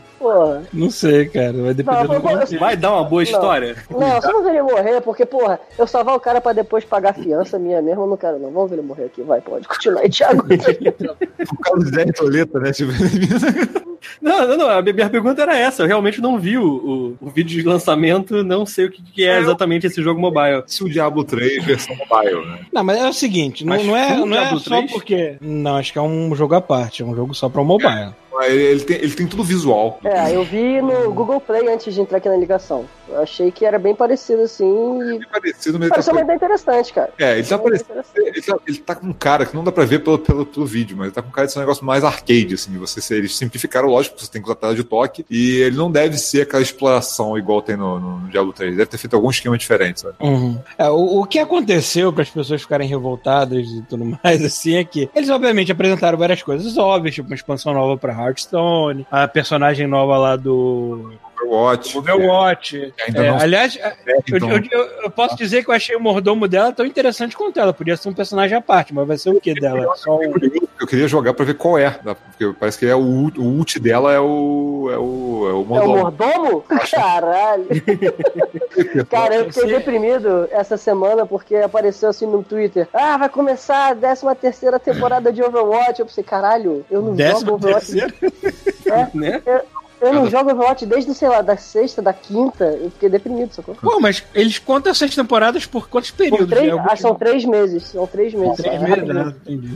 Porra. 0.32 0.62
Não 0.72 0.90
sei, 0.90 1.28
cara. 1.28 1.52
Vai 1.52 1.74
depender 1.74 1.98
Não, 1.98 2.20
do 2.20 2.28
eu- 2.28 2.40
eu-. 2.52 2.58
Vai 2.60 2.76
dar 2.76 2.92
uma 2.92 3.04
boa 3.04 3.22
história? 3.22 3.76
Não, 3.90 4.14
eu 4.16 4.22
só 4.22 4.32
não 4.32 4.42
ver 4.44 4.50
ele 4.50 4.62
morrer, 4.62 5.00
porque, 5.00 5.26
porra, 5.26 5.58
eu 5.78 5.86
salvar 5.86 6.14
o 6.14 6.20
cara 6.20 6.40
pra 6.40 6.52
depois 6.52 6.84
pagar 6.84 7.10
a 7.10 7.14
fiança 7.14 7.58
minha 7.58 7.82
mesmo, 7.82 8.02
eu 8.02 8.06
não 8.06 8.16
quero 8.16 8.38
não. 8.38 8.50
Vamos 8.50 8.70
ver 8.70 8.76
ele 8.78 8.86
morrer 8.86 9.04
aqui, 9.06 9.22
vai, 9.22 9.40
pode 9.40 9.66
continuar 9.66 10.02
aí, 10.02 10.08
Thiago. 10.10 10.44
Por 10.46 11.58
causa 11.62 11.84
de 11.84 11.90
Zé 11.96 12.04
Toleta, 12.12 12.58
né? 12.60 12.70
Não, 14.20 14.46
não, 14.46 14.56
não. 14.56 14.70
A 14.70 14.82
minha 14.82 15.10
pergunta 15.10 15.42
era 15.42 15.56
essa. 15.56 15.82
Eu 15.82 15.86
realmente 15.86 16.20
não 16.20 16.38
vi 16.38 16.58
o, 16.58 17.16
o, 17.20 17.26
o 17.26 17.30
vídeo 17.30 17.60
de 17.60 17.68
lançamento, 17.68 18.42
não 18.42 18.64
sei 18.64 18.86
o 18.86 18.90
que, 18.90 19.02
que 19.02 19.26
é 19.26 19.38
exatamente 19.38 19.86
esse 19.86 20.02
jogo 20.02 20.20
mobile. 20.20 20.62
se 20.66 20.82
o 20.84 20.88
Diablo 20.88 21.24
3 21.24 21.64
versão 21.64 21.96
mobile, 21.96 22.46
né? 22.46 22.60
Não, 22.72 22.84
mas 22.84 22.98
é 22.98 23.08
o 23.08 23.12
seguinte, 23.12 23.64
não, 23.64 23.76
Mas 23.76 23.86
não 23.86 23.96
é, 23.96 24.16
não 24.16 24.36
é 24.36 24.58
só 24.58 24.76
3? 24.76 24.92
porque... 24.92 25.36
Não, 25.40 25.76
acho 25.76 25.92
que 25.92 25.98
é 25.98 26.02
um 26.02 26.34
jogo 26.34 26.54
à 26.54 26.60
parte, 26.60 27.02
é 27.02 27.06
um 27.06 27.14
jogo 27.14 27.34
só 27.34 27.48
pra 27.48 27.62
mobile. 27.62 28.12
Ele, 28.42 28.62
ele 28.62 28.80
tem, 28.80 28.96
ele 28.96 29.12
tem 29.12 29.26
tudo 29.26 29.42
visual. 29.42 29.98
É, 30.04 30.34
eu 30.34 30.44
vi 30.44 30.80
no 30.80 31.12
Google 31.12 31.40
Play 31.40 31.68
antes 31.68 31.92
de 31.92 32.00
entrar 32.00 32.18
aqui 32.18 32.28
na 32.28 32.36
ligação. 32.36 32.86
Eu 33.08 33.20
achei 33.22 33.50
que 33.50 33.64
era 33.64 33.78
bem 33.78 33.94
parecido 33.94 34.42
assim 34.42 35.00
e 35.00 35.18
Bem 35.18 35.28
parecido, 35.28 35.78
mas 35.78 35.86
ele 35.86 35.90
pareceu 35.90 36.12
tá, 36.12 36.18
uma 36.18 36.24
ideia 36.24 36.36
interessante, 36.36 36.92
cara. 36.92 37.12
é, 37.18 37.38
ele 37.38 37.46
tá 37.46 37.58
parecendo. 37.58 38.04
Ele 38.16 38.42
tá, 38.42 38.58
ele 38.66 38.78
tá 38.78 38.94
com 38.94 39.06
um 39.08 39.12
cara 39.12 39.44
que 39.44 39.54
não 39.54 39.64
dá 39.64 39.72
pra 39.72 39.84
ver 39.84 39.98
pelo, 40.02 40.18
pelo, 40.18 40.46
pelo 40.46 40.64
vídeo, 40.64 40.96
mas 40.96 41.06
ele 41.06 41.14
tá 41.14 41.22
com 41.22 41.28
um 41.28 41.32
cara 41.32 41.46
de 41.46 41.52
ser 41.52 41.58
um 41.58 41.62
negócio 41.62 41.84
mais 41.84 42.04
arcade, 42.04 42.54
assim. 42.54 42.76
Você, 42.78 43.14
eles 43.14 43.36
simplificaram, 43.36 43.89
lógico, 43.90 44.18
você 44.18 44.30
tem 44.30 44.40
que 44.40 44.48
usar 44.48 44.56
tela 44.56 44.74
de 44.74 44.84
toque. 44.84 45.24
E 45.30 45.56
ele 45.56 45.76
não 45.76 45.90
deve 45.90 46.16
ser 46.18 46.42
aquela 46.42 46.62
exploração 46.62 47.36
igual 47.36 47.62
tem 47.62 47.76
no, 47.76 47.98
no, 47.98 48.28
Diablo 48.28 48.52
3. 48.52 48.76
Deve 48.76 48.90
ter 48.90 48.98
feito 48.98 49.14
algum 49.14 49.30
esquema 49.30 49.56
diferente, 49.58 50.00
sabe? 50.00 50.14
Uhum. 50.20 50.58
É, 50.78 50.88
o, 50.88 51.20
o 51.20 51.26
que 51.26 51.38
aconteceu 51.38 52.12
para 52.12 52.22
as 52.22 52.30
pessoas 52.30 52.62
ficarem 52.62 52.88
revoltadas 52.88 53.66
e 53.66 53.82
tudo 53.82 54.04
mais, 54.04 54.42
assim, 54.44 54.76
é 54.76 54.84
que 54.84 55.10
eles 55.14 55.30
obviamente 55.30 55.72
apresentaram 55.72 56.18
várias 56.18 56.42
coisas 56.42 56.76
óbvias, 56.76 57.14
tipo 57.14 57.28
uma 57.28 57.34
expansão 57.34 57.74
nova 57.74 57.96
pra 57.96 58.12
Hearthstone, 58.12 59.06
a 59.10 59.26
personagem 59.26 59.86
nova 59.86 60.16
lá 60.16 60.36
do 60.36 61.12
Overwatch. 61.42 61.98
Overwatch. 61.98 62.92
que 62.96 63.02
ainda 63.02 63.24
É, 63.24 63.30
não 63.30 63.38
aliás, 63.38 63.76
é, 63.76 63.94
eu, 64.06 64.36
então, 64.36 64.50
eu- 64.50 64.62
eu- 64.70 64.88
eu 65.04 65.10
posso 65.10 65.36
dizer 65.36 65.64
que 65.64 65.70
eu 65.70 65.74
achei 65.74 65.96
o 65.96 66.00
mordomo 66.00 66.46
dela 66.48 66.72
tão 66.72 66.84
interessante 66.86 67.36
quanto 67.36 67.58
ela. 67.60 67.72
Podia 67.72 67.96
ser 67.96 68.08
um 68.08 68.12
personagem 68.14 68.56
à 68.56 68.60
parte, 68.60 68.94
mas 68.94 69.06
vai 69.06 69.16
ser 69.18 69.30
o 69.30 69.40
que 69.40 69.54
dela? 69.54 69.94
Só 69.96 70.16
um... 70.18 70.32
eu 70.80 70.86
queria 70.86 71.08
jogar 71.08 71.34
pra 71.34 71.44
ver 71.44 71.54
qual 71.54 71.78
é. 71.78 71.90
tá? 71.90 72.14
Porque 72.14 72.52
parece 72.58 72.78
que 72.78 72.86
é 72.86 72.94
o, 72.94 72.98
ult- 73.00 73.38
o 73.38 73.42
ult 73.44 73.78
dela 73.80 74.12
é 74.12 74.20
o. 74.20 74.88
É 74.92 74.96
o. 74.98 75.46
É 75.48 75.52
o 75.52 75.52
É 75.52 75.52
o 75.52 75.64
mordomo. 75.64 75.96
mordomo? 75.98 76.64
Caralho. 76.90 77.66
Cara, 79.10 79.34
eu 79.36 79.52
fiquei 79.52 79.68
deprimido 79.74 80.48
essa 80.50 80.76
semana 80.76 81.26
porque 81.26 81.56
apareceu 81.56 82.08
assim 82.08 82.26
no 82.26 82.42
Twitter. 82.42 82.88
Ah, 82.92 83.16
vai 83.16 83.28
começar 83.28 83.92
a 83.92 83.94
13 83.94 84.26
terceira 84.40 84.78
temporada 84.78 85.32
de 85.32 85.42
Overwatch. 85.42 86.00
Eu 86.00 86.06
pensei, 86.06 86.24
caralho, 86.24 86.84
eu 86.90 86.98
não 87.00 87.08
jogo 87.08 87.16
Décima 87.16 87.52
Overwatch. 87.52 87.86
terceira? 87.92 88.14
Né? 89.14 89.40
Eu 89.46 89.60
não 90.00 90.30
jogo 90.30 90.50
Overwatch 90.50 90.86
desde, 90.86 91.14
sei 91.14 91.28
lá, 91.28 91.42
da 91.42 91.56
sexta, 91.56 92.00
da 92.00 92.12
quinta. 92.12 92.64
Eu 92.64 92.90
fiquei 92.90 93.08
deprimido, 93.08 93.52
sacou? 93.52 93.74
Pô, 93.74 94.00
mas 94.00 94.22
eles 94.34 94.58
contam 94.58 94.90
essas 94.92 95.14
temporadas 95.14 95.66
por 95.66 95.88
quantos 95.88 96.10
Por 96.10 96.18
períodos? 96.18 96.48
três, 96.48 96.68
É, 96.68 96.70
algum- 96.70 96.86
ah, 96.90 96.96
são 96.96 97.14
três 97.14 97.44
meses. 97.44 97.82
São 97.84 98.06
três 98.06 98.32
meses. 98.34 98.56
Três 98.56 98.74
é 98.82 98.86
meses, 98.86 99.14
né? 99.14 99.34
Entendi. 99.46 99.74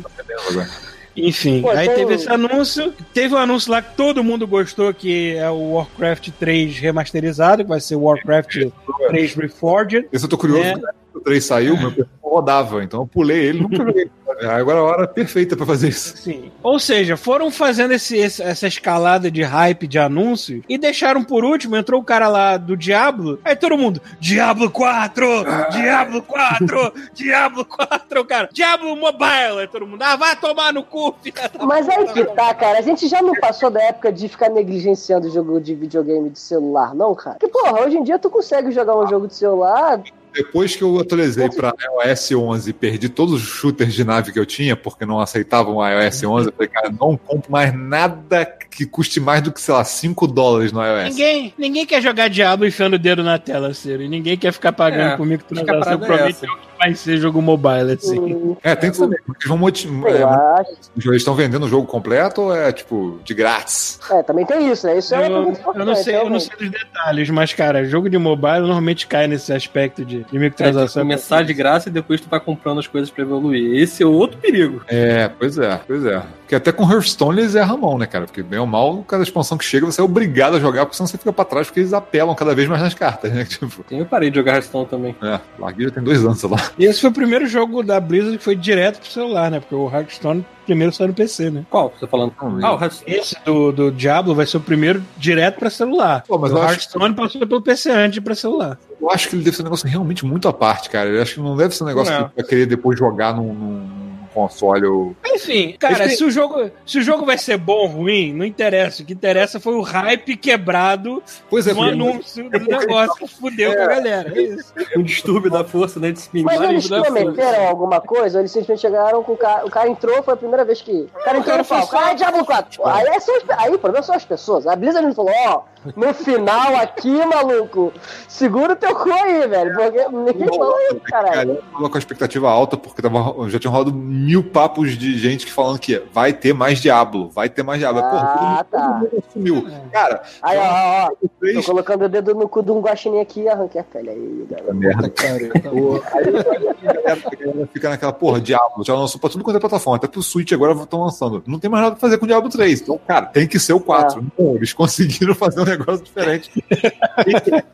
Agora. 0.50 0.68
Enfim, 1.16 1.62
Pô, 1.62 1.70
aí 1.70 1.86
tem 1.86 1.96
teve 1.98 2.12
um- 2.12 2.16
esse 2.16 2.28
anúncio. 2.28 2.92
Teve 3.12 3.34
um 3.34 3.38
anúncio 3.38 3.70
lá 3.70 3.80
que 3.80 3.94
todo 3.94 4.24
mundo 4.24 4.48
gostou, 4.48 4.92
que 4.92 5.36
é 5.36 5.48
o 5.48 5.74
Warcraft 5.74 6.30
3 6.40 6.76
remasterizado, 6.78 7.62
que 7.62 7.68
vai 7.68 7.78
ser 7.80 7.94
o 7.94 8.00
Warcraft 8.02 8.64
3 9.08 9.34
Reforged. 9.36 10.08
Esse 10.12 10.24
eu 10.24 10.28
tô 10.28 10.36
curioso, 10.36 10.62
É. 10.62 10.72
porque 10.72 11.18
o 11.18 11.20
3 11.20 11.44
saiu, 11.44 11.76
meu 11.76 11.92
rodava, 12.34 12.82
então 12.82 13.00
eu 13.00 13.06
pulei 13.06 13.38
ele, 13.46 13.60
nunca 13.62 13.76
joguei. 13.76 14.10
Agora 14.34 14.78
é 14.78 14.80
a 14.80 14.84
hora 14.84 15.06
perfeita 15.06 15.56
pra 15.56 15.64
fazer 15.64 15.88
isso. 15.90 16.16
Sim. 16.16 16.50
Ou 16.60 16.78
seja, 16.80 17.16
foram 17.16 17.52
fazendo 17.52 17.92
esse, 17.94 18.16
esse- 18.16 18.42
essa 18.42 18.66
escalada 18.66 19.30
de 19.30 19.42
hype 19.44 19.86
de 19.86 19.96
anúncio 19.96 20.60
e 20.68 20.76
deixaram 20.76 21.22
por 21.22 21.44
último, 21.44 21.76
entrou 21.76 22.00
o 22.00 22.04
cara 22.04 22.26
lá 22.26 22.56
do 22.56 22.76
Diablo, 22.76 23.38
aí 23.44 23.54
todo 23.54 23.78
mundo, 23.78 24.00
Diablo 24.18 24.68
4, 24.70 25.24
Diablo 25.70 26.20
4, 26.22 26.92
Diablo 27.14 27.64
4, 27.64 28.24
cara, 28.24 28.48
Diablo 28.52 28.96
Mobile, 28.96 29.60
aí 29.60 29.68
todo 29.68 29.86
mundo, 29.86 30.02
ah, 30.02 30.16
vai 30.16 30.34
tomar 30.34 30.72
no 30.72 30.82
cu, 30.82 31.14
filha 31.22 31.48
da 31.56 31.64
Mas 31.64 31.88
aí 31.88 32.04
que 32.08 32.24
tá, 32.24 32.52
cara. 32.54 32.78
A 32.78 32.82
gente 32.82 33.06
já 33.06 33.22
não 33.22 33.34
passou 33.34 33.70
da 33.70 33.80
época 33.82 34.12
de 34.12 34.28
ficar 34.28 34.48
negligenciando 34.48 35.28
o 35.28 35.30
jogo 35.30 35.60
de 35.60 35.74
videogame 35.76 36.28
de 36.28 36.40
celular, 36.40 36.92
não, 36.92 37.14
cara? 37.14 37.36
Porque, 37.38 37.48
porra, 37.56 37.82
hoje 37.86 37.96
em 37.98 38.02
dia 38.02 38.18
tu 38.18 38.28
consegue 38.28 38.72
jogar 38.72 38.96
um 38.98 39.06
jogo 39.08 39.28
de 39.28 39.34
celular. 39.36 40.02
Depois 40.34 40.74
que 40.74 40.82
eu 40.82 40.98
atualizei 40.98 41.48
para 41.48 41.72
iOS 42.06 42.32
11 42.32 42.70
e 42.70 42.72
perdi 42.72 43.08
todos 43.08 43.34
os 43.34 43.42
shooters 43.42 43.94
de 43.94 44.04
nave 44.04 44.32
que 44.32 44.38
eu 44.38 44.44
tinha, 44.44 44.74
porque 44.76 45.06
não 45.06 45.20
aceitavam 45.20 45.76
o 45.76 45.86
iOS 45.88 46.24
11, 46.24 46.46
eu 46.48 46.52
falei, 46.52 46.68
cara, 46.68 46.90
não 46.90 47.16
compro 47.16 47.50
mais 47.52 47.72
nada 47.72 48.44
que 48.70 48.84
custe 48.84 49.20
mais 49.20 49.40
do 49.42 49.52
que, 49.52 49.60
sei 49.60 49.72
lá, 49.72 49.84
5 49.84 50.26
dólares 50.26 50.72
no 50.72 50.82
iOS. 50.84 51.10
Ninguém, 51.10 51.54
ninguém 51.56 51.86
quer 51.86 52.02
jogar 52.02 52.28
Diablo 52.28 52.66
enfiando 52.66 52.94
o 52.94 52.98
dedo 52.98 53.22
na 53.22 53.38
tela, 53.38 53.72
Ciro. 53.72 54.02
E 54.02 54.08
ninguém 54.08 54.36
quer 54.36 54.52
ficar 54.52 54.72
pagando 54.72 55.12
É, 55.12 55.16
por 55.16 55.22
a 55.22 55.26
microtransação. 55.26 56.00
parada 56.00 56.30
é 56.30 56.73
É 56.74 56.84
vai 56.84 56.94
ser 56.94 57.18
jogo 57.18 57.40
mobile, 57.40 57.92
assim. 57.92 58.56
É, 58.62 58.74
tem 58.74 58.90
que 58.90 58.96
saber. 58.96 59.20
Eles 59.28 59.46
vão 59.48 59.56
moti- 59.58 59.88
sei 59.88 60.16
é, 60.16 60.24
lá. 60.24 60.64
eles 60.96 61.16
estão 61.16 61.34
vendendo 61.34 61.64
o 61.64 61.68
jogo 61.68 61.86
completo 61.86 62.42
ou 62.42 62.54
é, 62.56 62.72
tipo, 62.72 63.18
de 63.24 63.34
grátis? 63.34 63.98
É, 64.10 64.22
também 64.22 64.44
tem 64.46 64.70
isso, 64.70 64.86
né? 64.86 64.98
Isso 64.98 65.14
é 65.14 65.26
Eu, 65.26 65.44
pergunta 65.44 65.78
eu 65.78 65.84
não 65.84 65.94
sei, 65.94 66.16
eu 66.16 66.30
não 66.30 66.40
sei 66.40 66.56
dos 66.56 66.70
detalhes, 66.70 67.30
mas, 67.30 67.52
cara, 67.52 67.84
jogo 67.84 68.08
de 68.10 68.18
mobile 68.18 68.60
normalmente 68.60 69.06
cai 69.06 69.26
nesse 69.26 69.52
aspecto 69.52 70.04
de, 70.04 70.18
de 70.18 70.22
É, 70.22 70.26
de 70.30 70.38
microtransação. 70.38 71.02
começar 71.02 71.42
de 71.44 71.54
graça 71.54 71.88
e 71.88 71.92
depois 71.92 72.20
tu 72.20 72.28
vai 72.28 72.40
comprando 72.40 72.78
as 72.80 72.86
coisas 72.86 73.10
pra 73.10 73.22
evoluir. 73.22 73.80
Esse 73.80 74.02
é 74.02 74.06
outro 74.06 74.38
perigo. 74.38 74.82
É, 74.88 75.28
pois 75.28 75.58
é, 75.58 75.80
pois 75.86 76.04
é. 76.04 76.22
Porque 76.54 76.70
até 76.70 76.72
com 76.72 76.88
Hearthstone 76.90 77.40
eles 77.40 77.54
erram 77.56 77.74
a 77.74 77.78
mão, 77.78 77.98
né, 77.98 78.06
cara? 78.06 78.26
Porque 78.26 78.42
bem 78.42 78.58
ou 78.60 78.66
mal, 78.66 79.02
cada 79.08 79.22
expansão 79.24 79.58
que 79.58 79.64
chega 79.64 79.84
você 79.86 80.00
é 80.00 80.04
obrigado 80.04 80.56
a 80.56 80.60
jogar, 80.60 80.84
porque 80.84 80.96
senão 80.96 81.08
você 81.08 81.18
fica 81.18 81.32
pra 81.32 81.44
trás, 81.44 81.66
porque 81.66 81.80
eles 81.80 81.92
apelam 81.92 82.32
cada 82.34 82.54
vez 82.54 82.68
mais 82.68 82.80
nas 82.80 82.94
cartas, 82.94 83.32
né? 83.32 83.44
Tipo, 83.54 83.84
Eu 83.90 84.06
parei 84.06 84.30
de 84.30 84.36
jogar 84.36 84.52
Hearthstone 84.54 84.86
também. 84.86 85.16
é, 85.22 85.40
larguei 85.58 85.86
já 85.88 85.94
tem 85.94 86.02
dois 86.02 86.24
anos, 86.24 86.38
sei 86.38 86.48
lá. 86.48 86.58
E 86.78 86.84
esse 86.84 87.00
foi 87.00 87.10
o 87.10 87.12
primeiro 87.12 87.46
jogo 87.46 87.82
da 87.82 87.98
Blizzard 87.98 88.38
que 88.38 88.44
foi 88.44 88.54
direto 88.54 89.00
pro 89.00 89.10
celular, 89.10 89.50
né? 89.50 89.58
Porque 89.58 89.74
o 89.74 89.90
Hearthstone 89.90 90.46
primeiro 90.64 90.92
saiu 90.92 91.08
no 91.08 91.14
PC, 91.14 91.50
né? 91.50 91.66
Qual 91.68 91.90
você 91.92 92.00
tá 92.02 92.06
falando? 92.06 92.32
Ah, 92.62 92.74
o 92.74 92.80
Hearthstone. 92.80 93.16
Esse 93.16 93.36
do, 93.44 93.72
do 93.72 93.90
Diablo 93.90 94.34
vai 94.34 94.46
ser 94.46 94.56
o 94.58 94.60
primeiro 94.60 95.02
direto 95.16 95.58
pra 95.58 95.70
celular. 95.70 96.22
Pô, 96.26 96.38
mas 96.38 96.52
o 96.52 96.58
Hearthstone 96.58 97.14
passou 97.14 97.44
pelo 97.46 97.62
PC 97.62 97.90
antes 97.90 98.20
pra 98.20 98.34
celular. 98.34 98.78
Eu 99.00 99.10
acho 99.10 99.28
que 99.28 99.34
ele 99.36 99.42
deve 99.42 99.56
ser 99.56 99.62
um 99.62 99.64
negócio 99.64 99.88
realmente 99.88 100.24
muito 100.24 100.46
à 100.48 100.52
parte, 100.52 100.88
cara. 100.88 101.08
Eu 101.10 101.20
acho 101.20 101.34
que 101.34 101.40
não 101.40 101.56
deve 101.56 101.74
ser 101.74 101.82
um 101.82 101.86
negócio 101.88 102.12
Não. 102.12 102.28
que 102.28 102.36
vai 102.36 102.44
querer 102.44 102.66
depois 102.66 102.96
jogar 102.98 103.34
num, 103.34 103.52
num 103.52 104.13
console 104.34 104.84
ou. 104.86 105.16
Enfim, 105.26 105.76
cara, 105.78 106.08
se 106.08 106.24
o, 106.24 106.30
jogo, 106.30 106.70
se 106.84 106.98
o 106.98 107.02
jogo 107.02 107.24
vai 107.24 107.38
ser 107.38 107.56
bom 107.56 107.74
ou 107.74 107.86
ruim, 107.86 108.32
não 108.32 108.44
interessa. 108.44 109.02
O 109.02 109.06
que 109.06 109.12
interessa 109.12 109.60
foi 109.60 109.74
o 109.74 109.80
hype 109.80 110.36
quebrado 110.36 111.22
Pois 111.48 111.66
é, 111.66 111.72
no 111.72 111.82
anúncio 111.82 112.50
do 112.50 112.58
negócio 112.58 113.14
que 113.14 113.28
fudeu 113.28 113.74
com 113.74 113.82
a 113.82 113.86
galera. 113.86 114.32
É 114.34 114.42
isso. 114.42 114.72
Um 114.96 115.02
distúrbio 115.02 115.50
da 115.50 115.64
força, 115.64 116.00
né? 116.00 116.12
Mas 116.32 116.60
eles 116.60 116.88
força. 116.88 117.10
prometeram 117.12 117.68
alguma 117.68 118.00
coisa? 118.00 118.40
Eles 118.40 118.50
simplesmente 118.50 118.80
chegaram 118.80 119.22
com 119.22 119.32
o 119.32 119.36
cara. 119.36 119.64
O 119.64 119.70
cara 119.70 119.88
entrou, 119.88 120.22
foi 120.22 120.34
a 120.34 120.36
primeira 120.36 120.64
vez 120.64 120.82
que. 120.82 121.08
O 121.14 121.24
cara 121.24 121.38
entrou 121.38 121.60
e 121.60 121.64
só- 121.64 121.86
cara, 121.86 122.10
é 122.10 122.14
Diablo 122.14 122.44
4. 122.44 122.82
Pô, 122.82 122.88
Aí, 122.88 123.06
é 123.06 123.20
só, 123.20 123.32
aí 123.56 123.74
o 123.74 123.78
problema 123.78 124.04
são 124.04 124.14
as 124.14 124.24
pessoas. 124.24 124.66
A 124.66 124.74
Blizzard 124.74 125.06
não 125.06 125.14
falou: 125.14 125.32
ó, 125.46 125.62
no 125.96 126.14
final 126.14 126.76
aqui, 126.76 127.10
maluco, 127.26 127.92
segura 128.28 128.72
o 128.72 128.76
teu 128.76 128.94
cu 128.94 129.10
aí, 129.12 129.46
velho. 129.46 129.74
Porque 129.74 130.08
ninguém 130.08 130.48
falou 130.48 130.76
isso, 130.90 131.00
Cara, 131.04 131.28
caralho. 131.30 131.50
eu 131.52 131.62
tava 131.72 131.88
com 131.90 131.96
a 131.96 131.98
expectativa 131.98 132.50
alta, 132.50 132.76
porque 132.76 133.02
tava, 133.02 133.48
já 133.50 133.58
tinha 133.58 133.70
rolado 133.70 133.92
mil 133.92 134.42
papos 134.44 134.96
de 134.96 135.18
gente 135.18 135.46
que 135.46 135.52
falando 135.52 135.78
que 135.78 136.02
vai 136.12 136.32
ter 136.32 136.52
mais 136.54 136.80
Diablo, 136.80 137.28
vai 137.30 137.48
ter 137.48 137.62
mais 137.62 137.78
Diablo. 137.78 138.02
Porra, 138.02 138.14
todo 138.34 138.44
Ah, 138.44 138.66
tá. 138.70 138.80
todo 138.80 139.00
mundo 139.00 139.24
assumiu. 139.28 139.66
Cara, 139.92 140.22
Aí, 140.42 140.58
ó, 140.58 140.62
ó, 140.62 141.08
ó. 141.10 141.52
Tô 141.54 141.62
colocando 141.64 142.04
o 142.04 142.08
dedo 142.08 142.34
no 142.34 142.48
cu 142.48 142.62
de 142.62 142.70
um 142.70 142.80
guaxinim 142.80 143.20
aqui 143.20 143.42
e 143.42 143.48
arranquei 143.48 143.80
a 143.80 143.84
pele 143.84 144.10
aí, 144.10 144.46
galera. 144.50 144.74
Merda, 144.74 145.08
Pô, 145.10 146.00
aí, 146.14 146.26
aí 146.26 146.68
a 146.86 146.92
galera- 146.92 147.22
a 147.32 147.34
galera 147.36 147.68
fica 147.72 147.88
naquela, 147.90 148.12
porra, 148.12 148.40
Diablo, 148.40 148.84
já 148.84 148.94
lançou 148.94 149.20
pra 149.20 149.28
tudo 149.30 149.44
quanto 149.44 149.56
é 149.56 149.60
plataforma, 149.60 149.96
até 149.96 150.06
pro 150.08 150.22
Switch 150.22 150.52
agora 150.52 150.72
estão 150.72 151.02
lançando. 151.02 151.42
Não 151.46 151.58
tem 151.58 151.70
mais 151.70 151.82
nada 151.84 151.96
pra 151.96 152.00
fazer 152.00 152.18
com 152.18 152.24
o 152.24 152.28
Diablo 152.28 152.48
3. 152.50 152.80
Então, 152.80 152.98
cara, 153.06 153.26
tem 153.26 153.46
que 153.46 153.58
ser 153.58 153.72
o 153.72 153.80
4. 153.80 154.24
Não, 154.38 154.54
eles 154.56 154.72
conseguiram 154.72 155.34
fazer 155.34 155.60
um 155.60 155.64
negócio 155.78 156.04
diferente. 156.04 156.50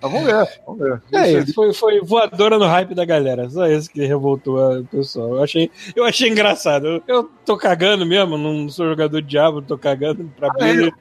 Vamos 0.00 0.24
ver, 0.24 0.48
vamos 0.66 0.80
ver. 0.80 1.02
É 1.12 1.32
isso, 1.32 1.54
foi, 1.54 1.72
foi 1.72 2.00
voadora 2.00 2.58
no 2.58 2.66
hype 2.66 2.94
da 2.94 3.04
galera. 3.04 3.48
Só 3.50 3.66
isso 3.66 3.90
que 3.90 4.04
revoltou 4.06 4.58
o 4.80 4.84
pessoal. 4.84 5.36
Eu 5.36 5.42
achei, 5.42 5.70
eu 5.94 6.04
achei 6.04 6.28
engraçado. 6.28 6.86
Eu, 6.86 7.02
eu 7.06 7.30
tô 7.44 7.56
cagando 7.56 8.06
mesmo, 8.06 8.38
não 8.38 8.68
sou 8.68 8.88
jogador 8.88 9.20
de 9.20 9.28
diabo, 9.28 9.60
tô 9.62 9.76
cagando 9.76 10.30
pra 10.36 10.48
Blizzard. 10.50 10.92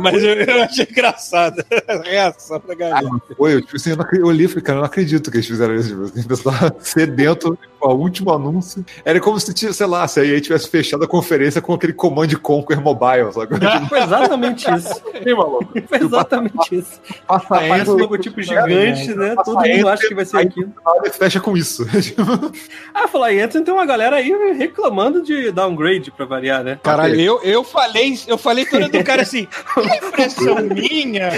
Mas 0.00 0.22
eu, 0.22 0.34
eu 0.34 0.62
achei 0.62 0.86
engraçado 0.90 1.64
a 1.88 1.96
reação 2.02 2.60
da 2.66 2.72
Ah, 2.72 2.76
galera. 2.76 3.02
não 3.02 3.20
foi, 3.36 3.54
eu, 3.54 3.62
tipo 3.62 3.76
assim, 3.76 3.90
eu, 3.90 3.96
não, 3.96 4.06
eu 4.12 4.26
olhei 4.26 4.46
e 4.46 4.48
falei, 4.48 4.62
cara, 4.64 4.76
eu 4.78 4.80
não 4.80 4.86
acredito 4.86 5.30
que 5.30 5.36
eles 5.38 5.46
fizeram 5.46 5.74
isso. 5.74 5.88
Tipo, 5.90 6.02
assim, 6.04 6.20
o 6.20 6.28
pessoal 6.28 6.54
sedento 6.80 7.58
com 7.78 7.88
o 7.88 7.96
último 7.96 8.32
anúncio. 8.32 8.84
Era 9.04 9.20
como 9.20 9.38
se, 9.38 9.72
sei 9.72 9.86
lá, 9.86 10.06
se 10.08 10.20
a 10.20 10.24
EA 10.24 10.40
tivesse 10.40 10.68
fechado 10.68 11.04
a 11.04 11.08
conferência 11.08 11.62
com 11.62 11.72
aquele 11.72 11.92
Command 11.92 12.28
Conquer 12.42 12.80
Mobile, 12.80 13.32
sabe? 13.32 13.54
Foi 13.88 14.02
exatamente 14.02 14.68
isso. 14.74 15.00
Ih, 15.24 15.34
maluco, 15.34 15.72
Foi 15.88 15.97
exatamente 16.04 16.76
isso. 16.76 17.00
passa 17.26 17.46
Aparece 17.46 17.90
um 17.90 17.94
esse 17.94 18.02
logotipo 18.02 18.42
gigante, 18.42 19.14
né? 19.14 19.34
Todo 19.44 19.60
mundo 19.60 19.88
acha 19.88 20.08
que 20.08 20.14
vai 20.14 20.24
ser 20.24 20.38
aquilo. 20.38 20.72
fecha 21.12 21.40
com 21.40 21.56
isso. 21.56 21.86
Ah, 22.94 23.06
falar 23.06 23.32
em 23.32 23.40
Anthem, 23.40 23.62
tem 23.62 23.72
uma 23.72 23.86
galera 23.86 24.16
aí 24.16 24.32
reclamando 24.56 25.22
de 25.22 25.52
downgrade 25.52 26.10
pra 26.10 26.24
variar, 26.24 26.64
né? 26.64 26.80
Caralho, 26.82 27.20
eu, 27.20 27.40
eu 27.42 27.62
falei, 27.62 28.18
eu 28.26 28.36
falei 28.36 28.64
toda 28.66 28.88
do 28.88 29.04
cara 29.04 29.22
assim, 29.22 29.46
é 29.76 30.06
impressão 30.06 30.56
minha? 30.66 31.30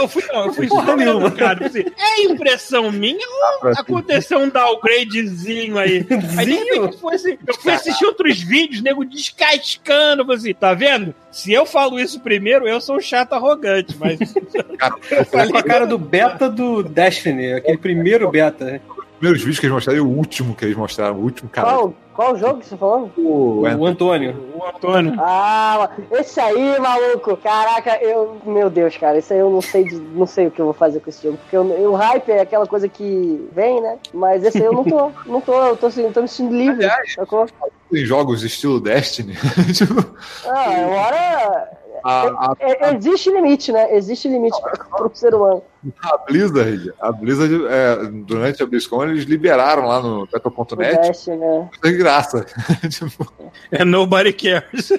Eu 0.00 0.08
fui, 0.08 0.22
não, 0.32 0.46
eu 0.46 0.52
fui 0.52 0.68
Porra 0.68 0.96
nenhuma. 0.96 1.30
cara, 1.30 1.66
assim, 1.66 1.84
é 1.98 2.22
impressão 2.24 2.90
minha 2.90 3.26
ou 3.62 3.70
aconteceu 3.70 4.38
um 4.38 4.48
downgradezinho 4.48 5.78
aí? 5.78 6.06
Aí 6.36 6.46
de 6.46 6.52
repente 6.52 6.98
foi 6.98 7.14
assim, 7.14 7.38
eu 7.46 7.54
fui 7.54 7.72
assistir 7.72 8.04
outros 8.04 8.40
vídeos, 8.40 8.82
nego 8.82 9.04
descascando, 9.04 10.30
assim, 10.32 10.52
tá 10.52 10.74
vendo? 10.74 11.14
Se 11.30 11.52
eu 11.52 11.64
falo 11.64 11.98
isso 11.98 12.20
primeiro, 12.20 12.68
eu 12.68 12.80
sou 12.80 12.96
um 12.96 13.00
chato 13.00 13.32
arrogante, 13.32 13.81
mas 13.98 14.18
Eu 15.10 15.24
falei 15.26 15.50
com 15.50 15.58
a 15.58 15.62
cara 15.62 15.86
do 15.86 15.98
beta 15.98 16.48
do 16.48 16.82
Destiny, 16.82 17.52
aquele 17.54 17.78
primeiro 17.78 18.30
beta. 18.30 18.80
primeiros 19.18 19.42
vídeos 19.42 19.58
que 19.60 19.66
eles 19.66 19.74
mostraram 19.74 19.98
e 19.98 20.02
o 20.02 20.08
último 20.08 20.54
que 20.54 20.64
eles 20.64 20.76
mostraram, 20.76 21.16
o 21.16 21.22
último, 21.22 21.48
cara. 21.50 21.68
Qual, 21.68 21.94
qual 22.14 22.36
jogo 22.36 22.60
que 22.60 22.66
você 22.66 22.76
falou? 22.76 23.10
O, 23.16 23.62
O 23.62 23.86
Antônio. 23.86 24.36
o 24.54 24.66
Antônio... 24.66 25.14
Ah, 25.18 25.88
esse 26.12 26.38
aí, 26.40 26.78
maluco. 26.78 27.36
Caraca, 27.38 27.96
eu. 28.02 28.36
Meu 28.44 28.68
Deus, 28.68 28.96
cara, 28.98 29.16
esse 29.18 29.32
aí 29.32 29.38
eu 29.40 29.48
não 29.48 29.62
sei, 29.62 29.84
de- 29.84 29.96
não 29.98 30.26
sei 30.26 30.48
o 30.48 30.50
que 30.50 30.60
eu 30.60 30.66
vou 30.66 30.74
fazer 30.74 31.00
com 31.00 31.08
esse 31.08 31.22
jogo. 31.22 31.38
Porque 31.38 31.56
eu- 31.56 31.90
o 31.90 31.94
hype 31.94 32.28
é 32.30 32.40
aquela 32.42 32.66
coisa 32.66 32.86
que 32.88 33.48
vem, 33.54 33.80
né? 33.80 33.96
Mas 34.12 34.44
esse 34.44 34.58
aí 34.58 34.64
eu 34.64 34.72
não 34.74 34.84
tô. 34.84 35.10
Não 35.24 35.40
tô, 35.40 35.54
eu 35.68 35.76
tô, 35.76 35.86
assim, 35.86 36.10
tô 36.12 36.20
me 36.22 36.28
sentindo 36.28 36.54
livre. 36.56 36.86
Sacou? 37.14 37.46
em 37.94 38.06
jogos 38.06 38.42
estilo 38.42 38.80
Destiny, 38.80 39.34
tipo, 39.76 40.14
Ah, 40.46 40.84
agora. 40.84 41.70
A, 42.04 42.26
a, 42.52 42.56
é- 42.58 42.94
Existe 42.94 43.30
limite, 43.30 43.72
né? 43.72 43.94
Existe 43.94 44.28
limite 44.28 44.56
para 44.90 45.06
o 45.06 45.14
ser 45.14 45.34
humano. 45.34 45.62
A 46.02 46.18
Blizzard, 46.18 46.92
a 47.00 47.10
Blizzard, 47.12 47.66
é, 47.68 47.96
durante 48.24 48.62
a 48.62 48.66
BlizzCon, 48.66 49.04
eles 49.04 49.24
liberaram 49.24 49.86
lá 49.86 50.00
no 50.00 50.26
Battle.net 50.30 50.94
Dash, 50.96 51.26
né? 51.26 51.68
de 51.82 51.92
graça. 51.92 52.46
tipo, 52.88 53.32
É 53.70 53.84
Nobody 53.84 54.32
Cares. 54.32 54.90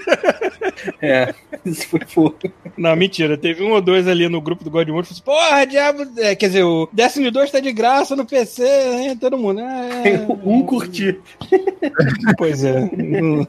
É, 1.02 1.34
isso 1.66 1.88
foi 1.88 2.02
fofo. 2.06 2.36
Não, 2.78 2.96
mentira. 2.96 3.38
Teve 3.38 3.64
um 3.64 3.72
ou 3.72 3.82
dois 3.82 4.08
ali 4.08 4.28
no 4.28 4.42
grupo 4.42 4.64
do 4.64 4.70
God 4.72 4.88
Mode 4.90 5.08
que 5.08 5.22
falou 5.24 5.38
assim, 5.40 5.50
porra, 5.50 5.66
diabo. 5.66 6.06
É, 6.18 6.36
quer 6.36 6.48
dizer, 6.48 6.64
o 6.64 6.90
Destiny 6.92 7.32
2 7.32 7.52
tá 7.52 7.60
de 7.60 7.72
graça 7.72 8.16
no 8.16 8.26
PC, 8.26 8.64
hein? 8.66 9.18
Todo 9.18 9.38
mundo. 9.38 9.62
Tem 10.04 10.16
é, 10.16 10.26
um 10.44 10.64
curtir. 10.64 11.20
Pois 12.38 12.64
é. 12.64 12.90
Não, 12.98 13.46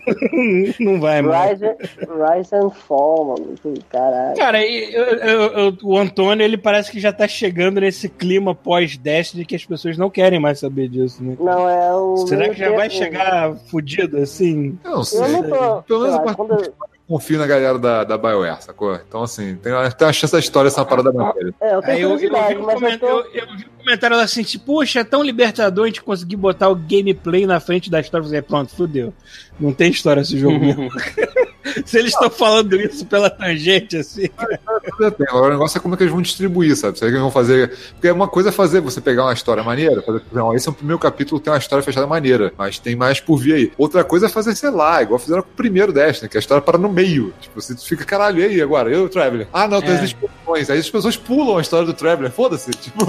não 0.80 1.00
vai, 1.00 1.22
mano. 1.22 1.34
Rise, 1.50 1.66
Rise 1.66 2.54
and 2.54 2.70
Fall, 2.70 3.24
mano. 3.26 3.54
Caralho. 3.90 4.36
Cara, 4.36 4.64
e 4.64 4.94
eu- 4.94 5.04
eu- 5.04 5.42
eu- 5.58 5.78
o 5.82 5.98
Antônio, 5.98 6.44
ele 6.44 6.56
parece 6.56 6.90
que 6.90 7.00
já 7.00 7.12
tá 7.12 7.23
chegando 7.28 7.80
nesse 7.80 8.08
clima 8.08 8.54
pós-Destiny 8.54 9.44
que 9.44 9.56
as 9.56 9.64
pessoas 9.64 9.96
não 9.98 10.10
querem 10.10 10.38
mais 10.40 10.58
saber 10.60 10.88
disso, 10.88 11.22
né? 11.22 11.36
Não, 11.38 11.68
é 11.68 11.94
o. 11.94 12.16
Será 12.26 12.48
que 12.48 12.58
já 12.58 12.70
vai 12.70 12.88
chegar 12.90 13.54
fudido 13.70 14.18
assim? 14.18 14.78
eu 14.84 14.90
não 14.90 15.04
sei. 15.04 15.20
Eu 15.20 15.28
não 15.28 15.42
tô. 15.48 15.82
Pelo 15.82 16.02
menos 16.06 16.32
quando 16.34 16.72
confio 17.06 17.38
na 17.38 17.46
galera 17.46 17.78
da, 17.78 18.02
da 18.02 18.16
BioWare, 18.16 18.62
sacou? 18.62 18.94
Então, 18.94 19.22
assim, 19.22 19.56
tem, 19.56 19.70
uma- 19.72 19.90
tem 19.90 20.06
uma 20.06 20.12
chance 20.12 20.32
da 20.32 20.38
história 20.38 20.70
uma 20.80 20.86
parada 20.86 21.12
maneira. 21.12 21.54
É, 21.60 21.74
eu 21.74 21.80
tenho 21.82 21.92
Aí 21.96 22.00
eu, 22.00 22.10
eu, 22.10 22.16
vi 22.16 22.26
um 22.28 22.98
tô. 22.98 23.06
eu- 23.06 23.26
eu 23.34 23.44
um 23.44 23.78
comentário 23.84 24.16
assim, 24.18 24.42
tipo, 24.42 24.64
puxa, 24.64 25.00
é 25.00 25.04
tão 25.04 25.22
libertador 25.22 25.84
a 25.84 25.86
gente 25.88 26.02
conseguir 26.02 26.36
botar 26.36 26.70
o 26.70 26.74
gameplay 26.74 27.44
na 27.46 27.60
frente 27.60 27.90
da 27.90 28.00
história. 28.00 28.22
Eu 28.24 28.28
falei, 28.28 28.42
pronto, 28.42 28.74
fudeu. 28.74 29.12
Não 29.60 29.72
tem 29.74 29.90
história 29.90 30.22
esse 30.22 30.38
jogo 30.38 30.58
mesmo. 30.64 30.88
Se 31.84 31.98
eles 31.98 32.12
estão 32.12 32.30
falando 32.30 32.74
isso 32.76 33.04
pela 33.06 33.28
tangente, 33.30 33.96
assim. 33.96 34.28
Agora 35.28 35.46
o 35.46 35.50
negócio 35.50 35.78
é 35.78 35.80
como 35.80 35.94
é 35.94 35.96
que 35.96 36.02
eles 36.04 36.12
vão 36.12 36.22
distribuir, 36.22 36.76
sabe? 36.76 36.98
Será 36.98 37.10
que 37.10 37.14
eles 37.16 37.22
vão 37.22 37.30
fazer. 37.30 37.76
Porque 37.92 38.10
uma 38.10 38.28
coisa 38.28 38.48
é 38.50 38.52
fazer 38.52 38.80
você 38.80 39.00
pegar 39.00 39.24
uma 39.24 39.32
história 39.32 39.62
maneira, 39.62 40.02
fazer, 40.02 40.22
não, 40.32 40.54
esse 40.54 40.68
é 40.68 40.70
o 40.70 40.74
primeiro 40.74 40.98
capítulo, 40.98 41.40
tem 41.40 41.52
uma 41.52 41.58
história 41.58 41.82
fechada 41.82 42.06
maneira, 42.06 42.52
mas 42.56 42.78
tem 42.78 42.94
mais 42.96 43.20
por 43.20 43.36
vir 43.38 43.54
aí. 43.54 43.72
Outra 43.76 44.04
coisa 44.04 44.26
é 44.26 44.28
fazer, 44.28 44.54
sei 44.54 44.70
lá, 44.70 45.02
igual 45.02 45.18
fizeram 45.18 45.42
com 45.42 45.48
o 45.50 45.54
primeiro 45.54 45.92
Destiny, 45.92 46.28
que 46.28 46.36
a 46.36 46.40
história 46.40 46.62
para 46.62 46.78
no 46.78 46.88
meio. 46.88 47.32
Tipo, 47.40 47.60
você 47.60 47.76
fica, 47.76 48.04
caralho, 48.04 48.40
e 48.40 48.44
aí 48.44 48.62
agora? 48.62 48.90
Eu, 48.90 49.08
Traveler? 49.08 49.48
Ah, 49.52 49.66
não, 49.68 49.80
tem 49.80 49.90
É. 49.90 49.94
as 49.94 50.02
explosões. 50.02 50.70
Aí 50.70 50.78
as 50.78 50.90
pessoas 50.90 51.16
pulam 51.16 51.58
a 51.58 51.60
história 51.60 51.86
do 51.86 51.94
Traveler, 51.94 52.30
foda-se. 52.30 52.70
Tipo, 52.70 53.04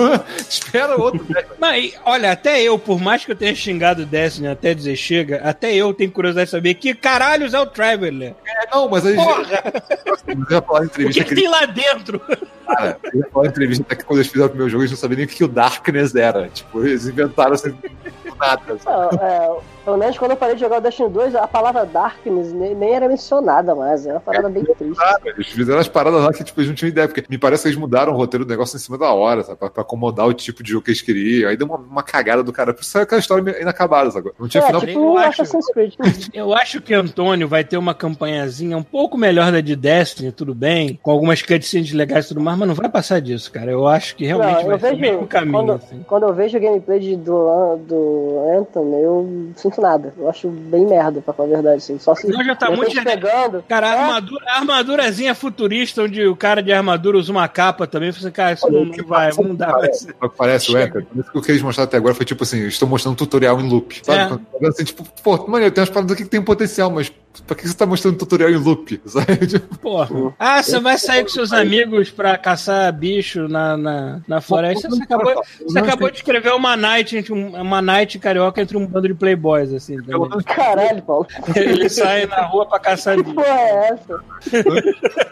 espera 0.50 0.96
outro. 1.00 1.26
Mas, 1.60 1.94
olha, 2.06 2.32
até 2.32 2.62
eu, 2.62 2.78
por 2.80 3.00
mais 3.00 3.26
que 3.26 3.32
eu 3.32 3.36
tenha 3.36 3.54
xingado 3.56 4.04
o 4.04 4.06
Destiny 4.06 4.48
até 4.48 4.74
dizer 4.74 4.96
chega, 4.96 5.42
até 5.44 5.74
eu 5.74 5.94
tenho 5.94 6.12
curiosidade 6.12 6.48
de 6.48 6.52
saber 6.52 6.74
que 6.76 6.94
caralhos 6.94 7.54
é 7.54 7.60
o 7.60 7.66
Traveler. 7.66 8.34
É, 8.56 8.68
não, 8.72 8.90
mas 8.90 9.06
aí. 9.06 9.16
Porra, 9.16 9.44
Eu 10.28 10.46
ia 10.50 10.62
falar 10.62 10.80
em 10.80 10.84
o 10.84 10.86
entrevista 10.86 11.24
que, 11.24 11.30
que 11.30 11.36
tem 11.36 11.50
lá 11.50 11.66
dentro? 11.66 12.20
Cara, 12.66 12.98
eu 13.14 13.20
ia 13.20 13.28
falar 13.32 13.46
em 13.46 13.50
entrevista 13.50 13.84
até 13.84 13.96
que 13.96 14.04
quando 14.06 14.20
eles 14.20 14.28
fizeram 14.28 14.48
o 14.48 14.50
primeiro 14.50 14.70
jogo, 14.70 14.84
eles 14.84 14.92
não 14.92 14.98
sabiam 14.98 15.18
nem 15.18 15.26
o 15.26 15.30
que 15.30 15.44
o 15.44 15.48
Darkness 15.48 16.16
era. 16.16 16.48
Tipo, 16.50 16.86
eles 16.86 17.06
inventaram 17.06 17.54
assim, 17.54 17.72
do 17.72 18.36
nada. 18.38 18.78
sabe? 18.80 19.18
Não, 19.18 19.28
é, 19.28 19.58
pelo 19.86 19.98
menos 19.98 20.18
quando 20.18 20.32
eu 20.32 20.38
parei 20.38 20.56
de 20.56 20.62
jogar 20.62 20.80
o 20.80 20.82
Destiny 20.82 21.10
2, 21.10 21.36
a 21.36 21.48
palavra 21.48 21.86
Darkness 21.86 22.52
nem, 22.52 22.74
nem 22.76 22.94
era 22.96 23.08
mencionada 23.08 23.74
mais. 23.76 24.06
É 24.06 24.12
uma 24.12 24.20
parada 24.20 24.50
bem 24.50 24.64
triste. 24.66 24.98
Eles 25.24 25.48
fizeram 25.48 25.80
as 25.80 25.88
paradas 25.88 26.22
lá 26.24 26.34
que 26.34 26.44
tipo, 26.44 26.60
eles 26.60 26.70
não 26.70 26.76
tinham 26.76 26.90
ideia, 26.90 27.08
porque 27.08 27.24
me 27.30 27.38
parece 27.38 27.64
que 27.64 27.70
eles 27.70 27.80
mudaram 27.80 28.14
o 28.14 28.18
roteiro 28.18 28.44
do 28.44 28.50
negócio 28.50 28.76
em 28.76 28.80
cima 28.80 28.98
da 28.98 29.14
hora, 29.14 29.44
sabe? 29.44 29.60
Pra, 29.60 29.70
pra 29.70 29.82
acomodar 29.84 30.28
o 30.28 30.34
tipo 30.34 30.64
de 30.64 30.72
jogo 30.72 30.84
que 30.84 30.92
eles 30.92 31.02
queriam. 31.02 31.50
Aí 31.50 31.56
deu 31.56 31.68
uma, 31.68 31.78
uma 31.78 32.04
cagada 32.04 32.44
do 32.44 32.52
cara. 32.52 32.74
Por 32.74 32.82
isso 32.82 32.90
saiu 32.90 33.04
aquela 33.04 33.20
história 33.20 33.44
meio 33.44 33.62
inacabada, 33.62 34.10
sabe? 34.12 34.32
Não 34.40 34.48
tinha 34.48 34.64
É, 34.64 34.66
final. 34.68 34.82
tipo 34.82 35.00
eu 35.00 35.18
acho. 35.18 35.44
Eu 36.34 36.54
acho 36.54 36.82
que 36.82 36.96
o 36.96 37.00
Antônio 37.00 37.48
vai 37.48 37.64
ter 37.64 37.78
uma 37.78 37.94
campanhazinha 37.94 38.78
um 38.78 38.84
pouco 38.84 39.18
melhor 39.18 39.52
da 39.52 39.62
de 39.62 39.76
Destiny, 39.76 40.32
tudo 40.32 40.54
bem, 40.56 41.00
com 41.02 41.12
algumas 41.12 41.42
cutscenes 41.42 41.92
legais 41.94 42.26
e 42.26 42.28
tudo 42.30 42.42
mais, 42.42 42.58
mas 42.58 42.68
não 42.68 42.76
vai 42.76 42.90
passar 42.90 43.20
disso, 43.22 43.52
cara. 43.52 43.72
Eu 43.72 43.88
acho 43.88 44.16
que 44.16 44.26
realmente 44.26 44.58
Não, 44.64 44.66
vai 44.66 44.76
eu 44.76 44.80
ser 44.80 44.94
o 44.94 44.98
mesmo 44.98 45.28
caminho. 45.28 45.54
quando, 45.54 45.72
assim. 45.74 46.06
quando 46.08 46.24
eu 46.24 46.34
vejo 46.34 46.58
o 46.58 46.62
gameplay 46.62 47.00
de, 47.00 47.16
do, 47.16 47.76
do 47.88 48.40
Anthem, 48.58 49.00
eu 49.02 49.24
não 49.64 49.72
sinto 49.76 49.82
nada. 49.82 50.14
Eu 50.18 50.30
acho 50.30 50.48
bem 50.50 50.86
merda, 50.86 51.22
pra 51.22 51.34
falar 51.34 51.50
a 51.50 51.52
verdade. 51.54 51.78
Assim. 51.78 52.00
Só 52.00 52.16
se 52.16 52.28
Não, 52.28 52.44
já 52.44 52.56
tá 52.56 52.72
muito 52.72 53.04
pegando. 53.04 53.64
Cara, 53.68 53.92
a 53.92 53.96
É. 53.96 54.00
armadura, 54.02 54.46
a 54.48 54.58
armadurazinha 54.60 55.36
futurista, 55.36 56.04
onde 56.04 56.26
o 56.26 56.36
cara 56.36 56.62
de 56.64 56.72
armadura 56.72 57.18
usa 57.18 57.32
uma 57.32 57.48
capa 57.48 57.86
também, 57.88 58.12
você, 58.12 58.30
cara, 58.32 58.54
isso 58.54 58.70
não, 58.72 58.86
não 58.86 59.06
vai, 59.06 59.30
não 59.38 59.56
dá. 59.56 59.72
Vai 59.72 59.90
o 59.90 60.30
que 60.30 60.38
parece 60.38 60.72
o 60.72 60.78
isso 60.80 61.32
que 61.32 61.38
o 61.38 61.42
que 61.42 61.52
eles 61.52 61.62
mostraram 61.62 61.88
até 61.88 61.98
agora 61.98 62.14
foi 62.16 62.26
tipo 62.26 62.44
assim: 62.44 62.66
estão 62.68 62.88
mostrando 62.88 63.14
um 63.14 63.18
tutorial 63.18 63.60
em 63.60 63.68
loop. 63.70 64.02
Sabe? 64.04 64.42
É. 64.62 64.68
Assim, 64.68 64.84
tipo, 64.84 65.04
pô, 65.24 65.38
mano, 65.48 65.70
tem 65.72 65.82
umas 65.82 65.90
paradas 65.90 66.14
aqui 66.14 66.24
que 66.24 66.30
tem 66.30 66.42
potencial, 66.42 66.90
mas 66.90 67.12
pra 67.46 67.56
que 67.56 67.68
você 67.68 67.76
tá 67.76 67.86
mostrando 67.86 68.18
tutorial 68.18 68.50
em 68.50 68.56
loop? 68.58 69.02
Sabe? 69.06 69.46
Tipo, 69.48 69.78
Porra. 69.80 70.34
Ah, 70.40 70.62
você 70.64 70.80
vai 70.80 70.98
sair 70.98 71.24
com 71.24 71.30
seus 71.30 71.52
amigos 71.54 72.10
pra 72.10 72.38
caçar 72.38 72.92
bicho 72.94 73.48
na, 73.48 73.76
na, 73.78 74.22
na 74.28 74.42
floresta. 74.42 74.90
Você 74.90 75.04
acabou, 75.04 75.44
você 75.66 75.80
acabou 75.80 76.10
de 76.10 76.18
escrever 76.18 76.54
uma 76.54 76.76
night, 76.78 77.32
um- 77.32 77.62
uma 77.62 77.82
night 77.82 78.18
carioca 78.20 78.62
entre 78.62 78.78
um 78.78 78.86
bando 78.86 79.08
de 79.08 79.14
playboys, 79.14 79.65
assim. 79.74 80.02
pelo 80.02 80.24
também. 80.26 80.30
menos 80.30 80.44
Caralho, 80.46 81.02
Paulo. 81.04 81.28
Ele 81.56 81.90
sai 81.90 82.26
na 82.26 82.44
rua 82.46 82.66
pra 82.68 82.80
caçar 82.80 83.16
Que 83.16 83.24
bicho. 83.24 83.36
porra 83.36 83.48
é 83.48 83.90
essa? 83.94 84.24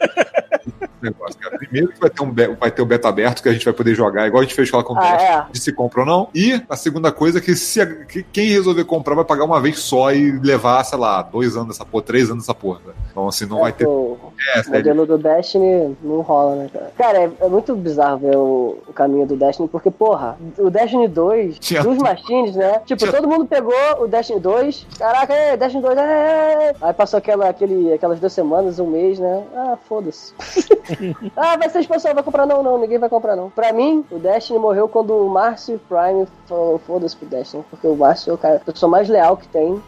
negócio, 1.01 1.37
cara. 1.37 1.57
Primeiro 1.57 1.89
que 1.89 1.99
vai 1.99 2.09
ter, 2.09 2.23
um 2.23 2.33
vai 2.55 2.71
ter 2.71 2.81
o 2.81 2.85
beta 2.85 3.09
aberto 3.09 3.43
que 3.43 3.49
a 3.49 3.53
gente 3.53 3.65
vai 3.65 3.73
poder 3.73 3.93
jogar, 3.93 4.25
igual 4.25 4.39
a 4.39 4.43
gente 4.43 4.55
fez 4.55 4.71
lá 4.71 4.81
com 4.83 4.93
o 4.93 4.97
Ah, 4.99 5.45
é. 5.49 5.51
de 5.51 5.59
se 5.59 5.73
compra 5.73 5.99
ou 6.01 6.05
não. 6.05 6.29
E 6.33 6.61
a 6.69 6.75
segunda 6.77 7.11
coisa 7.11 7.39
é 7.39 7.41
que 7.41 7.55
se 7.55 7.81
a- 7.81 7.85
que 8.05 8.23
quem 8.23 8.47
resolver 8.49 8.85
comprar 8.85 9.13
vai 9.15 9.25
pagar 9.25 9.43
uma 9.43 9.59
vez 9.59 9.79
só 9.79 10.13
e 10.13 10.31
levar, 10.39 10.81
sei 10.85 10.97
lá, 10.97 11.21
dois 11.21 11.55
anos 11.57 11.69
dessa 11.69 11.83
porra, 11.85 12.03
três 12.05 12.29
anos 12.29 12.43
dessa 12.43 12.53
porra. 12.53 12.79
né? 12.87 12.93
Então, 13.11 13.27
assim, 13.27 13.45
não 13.45 13.59
vai 13.59 13.73
ter. 13.73 13.85
O 13.85 14.17
É, 14.55 14.61
o 14.61 14.71
modelo 14.71 15.05
do 15.05 15.17
Destiny 15.17 15.95
não 16.01 16.21
rola, 16.21 16.55
né, 16.55 16.69
cara? 16.71 16.91
Cara, 16.97 17.17
é, 17.23 17.31
é 17.41 17.47
muito 17.49 17.75
bizarro 17.75 18.19
ver 18.19 18.37
o, 18.37 18.77
o 18.87 18.93
caminho 18.93 19.25
do 19.25 19.35
Destiny, 19.35 19.67
porque, 19.67 19.91
porra, 19.91 20.37
o 20.57 20.69
Destiny 20.69 21.07
2, 21.09 21.59
Tinha 21.59 21.83
dos 21.83 21.97
machines, 21.97 22.55
né? 22.55 22.79
Tipo, 22.85 22.99
Tinha- 22.99 23.11
todo 23.11 23.27
mundo 23.27 23.45
pegou 23.45 23.73
o 23.99 24.07
Destiny 24.07 24.22
2, 24.31 24.87
caraca, 24.97 25.33
é, 25.33 25.57
Destiny 25.57 25.83
2, 25.83 25.97
é. 25.97 26.75
Aí 26.81 26.93
passou 26.93 27.17
aquela, 27.17 27.49
aquele, 27.49 27.93
aquelas 27.93 28.19
duas 28.19 28.33
semanas, 28.33 28.79
um 28.79 28.87
mês, 28.87 29.19
né? 29.19 29.43
Ah, 29.55 29.77
foda-se. 29.87 30.33
ah, 31.35 31.57
vai 31.57 31.69
ser 31.69 31.79
expansão, 31.79 32.13
vai 32.13 32.23
comprar 32.23 32.45
não, 32.45 32.63
não, 32.63 32.77
ninguém 32.77 32.99
vai 32.99 33.09
comprar 33.09 33.35
não. 33.35 33.49
Pra 33.49 33.71
mim, 33.73 34.05
o 34.11 34.19
Destiny 34.19 34.59
morreu 34.59 34.87
quando 34.87 35.15
o 35.15 35.29
Márcio 35.29 35.79
Prime 35.89 36.27
falou, 36.47 36.79
foda-se 36.79 37.15
pro 37.15 37.27
Destiny, 37.27 37.63
porque 37.69 37.87
o 37.87 37.95
Márcio 37.95 38.31
é 38.31 38.33
o 38.33 38.37
cara, 38.37 38.55
a 38.57 38.59
pessoa 38.59 38.89
mais 38.89 39.09
leal 39.09 39.37
que 39.37 39.47
tem. 39.47 39.81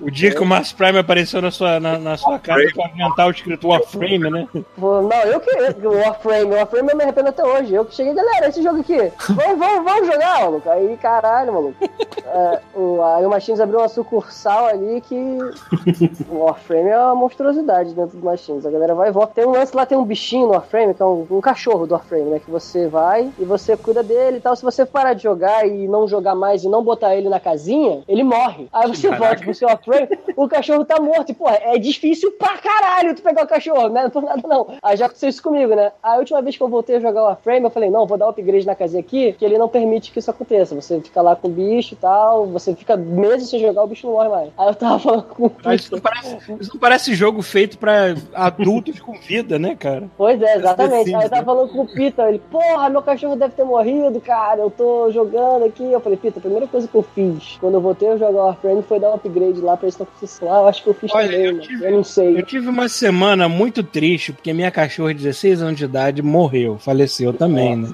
O 0.00 0.10
dia 0.10 0.32
que 0.32 0.40
o 0.40 0.46
Mars 0.46 0.72
Prime 0.72 0.98
apareceu 0.98 1.42
na 1.42 1.50
sua, 1.50 1.80
na, 1.80 1.98
na 1.98 2.16
sua 2.16 2.38
casa 2.38 2.62
com 2.72 2.82
o 2.82 2.84
avental 2.84 3.30
escrito 3.30 3.68
Warframe, 3.68 4.30
né? 4.30 4.48
Não, 4.76 5.22
eu 5.24 5.40
que. 5.40 5.50
O 5.86 5.92
Warframe, 5.92 6.44
o 6.44 6.54
Warframe 6.54 6.90
eu 6.90 6.96
me 6.96 7.02
arrependo 7.02 7.28
até 7.30 7.44
hoje. 7.44 7.74
Eu 7.74 7.84
que 7.84 7.94
cheguei, 7.94 8.14
galera, 8.14 8.48
esse 8.48 8.62
jogo 8.62 8.80
aqui. 8.80 8.96
Vamos, 9.28 9.58
vamos, 9.58 9.84
vamos 9.84 10.06
jogar, 10.06 10.40
maluco. 10.40 10.70
Aí, 10.70 10.96
caralho, 10.98 11.52
maluco. 11.52 11.76
É, 12.24 12.60
o, 12.76 13.02
a 13.02 13.20
Iron 13.20 13.30
Machines 13.30 13.60
abriu 13.60 13.77
uma 13.78 13.88
sucursal 13.88 14.66
ali 14.66 15.00
que. 15.00 15.18
O 16.30 16.44
Warframe 16.44 16.90
é 16.90 16.98
uma 16.98 17.14
monstruosidade 17.14 17.94
dentro 17.94 18.18
do 18.18 18.24
Machines. 18.24 18.66
A 18.66 18.70
galera 18.70 18.94
vai 18.94 19.08
e 19.08 19.12
volta. 19.12 19.34
Tem 19.34 19.46
um 19.46 19.52
lance 19.52 19.74
lá, 19.74 19.86
tem 19.86 19.96
um 19.96 20.04
bichinho 20.04 20.46
no 20.46 20.52
Warframe, 20.52 20.94
que 20.94 21.02
é 21.02 21.06
um, 21.06 21.26
um 21.30 21.40
cachorro 21.40 21.86
do 21.86 21.92
Warframe, 21.92 22.30
né? 22.30 22.38
Que 22.38 22.50
você 22.50 22.86
vai 22.88 23.30
e 23.38 23.44
você 23.44 23.76
cuida 23.76 24.02
dele 24.02 24.38
e 24.38 24.40
tal. 24.40 24.54
Se 24.56 24.62
você 24.62 24.84
parar 24.84 25.14
de 25.14 25.22
jogar 25.22 25.66
e 25.66 25.88
não 25.88 26.06
jogar 26.06 26.34
mais 26.34 26.64
e 26.64 26.68
não 26.68 26.82
botar 26.82 27.14
ele 27.14 27.28
na 27.28 27.40
casinha, 27.40 28.02
ele 28.08 28.22
morre. 28.22 28.68
Aí 28.72 28.88
você 28.88 29.08
Caraca. 29.08 29.24
volta 29.24 29.44
pro 29.44 29.54
seu 29.54 29.68
Warframe, 29.68 30.08
o 30.36 30.48
cachorro 30.48 30.84
tá 30.84 31.00
morto. 31.00 31.30
E, 31.30 31.34
porra, 31.34 31.58
é 31.62 31.78
difícil 31.78 32.32
pra 32.32 32.58
caralho 32.58 33.14
tu 33.14 33.22
pegar 33.22 33.44
o 33.44 33.48
cachorro, 33.48 33.88
né? 33.88 34.02
Não 34.04 34.10
por 34.10 34.22
nada 34.22 34.46
não. 34.46 34.66
Aí 34.82 34.96
já 34.96 35.06
aconteceu 35.06 35.28
isso 35.28 35.42
comigo, 35.42 35.74
né? 35.74 35.92
A 36.02 36.16
última 36.16 36.42
vez 36.42 36.56
que 36.56 36.62
eu 36.62 36.68
voltei 36.68 36.96
a 36.96 37.00
jogar 37.00 37.22
o 37.22 37.26
Warframe, 37.26 37.64
eu 37.64 37.70
falei, 37.70 37.90
não, 37.90 38.06
vou 38.06 38.18
dar 38.18 38.28
upgrade 38.28 38.66
na 38.66 38.74
casinha 38.74 39.00
aqui, 39.00 39.32
que 39.32 39.44
ele 39.44 39.58
não 39.58 39.68
permite 39.68 40.12
que 40.12 40.18
isso 40.18 40.30
aconteça. 40.30 40.74
Você 40.74 41.00
fica 41.00 41.22
lá 41.22 41.36
com 41.36 41.48
o 41.48 41.50
bicho 41.50 41.94
e 41.94 41.96
tal, 41.96 42.46
você 42.46 42.74
fica 42.74 42.96
meses 42.96 43.48
sem 43.48 43.60
jogar, 43.60 43.67
o 43.76 43.86
bicho 43.86 44.06
não 44.06 44.14
morre 44.14 44.28
mais. 44.28 44.50
Aí 44.58 44.68
eu 44.68 44.74
tava 44.74 44.98
falando 44.98 45.22
com 45.24 45.46
o 45.46 45.52
Mas 45.64 45.80
isso 45.82 45.92
não 45.92 46.00
parece, 46.00 46.36
isso 46.60 46.70
não 46.74 46.80
parece 46.80 47.14
jogo 47.14 47.42
feito 47.42 47.78
pra 47.78 48.14
adultos 48.34 49.00
com 49.00 49.12
vida, 49.18 49.58
né, 49.58 49.74
cara? 49.74 50.08
Pois 50.16 50.40
é, 50.40 50.56
exatamente. 50.56 51.14
Aí 51.14 51.24
eu 51.24 51.30
tava 51.30 51.44
falando 51.44 51.68
com 51.72 51.82
o 51.82 51.86
Pita, 51.86 52.28
ele, 52.28 52.40
porra, 52.50 52.88
meu 52.88 53.02
cachorro 53.02 53.36
deve 53.36 53.54
ter 53.54 53.64
morrido, 53.64 54.20
cara. 54.20 54.60
Eu 54.60 54.70
tô 54.70 55.10
jogando 55.10 55.64
aqui. 55.64 55.84
Eu 55.92 56.00
falei, 56.00 56.18
Pita, 56.18 56.38
a 56.38 56.42
primeira 56.42 56.66
coisa 56.66 56.86
que 56.88 56.94
eu 56.94 57.02
fiz 57.14 57.56
quando 57.60 57.74
eu 57.74 57.80
voltei 57.80 58.08
a 58.08 58.16
jogar 58.16 58.30
Warframe 58.44 58.82
foi 58.82 58.98
dar 59.00 59.10
um 59.10 59.14
upgrade 59.14 59.60
lá 59.60 59.76
pra 59.76 59.88
acontecer. 59.88 60.44
Ah, 60.46 60.60
eu 60.60 60.66
acho 60.68 60.82
que 60.82 60.88
eu 60.90 60.94
fiz 60.94 61.12
Olha, 61.12 61.28
também, 61.28 61.44
eu 61.46 61.60
tive- 61.60 61.86
Eu 61.86 61.92
não 61.92 62.04
sei. 62.04 62.38
Eu 62.38 62.42
tive 62.44 62.68
uma 62.68 62.88
semana 62.88 63.48
muito 63.48 63.82
triste, 63.82 64.32
porque 64.32 64.52
minha 64.52 64.70
cachorra 64.70 65.12
de 65.14 65.22
16 65.22 65.62
anos 65.62 65.76
de 65.76 65.84
idade 65.84 66.22
morreu, 66.22 66.78
faleceu 66.78 67.32
também, 67.32 67.76
né? 67.76 67.88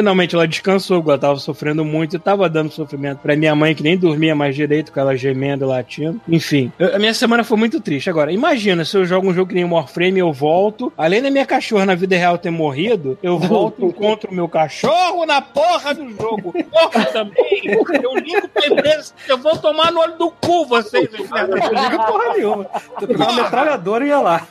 Finalmente 0.00 0.34
ela 0.34 0.48
descansou, 0.48 1.02
ela 1.06 1.18
tava 1.18 1.36
sofrendo 1.38 1.84
muito 1.84 2.16
e 2.16 2.18
tava 2.18 2.48
dando 2.48 2.70
sofrimento 2.72 3.18
pra 3.18 3.36
minha 3.36 3.54
mãe, 3.54 3.74
que 3.74 3.82
nem 3.82 3.98
dormia 3.98 4.34
mais 4.34 4.56
direito, 4.56 4.90
com 4.90 4.98
ela 4.98 5.14
gemendo 5.14 5.66
e 5.66 5.68
latindo. 5.68 6.18
Enfim, 6.26 6.72
eu- 6.78 6.96
a 6.96 6.98
minha 6.98 7.12
semana 7.12 7.44
foi 7.44 7.58
muito 7.58 7.78
triste. 7.82 8.08
Agora, 8.08 8.32
imagina 8.32 8.82
se 8.82 8.96
eu 8.96 9.04
jogo 9.04 9.28
um 9.28 9.34
jogo 9.34 9.50
que 9.50 9.54
nem 9.54 9.64
o 9.66 9.74
Warframe, 9.74 10.18
eu 10.18 10.32
volto, 10.32 10.90
além 10.96 11.20
da 11.20 11.30
minha 11.30 11.44
cachorra 11.44 11.84
na 11.84 11.94
vida 11.94 12.16
real 12.16 12.38
ter 12.38 12.48
morrido, 12.50 13.18
eu 13.22 13.38
volto 13.38 13.82
e 13.82 13.84
encontro 13.84 14.30
o 14.30 14.34
meu 14.34 14.48
cachorro 14.48 15.26
na 15.26 15.42
porra 15.42 15.92
do 15.92 16.08
jogo. 16.12 16.50
Porra 16.70 17.04
também! 17.12 17.60
Eu 18.02 18.14
ligo 18.16 18.48
pra 18.48 18.66
empresa, 18.68 19.12
eu 19.28 19.36
vou 19.36 19.54
tomar 19.58 19.92
no 19.92 20.00
olho 20.00 20.16
do 20.16 20.30
cu 20.30 20.64
vocês, 20.64 21.10
inferno. 21.12 21.56
Não 21.56 21.68
liga 21.84 21.98
porra 22.04 22.32
nenhuma. 22.34 22.64
Tu 22.98 23.06
pegar 23.06 23.28
uma 23.32 23.42
metralhadora 23.42 24.04
e 24.06 24.08
ia 24.08 24.18
lá. 24.20 24.46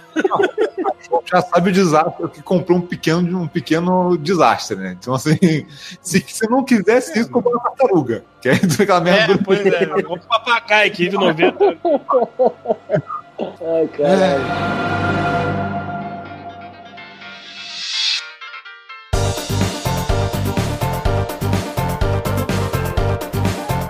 já 1.25 1.41
sabe 1.41 1.69
o 1.69 1.73
desastre 1.73 2.27
que 2.29 2.41
comprou 2.43 2.77
um 2.77 2.81
pequeno, 2.81 3.41
um 3.41 3.47
pequeno 3.47 4.17
desastre, 4.17 4.75
né? 4.77 4.95
Então, 4.99 5.13
assim, 5.13 5.37
se 6.01 6.19
você 6.27 6.47
não 6.47 6.63
quisesse 6.63 7.17
isso, 7.19 7.29
comprou 7.31 7.53
uma 7.53 7.63
tartaruga. 7.63 8.23
Que 8.41 8.49
é 8.49 8.53
aquela 8.53 9.01
merda 9.01 9.33
É, 9.33 9.37
do- 9.37 9.43
pois 9.43 9.65
é, 9.65 9.89
um 10.09 10.17
papagaio 10.19 10.91
que 10.91 11.03
vive 11.03 11.17
90 11.17 11.63
anos. 11.63 11.77
Ai, 13.61 13.87
caralho. 13.97 14.43
Pera 15.17 15.78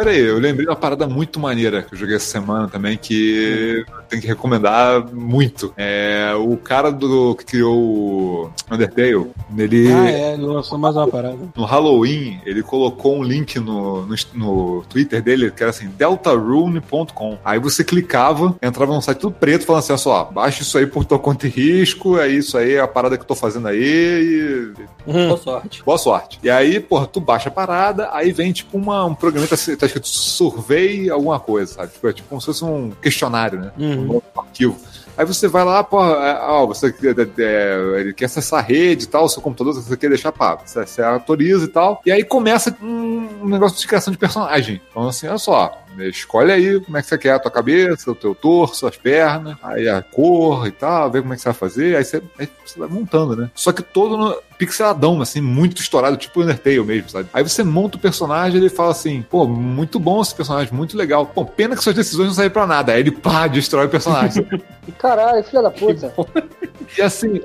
aí, 0.08 0.20
eu 0.20 0.40
lembrei 0.40 0.66
de 0.66 0.70
uma 0.70 0.76
parada 0.76 1.08
muito 1.08 1.40
maneira 1.40 1.82
que 1.82 1.94
eu 1.94 1.98
joguei 1.98 2.16
essa 2.16 2.26
semana 2.26 2.68
também, 2.68 2.98
que 2.98 3.86
tem 4.08 4.20
que 4.20 4.28
recomendar 4.28 5.06
muito. 5.14 5.74
É 5.78 6.34
o 6.36 6.56
cara 6.58 6.92
do 6.92 7.36
que 7.36 7.46
criou 7.46 7.78
o 7.78 8.52
Undertale, 8.72 9.32
ele. 9.58 9.92
Ah, 9.92 10.10
é, 10.10 10.36
lançou 10.38 10.78
mais 10.78 10.96
uma 10.96 11.08
parada. 11.08 11.38
No 11.56 11.66
Halloween, 11.66 12.40
ele 12.46 12.64
colocou 12.64 13.18
um 13.18 13.24
link 13.24 13.60
no, 13.60 14.06
no, 14.06 14.16
no 14.34 14.84
Twitter 14.90 15.22
dele 15.22 15.52
que 15.52 15.62
era 15.64 15.70
assim, 15.70 15.88
deltarune.com. 15.90 17.38
Aí 17.44 17.60
você 17.60 17.84
clicava, 17.84 18.56
entrava 18.62 18.94
num 18.94 19.02
site 19.02 19.20
tudo 19.20 19.36
preto, 19.36 19.66
falando 19.66 19.80
assim, 19.80 19.92
olha 19.94 19.98
só, 19.98 20.24
baixa 20.26 20.62
isso 20.62 20.78
aí 20.78 20.86
por 20.86 21.06
tua 21.06 21.20
conta 21.20 21.48
e 21.48 21.50
risco, 21.50 22.18
é 22.20 22.28
isso 22.28 22.58
aí, 22.58 22.74
é 22.74 22.80
a 22.80 22.88
parada 22.88 23.18
que 23.18 23.24
eu 23.24 23.28
tô 23.28 23.36
fazendo 23.36 23.68
aí, 23.68 23.80
e 23.80 24.90
Boa 25.06 25.38
sorte. 25.38 25.84
boa 25.84 25.98
sorte. 25.98 26.40
E 26.44 26.50
aí, 26.50 26.80
porra, 26.80 27.08
tu 27.08 27.20
baixa 27.20 27.50
a 27.50 27.52
parada, 27.52 28.10
aí 28.12 28.32
vem 28.32 28.52
tipo 28.52 28.78
uma, 28.78 29.06
um 29.06 29.16
programa 29.16 29.48
que 29.48 29.56
tá, 29.56 29.76
tá 29.78 29.88
escrito 29.90 30.08
survey 30.08 31.10
alguma 31.10 31.40
coisa, 31.40 31.74
sabe? 31.74 31.92
Tipo, 31.92 32.08
é 32.08 32.14
tipo 32.14 32.30
como 32.30 32.42
se 32.42 32.48
fosse 32.48 32.64
um 32.64 32.92
questionário, 32.92 33.60
né? 33.60 33.72
Uhum. 33.78 34.22
Um 34.36 34.40
arquivo. 34.40 34.78
Aí 35.18 35.26
você 35.26 35.50
vai 35.50 35.66
lá, 35.66 35.84
pô, 35.84 36.02
é, 36.02 36.40
ó, 36.44 36.66
você 36.66 36.88
é, 36.88 37.44
é, 37.44 38.00
ele 38.00 38.14
quer 38.14 38.26
acessar 38.26 38.60
a 38.60 38.64
rede 38.64 39.04
e 39.04 39.08
tal, 39.08 39.26
o 39.26 39.30
seu 39.30 39.42
computador, 39.42 39.74
você 39.74 39.98
quer 39.98 40.08
deixar 40.08 40.32
pá, 40.32 40.56
você, 40.56 40.86
você 40.86 41.02
autoriza 41.02 41.66
e 41.66 41.68
tal. 41.68 42.02
E 42.06 42.12
aí 42.12 42.24
começa 42.24 42.74
um 42.82 43.46
negócio 43.46 43.78
de 43.78 43.86
criação 43.86 44.14
de 44.14 44.18
personagem. 44.18 44.82
Então, 44.90 45.10
assim, 45.10 45.28
olha 45.28 45.38
só, 45.38 45.78
escolhe 46.00 46.52
aí 46.52 46.80
como 46.80 46.98
é 46.98 47.02
que 47.02 47.08
você 47.08 47.18
quer 47.18 47.34
a 47.34 47.40
tua 47.40 47.52
cabeça, 47.52 48.12
o 48.12 48.16
teu 48.16 48.34
torso, 48.34 48.88
as 48.88 48.98
pernas, 48.98 49.58
aí 49.64 49.88
a 49.88 50.02
cor 50.02 50.68
e 50.68 50.72
tal, 50.72 51.12
vê 51.12 51.22
como 51.22 51.34
é 51.34 51.36
que 51.36 51.42
você 51.42 51.50
vai 51.50 51.58
fazer, 51.58 51.96
aí 51.96 52.04
você, 52.04 52.22
aí 52.38 52.50
você 52.66 52.80
vai 52.80 52.88
montando, 52.88 53.36
né? 53.36 53.50
Só 53.56 53.72
que 53.72 53.82
todo 53.82 54.18
no 54.18 54.36
pixeladão, 54.58 55.22
assim, 55.22 55.40
muito 55.40 55.82
estourado, 55.82 56.18
tipo 56.18 56.42
Undertale 56.42 56.84
mesmo, 56.84 57.10
sabe? 57.10 57.30
Aí 57.34 57.42
você 57.42 57.64
monta 57.64 57.98
o 57.98 58.00
personagem 58.00 58.60
e 58.60 58.62
ele 58.62 58.70
fala 58.70 58.92
assim, 58.92 59.22
pô, 59.22 59.48
muito 59.48 60.00
bom 60.00 60.22
esse 60.22 60.36
personagem, 60.36 60.74
muito 60.74 60.98
legal. 60.98 61.26
Pô, 61.26 61.46
pena 61.46 61.76
que 61.76 61.84
suas 61.84 61.96
decisões 61.96 62.28
não 62.28 62.34
saíram 62.34 62.52
pra 62.52 62.68
nada. 62.68 62.92
Aí 62.92 63.00
ele, 63.00 63.12
pá, 63.12 63.48
destrói 63.48 63.86
o 63.86 63.90
personagem. 63.90 64.46
Caralho, 65.00 65.44
filha 65.44 65.62
da 65.62 65.72
puta. 65.72 66.14
E 66.98 67.02
assim, 67.04 67.40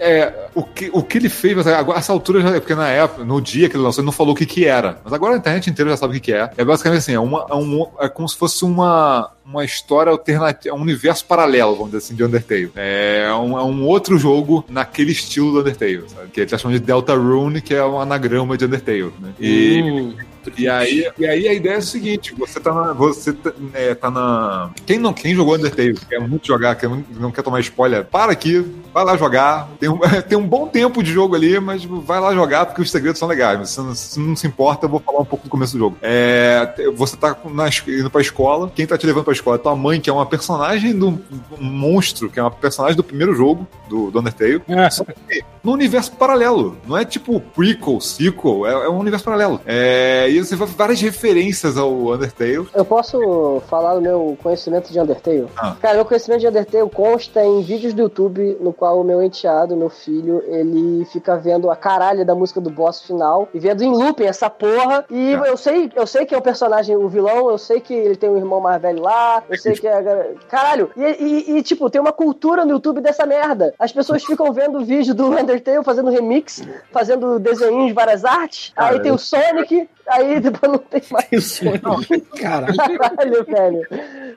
é, 0.00 0.48
o, 0.54 0.62
que, 0.64 0.90
o 0.92 1.02
que 1.04 1.18
ele 1.18 1.28
fez, 1.28 1.54
mas 1.54 1.66
agora, 1.68 1.98
essa 1.98 2.12
altura 2.12 2.40
já 2.40 2.56
é, 2.56 2.58
porque 2.58 2.74
na 2.74 2.88
época, 2.88 3.24
no 3.24 3.40
dia 3.40 3.68
que 3.68 3.76
ele 3.76 3.82
lançou, 3.84 4.02
ele 4.02 4.06
não 4.06 4.12
falou 4.12 4.34
o 4.34 4.36
que 4.36 4.44
que 4.44 4.66
era. 4.66 4.98
Mas 5.04 5.12
agora 5.12 5.34
a 5.34 5.38
internet 5.38 5.70
inteira 5.70 5.92
já 5.92 5.96
sabe 5.96 6.10
o 6.10 6.14
que 6.14 6.26
que 6.26 6.32
é. 6.32 6.50
É 6.56 6.64
basicamente 6.64 6.98
assim, 6.98 7.14
é, 7.14 7.20
uma, 7.20 7.46
é, 7.48 7.54
um, 7.54 7.86
é 8.00 8.08
como 8.08 8.28
se 8.28 8.36
fosse 8.36 8.64
uma, 8.64 9.30
uma 9.44 9.64
história 9.64 10.10
alternativa, 10.10 10.74
um 10.74 10.80
universo 10.80 11.24
paralelo, 11.24 11.72
vamos 11.72 11.86
dizer 11.92 11.98
assim, 11.98 12.14
de 12.14 12.24
Undertale. 12.24 12.70
É 12.76 13.28
um, 13.34 13.58
é 13.58 13.62
um 13.62 13.84
outro 13.84 14.18
jogo 14.18 14.64
naquele 14.68 15.12
estilo 15.12 15.52
do 15.52 15.60
Undertale, 15.60 16.04
sabe? 16.08 16.28
Que 16.28 16.40
ele 16.40 16.50
tá 16.50 16.58
chamando 16.58 16.78
de 16.78 16.86
Deltarune, 16.86 17.60
que 17.60 17.74
é 17.74 17.84
um 17.84 18.00
anagrama 18.00 18.56
de 18.56 18.64
Undertale, 18.64 19.12
né? 19.20 19.32
E... 19.38 19.82
Hum. 19.82 20.14
E 20.56 20.68
aí, 20.68 21.10
e 21.18 21.26
aí 21.26 21.48
a 21.48 21.52
ideia 21.52 21.74
é 21.74 21.78
o 21.78 21.82
seguinte: 21.82 22.34
você 22.34 22.60
tá 22.60 22.72
na. 22.72 22.92
Você 22.92 23.32
tá, 23.32 23.52
é, 23.74 23.94
tá 23.94 24.10
na. 24.10 24.70
Quem 24.86 24.98
não 24.98 25.12
quem 25.12 25.34
jogou 25.34 25.54
Undertale, 25.54 25.98
quer 26.08 26.20
muito 26.20 26.46
jogar, 26.46 26.74
quer, 26.76 26.88
não 26.88 27.30
quer 27.30 27.42
tomar 27.42 27.60
spoiler, 27.60 28.04
para 28.04 28.32
aqui, 28.32 28.64
vai 28.92 29.04
lá 29.04 29.16
jogar. 29.16 29.68
Tem 29.78 29.88
um, 29.88 29.98
tem 30.28 30.38
um 30.38 30.46
bom 30.46 30.66
tempo 30.68 31.02
de 31.02 31.12
jogo 31.12 31.34
ali, 31.34 31.58
mas 31.60 31.84
vai 31.84 32.20
lá 32.20 32.34
jogar 32.34 32.66
porque 32.66 32.82
os 32.82 32.90
segredos 32.90 33.18
são 33.18 33.28
legais. 33.28 33.70
Se 33.70 33.80
não 33.80 33.94
se, 33.94 34.20
não 34.20 34.36
se 34.36 34.46
importa, 34.46 34.86
eu 34.86 34.90
vou 34.90 35.00
falar 35.00 35.20
um 35.20 35.24
pouco 35.24 35.44
do 35.44 35.50
começo 35.50 35.72
do 35.72 35.78
jogo. 35.78 35.96
É, 36.02 36.74
você 36.94 37.16
tá 37.16 37.36
na, 37.50 37.68
indo 37.86 38.10
pra 38.10 38.20
escola, 38.20 38.70
quem 38.74 38.86
tá 38.86 38.96
te 38.96 39.06
levando 39.06 39.24
pra 39.24 39.32
escola 39.32 39.56
é 39.56 39.58
tua 39.58 39.76
mãe, 39.76 40.00
que 40.00 40.10
é 40.10 40.12
uma 40.12 40.26
personagem 40.26 40.96
do 40.96 41.08
um 41.08 41.64
monstro, 41.64 42.30
que 42.30 42.38
é 42.38 42.42
uma 42.42 42.50
personagem 42.50 42.96
do 42.96 43.04
primeiro 43.04 43.34
jogo 43.34 43.66
do, 43.88 44.10
do 44.10 44.20
Undertale. 44.20 44.62
É. 44.68 44.90
Só 44.90 45.04
que 45.04 45.42
no 45.68 45.72
universo 45.72 46.12
paralelo. 46.12 46.78
Não 46.86 46.96
é 46.96 47.04
tipo 47.04 47.40
prequel, 47.40 48.00
sequel, 48.00 48.66
é, 48.66 48.72
é 48.72 48.88
um 48.88 48.98
universo 48.98 49.24
paralelo. 49.24 49.60
É, 49.66 50.26
e 50.30 50.37
você 50.44 50.56
vai 50.56 50.68
várias 50.68 51.00
referências 51.00 51.76
ao 51.76 51.90
Undertale. 51.92 52.68
Eu 52.74 52.84
posso 52.84 53.62
falar 53.68 53.94
do 53.94 54.00
meu 54.00 54.36
conhecimento 54.42 54.92
de 54.92 55.00
Undertale? 55.00 55.46
Ah. 55.56 55.76
Cara, 55.80 55.94
meu 55.94 56.04
conhecimento 56.04 56.40
de 56.40 56.48
Undertale 56.48 56.90
consta 56.90 57.44
em 57.44 57.62
vídeos 57.62 57.94
do 57.94 58.02
YouTube 58.02 58.56
no 58.60 58.72
qual 58.72 59.00
o 59.00 59.04
meu 59.04 59.22
enteado, 59.22 59.76
meu 59.76 59.90
filho, 59.90 60.42
ele 60.46 61.04
fica 61.06 61.36
vendo 61.36 61.70
a 61.70 61.76
caralho 61.76 62.24
da 62.24 62.34
música 62.34 62.60
do 62.60 62.70
boss 62.70 63.02
final 63.02 63.48
e 63.52 63.58
vendo 63.58 63.82
em 63.82 63.90
looping 63.90 64.24
essa 64.24 64.48
porra. 64.50 65.04
E 65.10 65.34
ah. 65.34 65.42
eu 65.46 65.56
sei, 65.56 65.90
eu 65.94 66.06
sei 66.06 66.26
que 66.26 66.34
é 66.34 66.38
o 66.38 66.42
personagem, 66.42 66.96
o 66.96 67.08
vilão, 67.08 67.50
eu 67.50 67.58
sei 67.58 67.80
que 67.80 67.94
ele 67.94 68.16
tem 68.16 68.30
um 68.30 68.36
irmão 68.36 68.60
mais 68.60 68.80
velho 68.80 69.02
lá, 69.02 69.42
eu 69.48 69.58
sei 69.58 69.74
que 69.74 69.86
é. 69.86 70.34
Caralho! 70.48 70.90
E, 70.96 71.02
e, 71.02 71.58
e 71.58 71.62
tipo, 71.62 71.90
tem 71.90 72.00
uma 72.00 72.12
cultura 72.12 72.64
no 72.64 72.72
YouTube 72.72 73.00
dessa 73.00 73.26
merda. 73.26 73.74
As 73.78 73.92
pessoas 73.92 74.24
ficam 74.24 74.52
vendo 74.52 74.78
o 74.78 74.84
vídeo 74.84 75.14
do 75.14 75.26
Undertale 75.26 75.84
fazendo 75.84 76.10
remix, 76.10 76.62
fazendo 76.92 77.38
desenhos 77.38 77.88
de 77.88 77.92
várias 77.92 78.24
artes. 78.24 78.72
Aí 78.76 79.00
tem 79.00 79.12
o 79.12 79.18
Sonic, 79.18 79.88
aí 80.18 80.40
depois 80.40 80.72
não 80.72 80.78
tem 80.78 81.02
mais. 81.10 81.28
Tem 81.28 81.38
o 81.38 81.42
Sonic. 81.42 82.20
Caralho. 82.40 82.76
Caralho, 82.76 83.44
velho. 83.44 83.82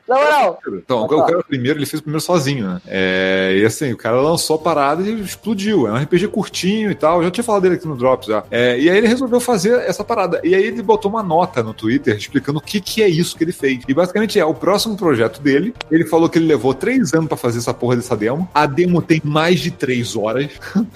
Na 0.07 0.15
moral. 0.15 0.59
Então, 0.73 1.03
o 1.03 1.25
cara 1.25 1.43
primeiro, 1.43 1.79
ele 1.79 1.85
fez 1.85 1.99
o 1.99 2.03
primeiro 2.03 2.21
sozinho, 2.21 2.67
né? 2.67 2.81
É, 2.87 3.57
e 3.61 3.65
assim, 3.65 3.91
o 3.91 3.97
cara 3.97 4.19
lançou 4.21 4.55
a 4.55 4.59
parada 4.59 5.01
e 5.01 5.21
explodiu. 5.21 5.87
É 5.87 5.91
um 5.91 5.97
RPG 5.97 6.27
curtinho 6.29 6.91
e 6.91 6.95
tal. 6.95 7.19
Eu 7.19 7.25
já 7.25 7.31
tinha 7.31 7.43
falado 7.43 7.63
dele 7.63 7.75
aqui 7.75 7.87
no 7.87 7.95
Drops 7.95 8.27
já. 8.27 8.43
É, 8.51 8.79
e 8.79 8.89
aí 8.89 8.97
ele 8.97 9.07
resolveu 9.07 9.39
fazer 9.39 9.79
essa 9.81 10.03
parada. 10.03 10.41
E 10.43 10.55
aí 10.55 10.63
ele 10.63 10.81
botou 10.81 11.09
uma 11.09 11.23
nota 11.23 11.63
no 11.63 11.73
Twitter 11.73 12.15
explicando 12.15 12.59
o 12.59 12.61
que, 12.61 12.79
que 12.79 13.01
é 13.01 13.07
isso 13.07 13.37
que 13.37 13.43
ele 13.43 13.51
fez. 13.51 13.83
E 13.87 13.93
basicamente 13.93 14.39
é 14.39 14.45
o 14.45 14.53
próximo 14.53 14.95
projeto 14.95 15.41
dele. 15.41 15.73
Ele 15.89 16.05
falou 16.05 16.29
que 16.29 16.37
ele 16.37 16.47
levou 16.47 16.73
três 16.73 17.13
anos 17.13 17.27
para 17.27 17.37
fazer 17.37 17.59
essa 17.59 17.73
porra 17.73 17.95
dessa 17.95 18.15
demo. 18.15 18.49
A 18.53 18.65
demo 18.65 19.01
tem 19.01 19.21
mais 19.23 19.59
de 19.59 19.71
três 19.71 20.15
horas. 20.15 20.49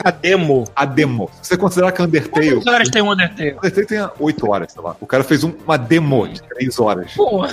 A 0.03 0.11
demo? 0.11 0.65
A 0.75 0.85
demo. 0.85 1.29
Se 1.41 1.49
você 1.49 1.57
considerar 1.57 1.91
que 1.91 2.01
Undertale. 2.01 2.51
Quantas 2.51 2.73
horas 2.73 2.89
tem 2.89 3.01
o 3.01 3.11
Undertale? 3.11 3.53
Undertale 3.53 3.85
tem 3.85 4.09
oito 4.19 4.49
horas, 4.49 4.74
sei 4.76 4.84
lá. 4.84 4.95
O 4.99 5.07
cara 5.07 5.23
fez 5.23 5.43
um, 5.43 5.53
uma 5.65 5.77
demo 5.77 6.27
de 6.27 6.43
três 6.43 6.77
horas. 6.80 7.14
Porra. 7.14 7.49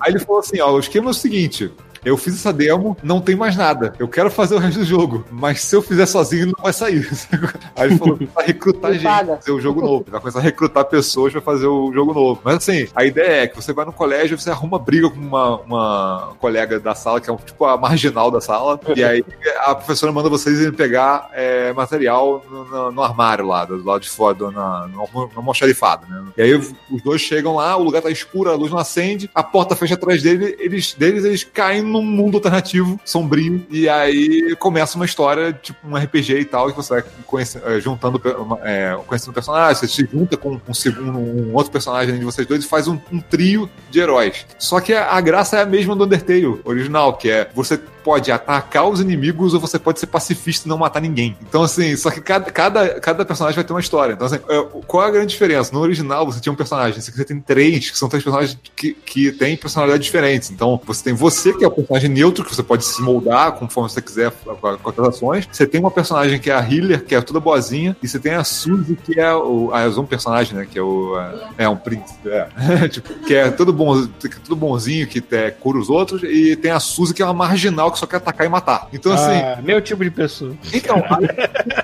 Aí 0.00 0.12
ele 0.12 0.20
falou 0.20 0.40
assim: 0.40 0.60
ó, 0.60 0.72
o 0.72 0.78
esquema 0.78 1.08
é 1.08 1.10
o 1.10 1.14
seguinte: 1.14 1.72
eu 2.04 2.16
fiz 2.16 2.34
essa 2.34 2.52
demo, 2.52 2.96
não 3.02 3.20
tem 3.20 3.36
mais 3.36 3.56
nada. 3.56 3.92
Eu 3.98 4.08
quero 4.08 4.30
fazer 4.30 4.54
o 4.54 4.58
resto 4.58 4.80
do 4.80 4.84
jogo, 4.84 5.24
mas 5.30 5.60
se 5.60 5.74
eu 5.74 5.82
fizer 5.82 6.06
sozinho, 6.06 6.46
não 6.46 6.62
vai 6.62 6.72
sair. 6.72 7.08
Aí 7.76 7.88
ele 7.88 7.98
falou: 7.98 8.18
vai 8.34 8.46
recrutar 8.46 8.92
gente 8.92 9.02
pra 9.02 9.36
fazer 9.36 9.52
o 9.52 9.60
jogo 9.60 9.80
novo. 9.80 10.04
Vai 10.08 10.20
começar 10.20 10.38
a 10.38 10.42
recrutar 10.42 10.84
pessoas 10.84 11.32
pra 11.32 11.40
fazer 11.40 11.66
o 11.66 11.92
jogo 11.92 12.12
novo. 12.12 12.40
Mas 12.44 12.56
assim, 12.56 12.88
a 12.94 13.04
ideia 13.04 13.42
é 13.42 13.46
que 13.46 13.56
você 13.56 13.72
vai 13.72 13.84
no 13.84 13.92
colégio, 13.92 14.38
você 14.38 14.50
arruma 14.50 14.78
briga 14.78 15.08
com 15.08 15.20
uma, 15.20 15.56
uma 15.60 16.32
colega 16.38 16.80
da 16.80 16.94
sala, 16.94 17.20
que 17.20 17.30
é 17.30 17.32
um, 17.32 17.36
tipo 17.36 17.64
a 17.64 17.76
marginal 17.76 18.30
da 18.30 18.40
sala, 18.40 18.78
e 18.96 19.04
aí 19.04 19.24
a 19.64 19.74
professora 19.74 20.12
manda 20.12 20.28
vocês 20.28 20.58
irem 20.58 20.72
pegar 20.72 21.30
é, 21.32 21.72
material 21.72 22.44
no, 22.50 22.64
no, 22.64 22.92
no, 22.92 23.02
armário 23.02 23.46
lá, 23.46 23.64
do 23.64 23.82
lado 23.84 24.02
de 24.02 24.10
fora, 24.10 24.34
do, 24.34 24.50
na, 24.50 24.88
no, 24.88 25.08
no 25.12 25.30
almoxarifado, 25.36 26.06
né? 26.08 26.24
E 26.36 26.42
aí 26.42 26.54
os 26.54 27.02
dois 27.04 27.20
chegam 27.20 27.56
lá, 27.56 27.76
o 27.76 27.82
lugar 27.82 28.02
tá 28.02 28.10
escuro, 28.10 28.50
a 28.50 28.54
luz 28.54 28.70
não 28.70 28.78
acende, 28.78 29.30
a 29.34 29.42
porta 29.42 29.76
fecha 29.76 29.94
atrás 29.94 30.22
dele, 30.22 30.56
eles, 30.58 30.94
deles, 30.94 31.24
eles 31.24 31.44
caem 31.44 31.82
num 31.92 32.02
mundo 32.02 32.36
alternativo, 32.36 32.98
sombrio, 33.04 33.64
e 33.70 33.88
aí 33.88 34.56
começa 34.56 34.96
uma 34.96 35.04
história, 35.04 35.52
tipo 35.52 35.86
um 35.86 35.96
RPG 35.96 36.40
e 36.40 36.44
tal, 36.44 36.70
que 36.70 36.76
você 36.76 36.94
vai 36.94 37.04
conhecendo, 37.26 37.68
é, 37.68 37.80
juntando, 37.80 38.20
é, 38.62 38.98
conhecendo 39.06 39.32
personagens, 39.32 39.78
você 39.78 39.88
se 39.88 40.08
junta 40.10 40.36
com 40.36 40.60
um 40.68 40.74
segundo, 40.74 41.18
um 41.18 41.54
outro 41.54 41.70
personagem 41.70 42.18
de 42.18 42.24
vocês 42.24 42.46
dois 42.46 42.64
e 42.64 42.68
faz 42.68 42.88
um, 42.88 42.98
um 43.12 43.20
trio 43.20 43.68
de 43.90 44.00
heróis. 44.00 44.46
Só 44.58 44.80
que 44.80 44.92
a, 44.92 45.12
a 45.12 45.20
graça 45.20 45.58
é 45.58 45.62
a 45.62 45.66
mesma 45.66 45.94
do 45.94 46.04
Undertale 46.04 46.60
original, 46.64 47.14
que 47.14 47.30
é 47.30 47.48
você 47.54 47.80
pode 48.02 48.30
atacar 48.30 48.88
os 48.88 49.00
inimigos 49.00 49.54
ou 49.54 49.60
você 49.60 49.78
pode 49.78 50.00
ser 50.00 50.06
pacifista 50.06 50.66
e 50.66 50.68
não 50.68 50.78
matar 50.78 51.00
ninguém. 51.00 51.36
Então, 51.42 51.62
assim, 51.62 51.96
só 51.96 52.10
que 52.10 52.20
cada, 52.20 52.50
cada, 52.50 53.00
cada 53.00 53.24
personagem 53.24 53.56
vai 53.56 53.64
ter 53.64 53.72
uma 53.72 53.80
história. 53.80 54.14
Então, 54.14 54.26
assim, 54.26 54.36
é, 54.36 54.66
qual 54.86 55.04
é 55.04 55.08
a 55.08 55.10
grande 55.10 55.28
diferença? 55.28 55.72
No 55.72 55.80
original, 55.80 56.26
você 56.26 56.40
tinha 56.40 56.52
um 56.52 56.56
personagem, 56.56 57.00
você 57.00 57.24
tem 57.24 57.40
três, 57.40 57.90
que 57.90 57.98
são 57.98 58.08
três 58.08 58.22
personagens 58.22 58.58
que, 58.76 58.92
que 58.94 59.32
têm 59.32 59.56
personalidades 59.56 60.04
diferentes. 60.04 60.50
Então, 60.50 60.80
você 60.84 61.04
tem 61.04 61.14
você, 61.14 61.52
que 61.52 61.64
é 61.64 61.68
o 61.68 61.70
personagem 61.70 62.10
neutro, 62.10 62.44
que 62.44 62.54
você 62.54 62.62
pode 62.62 62.84
se 62.84 63.00
moldar 63.02 63.52
conforme 63.52 63.90
você 63.90 64.02
quiser 64.02 64.30
com 64.30 64.88
as 64.90 64.98
ações. 65.08 65.48
Você 65.50 65.66
tem 65.66 65.80
uma 65.80 65.90
personagem 65.90 66.38
que 66.38 66.50
é 66.50 66.54
a 66.54 66.60
healer, 66.60 67.04
que 67.04 67.14
é 67.14 67.20
toda 67.20 67.40
boazinha, 67.40 67.96
e 68.02 68.08
você 68.08 68.18
tem 68.18 68.32
a 68.34 68.44
Suzy, 68.44 68.96
que 68.96 69.18
é 69.18 69.34
o. 69.34 69.70
Ah, 69.72 69.88
um 70.00 70.06
personagem, 70.06 70.56
né? 70.56 70.66
Que 70.70 70.78
é 70.78 70.82
o. 70.82 71.18
É, 71.58 71.64
é 71.64 71.68
um 71.68 71.76
príncipe, 71.76 72.28
é. 72.28 72.88
tipo, 72.88 73.12
que 73.26 73.34
é 73.34 73.50
todo, 73.50 73.72
bom, 73.72 74.06
todo 74.06 74.56
bonzinho, 74.56 75.06
que 75.06 75.22
é, 75.30 75.50
cura 75.50 75.78
os 75.78 75.88
outros, 75.88 76.22
e 76.22 76.56
tem 76.56 76.70
a 76.70 76.80
Suzy, 76.80 77.14
que 77.14 77.22
é 77.22 77.24
uma 77.24 77.34
marginal 77.34 77.91
que 77.92 77.98
só 77.98 78.06
quer 78.06 78.16
atacar 78.16 78.46
e 78.46 78.50
matar. 78.50 78.88
Então, 78.92 79.12
assim. 79.12 79.32
Ah, 79.32 79.60
meu 79.62 79.80
tipo 79.80 80.02
de 80.02 80.10
pessoa. 80.10 80.54
Então, 80.72 81.02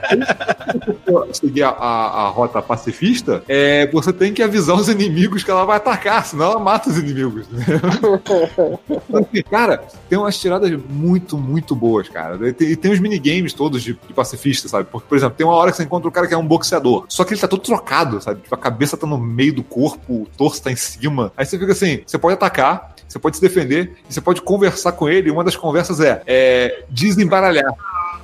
seguir 1.32 1.62
a, 1.62 1.70
a, 1.70 2.26
a, 2.26 2.28
rota 2.28 2.60
pacifista, 2.60 3.42
é, 3.48 3.86
você 3.88 4.12
tem 4.12 4.32
que 4.32 4.42
avisar 4.42 4.76
os 4.76 4.88
inimigos 4.88 5.42
que 5.42 5.50
ela 5.50 5.64
vai 5.64 5.76
atacar, 5.76 6.24
senão 6.24 6.52
ela 6.52 6.58
mata 6.58 6.90
os 6.90 6.98
inimigos. 6.98 7.46
Assim, 9.14 9.42
cara, 9.50 9.82
tem 10.08 10.18
umas 10.18 10.38
tiradas 10.38 10.70
muito, 10.88 11.36
muito 11.36 11.74
boas, 11.74 12.08
cara. 12.08 12.48
E 12.48 12.52
tem, 12.52 12.76
tem 12.76 12.92
os 12.92 13.00
minigames 13.00 13.52
todos 13.52 13.82
de, 13.82 13.94
de 13.94 14.14
pacifista, 14.14 14.68
sabe? 14.68 14.88
Porque, 14.90 15.08
por 15.08 15.16
exemplo, 15.16 15.36
tem 15.36 15.46
uma 15.46 15.54
hora 15.54 15.70
que 15.70 15.76
você 15.76 15.84
encontra 15.84 16.08
um 16.08 16.12
cara 16.12 16.26
que 16.26 16.34
é 16.34 16.38
um 16.38 16.46
boxeador, 16.46 17.04
só 17.08 17.24
que 17.24 17.34
ele 17.34 17.40
tá 17.40 17.48
todo 17.48 17.62
trocado, 17.62 18.20
sabe? 18.20 18.42
Tipo, 18.42 18.54
a 18.54 18.58
cabeça 18.58 18.96
tá 18.96 19.06
no 19.06 19.18
meio 19.18 19.54
do 19.54 19.62
corpo, 19.62 20.22
o 20.22 20.26
torso 20.36 20.62
tá 20.62 20.70
em 20.70 20.76
cima. 20.76 21.32
Aí 21.36 21.44
você 21.44 21.58
fica 21.58 21.72
assim: 21.72 22.00
você 22.06 22.18
pode 22.18 22.34
atacar, 22.34 22.94
você 23.08 23.18
pode 23.18 23.36
se 23.36 23.42
defender 23.42 23.96
e 24.08 24.12
você 24.12 24.20
pode 24.20 24.42
conversar 24.42 24.92
com 24.92 25.08
ele. 25.08 25.28
E 25.28 25.30
uma 25.30 25.42
das 25.42 25.56
conversas 25.56 25.97
é, 26.00 26.22
é 26.26 26.82
desembaralhar. 26.88 27.72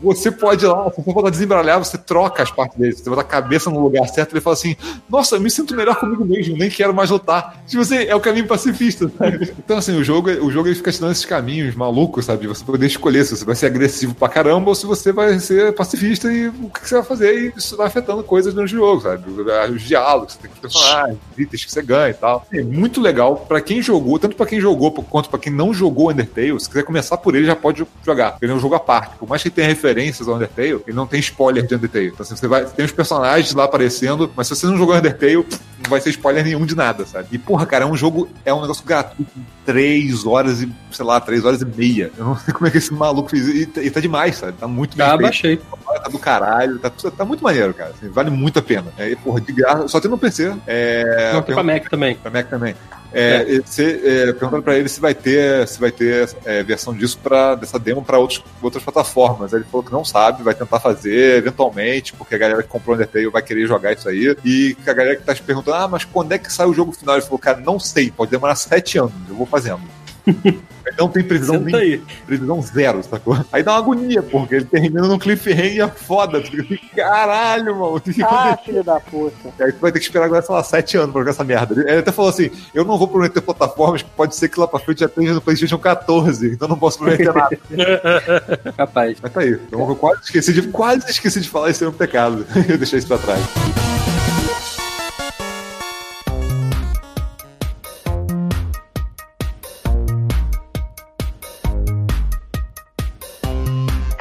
Você 0.04 0.30
pode 0.30 0.64
ir 0.64 0.68
lá, 0.68 0.90
se 0.90 1.02
você 1.02 1.12
for 1.12 1.30
desembaralhar, 1.30 1.78
você 1.78 1.96
troca 1.96 2.42
as 2.42 2.50
partes 2.50 2.78
dele. 2.78 2.92
Você 2.92 3.08
bota 3.08 3.22
a 3.22 3.24
cabeça 3.24 3.70
no 3.70 3.80
lugar 3.80 4.06
certo 4.08 4.32
e 4.32 4.34
ele 4.34 4.40
fala 4.40 4.54
assim: 4.54 4.76
Nossa, 5.08 5.36
eu 5.36 5.40
me 5.40 5.50
sinto 5.50 5.74
melhor 5.74 5.96
comigo 5.96 6.24
mesmo, 6.24 6.56
nem 6.56 6.68
quero 6.68 6.94
mais 6.94 7.10
lutar. 7.10 7.64
Tipo 7.66 7.82
assim, 7.82 7.96
é 7.96 8.14
o 8.14 8.20
caminho 8.20 8.46
pacifista, 8.46 9.10
sabe? 9.18 9.54
Então, 9.64 9.78
assim, 9.78 9.96
o 9.96 10.04
jogo, 10.04 10.30
o 10.30 10.50
jogo 10.50 10.68
ele 10.68 10.74
fica 10.74 10.92
te 10.92 11.00
dando 11.00 11.12
esses 11.12 11.24
caminhos 11.24 11.74
malucos, 11.74 12.26
sabe? 12.26 12.46
Você 12.46 12.62
poder 12.62 12.86
escolher 12.86 13.24
se 13.24 13.34
você 13.34 13.44
vai 13.44 13.54
ser 13.54 13.66
agressivo 13.66 14.14
pra 14.14 14.28
caramba 14.28 14.68
ou 14.68 14.74
se 14.74 14.84
você 14.84 15.10
vai 15.10 15.38
ser 15.38 15.72
pacifista 15.74 16.30
e 16.30 16.48
o 16.48 16.68
que 16.68 16.86
você 16.86 16.96
vai 16.96 17.04
fazer. 17.04 17.38
E 17.38 17.52
isso 17.56 17.76
vai 17.76 17.86
afetando 17.86 18.22
coisas 18.22 18.52
durante 18.52 18.74
o 18.74 18.78
jogo, 18.78 19.00
sabe? 19.00 19.24
Os 19.72 19.82
diálogos, 19.82 20.34
você 20.34 20.38
tem 20.40 20.50
que 20.50 20.60
personagens, 20.60 21.18
itens 21.38 21.64
que 21.64 21.72
você 21.72 21.82
ganha 21.82 22.10
e 22.10 22.14
tal. 22.14 22.46
É 22.52 22.62
muito 22.62 23.00
legal 23.00 23.36
pra 23.36 23.60
quem 23.60 23.80
jogou, 23.80 24.18
tanto 24.18 24.36
pra 24.36 24.44
quem 24.44 24.60
jogou 24.60 24.92
quanto 24.92 25.30
pra 25.30 25.38
quem 25.38 25.52
não 25.52 25.72
jogou 25.72 26.10
Undertale. 26.10 26.60
Se 26.60 26.68
quiser 26.68 26.82
começar 26.82 27.16
por 27.16 27.34
ele, 27.34 27.46
já 27.46 27.56
pode 27.56 27.86
jogar. 28.04 28.36
Ele 28.42 28.52
é 28.52 28.54
um 28.54 28.60
jogo 28.60 28.74
à 28.74 28.80
parte. 28.80 29.16
Por 29.16 29.28
mais 29.28 29.42
que 29.42 29.48
tenha 29.48 29.66
referência 29.66 29.93
referências 29.94 30.28
ao 30.28 30.34
Undertale, 30.36 30.82
ele 30.86 30.96
não 30.96 31.06
tem 31.06 31.20
spoiler 31.20 31.66
de 31.66 31.74
Undertale. 31.74 32.06
Então, 32.08 32.22
assim, 32.22 32.36
você 32.36 32.48
vai, 32.48 32.64
tem 32.64 32.84
os 32.84 32.92
personagens 32.92 33.54
lá 33.54 33.64
aparecendo, 33.64 34.30
mas 34.36 34.46
se 34.48 34.56
você 34.56 34.66
não 34.66 34.76
jogou 34.76 34.94
Undertale, 34.94 35.36
não 35.36 35.90
vai 35.90 36.00
ser 36.00 36.10
spoiler 36.10 36.44
nenhum 36.44 36.66
de 36.66 36.74
nada, 36.74 37.06
sabe? 37.06 37.28
E, 37.32 37.38
porra, 37.38 37.64
cara, 37.66 37.84
é 37.84 37.86
um 37.86 37.96
jogo, 37.96 38.28
é 38.44 38.52
um 38.52 38.60
negócio 38.60 38.84
gratuito, 38.84 39.30
três 39.64 40.26
horas 40.26 40.62
e, 40.62 40.72
sei 40.90 41.04
lá, 41.04 41.20
três 41.20 41.44
horas 41.44 41.60
e 41.62 41.64
meia. 41.64 42.10
Eu 42.16 42.24
não 42.24 42.36
sei 42.36 42.52
como 42.52 42.66
é 42.66 42.70
que 42.70 42.78
esse 42.78 42.92
maluco 42.92 43.30
fez. 43.30 43.46
E, 43.48 43.66
tá- 43.66 43.82
e 43.82 43.90
tá 43.90 44.00
demais, 44.00 44.36
sabe? 44.36 44.52
Tá 44.58 44.66
muito 44.68 44.96
bem 44.96 45.06
Já 45.06 45.12
feito. 45.12 45.22
baixei. 45.22 45.56
Tá 46.02 46.08
do 46.10 46.18
caralho, 46.18 46.78
tá, 46.78 46.90
tá 46.90 47.24
muito 47.24 47.42
maneiro, 47.44 47.72
cara. 47.72 47.90
assim, 47.96 48.08
vale 48.10 48.28
muito 48.30 48.58
a 48.58 48.62
pena. 48.62 48.86
É, 48.98 49.10
e, 49.10 49.16
porra, 49.16 49.40
de 49.40 49.52
graça, 49.52 49.88
só 49.88 50.00
tem 50.00 50.10
no 50.10 50.18
PC. 50.18 50.54
É, 50.66 51.32
Não, 51.32 51.42
tem 51.42 51.54
pra 51.54 51.62
Mac 51.64 51.88
também. 51.88 52.14
pra 52.16 52.30
Mac 52.30 52.48
também. 52.48 52.74
É, 53.14 53.44
e 53.48 53.60
Você 53.60 54.00
é, 54.04 54.32
perguntando 54.32 54.62
pra 54.62 54.76
ele 54.76 54.88
se 54.88 55.00
vai 55.00 55.14
ter, 55.14 55.66
se 55.68 55.78
vai 55.78 55.92
ter 55.92 56.28
é, 56.44 56.62
versão 56.64 56.92
disso 56.92 57.18
para 57.22 57.54
dessa 57.54 57.78
demo 57.78 58.04
para 58.04 58.18
outras 58.18 58.82
plataformas. 58.82 59.52
Ele 59.52 59.64
falou 59.64 59.84
que 59.84 59.92
não 59.92 60.04
sabe, 60.04 60.42
vai 60.42 60.54
tentar 60.54 60.80
fazer 60.80 61.38
eventualmente, 61.38 62.12
porque 62.12 62.34
a 62.34 62.38
galera 62.38 62.62
que 62.62 62.68
comprou 62.68 62.94
o 62.94 62.96
Undertale 62.96 63.28
vai 63.28 63.42
querer 63.42 63.66
jogar 63.66 63.92
isso 63.92 64.08
aí. 64.08 64.36
E 64.44 64.76
a 64.84 64.92
galera 64.92 65.16
que 65.16 65.22
tá 65.22 65.34
se 65.34 65.42
perguntando, 65.42 65.76
ah, 65.76 65.88
mas 65.88 66.04
quando 66.04 66.32
é 66.32 66.38
que 66.38 66.52
sai 66.52 66.66
o 66.66 66.74
jogo 66.74 66.92
final? 66.92 67.14
Ele 67.14 67.24
falou, 67.24 67.38
cara, 67.38 67.60
não 67.60 67.78
sei, 67.78 68.10
pode 68.10 68.32
demorar 68.32 68.56
sete 68.56 68.98
anos, 68.98 69.12
eu 69.28 69.36
vou 69.36 69.46
fazendo. 69.46 69.80
Não 70.98 71.08
tem 71.08 71.22
previsão 71.24 71.56
Senta 71.56 71.64
nem 71.66 71.74
aí. 71.76 72.02
previsão 72.26 72.62
zero, 72.62 73.02
sacou? 73.02 73.36
Aí 73.52 73.62
dá 73.62 73.72
uma 73.72 73.78
agonia, 73.78 74.22
porque 74.22 74.54
ele 74.56 74.64
termina 74.64 75.06
num 75.06 75.18
cliffhanger 75.18 75.88
foda. 75.94 76.38
Assim, 76.38 76.78
caralho, 76.94 77.76
mano. 77.76 78.00
que 78.00 78.22
Ah, 78.22 78.58
filho 78.64 78.84
da 78.84 79.00
puta. 79.00 79.52
Aí 79.60 79.72
tu 79.72 79.80
vai 79.80 79.92
ter 79.92 79.98
que 79.98 80.04
esperar 80.04 80.26
agora, 80.26 80.42
sei 80.42 80.54
lá, 80.54 80.62
sete 80.62 80.96
anos 80.96 81.10
pra 81.12 81.20
jogar 81.20 81.30
essa 81.32 81.44
merda. 81.44 81.80
Ele 81.80 81.98
até 81.98 82.12
falou 82.12 82.30
assim: 82.30 82.50
eu 82.74 82.84
não 82.84 82.98
vou 82.98 83.08
prometer 83.08 83.40
plataformas, 83.40 84.02
que 84.02 84.10
pode 84.10 84.34
ser 84.36 84.48
que 84.48 84.58
lá 84.60 84.68
pra 84.68 84.78
frente 84.78 85.00
já 85.00 85.06
esteja 85.06 85.34
no 85.34 85.40
PlayStation 85.40 85.78
14, 85.78 86.52
então 86.52 86.68
não 86.68 86.78
posso 86.78 86.98
prometer 86.98 87.32
nada. 87.34 87.58
Capaz. 88.76 89.18
Mas 89.22 89.32
tá 89.32 89.40
aí. 89.40 89.52
Então 89.66 89.88
eu 89.88 89.96
quase 89.96 90.22
esqueci 90.22 90.52
de, 90.52 90.62
quase 90.68 91.10
esqueci 91.10 91.40
de 91.40 91.48
falar 91.48 91.70
isso 91.70 91.84
é 91.84 91.88
um 91.88 91.92
pecado. 91.92 92.46
eu 92.68 92.78
deixei 92.78 92.98
isso 92.98 93.08
pra 93.08 93.18
trás. 93.18 93.40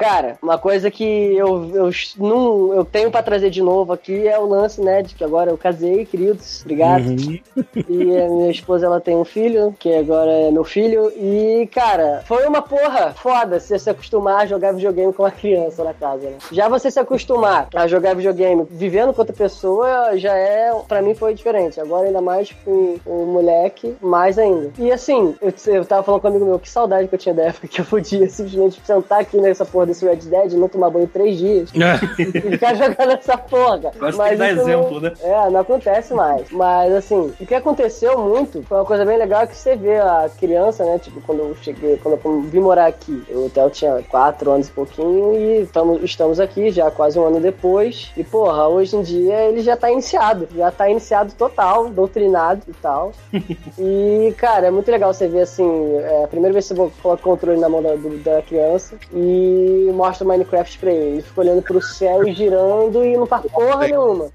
Cara, 0.03 0.37
uma 0.41 0.57
coisa 0.57 0.91
que 0.91 1.05
eu, 1.05 1.71
eu, 1.73 1.89
não, 2.17 2.73
eu 2.73 2.83
tenho 2.83 3.09
pra 3.09 3.23
trazer 3.23 3.49
de 3.49 3.61
novo 3.61 3.93
aqui 3.93 4.27
é 4.27 4.37
o 4.37 4.45
lance, 4.45 4.81
né, 4.81 5.01
de 5.01 5.15
que 5.15 5.23
agora 5.23 5.49
eu 5.49 5.57
casei, 5.57 6.05
queridos, 6.05 6.61
obrigado. 6.61 7.05
Uhum. 7.05 7.39
E 7.87 8.17
a 8.17 8.27
minha 8.27 8.51
esposa, 8.51 8.85
ela 8.85 8.99
tem 8.99 9.15
um 9.15 9.23
filho, 9.23 9.73
que 9.79 9.95
agora 9.95 10.29
é 10.29 10.51
meu 10.51 10.65
filho. 10.65 11.09
E, 11.15 11.69
cara, 11.71 12.21
foi 12.25 12.45
uma 12.45 12.61
porra 12.61 13.13
foda 13.13 13.61
você 13.61 13.79
se 13.79 13.89
acostumar 13.89 14.41
a 14.41 14.45
jogar 14.45 14.73
videogame 14.73 15.13
com 15.13 15.23
uma 15.23 15.31
criança 15.31 15.85
na 15.85 15.93
casa, 15.93 16.29
né? 16.29 16.35
Já 16.51 16.67
você 16.67 16.91
se 16.91 16.99
acostumar 16.99 17.69
a 17.73 17.87
jogar 17.87 18.13
videogame 18.13 18.67
vivendo 18.69 19.13
com 19.13 19.21
outra 19.21 19.33
pessoa, 19.33 20.17
já 20.17 20.35
é, 20.35 20.73
pra 20.85 21.01
mim 21.01 21.15
foi 21.15 21.33
diferente. 21.33 21.79
Agora, 21.79 22.07
ainda 22.07 22.19
mais 22.19 22.51
com 22.65 22.97
o 23.05 23.25
moleque, 23.25 23.95
mais 24.01 24.37
ainda. 24.37 24.73
E 24.77 24.91
assim, 24.91 25.33
eu, 25.41 25.53
eu 25.67 25.85
tava 25.85 26.03
falando 26.03 26.19
com 26.19 26.27
um 26.27 26.31
amigo 26.31 26.45
meu, 26.45 26.59
que 26.59 26.69
saudade 26.69 27.07
que 27.07 27.15
eu 27.15 27.19
tinha 27.19 27.33
da 27.33 27.43
época 27.43 27.69
que 27.69 27.79
eu 27.79 27.85
podia 27.85 28.27
simplesmente 28.27 28.81
sentar 28.83 29.21
aqui 29.21 29.37
nessa 29.37 29.63
porra 29.63 29.92
desse 29.93 30.05
Red 30.05 30.15
Dead, 30.17 30.53
não 30.53 30.67
tomar 30.67 30.89
banho 30.89 31.05
em 31.05 31.07
três 31.07 31.37
dias 31.37 31.69
e 32.19 32.25
ficar 32.51 32.73
jogando 32.75 33.11
essa 33.11 33.37
porra. 33.37 33.91
Gosto 33.99 34.23
de 34.23 34.35
dar 34.35 34.51
isso 34.51 34.61
exemplo, 34.61 34.91
não, 34.95 34.99
né? 35.01 35.13
É, 35.21 35.49
não 35.49 35.59
acontece 35.59 36.13
mais. 36.13 36.49
Mas 36.51 36.93
assim, 36.93 37.33
o 37.39 37.45
que 37.45 37.55
aconteceu 37.55 38.17
muito 38.19 38.61
foi 38.63 38.77
uma 38.77 38.85
coisa 38.85 39.05
bem 39.05 39.17
legal 39.17 39.47
que 39.47 39.55
você 39.55 39.75
vê 39.75 39.97
a 39.99 40.29
criança, 40.39 40.83
né? 40.83 40.99
Tipo, 40.99 41.21
quando 41.21 41.39
eu 41.39 41.55
cheguei, 41.61 41.97
quando 41.97 42.19
eu 42.23 42.41
vim 42.41 42.59
morar 42.59 42.87
aqui, 42.87 43.23
o 43.29 43.45
hotel 43.45 43.69
tinha 43.69 44.01
quatro 44.09 44.51
anos 44.51 44.67
e 44.67 44.71
pouquinho 44.71 45.33
e 45.35 45.65
tamo, 45.67 45.99
estamos 46.03 46.39
aqui 46.39 46.71
já 46.71 46.89
quase 46.91 47.19
um 47.19 47.25
ano 47.25 47.39
depois. 47.39 48.11
E 48.17 48.23
porra, 48.23 48.67
hoje 48.67 48.95
em 48.95 49.01
dia 49.01 49.43
ele 49.43 49.61
já 49.61 49.75
tá 49.77 49.91
iniciado, 49.91 50.47
já 50.55 50.71
tá 50.71 50.89
iniciado 50.89 51.33
total, 51.37 51.89
doutrinado 51.89 52.61
e 52.67 52.73
tal. 52.73 53.11
E, 53.79 54.33
cara, 54.37 54.67
é 54.67 54.71
muito 54.71 54.89
legal 54.89 55.13
você 55.13 55.27
ver 55.27 55.41
assim, 55.41 55.95
é, 55.97 56.23
a 56.23 56.27
primeira 56.27 56.53
vez 56.53 56.67
que 56.67 56.73
você 56.75 56.91
coloca 57.01 57.21
o 57.21 57.23
controle 57.23 57.59
na 57.59 57.67
mão 57.67 57.81
da, 57.81 57.95
do- 57.95 58.17
da 58.23 58.41
criança 58.41 58.95
e 59.13 59.82
mostra 59.91 60.25
o 60.25 60.27
Minecraft 60.27 60.77
pra 60.79 60.91
ele. 60.91 61.13
Ele 61.13 61.21
fica 61.21 61.41
olhando 61.41 61.61
pro 61.61 61.81
céu 61.81 62.27
e 62.27 62.33
girando 62.33 63.03
e 63.03 63.17
não 63.17 63.25
faz 63.25 63.45
porra 63.51 63.87
nenhuma. 63.87 64.29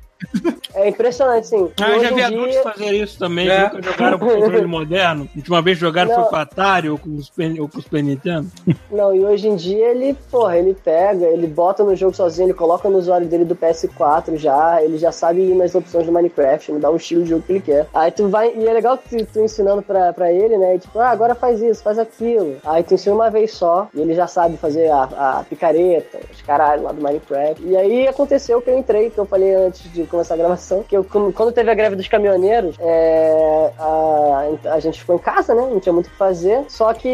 É 0.75 0.89
impressionante, 0.89 1.47
sim. 1.47 1.71
Ah, 1.81 1.91
eu 1.91 1.97
hoje 1.97 2.05
já 2.09 2.15
vi 2.15 2.21
em 2.21 2.25
adultos 2.25 2.51
dia- 2.53 2.63
fazer 2.63 2.93
isso 2.93 3.19
também, 3.19 3.49
É. 3.49 3.63
nunca 3.65 3.83
jogaram 3.83 4.19
com 4.19 4.27
controle 4.27 4.67
moderno. 4.67 5.29
A 5.35 5.39
última 5.39 5.63
vez 5.63 5.79
jogaram 5.79 6.11
Não. 6.11 6.21
foi 6.21 6.25
com 6.31 6.37
a 6.37 6.41
Atari 6.43 6.89
ou 6.89 6.99
com 6.99 7.11
o 7.11 7.23
Super, 7.23 7.61
ou 7.61 7.69
com 7.69 7.79
o 7.79 7.83
Super 7.83 8.03
Nintendo. 8.03 8.49
Não, 8.91 9.15
e 9.15 9.25
hoje 9.25 9.49
em 9.49 9.57
dia 9.57 9.87
ele, 9.91 10.15
porra, 10.31 10.59
ele 10.59 10.75
pega, 10.75 11.27
ele 11.27 11.47
bota 11.47 11.83
no 11.83 11.97
jogo 11.97 12.15
sozinho, 12.15 12.47
ele 12.47 12.55
coloca 12.55 12.89
no 12.89 12.99
usuário 12.99 13.27
dele 13.27 13.45
do 13.45 13.57
PS4 13.57 14.37
já, 14.37 14.83
ele 14.83 14.99
já 14.99 15.11
sabe 15.13 15.41
ir 15.41 15.55
nas 15.55 15.75
opções 15.75 16.07
do 16.07 16.13
Minecraft, 16.13 16.71
ele 16.73 16.81
dá 16.81 16.91
o 16.91 16.97
estilo 16.97 17.23
de 17.25 17.31
jogo 17.31 17.43
que 17.43 17.53
ele 17.53 17.61
quer. 17.61 17.87
Aí 17.95 18.11
tu 18.11 18.29
vai, 18.29 18.53
e 18.55 18.67
é 18.67 18.73
legal 18.73 18.99
que 18.99 19.09
tu, 19.25 19.27
tu 19.33 19.41
ensinando 19.41 19.83
pra, 19.83 20.13
pra 20.13 20.33
ele, 20.33 20.57
né, 20.59 20.77
e 20.77 20.79
tipo, 20.79 20.99
ah, 20.99 21.09
agora 21.11 21.35
faz 21.35 21.61
isso, 21.63 21.83
faz 21.83 21.99
aquilo. 21.99 22.57
Aí 22.65 22.83
tu 22.83 22.95
ensina 22.95 23.15
uma 23.15 23.31
vez 23.31 23.53
só, 23.53 23.89
e 23.95 24.01
ele 24.01 24.15
já 24.15 24.27
sabe 24.27 24.57
fazer 24.57 24.91
a, 24.91 25.03
a 25.41 25.45
picareta, 25.49 26.19
os 26.33 26.43
caralho 26.43 26.83
lá 26.83 26.93
do 26.93 27.03
Minecraft. 27.03 27.63
E 27.65 27.77
aí 27.77 28.07
aconteceu 28.09 28.61
que 28.61 28.71
eu 28.71 28.79
entrei, 28.79 29.11
que 29.11 29.19
eu 29.19 29.25
falei 29.27 29.55
antes 29.55 29.91
de 29.93 30.08
começar 30.09 30.35
a 30.35 30.37
gravação, 30.37 30.83
que 30.83 30.97
eu, 30.97 31.05
quando 31.05 31.53
teve 31.53 31.71
a 31.71 31.75
greve 31.75 31.97
dos 31.97 32.09
caminhoneiros, 32.09 32.77
é, 32.81 33.73
a, 33.79 34.75
a 34.75 34.81
gente 34.81 35.01
ficou 35.01 35.17
em 35.17 35.19
casa, 35.19 35.55
né, 35.55 35.63
não 35.63 35.81
tinha 35.81 35.93
muito 35.93 36.07
o 36.07 36.11
que 36.11 36.17
fazer, 36.17 36.65
só 36.69 36.93
que 36.95 37.09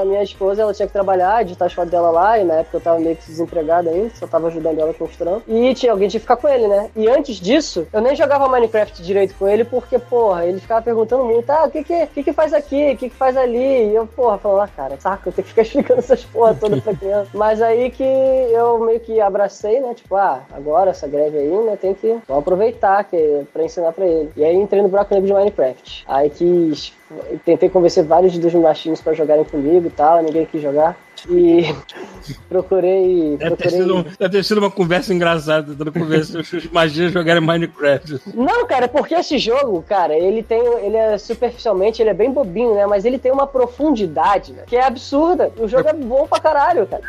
a 0.00 0.04
minha 0.04 0.22
esposa, 0.22 0.62
ela 0.62 0.74
tinha 0.74 0.86
que 0.86 0.92
trabalhar, 0.92 1.42
editar 1.42 1.66
as 1.66 1.72
fotos 1.72 1.90
dela 1.90 2.10
lá, 2.10 2.38
e 2.38 2.44
na 2.44 2.54
época 2.54 2.76
eu 2.76 2.80
tava 2.80 2.98
meio 2.98 3.16
que 3.16 3.26
desempregado 3.26 3.88
ainda, 3.88 4.10
só 4.14 4.26
tava 4.26 4.48
ajudando 4.48 4.78
ela 4.78 4.94
com 4.94 5.04
os 5.04 5.16
trampos. 5.16 5.42
E 5.46 5.74
tinha 5.74 5.92
alguém 5.92 6.08
tinha 6.08 6.20
que 6.20 6.24
ficar 6.24 6.36
com 6.36 6.48
ele, 6.48 6.66
né? 6.66 6.90
E 6.94 7.08
antes 7.08 7.36
disso, 7.36 7.86
eu 7.92 8.00
nem 8.00 8.14
jogava 8.14 8.48
Minecraft 8.48 9.02
direito 9.02 9.34
com 9.38 9.48
ele, 9.48 9.64
porque, 9.64 9.98
porra, 9.98 10.46
ele 10.46 10.60
ficava 10.60 10.82
perguntando 10.82 11.24
muito, 11.24 11.48
ah, 11.50 11.64
o 11.64 11.70
que 11.70 11.84
que, 11.84 12.04
o 12.04 12.06
que, 12.08 12.22
que 12.22 12.32
faz 12.32 12.52
aqui, 12.52 12.92
o 12.92 12.96
que 12.96 13.10
que 13.10 13.16
faz 13.16 13.36
ali? 13.36 13.90
E 13.90 13.94
eu, 13.94 14.06
porra, 14.06 14.38
falando, 14.38 14.60
ah, 14.62 14.68
cara, 14.68 14.96
saco, 14.98 15.28
eu 15.28 15.32
tenho 15.32 15.44
que 15.44 15.50
ficar 15.50 15.62
explicando 15.62 16.00
essas 16.00 16.24
porra 16.24 16.54
toda 16.54 16.80
pra 16.80 16.94
criança. 16.96 17.30
Mas 17.34 17.60
aí 17.62 17.90
que 17.90 18.04
eu 18.04 18.78
meio 18.80 19.00
que 19.00 19.20
abracei, 19.20 19.80
né? 19.80 19.94
Tipo, 19.94 20.16
ah, 20.16 20.42
agora 20.52 20.90
essa 20.90 21.06
greve 21.06 21.38
aí, 21.38 21.50
né? 21.50 21.76
Tem 21.80 21.94
que 21.94 22.01
vou 22.28 22.38
aproveitar 22.38 23.04
que, 23.04 23.42
pra 23.52 23.64
ensinar 23.64 23.92
pra 23.92 24.06
ele. 24.06 24.30
E 24.36 24.44
aí 24.44 24.54
entrei 24.56 24.82
no 24.82 24.88
buraco 24.88 25.12
negro 25.14 25.28
de 25.28 25.32
Minecraft. 25.34 26.04
Aí 26.08 26.30
quis 26.30 26.92
tentei 27.44 27.68
convencer 27.68 28.04
vários 28.04 28.38
dos 28.38 28.54
machinhos 28.54 29.00
pra 29.00 29.12
jogarem 29.12 29.44
comigo 29.44 29.86
e 29.86 29.90
tal, 29.90 30.22
ninguém 30.22 30.46
quis 30.46 30.62
jogar. 30.62 30.96
E 31.28 31.62
procurei. 32.48 33.36
Deve 33.36 33.56
ter, 33.56 33.70
sido, 33.70 33.96
um- 33.96 34.02
deve 34.02 34.28
ter 34.30 34.44
sido 34.44 34.58
uma 34.58 34.70
conversa 34.70 35.12
engraçada, 35.14 35.72
tentando 35.72 35.92
convencer 35.92 36.40
os 36.40 36.70
magias 36.70 37.12
jogarem 37.12 37.42
Minecraft. 37.42 38.20
Não, 38.34 38.66
cara, 38.66 38.86
é 38.86 38.88
porque 38.88 39.14
esse 39.14 39.38
jogo, 39.38 39.82
cara, 39.86 40.14
ele 40.16 40.42
tem. 40.42 40.60
Ele 40.82 40.96
é 40.96 41.18
superficialmente, 41.18 42.02
ele 42.02 42.10
é 42.10 42.14
bem 42.14 42.30
bobinho, 42.32 42.74
né? 42.74 42.86
Mas 42.86 43.04
ele 43.04 43.18
tem 43.18 43.30
uma 43.30 43.46
profundidade, 43.46 44.52
né, 44.52 44.62
que 44.66 44.76
é 44.76 44.84
absurda. 44.84 45.52
O 45.58 45.68
jogo 45.68 45.88
é 45.88 45.92
bom 45.92 46.26
pra 46.26 46.40
caralho, 46.40 46.86
cara. 46.86 47.02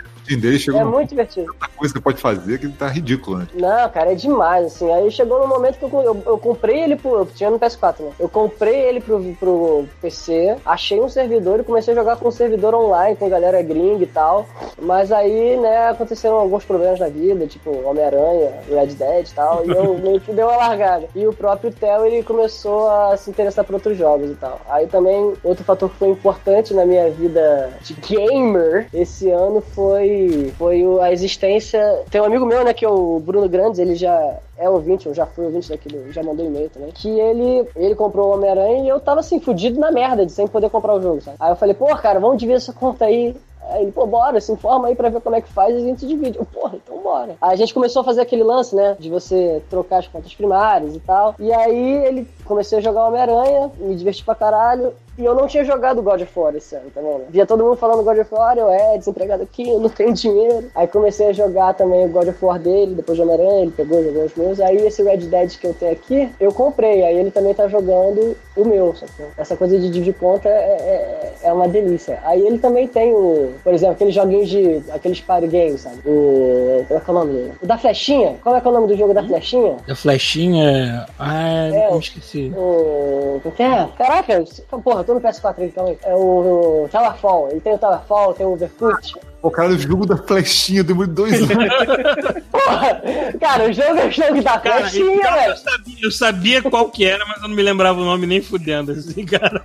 Chegou 0.59 0.81
É 0.81 0.83
muito 0.83 1.09
divertido. 1.09 1.53
coisa 1.75 1.93
que 1.93 1.99
pode 1.99 2.21
fazer 2.21 2.59
que 2.59 2.67
tá 2.69 2.87
ridículo, 2.87 3.39
né? 3.39 3.47
Não, 3.53 3.89
cara, 3.89 4.11
é 4.11 4.15
demais, 4.15 4.65
assim. 4.67 4.91
Aí 4.91 5.09
chegou 5.11 5.39
no 5.39 5.47
momento 5.47 5.77
que 5.77 5.83
eu, 5.83 6.01
eu, 6.01 6.23
eu 6.25 6.37
comprei 6.37 6.81
ele 6.81 6.95
pro. 6.95 7.19
Eu 7.19 7.25
tinha 7.25 7.49
no 7.49 7.59
PS4, 7.59 7.99
né? 7.99 8.11
Eu 8.19 8.29
comprei 8.29 8.81
ele 8.81 9.01
pro, 9.01 9.21
pro 9.39 9.85
PC, 10.01 10.55
achei 10.65 10.99
um 11.01 11.09
servidor 11.09 11.59
e 11.59 11.63
comecei 11.63 11.93
a 11.93 11.97
jogar 11.97 12.17
com 12.17 12.27
um 12.27 12.31
servidor 12.31 12.73
online, 12.73 13.15
com 13.15 13.29
galera 13.29 13.61
gringa 13.61 14.03
e 14.03 14.07
tal. 14.07 14.47
Mas 14.81 15.11
aí, 15.11 15.57
né, 15.57 15.89
aconteceram 15.89 16.35
alguns 16.35 16.63
problemas 16.63 16.99
na 16.99 17.07
vida, 17.07 17.47
tipo 17.47 17.69
Homem-Aranha, 17.85 18.51
Red 18.67 18.87
Dead 18.87 19.27
e 19.27 19.33
tal, 19.33 19.65
e 19.65 19.69
eu 19.69 19.97
meio 19.99 20.19
que 20.19 20.33
deu 20.33 20.47
uma 20.47 20.57
largada. 20.57 21.07
E 21.15 21.27
o 21.27 21.33
próprio 21.33 21.71
Theo, 21.71 22.05
ele 22.05 22.23
começou 22.23 22.89
a 22.89 23.17
se 23.17 23.29
interessar 23.29 23.65
por 23.65 23.75
outros 23.75 23.97
jogos 23.97 24.31
e 24.31 24.35
tal. 24.35 24.61
Aí 24.69 24.87
também, 24.87 25.33
outro 25.43 25.63
fator 25.63 25.89
que 25.89 25.97
foi 25.97 26.09
importante 26.09 26.73
na 26.73 26.85
minha 26.85 27.09
vida 27.09 27.73
de 27.81 27.93
gamer 27.93 28.87
esse 28.93 29.29
ano 29.29 29.61
foi, 29.73 30.12
foi 30.57 30.83
a 31.01 31.11
existência. 31.11 32.03
Tem 32.09 32.21
um 32.21 32.25
amigo 32.25 32.45
meu, 32.45 32.63
né, 32.63 32.73
que 32.73 32.85
é 32.85 32.89
o 32.89 33.19
Bruno 33.19 33.47
Grandes, 33.47 33.79
ele 33.79 33.95
já 33.95 34.37
é 34.57 34.69
ouvinte, 34.69 35.07
eu 35.07 35.13
já 35.13 35.25
fui 35.25 35.45
ouvinte 35.45 35.69
daquele, 35.69 36.11
já 36.11 36.23
mandou 36.23 36.45
e-mail 36.45 36.69
também. 36.69 36.91
Que 36.91 37.09
ele, 37.19 37.67
ele 37.75 37.95
comprou 37.95 38.29
o 38.29 38.33
Homem-Aranha 38.33 38.83
e 38.83 38.89
eu 38.89 38.99
tava 38.99 39.19
assim, 39.19 39.39
fudido 39.39 39.79
na 39.79 39.91
merda, 39.91 40.25
de 40.25 40.31
sem 40.31 40.47
poder 40.47 40.69
comprar 40.69 40.95
o 40.95 41.01
jogo, 41.01 41.21
sabe? 41.21 41.37
Aí 41.39 41.51
eu 41.51 41.55
falei, 41.55 41.73
pô, 41.73 41.87
cara, 41.97 42.19
vamos 42.19 42.37
dividir 42.37 42.57
essa 42.57 42.73
conta 42.73 43.05
aí. 43.05 43.35
Aí 43.69 43.83
ele, 43.83 43.91
pô, 43.91 44.05
bora, 44.05 44.41
se 44.41 44.51
informa 44.51 44.87
aí 44.87 44.95
pra 44.95 45.09
ver 45.09 45.21
como 45.21 45.35
é 45.35 45.41
que 45.41 45.47
faz 45.47 45.73
e 45.73 45.77
a 45.77 45.81
gente 45.81 46.05
divide. 46.05 46.37
Eu, 46.37 46.45
porra, 46.45 46.75
então 46.75 46.97
bora. 46.99 47.35
Aí 47.41 47.53
a 47.53 47.55
gente 47.55 47.73
começou 47.73 48.01
a 48.01 48.05
fazer 48.05 48.21
aquele 48.21 48.43
lance, 48.43 48.75
né? 48.75 48.97
De 48.99 49.09
você 49.09 49.61
trocar 49.69 49.99
as 49.99 50.07
contas 50.07 50.33
primárias 50.33 50.95
e 50.95 50.99
tal. 50.99 51.33
E 51.39 51.51
aí 51.51 52.05
ele 52.05 52.27
comecei 52.43 52.77
a 52.77 52.81
jogar 52.81 53.05
Homem-Aranha, 53.07 53.71
me 53.79 53.95
diverti 53.95 54.23
pra 54.23 54.35
caralho. 54.35 54.93
E 55.15 55.23
eu 55.23 55.35
não 55.35 55.45
tinha 55.45 55.63
jogado 55.63 56.01
God 56.01 56.21
of 56.21 56.39
War 56.39 56.55
esse 56.55 56.73
ano, 56.75 56.89
tá 56.89 56.99
vendo? 56.99 57.25
Via 57.29 57.45
todo 57.45 57.63
mundo 57.63 57.75
falando 57.77 58.03
God 58.03 58.17
of 58.17 58.33
War, 58.33 58.57
eu 58.57 58.67
é 58.71 58.97
desempregado 58.97 59.43
aqui, 59.43 59.69
eu 59.69 59.79
não 59.79 59.87
tenho 59.87 60.11
dinheiro. 60.11 60.71
Aí 60.73 60.87
comecei 60.87 61.27
a 61.27 61.33
jogar 61.33 61.75
também 61.75 62.03
o 62.03 62.09
God 62.09 62.29
of 62.29 62.43
War 62.43 62.57
dele, 62.57 62.95
depois 62.95 63.15
de 63.15 63.21
Homem-Aranha, 63.21 63.61
ele 63.61 63.71
pegou, 63.71 64.03
jogou 64.03 64.23
os 64.25 64.33
meus. 64.33 64.59
Aí 64.59 64.75
esse 64.77 65.03
Red 65.03 65.17
Dead 65.17 65.55
que 65.59 65.67
eu 65.67 65.73
tenho 65.75 65.91
aqui, 65.91 66.29
eu 66.39 66.51
comprei. 66.51 67.03
Aí 67.03 67.15
ele 67.15 67.29
também 67.29 67.53
tá 67.53 67.67
jogando 67.67 68.35
o 68.57 68.65
meu, 68.65 68.95
sacou? 68.95 69.27
Essa 69.37 69.55
coisa 69.55 69.77
de 69.77 69.87
dividir 69.91 70.15
conta 70.15 70.49
é, 70.49 70.51
é, 70.51 71.33
é 71.43 71.53
uma 71.53 71.67
delícia. 71.67 72.19
Aí 72.23 72.41
ele 72.41 72.57
também 72.57 72.87
tem 72.87 73.13
o, 73.13 73.51
por 73.63 73.71
exemplo, 73.71 73.93
aqueles 73.93 74.15
joguinhos 74.15 74.49
de, 74.49 74.81
aqueles 74.91 75.21
party 75.21 75.45
games, 75.45 75.81
sabe? 75.81 75.99
O, 76.07 76.85
qual 76.87 76.97
é, 76.97 77.01
que 77.03 77.09
é 77.09 77.13
o 77.13 77.15
nome 77.15 77.33
dele? 77.33 77.51
O 77.61 77.67
da 77.67 77.77
flechinha. 77.77 78.35
Qual 78.41 78.55
é, 78.55 78.61
que 78.61 78.67
é 78.67 78.69
o 78.71 78.73
nome 78.73 78.87
do 78.87 78.97
jogo 78.97 79.13
da 79.13 79.23
flechinha? 79.23 79.77
A 79.87 79.93
flechinha. 79.95 81.05
Ah, 81.19 81.67
É, 81.71 81.85
eu 81.87 81.91
o- 81.91 81.97
esqueci. 82.33 82.53
O. 82.55 83.41
Que 83.55 83.63
é? 83.63 83.87
Caraca, 83.97 84.43
porra, 84.83 85.01
eu 85.01 85.03
tô 85.03 85.13
no 85.13 85.21
PS4 85.21 85.49
aqui, 85.51 85.69
calma 85.69 85.91
aí. 85.91 85.99
É 86.03 86.15
o, 86.15 86.83
o 86.85 86.89
Towerfall. 86.89 87.49
Ele 87.51 87.61
tem 87.61 87.73
o 87.73 87.77
Towerfall, 87.77 88.33
tem 88.33 88.45
o 88.45 88.53
Overcooked. 88.53 89.15
O 89.43 89.51
cara 89.51 89.69
do 89.69 89.77
jogo 89.77 90.05
da 90.05 90.15
flechinha, 90.15 90.85
demorou 90.85 91.13
dois 91.13 91.33
anos. 91.33 91.49
Porra! 92.49 93.01
Cara, 93.41 93.69
o 93.69 93.73
jogo 93.73 93.99
é 93.99 94.05
o 94.07 94.11
jogo 94.11 94.41
da 94.41 94.57
Cara, 94.57 94.79
flechinha, 94.89 95.27
eu, 95.27 95.33
velho. 95.33 95.51
eu 95.51 95.57
sabia, 95.57 95.97
eu 96.01 96.11
sabia 96.11 96.61
qual 96.61 96.89
que 96.89 97.05
era, 97.05 97.25
mas 97.25 97.41
eu 97.41 97.49
não 97.49 97.55
me 97.55 97.61
lembrava 97.61 97.99
o 97.99 98.05
nome 98.05 98.25
nem 98.25 98.41
fudendo, 98.41 98.93
assim, 98.93 99.25
cara. 99.25 99.61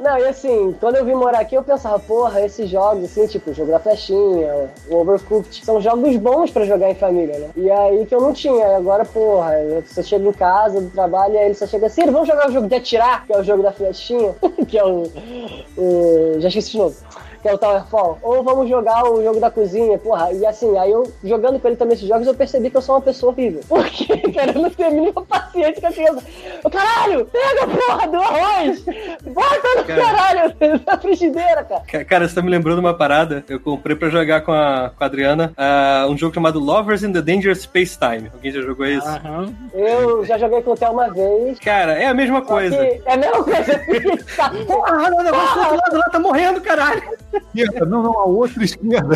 Não, 0.00 0.18
e 0.18 0.24
assim, 0.24 0.74
quando 0.80 0.96
eu 0.96 1.04
vim 1.04 1.12
morar 1.12 1.40
aqui, 1.40 1.54
eu 1.54 1.62
pensava, 1.62 1.98
porra, 1.98 2.40
esses 2.40 2.70
jogos, 2.70 3.04
assim, 3.04 3.26
tipo, 3.26 3.50
o 3.50 3.54
jogo 3.54 3.70
da 3.70 3.78
flechinha, 3.78 4.70
o 4.88 4.96
Overcooked, 4.96 5.62
são 5.62 5.78
jogos 5.78 6.16
bons 6.16 6.50
pra 6.50 6.64
jogar 6.64 6.90
em 6.90 6.94
família, 6.94 7.38
né? 7.38 7.50
E 7.54 7.70
aí 7.70 8.06
que 8.06 8.14
eu 8.14 8.20
não 8.20 8.32
tinha. 8.32 8.66
E 8.66 8.74
agora, 8.74 9.04
porra, 9.04 9.52
você 9.84 10.02
chega 10.02 10.26
em 10.26 10.32
casa 10.32 10.80
do 10.80 10.88
trabalho 10.88 11.34
e 11.34 11.38
aí 11.38 11.44
ele 11.46 11.54
só 11.54 11.66
chega 11.66 11.86
assim, 11.86 12.06
vamos 12.06 12.26
jogar 12.26 12.48
o 12.48 12.52
jogo 12.52 12.66
de 12.66 12.76
atirar, 12.76 13.26
que 13.26 13.34
é 13.34 13.38
o 13.38 13.44
jogo 13.44 13.62
da 13.62 13.72
flechinha, 13.72 14.34
que 14.66 14.78
é 14.78 14.84
o. 14.86 15.02
o 15.76 16.36
já 16.38 16.48
esqueci 16.48 16.70
de 16.72 16.78
novo. 16.78 16.96
Que 17.42 17.48
é 17.48 17.54
o 17.54 17.58
Towerfall. 17.58 18.18
Ou 18.22 18.42
vamos 18.44 18.68
jogar 18.68 19.04
o 19.04 19.20
jogo 19.22 19.40
da 19.40 19.50
cozinha, 19.50 19.98
porra. 19.98 20.32
E 20.32 20.46
assim, 20.46 20.78
aí 20.78 20.90
eu, 20.92 21.12
jogando 21.24 21.58
com 21.58 21.66
ele 21.66 21.76
também 21.76 21.94
esses 21.96 22.06
jogos, 22.08 22.26
eu 22.26 22.34
percebi 22.34 22.70
que 22.70 22.76
eu 22.76 22.82
sou 22.82 22.94
uma 22.94 23.00
pessoa 23.00 23.32
horrível. 23.32 23.60
Porque, 23.68 24.06
cara, 24.32 24.52
eu 24.52 24.62
não 24.62 24.70
tenho 24.70 24.88
a 24.88 24.92
mínima 24.92 25.22
paciência 25.26 25.80
com 25.80 25.86
a 25.88 25.92
criança. 25.92 26.22
Ô, 26.62 26.70
caralho, 26.70 27.26
pega 27.26 27.64
a 27.64 27.66
porra 27.66 28.08
do 28.08 28.16
arroz! 28.16 28.84
Bota 29.24 29.68
no 29.76 29.84
Cara. 29.84 30.02
caralho 30.04 30.54
na 30.86 30.98
frigideira, 30.98 31.64
cara. 31.64 31.82
Ca- 31.90 32.04
Cara, 32.04 32.28
você 32.28 32.34
tá 32.34 32.42
me 32.42 32.50
lembrando 32.50 32.78
uma 32.78 32.94
parada. 32.94 33.44
Eu 33.48 33.58
comprei 33.58 33.96
pra 33.96 34.08
jogar 34.08 34.42
com 34.42 34.52
a, 34.52 34.90
com 34.96 35.02
a 35.02 35.06
Adriana 35.06 35.52
ah, 35.56 36.06
um 36.08 36.16
jogo 36.16 36.34
chamado 36.34 36.60
Lovers 36.60 37.02
in 37.02 37.12
the 37.12 37.20
Dangerous 37.22 37.62
Space 37.62 37.98
Time. 37.98 38.30
Alguém 38.32 38.52
já 38.52 38.60
jogou 38.60 38.86
esse? 38.86 39.06
Aham. 39.06 39.52
Eu 39.74 40.24
já 40.24 40.38
joguei 40.38 40.62
com 40.62 40.70
o 40.72 40.76
Theo 40.76 40.92
uma 40.92 41.10
vez. 41.10 41.58
Cara, 41.58 41.94
é 41.94 42.06
a 42.06 42.14
mesma 42.14 42.42
coisa. 42.42 42.76
É 42.76 43.00
a 43.12 43.16
mesma 43.16 43.42
coisa. 43.42 43.82
Tá, 44.36 44.50
porra, 44.66 45.08
o 45.14 45.22
negócio 45.22 45.54
do 45.54 45.60
outro 45.60 45.76
lado 45.76 45.96
lá 45.96 46.10
tá 46.10 46.18
morrendo, 46.18 46.60
caralho. 46.60 47.02
Esquerda, 47.32 47.86
não, 47.86 48.02
não, 48.02 48.18
a 48.18 48.24
outra 48.24 48.64
esquerda. 48.64 49.14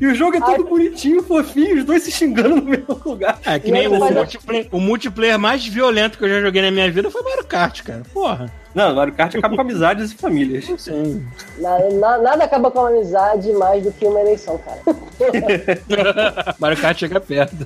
E 0.00 0.06
o 0.06 0.14
jogo 0.14 0.36
é 0.36 0.40
todo 0.40 0.64
bonitinho, 0.64 1.22
fofinho, 1.22 1.78
os 1.78 1.84
dois 1.84 2.02
se 2.02 2.10
xingando 2.10 2.56
no 2.56 2.62
mesmo 2.62 3.00
lugar. 3.04 3.38
É, 3.44 3.58
que 3.58 3.68
E 3.68 3.72
nem 3.72 3.86
o 3.88 4.02
a- 4.02 4.10
multiplayer, 4.10 4.68
o 4.72 4.80
multiplayer 4.80 5.38
mais 5.38 5.66
violento 5.66 6.18
que 6.18 6.24
eu 6.24 6.28
já 6.28 6.40
joguei 6.40 6.62
na 6.62 6.70
minha 6.70 6.90
vida 6.90 7.10
foi 7.10 7.22
Mario 7.22 7.44
Kart, 7.46 7.82
cara. 7.82 8.02
Porra. 8.12 8.52
Não, 8.76 8.94
Mario 8.94 9.14
Kart 9.14 9.34
acaba 9.34 9.56
com 9.56 9.62
amizades 9.62 10.12
e 10.12 10.16
famílias. 10.16 10.66
Sim. 10.78 11.26
na- 11.58 11.78
na- 11.94 12.18
nada 12.18 12.44
acaba 12.44 12.70
com 12.70 12.80
a 12.80 12.88
amizade 12.90 13.50
mais 13.54 13.82
do 13.82 13.90
que 13.90 14.04
uma 14.06 14.20
eleição, 14.20 14.58
cara. 14.58 14.80
Mario 16.60 16.78
Kart 16.80 16.98
chega 16.98 17.18
perto. 17.18 17.56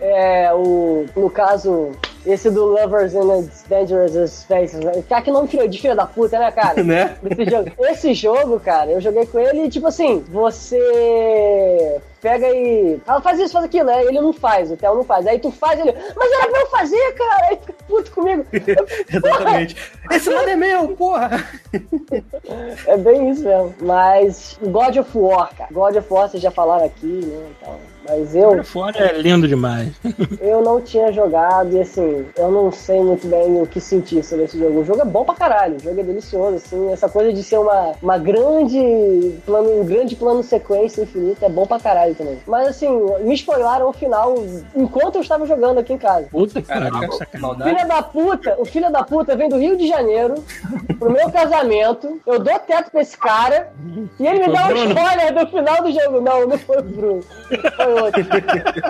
É. 0.00 0.46
É, 0.46 0.54
o, 0.54 1.06
no 1.16 1.28
caso, 1.28 1.90
esse 2.24 2.48
do 2.50 2.64
Lovers 2.64 3.14
in 3.14 3.18
a 3.18 3.44
Dangerous 3.68 4.30
Spaces. 4.30 4.78
Né? 4.78 5.02
Cara, 5.08 5.22
que 5.22 5.30
nome 5.32 5.48
filho- 5.48 5.68
de 5.68 5.80
filho 5.80 5.96
da 5.96 6.06
puta, 6.06 6.38
né, 6.38 6.52
cara? 6.52 6.82
Né? 6.84 7.16
Desse 7.22 7.50
jogo. 7.50 7.70
Esse 7.80 8.14
jogo, 8.14 8.60
cara, 8.60 8.90
eu 8.92 9.00
joguei 9.00 9.26
com 9.26 9.38
ele 9.40 9.64
e, 9.64 9.68
tipo 9.68 9.88
assim, 9.88 10.24
você 10.30 12.00
pega 12.22 12.48
e. 12.48 12.98
Fala, 13.04 13.20
faz 13.20 13.38
isso, 13.40 13.52
faz 13.52 13.64
aquilo. 13.64 13.90
Aí 13.90 14.06
ele 14.06 14.20
não 14.20 14.32
faz, 14.32 14.70
o 14.70 14.76
Theo 14.76 14.94
não 14.94 15.04
faz. 15.04 15.26
Aí 15.26 15.38
tu 15.38 15.50
faz, 15.50 15.78
ele. 15.78 15.92
Mas 16.16 16.32
era 16.32 16.48
pra 16.48 16.60
eu 16.60 16.70
fazer, 16.70 17.12
cara. 17.14 17.46
Aí 17.48 17.56
fica 17.56 17.74
puto 17.86 18.10
comigo. 18.12 18.46
Exatamente. 19.12 19.76
Esse 20.10 20.30
lado 20.30 20.48
é 20.48 20.56
meu, 20.56 20.88
porra! 20.90 21.44
É 22.86 22.96
bem 22.96 23.30
isso 23.30 23.42
mesmo. 23.42 23.74
Mas 23.82 24.58
God 24.62 24.96
of 24.96 25.18
War, 25.18 25.54
cara. 25.54 25.70
God 25.72 25.96
of 25.96 26.12
War, 26.12 26.28
vocês 26.28 26.42
já 26.42 26.50
falaram 26.50 26.86
aqui, 26.86 27.06
né? 27.06 27.50
Então, 27.58 27.78
mas 28.08 28.34
eu. 28.34 28.62
Fora 28.64 28.98
é 28.98 29.18
lindo 29.18 29.46
demais. 29.46 29.92
Eu 30.40 30.62
não 30.62 30.80
tinha 30.80 31.12
jogado 31.12 31.76
e 31.76 31.80
assim, 31.80 32.26
eu 32.36 32.50
não 32.50 32.72
sei 32.72 33.00
muito 33.00 33.26
bem 33.26 33.60
o 33.60 33.66
que 33.66 33.80
sentir 33.80 34.24
sobre 34.24 34.44
esse 34.44 34.58
jogo. 34.58 34.80
O 34.80 34.84
jogo 34.84 35.00
é 35.00 35.04
bom 35.04 35.24
pra 35.24 35.34
caralho, 35.34 35.76
o 35.76 35.80
jogo 35.80 36.00
é 36.00 36.02
delicioso, 36.02 36.56
assim. 36.56 36.92
Essa 36.92 37.08
coisa 37.08 37.32
de 37.32 37.42
ser 37.42 37.58
uma, 37.58 37.92
uma 38.02 38.18
grande 38.18 39.34
plano, 39.46 39.80
um 39.80 39.84
grande 39.84 40.16
plano 40.16 40.42
sequência 40.42 41.02
infinita 41.02 41.46
é 41.46 41.48
bom 41.48 41.66
pra 41.66 41.78
caralho 41.78 42.14
também. 42.14 42.38
Mas 42.46 42.68
assim, 42.68 42.88
me 43.20 43.34
spoilaram 43.34 43.88
o 43.88 43.92
final 43.92 44.34
enquanto 44.74 45.16
eu 45.16 45.20
estava 45.20 45.46
jogando 45.46 45.78
aqui 45.78 45.92
em 45.92 45.98
casa. 45.98 46.26
Puta 46.30 46.60
que 46.60 46.68
Caraca, 46.68 47.12
sacanagem. 47.12 47.62
Filha 47.62 47.86
da 47.86 48.02
puta, 48.02 48.56
o 48.58 48.64
filho 48.64 48.90
da 48.90 49.04
puta 49.04 49.36
vem 49.36 49.48
do 49.48 49.58
Rio 49.58 49.76
de 49.76 49.86
Janeiro 49.86 50.34
pro 50.98 51.10
meu 51.10 51.30
casamento. 51.30 52.20
Eu 52.26 52.38
dou 52.38 52.58
teto 52.58 52.90
pra 52.90 53.02
esse 53.02 53.16
cara 53.16 53.72
e 54.18 54.26
ele 54.26 54.46
me 54.46 54.52
dá 54.52 54.66
um 54.66 54.74
spoiler 54.74 55.34
do 55.34 55.46
final 55.50 55.82
do 55.82 55.92
jogo. 55.92 56.20
Não, 56.20 56.46
não 56.46 56.58
foi 56.58 56.78
o 56.78 56.82
Bruno. 56.82 57.22
Foi 57.76 57.91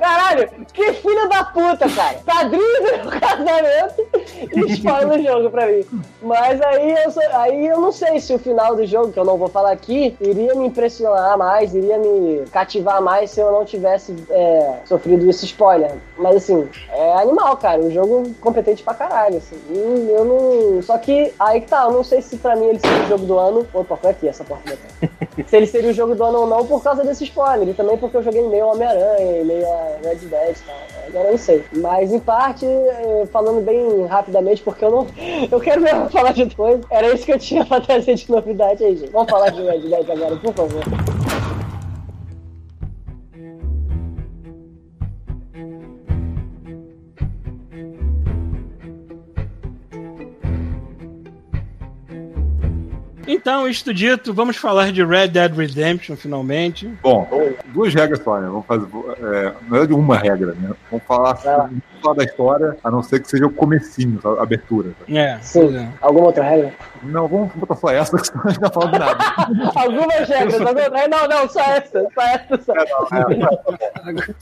Caralho, 0.01 0.51
que 0.73 0.93
filho 0.95 1.29
da 1.29 1.45
puta, 1.45 1.89
cara. 1.89 2.19
Padrinho 2.24 2.83
do 2.83 2.83
meu 2.83 3.11
casamento 3.20 4.07
e 4.55 4.73
spoiler 4.73 5.20
o 5.20 5.23
jogo 5.23 5.51
pra 5.51 5.66
mim. 5.66 5.85
Mas 6.20 6.61
aí 6.61 6.93
eu, 6.93 7.39
aí 7.41 7.66
eu 7.66 7.81
não 7.81 7.93
sei 7.93 8.20
se 8.20 8.35
o 8.35 8.39
final 8.39 8.77
do 8.77 8.87
jogo, 8.87 9.12
que 9.12 9.19
eu 9.19 9.24
não 9.24 9.37
vou 9.37 9.49
falar 9.49 9.73
aqui, 9.73 10.16
iria 10.20 10.55
me 10.55 10.66
impressionar 10.66 11.37
mais, 11.37 11.74
iria 11.74 11.99
me 11.99 12.45
cativar 12.53 13.01
mais 13.03 13.31
se 13.31 13.41
eu 13.41 13.51
não 13.53 13.65
tivesse 13.65 14.15
é, 14.31 14.79
sofrido 14.85 15.29
esse 15.29 15.45
spoiler. 15.47 15.93
Mas 16.19 16.37
assim, 16.37 16.69
é 16.91 17.15
animal, 17.15 17.57
cara. 17.57 17.81
O 17.81 17.91
jogo 17.91 18.31
competente 18.41 18.83
pra 18.83 18.95
caralho, 18.95 19.39
assim. 19.39 19.57
Eu 20.09 20.24
não. 20.24 20.83
Só 20.83 20.99
que 20.99 21.33
aí 21.39 21.61
que 21.61 21.69
tá, 21.69 21.85
eu 21.85 21.93
não 21.93 22.05
sei 22.05 22.23
se 22.23 22.37
pra 22.37 22.57
mim 22.57 22.66
ele 22.66 22.79
seria 22.79 23.05
o 23.05 23.09
jogo 23.09 23.27
do 23.27 23.39
ano. 23.39 23.66
Opa, 23.73 23.97
foi 23.97 24.11
aqui 24.11 24.29
essa 24.29 24.45
porta 24.45 24.77
Se 25.47 25.57
ele 25.57 25.66
seria 25.66 25.91
o 25.91 25.95
jogo 25.95 26.15
do 26.15 26.24
ano 26.24 26.41
ou 26.41 26.47
não 26.47 26.66
por 26.66 26.83
causa 26.83 27.05
desse 27.05 27.24
spoiler. 27.24 27.69
E 27.69 27.74
também 27.74 27.97
porque 27.97 28.16
eu 28.16 28.23
joguei 28.23 28.47
meio 28.47 28.66
Homem-Aranha 28.66 28.91
e 28.94 29.44
meio 29.44 29.66
a 29.66 29.97
Red 30.02 30.16
Dead 30.16 30.56
e 30.56 30.60
tal. 30.66 30.77
Agora 31.06 31.24
eu 31.27 31.31
não 31.32 31.39
sei. 31.39 31.64
Mas 31.77 32.12
em 32.12 32.20
parte, 32.20 32.66
eh, 32.66 33.27
falando 33.32 33.64
bem 33.64 34.06
rapidamente, 34.06 34.62
porque 34.62 34.85
eu 34.85 34.90
não. 34.90 35.06
Eu 35.51 35.60
quero 35.60 35.81
mesmo 35.81 36.09
falar 36.09 36.32
de 36.32 36.55
coisa. 36.55 36.82
Era 36.90 37.12
isso 37.12 37.24
que 37.24 37.32
eu 37.32 37.39
tinha 37.39 37.64
pra 37.66 37.81
trazer 37.81 38.14
de 38.14 38.31
novidade 38.31 38.85
aí, 38.85 38.97
gente. 38.97 39.10
Vamos 39.10 39.31
falar 39.31 39.51
de 39.51 39.62
Red 39.62 39.81
Dead 39.81 40.10
agora, 40.10 40.36
por 40.36 40.55
favor. 40.55 40.82
Então, 53.27 53.69
isto 53.69 53.93
dito, 53.93 54.32
vamos 54.35 54.57
falar 54.57 54.93
de 54.93 55.05
Red 55.05 55.28
Dead 55.28 55.55
Redemption, 55.55 56.16
finalmente. 56.16 56.89
Bom, 57.03 57.28
duas 57.69 57.94
regras 57.94 58.20
só, 58.23 58.40
né? 58.40 58.49
Vamos 58.49 58.66
fazer. 58.66 58.86
É, 59.20 59.44
na 59.44 59.70
verdade, 59.70 59.93
uma 59.93 60.16
regra, 60.16 60.55
né? 60.55 60.73
Vamos 60.90 61.07
falar 61.07 61.35
Vai 61.35 61.70
só 62.03 62.12
da 62.12 62.24
história, 62.24 62.77
a 62.83 62.91
não 62.91 63.03
ser 63.03 63.20
que 63.20 63.29
seja 63.29 63.47
o 63.47 63.53
comecinho, 63.53 64.19
a 64.39 64.43
abertura. 64.43 64.91
tá? 64.99 65.12
É, 65.12 65.39
Sim. 65.41 65.77
é. 65.77 65.89
Alguma 66.01 66.27
outra 66.27 66.45
regra? 66.45 66.73
Não, 67.03 67.27
vamos 67.29 67.53
botar 67.55 67.77
só 67.77 67.91
essa, 67.91 68.16
que 68.16 68.27
senão 68.27 68.43
a 68.45 68.49
gente 68.51 68.61
não 68.61 68.69
tá 68.69 68.74
falando 68.81 68.93
de 68.93 68.99
nada. 68.99 69.19
Algumas 69.74 70.15
regras, 70.29 70.55
alguma 70.61 70.83
outra 70.83 71.09
Não, 71.09 71.29
não, 71.29 71.49
só 71.49 71.61
essa. 71.61 72.07
Só 72.15 72.23
essa. 72.23 72.62
Só. 72.62 72.73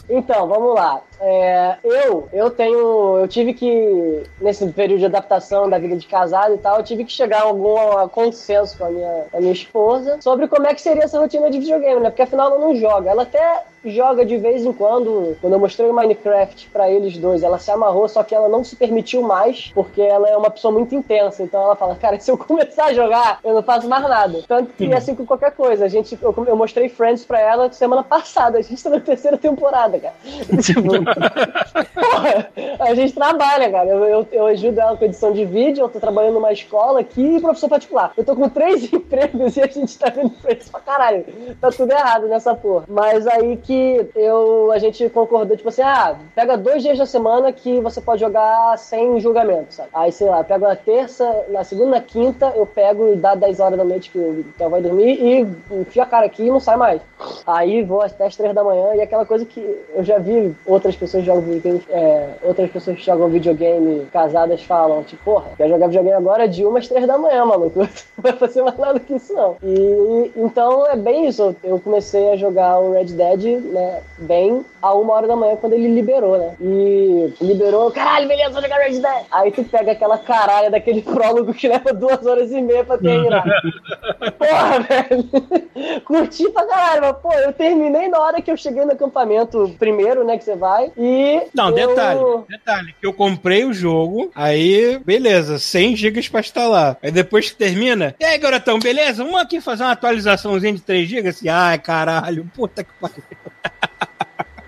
Então, 0.08 0.48
vamos 0.48 0.74
lá. 0.74 1.00
É, 1.20 1.76
eu, 1.84 2.28
eu 2.32 2.50
tenho. 2.50 3.18
Eu 3.18 3.28
tive 3.28 3.54
que. 3.54 4.22
Nesse 4.40 4.66
período 4.72 5.00
de 5.00 5.06
adaptação 5.06 5.68
da 5.68 5.78
vida 5.78 5.96
de 5.96 6.06
casado 6.06 6.54
e 6.54 6.58
tal, 6.58 6.78
eu 6.78 6.84
tive 6.84 7.04
que 7.04 7.12
chegar 7.12 7.40
a 7.40 7.44
algum 7.44 8.08
consenso 8.08 8.76
com 8.78 8.84
a 8.84 8.90
minha, 8.90 9.24
com 9.30 9.36
a 9.36 9.40
minha 9.40 9.52
esposa 9.52 10.18
sobre 10.20 10.48
como 10.48 10.66
é 10.66 10.74
que 10.74 10.80
seria 10.80 11.04
essa 11.04 11.18
rotina 11.18 11.50
de 11.50 11.58
videogame, 11.58 12.00
né? 12.00 12.10
Porque 12.10 12.22
afinal 12.22 12.52
ela 12.52 12.58
não 12.60 12.74
joga. 12.76 13.10
Ela 13.10 13.22
até 13.22 13.64
joga 13.84 14.24
de 14.24 14.36
vez 14.36 14.64
em 14.64 14.72
quando. 14.72 15.36
Quando 15.40 15.54
eu 15.54 15.58
mostrei 15.58 15.88
o 15.88 15.94
Minecraft 15.94 16.68
pra 16.70 16.90
eles 16.90 17.16
dois, 17.16 17.42
ela 17.42 17.58
se 17.58 17.70
amarrou, 17.70 18.08
só 18.08 18.22
que 18.22 18.34
ela 18.34 18.48
não 18.48 18.62
se 18.62 18.76
permitiu 18.76 19.22
mais, 19.22 19.70
porque 19.74 20.00
ela 20.00 20.28
é 20.28 20.36
uma 20.36 20.50
pessoa 20.50 20.72
muito 20.72 20.94
intensa. 20.94 21.42
Então 21.42 21.62
ela 21.62 21.76
fala, 21.76 21.94
cara, 21.96 22.18
se 22.20 22.30
eu 22.30 22.36
começar 22.36 22.86
a 22.86 22.92
jogar, 22.92 23.40
eu 23.42 23.54
não 23.54 23.62
faço 23.62 23.88
mais 23.88 24.02
nada. 24.02 24.42
Tanto 24.46 24.72
que 24.72 24.92
assim 24.92 25.14
com 25.14 25.24
qualquer 25.24 25.52
coisa. 25.52 25.84
A 25.84 25.88
gente, 25.88 26.18
eu, 26.20 26.34
eu 26.46 26.56
mostrei 26.56 26.88
Friends 26.88 27.24
pra 27.24 27.40
ela 27.40 27.70
semana 27.72 28.02
passada. 28.02 28.58
A 28.58 28.62
gente 28.62 28.82
tá 28.82 28.90
na 28.90 29.00
terceira 29.00 29.38
temporada, 29.38 29.98
cara. 29.98 30.14
Tipo, 30.60 30.82
porra, 31.94 32.50
a 32.80 32.94
gente 32.94 33.14
trabalha, 33.14 33.70
cara. 33.70 33.88
Eu, 33.88 34.04
eu, 34.04 34.28
eu 34.30 34.46
ajudo 34.46 34.80
ela 34.80 34.96
com 34.96 35.04
edição 35.04 35.32
de 35.32 35.44
vídeo, 35.44 35.84
eu 35.84 35.88
tô 35.88 35.98
trabalhando 35.98 36.34
numa 36.34 36.52
escola 36.52 37.00
aqui 37.00 37.36
e 37.36 37.40
professor 37.40 37.68
particular. 37.68 38.12
Eu 38.16 38.24
tô 38.24 38.36
com 38.36 38.48
três 38.48 38.92
empregos 38.92 39.56
e 39.56 39.62
a 39.62 39.66
gente 39.66 39.98
tá 39.98 40.10
vendo 40.10 40.30
preço 40.30 40.70
pra 40.70 40.80
caralho. 40.80 41.24
Tá 41.60 41.70
tudo 41.70 41.92
errado 41.92 42.28
nessa 42.28 42.54
porra. 42.54 42.84
Mas 42.88 43.26
aí 43.26 43.56
que 43.56 43.69
eu, 44.14 44.70
a 44.72 44.78
gente 44.78 45.08
concordou, 45.10 45.56
tipo 45.56 45.68
assim, 45.68 45.82
ah, 45.82 46.16
pega 46.34 46.56
dois 46.56 46.82
dias 46.82 46.98
da 46.98 47.06
semana 47.06 47.52
que 47.52 47.80
você 47.80 48.00
pode 48.00 48.20
jogar 48.20 48.76
sem 48.78 49.18
julgamento, 49.20 49.74
sabe? 49.74 49.88
Aí, 49.92 50.12
sei 50.12 50.28
lá, 50.28 50.42
pego 50.44 50.66
a 50.66 50.76
terça, 50.76 51.44
na 51.48 51.64
segunda, 51.64 51.90
na 51.90 52.00
quinta, 52.00 52.52
eu 52.56 52.66
pego 52.66 53.12
e 53.12 53.16
dá 53.16 53.34
10 53.34 53.60
horas 53.60 53.78
da 53.78 53.84
noite 53.84 54.10
que 54.10 54.18
o 54.18 54.44
Theo 54.56 54.70
vai 54.70 54.80
dormir 54.80 55.18
e 55.20 55.40
enfio 55.80 56.02
a 56.02 56.06
cara 56.06 56.26
aqui 56.26 56.44
e 56.44 56.50
não 56.50 56.60
sai 56.60 56.76
mais. 56.76 57.00
Aí 57.46 57.82
vou 57.82 58.00
até 58.00 58.26
as 58.26 58.36
três 58.36 58.54
da 58.54 58.64
manhã 58.64 58.94
e 58.94 59.00
aquela 59.00 59.26
coisa 59.26 59.44
que 59.44 59.60
eu 59.94 60.04
já 60.04 60.18
vi 60.18 60.54
outras 60.66 60.96
pessoas 60.96 61.24
jogam 61.24 61.42
videogame, 61.42 61.82
é, 61.90 62.28
outras 62.42 62.70
pessoas 62.70 62.96
que 62.96 63.04
jogam 63.04 63.28
videogame 63.28 64.06
casadas 64.12 64.62
falam, 64.62 65.02
tipo, 65.02 65.22
porra, 65.24 65.50
quer 65.56 65.68
jogar 65.68 65.86
videogame 65.86 66.16
agora 66.16 66.48
de 66.48 66.64
uma 66.64 66.78
às 66.78 66.88
três 66.88 67.06
da 67.06 67.18
manhã, 67.18 67.44
maluco. 67.44 67.80
Não 67.80 68.22
vai 68.22 68.32
fazer 68.32 68.62
mais 68.62 68.76
nada 68.78 69.00
que 69.00 69.14
isso, 69.14 69.32
não. 69.32 69.56
E 69.62 70.32
então 70.36 70.86
é 70.86 70.96
bem 70.96 71.26
isso. 71.26 71.54
Eu 71.62 71.78
comecei 71.80 72.30
a 72.30 72.36
jogar 72.36 72.78
o 72.78 72.92
Red 72.92 73.06
Dead, 73.06 73.59
né, 73.60 74.02
bem 74.18 74.64
a 74.82 74.94
uma 74.94 75.14
hora 75.14 75.26
da 75.26 75.36
manhã 75.36 75.56
quando 75.56 75.74
ele 75.74 75.88
liberou, 75.88 76.38
né? 76.38 76.54
E 76.60 77.32
liberou, 77.40 77.90
caralho, 77.90 78.28
beleza, 78.28 78.50
vou 78.50 78.62
jogar 78.62 78.78
Red 78.78 79.00
Dead. 79.00 79.26
Aí 79.30 79.52
tu 79.52 79.64
pega 79.64 79.92
aquela 79.92 80.18
caralha 80.18 80.70
daquele 80.70 81.02
prólogo 81.02 81.52
que 81.52 81.68
leva 81.68 81.92
duas 81.92 82.24
horas 82.24 82.50
e 82.50 82.60
meia 82.60 82.84
pra 82.84 82.98
terminar. 82.98 83.44
Porra, 84.38 84.80
velho. 84.80 86.00
Curti 86.04 86.50
pra 86.50 86.66
caralho, 86.66 87.02
mas, 87.02 87.16
pô, 87.18 87.32
eu 87.34 87.52
terminei 87.52 88.08
na 88.08 88.18
hora 88.18 88.40
que 88.40 88.50
eu 88.50 88.56
cheguei 88.56 88.84
no 88.84 88.92
acampamento 88.92 89.74
primeiro, 89.78 90.24
né, 90.24 90.38
que 90.38 90.44
você 90.44 90.56
vai, 90.56 90.92
e... 90.96 91.42
Não, 91.54 91.68
eu... 91.70 91.88
detalhe, 91.88 92.20
detalhe, 92.48 92.94
que 93.00 93.06
eu 93.06 93.12
comprei 93.12 93.64
o 93.64 93.72
jogo, 93.72 94.30
aí, 94.34 94.98
beleza, 95.04 95.58
100 95.58 95.96
gigas 95.96 96.28
pra 96.28 96.40
instalar. 96.40 96.96
Aí 97.02 97.10
depois 97.10 97.50
que 97.50 97.56
termina, 97.56 98.14
e 98.18 98.24
aí, 98.24 98.38
garotão, 98.38 98.78
beleza? 98.78 99.24
Vamos 99.24 99.40
aqui 99.40 99.60
fazer 99.60 99.82
uma 99.84 99.92
atualizaçãozinha 99.92 100.72
de 100.72 100.80
3 100.80 101.08
gigas? 101.08 101.36
Assim, 101.36 101.48
ai, 101.48 101.78
caralho, 101.78 102.48
puta 102.54 102.84
que 102.84 102.90
pariu. 103.00 103.22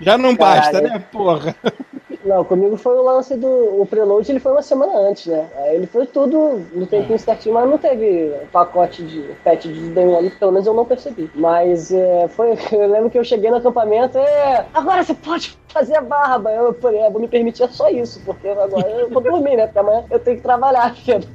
Já 0.02 0.18
não 0.18 0.34
basta, 0.34 0.72
Caralho. 0.72 0.92
né, 0.92 1.04
porra? 1.10 1.56
Não, 2.24 2.44
comigo 2.44 2.76
foi 2.76 2.96
o 2.96 3.02
lance 3.02 3.36
do. 3.36 3.48
O 3.80 3.86
preload 3.86 4.30
ele 4.30 4.38
foi 4.38 4.52
uma 4.52 4.62
semana 4.62 4.96
antes, 4.96 5.26
né? 5.26 5.48
Aí 5.56 5.74
ele 5.74 5.86
foi 5.86 6.06
tudo 6.06 6.64
no 6.72 6.86
tempinho 6.86 7.18
certinho, 7.18 7.54
mas 7.54 7.68
não 7.68 7.78
teve 7.78 8.32
pacote 8.52 9.02
de 9.02 9.22
patch 9.42 9.66
de 9.66 9.98
One, 9.98 10.30
pelo 10.30 10.52
menos 10.52 10.66
eu 10.66 10.74
não 10.74 10.84
percebi. 10.84 11.28
Mas 11.34 11.92
é, 11.92 12.28
foi. 12.28 12.52
Eu 12.72 12.88
lembro 12.88 13.10
que 13.10 13.18
eu 13.18 13.24
cheguei 13.24 13.50
no 13.50 13.56
acampamento 13.56 14.18
e. 14.18 14.64
Agora 14.72 15.02
você 15.02 15.14
pode 15.14 15.58
fazer 15.68 15.96
a 15.96 16.00
barba. 16.00 16.50
Eu 16.50 16.72
falei, 16.74 17.00
é, 17.00 17.10
vou 17.10 17.20
me 17.20 17.28
permitir 17.28 17.68
só 17.70 17.88
isso, 17.88 18.20
porque 18.24 18.48
agora 18.48 18.88
eu 18.88 19.10
vou 19.10 19.22
dormir, 19.22 19.56
né? 19.56 19.66
Porque 19.66 19.78
amanhã 19.78 20.04
eu 20.10 20.18
tenho 20.18 20.36
que 20.36 20.42
trabalhar, 20.42 20.94
filho. 20.96 21.26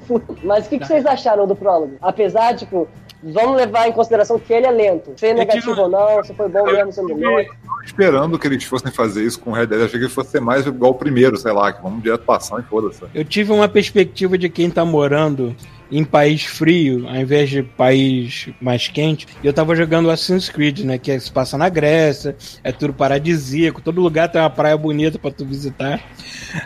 Mas 0.44 0.65
o 0.65 0.69
que, 0.69 0.80
que 0.80 0.88
vocês 0.88 1.06
acharam 1.06 1.45
do 1.45 1.56
prólogo? 1.56 1.95
Apesar, 2.02 2.56
tipo. 2.56 2.88
Vamos 3.23 3.57
levar 3.57 3.88
em 3.88 3.91
consideração 3.91 4.38
que 4.38 4.53
ele 4.53 4.68
é 4.68 4.72
lento. 4.72 5.14
Se 5.18 5.27
é 5.27 5.34
negativo 5.34 5.81
ou 5.81 5.89
não, 5.89 6.23
se 6.23 6.34
foi 6.34 6.48
bom 6.48 6.64
mesmo, 6.65 6.91
se 6.91 7.02
não 7.02 7.10
Eu 7.10 7.48
tava 7.48 7.84
esperando 7.84 8.38
que 8.38 8.48
eles 8.48 8.64
fossem 8.64 8.91
fazer 8.91 9.23
isso 9.23 9.39
com 9.39 9.52
o 9.52 9.53
Red 9.53 9.68
Dead. 9.68 9.80
Eu 9.80 9.85
achei 9.85 9.99
que 9.99 10.06
ele 10.06 10.14
fosse 10.14 10.31
ser 10.31 10.41
mais 10.41 10.65
igual 10.68 10.91
o 10.91 10.95
primeiro, 10.95 11.35
sei 11.35 11.52
lá, 11.52 11.73
que 11.73 11.81
vamos 11.81 12.03
direto 12.03 12.31
ação 12.31 12.60
e 12.60 12.64
foda-se. 12.64 13.03
Eu 13.14 13.26
tive 13.26 13.52
uma 13.52 13.68
perspectiva 13.68 14.38
de 14.38 14.49
quem 14.49 14.69
tá 14.69 14.85
morando 14.85 15.56
em 15.91 16.03
país 16.03 16.43
frio, 16.43 17.07
ao 17.07 17.15
invés 17.15 17.49
de 17.49 17.64
país 17.64 18.49
mais 18.61 18.88
quente. 18.88 19.27
E 19.43 19.47
eu 19.47 19.53
tava 19.53 19.76
jogando 19.76 20.09
Assassin's 20.09 20.49
Creed, 20.49 20.80
né? 20.81 20.97
Que 20.97 21.19
se 21.19 21.31
passa 21.31 21.57
na 21.57 21.69
Grécia, 21.69 22.35
é 22.64 22.72
tudo 22.72 22.93
paradisíaco, 22.93 23.81
todo 23.81 24.01
lugar 24.01 24.30
tem 24.30 24.41
uma 24.41 24.49
praia 24.49 24.77
bonita 24.77 25.18
pra 25.18 25.31
tu 25.31 25.45
visitar. 25.45 26.01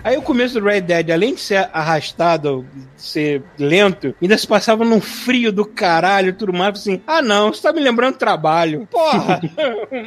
Aí 0.04 0.18
o 0.18 0.22
começo 0.22 0.60
do 0.60 0.66
Red 0.66 0.82
Dead, 0.82 1.10
além 1.12 1.36
de 1.36 1.42
ser 1.42 1.70
arrastado, 1.72 2.66
de 2.96 3.02
ser 3.02 3.44
lento, 3.58 4.16
ainda 4.22 4.38
se 4.38 4.48
passava 4.48 4.84
num 4.84 5.02
frio 5.02 5.52
do 5.52 5.66
caralho 5.66 6.34
tudo 6.34 6.54
mais, 6.54 6.80
assim, 6.80 7.02
ah 7.06 7.22
não, 7.22 7.54
você 7.54 7.62
tá 7.62 7.72
me 7.72 7.80
lembrando 7.80 8.18
trabalho. 8.18 8.88
Porra! 8.90 9.42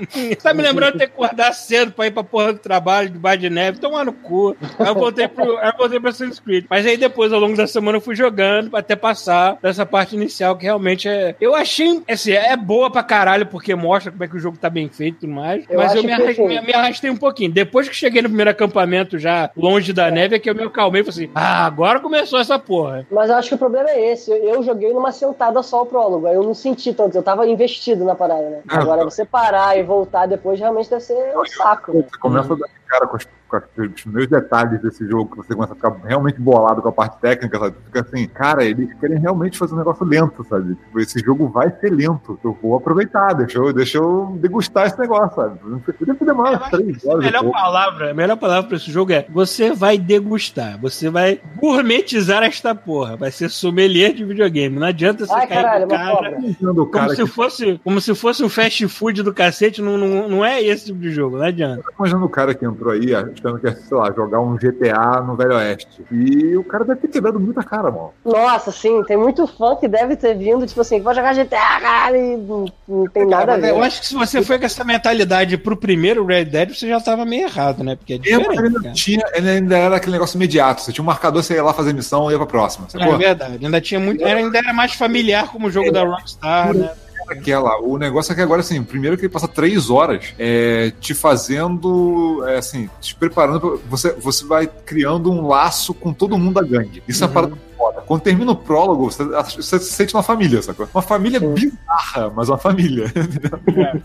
você 0.09 0.37
tá 0.43 0.53
me 0.53 0.63
lembrando 0.63 0.93
de 0.93 0.99
ter 0.99 1.07
que 1.07 1.13
acordar 1.13 1.53
cedo 1.53 1.93
pra 1.93 2.07
ir 2.07 2.11
pra 2.11 2.25
porra 2.25 2.53
do 2.53 2.59
trabalho, 2.59 3.11
debaixo 3.11 3.41
de 3.41 3.51
neve, 3.51 3.79
tomar 3.79 4.05
no 4.05 4.13
cu. 4.13 4.57
Aí 4.79 4.87
eu 4.87 4.95
voltei 4.95 5.29
pro, 5.29 5.57
aí 5.59 5.69
eu 5.69 5.77
voltei 5.79 6.01
pro 6.01 6.11
Assassin's 6.11 6.41
Creed. 6.41 6.67
Mas 6.69 6.85
aí 6.87 6.97
depois, 6.97 7.33
ao 7.33 7.41
longo 7.41 7.57
da 7.57 7.67
semana, 7.67 7.99
eu 7.99 8.03
fui 8.03 8.17
jogando 8.17 8.77
até 8.77 8.97
passar 9.05 9.59
dessa 9.61 9.85
parte 9.85 10.17
inicial, 10.17 10.57
que 10.57 10.65
realmente 10.65 11.07
é... 11.07 11.37
Eu 11.39 11.55
achei, 11.55 12.03
assim, 12.09 12.33
é 12.33 12.57
boa 12.57 12.91
pra 12.91 13.03
caralho, 13.03 13.45
porque 13.45 13.75
mostra 13.75 14.11
como 14.11 14.25
é 14.25 14.29
que 14.29 14.35
o 14.37 14.41
jogo 14.41 14.57
tá 14.57 14.71
bem 14.71 14.89
feito 14.89 15.17
e 15.17 15.21
tudo 15.21 15.33
mais, 15.33 15.65
Eu 15.69 15.79
mas 15.79 15.95
eu 15.95 16.03
me 16.03 16.15
me, 16.49 16.61
me 16.63 16.73
arrastei 16.73 17.11
um 17.11 17.17
pouquinho. 17.17 17.53
Depois 17.53 17.87
que 17.87 17.95
cheguei 17.95 18.23
no 18.23 18.29
primeiro 18.29 18.51
acampamento, 18.51 19.19
já 19.19 19.51
longe 19.55 19.93
da 19.93 20.11
neve, 20.11 20.37
é 20.37 20.39
que 20.39 20.49
eu 20.49 20.55
me 20.55 20.63
acalmei 20.63 21.03
e 21.03 21.05
falei 21.05 21.25
assim, 21.27 21.33
ah, 21.35 21.67
agora 21.67 22.01
começou 22.01 22.39
essa 22.41 22.59
porra. 22.59 23.07
Mas 23.11 23.29
eu 23.29 23.37
acho 23.37 23.51
que 23.51 23.55
o 23.57 23.59
problema 23.59 23.91
é 23.91 24.13
esse. 24.13 24.31
Eu- 24.31 24.55
Eu 24.55 24.63
joguei 24.63 24.93
numa 24.93 25.11
sentada 25.13 25.63
só 25.63 25.83
o 25.83 25.87
prólogo. 25.87 26.27
Aí 26.29 26.35
eu 26.37 26.43
não 26.45 26.55
senti 26.55 26.95
tanto. 26.95 27.17
Eu 27.19 27.23
tava 27.25 27.45
investido 27.47 28.05
na 28.05 28.15
parada, 28.15 28.49
né? 28.49 28.61
Ah, 28.69 28.79
Agora 28.79 28.99
tá. 29.01 29.05
você 29.11 29.25
parar 29.25 29.77
e 29.77 29.83
voltar 29.83 30.27
depois 30.27 30.59
realmente 30.61 30.89
deve 30.89 31.03
ser 31.03 31.37
um 31.37 31.45
saco. 31.45 31.93
Né? 31.93 32.05
Começa 32.21 32.57
cara 32.95 33.07
com 33.07 33.17
os, 33.17 33.29
com 33.49 33.57
os 33.83 34.03
primeiros 34.03 34.31
detalhes 34.31 34.81
desse 34.81 35.07
jogo, 35.09 35.31
que 35.31 35.37
você 35.37 35.55
começa 35.55 35.73
a 35.73 35.77
ficar 35.77 35.95
realmente 36.05 36.41
bolado 36.41 36.81
com 36.81 36.89
a 36.89 36.93
parte 36.93 37.19
técnica, 37.21 37.59
sabe? 37.59 37.77
Fica 37.87 38.01
assim, 38.01 38.27
cara, 38.29 38.65
eles 38.65 38.89
querem 39.01 39.19
realmente 39.19 39.59
fazer 39.59 39.75
um 39.75 39.79
negócio 39.79 40.05
lento, 40.05 40.45
sabe? 40.45 40.75
Tipo, 40.75 41.01
esse 41.01 41.19
jogo 41.21 41.49
vai 41.49 41.71
ser 41.81 41.91
lento. 41.91 42.39
Eu 42.45 42.57
vou 42.63 42.77
aproveitar, 42.77 43.33
deixa 43.35 43.59
eu, 43.59 43.73
deixa 43.73 43.99
eu 43.99 44.37
degustar 44.41 44.87
esse 44.87 44.99
negócio, 44.99 45.35
sabe? 45.35 45.59
Deve 46.01 46.25
demorar 46.25 46.53
Eu 46.53 46.57
umas 46.59 46.63
acho 46.63 46.71
três 46.77 47.07
a 47.07 47.11
horas. 47.11 47.25
melhor 47.25 47.41
e 47.41 47.43
pouco. 47.45 47.59
palavra, 47.59 48.11
a 48.11 48.15
melhor 48.15 48.37
palavra 48.37 48.69
pra 48.69 48.77
esse 48.77 48.91
jogo 48.91 49.13
é 49.13 49.27
você 49.29 49.73
vai 49.73 49.99
degustar, 49.99 50.79
você 50.81 51.11
vai 51.11 51.41
gourmetizar 51.57 52.43
esta 52.45 52.75
porra, 52.75 53.17
vai 53.17 53.31
ser 53.31 53.49
sommelier 53.51 54.13
de 54.15 54.25
videogame. 54.25 54.79
Não 54.79 54.87
adianta 54.87 55.27
você 55.27 55.33
Ai, 55.35 55.47
cair 55.47 55.63
caralho, 55.63 55.85
uma 55.87 55.97
cara 55.97 56.37
como 56.61 56.87
cara 56.87 57.09
se 57.11 57.17
que 57.17 57.27
fosse, 57.27 57.81
como 57.83 58.01
se 58.01 58.15
fosse 58.15 58.45
um 58.45 58.49
fast 58.49 58.87
food 58.89 59.23
do 59.23 59.33
cacete, 59.35 59.83
não, 59.83 59.97
não, 59.99 60.29
não 60.29 60.45
é 60.45 60.63
esse 60.63 60.87
tipo 60.87 60.99
de 60.99 61.11
jogo, 61.11 61.37
não 61.39 61.45
adianta. 61.45 61.83
imaginando 61.99 62.27
o 62.27 62.29
cara 62.29 62.55
que 62.55 62.65
entrou 62.65 62.84
aí, 62.91 63.15
achando 63.15 63.59
que 63.59 63.67
ia, 63.67 63.77
sei 63.77 63.97
lá, 63.97 64.13
jogar 64.13 64.41
um 64.41 64.57
GTA 64.57 65.21
no 65.21 65.37
Velho 65.37 65.55
Oeste. 65.57 66.05
E 66.11 66.57
o 66.57 66.65
cara 66.65 66.85
deve 66.85 67.01
ter 67.01 67.09
quebrado 67.09 67.39
muita 67.41 67.63
cara, 67.63 67.91
mano. 67.91 68.11
Nossa, 68.25 68.71
sim, 68.73 69.03
tem 69.05 69.17
muito 69.17 69.47
fã 69.47 69.77
que 69.77 69.87
deve 69.89 70.17
ter 70.17 70.37
vindo, 70.37 70.67
tipo 70.67 70.81
assim, 70.81 71.01
vou 71.01 71.15
jogar 71.15 71.35
GTA, 71.35 71.81
cara, 71.81 72.17
e 72.19 72.37
não, 72.37 72.65
não 72.89 73.07
tem 73.09 73.27
nada 73.27 73.55
a 73.55 73.57
ver. 73.57 73.71
eu 73.71 73.83
acho 73.83 74.01
que 74.01 74.07
se 74.07 74.15
você 74.15 74.43
foi 74.43 74.59
com 74.59 74.67
essa 74.67 74.85
mentalidade 74.85 75.57
pro 75.59 75.77
primeiro 75.77 76.25
Red 76.25 76.47
Dead, 76.47 76.75
você 76.75 76.89
já 76.89 77.01
tava 77.01 77.25
meio 77.25 77.47
errado, 77.47 77.83
né? 77.85 77.97
Porque 77.97 78.15
é 78.15 78.17
Ele 78.17 78.23
diferente. 78.39 78.61
ainda, 78.61 78.81
cara. 78.83 78.95
tinha, 78.95 79.25
ele 79.35 79.51
ainda 79.51 79.77
era 79.79 79.97
aquele 79.97 80.13
negócio 80.13 80.37
imediato. 80.37 80.83
Você 80.83 80.93
tinha 80.93 81.03
um 81.03 81.07
marcador, 81.07 81.43
você 81.43 81.55
ia 81.55 81.63
lá 81.65 81.73
fazer 81.73 81.93
missão 81.93 82.29
e 82.31 82.33
ia 82.35 82.39
pra 82.39 82.47
próxima. 82.47 82.87
É 82.95 82.99
Sacou? 82.99 83.19
verdade, 83.19 83.65
ainda 83.65 83.81
tinha 83.81 84.01
muito. 84.01 84.25
era- 84.25 84.39
Ainda 84.41 84.59
era 84.59 84.73
mais 84.73 84.93
familiar 84.95 85.49
como 85.51 85.67
o 85.69 85.71
jogo 85.71 85.91
da 85.93 86.05
Rockstar, 86.05 86.75
né? 86.75 86.91
Aquela, 87.29 87.81
o 87.81 87.97
negócio 87.99 88.33
é 88.33 88.35
que 88.35 88.41
agora, 88.41 88.61
assim, 88.61 88.83
primeiro 88.83 89.17
que 89.17 89.25
ele 89.25 89.33
passa 89.33 89.49
três 89.49 89.91
horas 89.91 90.35
é, 90.39 90.93
te 91.01 91.15
fazendo, 91.15 92.45
é, 92.47 92.59
assim, 92.59 92.89
te 93.01 93.15
preparando. 93.15 93.61
Pra, 93.61 93.71
você, 93.89 94.13
você 94.13 94.45
vai 94.45 94.67
criando 94.67 95.31
um 95.31 95.47
laço 95.47 95.95
com 95.95 96.13
todo 96.13 96.39
mundo 96.39 96.55
da 96.55 96.63
gangue. 96.67 97.03
Isso 97.09 97.23
é 97.25 97.27
uma 97.27 97.33
parada 97.33 97.57
foda. 97.77 98.03
Quando 98.07 98.21
termina 98.23 98.53
o 98.53 98.57
prólogo, 98.57 99.11
você, 99.11 99.25
você 99.25 99.79
se 99.79 99.93
sente 99.93 100.15
uma 100.15 100.23
família, 100.23 100.63
sacou? 100.63 100.89
Uma 100.95 101.03
família 101.03 101.41
Sim. 101.41 101.55
bizarra, 101.55 102.31
mas 102.35 102.49
uma 102.49 102.59
família. 102.59 103.13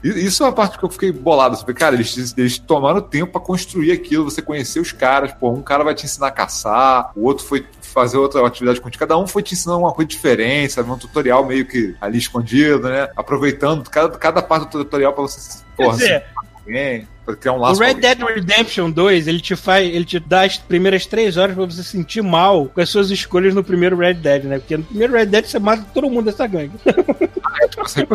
E- 0.03 0.25
Isso 0.25 0.43
é 0.43 0.45
uma 0.47 0.51
parte 0.53 0.77
que 0.77 0.83
eu 0.85 0.89
fiquei 0.89 1.11
bolado. 1.11 1.55
Assim, 1.55 1.65
cara, 1.73 1.95
eles, 1.95 2.33
eles 2.37 2.57
tomaram 2.57 3.01
tempo 3.01 3.31
pra 3.33 3.41
construir 3.41 3.91
aquilo, 3.91 4.23
você 4.25 4.41
conhecer 4.41 4.79
os 4.79 4.91
caras. 4.91 5.31
Pô, 5.33 5.51
um 5.51 5.61
cara 5.61 5.83
vai 5.83 5.93
te 5.93 6.05
ensinar 6.05 6.27
a 6.27 6.31
caçar, 6.31 7.11
o 7.15 7.25
outro 7.25 7.45
foi 7.45 7.65
fazer 7.89 8.17
outra 8.17 8.45
atividade 8.45 8.79
contigo. 8.81 8.99
Cada 8.99 9.17
um 9.17 9.27
foi 9.27 9.43
te 9.43 9.53
ensinando 9.53 9.79
uma 9.79 9.93
coisa 9.93 10.07
diferente, 10.07 10.73
sabe? 10.73 10.89
Um 10.89 10.97
tutorial 10.97 11.45
meio 11.45 11.65
que 11.65 11.95
ali 11.99 12.17
escondido, 12.17 12.87
né? 12.87 13.09
Aproveitando 13.15 13.89
cada, 13.89 14.17
cada 14.17 14.41
parte 14.41 14.65
do 14.65 14.83
tutorial 14.83 15.13
pra 15.13 15.23
você 15.23 15.59
porra, 15.75 15.97
Quer 15.97 16.03
dizer, 16.03 16.25
alguém, 16.55 17.07
pra 17.33 17.35
criar 17.35 17.53
um 17.53 17.57
O 17.57 17.59
laço. 17.61 17.81
Red 17.81 17.93
com 17.93 17.95
alguém. 17.97 18.15
Dead 18.15 18.35
Redemption 18.35 18.89
2, 18.91 19.27
ele 19.27 19.39
te 19.39 19.55
faz, 19.55 19.87
ele 19.93 20.05
te 20.05 20.19
dá 20.19 20.41
as 20.41 20.57
primeiras 20.57 21.05
três 21.05 21.37
horas 21.37 21.55
pra 21.55 21.65
você 21.65 21.83
sentir 21.83 22.21
mal 22.21 22.65
com 22.67 22.81
as 22.81 22.89
suas 22.89 23.09
escolhas 23.11 23.53
no 23.53 23.63
primeiro 23.63 23.97
Red 23.97 24.15
Dead, 24.15 24.43
né? 24.45 24.59
Porque 24.59 24.77
no 24.77 24.83
primeiro 24.83 25.13
Red 25.13 25.25
Dead 25.27 25.45
você 25.45 25.59
mata 25.59 25.85
todo 25.93 26.09
mundo 26.09 26.25
dessa 26.25 26.47
gangue. 26.47 26.71
Isso, 27.87 27.99
né? 27.99 28.05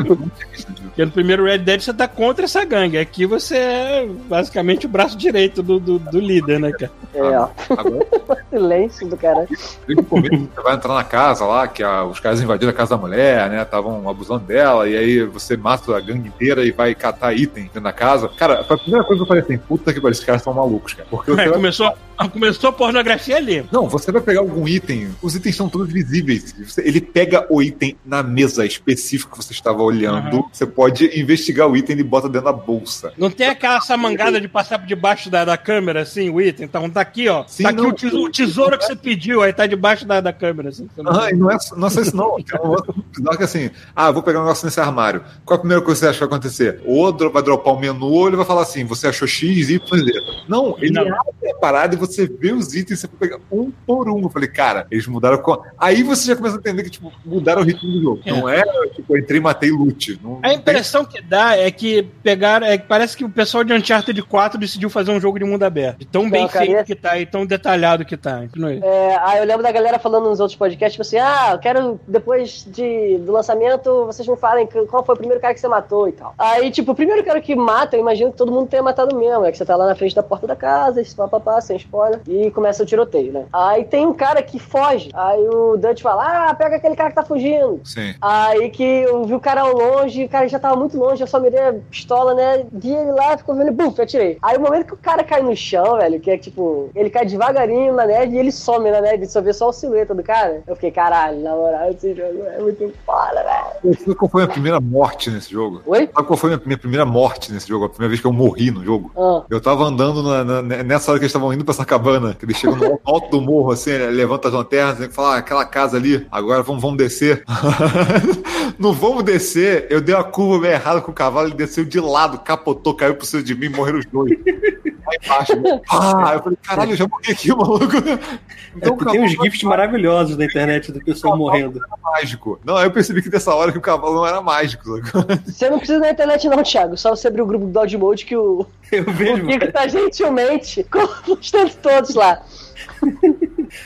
Porque 0.84 1.04
no 1.04 1.10
primeiro 1.10 1.44
Red 1.44 1.58
Dead 1.58 1.80
você 1.80 1.92
tá 1.92 2.06
contra 2.08 2.44
essa 2.44 2.64
gangue. 2.64 2.98
Aqui 2.98 3.26
você 3.26 3.56
é 3.56 4.06
basicamente 4.28 4.86
o 4.86 4.88
braço 4.88 5.16
direito 5.16 5.62
do, 5.62 5.78
do, 5.78 5.98
do 5.98 6.20
líder, 6.20 6.58
né, 6.60 6.72
cara? 6.72 6.92
É, 7.14 7.38
ó, 7.38 7.48
Agora, 7.70 8.06
silêncio 8.50 9.08
do 9.08 9.16
cara. 9.16 9.46
o 9.88 10.04
começo, 10.04 10.48
você 10.54 10.62
vai 10.62 10.74
entrar 10.74 10.94
na 10.94 11.04
casa 11.04 11.44
lá, 11.44 11.66
que 11.68 11.82
a- 11.82 12.04
os 12.04 12.20
caras 12.20 12.40
invadiram 12.40 12.70
a 12.70 12.74
casa 12.74 12.90
da 12.96 12.96
mulher, 13.00 13.48
né? 13.50 13.62
Estavam 13.62 14.08
abusando 14.08 14.44
dela, 14.44 14.88
e 14.88 14.96
aí 14.96 15.22
você 15.24 15.56
mata 15.56 15.96
a 15.96 16.00
gangue 16.00 16.28
inteira 16.28 16.64
e 16.64 16.70
vai 16.70 16.94
catar 16.94 17.32
item 17.34 17.64
dentro 17.64 17.80
da 17.80 17.92
casa. 17.92 18.28
Cara, 18.36 18.64
foi 18.64 18.76
a 18.76 18.80
primeira 19.04 19.06
coisa 19.06 19.18
que 19.18 19.22
eu 19.22 19.26
falei 19.26 19.42
assim, 19.42 19.58
puta 19.58 19.92
que 19.92 20.00
pariu, 20.00 20.12
esses 20.12 20.24
caras 20.24 20.42
são 20.42 20.52
malucos, 20.54 20.94
cara. 20.94 21.06
Porque 21.10 21.30
É, 21.30 21.34
vai- 21.34 21.50
começou, 21.52 21.92
começou 22.32 22.70
a 22.70 22.72
pornografia 22.72 23.36
ali. 23.36 23.64
Não, 23.70 23.88
você 23.88 24.10
vai 24.10 24.22
pegar 24.22 24.40
algum 24.40 24.66
item, 24.66 25.08
os 25.22 25.34
itens 25.34 25.56
são 25.56 25.68
todos 25.68 25.92
visíveis. 25.92 26.54
Ele 26.78 27.00
pega 27.00 27.46
o 27.50 27.62
item 27.62 27.96
na 28.04 28.22
mesa 28.22 28.64
específica 28.64 29.32
que 29.32 29.36
você 29.44 29.52
estava 29.52 29.82
olhando, 29.82 30.44
você 30.52 30.66
pode 30.66 31.18
investigar 31.18 31.68
o 31.68 31.76
item 31.76 31.98
e 31.98 32.02
bota 32.02 32.28
dentro 32.28 32.46
da 32.46 32.52
bolsa. 32.52 33.12
Não 33.18 33.30
tem 33.30 33.48
aquela 33.48 33.76
essa 33.76 33.96
mangada 33.96 34.40
de 34.40 34.48
passar 34.48 34.78
por 34.78 34.86
debaixo 34.86 35.28
da, 35.30 35.44
da 35.44 35.56
câmera, 35.56 36.02
assim, 36.02 36.30
o 36.30 36.40
item. 36.40 36.64
Então 36.66 36.88
tá 36.88 37.00
aqui, 37.00 37.28
ó. 37.28 37.44
Sim, 37.46 37.64
tá 37.64 37.70
aqui 37.70 37.82
não. 37.82 37.88
o 37.88 37.92
tesouro, 37.92 38.24
o 38.26 38.30
tesouro 38.30 38.78
que 38.78 38.84
você 38.86 38.96
pediu, 38.96 39.42
aí 39.42 39.52
tá 39.52 39.66
debaixo 39.66 40.06
da, 40.06 40.20
da 40.20 40.32
câmera, 40.32 40.68
assim. 40.70 40.88
Não- 40.96 41.12
Ah, 41.12 41.30
e 41.30 41.34
não 41.34 41.50
é, 41.50 41.56
não 41.76 41.86
é 41.86 41.90
só 41.90 42.00
isso, 42.00 42.16
não. 42.16 42.36
Tem 42.36 42.60
um 42.62 42.68
outro 42.68 42.94
que 43.14 43.42
é 43.42 43.44
assim: 43.44 43.70
ah, 43.94 44.10
vou 44.10 44.22
pegar 44.22 44.38
um 44.40 44.42
negócio 44.42 44.64
nesse 44.64 44.80
armário. 44.80 45.22
Qual 45.44 45.56
a 45.56 45.60
primeira 45.60 45.82
coisa 45.82 45.98
que 46.00 46.04
você 46.06 46.10
acha 46.10 46.18
que 46.18 46.24
vai 46.24 46.28
acontecer? 46.38 46.80
Ou 46.84 47.12
vai 47.30 47.42
dropar 47.42 47.74
o 47.74 47.78
menu, 47.80 48.06
ou 48.06 48.26
ele 48.28 48.36
vai 48.36 48.44
falar 48.46 48.62
assim: 48.62 48.84
você 48.94 49.08
achou 49.08 49.26
X, 49.26 49.68
Y, 49.70 49.78
Z. 49.98 50.12
Não, 50.48 50.76
ele 50.78 50.92
Não. 50.92 51.02
abre 51.02 51.50
a 51.50 51.54
parada 51.56 51.94
e 51.94 51.98
você 51.98 52.26
vê 52.26 52.52
os 52.52 52.74
itens, 52.74 53.00
você 53.00 53.08
pega 53.08 53.38
um 53.50 53.70
por 53.86 54.08
um. 54.08 54.20
Eu 54.22 54.28
falei, 54.30 54.48
cara, 54.48 54.86
eles 54.90 55.06
mudaram. 55.06 55.38
Com... 55.38 55.60
Aí 55.78 56.02
você 56.02 56.28
já 56.28 56.36
começa 56.36 56.56
a 56.56 56.58
entender 56.58 56.82
que, 56.84 56.90
tipo, 56.90 57.12
mudaram 57.24 57.62
o 57.62 57.64
ritmo 57.64 57.90
do 57.90 58.02
jogo. 58.02 58.20
É. 58.24 58.30
Não 58.32 58.48
é, 58.48 58.62
tipo, 58.94 59.14
eu 59.16 59.20
entrei 59.20 59.38
e 59.38 59.42
matei 59.42 59.70
loot. 59.70 60.18
Não, 60.22 60.40
A 60.42 60.52
impressão 60.52 61.04
que 61.04 61.20
dá 61.22 61.56
é 61.56 61.70
que 61.70 62.02
pegaram. 62.22 62.66
É 62.66 62.78
que 62.78 62.86
parece 62.86 63.16
que 63.16 63.24
o 63.24 63.28
pessoal 63.30 63.64
de 63.64 63.72
Uncharted 63.72 64.20
4 64.22 64.58
decidiu 64.58 64.88
fazer 64.90 65.10
um 65.12 65.20
jogo 65.20 65.38
de 65.38 65.44
mundo 65.44 65.62
aberto. 65.62 65.98
De 65.98 66.04
tão 66.06 66.28
bem 66.30 66.46
cara, 66.48 66.64
feito 66.64 66.76
esse- 66.78 66.84
que 66.86 66.94
tá 66.94 67.18
e 67.18 67.26
tão 67.26 67.44
detalhado 67.46 68.04
que 68.04 68.16
tá. 68.16 68.42
É, 68.82 69.16
aí 69.22 69.38
eu 69.38 69.44
lembro 69.44 69.62
da 69.62 69.72
galera 69.72 69.98
falando 69.98 70.28
nos 70.28 70.40
outros 70.40 70.56
podcasts, 70.56 70.92
tipo 70.92 71.02
assim, 71.02 71.18
ah, 71.18 71.50
eu 71.52 71.58
quero, 71.58 72.00
depois 72.06 72.64
de, 72.68 73.18
do 73.18 73.32
lançamento, 73.32 74.06
vocês 74.06 74.26
me 74.28 74.36
falem 74.36 74.68
qual 74.88 75.04
foi 75.04 75.14
o 75.14 75.18
primeiro 75.18 75.40
cara 75.40 75.54
que 75.54 75.60
você 75.60 75.68
matou 75.68 76.08
e 76.08 76.12
tal. 76.12 76.34
Aí, 76.38 76.70
tipo, 76.70 76.92
o 76.92 76.94
primeiro 76.94 77.22
cara 77.24 77.40
que 77.40 77.54
mata, 77.54 77.96
eu 77.96 78.00
imagino 78.00 78.30
que 78.30 78.36
todo 78.38 78.52
mundo 78.52 78.66
tenha 78.74 78.82
matado 78.82 79.14
mesmo, 79.16 79.44
é 79.44 79.52
que 79.52 79.58
você 79.58 79.64
tá 79.64 79.76
lá 79.76 79.86
na 79.86 79.94
frente 79.94 80.16
da 80.16 80.22
porta 80.22 80.48
da 80.48 80.56
casa, 80.56 81.00
papapá, 81.16 81.60
sem 81.60 81.76
spoiler, 81.76 82.20
e 82.26 82.50
começa 82.50 82.82
o 82.82 82.86
tiroteio, 82.86 83.32
né? 83.32 83.46
Aí 83.52 83.84
tem 83.84 84.04
um 84.04 84.12
cara 84.12 84.42
que 84.42 84.58
foge, 84.58 85.10
aí 85.14 85.48
o 85.48 85.76
Dutch 85.76 86.02
fala, 86.02 86.48
ah, 86.48 86.54
pega 86.54 86.76
aquele 86.76 86.96
cara 86.96 87.10
que 87.10 87.14
tá 87.14 87.22
fugindo. 87.22 87.80
Sim. 87.84 88.14
Aí 88.20 88.68
que 88.70 88.82
eu 88.82 89.24
vi 89.24 89.34
o 89.34 89.38
cara 89.38 89.60
ao 89.60 89.72
longe, 89.72 90.24
o 90.24 90.28
cara 90.28 90.48
já 90.48 90.58
tava 90.58 90.74
muito 90.74 90.98
longe, 90.98 91.22
eu 91.22 91.26
só 91.28 91.38
mirei 91.38 91.60
a 91.60 91.74
pistola, 91.88 92.34
né? 92.34 92.66
Vi 92.72 92.92
ele 92.92 93.12
lá, 93.12 93.38
ficou 93.38 93.54
vendo, 93.54 93.70
buf, 93.70 94.00
atirei. 94.02 94.38
Aí 94.42 94.56
o 94.56 94.60
momento 94.60 94.86
que 94.86 94.94
o 94.94 94.98
cara 94.98 95.22
cai 95.22 95.40
no 95.40 95.54
chão, 95.54 95.96
velho, 95.98 96.18
que 96.18 96.32
é 96.32 96.36
tipo, 96.36 96.90
ele 96.96 97.10
cai 97.10 97.24
devagarinho 97.24 97.94
na 97.94 98.06
neve 98.06 98.34
e 98.34 98.38
ele 98.40 98.50
some 98.50 98.90
na 98.90 99.00
neve, 99.00 99.26
só 99.26 99.40
vê 99.40 99.52
só 99.52 99.68
o 99.68 99.72
silhueta 99.72 100.16
do 100.16 100.22
cara. 100.24 100.64
Eu 100.66 100.74
fiquei, 100.74 100.90
caralho, 100.90 101.38
na 101.40 101.54
moral, 101.54 101.90
esse 101.90 102.12
jogo 102.12 102.42
é 102.44 102.58
muito 102.58 102.92
foda, 103.06 103.44
velho. 103.82 103.96
Sabe 103.98 104.14
qual 104.16 104.28
foi 104.28 104.42
a 104.42 104.46
minha 104.46 104.52
primeira 104.52 104.80
morte 104.80 105.30
nesse 105.30 105.52
jogo? 105.52 105.80
Oi? 105.86 106.10
Sabe 106.12 106.26
qual 106.26 106.36
foi 106.36 106.54
a 106.54 106.60
minha 106.64 106.78
primeira 106.78 107.04
morte 107.04 107.52
nesse 107.52 107.68
jogo? 107.68 107.84
A 107.84 107.88
primeira 107.88 108.08
vez 108.08 108.20
que 108.20 108.26
eu 108.26 108.32
morri 108.32 108.63
no 108.70 108.84
jogo? 108.84 109.10
Ah, 109.16 109.44
Eu 109.50 109.60
tava 109.60 109.84
andando 109.84 110.22
na- 110.22 110.44
na- 110.62 110.62
nessa 110.82 111.10
hora 111.10 111.18
que 111.18 111.24
eles 111.24 111.30
estavam 111.30 111.52
indo 111.52 111.64
pra 111.64 111.72
essa 111.72 111.84
cabana, 111.84 112.34
que 112.38 112.44
eles 112.44 112.56
chegam 112.56 112.76
no 112.76 113.00
alto 113.04 113.30
do 113.30 113.40
morro, 113.40 113.72
assim, 113.72 113.90
levanta 113.92 114.48
as 114.48 114.54
lanternas 114.54 115.00
e 115.00 115.08
fala, 115.08 115.34
ah, 115.34 115.38
aquela 115.38 115.64
casa 115.64 115.96
ali, 115.96 116.26
agora 116.30 116.62
vamos, 116.62 116.82
vamos 116.82 116.96
descer. 116.98 117.42
Não 118.78 118.92
vamos 118.92 119.22
descer, 119.22 119.86
eu 119.90 120.00
dei 120.00 120.14
uma 120.14 120.24
curva 120.24 120.58
meio 120.62 120.74
errada 120.74 121.00
com 121.00 121.10
o 121.10 121.14
cavalo, 121.14 121.48
ele 121.48 121.54
desceu 121.56 121.84
de 121.84 122.00
lado, 122.00 122.38
capotou, 122.40 122.94
caiu 122.94 123.14
por 123.14 123.24
cima 123.24 123.42
de 123.42 123.54
mim, 123.54 123.68
morreram 123.68 123.98
os 124.00 124.06
dois. 124.06 124.32
Lá 125.06 125.12
embaixo. 125.22 125.52
Ah, 125.90 126.32
eu 126.34 126.42
falei, 126.42 126.58
caralho, 126.62 126.92
eu 126.92 126.96
já 126.96 127.06
morri 127.08 127.32
aqui, 127.32 127.48
maluco. 127.48 127.96
É, 127.96 128.38
Então, 128.76 128.96
tem 128.96 129.20
uns 129.22 129.32
gifs 129.32 129.62
maravilhosos 129.62 130.36
na 130.36 130.44
internet 130.44 130.90
do 130.90 130.98
pessoal 131.04 131.36
morrendo. 131.36 131.80
mágico. 132.02 132.58
Não, 132.64 132.80
eu 132.80 132.90
percebi 132.90 133.22
que 133.22 133.28
dessa 133.28 133.54
hora 133.54 133.70
que 133.70 133.78
o 133.78 133.80
cavalo 133.80 134.14
não 134.16 134.26
era 134.26 134.40
mágico. 134.40 135.00
você 135.46 135.70
não 135.70 135.78
precisa 135.78 136.00
na 136.00 136.10
internet 136.10 136.48
não, 136.48 136.62
Thiago, 136.62 136.96
só 136.96 137.10
você 137.14 137.28
abrir 137.28 137.42
o 137.42 137.46
grupo 137.46 137.66
do 137.66 137.72
Dodge 137.72 137.96
Mode 137.96 138.24
que 138.24 138.36
o, 138.36 138.66
Eu 138.90 139.04
vejo. 139.04 139.44
o 139.44 139.46
Kiko 139.46 139.72
tá 139.72 139.86
gentilmente 139.86 140.84
postando 141.24 141.70
todos 141.82 142.14
lá. 142.14 142.42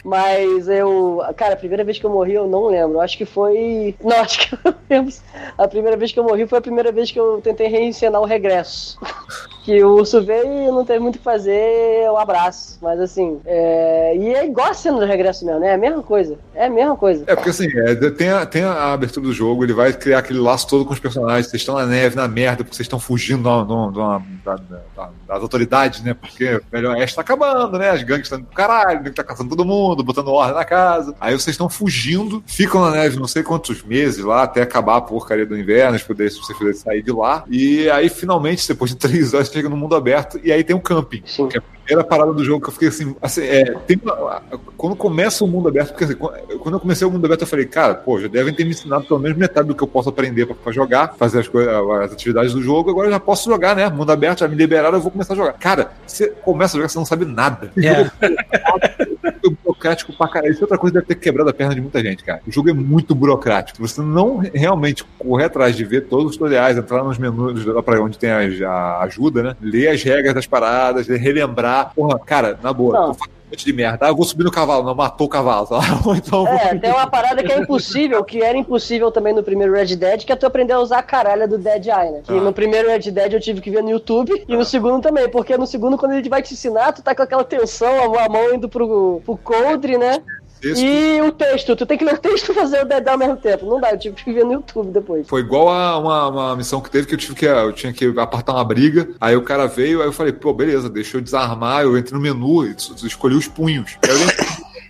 Mas 0.05 0.69
eu. 0.69 1.23
Cara, 1.37 1.55
a 1.55 1.57
primeira 1.57 1.85
vez 1.85 1.99
que 1.99 2.07
eu 2.07 2.11
morri 2.11 2.35
eu 2.35 2.47
não 2.47 2.67
lembro. 2.67 3.01
Acho 3.01 3.17
que 3.17 3.25
foi. 3.25 3.95
Não, 4.03 4.17
acho 4.21 4.49
que 4.49 4.55
eu 4.65 4.75
lembro. 4.89 5.15
A 5.57 5.69
primeira 5.69 5.97
vez 5.97 6.13
que 6.13 6.19
eu 6.19 6.25
morri 6.25 6.47
foi 6.47 6.59
a 6.59 6.63
primeira 6.63 6.91
vez 6.93 7.11
que 7.11 7.19
eu 7.21 7.41
tentei 7.43 7.69
reencenar 7.69 8.21
o 8.21 8.25
regresso. 8.25 8.99
Que 9.69 9.85
o 9.85 9.97
urso 9.97 10.23
veio 10.25 10.47
e 10.47 10.67
não 10.69 10.83
teve 10.83 10.99
muito 10.99 11.17
o 11.17 11.19
que 11.19 11.25
fazer, 11.25 12.11
um 12.11 12.17
abraço. 12.17 12.79
Mas 12.81 12.99
assim, 12.99 13.39
é... 13.45 14.17
e 14.17 14.35
é 14.35 14.47
igual 14.47 14.71
a 14.71 14.73
cena 14.73 14.99
do 14.99 15.05
regresso 15.05 15.45
mesmo, 15.45 15.61
né? 15.61 15.69
É 15.69 15.75
a 15.75 15.77
mesma 15.77 16.03
coisa. 16.03 16.39
É 16.55 16.65
a 16.65 16.71
mesma 16.71 16.97
coisa. 16.97 17.25
É, 17.27 17.35
porque 17.35 17.51
assim, 17.51 17.67
é, 17.81 17.95
tem, 18.13 18.31
a, 18.31 18.47
tem 18.47 18.63
a 18.65 18.95
abertura 18.95 19.27
do 19.27 19.33
jogo, 19.35 19.63
ele 19.63 19.75
vai 19.75 19.93
criar 19.93 20.21
aquele 20.21 20.39
laço 20.39 20.67
todo 20.67 20.87
com 20.87 20.95
os 20.95 20.99
personagens. 20.99 21.49
Vocês 21.51 21.61
estão 21.61 21.75
na 21.75 21.85
neve, 21.85 22.17
na 22.17 22.27
merda, 22.27 22.65
porque 22.65 22.75
vocês 22.77 22.87
estão 22.87 22.99
fugindo 22.99 23.43
da- 23.43 23.63
da- 23.63 23.91
da- 23.91 24.19
da- 24.57 24.63
da- 24.97 25.11
das 25.27 25.43
autoridades, 25.43 26.03
né? 26.03 26.15
Porque 26.15 26.55
o 26.55 26.63
Velho 26.73 26.89
Oeste 26.93 27.17
tá 27.17 27.21
acabando, 27.21 27.79
né? 27.79 27.91
As 27.91 28.03
gangues 28.03 28.23
estão 28.25 28.39
indo 28.39 28.47
pro 28.47 28.57
caralho, 28.57 29.13
tá 29.13 29.23
caçando 29.23 29.51
todo 29.51 29.67
mundo, 29.67 29.68
botando 29.69 30.29
ordem 30.29 30.55
na 30.55 30.65
casa. 30.65 31.15
Aí 31.21 31.33
vocês 31.33 31.55
estão 31.55 31.69
fugindo, 31.69 32.43
ficam 32.47 32.81
na 32.81 32.91
neve 32.91 33.19
não 33.19 33.29
sei 33.29 33.43
quantos 33.43 33.83
meses 33.83 34.25
lá, 34.25 34.43
até 34.43 34.63
acabar 34.63 34.97
a 34.97 35.01
porcaria 35.01 35.47
do 35.47 35.57
inverno, 35.57 35.99
poder, 36.01 36.31
se 36.31 36.39
vocês 36.39 36.57
puderem 36.57 36.79
sair 36.79 37.03
de 37.03 37.13
lá. 37.13 37.45
E 37.49 37.89
aí, 37.91 38.09
finalmente, 38.09 38.67
depois 38.67 38.91
de 38.91 38.97
três 38.99 39.35
horas, 39.35 39.49
chega 39.49 39.69
no 39.69 39.77
mundo 39.77 39.95
aberto, 39.95 40.41
e 40.43 40.51
aí 40.51 40.65
tem 40.65 40.75
o 40.75 40.81
camping. 40.81 41.23
Sim. 41.27 41.49
Que 41.49 41.59
é 41.59 41.63
primeira 41.89 42.05
parada 42.07 42.33
do 42.35 42.45
jogo 42.45 42.61
que 42.63 42.69
eu 42.69 42.73
fiquei 42.73 42.89
assim. 42.89 43.17
assim, 43.23 43.43
é, 43.43 43.75
uma- 44.03 44.43
quando 44.77 44.95
começa 44.95 45.43
o 45.45 45.49
mundo 45.49 45.69
aberto, 45.69 45.89
porque 45.89 46.05
assim, 46.05 46.15
quando 46.15 46.75
eu 46.75 46.81
comecei 46.81 47.07
o 47.07 47.11
mundo 47.11 47.25
aberto, 47.25 47.41
eu 47.43 47.47
falei, 47.47 47.65
cara, 47.65 47.95
pô, 47.95 48.21
já 48.21 48.29
devem 48.29 48.55
ter 48.55 48.65
me 48.65 48.71
ensinado 48.71 49.05
pelo 49.07 49.19
menos 49.19 49.37
metade 49.39 49.67
do 49.69 49.75
que 49.75 49.83
eu 49.83 49.89
posso 49.89 50.09
aprender 50.11 50.47
pra, 50.47 50.55
pra 50.55 50.73
jogar, 50.73 51.15
fazer 51.19 51.41
as, 51.41 51.49
coisas, 51.49 51.73
as 51.73 52.13
atividades 52.13 52.53
do 52.53 52.63
jogo, 52.63 52.91
agora 52.91 53.09
eu 53.09 53.13
já 53.13 53.21
posso 53.21 53.49
jogar, 53.51 53.75
né? 53.75 53.89
Mundo 53.89 54.13
aberto, 54.13 54.41
já 54.41 54.49
me 54.49 54.55
liberaram, 54.55 54.99
eu 54.99 55.03
vou 55.03 55.11
começar 55.11 55.33
a 55.33 55.37
jogar. 55.37 55.53
Cara, 55.55 55.93
você 56.07 56.29
começa 56.29 56.77
a 56.77 56.79
jogar, 56.79 56.89
você 56.89 56.99
não 56.99 57.07
sabe 57.07 57.25
nada. 57.25 57.73
É. 57.79 58.27
É 58.27 59.49
burocrático 59.65 60.13
pra 60.13 60.29
caralho. 60.29 60.53
Isso 60.53 60.61
é 60.61 60.65
outra 60.65 60.79
coisa 60.79 60.93
que 61.01 61.07
deve 61.07 61.15
ter 61.15 61.25
quebrado 61.25 61.49
a 61.49 61.53
perna 61.53 61.75
de 61.75 61.81
muita 61.81 62.03
gente, 62.03 62.25
cara. 62.25 62.41
O 62.47 62.51
jogo 62.53 62.69
é 62.69 62.73
muito 62.73 63.15
burocrático. 63.15 63.79
Você 63.87 64.01
não 64.03 64.39
realmente 64.53 65.05
correr 65.19 65.45
atrás 65.45 65.77
de 65.77 65.85
ver 65.85 66.03
todos 66.03 66.27
os 66.27 66.33
tutoriais, 66.33 66.77
entrar 66.77 67.03
nos 67.05 67.19
menus 67.19 67.65
lá 67.65 67.83
pra 67.83 68.01
onde 68.03 68.19
tem 68.19 68.31
a, 68.31 68.41
a 68.69 69.03
ajuda, 69.05 69.43
né? 69.43 69.57
Ler 69.61 69.89
as 69.89 70.03
regras 70.03 70.35
das 70.35 70.47
paradas, 70.47 71.07
relembrar. 71.07 71.78
Porra, 71.85 72.19
cara, 72.19 72.59
na 72.63 72.73
boa, 72.73 72.93
Não. 72.95 73.07
tô 73.09 73.15
fazendo 73.15 73.33
um 73.35 73.51
monte 73.51 73.65
de 73.65 73.73
merda. 73.73 74.07
Ah, 74.07 74.09
eu 74.11 74.17
vou 74.17 74.25
subir 74.27 74.45
no 74.45 74.51
cavalo. 74.51 74.85
Não, 74.85 74.95
matou 74.95 75.27
o 75.27 75.31
cavalo. 75.31 75.67
tá? 75.67 75.79
Então, 76.17 76.47
É, 76.47 76.75
tem 76.77 76.91
uma 76.91 77.07
parada 77.07 77.43
que 77.43 77.51
é 77.51 77.59
impossível, 77.59 78.23
que 78.25 78.43
era 78.43 78.57
impossível 78.59 79.11
também 79.11 79.33
no 79.35 79.43
primeiro 79.43 79.73
Red 79.73 79.97
Dead, 79.97 80.25
que 80.25 80.33
é 80.33 80.37
tu 80.37 80.45
aprender 80.47 80.75
a 80.75 80.81
usar 80.81 80.99
a 80.99 81.03
caralha 81.03 81.49
do 81.49 81.57
Dead 81.57 81.87
Eye, 81.87 82.11
né? 82.11 82.21
Que 82.25 82.33
Ah. 82.33 82.41
no 82.41 82.53
primeiro 82.53 82.89
Red 82.89 83.11
Dead 83.11 83.33
eu 83.33 83.41
tive 83.41 83.61
que 83.63 83.71
ver 83.71 83.83
no 83.83 83.91
YouTube, 83.91 84.45
e 84.47 84.57
no 84.57 84.65
segundo 84.65 85.01
também, 85.03 85.29
porque 85.31 85.57
no 85.57 85.67
segundo, 85.67 85.97
quando 85.97 86.13
ele 86.13 86.29
vai 86.29 86.43
te 86.43 86.53
ensinar, 86.55 86.93
tu 86.93 87.03
tá 87.03 87.15
com 87.15 87.23
aquela 87.23 87.45
tensão, 87.45 88.19
a 88.19 88.29
mão 88.29 88.55
indo 88.55 88.69
pro, 88.69 89.23
pro 89.25 89.37
coldre, 89.39 89.97
né? 89.97 90.21
Isso 90.63 90.83
E 90.83 91.21
o 91.23 91.33
texto, 91.33 91.77
tu 91.77 91.87
tem 91.87 91.99
que 91.99 92.05
ler 92.05 92.15
o 92.15 92.19
texto 92.19 92.51
e 92.51 92.55
fazer 92.55 92.85
o 92.85 92.93
Eye 92.93 93.09
ao 93.09 93.19
mesmo 93.19 93.37
tempo. 93.37 93.67
Não 93.67 93.81
dá, 93.81 93.91
eu 93.93 93.99
tive 93.99 94.17
que 94.17 94.33
ver 94.33 94.45
no 94.45 94.55
YouTube 94.55 94.91
depois. 94.91 95.27
Foi 95.29 95.41
igual 95.41 95.69
a 95.69 95.99
uma, 95.99 96.29
uma 96.29 96.57
missão 96.57 96.81
que 96.81 96.91
teve 96.91 97.07
que 97.07 97.15
eu 97.15 97.19
tive 97.19 97.35
que 97.35 97.47
eu 97.47 97.73
tinha 97.73 97.93
que 97.93 98.07
apartar 98.19 98.55
uma 98.55 98.65
briga. 98.65 99.09
Aí 99.21 99.37
o 99.37 99.43
cara 99.43 99.67
veio, 99.67 100.01
aí 100.01 100.09
eu 100.09 100.13
falei, 100.13 100.33
pô, 100.33 100.53
beleza, 100.53 100.89
deixa 100.89 101.17
eu 101.17 101.21
desarmar. 101.21 101.83
Eu 101.83 101.97
entrei 101.97 102.17
no 102.17 102.23
menu 102.23 102.65
e 102.65 102.75
escolhi 103.05 103.35
os 103.35 103.49
punhos. 103.49 103.97
Aí 104.05 104.11
eu 104.11 104.19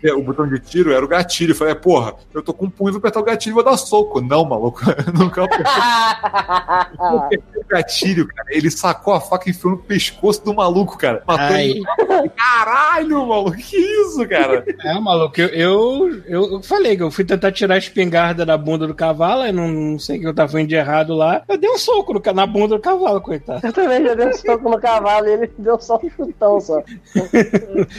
o 0.05 0.23
botão 0.23 0.47
de 0.47 0.59
tiro 0.59 0.93
era 0.93 1.05
o 1.05 1.09
gatilho. 1.09 1.53
Eu 1.53 1.57
falei, 1.57 1.75
porra, 1.75 2.15
eu 2.33 2.43
tô 2.43 2.53
com 2.55 2.67
um 2.67 2.71
punho, 2.71 2.93
vou 2.93 2.99
apertar 2.99 3.21
o 3.21 3.25
gatilho 3.25 3.53
e 3.53 3.55
vou 3.55 3.65
dar 3.65 3.77
soco. 3.77 4.21
Não, 4.21 4.45
maluco, 4.45 4.81
nunca 5.13 5.45
apertei 5.45 7.39
o 7.59 7.67
gatilho, 7.69 8.27
cara. 8.29 8.49
Ele 8.51 8.71
sacou 8.71 9.15
a 9.15 9.21
faca 9.21 9.49
e 9.49 9.53
enfiou 9.53 9.73
no 9.73 9.79
pescoço 9.79 10.45
do 10.45 10.55
maluco, 10.55 10.97
cara. 10.97 11.23
Matou 11.27 11.47
Ai. 11.57 11.71
ele. 11.71 11.83
Caralho, 12.37 13.27
maluco, 13.27 13.57
que 13.57 13.77
isso, 13.77 14.27
cara? 14.29 14.65
É, 14.85 14.99
maluco, 15.01 15.41
eu, 15.41 15.49
eu, 15.49 16.23
eu, 16.27 16.53
eu 16.53 16.63
falei 16.63 16.97
que 16.97 17.03
eu 17.03 17.11
fui 17.11 17.25
tentar 17.25 17.51
tirar 17.53 17.75
a 17.75 17.79
espingarda 17.79 18.47
da 18.47 18.57
bunda 18.57 18.87
do 18.87 18.95
cavalo, 18.95 19.43
aí 19.43 19.53
não, 19.53 19.69
não 19.69 19.99
sei 19.99 20.19
o 20.19 20.21
que 20.21 20.27
eu 20.29 20.35
tava 20.35 20.53
fazendo 20.53 20.69
de 20.69 20.75
errado 20.75 21.15
lá. 21.15 21.43
Eu 21.49 21.59
dei 21.59 21.71
um 21.71 21.79
soco 21.79 22.13
no 22.13 22.23
na 22.33 22.47
bunda 22.47 22.77
do 22.77 22.81
cavalo, 22.83 23.21
coitado. 23.21 23.67
Eu 23.67 23.73
também 23.73 24.05
já 24.05 24.15
dei 24.15 24.29
um 24.29 24.33
soco 24.33 24.69
no 24.71 24.79
cavalo 24.79 25.27
e 25.27 25.33
ele 25.33 25.51
deu 25.59 25.79
só 25.81 25.99
um 26.03 26.11
chutão 26.11 26.61
só. 26.61 26.83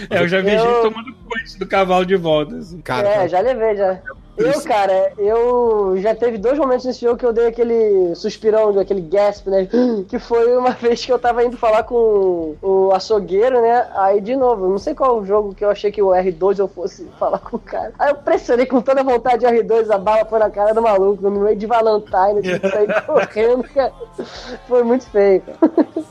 É, 0.09 0.21
eu 0.21 0.27
já 0.27 0.39
vi 0.41 0.53
Eu- 0.53 0.59
gente 0.59 0.81
tomando 0.81 1.13
coice 1.27 1.59
do 1.59 1.67
cavalo 1.67 1.88
de 2.05 2.15
volta. 2.15 2.55
assim. 2.55 2.81
Cara, 2.81 3.07
é, 3.07 3.27
já 3.27 3.39
levei, 3.39 3.75
já. 3.75 3.99
Eu, 4.39 4.61
cara, 4.63 5.11
eu 5.17 5.95
já 5.97 6.15
teve 6.15 6.37
dois 6.37 6.57
momentos 6.57 6.85
nesse 6.85 7.01
jogo 7.01 7.17
que 7.17 7.25
eu 7.25 7.33
dei 7.33 7.47
aquele 7.47 8.15
suspirão, 8.15 8.77
aquele 8.79 9.01
gasp, 9.01 9.47
né? 9.49 9.67
Que 10.07 10.17
foi 10.17 10.55
uma 10.57 10.71
vez 10.79 11.05
que 11.05 11.11
eu 11.11 11.19
tava 11.19 11.43
indo 11.43 11.57
falar 11.57 11.83
com 11.83 12.55
o 12.61 12.91
açougueiro, 12.93 13.61
né? 13.61 13.87
Aí, 13.95 14.21
de 14.21 14.35
novo, 14.35 14.65
eu 14.65 14.69
não 14.69 14.77
sei 14.77 14.95
qual 14.95 15.19
o 15.19 15.25
jogo 15.25 15.53
que 15.53 15.63
eu 15.65 15.69
achei 15.69 15.91
que 15.91 16.01
o 16.01 16.07
R2 16.07 16.59
eu 16.59 16.67
fosse 16.67 17.05
falar 17.19 17.39
com 17.39 17.57
o 17.57 17.59
cara. 17.59 17.91
Aí 17.99 18.09
eu 18.11 18.15
pressionei 18.15 18.65
com 18.65 18.81
toda 18.81 19.01
a 19.01 19.03
vontade 19.03 19.39
de 19.39 19.45
R2, 19.45 19.89
a 19.91 19.97
bala 19.97 20.25
foi 20.25 20.39
na 20.39 20.49
cara 20.49 20.73
do 20.73 20.81
maluco, 20.81 21.21
no 21.29 21.31
meio 21.41 21.55
de 21.57 21.65
Valentine, 21.65 22.37
eu 22.37 22.41
tive 22.41 22.59
que 22.59 22.69
sair 22.69 23.01
correndo, 23.05 23.63
cara. 23.73 23.93
Foi 24.67 24.83
muito 24.83 25.05
feio, 25.09 25.41
cara. 25.41 25.57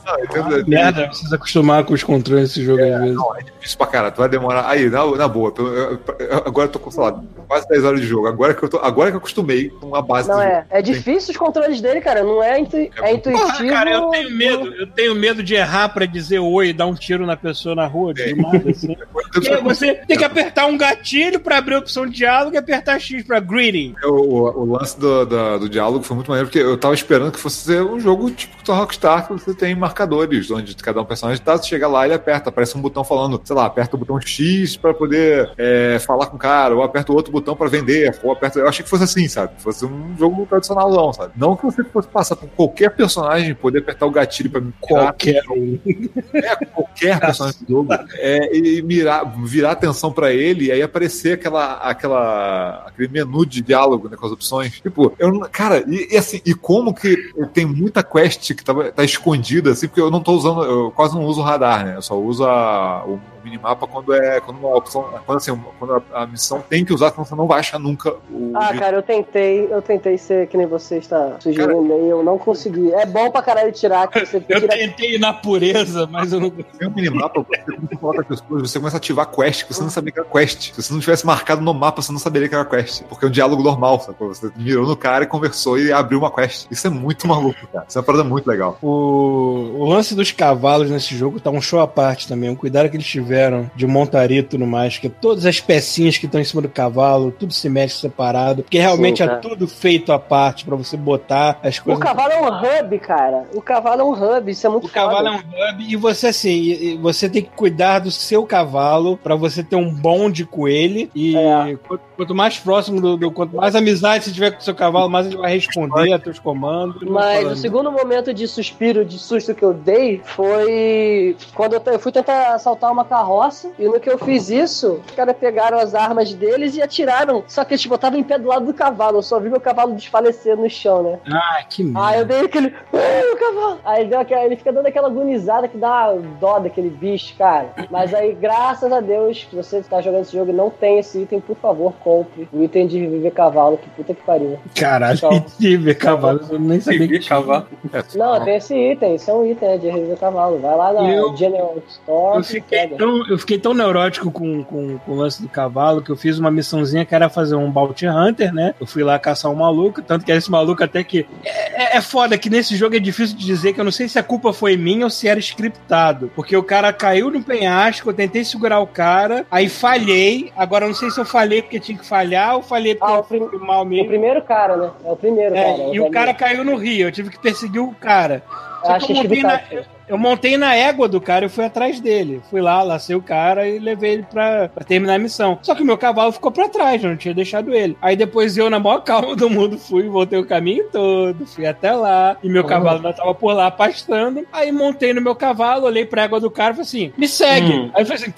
não, 0.05 0.19
eu 0.19 0.25
entendo- 0.25 0.67
Merda, 0.69 1.07
precisa 1.07 1.35
acostumar 1.35 1.83
com 1.83 1.93
os 1.93 2.03
controles 2.03 2.49
desse 2.49 2.63
jogo 2.63 2.81
às 2.83 2.99
vezes. 3.01 3.15
Não, 3.15 3.35
é 3.35 3.41
difícil 3.41 3.77
pra 3.77 3.87
caralho, 3.87 4.13
tu 4.13 4.17
vai 4.19 4.29
demorar. 4.29 4.67
Aí, 4.69 4.89
na, 4.89 5.05
na 5.15 5.27
boa, 5.27 5.51
eu- 5.57 5.67
eu- 5.67 5.99
agora 6.45 6.67
eu 6.67 6.71
tô 6.71 6.79
com, 6.79 6.91
sei 6.91 7.03
lá, 7.03 7.19
quase 7.47 7.67
10 7.67 7.83
horas 7.83 7.99
de 8.01 8.05
jogo. 8.07 8.18
Jogo. 8.19 8.27
Agora 8.27 8.53
que 8.53 8.63
eu, 8.63 8.69
tô, 8.69 8.77
agora 8.77 9.09
que 9.09 9.15
eu 9.15 9.19
acostumei 9.19 9.69
com 9.69 9.95
a 9.95 10.01
base 10.01 10.27
Não 10.29 10.35
do 10.37 10.41
é. 10.41 10.55
jogo. 10.55 10.65
É 10.69 10.81
difícil 10.81 11.31
os 11.31 11.37
controles 11.37 11.81
dele, 11.81 12.01
cara. 12.01 12.23
Não 12.23 12.41
é, 12.43 12.59
intu... 12.59 12.77
é 12.77 13.13
intuitivo. 13.13 13.45
Porra, 13.47 13.65
cara, 13.67 13.91
eu 13.91 14.09
tenho 14.09 14.31
medo. 14.31 14.73
Eu 14.73 14.87
tenho 14.87 15.15
medo 15.15 15.41
de 15.43 15.55
errar 15.55 15.89
pra 15.89 16.05
dizer 16.05 16.39
oi 16.39 16.69
e 16.69 16.73
dar 16.73 16.85
um 16.87 16.93
tiro 16.95 17.25
na 17.25 17.35
pessoa 17.37 17.73
na 17.75 17.85
rua, 17.87 18.13
de 18.13 18.33
nada, 18.35 18.69
assim. 18.69 18.95
Porque 19.33 19.55
você 19.57 19.93
tem 19.95 20.17
que 20.17 20.23
apertar 20.23 20.65
um 20.65 20.77
gatilho 20.77 21.39
pra 21.39 21.57
abrir 21.57 21.75
a 21.75 21.79
opção 21.79 22.05
de 22.05 22.13
diálogo 22.13 22.55
e 22.55 22.57
apertar 22.57 22.99
X 22.99 23.23
pra 23.23 23.39
greeting. 23.39 23.95
O, 24.03 24.09
o- 24.09 24.61
o 24.61 24.73
lance 24.73 24.99
do, 24.99 25.25
da- 25.25 25.57
do 25.57 25.69
diálogo 25.69 26.03
foi 26.03 26.15
muito 26.15 26.29
maneiro, 26.29 26.47
porque 26.49 26.59
eu 26.59 26.77
tava 26.77 26.93
esperando 26.93 27.31
que 27.31 27.39
fosse 27.39 27.57
ser 27.57 27.81
um 27.83 27.99
jogo 27.99 28.29
tipo 28.31 28.63
do 28.63 28.73
Rockstar, 28.73 29.25
que 29.27 29.33
você 29.33 29.53
tem 29.53 29.73
marcadores, 29.75 30.49
onde 30.51 30.75
cada 30.75 31.01
um 31.01 31.05
personagem 31.05 31.41
tá, 31.43 31.57
você 31.57 31.67
chega 31.67 31.87
lá 31.87 32.05
e 32.05 32.07
ele 32.09 32.13
aperta, 32.15 32.49
aparece 32.49 32.77
um 32.77 32.81
botão 32.81 33.03
falando, 33.03 33.39
sei 33.43 33.55
lá, 33.55 33.65
aperta 33.65 33.95
o 33.95 33.99
botão 33.99 34.19
X 34.21 34.75
pra 34.77 34.93
poder 34.93 35.51
é, 35.57 35.97
falar 35.99 36.27
com 36.27 36.35
o 36.35 36.39
cara, 36.39 36.75
ou 36.75 36.83
aperta 36.83 37.11
o 37.11 37.15
outro 37.15 37.31
botão 37.31 37.55
pra 37.55 37.67
vender, 37.67 38.08
aperta... 38.31 38.59
Eu 38.59 38.67
achei 38.67 38.83
que 38.83 38.89
fosse 38.89 39.03
assim, 39.03 39.27
sabe? 39.27 39.53
Fosse 39.57 39.85
um 39.85 40.15
jogo 40.17 40.45
tradicional, 40.45 40.91
não, 40.91 41.13
sabe? 41.13 41.33
Não 41.35 41.55
que 41.55 41.63
você 41.63 41.83
fosse 41.83 42.07
passar 42.07 42.35
por 42.35 42.49
qualquer 42.49 42.89
personagem, 42.89 43.53
poder 43.55 43.79
apertar 43.79 44.05
o 44.05 44.11
gatilho 44.11 44.49
pra 44.49 44.61
mirar, 44.61 44.79
Qualquer 44.81 45.43
um. 45.49 45.79
é, 46.33 46.65
qualquer 46.65 47.19
personagem 47.19 47.59
do 47.61 47.67
jogo, 47.67 47.93
é, 48.13 48.55
e 48.55 48.81
mirar, 48.81 49.25
virar 49.43 49.71
atenção 49.71 50.11
pra 50.11 50.31
ele 50.31 50.65
e 50.65 50.71
aí 50.71 50.81
aparecer 50.81 51.33
aquela, 51.33 51.75
aquela, 51.75 52.83
aquele 52.87 53.07
menu 53.07 53.45
de 53.45 53.61
diálogo 53.61 54.09
né, 54.09 54.17
com 54.17 54.25
as 54.25 54.31
opções. 54.31 54.79
Tipo, 54.79 55.13
eu, 55.19 55.39
cara, 55.51 55.83
e, 55.87 56.13
e 56.13 56.17
assim, 56.17 56.41
e 56.45 56.53
como 56.53 56.93
que 56.93 57.15
tem 57.53 57.65
muita 57.65 58.03
quest 58.03 58.53
que 58.53 58.63
tava, 58.63 58.91
tá 58.91 59.03
escondida, 59.03 59.71
assim, 59.71 59.87
porque 59.87 60.01
eu 60.01 60.11
não 60.11 60.21
tô 60.21 60.33
usando, 60.33 60.63
eu 60.63 60.91
quase 60.91 61.15
não 61.15 61.25
uso 61.25 61.41
o 61.41 61.43
radar, 61.43 61.85
né? 61.85 61.95
Eu 61.95 62.01
só 62.01 62.19
uso 62.19 62.45
a, 62.45 63.05
o 63.05 63.19
minimapa 63.43 63.87
quando 63.87 64.13
é 64.13 64.39
quando 64.39 64.57
uma 64.59 64.75
opção, 64.75 65.05
quando, 65.25 65.37
assim, 65.37 65.57
quando 65.77 66.03
a, 66.13 66.23
a 66.23 66.27
missão 66.27 66.63
tem 66.67 66.83
que 66.83 66.93
usar, 66.93 67.11
senão 67.11 67.25
você 67.25 67.35
não 67.35 67.47
vai 67.47 67.59
achar 67.59 67.79
nunca 67.79 68.11
o. 68.31 68.51
Ah, 68.55 68.73
cara, 68.73 68.97
eu 68.97 69.01
tentei, 69.03 69.67
eu 69.71 69.81
tentei 69.81 70.17
ser 70.17 70.47
que 70.47 70.57
nem 70.57 70.67
você 70.67 70.97
está 70.97 71.39
sugerindo 71.39 71.93
aí, 71.93 72.09
eu 72.09 72.23
não 72.23 72.37
consegui. 72.37 72.91
É 72.93 73.05
bom 73.05 73.29
pra 73.31 73.41
caralho 73.41 73.71
tirar, 73.71 74.07
que 74.07 74.25
você 74.25 74.37
Eu 74.37 74.61
tira. 74.61 74.67
tentei 74.67 75.15
ir 75.15 75.19
na 75.19 75.33
pureza, 75.33 76.07
mas 76.07 76.33
eu 76.33 76.39
não 76.39 76.49
Tem 76.49 76.87
um 76.87 76.91
minimapa, 76.93 77.41
você 77.41 77.63
começa 77.71 77.95
a 77.95 77.97
falar 77.97 78.13
com 78.13 78.21
as 78.21 78.27
pessoas, 78.27 78.61
você 78.61 78.79
começa 78.79 78.97
a 78.97 78.99
ativar 78.99 79.25
quest 79.27 79.65
que 79.65 79.73
você 79.73 79.81
não 79.81 79.89
sabia 79.89 80.11
que 80.11 80.19
era 80.19 80.29
quest. 80.29 80.73
Se 80.73 80.81
você 80.81 80.93
não 80.93 80.99
tivesse 80.99 81.25
marcado 81.25 81.61
no 81.61 81.73
mapa, 81.73 82.01
você 82.01 82.11
não 82.11 82.19
saberia 82.19 82.47
que 82.49 82.55
era 82.55 82.65
quest. 82.65 83.03
Porque 83.03 83.25
é 83.25 83.27
um 83.27 83.31
diálogo 83.31 83.61
normal, 83.63 83.99
sacou? 84.01 84.27
Você 84.29 84.51
mirou 84.55 84.85
no 84.87 84.95
cara 84.95 85.23
e 85.23 85.27
conversou 85.27 85.79
e 85.79 85.91
abriu 85.91 86.19
uma 86.19 86.31
quest. 86.31 86.67
Isso 86.69 86.87
é 86.87 86.89
muito 86.89 87.27
maluco, 87.27 87.67
cara. 87.71 87.85
Isso 87.87 87.97
é 87.97 88.01
uma 88.01 88.05
parada 88.05 88.23
muito 88.23 88.47
legal. 88.47 88.77
O, 88.81 89.75
o 89.79 89.85
lance 89.85 90.15
dos 90.15 90.31
cavalos 90.31 90.89
nesse 90.89 91.15
jogo 91.15 91.39
tá 91.39 91.49
um 91.49 91.61
show 91.61 91.79
à 91.79 91.87
parte 91.87 92.27
também. 92.27 92.49
Um 92.49 92.55
cuidado 92.55 92.89
que 92.89 92.95
eles 92.97 93.07
tiveram 93.07 93.38
de 93.75 93.85
montar 93.87 94.29
e 94.31 94.41
tudo 94.43 94.65
mais. 94.65 94.97
Que 94.97 95.09
todas 95.09 95.45
as 95.45 95.59
pecinhas 95.59 96.17
que 96.17 96.25
estão 96.25 96.39
em 96.41 96.43
cima 96.43 96.61
do 96.61 96.69
cavalo, 96.69 97.31
tudo 97.31 97.53
se 97.53 97.69
mexe 97.69 97.95
separado. 97.99 98.63
Porque 98.63 98.79
realmente 98.79 99.23
Sim, 99.23 99.29
é 99.29 99.35
tudo 99.37 99.67
feito 99.67 100.11
à 100.11 100.19
parte 100.19 100.65
pra 100.65 100.75
você 100.75 100.95
botar 100.97 101.59
as 101.63 101.77
O 101.77 101.83
coisas. 101.83 102.03
cavalo 102.03 102.31
é 102.31 102.41
um 102.41 102.47
hub, 102.85 102.99
cara. 102.99 103.43
O 103.53 103.61
cavalo 103.61 104.01
é 104.01 104.03
um 104.03 104.11
hub, 104.37 104.51
isso 104.51 104.65
é 104.65 104.69
muito 104.69 104.87
O 104.87 104.89
cavalo 104.89 105.27
é 105.27 105.31
foda. 105.37 105.43
um 105.47 105.71
hub 105.73 105.83
e 105.87 105.95
você 105.95 106.27
assim, 106.27 106.97
você 107.01 107.29
tem 107.29 107.41
que 107.43 107.49
cuidar 107.55 107.99
do 107.99 108.11
seu 108.11 108.45
cavalo 108.45 109.17
pra 109.17 109.35
você 109.35 109.63
ter 109.63 109.75
um 109.75 109.93
bonde 109.93 110.45
com 110.45 110.67
ele 110.67 111.09
e 111.15 111.35
É. 111.35 111.77
quanto, 111.87 112.01
quanto 112.17 112.35
mais 112.35 112.57
próximo 112.57 112.99
do, 113.01 113.17
do- 113.17 113.31
quanto 113.31 113.55
mais 113.55 113.75
amizade 113.75 114.25
você 114.25 114.31
tiver 114.31 114.51
com 114.51 114.59
o 114.59 114.63
seu 114.63 114.75
cavalo, 114.75 115.09
mais 115.09 115.27
ele 115.27 115.37
vai 115.37 115.53
responder 115.53 116.13
a 116.13 116.19
teus 116.19 116.39
comandos. 116.39 117.01
Mas 117.09 117.45
o 117.51 117.55
segundo 117.55 117.91
momento 117.91 118.33
de 118.33 118.47
suspiro, 118.47 119.05
de 119.05 119.17
susto 119.17 119.53
que 119.53 119.63
eu 119.63 119.73
dei 119.73 120.21
foi 120.23 121.35
quando 121.53 121.73
eu, 121.73 121.81
eu 121.87 121.99
fui 121.99 122.11
tentar 122.11 122.53
assaltar 122.53 122.91
uma 122.91 123.03
carroça 123.19 123.71
e 123.77 123.85
no 123.85 123.99
que 123.99 124.09
eu 124.09 124.17
fiz 124.17 124.49
isso, 124.49 125.01
os 125.05 125.11
caras 125.15 125.35
pegaram 125.37 125.77
as 125.77 125.93
armas 125.93 126.33
deles 126.33 126.75
e 126.75 126.81
atiraram. 126.81 127.43
Só 127.47 127.63
que, 127.65 127.77
tipo, 127.77 127.93
eu 127.93 127.97
tava 127.97 128.17
em 128.17 128.23
pé 128.23 128.37
do 128.37 128.47
lado 128.47 128.65
do 128.65 128.73
cavalo, 128.73 129.17
eu 129.17 129.21
só 129.21 129.39
vi 129.39 129.49
meu 129.49 129.59
cavalo 129.59 129.93
desfalecer 129.93 130.55
no 130.55 130.69
chão, 130.69 131.03
né? 131.03 131.19
Ah, 131.31 131.61
que 131.69 131.83
merda. 131.83 132.07
Aí 132.07 132.19
eu 132.19 132.25
dei 132.25 132.39
aquele. 132.41 132.73
Ai, 132.93 133.31
o 133.33 133.37
cavalo! 133.37 133.79
Aí 133.83 134.05
deu 134.07 134.19
aquela, 134.19 134.45
ele 134.45 134.55
fica 134.55 134.71
dando 134.71 134.85
aquela 134.85 135.07
agonizada 135.07 135.67
que 135.67 135.77
dá 135.77 136.13
dó 136.39 136.59
daquele 136.59 136.89
bicho, 136.89 137.35
cara. 137.37 137.69
Mas 137.91 138.13
aí, 138.13 138.33
graças 138.33 138.91
a 138.91 138.99
Deus, 139.01 139.45
que 139.49 139.55
você 139.55 139.81
tá 139.81 139.99
jogando 140.01 140.21
esse 140.21 140.33
jogo 140.33 140.51
e 140.51 140.53
não 140.53 140.69
tem 140.69 140.99
esse 140.99 141.19
item, 141.23 141.41
por 141.41 141.57
favor, 141.57 141.93
compre 142.03 142.47
o 142.53 142.63
item 142.63 142.87
de 142.87 143.05
viver 143.05 143.31
cavalo, 143.31 143.77
que 143.77 143.89
puta 143.89 144.13
que 144.13 144.23
pariu. 144.23 144.57
Caralho, 144.75 145.17
Então- 145.19 145.45
tive 145.59 145.93
cavalo, 145.95 146.39
eu 146.49 146.59
nem 146.59 146.79
sabia 146.79 146.99
que 146.99 147.05
Viver 147.07 147.19
tinha. 147.19 147.29
cavalo. 147.39 147.67
Não, 148.15 148.43
tem 148.45 148.55
esse 148.55 148.75
item, 148.75 149.15
isso 149.15 149.29
é 149.29 149.33
um 149.33 149.45
item 149.45 149.69
né, 149.69 149.77
de 149.77 149.89
reviver 149.89 150.17
cavalo. 150.17 150.59
Vai 150.59 150.75
lá 150.75 150.93
na 150.93 151.09
Eu- 151.11 151.35
General 151.35 151.75
Store 151.87 152.37
Eu 152.37 152.43
fiquei, 152.43 152.79
pega. 152.87 152.95
Tão, 153.09 153.27
eu 153.27 153.37
fiquei 153.37 153.57
tão 153.57 153.73
neurótico 153.73 154.31
com, 154.31 154.63
com, 154.63 154.97
com 154.99 155.11
o 155.11 155.15
lance 155.15 155.41
do 155.41 155.49
cavalo 155.49 156.01
que 156.01 156.09
eu 156.11 156.15
fiz 156.17 156.37
uma 156.39 156.51
missãozinha 156.51 157.05
que 157.05 157.13
era 157.15 157.29
fazer 157.29 157.55
um 157.55 157.69
Bounty 157.71 158.07
Hunter, 158.07 158.53
né? 158.53 158.73
Eu 158.79 158.85
fui 158.87 159.03
lá 159.03 159.17
caçar 159.19 159.51
um 159.51 159.55
maluco, 159.55 160.01
tanto 160.01 160.25
que 160.25 160.31
esse 160.31 160.49
maluco 160.49 160.83
até 160.83 161.03
que. 161.03 161.25
É, 161.43 161.95
é- 161.95 161.97
é 161.97 162.01
foda 162.01 162.37
que 162.37 162.49
nesse 162.49 162.75
jogo 162.75 162.95
é 162.95 162.99
difícil 162.99 163.35
de 163.35 163.45
dizer 163.45 163.73
que 163.73 163.79
eu 163.79 163.83
não 163.83 163.91
sei 163.91 164.07
se 164.07 164.19
a 164.19 164.23
culpa 164.23 164.53
foi 164.53 164.77
minha 164.77 165.05
ou 165.05 165.09
se 165.09 165.27
era 165.27 165.39
scriptado. 165.39 166.31
Porque 166.35 166.55
o 166.55 166.63
cara 166.63 166.93
caiu 166.93 167.31
no 167.31 167.41
penhasco, 167.43 168.09
eu 168.09 168.13
tentei 168.13 168.43
segurar 168.43 168.79
o 168.79 168.87
cara, 168.87 169.45
aí 169.49 169.67
falhei. 169.67 170.51
Agora 170.55 170.85
eu 170.85 170.89
não 170.89 170.95
sei 170.95 171.09
se 171.09 171.19
eu 171.19 171.25
falhei 171.25 171.61
porque 171.61 171.79
tinha 171.79 171.97
que 171.97 172.05
falhar 172.05 172.55
ou 172.55 172.61
falhei 172.61 172.95
porque 172.95 173.11
Ah, 173.11 173.15
eu 173.17 173.21
o 173.21 173.23
prim- 173.23 173.47
fui 173.49 173.59
mal 173.59 173.81
O 173.83 173.85
mesmo. 173.85 174.07
primeiro 174.07 174.41
cara, 174.43 174.77
né? 174.77 174.89
É 175.05 175.11
o 175.11 175.15
primeiro 175.15 175.55
É, 175.55 175.63
cara. 175.77 175.89
e 175.95 175.99
o 175.99 176.09
cara 176.11 176.33
caiu 176.33 176.63
no 176.63 176.75
rio, 176.75 177.07
eu 177.07 177.11
tive 177.11 177.29
que 177.29 177.39
perseguir 177.39 177.81
o 177.81 177.91
cara. 177.93 178.43
Eu 178.83 178.91
eu 178.91 179.15
montei, 179.15 179.43
na, 179.43 179.61
eu 180.07 180.17
montei 180.17 180.57
na 180.57 180.75
égua 180.75 181.07
do 181.07 181.19
cara 181.19 181.45
e 181.45 181.49
fui 181.49 181.65
atrás 181.65 181.99
dele. 181.99 182.41
Fui 182.49 182.61
lá, 182.61 182.81
lacei 182.81 183.15
o 183.15 183.21
cara 183.21 183.67
e 183.67 183.79
levei 183.79 184.13
ele 184.13 184.23
pra, 184.23 184.69
pra 184.69 184.83
terminar 184.83 185.15
a 185.15 185.19
missão. 185.19 185.59
Só 185.61 185.75
que 185.75 185.83
o 185.83 185.85
meu 185.85 185.97
cavalo 185.97 186.31
ficou 186.31 186.51
pra 186.51 186.69
trás, 186.69 187.03
eu 187.03 187.09
não 187.09 187.17
tinha 187.17 187.33
deixado 187.33 187.73
ele. 187.73 187.97
Aí 188.01 188.15
depois 188.15 188.57
eu, 188.57 188.69
na 188.69 188.79
maior 188.79 188.99
calma 189.01 189.35
do 189.35 189.49
mundo, 189.49 189.77
fui, 189.77 190.07
voltei 190.07 190.39
o 190.39 190.45
caminho 190.45 190.85
todo, 190.91 191.45
fui 191.45 191.65
até 191.65 191.91
lá. 191.91 192.37
E 192.41 192.49
meu 192.49 192.63
cavalo 192.63 192.97
ainda 192.97 193.13
tava 193.13 193.33
por 193.35 193.53
lá 193.53 193.69
pastando. 193.69 194.45
Aí 194.51 194.71
montei 194.71 195.13
no 195.13 195.21
meu 195.21 195.35
cavalo, 195.35 195.85
olhei 195.85 196.05
pra 196.05 196.23
égua 196.23 196.39
do 196.39 196.49
cara 196.49 196.71
e 196.71 196.75
falei 196.75 196.87
assim: 196.87 197.13
me 197.17 197.27
segue. 197.27 197.71
Hum. 197.71 197.91
Aí 197.93 198.03
eu 198.03 198.05
falei 198.05 198.23
assim. 198.23 198.33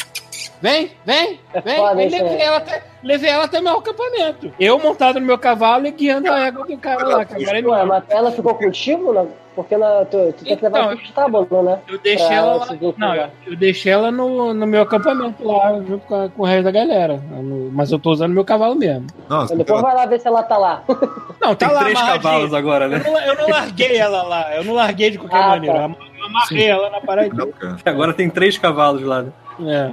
Vem, 0.61 0.91
vem, 1.05 1.39
vem. 1.65 2.05
isso, 2.07 2.23
levei 2.23 2.41
ela, 2.41 2.57
até, 2.57 2.83
levei 3.03 3.29
ela 3.31 3.45
até 3.45 3.59
meu 3.61 3.77
acampamento. 3.77 4.53
Eu 4.59 4.77
montado 4.77 5.19
no 5.19 5.25
meu 5.25 5.37
cavalo 5.37 5.87
e 5.87 5.91
guiando 5.91 6.31
a 6.31 6.39
égua 6.47 6.65
do 6.65 6.77
cara 6.77 7.03
lá, 7.07 7.25
que 7.25 7.33
agora 7.43 7.59
é 7.59 7.65
Ué, 7.65 7.83
mas 7.85 8.03
ela 8.09 8.31
ficou 8.31 8.53
contigo? 8.55 9.11
Né? 9.11 9.25
Porque 9.55 9.75
na, 9.75 10.05
tu, 10.05 10.31
tu 10.37 10.45
tem 10.45 10.55
que 10.55 10.63
levar 10.63 10.79
Então, 10.83 10.95
pro 10.95 11.05
estábulo, 11.05 11.63
né? 11.63 11.79
Eu 11.89 11.97
deixei 11.97 12.25
Pra 12.27 12.35
ela 12.35 12.51
ela 12.53 12.65
lá. 12.65 12.93
Não, 12.97 13.15
eu, 13.15 13.27
eu 13.47 13.55
deixei 13.57 13.91
ela 13.91 14.11
no, 14.11 14.53
no 14.53 14.65
meu 14.67 14.83
acampamento 14.83 15.45
lá, 15.45 15.73
junto 15.85 16.05
com, 16.05 16.15
a- 16.15 16.29
com 16.29 16.43
o 16.43 16.45
resto 16.45 16.63
da 16.63 16.71
galera. 16.71 17.19
Mas 17.73 17.91
eu 17.91 17.99
tô 17.99 18.11
usando 18.11 18.31
meu 18.31 18.45
cavalo 18.45 18.75
mesmo. 18.75 19.07
Então 19.25 19.57
depois 19.57 19.81
vai 19.81 19.93
lá 19.95 20.05
ver 20.05 20.19
se 20.21 20.27
ela 20.27 20.43
tá 20.43 20.57
lá. 20.57 20.83
Não, 21.41 21.53
tá 21.55 21.67
Tem 21.67 21.75
lá 21.75 21.81
três 21.81 21.99
cavalos 21.99 22.53
agora, 22.53 22.85
Eu 22.85 22.89
né? 22.89 23.01
não, 23.03 23.19
eu 23.19 23.35
não 23.35 23.49
larguei 23.49 23.97
ela 23.97 24.21
lá, 24.23 24.55
eu 24.55 24.63
não 24.63 24.73
larguei 24.73 25.09
de 25.09 25.17
qualquer 25.17 25.37
Ah, 25.41 25.47
maneira. 25.49 25.79
tá. 25.89 25.95
Eu 26.19 26.25
amarrei 26.27 26.67
ela 26.67 26.89
na 26.91 27.01
cara. 27.01 27.29
Agora 27.85 28.13
tem 28.13 28.29
três 28.29 28.57
cavalos 28.57 29.01
lá. 29.01 29.23
né? 29.23 29.31
É. 29.67 29.91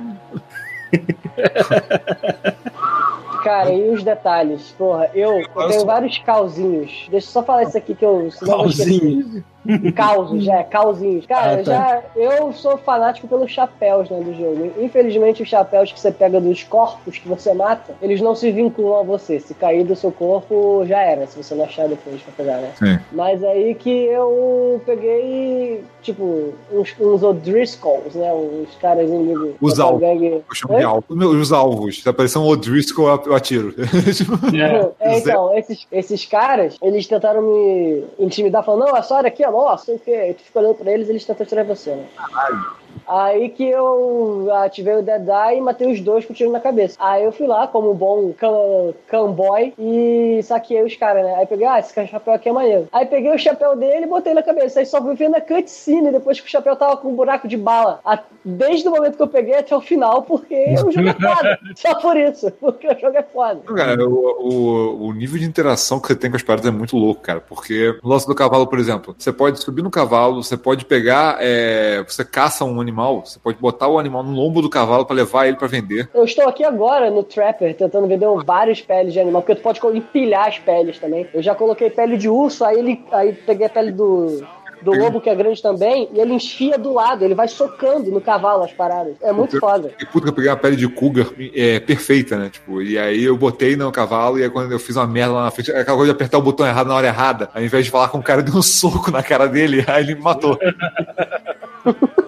Cara, 3.42 3.72
e 3.72 3.90
os 3.90 4.02
detalhes? 4.02 4.74
Porra, 4.76 5.10
eu, 5.14 5.38
eu 5.40 5.68
tenho 5.68 5.86
vários 5.86 6.18
calzinhos. 6.18 7.06
Deixa 7.10 7.28
eu 7.28 7.32
só 7.32 7.42
falar 7.42 7.62
isso 7.64 7.78
aqui 7.78 7.94
que 7.94 8.04
eu. 8.04 8.30
senão 8.30 8.60
Causos, 9.94 10.44
já, 10.44 10.62
causinhos. 10.64 11.26
Cara, 11.26 11.52
Ah, 11.54 11.56
tá. 11.56 11.62
já, 11.64 12.02
eu 12.16 12.52
sou 12.52 12.76
fanático 12.78 13.26
pelos 13.28 13.50
chapéus 13.50 14.08
né, 14.10 14.20
do 14.20 14.34
jogo. 14.34 14.72
Infelizmente, 14.80 15.42
os 15.42 15.48
chapéus 15.48 15.92
que 15.92 16.00
você 16.00 16.10
pega 16.10 16.40
dos 16.40 16.62
corpos 16.64 17.18
que 17.18 17.28
você 17.28 17.52
mata, 17.52 17.94
eles 18.00 18.20
não 18.20 18.34
se 18.34 18.50
vinculam 18.50 19.00
a 19.00 19.02
você. 19.02 19.38
Se 19.40 19.54
cair 19.54 19.84
do 19.84 19.94
seu 19.96 20.10
corpo, 20.12 20.84
já 20.86 21.00
era, 21.02 21.26
se 21.26 21.36
você 21.42 21.54
não 21.54 21.64
achar 21.64 21.88
depois 21.88 22.20
pra 22.22 22.32
pegar, 22.36 22.58
né? 22.58 22.70
Sim. 22.78 22.98
Mas 23.12 23.42
aí 23.44 23.74
que 23.74 23.90
eu 24.06 24.80
peguei, 24.86 25.84
tipo, 26.02 26.52
uns, 26.72 26.94
uns 27.00 27.22
O'Driscolls, 27.22 28.14
né? 28.14 28.32
Uns 28.32 28.74
caras 28.76 29.08
inimigos. 29.08 29.54
Os 29.60 29.78
alvos. 29.80 30.00
gangue. 30.00 30.26
Eu 30.48 30.54
chamo 30.54 30.78
de 30.78 30.84
alvo. 30.84 31.04
Meu, 31.10 31.30
Os 31.30 31.52
alvos. 31.52 32.02
Se 32.02 32.08
aparecer 32.08 32.38
um 32.38 32.46
O'Driscoll, 32.46 33.20
eu 33.26 33.34
atiro. 33.34 33.74
É. 34.58 35.08
É, 35.08 35.18
então, 35.18 35.56
esses, 35.56 35.86
esses 35.90 36.24
caras, 36.24 36.76
eles 36.82 37.06
tentaram 37.06 37.42
me 37.42 38.04
intimidar, 38.18 38.64
falando, 38.64 38.86
não, 38.88 38.96
essa 38.96 39.14
hora 39.14 39.28
aqui 39.28 39.42
nossa, 39.50 39.86
sei 39.86 39.94
o 39.96 39.98
quê. 40.00 40.34
Tu 40.34 40.44
fica 40.44 40.58
olhando 40.58 40.74
pra 40.76 40.92
eles 40.92 41.08
eles 41.08 41.24
tentam 41.24 41.46
tirar 41.46 41.64
você, 41.64 41.94
né? 41.94 42.08
Aí 43.08 43.48
que 43.48 43.68
eu 43.68 44.48
ativei 44.52 44.94
o 44.96 45.02
Dead 45.02 45.26
Eye 45.26 45.58
e 45.58 45.60
matei 45.60 45.90
os 45.90 46.00
dois 46.00 46.24
com 46.24 46.34
tiro 46.34 46.52
na 46.52 46.60
cabeça. 46.60 46.96
Aí 47.00 47.24
eu 47.24 47.32
fui 47.32 47.46
lá, 47.46 47.66
como 47.66 47.90
um 47.90 47.94
bom 47.94 48.32
cam- 48.32 48.94
camboy, 49.08 49.72
e 49.78 50.40
saqueei 50.42 50.84
os 50.84 50.94
caras, 50.96 51.24
né? 51.24 51.34
Aí 51.36 51.46
peguei, 51.46 51.66
ah, 51.66 51.78
esse 51.78 51.92
chapéu 52.06 52.34
aqui 52.34 52.48
é 52.48 52.52
maneiro. 52.52 52.88
Aí 52.92 53.06
peguei 53.06 53.34
o 53.34 53.38
chapéu 53.38 53.76
dele 53.76 54.04
e 54.04 54.08
botei 54.08 54.34
na 54.34 54.42
cabeça. 54.42 54.80
Aí 54.80 54.86
só 54.86 55.00
fui 55.02 55.14
vendo 55.14 55.36
a 55.36 55.40
cutscene 55.40 56.12
depois 56.12 56.40
que 56.40 56.46
o 56.46 56.50
chapéu 56.50 56.76
tava 56.76 56.96
com 56.96 57.08
um 57.08 57.14
buraco 57.16 57.48
de 57.48 57.56
bala. 57.56 58.00
Desde 58.44 58.88
o 58.88 58.90
momento 58.90 59.16
que 59.16 59.22
eu 59.22 59.28
peguei 59.28 59.56
até 59.56 59.74
o 59.74 59.80
final, 59.80 60.22
porque 60.22 60.74
o 60.86 60.90
jogo 60.90 61.08
é 61.08 61.14
foda. 61.14 61.58
Só 61.76 61.94
por 62.00 62.16
isso, 62.16 62.50
porque 62.52 62.86
o 62.86 62.98
jogo 62.98 63.16
é 63.16 63.22
foda. 63.22 63.60
Cara, 63.74 64.08
o, 64.08 64.14
o, 64.14 65.06
o 65.08 65.12
nível 65.12 65.38
de 65.38 65.46
interação 65.46 66.00
que 66.00 66.08
você 66.08 66.16
tem 66.16 66.30
com 66.30 66.36
as 66.36 66.42
paradas 66.42 66.66
é 66.66 66.70
muito 66.70 66.96
louco, 66.96 67.20
cara. 67.22 67.40
Porque 67.40 67.98
no 68.02 68.10
lance 68.10 68.26
do 68.26 68.34
cavalo, 68.34 68.66
por 68.66 68.78
exemplo, 68.78 69.14
você 69.18 69.32
pode 69.32 69.60
subir 69.60 69.82
no 69.82 69.90
cavalo, 69.90 70.42
você 70.42 70.56
pode 70.56 70.84
pegar, 70.84 71.38
é, 71.40 72.02
você 72.06 72.24
caça 72.24 72.64
um 72.64 72.80
animal 72.80 72.97
animal, 72.98 73.24
você 73.24 73.38
pode 73.38 73.58
botar 73.58 73.88
o 73.88 73.98
animal 73.98 74.22
no 74.22 74.32
lombo 74.32 74.60
do 74.60 74.68
cavalo 74.68 75.06
pra 75.06 75.14
levar 75.14 75.46
ele 75.46 75.56
pra 75.56 75.68
vender. 75.68 76.08
Eu 76.12 76.24
estou 76.24 76.48
aqui 76.48 76.64
agora 76.64 77.10
no 77.10 77.22
Trapper 77.22 77.74
tentando 77.74 78.08
vender 78.08 78.26
várias 78.44 78.80
peles 78.80 79.12
de 79.12 79.20
animal, 79.20 79.42
porque 79.42 79.54
tu 79.54 79.62
pode 79.62 79.80
empilhar 79.96 80.48
as 80.48 80.58
peles 80.58 80.98
também. 80.98 81.26
Eu 81.32 81.42
já 81.42 81.54
coloquei 81.54 81.88
pele 81.90 82.16
de 82.16 82.28
urso, 82.28 82.64
aí 82.64 82.78
ele 82.78 83.04
aí 83.12 83.32
peguei 83.32 83.66
a 83.66 83.70
pele 83.70 83.92
do, 83.92 84.44
do 84.82 84.92
lobo, 84.92 85.20
que 85.20 85.30
é 85.30 85.34
grande 85.34 85.62
também, 85.62 86.08
e 86.12 86.20
ele 86.20 86.34
enfia 86.34 86.76
do 86.76 86.92
lado, 86.92 87.24
ele 87.24 87.34
vai 87.34 87.48
socando 87.48 88.10
no 88.10 88.20
cavalo 88.20 88.64
as 88.64 88.72
paradas. 88.72 89.14
É 89.20 89.32
muito 89.32 89.58
foda. 89.58 89.92
E 90.00 90.06
puta 90.06 90.24
que 90.24 90.30
eu 90.30 90.34
peguei 90.34 90.50
uma 90.50 90.56
pele 90.56 90.76
de 90.76 90.88
cougar 90.88 91.26
é, 91.54 91.78
perfeita, 91.80 92.36
né? 92.36 92.50
Tipo, 92.50 92.82
e 92.82 92.98
aí 92.98 93.24
eu 93.24 93.36
botei 93.36 93.76
no 93.76 93.90
cavalo 93.92 94.38
e 94.38 94.42
aí 94.42 94.50
quando 94.50 94.72
eu 94.72 94.78
fiz 94.78 94.96
uma 94.96 95.06
merda 95.06 95.34
lá 95.34 95.44
na 95.44 95.50
frente, 95.50 95.70
aquela 95.70 95.96
coisa 95.96 96.12
de 96.12 96.16
apertar 96.16 96.38
o 96.38 96.42
botão 96.42 96.66
errado 96.66 96.88
na 96.88 96.94
hora 96.94 97.06
errada, 97.06 97.50
ao 97.54 97.62
invés 97.62 97.84
de 97.84 97.90
falar 97.90 98.08
com 98.08 98.18
o 98.18 98.22
cara, 98.22 98.42
deu 98.42 98.54
um 98.54 98.62
soco 98.62 99.10
na 99.10 99.22
cara 99.22 99.46
dele, 99.46 99.84
aí 99.88 100.02
ele 100.02 100.14
me 100.16 100.22
matou. 100.22 100.58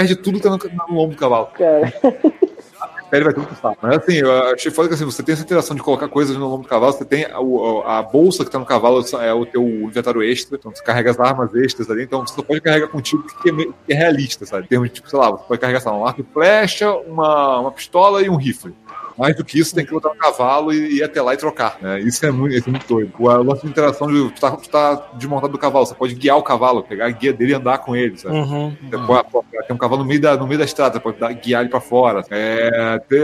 perde 0.00 0.16
tudo 0.16 0.38
que 0.38 0.42
tá 0.42 0.50
no, 0.50 0.94
lombo 0.94 1.14
do 1.14 1.18
cavalo. 1.18 1.46
Cara. 1.46 1.92
A 2.80 3.04
pele 3.10 3.24
vai 3.24 3.34
tudo 3.34 3.46
pro 3.46 3.56
saco. 3.56 3.78
Mas 3.82 3.98
assim, 3.98 4.14
eu 4.14 4.32
achei 4.52 4.70
foda 4.70 4.88
que 4.88 4.94
assim, 4.94 5.04
você 5.04 5.22
tem 5.22 5.32
essa 5.32 5.42
interação 5.42 5.76
de 5.76 5.82
colocar 5.82 6.08
coisas 6.08 6.36
no 6.36 6.48
lombo 6.48 6.62
do 6.62 6.68
cavalo, 6.68 6.92
você 6.92 7.04
tem 7.04 7.24
a, 7.24 7.98
a 7.98 8.02
bolsa 8.02 8.44
que 8.44 8.50
tá 8.50 8.58
no 8.58 8.64
cavalo, 8.64 9.04
é 9.20 9.34
o 9.34 9.44
teu 9.44 9.62
inventário 9.62 10.22
extra, 10.22 10.56
então 10.56 10.72
você 10.74 10.82
carrega 10.82 11.10
as 11.10 11.20
armas 11.20 11.54
extras 11.54 11.90
ali, 11.90 12.04
então 12.04 12.26
você 12.26 12.34
só 12.34 12.42
pode 12.42 12.60
carregar 12.60 12.88
contigo 12.88 13.24
que 13.42 13.50
é, 13.50 13.52
que 13.52 13.92
é 13.92 13.94
realista, 13.94 14.46
sabe? 14.46 14.64
Em 14.64 14.68
termos 14.68 14.88
de, 14.88 14.94
tipo, 14.94 15.10
sei 15.10 15.18
lá, 15.18 15.30
você 15.30 15.44
pode 15.44 15.60
carregar, 15.60 15.80
sei 15.80 15.90
lá, 15.90 15.98
um 15.98 16.06
arco 16.06 16.20
e 16.20 16.24
flecha, 16.32 16.92
uma, 16.92 17.60
uma 17.60 17.72
pistola 17.72 18.22
e 18.22 18.30
um 18.30 18.36
rifle. 18.36 18.74
Mais 19.20 19.36
do 19.36 19.44
que 19.44 19.58
isso, 19.58 19.74
tem 19.74 19.84
que 19.84 19.92
botar 19.92 20.08
no 20.08 20.14
cavalo 20.16 20.72
e 20.72 20.96
ir 20.96 21.02
até 21.02 21.20
lá 21.20 21.34
e 21.34 21.36
trocar. 21.36 21.76
né? 21.80 22.00
Isso 22.00 22.24
é 22.24 22.30
muito, 22.30 22.54
isso 22.56 22.68
é 22.68 22.70
muito 22.72 22.86
doido. 22.88 23.12
O 23.18 23.42
lance 23.42 23.62
de 23.62 23.68
interação 23.68 24.08
de 24.08 24.30
tu 24.30 24.40
tá, 24.40 24.50
tu 24.52 24.68
tá 24.68 25.10
desmontado 25.14 25.52
do 25.52 25.58
cavalo, 25.58 25.84
você 25.86 25.94
pode 25.94 26.14
guiar 26.14 26.36
o 26.38 26.42
cavalo, 26.42 26.82
pegar 26.82 27.06
a 27.06 27.10
guia 27.10 27.32
dele 27.32 27.52
e 27.52 27.54
andar 27.54 27.78
com 27.78 27.94
ele, 27.94 28.16
sabe? 28.18 28.34
Uhum. 28.36 28.74
Pode- 29.06 29.46
tem 29.66 29.76
um 29.76 29.78
cavalo 29.78 30.02
no 30.02 30.08
meio 30.08 30.20
da, 30.20 30.36
no 30.36 30.46
meio 30.46 30.58
da 30.58 30.64
estrada, 30.64 30.94
você 30.94 31.00
pode 31.00 31.18
dar- 31.18 31.32
guiar 31.34 31.60
ele 31.60 31.70
pra 31.70 31.80
fora. 31.80 32.24
É, 32.30 32.98
tem, 33.08 33.20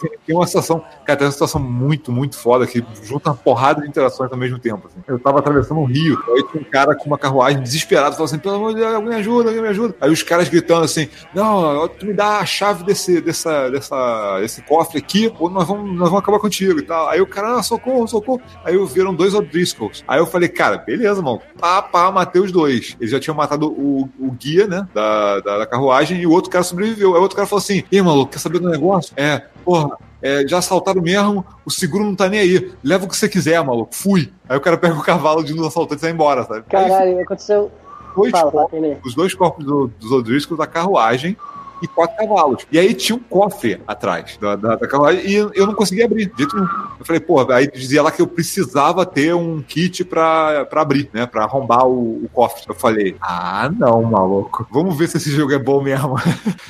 tem- 0.00 0.18
tem 0.26 0.36
uma 0.36 0.46
situação, 0.46 0.82
cara, 1.04 1.16
tem 1.18 1.26
uma 1.26 1.32
situação 1.32 1.60
muito, 1.62 2.10
muito 2.10 2.36
foda 2.36 2.66
que 2.66 2.84
junta 3.04 3.30
uma 3.30 3.36
porrada 3.36 3.80
de 3.82 3.88
interações 3.88 4.30
ao 4.32 4.38
mesmo 4.38 4.58
tempo. 4.58 4.86
assim. 4.88 4.98
Eu 5.06 5.18
tava 5.18 5.38
atravessando 5.38 5.78
um 5.80 5.84
rio, 5.84 6.18
aí 6.28 6.42
tinha 6.50 6.60
um 6.62 6.64
cara 6.70 6.94
com 6.96 7.06
uma 7.06 7.18
carruagem 7.18 7.62
desesperado, 7.62 8.16
falando 8.16 8.26
assim: 8.30 8.38
pelo 8.38 8.56
amor 8.56 8.74
de 8.74 8.80
Deus, 8.80 8.94
alguém 8.94 9.08
me 9.10 9.14
ajuda, 9.16 9.48
alguém 9.50 9.62
me 9.62 9.68
ajuda. 9.68 9.94
Aí 10.00 10.10
os 10.10 10.22
caras 10.22 10.48
gritando 10.48 10.84
assim: 10.84 11.08
não, 11.34 11.86
tu 11.88 12.06
me 12.06 12.12
dá 12.14 12.38
a 12.38 12.46
chave 12.46 12.82
desse, 12.84 13.20
dessa, 13.20 13.70
dessa, 13.70 14.40
desse 14.40 14.62
cofre 14.62 14.98
aqui, 14.98 15.27
ou 15.38 15.50
nós 15.50 15.66
vamos, 15.66 15.90
nós 15.96 16.08
vamos 16.08 16.22
acabar 16.22 16.38
contigo 16.38 16.78
e 16.78 16.82
tal. 16.82 17.08
Aí 17.08 17.20
o 17.20 17.26
cara, 17.26 17.56
ah, 17.56 17.62
socorro, 17.62 18.06
socorro. 18.06 18.40
Aí 18.64 18.74
eu 18.74 18.86
viram 18.86 19.14
dois 19.14 19.34
O'Driscolls. 19.34 20.04
Aí 20.06 20.18
eu 20.18 20.26
falei, 20.26 20.48
cara, 20.48 20.78
beleza, 20.78 21.20
mano. 21.22 21.40
Pá, 21.58 21.82
pá, 21.82 22.10
matei 22.10 22.40
os 22.40 22.52
dois. 22.52 22.96
Eles 23.00 23.10
já 23.10 23.20
tinham 23.20 23.36
matado 23.36 23.68
o, 23.68 24.08
o 24.18 24.30
guia, 24.32 24.66
né? 24.66 24.86
Da, 24.94 25.40
da, 25.40 25.58
da 25.58 25.66
carruagem, 25.66 26.20
e 26.20 26.26
o 26.26 26.30
outro 26.30 26.50
cara 26.50 26.64
sobreviveu. 26.64 27.12
Aí 27.14 27.18
o 27.18 27.22
outro 27.22 27.36
cara 27.36 27.46
falou 27.46 27.62
assim: 27.62 27.84
Ih, 27.90 28.02
maluco, 28.02 28.32
quer 28.32 28.38
saber 28.38 28.58
do 28.58 28.68
negócio? 28.68 29.12
É, 29.16 29.42
porra. 29.64 29.96
É, 30.20 30.44
já 30.48 30.58
assaltaram 30.58 31.00
mesmo, 31.00 31.46
o 31.64 31.70
seguro 31.70 32.02
não 32.02 32.14
tá 32.14 32.28
nem 32.28 32.40
aí. 32.40 32.72
Leva 32.82 33.04
o 33.04 33.08
que 33.08 33.16
você 33.16 33.28
quiser, 33.28 33.62
maluco. 33.64 33.94
Fui. 33.94 34.32
Aí 34.48 34.56
o 34.56 34.60
cara 34.60 34.76
pega 34.76 34.94
o 34.94 35.02
cavalo 35.02 35.44
de 35.44 35.54
um 35.54 35.64
assaltante 35.64 35.98
e 35.98 36.00
sai 36.00 36.10
embora, 36.10 36.42
sabe? 36.42 36.58
Aí 36.58 36.88
Caralho, 36.88 37.20
aconteceu. 37.20 37.70
dois 38.16 38.32
Fala, 38.32 38.50
corpos, 38.50 38.80
os 39.04 39.14
dois 39.14 39.34
corpos 39.34 39.64
do, 39.64 39.86
dos 40.00 40.10
O'Driscoll 40.10 40.56
da 40.56 40.66
carruagem 40.66 41.36
e 41.82 41.88
quatro 41.88 42.16
cavalos. 42.16 42.66
E 42.70 42.78
aí 42.78 42.94
tinha 42.94 43.16
um 43.16 43.20
cofre 43.20 43.80
atrás 43.86 44.36
da, 44.40 44.56
da, 44.56 44.76
da 44.76 44.88
carruagem 44.88 45.24
e 45.26 45.34
eu 45.34 45.66
não 45.66 45.74
conseguia 45.74 46.04
abrir, 46.04 46.26
de 46.30 46.38
jeito 46.38 46.54
nenhum. 46.56 46.68
Eu 46.98 47.04
falei, 47.04 47.20
pô, 47.20 47.50
aí 47.52 47.70
dizia 47.70 48.02
lá 48.02 48.10
que 48.10 48.20
eu 48.22 48.26
precisava 48.26 49.04
ter 49.06 49.34
um 49.34 49.62
kit 49.62 50.04
pra, 50.04 50.64
pra 50.66 50.82
abrir, 50.82 51.10
né? 51.12 51.26
Pra 51.26 51.44
arrombar 51.44 51.86
o, 51.86 52.24
o 52.24 52.28
cofre. 52.32 52.64
Eu 52.68 52.74
falei, 52.74 53.16
ah, 53.20 53.70
não, 53.76 54.02
maluco. 54.02 54.66
Vamos 54.70 54.96
ver 54.96 55.08
se 55.08 55.16
esse 55.16 55.30
jogo 55.30 55.52
é 55.52 55.58
bom 55.58 55.82
mesmo. 55.82 56.16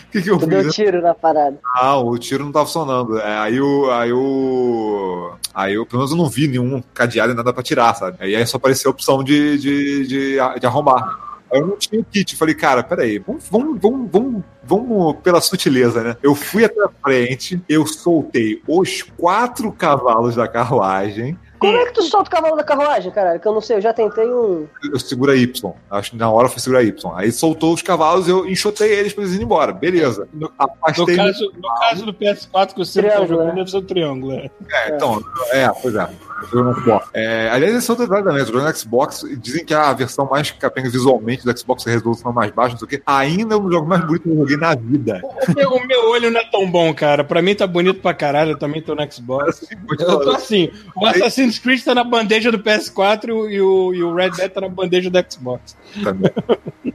O 0.09 0.11
que, 0.11 0.23
que 0.23 0.31
eu 0.31 0.39
Tu 0.39 0.47
fiz? 0.49 0.63
deu 0.63 0.71
tiro 0.71 1.03
na 1.03 1.15
parada. 1.15 1.59
Não, 1.83 2.09
o 2.09 2.19
tiro 2.19 2.43
não 2.45 2.51
tava 2.53 2.65
funcionando. 2.65 3.19
É, 3.19 3.39
aí 3.39 3.61
o. 3.61 3.91
Aí 3.91 4.13
o. 4.13 5.33
Aí 5.55 5.75
eu, 5.75 5.85
pelo 5.85 5.99
menos 6.01 6.13
eu 6.13 6.17
não 6.17 6.29
vi 6.29 6.49
nenhum 6.49 6.83
cadeado 6.95 7.33
e 7.33 7.35
nada 7.35 7.53
pra 7.53 7.63
tirar, 7.63 7.95
sabe? 7.95 8.17
Aí 8.21 8.47
só 8.47 8.57
apareceu 8.57 8.91
a 8.91 8.95
opção 8.95 9.23
de, 9.23 9.59
de, 9.59 10.07
de, 10.07 10.37
de 10.61 10.67
arrombar. 10.67 11.28
Aí 11.53 11.61
eu 11.61 11.66
não 11.66 11.77
tinha 11.77 12.01
o 12.01 12.05
kit. 12.05 12.37
Falei, 12.37 12.55
cara, 12.55 12.83
peraí, 12.83 13.19
vamos, 13.19 13.45
vamos, 13.51 13.81
vamos, 13.81 14.11
vamos, 14.11 14.45
vamos 14.62 15.16
pela 15.23 15.41
sutileza, 15.41 16.03
né? 16.03 16.16
Eu 16.23 16.35
fui 16.35 16.65
até 16.65 16.83
a 16.83 16.91
frente, 17.03 17.61
eu 17.69 17.87
soltei 17.87 18.62
os 18.66 19.03
quatro 19.03 19.73
cavalos 19.73 20.37
da 20.37 20.47
carruagem. 20.47 21.39
Como 21.59 21.77
é 21.77 21.87
que 21.87 21.95
tu 21.95 22.03
solta 22.05 22.29
o 22.29 22.31
cavalo 22.31 22.57
da 22.57 22.62
carruagem, 22.62 23.11
caralho? 23.11 23.41
Que 23.41 23.49
eu 23.49 23.53
não 23.53 23.61
sei, 23.61 23.79
eu 23.79 23.81
já 23.81 23.93
tentei 23.93 24.27
um. 24.31 24.69
Eu 24.93 24.99
segura 24.99 25.37
Y. 25.37 25.73
Acho 25.91 26.12
que 26.12 26.16
na 26.16 26.31
hora 26.31 26.49
foi 26.49 26.61
segurar 26.61 26.85
Y. 26.85 27.12
Aí 27.16 27.33
soltou 27.33 27.75
os 27.75 27.83
cavalos, 27.83 28.29
eu 28.29 28.49
enxotei 28.49 28.93
eles 28.93 29.12
pra 29.12 29.25
eles 29.25 29.35
irem 29.35 29.45
embora. 29.45 29.73
Beleza. 29.73 30.29
No 30.33 30.53
Afastei. 30.57 31.16
caso, 31.16 31.53
no 31.57 31.81
caso 31.81 32.07
do 32.07 32.15
PS4 32.15 32.75
que 32.75 32.79
você 32.79 33.03
tá 33.03 33.27
jogando, 33.27 33.49
né? 33.49 33.55
deve 33.57 33.70
ser 33.70 33.79
o 33.79 33.83
triângulo. 33.83 34.35
é. 34.35 34.51
É, 34.70 34.95
então, 34.95 35.20
é, 35.51 35.69
pois 35.83 35.95
é. 35.97 36.09
Jogo. 36.51 37.01
É, 37.15 37.48
aliás, 37.51 37.74
esse 37.77 37.90
é 37.90 37.93
outro 37.93 38.06
detalhe 38.06 38.24
também. 38.24 38.44
Jogo 38.44 38.60
no 38.60 38.77
Xbox 38.77 39.24
dizem 39.39 39.65
que 39.65 39.74
a 39.74 39.93
versão 39.93 40.27
mais 40.31 40.51
capenga 40.51 40.89
visualmente 40.89 41.44
do 41.44 41.59
Xbox 41.59 41.86
é 41.86 41.90
a 41.90 41.93
resolução 41.94 42.32
mais 42.32 42.51
baixa, 42.52 42.73
não 42.73 42.78
sei 42.78 42.86
o 42.86 42.89
quê. 42.89 43.02
Ainda 43.06 43.55
é 43.55 43.59
um 43.59 43.62
dos 43.62 43.73
jogos 43.73 43.89
mais 43.89 44.02
bonitos 44.05 44.23
que 44.24 44.31
eu 44.31 44.36
joguei 44.39 44.56
na 44.56 44.74
vida. 44.74 45.20
O 45.48 45.52
meu, 45.55 45.70
o 45.70 45.86
meu 45.86 46.10
olho 46.10 46.31
não 46.31 46.40
é 46.40 46.44
tão 46.51 46.70
bom, 46.70 46.93
cara. 46.94 47.24
Pra 47.24 47.43
mim 47.43 47.55
tá 47.55 47.66
bonito 47.66 48.01
pra 48.01 48.15
caralho, 48.15 48.52
eu 48.52 48.59
também 48.59 48.81
tô 48.82 48.94
no 48.94 49.12
Xbox. 49.12 49.66
Eu 49.98 50.20
tô 50.20 50.31
assim, 50.31 50.70
o 50.97 51.06
Assassin's 51.06 51.59
Creed 51.59 51.82
tá 51.82 51.94
na 51.94 52.05
bandeja 52.05 52.51
do 52.52 52.59
PS4 52.59 53.28
e 53.51 53.60
o, 53.60 53.93
e 53.94 54.02
o, 54.02 54.15
Red 54.15 54.31
Dead 54.31 54.51
tá 54.51 54.60
na 54.60 54.69
bandeja 54.69 55.10
do 55.10 55.24
Xbox. 55.31 55.77
também. 56.02 56.31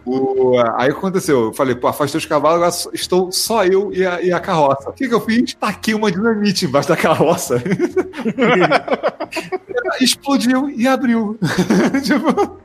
O- 0.06 0.58
aí 0.76 0.90
o 0.90 0.94
que 0.94 0.98
aconteceu? 1.00 1.46
Eu 1.46 1.54
falei, 1.54 1.76
pô, 1.76 1.88
afastei 1.88 2.18
os 2.18 2.26
cavalos, 2.26 2.58
agora 2.58 2.94
estou 2.94 3.32
só 3.32 3.66
eu 3.66 3.92
e 3.94 4.06
a, 4.06 4.22
e 4.22 4.32
a 4.32 4.40
carroça. 4.40 4.90
O 4.90 4.94
que, 4.94 5.08
que 5.08 5.14
eu 5.14 5.22
fiz? 5.22 5.54
Taquei 5.54 5.94
uma 5.94 6.12
dinamite 6.12 6.66
embaixo 6.66 6.90
da 6.90 6.98
carroça. 6.98 7.62
Explodiu 10.00 10.70
e 10.70 10.88
abriu. 10.88 11.38
tipo, 12.04 12.60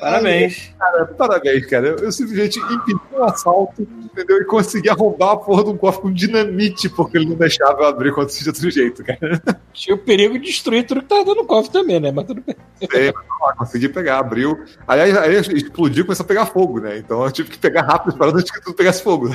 Parabéns. 0.00 0.70
cara, 0.78 1.04
parabéns, 1.06 1.66
cara. 1.66 1.88
Eu, 1.88 1.96
eu 1.98 2.12
simplesmente 2.12 2.58
impedi 2.58 3.00
um 3.12 3.24
assalto, 3.24 3.82
entendeu? 4.04 4.38
E 4.40 4.44
consegui 4.44 4.88
arrombar 4.90 5.30
a 5.30 5.36
porra 5.36 5.64
de 5.64 5.70
um 5.70 5.76
cofre 5.76 6.02
com 6.02 6.12
dinamite, 6.12 6.88
porque 6.88 7.16
ele 7.18 7.26
não 7.30 7.36
deixava 7.36 7.82
eu 7.82 7.86
abrir 7.86 8.12
quando 8.12 8.30
de 8.32 8.48
outro 8.48 8.70
jeito, 8.70 9.04
cara. 9.04 9.40
Tinha 9.72 9.94
o 9.94 9.98
perigo 9.98 10.38
de 10.38 10.46
destruir 10.46 10.84
tudo 10.86 11.02
que 11.02 11.08
tá 11.08 11.22
dando 11.22 11.44
cofre 11.44 11.72
também, 11.72 12.00
né? 12.00 12.10
Mas 12.10 12.26
tudo 12.26 12.42
bem. 12.44 12.56
Mas, 12.92 13.12
ó, 13.40 13.52
consegui 13.54 13.88
pegar, 13.88 14.18
abriu. 14.18 14.58
Aliás, 14.86 15.16
aí 15.16 15.36
explodiu 15.56 16.02
e 16.02 16.06
começou 16.06 16.24
a 16.24 16.26
pegar 16.26 16.46
fogo, 16.46 16.80
né? 16.80 16.98
Então 16.98 17.24
eu 17.24 17.30
tive 17.30 17.50
que 17.50 17.58
pegar 17.58 17.82
rápido 17.82 18.16
para 18.16 18.30
antes 18.30 18.50
que 18.50 18.60
tudo 18.62 18.74
pegasse 18.74 19.02
fogo. 19.02 19.28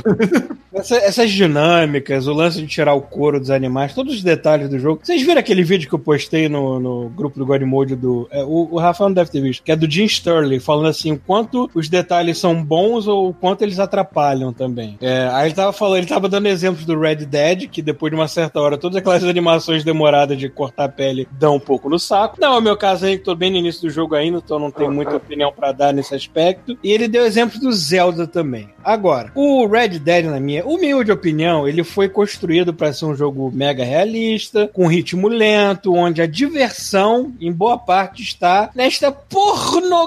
Essa- 0.74 0.98
essas 0.98 1.32
dinâmicas, 1.32 2.28
o 2.28 2.34
lance 2.34 2.60
de 2.62 2.68
tirar 2.68 2.94
o 2.94 3.02
couro 3.02 3.40
dos 3.40 3.50
animais, 3.50 3.94
todos 3.94 4.14
os 4.16 4.24
detalhes 4.24 4.70
do 4.70 4.78
jogo. 4.80 5.00
Vocês 5.04 5.22
viram 5.22 5.40
aquele 5.40 5.64
vídeo 5.64 5.88
que 5.88 5.96
eu 5.96 6.00
postei 6.00 6.48
no, 6.50 6.80
no 6.80 7.10
grupo 7.10 7.40
do 7.40 7.46
God 7.46 7.62
Mode 7.64 7.96
do. 7.96 8.28
é, 8.32 8.44
o, 8.44 8.68
o 8.72 8.78
Rafael 8.80 9.10
não 9.10 9.16
deve 9.16 9.32
ter 9.32 9.42
visto, 9.42 9.64
que 9.64 9.72
é 9.72 9.76
do 9.76 9.90
Jim 9.90 10.06
Sterling, 10.18 10.60
falando 10.60 10.88
assim, 10.88 11.14
o 11.14 11.20
quanto 11.20 11.70
os 11.74 11.90
detalhes 11.90 12.38
são 12.38 12.64
bons 12.64 13.08
ou 13.08 13.30
o 13.30 13.34
quanto 13.34 13.62
eles 13.62 13.80
atrapalham 13.80 14.52
também. 14.54 14.98
É, 15.02 15.30
aí 15.32 15.48
ele 15.48 15.56
tava 15.56 15.74
falando, 15.74 15.98
ele 15.98 16.08
tava 16.08 16.30
dando 16.30 16.48
exemplos 16.48 16.86
do 16.86 17.00
Red 17.00 17.26
Dead, 17.26 17.68
que 17.70 17.82
depois 17.82 18.12
de 18.12 18.16
uma 18.16 18.28
certa 18.28 18.60
hora, 18.60 18.78
todas 18.78 18.98
aquelas 18.98 19.24
animações 19.24 19.84
demoradas 19.84 20.38
de 20.38 20.50
cortar 20.50 20.86
a 20.86 20.90
pele 20.90 21.28
dão 21.32 21.56
um 21.56 21.60
pouco 21.60 21.90
no 21.90 22.00
saco. 22.00 22.38
Não, 22.40 22.56
é 22.56 22.58
o 22.60 22.62
meu 22.62 22.78
caso 22.78 23.06
aí, 23.06 23.18
que 23.18 23.24
tô 23.24 23.36
bem 23.36 23.52
no 23.52 23.58
início 23.58 23.82
do 23.82 23.90
jogo 23.90 24.16
ainda, 24.16 24.42
então 24.44 24.60
não 24.60 24.72
tenho 24.72 24.92
muita 24.92 25.16
opinião 25.16 25.52
pra 25.52 25.72
dar 25.72 25.94
nesse 25.94 26.16
aspecto. 26.16 26.78
E 26.84 26.92
ele 26.92 27.08
deu 27.08 27.26
exemplos 27.26 27.60
do 27.60 27.72
Zelda 27.72 28.28
também. 28.28 28.70
Agora, 28.84 29.32
o 29.36 29.68
Red 29.68 30.00
Dead, 30.00 30.26
na 30.26 30.40
minha 30.40 30.66
humilde 30.66 31.12
opinião, 31.12 31.68
ele 31.68 31.84
foi 31.84 32.08
construído 32.08 32.74
para 32.74 32.94
ser 32.94 33.06
um 33.06 33.16
jogo 33.16 33.52
mega 33.54 33.84
realista, 33.84 34.70
com 34.74 34.88
ritmo 34.88 35.28
lento, 35.28 35.94
onde 35.94 36.22
a 36.22 36.28
diversão, 36.28 37.34
em 37.40 37.52
boa 37.52 37.78
parte, 37.78 38.22
está 38.24 38.70
nesta 38.74 39.12
pornografia 39.12 40.07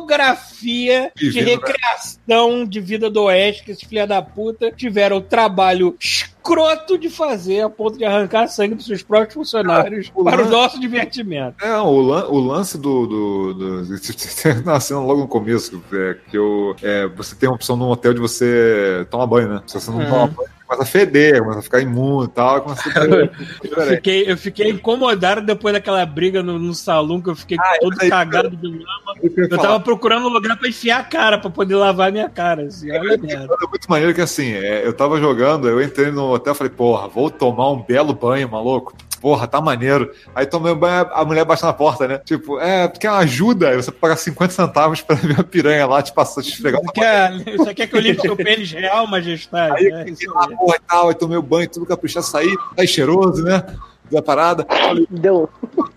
de 1.17 1.31
Vivendo, 1.31 1.47
né? 1.47 1.53
recreação 1.55 2.65
de 2.67 2.81
vida 2.81 3.11
do 3.11 3.23
oeste 3.25 3.65
que 3.65 3.71
esses 3.73 3.85
filha 3.85 4.07
da 4.07 4.21
puta 4.23 4.71
tiveram 4.71 5.17
o 5.17 5.21
trabalho 5.21 5.97
escroto 6.01 6.97
de 6.99 7.09
fazer 7.11 7.63
a 7.63 7.69
ponto 7.71 7.99
de 7.99 8.05
arrancar 8.05 8.47
sangue 8.49 8.75
dos 8.75 8.87
seus 8.87 9.03
próprios 9.03 9.35
funcionários 9.35 10.11
o 10.15 10.25
para 10.25 10.43
o 10.47 10.49
nosso 10.51 10.79
divertimento. 10.81 11.63
É, 11.65 11.77
o, 11.79 12.01
lan- 12.01 12.27
o 12.29 12.39
lance 12.41 12.79
do. 12.79 13.07
do, 13.07 13.55
do 13.55 13.85
na 14.65 14.81
cena 14.81 15.01
logo 15.01 15.21
no 15.23 15.29
começo, 15.29 15.83
é, 15.93 16.17
que 16.31 16.37
eu, 16.37 16.75
é, 16.83 17.07
você 17.09 17.35
tem 17.35 17.49
a 17.49 17.53
opção 17.53 17.77
no 17.77 17.89
hotel 17.91 18.15
de 18.15 18.21
você 18.21 19.07
tomar 19.11 19.27
banho, 19.27 19.49
né? 19.49 19.63
Se 19.67 19.75
você 19.75 19.91
não 19.91 19.99
Uhum. 19.99 20.07
toma 20.09 20.27
banho, 20.29 20.51
começa 20.71 20.83
a 20.85 20.87
feder, 20.87 21.41
começa 21.41 21.59
a 21.59 21.63
ficar 21.63 21.81
imuno 21.81 22.25
e 22.25 22.29
tal. 22.29 22.57
A 22.57 22.61
Eu 23.81 23.87
fiquei, 23.97 24.31
eu 24.31 24.37
fiquei 24.37 24.71
incomodado 24.71 25.41
depois 25.41 25.75
daquela 25.75 26.07
briga 26.07 26.43
no, 26.43 26.59
no 26.59 26.73
salão, 26.75 27.21
que 27.21 27.29
eu 27.29 27.35
fiquei 27.35 27.59
todo 27.81 27.93
isso 27.95 28.05
aí- 28.05 28.11
cagado 28.11 28.51
de 28.51 28.67
lama. 28.67 28.87
Eu 29.37 29.49
tava 29.59 29.81
procurando 29.81 30.27
um 30.27 30.31
lugar 30.33 30.57
pra 30.57 30.69
enfiar 30.69 31.01
a 31.01 31.05
cara, 31.05 31.39
pra 31.39 31.51
poder 31.51 31.75
lavar 31.75 32.09
a 32.09 32.13
minha 32.13 32.29
cara. 32.29 32.63
Assim, 32.63 32.91
olha. 32.93 33.15
É 33.15 33.67
muito 33.69 33.89
maneiro 33.89 34.15
que 34.15 34.21
assim, 34.21 34.53
é, 34.53 34.87
eu 34.87 34.93
tava 34.93 35.19
jogando, 35.19 35.69
eu 35.69 35.83
entrei 35.83 36.13
no 36.13 36.33
hotel 36.33 36.53
e 36.53 36.57
falei, 36.57 36.73
porra, 36.73 37.09
vou 37.09 37.31
tomar 37.31 37.71
um 37.71 37.83
belo 37.83 38.15
banho, 38.15 38.49
maluco. 38.49 38.95
Porra, 39.21 39.47
tá 39.47 39.61
maneiro. 39.61 40.11
Aí 40.35 40.47
tomei 40.47 40.75
banho, 40.75 41.09
a 41.13 41.25
mulher 41.25 41.45
baixa 41.45 41.67
na 41.67 41.73
porta, 41.73 42.09
né? 42.09 42.19
Tipo, 42.19 42.59
é, 42.59 42.89
porque 42.89 43.07
é 43.07 43.11
uma 43.11 43.19
ajuda, 43.19 43.69
aí 43.69 43.77
você 43.77 43.93
paga 43.93 44.17
50 44.17 44.53
centavos 44.53 45.01
pra 45.03 45.15
ver 45.17 45.39
a 45.39 45.45
piranha 45.45 45.87
lá 45.87 46.03
te 46.03 46.13
passar, 46.13 46.43
te 46.43 46.51
esfregar 46.51 46.81
Você 46.81 46.93
quer, 46.93 47.57
você 47.57 47.75
quer 47.75 47.87
que 47.87 47.97
eu 47.97 48.01
limpe 48.01 48.23
seu 48.23 48.37
pênis 48.37 48.73
real, 48.73 49.07
majestade? 49.07 49.77
Aí 49.77 49.93
É, 49.93 50.03
eu 50.03 50.07
fiquei 50.07 50.29
lá, 50.29 50.49
porra, 50.49 50.77
e 50.77 50.81
tal, 50.89 51.09
aí 51.09 51.15
tomei 51.15 51.37
o 51.37 51.43
banho, 51.43 51.69
tudo 51.69 51.87
caprichado, 51.87 52.27
saí, 52.27 52.53
tá 52.75 52.87
cheiroso, 52.87 53.45
né? 53.45 53.65
Da 54.11 54.21
parada. 54.21 54.67
Deu. 55.09 55.49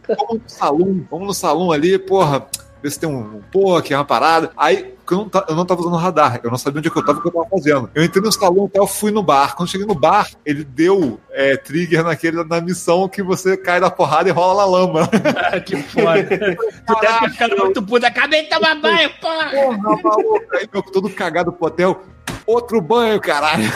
vamos 0.08 0.44
no 0.44 0.50
salão, 0.50 1.08
vamos 1.10 1.28
no 1.28 1.34
salão 1.34 1.72
ali, 1.72 1.98
porra, 1.98 2.46
ver 2.84 2.92
se 2.92 3.00
tem 3.00 3.08
um, 3.08 3.38
um 3.38 3.42
poker, 3.52 3.98
uma 3.98 4.04
parada. 4.04 4.52
Aí, 4.58 4.94
eu 5.10 5.18
não, 5.18 5.32
eu 5.48 5.56
não 5.56 5.66
tava 5.66 5.82
usando 5.82 5.96
radar, 5.96 6.42
eu 6.44 6.52
não 6.52 6.58
sabia 6.58 6.80
onde 6.80 6.90
é 6.90 6.92
que 6.92 6.98
eu 6.98 7.06
tava, 7.06 7.20
o 7.20 7.22
que 7.22 7.28
eu 7.30 7.32
tava 7.32 7.48
fazendo. 7.50 7.90
Eu 7.96 8.04
entrei 8.04 8.22
no 8.22 8.32
salão, 8.32 8.66
até 8.66 8.80
eu 8.80 8.88
fui 8.88 9.10
no 9.10 9.24
bar. 9.24 9.56
Quando 9.56 9.68
eu 9.68 9.72
cheguei 9.72 9.88
no 9.88 9.96
bar, 9.96 10.30
ele 10.46 10.66
deu 10.66 11.20
é, 11.32 11.56
trigger 11.56 12.04
naquele, 12.04 12.44
na 12.44 12.60
missão 12.60 13.08
que 13.08 13.24
você 13.24 13.56
cai 13.56 13.80
da 13.80 13.90
porrada 13.90 14.28
e 14.28 14.32
rola 14.32 14.64
na 14.64 14.70
lama. 14.70 15.10
Ah, 15.52 15.60
que 15.62 15.78
foda. 15.78 16.24
tu 16.24 17.00
deve 17.00 17.20
ter 17.20 17.30
ficado 17.32 17.58
muito 17.58 17.82
puta. 17.82 18.08
Acabei 18.08 18.44
de 18.44 18.50
tomar 18.50 18.76
banho, 18.76 19.10
porra! 19.22 19.50
Porra, 19.50 19.78
maluco. 19.78 20.42
Aí 20.54 20.68
eu 20.72 20.84
todo 20.84 21.10
cagado 21.10 21.54
pro 21.54 21.68
hotel. 21.68 22.04
Outro 22.46 22.82
banho, 22.82 23.22
caralho. 23.22 23.72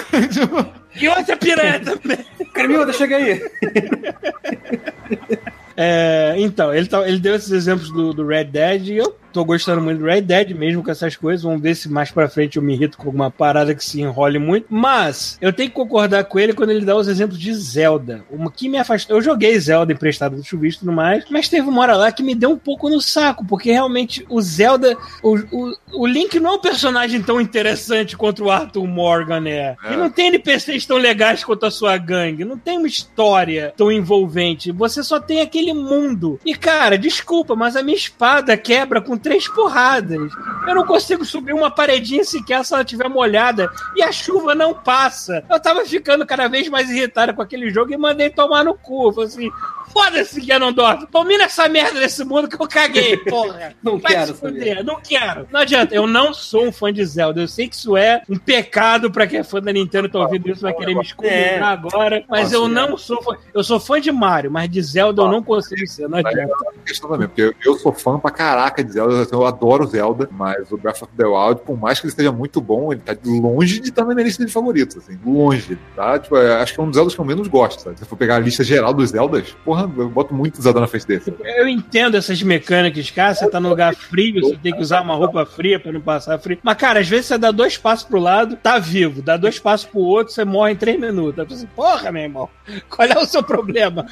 E 1.00 1.08
outra 1.08 1.38
piranha 1.38 1.80
também. 1.80 2.18
Cremilda, 2.54 2.92
chega 2.92 3.18
aí. 3.18 3.40
É, 5.80 6.34
então, 6.40 6.74
ele, 6.74 6.88
tá- 6.88 7.08
ele 7.08 7.20
deu 7.20 7.36
esses 7.36 7.52
exemplos 7.52 7.92
do, 7.92 8.12
do 8.12 8.26
Red 8.26 8.46
Dead 8.46 8.88
e 8.88 8.98
eu 8.98 9.16
tô 9.38 9.46
gostando 9.46 9.84
muito 9.84 10.00
do 10.00 10.06
Red 10.06 10.22
Dead, 10.22 10.56
mesmo 10.56 10.84
com 10.84 10.90
essas 10.90 11.16
coisas. 11.16 11.44
Vamos 11.44 11.62
ver 11.62 11.76
se 11.76 11.88
mais 11.88 12.10
pra 12.10 12.28
frente 12.28 12.58
eu 12.58 12.64
me 12.64 12.74
irrito 12.74 12.98
com 12.98 13.08
alguma 13.08 13.30
parada 13.30 13.76
que 13.76 13.86
se 13.86 14.02
enrole 14.02 14.40
muito. 14.40 14.66
Mas 14.68 15.38
eu 15.40 15.54
tenho 15.54 15.70
que 15.70 15.76
concordar 15.76 16.24
com 16.24 16.40
ele 16.40 16.54
quando 16.54 16.72
ele 16.72 16.84
dá 16.84 16.96
os 16.96 17.08
exemplos 17.08 17.38
de 17.38 17.54
Zelda. 17.54 18.24
Uma 18.32 18.52
que 18.52 18.68
me 18.68 18.80
afastou. 18.80 19.18
Eu 19.18 19.22
joguei 19.22 19.60
Zelda 19.60 19.94
emprestado 19.94 20.36
do 20.36 20.44
chuvisco 20.44 20.82
e 20.82 20.86
tudo 20.88 20.96
mais, 20.96 21.26
mas 21.30 21.48
teve 21.48 21.70
uma 21.70 21.82
hora 21.82 21.96
lá 21.96 22.12
que 22.12 22.24
me 22.24 22.34
deu 22.34 22.50
um 22.50 22.58
pouco 22.58 22.90
no 22.90 23.00
saco, 23.00 23.46
porque 23.46 23.72
realmente 23.72 24.26
o 24.28 24.42
Zelda. 24.42 24.98
O, 25.22 25.36
o, 25.52 25.78
o 25.94 26.08
Link 26.08 26.40
não 26.40 26.52
é 26.52 26.54
um 26.54 26.62
personagem 26.62 27.22
tão 27.22 27.40
interessante 27.40 28.18
quanto 28.18 28.46
o 28.46 28.52
Arthur 28.52 28.88
Morgan 28.88 29.48
é. 29.48 29.76
É. 29.84 29.94
E 29.94 29.98
não 29.98 30.10
tem 30.10 30.28
NPCs 30.28 30.86
tão 30.86 30.98
legais 30.98 31.44
quanto 31.44 31.66
a 31.66 31.72
sua 31.72 31.96
gangue. 31.98 32.44
Não 32.44 32.58
tem 32.58 32.80
uma 32.80 32.88
história 32.88 33.72
tão 33.78 33.92
envolvente. 33.92 34.72
Você 34.72 35.04
só 35.04 35.20
tem 35.20 35.42
aquele 35.42 35.74
mundo. 35.74 36.40
E, 36.44 36.56
cara, 36.56 36.98
desculpa, 36.98 37.56
mas 37.56 37.76
a 37.76 37.84
minha 37.84 37.98
espada 37.98 38.58
quebra 38.58 39.00
com 39.00 39.16
três 39.28 39.46
porradas. 39.50 40.32
Eu 40.66 40.76
não 40.76 40.86
consigo 40.86 41.26
subir 41.26 41.54
uma 41.54 41.70
paredinha 41.70 42.24
sequer 42.24 42.64
se 42.64 42.74
ela 42.74 42.82
estiver 42.82 43.10
molhada. 43.10 43.70
E 43.94 44.02
a 44.02 44.10
chuva 44.10 44.56
não 44.56 44.74
passa. 44.74 45.44
Eu 45.50 45.60
tava 45.60 45.86
ficando 45.86 46.26
cada 46.26 46.48
vez 46.48 46.70
mais 46.70 46.90
irritado 46.90 47.34
com 47.34 47.42
aquele 47.42 47.70
jogo 47.70 47.92
e 47.92 47.98
mandei 47.98 48.30
tomar 48.30 48.64
no 48.64 48.74
cu. 48.74 49.12
Falei 49.12 49.28
assim. 49.28 49.52
Foda-se 49.98 50.40
que 50.42 50.52
eu 50.52 50.60
não 50.60 50.72
dorme. 50.72 51.08
Domina 51.12 51.46
essa 51.46 51.68
merda 51.68 52.00
desse 52.00 52.24
mundo 52.24 52.48
que 52.48 52.62
eu 52.62 52.68
caguei, 52.68 53.18
porra. 53.26 53.74
Não 53.82 53.98
Vai 53.98 54.14
quero 54.14 54.28
se 54.28 54.34
fuder, 54.36 54.84
não 54.84 55.00
quero. 55.02 55.48
Não 55.52 55.60
adianta, 55.62 55.96
eu 55.96 56.06
não 56.06 56.34
sou 56.34 56.66
um 56.68 56.72
fã 56.72 56.94
de 56.94 57.04
Zelda. 57.04 57.42
Eu 57.42 57.48
sei 57.48 57.68
que 57.68 57.76
isso 57.76 57.98
é 57.98 58.22
um 58.30 58.38
pecado 58.38 59.10
pra 59.12 59.26
quem 59.26 59.40
é 59.40 59.44
fã 59.44 59.60
da 59.60 59.74
Nintendo, 59.74 60.08
tá 60.10 60.20
ouvindo 60.20 60.50
isso, 60.50 60.62
vai 60.62 60.74
querer 60.74 60.94
me 60.96 61.02
esconder 61.02 61.32
É. 61.32 61.60
agora. 61.60 62.24
Mas 62.30 62.52
eu 62.52 62.68
não 62.68 62.96
sou 62.98 63.22
fã. 63.24 63.36
Eu 63.54 63.64
sou 63.64 63.80
fã 63.80 64.00
de 64.00 64.12
Mario, 64.12 64.52
mas 64.52 64.70
de 64.70 64.82
Zelda 64.82 65.24
eu 65.24 65.30
não 65.30 65.42
consigo 65.42 65.86
ser, 65.88 66.08
não 66.08 66.20
adianta. 66.20 66.54
questão 66.86 67.10
também, 67.10 67.28
porque 67.28 67.42
eu, 67.42 67.54
eu 67.66 67.74
sou 67.80 67.92
fã 67.92 68.20
pra 68.20 68.30
caraca 68.32 68.84
de 68.84 68.92
Zelda, 68.94 69.28
eu 69.32 69.46
adoro 69.46 69.88
Zelda, 69.88 70.30
mas 70.32 70.72
o 70.72 70.78
Breath 70.78 71.02
of 71.02 71.12
the 71.18 71.26
Wild, 71.26 71.62
por 71.62 71.78
mais 71.78 72.00
que 72.00 72.06
ele 72.06 72.12
esteja 72.12 72.32
muito 72.32 72.62
bom, 72.62 72.92
ele 72.92 73.02
tá 73.02 73.16
longe 73.26 73.80
de 73.80 73.90
estar 73.90 74.06
na 74.06 74.14
minha 74.14 74.26
lista 74.26 74.46
de 74.46 74.52
favoritos, 74.52 74.98
assim, 74.98 75.18
longe, 75.26 75.78
tá? 75.96 76.20
Tipo, 76.20 76.38
é, 76.38 76.62
acho 76.62 76.74
que 76.74 76.80
é 76.80 76.84
um 76.84 76.88
dos 76.88 76.96
Zeldas 76.96 77.16
que 77.16 77.22
eu 77.22 77.26
menos 77.26 77.48
gosto, 77.48 77.82
sabe? 77.82 77.98
Se 77.98 78.04
eu 78.04 78.08
for 78.08 78.16
pegar 78.16 78.36
a 78.36 78.40
lista 78.40 78.64
geral 78.64 78.94
dos 78.94 79.10
Zeldas, 79.10 79.56
porra, 79.66 79.87
eu 79.98 80.10
boto 80.10 80.34
muito 80.34 80.62
Zelda 80.62 80.80
na 80.80 80.88
frente 80.88 81.08
desse. 81.08 81.34
Eu 81.44 81.68
entendo 81.68 82.16
essas 82.18 82.42
mecânicas, 82.42 83.10
cara. 83.12 83.34
Você 83.34 83.50
tá 83.50 83.60
num 83.60 83.70
lugar 83.70 83.96
frio, 83.96 84.42
você 84.42 84.58
tem 84.58 84.74
que 84.74 84.82
usar 84.82 85.02
uma 85.02 85.16
roupa 85.16 85.46
fria 85.46 85.80
pra 85.80 85.92
não 85.92 86.02
passar 86.02 86.38
frio. 86.40 86.58
Mas, 86.64 86.78
cara, 86.78 87.00
às 87.00 87.08
vezes 87.08 87.28
você 87.28 87.38
dá 87.38 87.52
dois 87.52 87.78
passos 87.78 88.06
pro 88.08 88.20
lado, 88.20 88.56
tá 88.56 88.80
vivo. 88.80 89.22
Dá 89.22 89.38
dois 89.38 89.60
passos 89.60 89.88
pro 89.88 90.00
outro, 90.00 90.34
você 90.34 90.44
morre 90.46 90.74
em 90.74 90.76
três 90.76 91.00
minutos. 91.00 91.40
Aí 91.40 91.46
você, 91.48 91.54
assim, 91.56 91.68
porra, 91.76 92.12
meu 92.12 92.24
irmão, 92.24 92.50
qual 92.90 93.08
é 93.08 93.18
o 93.18 93.26
seu 93.26 93.44
problema? 93.44 94.06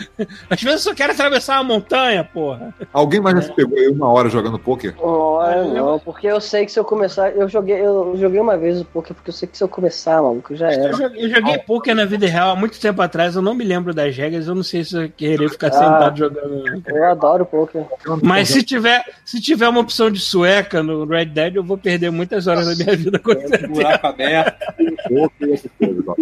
Às 0.49 0.61
vezes 0.61 0.85
eu 0.85 0.91
só 0.91 0.95
quero 0.95 1.11
atravessar 1.13 1.55
uma 1.61 1.75
montanha, 1.75 2.23
porra. 2.23 2.73
Alguém 2.93 3.19
mais 3.19 3.35
já 3.35 3.41
se 3.43 3.53
pegou 3.53 3.77
aí 3.77 3.87
uma 3.87 4.07
hora 4.09 4.29
jogando 4.29 4.59
poker? 4.59 4.95
Não, 4.99 5.73
não, 5.73 5.99
porque 5.99 6.27
eu 6.27 6.39
sei 6.41 6.65
que 6.65 6.71
se 6.71 6.79
eu 6.79 6.85
começar. 6.85 7.31
Eu 7.31 7.47
joguei, 7.47 7.75
eu 7.79 8.15
joguei 8.17 8.39
uma 8.39 8.57
vez 8.57 8.81
o 8.81 8.85
poker, 8.85 9.13
porque 9.15 9.29
eu 9.29 9.33
sei 9.33 9.47
que 9.47 9.57
se 9.57 9.63
eu 9.63 9.67
começar, 9.67 10.21
maluco, 10.21 10.55
já 10.55 10.71
Eu 10.71 10.83
era. 10.85 10.93
joguei, 10.93 11.25
eu 11.25 11.29
joguei 11.29 11.57
poker 11.59 11.95
na 11.95 12.05
vida 12.05 12.27
real 12.27 12.51
há 12.51 12.55
muito 12.55 12.79
tempo 12.79 13.01
atrás, 13.01 13.35
eu 13.35 13.41
não 13.41 13.53
me 13.53 13.63
lembro 13.63 13.93
das 13.93 14.15
regras, 14.15 14.47
eu 14.47 14.55
não 14.55 14.63
sei 14.63 14.83
se 14.83 14.95
eu 14.95 15.09
querer 15.09 15.49
ficar 15.49 15.64
Ah. 15.67 15.71
sentado 15.71 16.17
jogando. 16.17 16.83
Eu 16.87 17.05
adoro 17.05 17.45
poker. 17.45 17.85
Mas 18.21 18.49
se 18.49 18.63
tiver, 18.63 19.03
se 19.23 19.41
tiver 19.41 19.67
uma 19.67 19.81
opção 19.81 20.09
de 20.09 20.19
sueca 20.19 20.81
no 20.83 21.05
Red 21.05 21.25
Dead, 21.25 21.55
eu 21.55 21.63
vou 21.63 21.77
perder 21.77 22.11
muitas 22.11 22.47
horas 22.47 22.65
da 22.67 22.83
minha 22.83 22.95
vida 22.97 23.19
com 23.19 23.31
certeza. 23.31 23.67
Buraco 23.67 24.07
aberto. 24.07 24.57
poker 25.07 25.47
e 25.49 25.53
essas 25.53 25.71
coisas, 25.77 26.07
ó. 26.07 26.15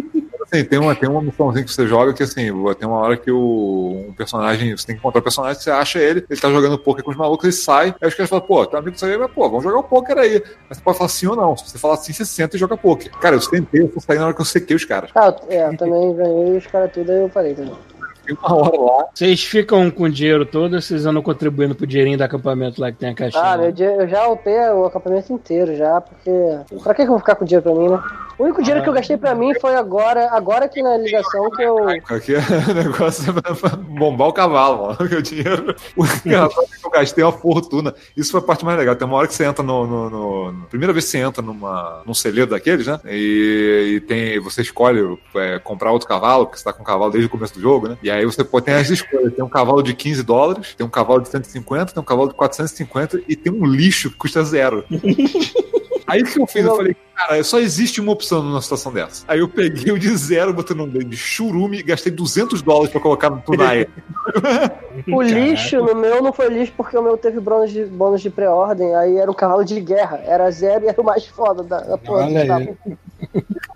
Assim, 0.44 0.66
tem 0.66 0.78
uma, 0.78 0.94
tem 0.94 1.10
uma 1.10 1.22
missãozinha 1.22 1.64
que 1.64 1.72
você 1.72 1.88
joga 1.88 2.14
que 2.14 2.22
assim, 2.22 2.52
tem 2.78 2.88
uma 2.88 2.98
hora 2.98 3.16
que 3.18 3.32
o 3.32 4.06
um 4.10 4.14
personagem, 4.14 4.76
você 4.76 4.86
tem 4.86 4.96
que 4.96 5.00
encontrar 5.00 5.20
o 5.20 5.24
personagem, 5.24 5.60
você 5.60 5.72
acha 5.72 6.00
ele, 6.00 6.26
ele 6.30 6.40
tá 6.40 6.50
jogando 6.50 6.78
poker 6.78 7.04
com 7.04 7.12
os 7.12 7.18
malucos, 7.18 7.46
ele 7.46 7.54
sai, 7.54 7.96
aí 8.00 8.08
os 8.08 8.14
caras 8.14 8.30
falam, 8.30 8.46
pô, 8.46 8.66
tá 8.66 8.78
amigo 8.78 8.92
disso 8.92 9.06
aí, 9.06 9.18
mas 9.18 9.32
pô, 9.32 9.48
vamos 9.50 9.64
jogar 9.64 9.80
o 9.80 9.84
poker 9.84 10.18
aí. 10.18 10.36
Aí 10.36 10.44
você 10.70 10.82
pode 10.82 10.98
falar 10.98 11.10
sim 11.10 11.28
ou 11.28 11.36
não. 11.36 11.56
Se 11.56 11.70
você 11.70 11.78
falar 11.78 11.96
sim, 11.98 12.12
você 12.14 12.26
senta 12.26 12.56
e 12.56 12.60
joga 12.60 12.76
poker. 12.76 13.10
Cara, 13.20 13.36
eu 13.38 13.40
tentei, 13.40 13.82
eu 13.84 13.90
fui 13.90 14.02
sair 14.02 14.18
na 14.20 14.26
hora 14.26 14.34
que 14.34 14.42
eu 14.42 14.46
sequei 14.46 14.76
os 14.76 14.86
caras. 14.86 15.10
Ah, 15.16 15.28
eu- 15.28 15.50
é, 15.50 15.68
eu 15.68 15.78
também 15.78 16.14
ganhei 16.16 16.58
os 16.58 16.68
caras 16.68 16.92
tudo, 16.92 17.10
aí 17.12 17.22
eu 17.22 17.30
parei 17.30 17.54
também. 17.56 17.74
Uma 18.30 18.56
hora 18.56 18.80
lá. 18.82 19.06
Vocês 19.14 19.44
ficam 19.44 19.90
com 19.92 20.04
o 20.04 20.10
dinheiro 20.10 20.46
todo 20.46 20.76
ou 20.76 20.82
vocês 20.82 21.06
andam 21.06 21.22
contribuindo 21.22 21.76
pro 21.76 21.86
dinheirinho 21.88 22.18
do 22.18 22.24
acampamento 22.24 22.80
lá 22.80 22.92
que 22.92 22.98
tem 22.98 23.10
a 23.10 23.14
caixinha? 23.16 23.44
Ah, 23.44 23.58
meu 23.58 23.72
dia, 23.72 23.92
eu 23.96 24.08
já 24.08 24.28
upei 24.28 24.58
o 24.70 24.86
acampamento 24.86 25.34
inteiro 25.34 25.76
já, 25.76 26.00
porque. 26.02 26.32
Pra 26.84 26.94
que, 26.94 27.02
que 27.04 27.08
eu 27.08 27.12
vou 27.12 27.20
ficar 27.20 27.36
com 27.36 27.46
dinheiro 27.46 27.64
pra 27.64 27.74
mim, 27.74 27.90
né? 27.90 28.02
O 28.40 28.46
único 28.46 28.62
dinheiro 28.64 28.82
que 28.82 28.90
eu 28.90 28.94
gastei 28.94 29.16
pra 29.16 29.36
mim 29.36 29.54
foi 29.60 29.76
agora, 29.76 30.30
agora 30.32 30.66
aqui 30.66 30.82
na 30.82 30.98
ligação 30.98 31.52
que 31.52 31.62
eu. 31.62 31.78
Aqui 31.88 32.34
o 32.72 32.74
negócio 32.74 33.30
é 33.30 33.54
pra- 33.54 33.76
bombar 33.78 34.28
o 34.30 34.34
cavalo, 34.34 34.88
mano. 34.88 34.98
Que 35.08 35.16
o 35.16 35.22
dinheiro. 35.22 35.76
O 35.96 36.04
cavalo 36.04 36.68
que 36.68 36.86
eu 36.88 36.90
gastei 36.90 37.24
é 37.24 37.28
uma 37.28 37.34
fortuna. 37.34 37.94
Isso 38.18 38.32
foi 38.32 38.40
a 38.40 38.44
parte 38.44 38.66
mais 38.66 38.78
legal. 38.78 38.96
Tem 38.96 39.08
uma 39.08 39.18
hora 39.18 39.28
que 39.28 39.36
você 39.36 39.46
entra 39.46 39.64
no. 39.64 39.86
no- 39.86 40.10
no- 40.10 40.52
no- 40.52 40.66
primeira 40.66 40.92
vez 40.94 41.06
que 41.06 41.12
você 41.12 41.20
entra 41.20 41.42
numa, 41.44 42.02
num 42.06 42.14
celeiro 42.14 42.50
daqueles, 42.50 42.88
né? 42.88 43.00
E, 43.06 43.96
e 43.98 44.02
tem, 44.02 44.40
você 44.40 44.62
escolhe 44.62 45.18
é, 45.36 45.60
comprar 45.60 45.92
outro 45.92 46.08
cavalo, 46.08 46.46
porque 46.46 46.58
você 46.58 46.64
tá 46.64 46.74
com 46.74 46.82
o 46.82 46.86
cavalo 46.86 47.12
desde 47.12 47.28
o 47.28 47.30
começo 47.30 47.54
do 47.54 47.62
jogo, 47.62 47.88
né? 47.90 47.98
E 48.02 48.10
aí 48.14 48.26
você 48.26 48.44
pode 48.44 48.66
ter 48.66 48.74
as 48.74 48.90
escolhas. 48.90 49.34
Tem 49.34 49.44
um 49.44 49.50
cavalo 49.50 49.82
de 49.82 49.94
15 49.94 50.24
dólares, 50.24 50.76
tem 50.76 50.86
um 50.86 50.90
cavalo 50.90 51.22
de 51.22 51.30
150, 51.30 51.94
tem 51.94 52.02
um 52.02 52.06
cavalo 52.06 52.30
de 52.30 52.36
450 52.36 53.22
e 53.28 53.36
tem 53.36 53.52
um 53.52 53.66
lixo 53.66 54.10
que 54.12 54.18
custa 54.18 54.44
zero. 54.44 54.86
Aí 56.06 56.22
o 56.22 56.26
que 56.26 56.40
eu 56.40 56.48
fiz? 56.48 56.66
Eu 56.66 56.76
falei, 56.76 56.96
cara, 57.16 57.44
só 57.44 57.60
existe 57.60 58.02
uma 58.02 58.12
opção 58.12 58.42
numa 58.42 58.62
situação 58.62 58.92
dessa. 58.92 59.24
Aí 59.28 59.40
eu 59.40 59.48
peguei 59.48 59.92
o 59.92 60.00
de 60.00 60.16
zero, 60.16 60.54
botei 60.54 60.76
no 60.76 60.86
nome 60.86 61.04
de 61.04 61.18
churume, 61.18 61.82
gastei 61.84 62.12
200 62.12 62.62
dólares 62.62 62.92
pra 62.92 63.02
colocar 63.02 63.30
no 63.30 63.42
Tunai. 63.42 63.88
O 65.12 65.22
lixo 65.22 65.78
no 65.78 65.96
meu 65.96 66.22
não 66.22 66.32
foi 66.32 66.50
lixo 66.50 66.72
porque 66.78 66.96
o 66.96 67.02
meu 67.02 67.18
teve 67.18 67.40
bônus 67.40 67.72
de, 67.72 67.86
bônus 67.86 68.22
de 68.22 68.30
pré-ordem, 68.30 68.96
aí 68.96 69.18
era 69.18 69.30
um 69.30 69.34
cavalo 69.34 69.66
de 69.66 69.80
guerra. 69.82 70.22
Era 70.24 70.50
zero 70.52 70.86
e 70.86 70.88
era 70.88 71.02
o 71.02 71.04
mais 71.04 71.26
foda 71.26 71.64
da, 71.64 71.80
da 71.82 71.98
porra. 71.98 72.28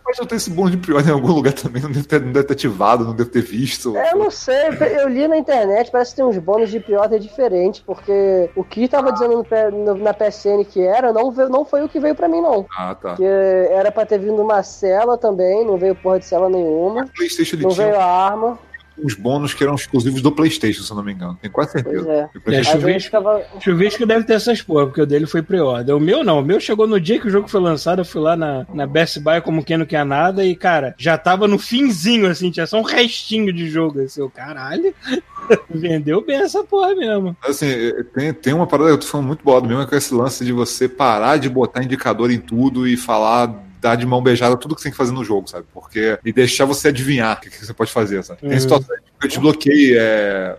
Mas 0.05 0.19
eu 0.19 0.25
tenho 0.25 0.37
esse 0.37 0.49
bônus 0.49 0.71
de 0.71 0.77
prior 0.77 1.05
em 1.05 1.11
algum 1.11 1.33
lugar 1.33 1.53
também, 1.53 1.81
não 1.81 1.91
deve 1.91 2.07
ter, 2.07 2.21
não 2.21 2.31
deve 2.31 2.47
ter 2.47 2.53
ativado, 2.53 3.03
não 3.03 3.13
deve 3.13 3.29
ter 3.29 3.41
visto. 3.41 3.95
É, 3.97 4.13
eu 4.13 4.17
não 4.17 4.31
sei, 4.31 4.69
eu 5.01 5.09
li 5.09 5.27
na 5.27 5.37
internet, 5.37 5.91
parece 5.91 6.11
que 6.11 6.17
tem 6.17 6.25
uns 6.25 6.37
bônus 6.37 6.69
de 6.69 6.79
pre-order 6.79 7.19
diferentes, 7.19 7.81
porque 7.81 8.49
o 8.55 8.63
que 8.63 8.87
tava 8.87 9.11
dizendo 9.11 9.45
no 9.73 9.95
na 9.95 10.13
PSN 10.13 10.63
que 10.63 10.81
era, 10.81 11.11
não, 11.11 11.29
não 11.31 11.65
foi 11.65 11.83
o 11.83 11.89
que 11.89 11.99
veio 11.99 12.15
pra 12.15 12.29
mim, 12.29 12.39
não. 12.39 12.65
Ah, 12.77 12.95
tá. 12.95 13.09
Porque 13.09 13.25
era 13.69 13.91
pra 13.91 14.05
ter 14.05 14.19
vindo 14.19 14.41
uma 14.41 14.63
cela 14.63 15.17
também, 15.17 15.65
não 15.65 15.77
veio 15.77 15.95
porra 15.95 16.19
de 16.19 16.25
cela 16.25 16.49
nenhuma. 16.49 17.03
O 17.03 17.09
PlayStation 17.09 17.55
ele 17.55 17.63
Não 17.63 17.71
tinha 17.71 17.87
veio 17.87 17.99
a 17.99 18.05
arma, 18.05 18.59
uns 19.03 19.13
bônus 19.13 19.53
que 19.53 19.63
eram 19.63 19.75
exclusivos 19.75 20.21
do 20.21 20.31
PlayStation, 20.31 20.81
se 20.83 20.91
eu 20.91 20.97
não 20.97 21.03
me 21.03 21.13
engano. 21.13 21.37
Tenho 21.41 21.51
quase 21.53 21.71
pois 21.73 21.83
certeza. 21.83 22.11
é. 22.11 22.25
O 22.35 22.41
PlayStation- 22.41 22.77
É, 22.77 22.81
vezes 22.81 23.03
chuvisco, 23.03 23.61
chuvisco 23.61 24.05
deve 24.05 24.23
ter 24.25 24.33
essas 24.33 24.61
porra, 24.61 24.85
porque 24.87 25.01
o 25.01 25.05
dele 25.05 25.25
foi 25.27 25.41
pre-order. 25.41 25.95
O 25.95 25.99
meu 25.99 26.23
não, 26.23 26.39
o 26.39 26.43
meu 26.43 26.59
chegou 26.59 26.87
no 26.87 26.99
dia 26.99 27.19
que 27.19 27.27
o 27.27 27.31
jogo 27.31 27.47
foi 27.47 27.61
lançado, 27.61 27.99
eu 27.99 28.05
fui 28.05 28.21
lá 28.21 28.35
na, 28.35 28.65
na 28.73 28.85
Best 28.87 29.19
Buy 29.19 29.41
como 29.41 29.63
quem 29.63 29.77
não 29.77 29.85
quer 29.85 30.05
nada 30.05 30.43
e, 30.45 30.55
cara, 30.55 30.95
já 30.97 31.17
tava 31.17 31.47
no 31.47 31.57
finzinho, 31.59 32.27
assim, 32.27 32.49
tinha 32.51 32.65
só 32.67 32.79
um 32.79 32.83
restinho 32.83 33.53
de 33.53 33.69
jogo, 33.69 34.01
assim, 34.01 34.21
o 34.21 34.29
caralho. 34.29 34.93
Vendeu 35.69 36.25
bem 36.25 36.37
essa 36.37 36.63
porra 36.63 36.93
mesmo. 36.95 37.35
Assim, 37.41 37.67
tem, 38.13 38.33
tem 38.33 38.53
uma 38.53 38.67
parada 38.67 38.89
que 38.89 38.95
eu 38.95 38.99
tô 38.99 39.07
falando 39.07 39.27
muito 39.27 39.43
bolado 39.43 39.67
mesmo, 39.67 39.81
é 39.83 39.85
com 39.85 39.95
esse 39.95 40.13
lance 40.13 40.43
de 40.43 40.51
você 40.51 40.89
parar 40.89 41.37
de 41.37 41.49
botar 41.49 41.83
indicador 41.83 42.31
em 42.31 42.39
tudo 42.39 42.87
e 42.87 42.97
falar 42.97 43.53
dar 43.79 43.95
de 43.95 44.05
mão 44.05 44.21
beijada 44.21 44.57
tudo 44.57 44.75
que 44.75 44.81
você 44.81 44.85
tem 44.85 44.91
que 44.91 44.97
fazer 44.97 45.11
no 45.11 45.23
jogo, 45.23 45.47
sabe? 45.47 45.65
Porque. 45.73 46.17
E 46.25 46.33
deixar 46.33 46.65
você 46.65 46.87
adivinhar 46.89 47.37
o 47.37 47.41
que, 47.41 47.49
que 47.49 47.65
você 47.65 47.73
pode 47.73 47.91
fazer, 47.91 48.23
sabe? 48.23 48.41
Tem 48.41 48.51
Uhum. 48.51 48.59
situações 48.59 48.99
que 49.19 49.25
eu 49.25 49.29
desbloqueei 49.29 49.97
é, 49.97 50.57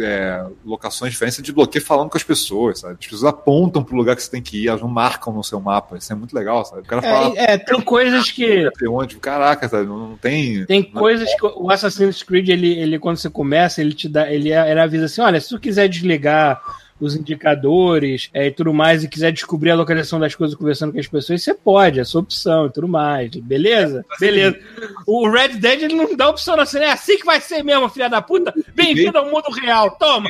é, 0.00 0.44
locações 0.64 1.12
diferentes, 1.12 1.38
eu 1.38 1.44
desbloqueei 1.44 1.80
falando 1.80 2.08
com 2.10 2.16
as 2.16 2.22
pessoas, 2.22 2.80
sabe? 2.80 2.96
As 3.00 3.06
pessoas 3.06 3.24
apontam 3.24 3.82
pro 3.82 3.96
lugar 3.96 4.16
que 4.16 4.22
você 4.22 4.30
tem 4.30 4.42
que 4.42 4.64
ir, 4.64 4.68
elas 4.68 4.80
não 4.80 4.88
marcam 4.88 5.32
no 5.32 5.44
seu 5.44 5.60
mapa. 5.60 5.96
Isso 5.96 6.12
é 6.12 6.16
muito 6.16 6.34
legal, 6.34 6.64
sabe? 6.64 6.82
O 6.82 6.84
cara 6.84 7.02
fala. 7.02 7.34
É, 7.36 7.52
é, 7.52 7.58
tem 7.58 7.80
coisas 7.80 8.30
que. 8.30 8.64
"Não 8.64 8.70
sei 8.78 8.88
onde, 8.88 9.16
caraca, 9.16 9.68
sabe? 9.68 9.86
Não, 9.86 10.10
não 10.10 10.16
tem. 10.16 10.64
Tem 10.66 10.82
coisas 10.82 11.28
que 11.34 11.44
o 11.46 11.70
Assassin's 11.70 12.22
Creed, 12.22 12.48
ele, 12.48 12.72
ele 12.78 12.98
quando 12.98 13.16
você 13.16 13.30
começa, 13.30 13.80
ele 13.80 13.92
te 13.92 14.08
dá, 14.08 14.30
ele, 14.32 14.50
ele 14.52 14.80
avisa 14.80 15.06
assim, 15.06 15.20
olha, 15.20 15.40
se 15.40 15.48
tu 15.48 15.58
quiser 15.58 15.88
desligar 15.88 16.60
os 17.00 17.14
indicadores 17.14 18.30
é, 18.32 18.46
e 18.46 18.50
tudo 18.50 18.72
mais, 18.72 19.04
e 19.04 19.08
quiser 19.08 19.32
descobrir 19.32 19.70
a 19.70 19.76
localização 19.76 20.18
das 20.18 20.34
coisas 20.34 20.56
conversando 20.56 20.92
com 20.92 20.98
as 20.98 21.06
pessoas, 21.06 21.42
você 21.42 21.54
pode, 21.54 22.00
é 22.00 22.04
sua 22.04 22.20
opção 22.20 22.66
e 22.66 22.70
tudo 22.70 22.88
mais. 22.88 23.30
Beleza? 23.36 24.04
Beleza. 24.18 24.58
O 25.06 25.28
Red 25.28 25.56
Dead 25.58 25.82
ele 25.82 25.94
não 25.94 26.16
dá 26.16 26.28
opção 26.28 26.58
assim, 26.58 26.78
é 26.78 26.90
assim 26.90 27.18
que 27.18 27.24
vai 27.24 27.40
ser 27.40 27.62
mesmo, 27.62 27.88
filha 27.88 28.08
da 28.08 28.20
puta. 28.20 28.52
Bem-vindo 28.74 29.16
ao 29.16 29.26
mundo 29.26 29.50
real, 29.50 29.90
toma! 29.92 30.28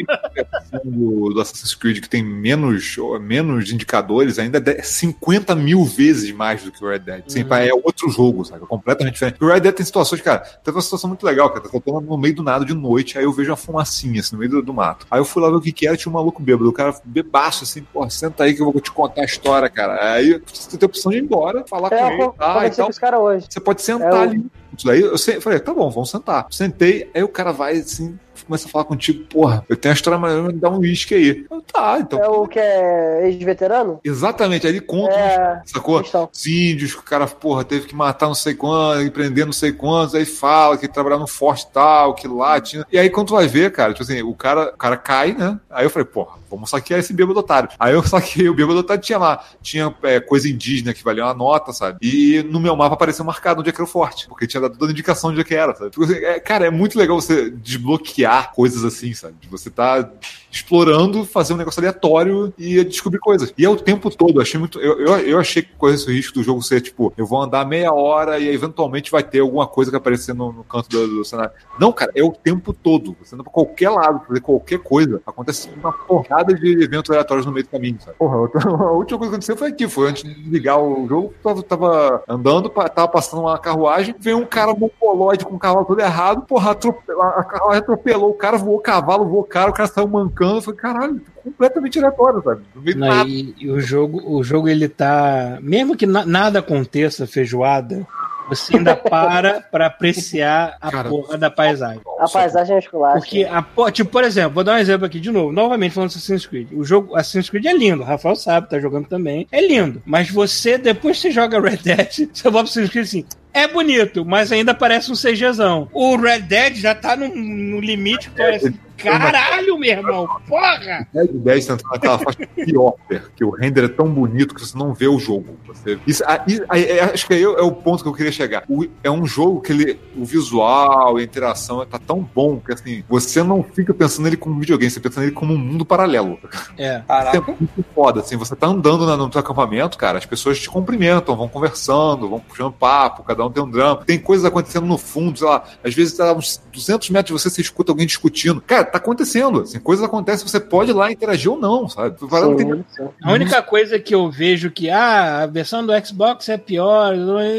do, 0.85 1.31
do 1.31 1.41
Assassin's 1.41 1.75
Creed 1.75 2.01
que 2.01 2.09
tem 2.09 2.23
menos, 2.23 2.97
menos 3.21 3.73
indicadores 3.73 4.39
ainda 4.39 4.63
é 4.71 4.83
50 4.83 5.55
mil 5.55 5.85
vezes 5.85 6.33
mais 6.33 6.63
do 6.63 6.71
que 6.71 6.85
o 6.85 6.89
Red 6.89 7.01
Dead. 7.01 7.25
Assim. 7.27 7.45
É 7.49 7.75
outro 7.75 8.11
jogo, 8.11 8.45
sabe? 8.45 8.67
Completamente 8.67 9.15
diferente. 9.15 9.43
O 9.43 9.47
Red 9.47 9.61
Dead 9.61 9.75
tem 9.75 9.87
situações, 9.87 10.21
cara, 10.21 10.39
teve 10.39 10.77
uma 10.77 10.83
situação 10.83 11.09
muito 11.09 11.25
legal, 11.25 11.51
cara. 11.51 11.69
Eu 11.73 11.81
tô 11.81 12.01
no 12.01 12.17
meio 12.17 12.35
do 12.35 12.43
nada 12.43 12.65
de 12.65 12.75
noite, 12.75 13.19
aí 13.19 13.25
eu 13.25 13.33
vejo 13.33 13.51
uma 13.51 13.57
fumacinha 13.57 14.21
assim, 14.21 14.35
no 14.35 14.39
meio 14.39 14.51
do, 14.51 14.63
do 14.63 14.75
mato. 14.75 15.07
Aí 15.11 15.21
eu 15.21 15.25
fui 15.25 15.43
lá 15.43 15.49
ver 15.51 15.57
o 15.57 15.61
que 15.61 15.73
que 15.73 15.87
era, 15.87 15.97
tinha 15.97 16.11
um 16.11 16.15
maluco 16.15 16.43
bêbado. 16.43 16.58
O 16.67 16.73
cara 16.73 16.95
bebaço, 17.05 17.65
assim, 17.65 17.83
pô, 17.83 18.09
senta 18.11 18.45
aí 18.45 18.55
que 18.55 18.61
eu 18.63 18.71
vou 18.73 18.81
te 18.81 18.91
contar 18.91 19.23
a 19.23 19.25
história, 19.25 19.69
cara. 19.69 20.13
Aí 20.15 20.41
você 20.53 20.77
tem 20.77 20.87
a 20.87 20.87
opção 20.87 21.13
de 21.13 21.19
ir 21.19 21.23
embora, 21.23 21.65
falar 21.69 21.93
É, 21.93 21.99
com 22.17 22.23
ele, 22.23 22.33
tá, 22.39 22.67
e 22.67 22.71
com 22.71 22.91
os 22.91 22.99
caras 22.99 23.21
hoje. 23.21 23.47
Você 23.49 23.61
pode 23.61 23.83
sentar 23.83 24.13
É 24.13 24.17
o- 24.17 24.21
ali. 24.23 24.47
Daí 24.85 25.01
eu 25.01 25.19
falei, 25.41 25.59
tá 25.59 25.73
bom, 25.75 25.91
vamos 25.91 26.11
sentar. 26.11 26.47
Sentei, 26.51 27.11
aí 27.15 27.23
o 27.23 27.29
cara 27.29 27.53
vai 27.53 27.79
assim, 27.79 28.17
começa 28.47 28.69
a 28.69 28.71
falar 28.71 28.85
contigo, 28.85 29.25
porra, 29.25 29.65
eu 29.69 29.77
tenho 29.77 29.93
a 29.93 29.97
história, 29.97 30.19
mas 30.19 30.33
me 30.45 30.53
dá 30.53 30.71
um 30.71 30.79
uísque 30.79 31.15
aí. 31.15 31.47
Eu, 31.51 31.61
tá, 31.63 31.99
então. 32.01 32.21
É 32.23 32.29
o 32.29 32.47
que 32.47 32.59
é 32.61 33.27
ex-veterano? 33.29 33.99
Exatamente, 34.05 34.67
aí 34.67 34.73
ele 34.75 34.81
conta, 34.81 35.13
É. 35.15 35.63
sacou? 35.67 36.01
Questão. 36.01 36.29
Os 36.33 36.47
índios, 36.47 36.95
que 36.95 37.01
o 37.01 37.03
cara, 37.03 37.27
porra, 37.27 37.65
teve 37.65 37.87
que 37.87 37.95
matar 37.95 38.27
não 38.27 38.35
sei 38.35 38.55
quantos, 38.55 39.09
prender 39.11 39.45
não 39.47 39.53
sei 39.53 39.73
quantos, 39.73 40.15
aí 40.15 40.25
fala 40.25 40.77
que 40.79 40.87
trabalhava 40.87 41.23
no 41.23 41.27
forte 41.29 41.67
tal, 41.73 42.15
que 42.15 42.29
lá 42.29 42.61
tinha. 42.61 42.87
E 42.93 42.99
aí, 42.99 43.11
quando 43.11 43.29
tu 43.29 43.35
vai 43.35 43.49
ver, 43.49 43.73
cara, 43.73 43.93
tipo 43.93 44.05
assim, 44.05 44.23
o 44.23 44.35
cara, 44.35 44.71
o 44.75 44.77
cara 44.79 44.97
cai, 44.97 45.33
né? 45.33 45.59
Aí 45.71 45.85
eu 45.85 45.91
falei, 45.91 46.07
porra, 46.07 46.37
vamos 46.51 46.71
saquear 46.71 47.01
esse 47.01 47.13
bêbado 47.13 47.39
otário. 47.39 47.69
Aí 47.79 47.95
eu 47.95 48.03
saquei 48.07 48.49
o 48.49 48.55
bêbado 48.55 48.81
otário, 48.81 49.03
tinha 49.03 49.19
lá, 49.19 49.45
tinha 49.63 49.95
é, 50.03 50.21
coisa 50.21 50.49
indígena 50.49 50.95
que 50.95 51.05
valia 51.05 51.25
uma 51.25 51.35
nota, 51.35 51.73
sabe? 51.73 51.99
E 52.03 52.43
no 52.45 52.61
meu 52.61 52.75
mapa 52.77 52.95
apareceu 52.95 53.25
marcado 53.25 53.61
onde 53.61 53.71
é 53.71 53.73
que 53.73 53.79
era 53.79 53.89
o 53.89 53.91
forte, 53.91 54.29
porque 54.29 54.47
tinha 54.47 54.61
dado 54.61 54.77
toda 54.77 54.91
a 54.91 54.93
indicação 54.93 55.31
de 55.31 55.35
onde 55.35 55.41
é 55.43 55.45
que 55.45 55.55
era, 55.55 55.75
sabe? 55.75 55.93
É, 56.25 56.41
cara, 56.41 56.67
é 56.67 56.71
muito 56.71 56.99
legal 56.99 57.21
você 57.21 57.51
desbloquear 57.51 58.53
coisas 58.53 58.85
assim, 58.85 59.15
sabe? 59.15 59.35
De 59.41 59.49
você 59.49 59.71
tá 59.71 60.09
explorando, 60.51 61.25
fazer 61.25 61.55
um 61.55 61.57
negócio 61.57 61.81
aleatório 61.81 62.53
e 62.59 62.83
descobrir 62.85 63.19
coisas. 63.19 63.53
E 63.57 63.65
é 63.65 63.69
o 63.69 63.77
tempo 63.77 64.11
todo, 64.11 64.41
achei 64.41 64.59
muito. 64.59 64.79
Eu, 64.81 64.99
eu, 65.01 65.19
eu 65.19 65.39
achei 65.39 65.63
que 65.63 65.73
corre 65.77 65.95
esse 65.95 66.11
risco 66.11 66.35
do 66.35 66.43
jogo 66.43 66.63
ser, 66.63 66.81
tipo, 66.81 67.13
eu 67.17 67.27
vou 67.27 67.43
andar 67.43 67.67
meia 67.67 67.93
hora 67.93 68.39
e 68.39 68.49
eventualmente 68.49 69.11
vai 69.11 69.23
ter 69.23 69.41
alguma 69.41 69.67
coisa 69.67 69.91
que 69.91 69.97
aparecer 69.97 70.35
no, 70.35 70.53
no 70.53 70.65
canto 70.65 70.89
do, 70.89 71.07
do 71.07 71.25
cenário. 71.25 71.53
Não, 71.79 71.93
cara, 71.93 72.11
é 72.15 72.23
o 72.23 72.33
tempo 72.33 72.73
todo. 72.73 73.17
Você 73.23 73.35
anda 73.35 73.45
pra 73.45 73.53
qualquer 73.53 73.91
lado, 73.91 74.23
fazer 74.27 74.41
qualquer 74.41 74.79
coisa. 74.79 75.21
Acontece 75.27 75.69
uma 75.77 75.93
porrada 75.93 76.55
de 76.55 76.83
eventos 76.83 77.11
aleatórios 77.11 77.47
no 77.47 77.53
meio 77.53 77.65
do 77.65 77.71
caminho, 77.71 77.99
sabe? 78.01 78.17
Porra, 78.19 78.37
a 78.67 78.93
última 78.93 79.19
coisa 79.19 79.31
que 79.31 79.37
aconteceu 79.37 79.57
foi 79.57 79.69
aqui, 79.69 79.89
foi 79.89 80.09
antes 80.09 80.23
de 80.23 80.35
ligar 80.49 80.79
o 80.79 81.07
jogo, 81.09 81.35
tava, 81.43 81.63
tava 81.63 82.23
andando, 82.29 82.69
tava 82.71 83.09
passando 83.09 83.43
uma 83.43 83.59
carruagem, 83.59 84.15
veio 84.19 84.39
um 84.39 84.47
cara 84.47 84.75
mongoloide 84.75 85.45
com 85.45 85.55
o 85.55 85.59
cavalo 85.59 85.85
todo 85.85 86.01
errado, 86.01 86.43
porra, 86.43 86.73
atropelou, 86.73 87.23
a 87.23 87.45
carruagem 87.45 87.79
atropelou 87.83 88.31
o 88.31 88.35
cara, 88.35 88.59
voou 88.59 88.77
o 88.77 88.81
cavalo, 88.81 89.27
voou 89.27 89.43
o 89.43 89.45
cara, 89.45 89.71
o 89.71 89.75
cara 89.75 89.89
saiu 89.89 90.09
mancando, 90.09 90.38
eu 90.45 90.63
falei, 90.63 90.81
caralho, 90.81 91.21
completamente 91.43 91.99
aleatório, 91.99 92.43
sabe? 92.43 92.63
No 92.75 92.83
meio 92.83 92.95
do 92.97 93.01
Não, 93.01 93.09
nada. 93.09 93.29
e, 93.29 93.55
e 93.59 93.71
o 93.71 93.81
jogo, 93.81 94.23
o 94.25 94.43
jogo 94.43 94.69
ele 94.69 94.89
tá. 94.89 95.59
Mesmo 95.61 95.97
que 95.97 96.07
na- 96.07 96.25
nada 96.27 96.59
aconteça, 96.61 97.27
feijoada, 97.27 98.07
você 98.49 98.77
ainda 98.77 98.95
para 98.97 99.61
pra 99.61 99.87
apreciar 99.87 100.77
a 100.81 100.91
Cara, 100.91 101.09
porra 101.09 101.37
da 101.39 101.51
paisagem. 101.51 102.01
A 102.19 102.29
paisagem 102.29 102.77
é 102.77 102.79
esculacha. 102.79 103.19
Porque, 103.19 103.45
a, 103.45 103.63
po- 103.63 103.91
tipo, 103.91 104.11
por 104.11 104.25
exemplo, 104.25 104.53
vou 104.55 104.65
dar 104.65 104.75
um 104.75 104.79
exemplo 104.79 105.07
aqui 105.07 105.21
de 105.21 105.31
novo, 105.31 105.53
novamente 105.53 105.93
falando 105.93 106.11
de 106.11 106.17
Assassin's 106.17 106.47
Creed. 106.47 106.69
O 106.73 106.85
jogo 106.85 107.15
Assassin's 107.15 107.49
Creed 107.51 107.67
é 107.67 107.73
lindo, 107.77 108.03
o 108.03 108.07
Rafael 108.07 108.37
sabe, 108.37 108.69
tá 108.71 108.79
jogando 108.81 109.07
também. 109.07 109.47
É 109.53 109.61
lindo. 109.67 110.03
Mas 110.07 110.31
você, 110.31 110.77
depois 110.79 111.17
que 111.17 111.23
você 111.23 111.31
joga 111.31 111.61
Red 111.61 111.77
Dead, 111.79 112.29
você 112.33 112.43
volta 112.45 112.51
pro 112.51 112.61
Assassin's 112.61 112.91
Creed 112.91 113.05
assim. 113.05 113.25
É 113.53 113.67
bonito, 113.67 114.25
mas 114.25 114.53
ainda 114.53 114.73
parece 114.75 115.11
um 115.11 115.15
CGzão. 115.15 115.89
O 115.93 116.17
Red 116.17 116.41
Dead 116.41 116.75
já 116.77 116.95
tá 116.95 117.17
no, 117.17 117.29
no 117.29 117.81
limite 117.81 118.31
que 118.31 118.37
parece. 118.37 118.75
Caralho, 118.99 119.79
meu 119.79 119.91
irmão! 119.91 120.29
Porra! 120.47 121.07
10 121.13 121.29
de 121.33 121.39
10 121.39 121.67
tá 121.67 121.75
entrando 121.75 121.93
naquela 121.93 122.19
faixa 122.19 122.39
pior, 122.55 122.95
que 123.37 123.45
o 123.45 123.51
render 123.51 123.85
é 123.85 123.89
tão 123.89 124.09
bonito 124.09 124.55
que 124.55 124.61
você 124.61 124.77
não 124.77 124.93
vê 124.93 125.07
o 125.07 125.19
jogo. 125.19 125.57
Você, 125.67 125.99
isso, 126.07 126.23
isso- 126.47 126.65
ah, 126.69 126.79
é, 126.79 127.01
acho 127.01 127.27
que 127.27 127.35
aí 127.35 127.43
é 127.43 127.49
o 127.49 127.73
ponto 127.73 128.03
que 128.03 128.09
eu 128.09 128.15
queria 128.15 128.33
chegar. 128.33 128.65
O- 128.69 128.87
é 129.03 129.11
um 129.11 129.25
jogo 129.27 129.61
que 129.61 129.73
ele, 129.73 129.99
o 130.17 130.25
visual, 130.25 131.17
a 131.17 131.23
interação 131.23 131.85
tá 131.87 131.99
tão 131.99 132.21
bom 132.35 132.59
que 132.61 132.73
assim, 132.73 133.05
você 133.09 133.43
não 133.43 133.63
fica 133.63 133.95
pensando 133.95 134.25
nele 134.25 134.37
como 134.37 134.57
um 134.57 134.59
videogame, 134.61 134.91
você 134.91 135.01
pensa 135.01 135.21
nele 135.21 135.33
como 135.33 135.55
um 135.55 135.59
mundo 135.59 135.85
paralelo. 135.85 136.39
É. 136.77 136.99
Isso 136.99 137.37
é 137.37 137.41
muito 137.47 137.85
foda, 137.95 138.21
assim, 138.21 138.37
você 138.37 138.55
tá 138.57 138.67
andando 138.67 139.07
na- 139.07 139.17
no 139.17 139.29
teu 139.31 139.41
acampamento, 139.41 139.97
cara, 139.97 140.19
as 140.19 140.27
pessoas 140.27 140.59
te 140.59 140.69
cumprimentam, 140.69 141.37
vão 141.37 141.49
conversando, 141.49 142.29
vão 142.29 142.41
puxando 142.41 142.73
papo, 142.73 143.23
cada 143.23 143.45
um 143.47 143.51
tem 143.51 143.63
um 143.63 143.71
drama. 143.71 144.03
Tem 144.05 144.19
coisas 144.19 144.45
acontecendo 144.45 144.87
no 144.87 144.99
fundo, 144.99 145.39
sei 145.39 145.47
lá, 145.49 145.63
às 145.85 145.95
vezes 145.95 146.17
tá 146.17 146.31
a 146.31 146.33
uns 146.35 146.61
200 146.73 147.11
metros 147.11 147.29
de 147.29 147.33
você, 147.43 147.51
você 147.51 147.61
escuta 147.61 147.93
alguém 147.93 148.07
discutindo. 148.07 148.61
Cara, 148.61 148.85
tá 148.93 148.99
acontecendo, 148.99 149.61
assim, 149.61 149.79
coisas 149.81 150.05
acontecem, 150.05 150.47
você 150.47 150.61
pode 150.61 150.91
ir 150.91 150.95
lá 150.95 151.11
interagir 151.11 151.51
ou 151.51 151.59
não, 151.59 151.89
sabe? 151.89 152.17
Tem 152.19 152.29
Sim, 152.29 152.85
sim. 152.97 153.09
A 153.23 153.33
única 153.33 153.63
coisa 153.63 153.99
que 153.99 154.15
eu 154.15 154.31
vejo 154.31 154.71
que 154.71 154.91
ah, 154.91 155.43
a 155.43 155.47
versão 155.47 155.85
do 155.85 155.93
Xbox 156.07 156.49
é 156.49 156.59
pior, 156.59 157.15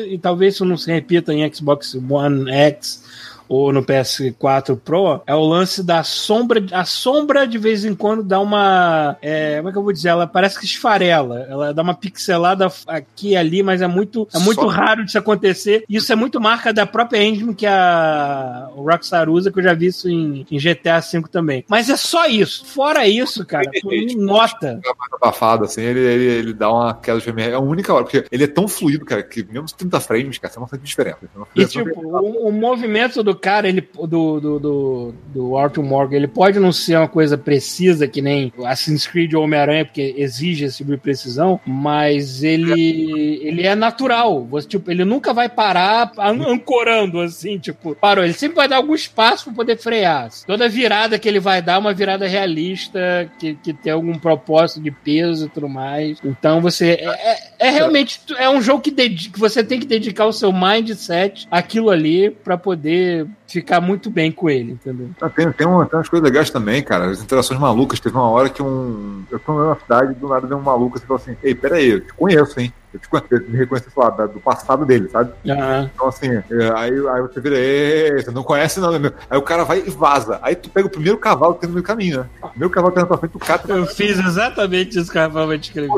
e 0.07 0.17
talvez 0.17 0.55
isso 0.55 0.65
não 0.65 0.77
se 0.77 0.91
repita 0.91 1.33
em 1.33 1.51
Xbox 1.53 1.95
One 1.95 2.51
X 2.51 3.03
ou 3.49 3.73
no 3.73 3.83
PS4 3.83 4.77
Pro, 4.79 5.21
é 5.25 5.33
o 5.35 5.43
lance 5.43 5.81
da 5.83 6.03
sombra. 6.03 6.63
A 6.71 6.85
sombra 6.85 7.47
de 7.47 7.57
vez 7.57 7.83
em 7.83 7.95
quando 7.95 8.23
dá 8.23 8.39
uma. 8.39 9.17
é, 9.21 9.57
como 9.57 9.69
é 9.69 9.71
que 9.71 9.77
eu 9.77 9.83
vou 9.83 9.91
dizer? 9.91 10.09
Ela 10.09 10.27
parece 10.27 10.59
que 10.59 10.65
esfarela. 10.65 11.45
Ela 11.49 11.73
dá 11.73 11.81
uma 11.81 11.93
pixelada 11.95 12.67
aqui 12.87 13.29
e 13.29 13.35
ali, 13.35 13.63
mas 13.63 13.81
é 13.81 13.87
muito, 13.87 14.27
é 14.33 14.39
muito 14.39 14.61
Só- 14.61 14.67
raro 14.67 15.03
disso 15.03 15.17
acontecer. 15.17 15.83
Isso 15.89 16.13
é 16.13 16.15
muito 16.15 16.39
marca 16.39 16.71
da 16.71 16.85
própria 16.85 17.21
engine 17.23 17.53
que 17.55 17.65
a 17.65 18.69
o 18.75 18.83
Rockstar 18.83 19.29
usa, 19.29 19.51
que 19.51 19.59
eu 19.59 19.63
já 19.63 19.73
vi 19.73 19.87
isso 19.87 20.07
em, 20.09 20.45
em 20.49 20.57
GTA 20.57 20.99
V 20.99 21.23
também. 21.31 21.65
Mas 21.67 21.89
é 21.89 21.97
só 21.97 22.27
isso. 22.27 22.65
Fora 22.65 23.07
isso, 23.07 23.45
cara, 23.45 23.69
tu 23.81 23.89
não 24.17 24.25
nota. 24.25 24.79
abafado, 25.13 25.65
assim, 25.65 25.81
ele, 25.81 25.99
ele, 25.99 26.23
ele 26.25 26.53
dá 26.53 26.71
uma 26.71 26.93
queda 26.93 27.19
de. 27.19 27.29
É 27.41 27.53
a 27.53 27.59
única 27.59 27.93
hora, 27.93 28.03
porque 28.03 28.25
ele 28.31 28.43
é 28.43 28.47
tão 28.47 28.67
fluido, 28.67 29.05
cara, 29.05 29.23
que 29.23 29.43
mesmo 29.43 29.63
os 29.65 29.71
30 29.73 29.99
frames, 29.99 30.37
cara, 30.37 30.53
você 30.53 30.59
não 30.59 30.67
sente 30.67 30.83
diferença. 30.83 31.17
Você 31.21 31.39
não 31.39 31.47
E 31.55 31.61
sente 31.67 31.83
tipo, 31.83 31.99
o, 32.05 32.47
o 32.47 32.51
movimento 32.51 33.23
do 33.23 33.35
cara, 33.39 33.67
ele, 33.67 33.81
do, 33.81 34.39
do, 34.39 34.59
do, 34.59 35.15
do 35.33 35.57
Arthur 35.57 35.83
Morgan, 35.83 36.15
ele 36.17 36.27
pode 36.27 36.59
não 36.59 36.71
ser 36.71 36.97
uma 36.97 37.07
coisa 37.07 37.37
precisa, 37.37 38.07
que 38.07 38.21
nem 38.21 38.51
Assassin's 38.65 39.07
Creed 39.07 39.33
ou 39.33 39.43
Homem-Aranha, 39.43 39.85
porque 39.85 40.13
exige 40.17 40.65
esse 40.65 40.77
tipo 40.77 40.91
de 40.91 40.97
precisão, 40.97 41.59
mas 41.65 42.43
ele, 42.43 43.39
ele 43.43 43.65
é 43.65 43.75
natural. 43.75 44.45
Você, 44.45 44.67
tipo, 44.67 44.91
ele 44.91 45.05
nunca 45.05 45.33
vai 45.33 45.47
parar 45.49 46.11
an- 46.17 46.51
ancorando, 46.51 47.19
assim, 47.21 47.57
tipo, 47.57 47.95
parou. 47.95 48.23
Ele 48.23 48.33
sempre 48.33 48.55
vai 48.57 48.67
dar 48.67 48.77
algum 48.77 48.93
espaço 48.95 49.45
para 49.45 49.53
poder 49.53 49.77
frear. 49.77 50.29
Toda 50.45 50.67
virada 50.67 51.17
que 51.17 51.27
ele 51.27 51.39
vai 51.39 51.61
dar 51.61 51.73
é 51.75 51.77
uma 51.77 51.93
virada 51.93 52.27
realista, 52.27 53.31
que, 53.39 53.55
que 53.55 53.73
tem 53.73 53.93
algum 53.93 54.13
propósito 54.15 54.81
de 54.81 54.91
peso 54.91 55.45
e 55.45 55.49
tudo 55.49 55.69
mais. 55.69 56.17
Então 56.23 56.61
você. 56.61 56.91
É, 56.99 57.31
é- 57.31 57.67
é 57.67 57.69
realmente. 57.69 58.19
É 58.37 58.49
um 58.49 58.61
jogo 58.61 58.81
que, 58.81 58.91
dedi- 58.91 59.29
que 59.29 59.39
você 59.39 59.63
tem 59.63 59.79
que 59.79 59.85
dedicar 59.85 60.25
o 60.25 60.33
seu 60.33 60.51
mindset 60.51 61.47
àquilo 61.51 61.89
ali 61.89 62.29
para 62.29 62.57
poder 62.57 63.27
ficar 63.47 63.81
muito 63.81 64.09
bem 64.09 64.31
com 64.31 64.49
ele, 64.49 64.73
entendeu? 64.73 65.09
Ah, 65.21 65.29
Tem, 65.29 65.51
tem, 65.51 65.65
uma- 65.67 65.85
tem 65.85 65.97
umas 65.97 66.09
coisas 66.09 66.23
legais 66.27 66.49
também, 66.49 66.83
cara. 66.83 67.05
As 67.09 67.21
interações 67.21 67.59
malucas. 67.59 67.99
Teve 67.99 68.15
uma 68.15 68.29
hora 68.29 68.49
que 68.49 68.61
um. 68.61 69.23
Eu 69.31 69.39
tô 69.39 69.53
na 69.53 69.75
cidade 69.75 70.13
do 70.15 70.27
nada 70.27 70.45
veio 70.47 70.59
um 70.59 70.63
maluco 70.63 70.97
e 70.97 71.01
falou 71.01 71.17
assim: 71.17 71.35
Ei, 71.43 71.53
peraí, 71.55 71.89
eu 71.89 72.01
te 72.01 72.13
conheço, 72.13 72.59
hein? 72.59 72.73
Eu 72.93 72.99
te 72.99 73.07
conheço, 73.07 73.27
eu 73.31 73.41
me 73.51 73.57
reconheci 73.57 73.87
sei 73.91 74.03
lá, 74.03 74.09
da- 74.09 74.25
do 74.25 74.39
passado 74.39 74.83
dele, 74.85 75.07
sabe? 75.09 75.31
Aham. 75.47 75.89
Então, 75.93 76.07
assim, 76.07 76.27
é, 76.27 76.43
aí, 76.75 76.91
aí 76.91 77.21
você 77.21 77.39
vira, 77.39 77.55
ei, 77.55 78.19
você 78.23 78.31
não 78.31 78.41
conhece, 78.43 78.79
não, 78.79 78.91
né, 78.91 78.97
meu? 78.97 79.13
Aí 79.29 79.37
o 79.37 79.43
cara 79.43 79.63
vai 79.63 79.83
e 79.85 79.89
vaza. 79.91 80.39
Aí 80.41 80.55
tu 80.55 80.69
pega 80.71 80.87
o 80.87 80.91
primeiro 80.91 81.17
cavalo 81.19 81.53
que 81.53 81.61
tem 81.61 81.69
no 81.69 81.75
meio 81.75 81.83
do 81.83 81.87
caminho, 81.87 82.19
né? 82.21 82.25
O 82.41 82.47
primeiro 82.49 82.73
cavalo 82.73 82.91
que 82.91 82.95
tem 82.95 83.03
na 83.03 83.07
tua 83.07 83.17
frente, 83.19 83.31
tu 83.31 83.39
cata. 83.39 83.71
Eu 83.71 83.85
fiz 83.85 84.17
exatamente 84.17 84.97
isso 84.97 85.11
que 85.11 85.19
a 85.19 85.27
Rafa 85.27 85.45
vai 85.45 85.57
descrever. 85.59 85.89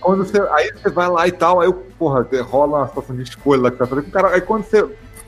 Quando 0.00 0.24
você, 0.24 0.40
aí 0.52 0.72
você 0.72 0.88
vai 0.88 1.08
lá 1.08 1.26
e 1.26 1.32
tal, 1.32 1.60
aí, 1.60 1.72
porra, 1.98 2.24
rola 2.42 2.78
uma 2.78 2.88
situação 2.88 3.16
de 3.16 3.22
escolha 3.22 3.62
lá 3.62 3.70
que 3.72 3.78
tá 3.78 3.86
fazendo. 3.86 4.10
Cara, 4.12 4.28
aí 4.28 4.40
quando 4.40 4.62
você 4.64 4.86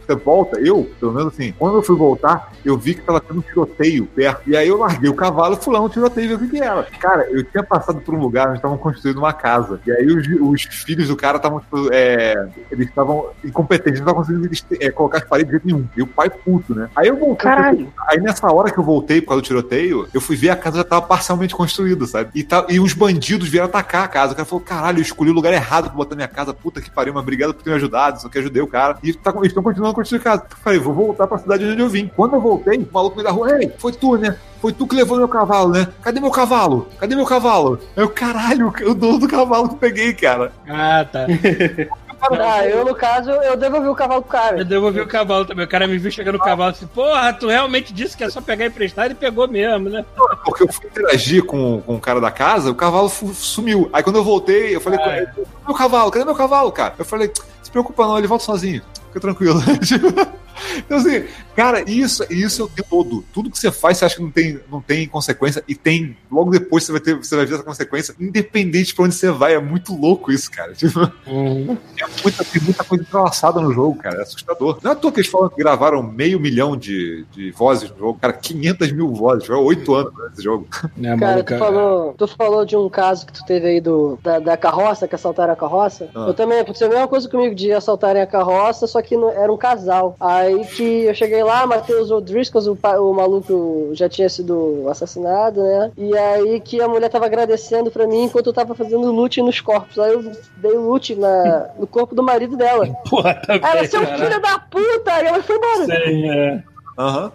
você 0.09 0.17
volta, 0.17 0.59
eu, 0.59 0.91
pelo 0.99 1.13
menos 1.13 1.35
assim, 1.35 1.53
quando 1.59 1.77
eu 1.77 1.83
fui 1.83 1.97
voltar, 1.97 2.53
eu 2.65 2.77
vi 2.77 2.95
que 2.95 3.03
tava 3.03 3.21
tendo 3.21 3.39
um 3.39 3.43
tiroteio 3.43 4.07
perto. 4.07 4.49
E 4.49 4.57
aí 4.57 4.69
eu 4.69 4.79
larguei 4.79 5.11
o 5.11 5.15
cavalo 5.15 5.55
e 5.55 5.63
fui 5.63 5.73
lá 5.73 5.81
no 5.81 5.89
tiroteio 5.89 6.29
vi 6.29 6.35
o 6.35 6.39
que, 6.39 6.49
que 6.49 6.63
era. 6.63 6.85
Cara, 6.99 7.29
eu 7.31 7.45
tinha 7.45 7.63
passado 7.63 8.01
por 8.01 8.15
um 8.15 8.21
lugar 8.21 8.49
onde 8.49 8.57
estavam 8.57 8.79
construindo 8.79 9.19
uma 9.19 9.33
casa. 9.33 9.81
E 9.87 9.93
aí 9.93 10.07
os, 10.07 10.27
os 10.41 10.63
filhos 10.63 11.09
do 11.09 11.17
cara 11.17 11.37
estavam, 11.37 11.61
tipo, 11.61 11.93
é, 11.93 12.49
eles 12.71 12.89
estavam 12.89 13.31
incompetentes, 13.45 14.01
não 14.01 14.09
estavam 14.09 14.25
conseguindo 14.25 14.49
é, 14.81 14.91
colocar 14.91 15.19
as 15.19 15.25
paredes 15.25 15.49
de 15.49 15.59
jeito 15.59 15.67
nenhum. 15.67 15.87
E 15.97 16.03
o 16.03 16.07
pai 16.07 16.31
puto, 16.31 16.75
né? 16.75 16.89
Aí 16.97 17.09
eu 17.09 17.17
voltei. 17.17 17.51
Caralho. 17.51 17.93
Aí 18.09 18.21
nessa 18.21 18.51
hora 18.51 18.71
que 18.71 18.79
eu 18.79 18.85
voltei 18.85 19.21
por 19.21 19.29
causa 19.29 19.43
do 19.43 19.47
tiroteio, 19.47 20.09
eu 20.13 20.21
fui 20.21 20.37
ver 20.37 20.51
a 20.51 20.57
casa 20.57 20.79
já 20.79 20.85
tava 20.85 21.07
parcialmente 21.07 21.55
construída, 21.55 22.07
sabe? 22.07 22.31
E, 22.35 22.43
tá, 22.43 22.65
e 22.69 22.81
os 22.81 22.93
bandidos 22.93 23.49
vieram 23.49 23.69
atacar 23.69 24.05
a 24.05 24.09
casa. 24.09 24.33
O 24.33 24.37
cara 24.37 24.47
falou: 24.47 24.65
caralho, 24.65 24.99
eu 24.99 25.03
escolhi 25.03 25.31
o 25.31 25.35
lugar 25.35 25.53
errado 25.53 25.89
pra 25.89 25.97
botar 25.97 26.17
minha 26.17 26.29
casa. 26.29 26.55
Puta 26.55 26.81
que 26.81 26.91
pariu, 26.91 27.13
mas 27.13 27.23
obrigado 27.23 27.55
por 27.55 27.63
ter 27.63 27.71
me 27.71 27.77
ajudado. 27.77 28.21
Só 28.21 28.29
que 28.29 28.39
ajudei 28.39 28.63
o 28.63 28.67
cara. 28.67 28.99
E 29.03 29.13
tá, 29.13 29.33
eles 29.37 29.49
estão 29.49 29.63
continuando 29.63 29.95
a 30.03 30.19
casa. 30.19 30.43
Eu 30.51 30.57
falei, 30.59 30.79
vou 30.79 30.95
voltar 30.95 31.27
pra 31.27 31.39
cidade 31.39 31.65
onde 31.65 31.81
eu 31.83 31.89
vim. 31.89 32.11
Quando 32.17 32.35
eu 32.35 32.41
voltei, 32.41 32.79
o 32.79 32.89
maluco 32.93 33.17
me 33.17 33.23
da 33.23 33.31
rua, 33.31 33.59
ei, 33.61 33.73
foi 33.79 33.93
tu, 33.93 34.17
né? 34.17 34.37
Foi 34.61 34.73
tu 34.73 34.87
que 34.87 34.97
levou 34.97 35.17
meu 35.19 35.29
cavalo, 35.29 35.71
né? 35.73 35.89
Cadê 36.03 36.21
meu 36.21 36.31
cavalo? 36.31 36.89
Cadê 36.99 37.15
meu 37.15 37.25
cavalo? 37.27 37.79
Aí 37.97 38.03
eu, 38.03 38.09
caralho, 38.09 38.73
o 38.87 38.95
dono 38.95 39.19
do 39.19 39.29
cavalo 39.29 39.69
que 39.69 39.75
eu 39.75 39.79
peguei, 39.79 40.13
cara. 40.13 40.53
Ah, 40.69 41.05
tá. 41.11 41.27
Ah, 42.21 42.67
eu, 42.67 42.85
no 42.85 42.95
caso, 42.97 43.31
eu 43.31 43.57
devolvi 43.57 43.87
o 43.87 43.95
cavalo 43.95 44.23
pro 44.23 44.33
cara. 44.33 44.59
Eu 44.59 44.65
devolvi 44.65 45.01
o 45.01 45.07
cavalo 45.07 45.45
também. 45.45 45.65
O 45.65 45.69
cara 45.69 45.87
me 45.87 45.99
viu 45.99 46.11
chegando 46.11 46.37
no 46.37 46.43
cavalo 46.45 46.71
e 46.71 46.73
disse, 46.73 46.87
porra, 46.87 47.33
tu 47.33 47.47
realmente 47.47 47.93
disse 47.93 48.17
que 48.17 48.25
é 48.25 48.29
só 48.29 48.41
pegar 48.41 48.67
emprestado 48.67 49.13
e 49.13 49.15
pegou 49.15 49.47
mesmo, 49.47 49.89
né? 49.89 50.05
Porque 50.45 50.65
eu 50.65 50.73
fui 50.73 50.87
interagir 50.87 51.45
com, 51.45 51.81
com 51.81 51.95
o 51.95 52.01
cara 52.01 52.21
da 52.21 52.31
casa, 52.31 52.71
o 52.71 52.75
cavalo 52.75 53.09
sumiu. 53.09 53.89
Aí 53.93 54.03
quando 54.03 54.17
eu 54.17 54.25
voltei, 54.25 54.75
eu 54.75 54.81
falei, 54.81 54.99
Ah, 55.01 55.13
é. 55.17 55.27
cadê 55.27 55.47
meu 55.65 55.77
cavalo? 55.77 56.11
Cadê 56.11 56.25
meu 56.25 56.35
cavalo, 56.35 56.73
cara? 56.73 56.95
Eu 56.99 57.05
falei, 57.05 57.31
se 57.63 57.71
preocupa 57.71 58.05
não, 58.05 58.19
ele 58.19 58.27
volta 58.27 58.45
sozinho. 58.45 58.83
Fica 59.09 59.21
tranquilo. 59.21 59.61
então 60.77 60.99
assim, 60.99 61.25
cara, 61.57 61.83
isso, 61.89 62.25
isso 62.31 62.63
é 62.63 62.65
o 62.65 62.69
tempo 62.69 62.89
todo. 62.91 63.25
Tudo 63.33 63.51
que 63.51 63.59
você 63.59 63.71
faz, 63.71 63.99
você 63.99 64.05
acha 64.05 64.17
que 64.17 64.23
não 64.23 64.31
tem, 64.31 64.61
não 64.71 64.81
tem 64.81 65.07
consequência 65.09 65.63
e 65.69 65.75
tem. 65.75 66.17
Logo 66.31 66.51
depois 66.51 66.85
você 66.85 66.93
vai 66.93 67.01
ter, 67.01 67.15
você 67.17 67.37
vai 67.37 67.47
ver 67.47 67.55
essa 67.55 67.63
consequência, 67.65 68.15
independente 68.21 68.95
pra 68.95 69.05
onde 69.05 69.15
você 69.15 69.31
vai. 69.31 69.55
É 69.55 69.59
muito 69.61 69.95
louco 69.95 70.31
isso, 70.33 70.51
cara. 70.51 70.73
Tipo, 70.79 71.01
é 71.03 72.05
muita, 72.23 72.45
tem 72.45 72.63
muita 72.63 72.85
coisa 72.85 73.03
entrelaçada 73.05 73.61
no 73.61 73.73
jogo, 73.73 73.99
cara. 73.99 74.19
É 74.19 74.23
assustador. 74.23 74.79
Não 74.83 74.91
é 74.91 74.95
à 74.95 74.97
toa 74.97 75.13
que 75.13 75.21
eles 75.21 75.31
falam 75.31 75.49
que 75.49 75.57
gravaram 75.57 76.03
meio 76.03 76.39
milhão 76.41 76.77
de, 76.77 77.25
de 77.33 77.51
vozes 77.53 77.91
no 77.91 77.99
jogo. 77.99 78.19
Cara, 78.21 78.33
500 78.33 78.93
mil 78.93 79.09
vozes. 79.13 79.47
Foi 79.47 79.57
oito 79.57 79.95
anos 79.95 80.13
nesse 80.31 80.43
jogo. 80.43 80.67
Né, 80.97 81.17
Cara, 81.19 81.43
tu 81.43 81.59
falou, 81.59 82.15
tu 82.17 82.29
falou 82.29 82.65
de 82.65 82.77
um 82.77 82.89
caso 82.89 83.27
que 83.27 83.33
tu 83.33 83.45
teve 83.45 83.67
aí 83.67 83.81
do, 83.81 84.19
da, 84.23 84.39
da 84.39 84.57
carroça, 84.57 85.09
que 85.09 85.15
assaltaram 85.15 85.53
a 85.53 85.57
carroça. 85.57 86.09
Ah. 86.15 86.27
Eu 86.29 86.35
também, 86.35 86.61
aconteceu 86.61 86.87
a 86.87 86.91
mesma 86.91 87.09
coisa 87.09 87.29
comigo 87.29 87.55
de 87.55 87.73
assaltarem 87.73 88.23
a 88.23 88.27
carroça, 88.27 88.87
só 88.87 89.01
que 89.03 89.17
não- 89.17 89.31
era 89.31 89.53
um 89.53 89.57
casal. 89.57 90.17
Aí 90.21 90.48
que 90.65 91.05
eu 91.05 91.15
cheguei 91.15 91.43
lá, 91.43 91.67
matei 91.67 91.95
os 91.97 92.11
O'Driscolls, 92.11 92.67
o, 92.69 92.77
o 93.01 93.15
maluco 93.15 93.91
já 93.93 94.09
tinha 94.09 94.29
sido 94.29 94.87
assassinado, 94.89 95.63
né? 95.63 95.91
E 95.97 96.17
aí 96.17 96.61
que 96.61 96.81
a 96.81 96.89
mulher 96.89 97.09
tava 97.09 97.27
agradecendo 97.27 97.91
pra 97.91 98.07
mim 98.07 98.25
enquanto 98.25 98.47
eu 98.49 98.53
tava 98.53 98.75
fazendo 98.75 99.13
loot 99.13 99.41
nos 99.43 99.61
corpos. 99.61 99.99
Aí 99.99 100.13
eu 100.13 100.33
dei 100.57 100.73
loot 100.73 101.15
na, 101.15 101.71
no 101.79 101.87
corpo 101.87 102.15
do 102.15 102.23
marido 102.23 102.57
dela. 102.57 102.87
Porra, 103.09 103.35
também, 103.35 103.71
Ela, 103.71 103.87
seu 103.87 104.01
caralho. 104.03 104.25
filho 104.25 104.43
da 104.43 104.59
puta! 104.59 105.23
E 105.23 105.27
ela 105.27 105.43
foi 105.43 105.57
embora. 105.57 105.85
Sim, 105.87 106.31
é. 106.31 106.63
Aham. 106.99 107.33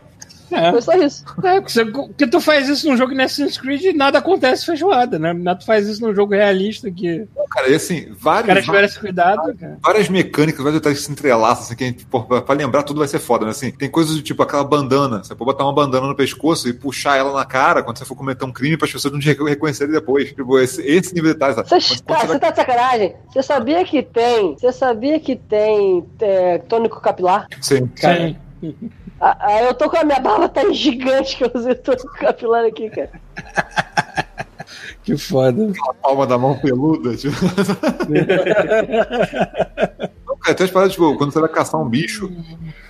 É. 0.53 0.71
Foi 0.71 0.81
só 0.81 0.93
isso. 0.93 1.25
É, 1.43 1.59
porque 1.85 2.27
tu 2.27 2.39
faz 2.39 2.69
isso 2.69 2.87
num 2.89 2.95
jogo 2.95 3.13
de 3.13 3.21
Assassin's 3.21 3.57
Creed 3.57 3.83
e 3.85 3.93
nada 3.93 4.19
acontece 4.19 4.65
feijoada, 4.65 5.17
né? 5.17 5.33
Nada 5.33 5.59
tu 5.59 5.65
faz 5.65 5.87
isso 5.87 6.01
num 6.05 6.13
jogo 6.13 6.33
realista 6.33 6.89
que 6.91 7.27
Cara, 7.49 7.69
e 7.69 7.75
assim, 7.75 8.09
os 8.11 8.19
vários. 8.21 8.47
caras 8.47 8.65
tiveram 8.65 8.85
esse 8.85 8.99
cuidado, 8.99 9.55
cara. 9.55 9.77
várias 9.83 10.09
mecânicas, 10.09 10.63
vários 10.63 10.79
detalhes 10.79 10.99
que 10.99 11.05
se 11.05 11.11
entrelaçam, 11.11 11.63
assim, 11.65 11.75
que 11.75 11.83
a 11.83 11.87
gente, 11.87 12.05
pô, 12.05 12.21
pra, 12.23 12.53
lembrar 12.55 12.83
tudo 12.83 12.99
vai 12.99 13.07
ser 13.07 13.19
foda, 13.19 13.45
né? 13.45 13.51
Assim, 13.51 13.71
tem 13.71 13.89
coisas 13.89 14.15
do 14.15 14.21
tipo 14.21 14.41
aquela 14.43 14.63
bandana. 14.63 15.23
Você 15.23 15.35
pode 15.35 15.51
botar 15.51 15.63
uma 15.63 15.73
bandana 15.73 16.07
no 16.07 16.15
pescoço 16.15 16.67
e 16.69 16.73
puxar 16.73 17.17
ela 17.17 17.33
na 17.33 17.45
cara 17.45 17.81
quando 17.83 17.97
você 17.97 18.05
for 18.05 18.15
cometer 18.15 18.45
um 18.45 18.51
crime 18.51 18.77
para 18.77 18.85
as 18.85 18.91
pessoas 18.91 19.11
não 19.13 19.19
te 19.19 19.27
reco- 19.27 19.45
reconhecerem 19.45 19.93
depois. 19.93 20.29
Tipo, 20.29 20.59
esse, 20.59 20.81
esse 20.81 21.13
nível 21.13 21.29
de 21.31 21.39
detalhes. 21.39 21.55
sabe? 21.55 21.69
Cara, 21.69 21.81
você 21.81 22.27
você 22.27 22.39
tá 22.39 22.49
de 22.49 22.55
sacanagem? 22.55 23.15
Você 23.31 23.43
sabia 23.43 23.83
que 23.85 24.01
tem? 24.03 24.53
Você 24.55 24.71
sabia 24.71 25.19
que 25.19 25.35
tem 25.35 26.05
é, 26.21 26.57
tônico 26.59 26.99
capilar? 27.01 27.47
vai- 27.49 27.59
Sim. 27.61 27.89
Sim. 27.95 28.35
Ah, 29.25 29.37
ah, 29.39 29.63
eu 29.63 29.73
tô 29.73 29.89
com 29.89 29.95
a 29.95 30.03
minha 30.03 30.19
barba 30.19 30.49
tá 30.49 30.69
gigante 30.73 31.37
que 31.39 31.45
eu 31.45 31.51
usei 31.53 31.75
tônico 31.75 32.11
capilar 32.15 32.65
aqui, 32.65 32.89
cara. 32.89 33.11
Que 35.03 35.17
foda. 35.17 35.73
A 35.89 35.93
palma 35.95 36.25
da 36.25 36.37
mão 36.37 36.57
peluda, 36.57 37.15
tipo. 37.17 37.35
Não, 40.25 40.37
cara, 40.37 40.55
tem 40.55 40.63
as 40.63 40.71
paradas, 40.71 40.93
tipo, 40.93 41.17
quando 41.17 41.33
você 41.33 41.41
vai 41.41 41.49
caçar 41.49 41.81
um 41.81 41.89
bicho, 41.89 42.31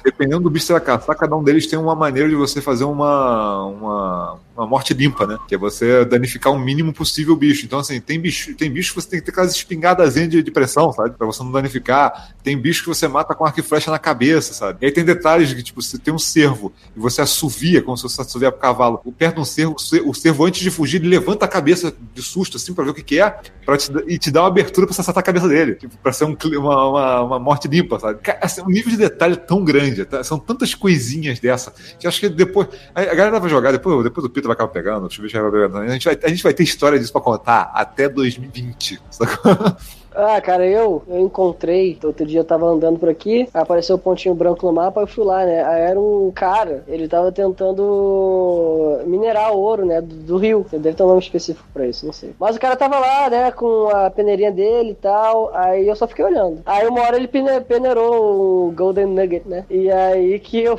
dependendo 0.03 0.41
do 0.41 0.49
bicho 0.49 0.63
que 0.63 0.67
você 0.67 0.73
vai 0.73 0.81
caçar, 0.81 1.15
cada 1.15 1.35
um 1.35 1.43
deles 1.43 1.67
tem 1.67 1.77
uma 1.79 1.95
maneira 1.95 2.27
de 2.29 2.35
você 2.35 2.61
fazer 2.61 2.83
uma, 2.83 3.65
uma, 3.65 4.39
uma 4.55 4.67
morte 4.67 4.93
limpa, 4.93 5.25
né? 5.25 5.37
Que 5.47 5.55
é 5.55 5.57
você 5.57 6.03
danificar 6.05 6.51
o 6.53 6.59
mínimo 6.59 6.93
possível 6.93 7.33
o 7.33 7.37
bicho. 7.37 7.65
Então, 7.65 7.79
assim, 7.79 7.99
tem 8.01 8.19
bicho, 8.19 8.53
tem 8.55 8.69
bicho 8.71 8.93
que 8.93 9.01
você 9.01 9.09
tem 9.09 9.19
que 9.19 9.25
ter 9.25 9.31
aquelas 9.31 9.51
espingadazinhas 9.55 10.29
de, 10.29 10.43
de 10.43 10.51
pressão, 10.51 10.91
sabe? 10.91 11.11
Pra 11.17 11.25
você 11.25 11.43
não 11.43 11.51
danificar. 11.51 12.33
Tem 12.43 12.57
bicho 12.57 12.83
que 12.83 12.89
você 12.89 13.07
mata 13.07 13.33
com 13.33 13.45
arco 13.45 13.59
e 13.59 13.63
flecha 13.63 13.89
na 13.91 13.99
cabeça, 13.99 14.53
sabe? 14.53 14.79
E 14.81 14.85
aí 14.85 14.91
tem 14.91 15.03
detalhes 15.05 15.49
de 15.49 15.55
que, 15.55 15.63
tipo, 15.63 15.81
você 15.81 15.97
tem 15.97 16.13
um 16.13 16.19
cervo 16.19 16.71
e 16.95 16.99
você 16.99 17.21
assovia, 17.21 17.81
como 17.81 17.95
se 17.97 18.03
você 18.03 18.21
assovia 18.21 18.51
pro 18.51 18.59
cavalo. 18.61 19.01
Perto 19.17 19.35
de 19.35 19.41
um 19.41 19.45
cervo, 19.45 19.75
o 19.75 19.79
cer- 19.79 20.03
o 20.07 20.13
cervo, 20.13 20.45
antes 20.45 20.61
de 20.61 20.69
fugir, 20.69 20.97
ele 21.01 21.07
levanta 21.09 21.45
a 21.45 21.47
cabeça 21.47 21.93
de 22.13 22.21
susto, 22.21 22.57
assim, 22.57 22.73
pra 22.73 22.83
ver 22.83 22.91
o 22.91 22.93
que, 22.93 23.03
que 23.03 23.19
é, 23.19 23.39
pra 23.65 23.77
te, 23.77 23.91
e 24.07 24.17
te 24.17 24.29
dá 24.31 24.41
uma 24.41 24.47
abertura 24.49 24.85
pra 24.85 24.93
você 24.93 25.01
acertar 25.01 25.21
a 25.21 25.25
cabeça 25.25 25.47
dele. 25.47 25.75
Tipo, 25.75 25.97
pra 25.97 26.11
ser 26.11 26.25
um 26.25 26.35
uma, 26.57 26.87
uma, 26.89 27.21
uma 27.21 27.39
morte 27.39 27.67
limpa, 27.67 27.99
sabe? 27.99 28.19
Assim, 28.41 28.61
um 28.61 28.67
nível 28.69 28.91
de 28.91 28.97
detalhe 28.97 29.35
tão 29.37 29.63
grande, 29.63 29.92
tá? 30.05 30.23
são 30.23 30.39
tantas 30.39 30.73
coisinhas 30.73 31.39
dessa, 31.39 31.73
que 31.99 32.07
acho 32.07 32.19
que 32.19 32.29
depois. 32.29 32.67
A, 32.93 33.03
galera 33.03 33.39
vai 33.39 33.49
jogar, 33.49 33.71
depois, 33.71 34.03
depois 34.03 34.25
o 34.25 34.29
Peter 34.29 34.47
vai 34.47 34.55
acabar 34.55 34.71
pegando, 34.71 35.05
o 35.05 35.09
vai 35.09 35.51
pegando. 35.51 35.77
A 35.77 35.87
gente, 35.87 36.05
vai, 36.05 36.19
a 36.23 36.29
gente 36.29 36.43
vai 36.43 36.53
ter 36.53 36.63
história 36.63 36.99
disso 36.99 37.11
pra 37.11 37.21
contar 37.21 37.71
até 37.73 38.09
2020. 38.09 38.99
sacou? 39.09 39.75
Ah, 40.15 40.39
cara, 40.41 40.63
eu, 40.67 41.01
eu 41.07 41.19
encontrei, 41.19 41.97
outro 42.03 42.23
dia 42.25 42.41
eu 42.41 42.45
tava 42.45 42.67
andando 42.67 42.99
por 42.99 43.09
aqui, 43.09 43.49
apareceu 43.51 43.95
um 43.95 43.99
pontinho 43.99 44.35
branco 44.35 44.63
no 44.63 44.71
mapa, 44.71 45.01
eu 45.01 45.07
fui 45.07 45.23
lá, 45.25 45.43
né? 45.43 45.63
Aí 45.63 45.81
era 45.81 45.99
um 45.99 46.31
cara, 46.31 46.83
ele 46.87 47.07
tava 47.07 47.31
tentando 47.31 49.01
minerar 49.07 49.51
ouro, 49.53 49.85
né? 49.85 50.01
Do, 50.01 50.15
do 50.15 50.37
rio. 50.37 50.65
Deve 50.71 50.93
ter 50.93 51.03
um 51.03 51.07
nome 51.07 51.19
específico 51.19 51.67
pra 51.73 51.87
isso, 51.87 52.05
não 52.05 52.13
sei. 52.13 52.35
Mas 52.39 52.55
o 52.55 52.59
cara 52.59 52.75
tava 52.75 52.99
lá, 52.99 53.27
né, 53.29 53.51
com 53.51 53.89
a 53.89 54.11
peneirinha 54.11 54.51
dele 54.51 54.91
e 54.91 54.95
tal, 54.95 55.49
aí 55.53 55.87
eu 55.87 55.95
só 55.95 56.07
fiquei 56.07 56.23
olhando. 56.25 56.61
Aí 56.65 56.87
uma 56.87 57.01
hora 57.01 57.15
ele 57.17 57.27
pene- 57.27 57.61
peneirou 57.61 58.67
um 58.69 58.75
Golden 58.75 59.07
Nugget, 59.07 59.47
né? 59.47 59.65
E 59.69 59.89
aí 59.91 60.39
que 60.39 60.59
eu 60.61 60.77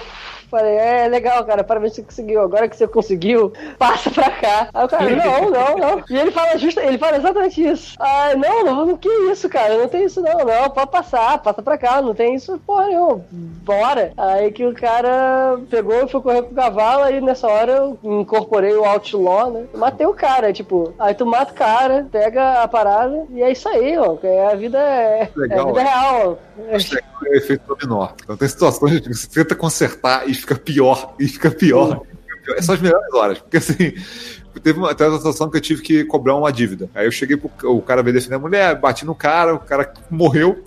falei, 0.59 0.77
é 0.77 1.09
legal, 1.09 1.45
cara, 1.45 1.65
parabéns 1.65 1.93
que 1.93 1.97
você 1.97 2.03
conseguiu. 2.03 2.41
Agora 2.43 2.69
que 2.69 2.77
você 2.77 2.87
conseguiu, 2.87 3.53
passa 3.79 4.11
pra 4.11 4.31
cá. 4.31 4.69
Aí 4.73 4.85
o 4.85 4.89
cara, 4.89 5.11
não, 5.11 5.51
não, 5.51 5.77
não. 5.77 6.05
E 6.09 6.17
ele 6.17 6.31
fala 6.31 6.57
justo, 6.59 6.81
ele 6.81 6.99
fala 6.99 7.17
exatamente 7.17 7.65
isso. 7.65 7.97
Ah, 7.99 8.35
não, 8.37 8.65
não, 8.65 8.87
não, 8.87 8.97
que 8.97 9.09
isso, 9.09 9.49
cara? 9.49 9.77
Não 9.79 9.89
tem 9.89 10.05
isso 10.05 10.21
não, 10.21 10.39
não, 10.39 10.71
pode 10.71 10.91
passar, 10.91 11.39
passa 11.39 11.63
pra 11.63 11.79
cá, 11.79 12.01
não 12.01 12.15
tem 12.15 12.35
isso, 12.35 12.59
porra 12.67 12.87
nenhuma, 12.87 13.25
bora. 13.31 14.13
Aí 14.17 14.53
que 14.53 14.65
o 14.65 14.75
cara 14.75 15.59
pegou 15.69 16.05
e 16.05 16.09
foi 16.09 16.21
correr 16.21 16.43
com 16.43 16.53
o 16.53 16.55
cavalo, 16.55 17.03
aí 17.03 17.21
nessa 17.21 17.49
hora 17.49 17.73
eu 17.73 17.99
incorporei 18.03 18.75
o 18.75 18.85
Outlaw, 18.85 19.51
né? 19.51 19.65
Matei 19.75 20.07
o 20.07 20.15
cara, 20.15 20.53
tipo, 20.53 20.95
aí 20.99 21.15
tu 21.15 21.27
mata 21.27 21.53
o 21.53 21.55
cara, 21.55 22.07
pega 22.11 22.63
a 22.63 22.69
parada 22.69 23.27
e 23.31 23.43
é 23.43 23.51
isso 23.51 23.69
aí, 23.69 23.97
ó. 23.99 24.17
É, 24.23 24.53
a 24.53 24.55
vida 24.55 24.79
é, 24.79 25.31
Legal, 25.37 25.59
é 25.59 25.63
a 25.63 25.67
vida 25.67 25.81
ó. 25.81 25.83
real. 25.83 26.39
Que 26.79 26.99
é 26.99 27.31
o 27.31 27.35
efeito 27.35 27.63
dominó. 27.67 28.09
Então 28.23 28.37
tem 28.37 28.49
situações 28.49 29.01
que 29.01 29.13
você 29.13 29.29
tenta 29.29 29.55
consertar 29.55 30.29
e 30.29 30.31
fica 30.45 30.57
pior, 30.57 31.15
e 31.19 31.27
fica 31.27 31.51
pior. 31.51 31.89
e 31.89 32.25
fica 32.25 32.45
pior. 32.45 32.63
São 32.63 32.75
as 32.75 32.81
melhores 32.81 33.15
horas, 33.15 33.39
porque 33.39 33.57
assim. 33.57 33.95
Teve 34.63 34.79
uma, 34.79 34.95
teve 34.95 35.11
uma 35.11 35.17
situação 35.17 35.51
que 35.51 35.57
eu 35.57 35.61
tive 35.61 35.83
que 35.83 36.05
cobrar 36.05 36.37
uma 36.37 36.53
dívida. 36.53 36.89
Aí 36.95 37.07
eu 37.07 37.11
cheguei 37.11 37.37
pro 37.37 37.51
o 37.73 37.83
cara 37.83 38.05
veio 38.05 38.15
defender 38.15 38.37
a 38.37 38.39
mulher, 38.39 38.79
bati 38.79 39.05
no 39.05 39.13
cara, 39.13 39.53
o 39.53 39.59
cara 39.59 39.93
morreu, 40.09 40.63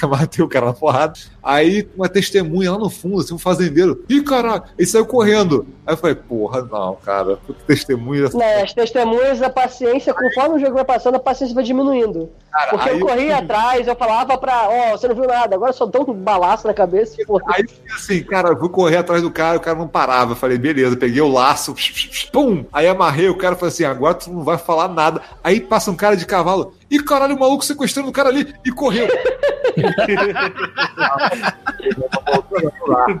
matei 0.08 0.44
o 0.44 0.48
cara 0.48 0.66
na 0.66 0.72
porrada. 0.72 1.18
Aí 1.42 1.88
uma 1.96 2.08
testemunha 2.08 2.72
lá 2.72 2.78
no 2.78 2.90
fundo, 2.90 3.20
assim, 3.20 3.34
um 3.34 3.38
fazendeiro. 3.38 4.04
Ih, 4.08 4.22
caralho, 4.22 4.64
ele 4.76 4.86
saiu 4.86 5.06
correndo. 5.06 5.66
Aí 5.86 5.94
eu 5.94 5.98
falei, 5.98 6.16
porra, 6.16 6.62
não, 6.62 6.96
cara, 6.96 7.36
puta 7.36 7.60
testemunha. 7.66 8.28
Né, 8.34 8.62
as 8.62 8.72
testemunhas, 8.72 9.42
a 9.42 9.48
paciência, 9.48 10.12
conforme 10.12 10.56
o 10.56 10.58
jogo 10.58 10.74
vai 10.74 10.84
passando, 10.84 11.14
a 11.14 11.20
paciência 11.20 11.54
vai 11.54 11.64
diminuindo. 11.64 12.30
Cara, 12.50 12.70
Porque 12.70 12.90
eu 12.90 13.00
corria 13.00 13.38
atrás, 13.38 13.86
eu 13.86 13.96
falava 13.96 14.36
pra, 14.36 14.68
ó, 14.68 14.90
você 14.92 15.08
não 15.08 15.14
viu 15.14 15.26
nada, 15.26 15.54
agora 15.54 15.70
eu 15.70 15.74
só 15.74 15.86
dou 15.86 16.10
um 16.10 16.14
balaço 16.14 16.66
na 16.66 16.74
cabeça 16.74 17.16
porra. 17.30 17.44
Aí 17.48 17.64
assim, 17.94 18.22
cara, 18.22 18.50
eu 18.50 18.58
fui 18.58 18.68
correr 18.68 18.96
atrás 18.96 19.22
do 19.22 19.30
cara, 19.30 19.56
o 19.56 19.60
cara 19.60 19.78
não 19.78 19.88
parava. 19.88 20.32
Eu 20.32 20.36
falei, 20.36 20.58
beleza, 20.58 20.96
peguei 20.96 21.20
o 21.20 21.28
laço, 21.28 21.74
pum! 22.32 22.64
Aí 22.72 22.86
amarrei 22.86 23.28
o 23.28 23.36
cara 23.36 23.54
e 23.54 23.58
falei 23.58 23.72
assim: 23.72 23.84
agora 23.84 24.14
tu 24.14 24.30
não 24.30 24.42
vai 24.42 24.58
falar 24.58 24.88
nada. 24.88 25.22
Aí 25.42 25.60
passa 25.60 25.90
um 25.90 25.96
cara 25.96 26.16
de 26.16 26.26
cavalo. 26.26 26.74
E 26.90 27.02
caralho, 27.02 27.36
o 27.36 27.40
maluco 27.40 27.64
sequestrando 27.64 28.08
o 28.08 28.12
cara 28.12 28.28
ali 28.28 28.52
e 28.64 28.70
correu. 28.70 29.06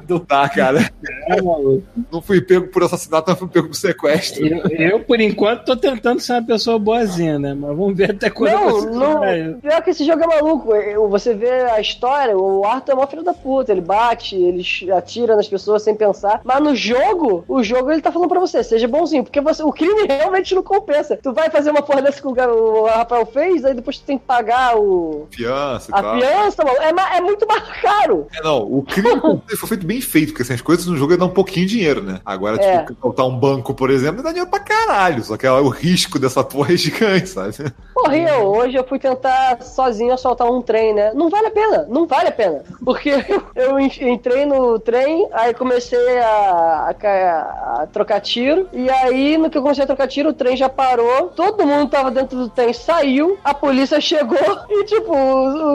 Não 0.08 0.24
dá, 0.28 0.48
cara. 0.48 0.90
Não 2.10 2.20
fui 2.20 2.40
pego 2.40 2.68
por 2.68 2.82
assassinato, 2.82 3.30
mas 3.30 3.38
fui 3.38 3.48
pego 3.48 3.68
por 3.68 3.74
sequestro. 3.74 4.46
Eu, 4.46 4.58
eu, 4.68 5.00
por 5.00 5.20
enquanto, 5.20 5.64
tô 5.64 5.76
tentando 5.76 6.20
ser 6.20 6.32
uma 6.34 6.42
pessoa 6.42 6.78
boazinha, 6.78 7.38
né? 7.38 7.54
Mas 7.54 7.76
vamos 7.76 7.96
ver 7.96 8.10
até 8.12 8.28
quando 8.30 8.50
eu 8.52 8.58
Não, 8.60 8.70
consigo 8.72 8.94
não. 8.94 9.60
Pior 9.60 9.82
que 9.82 9.90
esse 9.90 10.04
jogo 10.04 10.22
é 10.22 10.26
maluco. 10.26 10.74
Eu- 10.74 11.08
Você 11.08 11.34
vê 11.34 11.50
a 11.50 11.80
história, 11.80 12.36
o 12.36 12.64
Arthur 12.64 12.92
é 12.92 12.94
uma 12.94 13.06
filho 13.06 13.22
da 13.22 13.32
puta. 13.34 13.72
Ele 13.72 13.80
bate, 13.80 14.36
ele 14.36 14.64
atira 14.92 15.36
nas 15.36 15.48
pessoas 15.48 15.82
sem 15.82 15.94
pensar. 15.94 16.40
Mas 16.44 16.60
no 16.62 16.74
jogo, 16.74 17.44
o 17.48 17.62
jogo 17.62 17.90
ele 17.90 18.00
tá 18.02 18.10
falando 18.12 18.28
pra 18.28 18.40
você, 18.40 18.62
seja 18.62 18.86
bonzinho. 18.88 19.22
Porque 19.24 19.40
você, 19.40 19.62
o 19.62 19.72
crime 19.72 20.06
realmente 20.06 20.54
não 20.54 20.62
compensa. 20.62 21.18
Tu 21.22 21.32
vai 21.32 21.50
fazer 21.50 21.70
uma 21.70 21.82
porra 21.82 22.02
dessa 22.02 22.20
que 22.20 22.26
o 22.28 22.84
Rafael 22.86 23.26
fez, 23.26 23.59
aí 23.64 23.74
depois 23.74 23.98
tu 23.98 24.04
tem 24.04 24.18
que 24.18 24.24
pagar 24.24 24.76
o. 24.76 25.26
Fiança 25.30 25.90
A 25.94 26.16
fiança, 26.18 26.64
mano, 26.64 26.78
é, 26.80 27.16
é 27.16 27.20
muito 27.20 27.46
mais 27.46 27.62
caro. 27.80 28.26
É, 28.34 28.42
não, 28.42 28.58
o 28.62 28.82
crime 28.82 29.10
foi 29.56 29.68
feito 29.68 29.86
bem 29.86 30.00
feito, 30.00 30.28
porque 30.28 30.42
assim, 30.42 30.54
as 30.54 30.60
coisas 30.60 30.86
no 30.86 30.96
jogo 30.96 31.16
dão 31.16 31.28
um 31.28 31.32
pouquinho 31.32 31.66
de 31.66 31.76
dinheiro, 31.76 32.02
né? 32.02 32.20
Agora, 32.24 32.62
É. 32.62 32.80
tipo, 32.84 32.94
faltar 33.00 33.26
um 33.26 33.36
banco, 33.38 33.74
por 33.74 33.90
exemplo, 33.90 34.22
dá 34.22 34.30
dinheiro 34.30 34.50
pra 34.50 34.60
caralho. 34.60 35.22
Só 35.24 35.36
que 35.36 35.46
ó, 35.46 35.60
o 35.60 35.68
risco 35.68 36.18
dessa 36.18 36.42
porra 36.44 36.72
é 36.74 36.76
gigante, 36.76 37.28
sabe? 37.28 37.54
Porra, 37.94 38.16
eu, 38.16 38.46
hoje 38.46 38.76
eu 38.76 38.84
fui 38.84 38.98
tentar 38.98 39.62
sozinho 39.62 40.12
assaltar 40.12 40.50
um 40.50 40.62
trem, 40.62 40.94
né? 40.94 41.12
Não 41.14 41.28
vale 41.28 41.46
a 41.48 41.50
pena, 41.50 41.86
não 41.88 42.06
vale 42.06 42.28
a 42.28 42.32
pena. 42.32 42.62
Porque 42.84 43.10
eu, 43.10 43.42
eu 43.54 43.78
en- 43.80 43.90
entrei 44.12 44.46
no 44.46 44.78
trem, 44.78 45.28
aí 45.32 45.52
comecei 45.54 46.18
a, 46.18 46.94
a 47.04 47.80
a 47.82 47.86
trocar 47.92 48.20
tiro, 48.20 48.68
e 48.72 48.88
aí 48.90 49.36
no 49.38 49.48
que 49.50 49.56
eu 49.58 49.62
comecei 49.62 49.84
a 49.84 49.86
trocar 49.86 50.06
tiro, 50.08 50.30
o 50.30 50.32
trem 50.32 50.56
já 50.56 50.68
parou, 50.68 51.28
todo 51.28 51.66
mundo 51.66 51.88
tava 51.90 52.10
dentro 52.10 52.36
do 52.38 52.48
trem, 52.48 52.72
saiu, 52.72 53.38
a 53.50 53.54
polícia 53.54 54.00
chegou, 54.00 54.38
e 54.70 54.84
tipo, 54.84 55.12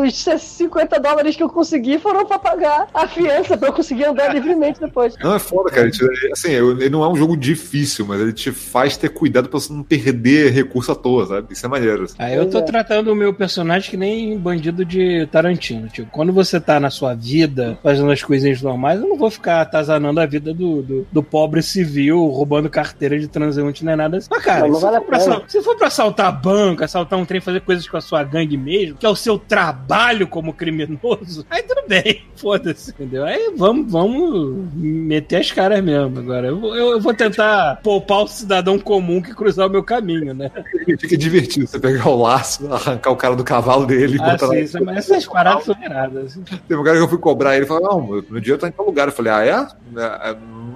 os, 0.04 0.26
os 0.28 0.42
50 0.42 1.00
dólares 1.00 1.36
que 1.36 1.44
eu 1.44 1.50
consegui 1.50 2.00
foram 2.00 2.26
pra 2.26 2.40
pagar 2.40 2.88
a 2.94 3.08
fiança, 3.08 3.58
pra 3.58 3.70
eu 3.70 3.74
conseguir 3.74 4.06
andar 4.06 4.34
livremente 4.34 4.80
depois. 4.80 5.14
Não, 5.22 5.36
é 5.36 5.40
foda, 5.40 5.70
cara. 5.70 5.90
Te- 5.92 6.06
Assim, 6.32 6.52
ele 6.52 6.90
não 6.90 7.04
é 7.04 7.08
um 7.10 7.16
jogo 7.16 7.36
difícil, 7.38 8.06
mas 8.06 8.20
ele 8.22 8.34
te 8.34 8.52
faz 8.52 8.98
ter 8.98 9.10
cuidado 9.10 9.50
pra 9.50 9.60
você 9.60 9.72
não 9.72 9.84
perder 9.84 10.52
recurso 10.52 10.92
à 10.92 10.96
toa, 10.96 11.26
sabe? 11.26 11.54
Isso 11.54 11.66
é 11.66 11.70
maneiro. 11.70 12.04
assim. 12.04 12.16
Aí 12.18 12.36
eu 12.36 12.50
tô 12.50 12.60
é. 12.60 12.62
tratando 12.62 13.12
o 13.12 13.16
meu 13.16 13.34
personagem 13.34 13.90
que 13.90 13.98
nem 13.98 14.38
bandido 14.38 14.84
de 14.86 15.28
Tarantino. 15.32 15.88
Tipo, 15.90 16.10
quando 16.12 16.34
você 16.34 16.60
tá 16.60 16.80
na 16.80 16.90
sua 16.90 17.14
vida, 17.14 17.78
fazendo 17.84 18.12
as 18.12 18.24
coisinhas 18.24 18.62
normais, 18.62 19.00
eu 19.02 19.08
não 19.08 19.18
vou 19.18 19.30
ficar 19.30 19.62
atazanando 19.62 20.20
a 20.20 20.26
vida 20.26 20.54
do, 20.54 20.82
do, 20.82 21.08
do 21.12 21.24
pobre 21.24 21.62
civil, 21.62 22.26
roubando 22.28 22.70
carteira 22.70 23.20
de 23.20 23.28
transeunte 23.28 23.84
nem 23.86 23.96
nada 23.96 24.18
assim. 24.18 24.28
Mas, 24.30 24.44
cara, 24.44 24.62
Não, 24.62 24.70
não 24.70 24.76
se, 24.76 24.82
vale 24.82 24.98
for 24.98 25.06
pra 25.06 25.20
se 25.48 25.62
for 25.62 25.76
pra 25.76 25.88
assaltar 25.88 26.42
banco, 26.42 26.84
assaltar 26.84 27.18
um 27.20 27.26
trem, 27.26 27.42
fazer 27.42 27.62
coisas 27.66 27.88
com 27.88 27.98
a 27.98 28.02
sua 28.02 28.24
gangue 28.24 28.56
mesmo, 28.58 28.96
que 28.98 29.06
é 29.06 29.10
o 29.10 29.16
seu 29.16 29.38
trabalho 29.38 30.28
como 30.28 30.54
criminoso, 30.54 31.46
aí 31.50 31.64
tudo 31.64 31.84
bem, 31.88 32.24
foda-se, 32.38 32.92
entendeu? 32.92 33.26
Aí 33.26 33.54
vamos, 33.58 33.92
vamos 33.92 34.68
meter 34.74 35.38
as 35.38 35.52
caras 35.52 35.84
mesmo. 35.84 36.20
Agora, 36.20 36.48
eu, 36.48 36.60
vou- 36.60 36.76
eu, 36.76 36.92
eu 36.92 37.02
vou 37.02 37.14
tentar 37.14 37.80
poupar 37.84 38.20
o 38.24 38.28
cidadão 38.28 38.78
comum 38.80 39.22
que 39.22 39.34
cruzar 39.34 39.68
o 39.68 39.70
meu 39.70 39.84
caminho, 39.84 40.34
né? 40.34 40.52
Fica 41.00 41.18
divertido 41.18 41.68
você 41.68 41.80
pegar 41.80 42.08
o 42.08 42.22
laço, 42.22 42.72
arrancar 42.72 43.12
o 43.12 43.16
cara 43.16 43.36
do 43.36 43.44
cavalo 43.44 43.86
dele 43.86 44.18
Ah, 44.22 44.32
botar 44.32 44.48
sim, 44.50 44.60
isso- 44.60 44.90
essas 44.92 45.26
paradas 45.26 45.66
são 45.66 45.76
iradas. 45.84 46.26
assim. 46.32 46.44
Teve 46.68 46.80
um 46.80 46.84
cara 46.84 46.98
que 46.98 47.04
eu 47.04 47.10
fui 47.10 47.18
cobrar 47.18 47.56
ele 47.56 47.66
e 47.66 47.68
falou: 47.68 47.84
Não, 47.84 48.08
meu 48.08 48.40
dinheiro 48.40 48.58
tá 48.60 48.68
em 48.68 48.72
tal 48.72 48.86
lugar. 48.86 49.08
Eu 49.08 49.14
falei: 49.14 49.32
Ah, 49.34 49.44
é? 49.46 49.68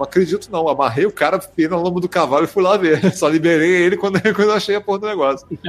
Não 0.00 0.04
acredito, 0.06 0.48
não. 0.50 0.66
Amarrei 0.66 1.04
o 1.04 1.12
cara, 1.12 1.38
fiquei 1.38 1.68
na 1.68 1.76
lomba 1.76 2.00
do 2.00 2.08
cavalo 2.08 2.44
e 2.44 2.48
fui 2.48 2.62
lá 2.62 2.74
ver. 2.78 2.98
Só 3.14 3.28
liberei 3.28 3.70
ele 3.70 3.98
quando, 3.98 4.18
quando 4.34 4.48
eu 4.48 4.54
achei 4.54 4.74
a 4.74 4.80
porra 4.80 4.98
do 5.00 5.06
negócio. 5.06 5.46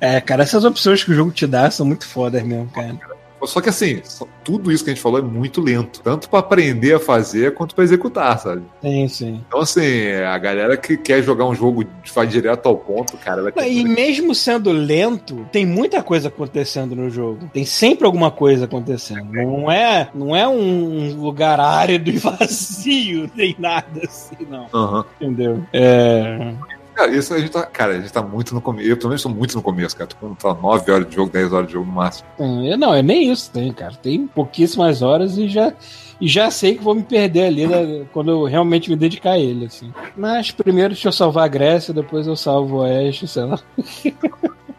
É, 0.00 0.20
cara, 0.20 0.42
essas 0.42 0.64
opções 0.64 1.02
que 1.02 1.10
o 1.10 1.14
jogo 1.14 1.30
te 1.30 1.46
dá 1.46 1.70
são 1.70 1.84
muito 1.84 2.06
fodas 2.06 2.42
mesmo, 2.42 2.68
cara. 2.68 2.96
Só 3.44 3.60
que 3.60 3.68
assim, 3.68 4.00
só- 4.04 4.26
tudo 4.44 4.72
isso 4.72 4.82
que 4.84 4.90
a 4.90 4.94
gente 4.94 5.02
falou 5.02 5.18
é 5.18 5.22
muito 5.22 5.60
lento. 5.60 6.00
Tanto 6.02 6.28
pra 6.28 6.38
aprender 6.38 6.94
a 6.94 7.00
fazer 7.00 7.54
quanto 7.54 7.74
pra 7.74 7.84
executar, 7.84 8.38
sabe? 8.38 8.62
Sim, 8.82 9.08
sim. 9.08 9.44
Então, 9.46 9.60
assim, 9.60 10.10
a 10.26 10.36
galera 10.38 10.76
que 10.76 10.96
quer 10.96 11.22
jogar 11.22 11.44
um 11.46 11.54
jogo 11.54 11.84
de 11.84 12.12
vai 12.12 12.26
direto 12.26 12.66
ao 12.66 12.76
ponto, 12.76 13.16
cara, 13.18 13.42
vai 13.42 13.52
ter 13.52 13.70
E 13.70 13.84
mesmo 13.84 14.34
sendo 14.34 14.70
lento, 14.72 15.46
tem 15.52 15.66
muita 15.66 16.02
coisa 16.02 16.28
acontecendo 16.28 16.96
no 16.96 17.10
jogo. 17.10 17.50
Tem 17.52 17.64
sempre 17.64 18.06
alguma 18.06 18.30
coisa 18.30 18.64
acontecendo. 18.64 19.30
Não 19.32 19.70
é, 19.70 20.08
não 20.14 20.34
é 20.34 20.46
um 20.48 21.14
lugar 21.20 21.60
árido 21.60 22.08
e 22.10 22.16
vazio, 22.18 23.30
nem 23.34 23.54
nada 23.58 24.00
assim, 24.04 24.36
não. 24.48 24.66
Aham. 24.72 25.04
Entendeu? 25.20 25.62
É. 25.72 26.54
Cara, 26.96 27.14
isso 27.14 27.34
a 27.34 27.38
gente 27.38 27.50
tá. 27.50 27.66
Cara, 27.66 27.92
a 27.92 28.00
gente 28.00 28.10
tá 28.10 28.22
muito 28.22 28.54
no 28.54 28.60
começo. 28.62 28.88
Eu, 28.88 28.96
pelo 28.96 29.10
menos, 29.10 29.22
tô 29.22 29.28
muito 29.28 29.54
no 29.54 29.60
começo, 29.60 29.94
cara. 29.94 30.08
Tô 30.08 30.16
com 30.16 30.34
tá, 30.34 30.54
9 30.54 30.90
horas 30.90 31.06
de 31.06 31.14
jogo, 31.14 31.30
10 31.30 31.52
horas 31.52 31.66
de 31.66 31.74
jogo 31.74 31.84
no 31.86 31.92
máximo. 31.92 32.26
Hum, 32.38 32.74
Não, 32.78 32.94
é 32.94 33.02
nem 33.02 33.30
isso 33.30 33.50
tem, 33.50 33.70
cara. 33.70 33.94
Tem 33.94 34.26
pouquíssimas 34.26 35.02
horas 35.02 35.36
e 35.36 35.46
já. 35.46 35.74
E 36.18 36.26
já 36.26 36.50
sei 36.50 36.74
que 36.76 36.82
vou 36.82 36.94
me 36.94 37.02
perder 37.02 37.44
ali 37.44 37.66
né, 37.66 38.06
quando 38.14 38.30
eu 38.30 38.44
realmente 38.44 38.88
me 38.88 38.96
dedicar 38.96 39.32
a 39.32 39.38
ele, 39.38 39.66
assim. 39.66 39.92
Mas 40.16 40.50
primeiro 40.50 40.94
deixa 40.94 41.08
eu 41.08 41.12
salvar 41.12 41.44
a 41.44 41.48
Grécia, 41.48 41.92
depois 41.92 42.26
eu 42.26 42.34
salvo 42.34 42.76
o 42.76 42.78
Oeste, 42.78 43.28
sei 43.28 43.44
lá. 43.44 43.60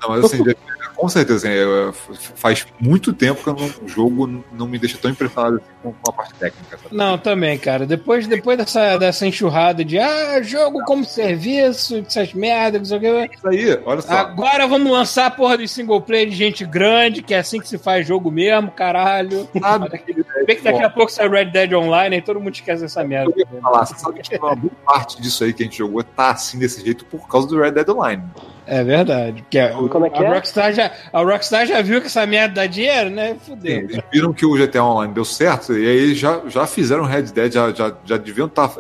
Não, 0.02 0.10
mas 0.10 0.26
assim, 0.26 0.44
com 0.98 1.08
certeza, 1.08 1.48
assim, 1.48 2.20
faz 2.36 2.66
muito 2.80 3.14
tempo 3.14 3.44
que 3.44 3.84
o 3.84 3.88
jogo 3.88 4.44
não 4.52 4.68
me 4.68 4.80
deixa 4.80 4.98
tão 4.98 5.12
impressionado 5.12 5.58
assim 5.58 5.94
com, 6.02 6.10
a 6.10 6.12
parte 6.12 6.34
técnica. 6.34 6.78
Sabe? 6.78 6.96
Não, 6.96 7.18
também, 7.20 7.58
cara. 7.58 7.86
Depois, 7.86 8.26
depois 8.26 8.58
dessa, 8.58 8.98
dessa 8.98 9.28
enxurrada 9.28 9.86
de 9.86 10.00
ah, 10.00 10.42
jogo 10.42 10.84
como 10.86 11.06
serviço, 11.06 12.02
dessas 12.02 12.34
merdas, 12.34 12.82
não 12.82 12.86
sei 12.86 12.98
o 12.98 13.30
que. 13.30 13.36
Isso 13.36 13.48
aí, 13.48 13.80
olha 13.86 14.02
só. 14.02 14.12
Agora 14.12 14.66
vamos 14.68 14.92
lançar 14.92 15.28
a 15.28 15.32
porra 15.32 15.58
do 15.58 15.68
single 15.68 16.02
player 16.02 16.30
de 16.30 16.36
gente 16.36 16.66
grande, 16.66 17.22
que 17.22 17.34
é 17.34 17.38
assim 17.38 17.60
que 17.60 17.68
se 17.68 17.78
faz 17.78 18.08
jogo 18.08 18.32
mesmo, 18.32 18.72
caralho. 18.72 19.48
sabe, 19.62 20.04
Vê 20.48 20.56
que 20.56 20.64
daqui 20.64 20.84
a 20.84 20.90
pouco 20.90 21.12
sai 21.12 21.30
Red 21.30 21.46
Dead 21.46 21.74
Online 21.74 22.18
e 22.18 22.22
todo 22.22 22.40
mundo 22.40 22.56
esquece 22.56 22.86
essa 22.86 23.04
merda. 23.04 23.32
eu 23.36 23.46
ia 23.54 23.62
falar, 23.62 23.86
você 23.86 23.96
sabe 24.00 24.20
que 24.22 24.36
uma 24.36 24.56
boa 24.56 24.74
parte 24.84 25.22
disso 25.22 25.44
aí 25.44 25.54
que 25.54 25.62
a 25.62 25.66
gente 25.66 25.78
jogou 25.78 26.04
tá 26.04 26.32
assim 26.32 26.58
desse 26.58 26.84
jeito 26.84 27.06
por 27.06 27.28
causa 27.28 27.48
do 27.48 27.60
Red 27.60 27.72
Dead 27.72 27.88
Online. 27.88 28.24
É 28.68 28.84
verdade. 28.84 29.44
Que 29.50 29.58
é, 29.58 29.70
Como 29.70 30.06
é 30.06 30.10
que 30.10 30.22
a, 30.22 30.26
é? 30.26 30.34
Rockstar 30.34 30.74
já, 30.74 30.92
a 31.12 31.22
Rockstar 31.22 31.66
já 31.66 31.82
viu 31.82 32.02
que 32.02 32.08
essa 32.08 32.26
merda 32.26 32.56
dá 32.56 32.66
dinheiro, 32.68 33.10
né? 33.10 33.36
Fudeu. 33.46 33.80
eles 33.80 34.00
viram 34.12 34.34
que 34.34 34.46
o 34.46 34.56
GTA 34.56 34.84
Online 34.84 35.14
deu 35.14 35.24
certo 35.24 35.78
e 35.78 35.88
aí 35.88 36.14
já, 36.14 36.42
já 36.48 36.68
fizeram 36.68 37.06
Red 37.06 37.24
Dead, 37.24 37.54
já, 37.54 37.72
já, 37.72 37.94
já 38.04 38.18
deviam 38.18 38.48
estar 38.48 38.74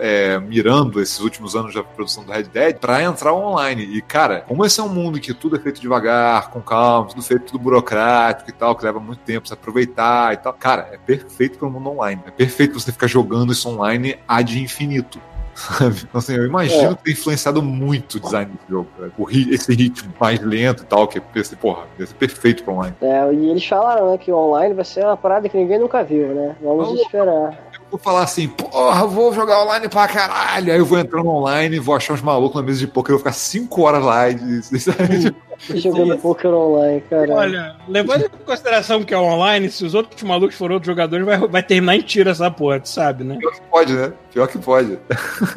mirando 0.47 1.01
esses 1.01 1.19
últimos 1.19 1.55
anos 1.55 1.73
da 1.73 1.83
produção 1.83 2.23
do 2.23 2.31
Red 2.31 2.43
Dead 2.43 2.75
pra 2.75 3.01
entrar 3.01 3.33
online. 3.33 3.83
E, 3.83 4.01
cara, 4.01 4.41
como 4.41 4.65
esse 4.65 4.79
é 4.79 4.83
um 4.83 4.89
mundo 4.89 5.19
que 5.19 5.33
tudo 5.33 5.55
é 5.55 5.59
feito 5.59 5.79
devagar, 5.79 6.49
com 6.49 6.61
calma, 6.61 7.07
tudo 7.07 7.21
feito 7.21 7.45
tudo 7.45 7.59
burocrático 7.59 8.49
e 8.49 8.53
tal, 8.53 8.75
que 8.75 8.83
leva 8.83 8.99
muito 8.99 9.19
tempo 9.19 9.41
pra 9.41 9.49
você 9.49 9.53
aproveitar 9.53 10.33
e 10.33 10.37
tal, 10.37 10.53
cara, 10.53 10.89
é 10.91 10.97
perfeito 10.97 11.57
pro 11.57 11.69
mundo 11.69 11.89
online. 11.89 12.21
É 12.27 12.31
perfeito 12.31 12.71
pra 12.71 12.79
você 12.81 12.91
ficar 12.91 13.07
jogando 13.07 13.53
isso 13.53 13.69
online 13.69 14.17
ad 14.27 14.59
infinito. 14.59 15.19
Sabe? 15.57 15.95
Então, 16.03 16.19
assim, 16.19 16.35
eu 16.35 16.45
imagino 16.45 16.91
É. 16.91 16.95
tem 16.95 17.13
influenciado 17.13 17.63
muito 17.63 18.15
o 18.15 18.19
design 18.19 18.51
do 18.51 18.71
jogo. 18.71 18.87
O 19.17 19.23
ri- 19.23 19.49
esse 19.53 19.73
ritmo 19.73 20.13
mais 20.19 20.39
lento 20.39 20.83
e 20.83 20.85
tal, 20.85 21.07
que 21.07 21.19
esse, 21.35 21.55
porra, 21.55 21.83
esse 21.99 22.13
perfeito 22.13 22.63
pra 22.63 22.73
online. 22.73 22.95
É, 23.01 23.33
e 23.33 23.49
eles 23.49 23.65
falaram, 23.65 24.11
né, 24.11 24.17
que 24.19 24.31
o 24.31 24.35
online 24.37 24.75
vai 24.75 24.85
ser 24.85 25.03
uma 25.03 25.17
parada 25.17 25.49
que 25.49 25.57
ninguém 25.57 25.79
nunca 25.79 26.03
viu, 26.03 26.27
né? 26.27 26.55
Vamos 26.61 26.85
Vamos. 26.87 27.01
esperar. 27.01 27.57
vou 27.89 27.99
falar 27.99 28.21
assim, 28.23 28.47
porra, 28.49 29.07
vou 29.07 29.33
jogar 29.33 29.63
online 29.63 29.87
pra 29.89 30.07
caralho. 30.07 30.71
Aí 30.73 30.77
eu 30.77 30.85
vou 30.85 30.99
entrar 30.99 31.23
no 31.23 31.29
online, 31.31 31.79
vou 31.79 31.95
achar 31.95 32.13
uns 32.13 32.21
malucos 32.21 32.55
na 32.61 32.65
mesa 32.65 32.79
de 32.79 32.87
poker, 32.87 33.13
eu 33.13 33.17
vou 33.17 33.23
ficar 33.23 33.33
5 33.33 33.81
horas 33.81 34.03
lá 34.03 34.29
e. 34.29 34.35
Jogando 35.59 36.17
poker 36.19 36.51
online, 36.53 37.01
cara. 37.09 37.33
Olha, 37.33 37.75
levando 37.87 38.25
em 38.25 38.45
consideração 38.45 39.03
que 39.03 39.13
é 39.13 39.17
online, 39.17 39.69
se 39.69 39.83
os 39.85 39.93
outros 39.95 40.21
malucos 40.23 40.55
forem 40.55 40.75
outros 40.75 40.87
jogadores, 40.87 41.25
vai, 41.25 41.37
vai 41.39 41.63
terminar 41.63 41.95
em 41.95 42.01
tiro 42.01 42.29
essa 42.29 42.49
porra, 42.51 42.79
tu 42.79 42.89
sabe, 42.89 43.23
né? 43.23 43.37
Pior 43.37 43.51
que 43.53 43.61
pode, 43.61 43.93
né? 43.93 44.13
Pior 44.31 44.47
que 44.47 44.57
pode. 44.59 44.99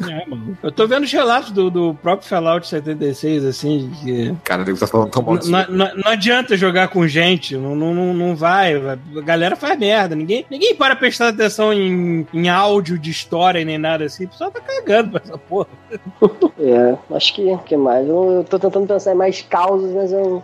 É, 0.09 0.25
mano. 0.27 0.57
Eu 0.63 0.71
tô 0.71 0.87
vendo 0.87 1.03
os 1.03 1.11
relatos 1.11 1.51
do, 1.51 1.69
do 1.69 1.93
próprio 1.93 2.27
Fallout 2.27 2.67
76, 2.67 3.45
assim, 3.45 3.91
que. 4.01 4.35
Cara, 4.43 4.63
o 4.63 4.65
nego 4.65 4.77
tá 4.79 4.87
falando 4.87 5.11
tão 5.11 5.21
mal 5.21 5.37
disso. 5.37 5.51
Não, 5.51 5.67
não- 5.69 5.95
não 5.95 6.11
adianta 6.11 6.57
jogar 6.57 6.87
com 6.87 7.07
gente, 7.07 7.55
não, 7.55 7.75
não, 7.75 7.93
não- 8.13 8.35
vai. 8.35 8.79
vai. 8.79 8.97
A 9.17 9.21
galera 9.21 9.55
faz 9.55 9.77
merda. 9.77 10.15
Ninguém, 10.15 10.45
ninguém 10.49 10.73
para 10.75 10.95
prestar 10.95 11.27
atenção 11.27 11.71
em, 11.71 12.25
em 12.33 12.49
áudio 12.49 12.97
de 12.97 13.11
história 13.11 13.63
nem 13.63 13.77
nada 13.77 14.05
assim. 14.05 14.25
O 14.25 14.29
pessoal 14.29 14.49
tá 14.49 14.59
cagando 14.61 15.11
pra 15.11 15.21
essa 15.23 15.37
porra. 15.37 15.67
É, 16.59 16.95
acho 17.15 17.33
que 17.33 17.57
que 17.65 17.75
mais? 17.75 18.07
Eu, 18.07 18.31
eu 18.33 18.43
tô 18.43 18.59
tentando 18.59 18.85
pensar 18.87 19.11
em 19.13 19.15
mais 19.15 19.41
causas, 19.41 19.90
mas 19.93 20.11
eu 20.11 20.43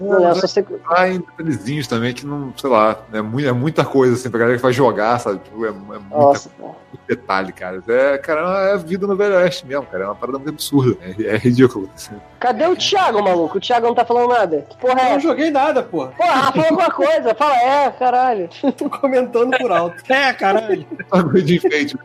não 0.00 0.18
lembro. 0.18 0.40
Só 0.40 0.46
sei 0.46 0.62
que- 0.62 0.74
Tá 0.74 1.08
em 1.08 1.18
detalhezinhos 1.20 1.86
também 1.86 2.12
que 2.14 2.26
não, 2.26 2.52
sei 2.56 2.70
lá, 2.70 2.98
é, 3.12 3.20
mu- 3.20 3.40
é 3.40 3.52
muita 3.52 3.84
coisa 3.84 4.14
assim 4.14 4.30
pra 4.30 4.40
galera 4.40 4.56
que 4.56 4.62
vai 4.62 4.72
jogar, 4.72 5.18
sabe? 5.18 5.38
Tipo, 5.40 5.64
é, 5.64 5.68
é 5.68 5.72
muita 5.72 6.00
Nossa, 6.10 6.50
muito 6.58 6.78
detalhe, 7.08 7.52
cara. 7.52 7.82
É, 7.88 8.18
cara, 8.18 8.70
é 8.74 8.78
vida 8.78 9.06
no 9.06 9.16
Velho 9.16 9.34
Oeste 9.36 9.66
mesmo, 9.66 9.86
cara. 9.86 10.04
É 10.04 10.06
uma 10.06 10.14
parada 10.14 10.38
muito 10.38 10.50
absurda. 10.50 10.96
É, 11.02 11.34
é 11.34 11.36
ridículo. 11.36 11.88
assim. 11.94 12.14
Cadê 12.38 12.66
o 12.66 12.74
Thiago, 12.76 13.22
maluco? 13.22 13.58
O 13.58 13.60
Thiago 13.60 13.86
não 13.86 13.94
tá 13.94 14.04
falando 14.04 14.28
nada. 14.30 14.66
Que 14.68 14.76
porra 14.78 15.00
é 15.00 15.06
Eu 15.08 15.12
não 15.12 15.20
joguei 15.20 15.50
nada, 15.50 15.82
pô. 15.82 16.06
Porra, 16.08 16.52
fala 16.52 16.64
alguma 16.68 16.90
coisa. 16.90 17.34
Fala, 17.34 17.56
é, 17.56 17.90
caralho. 17.90 18.48
Tô 18.78 18.88
comentando 18.88 19.56
por 19.58 19.70
alto. 19.70 20.02
É, 20.10 20.32
caralho. 20.32 20.86
Bagulho 21.10 21.42
de 21.42 21.56
enfeite. 21.56 21.96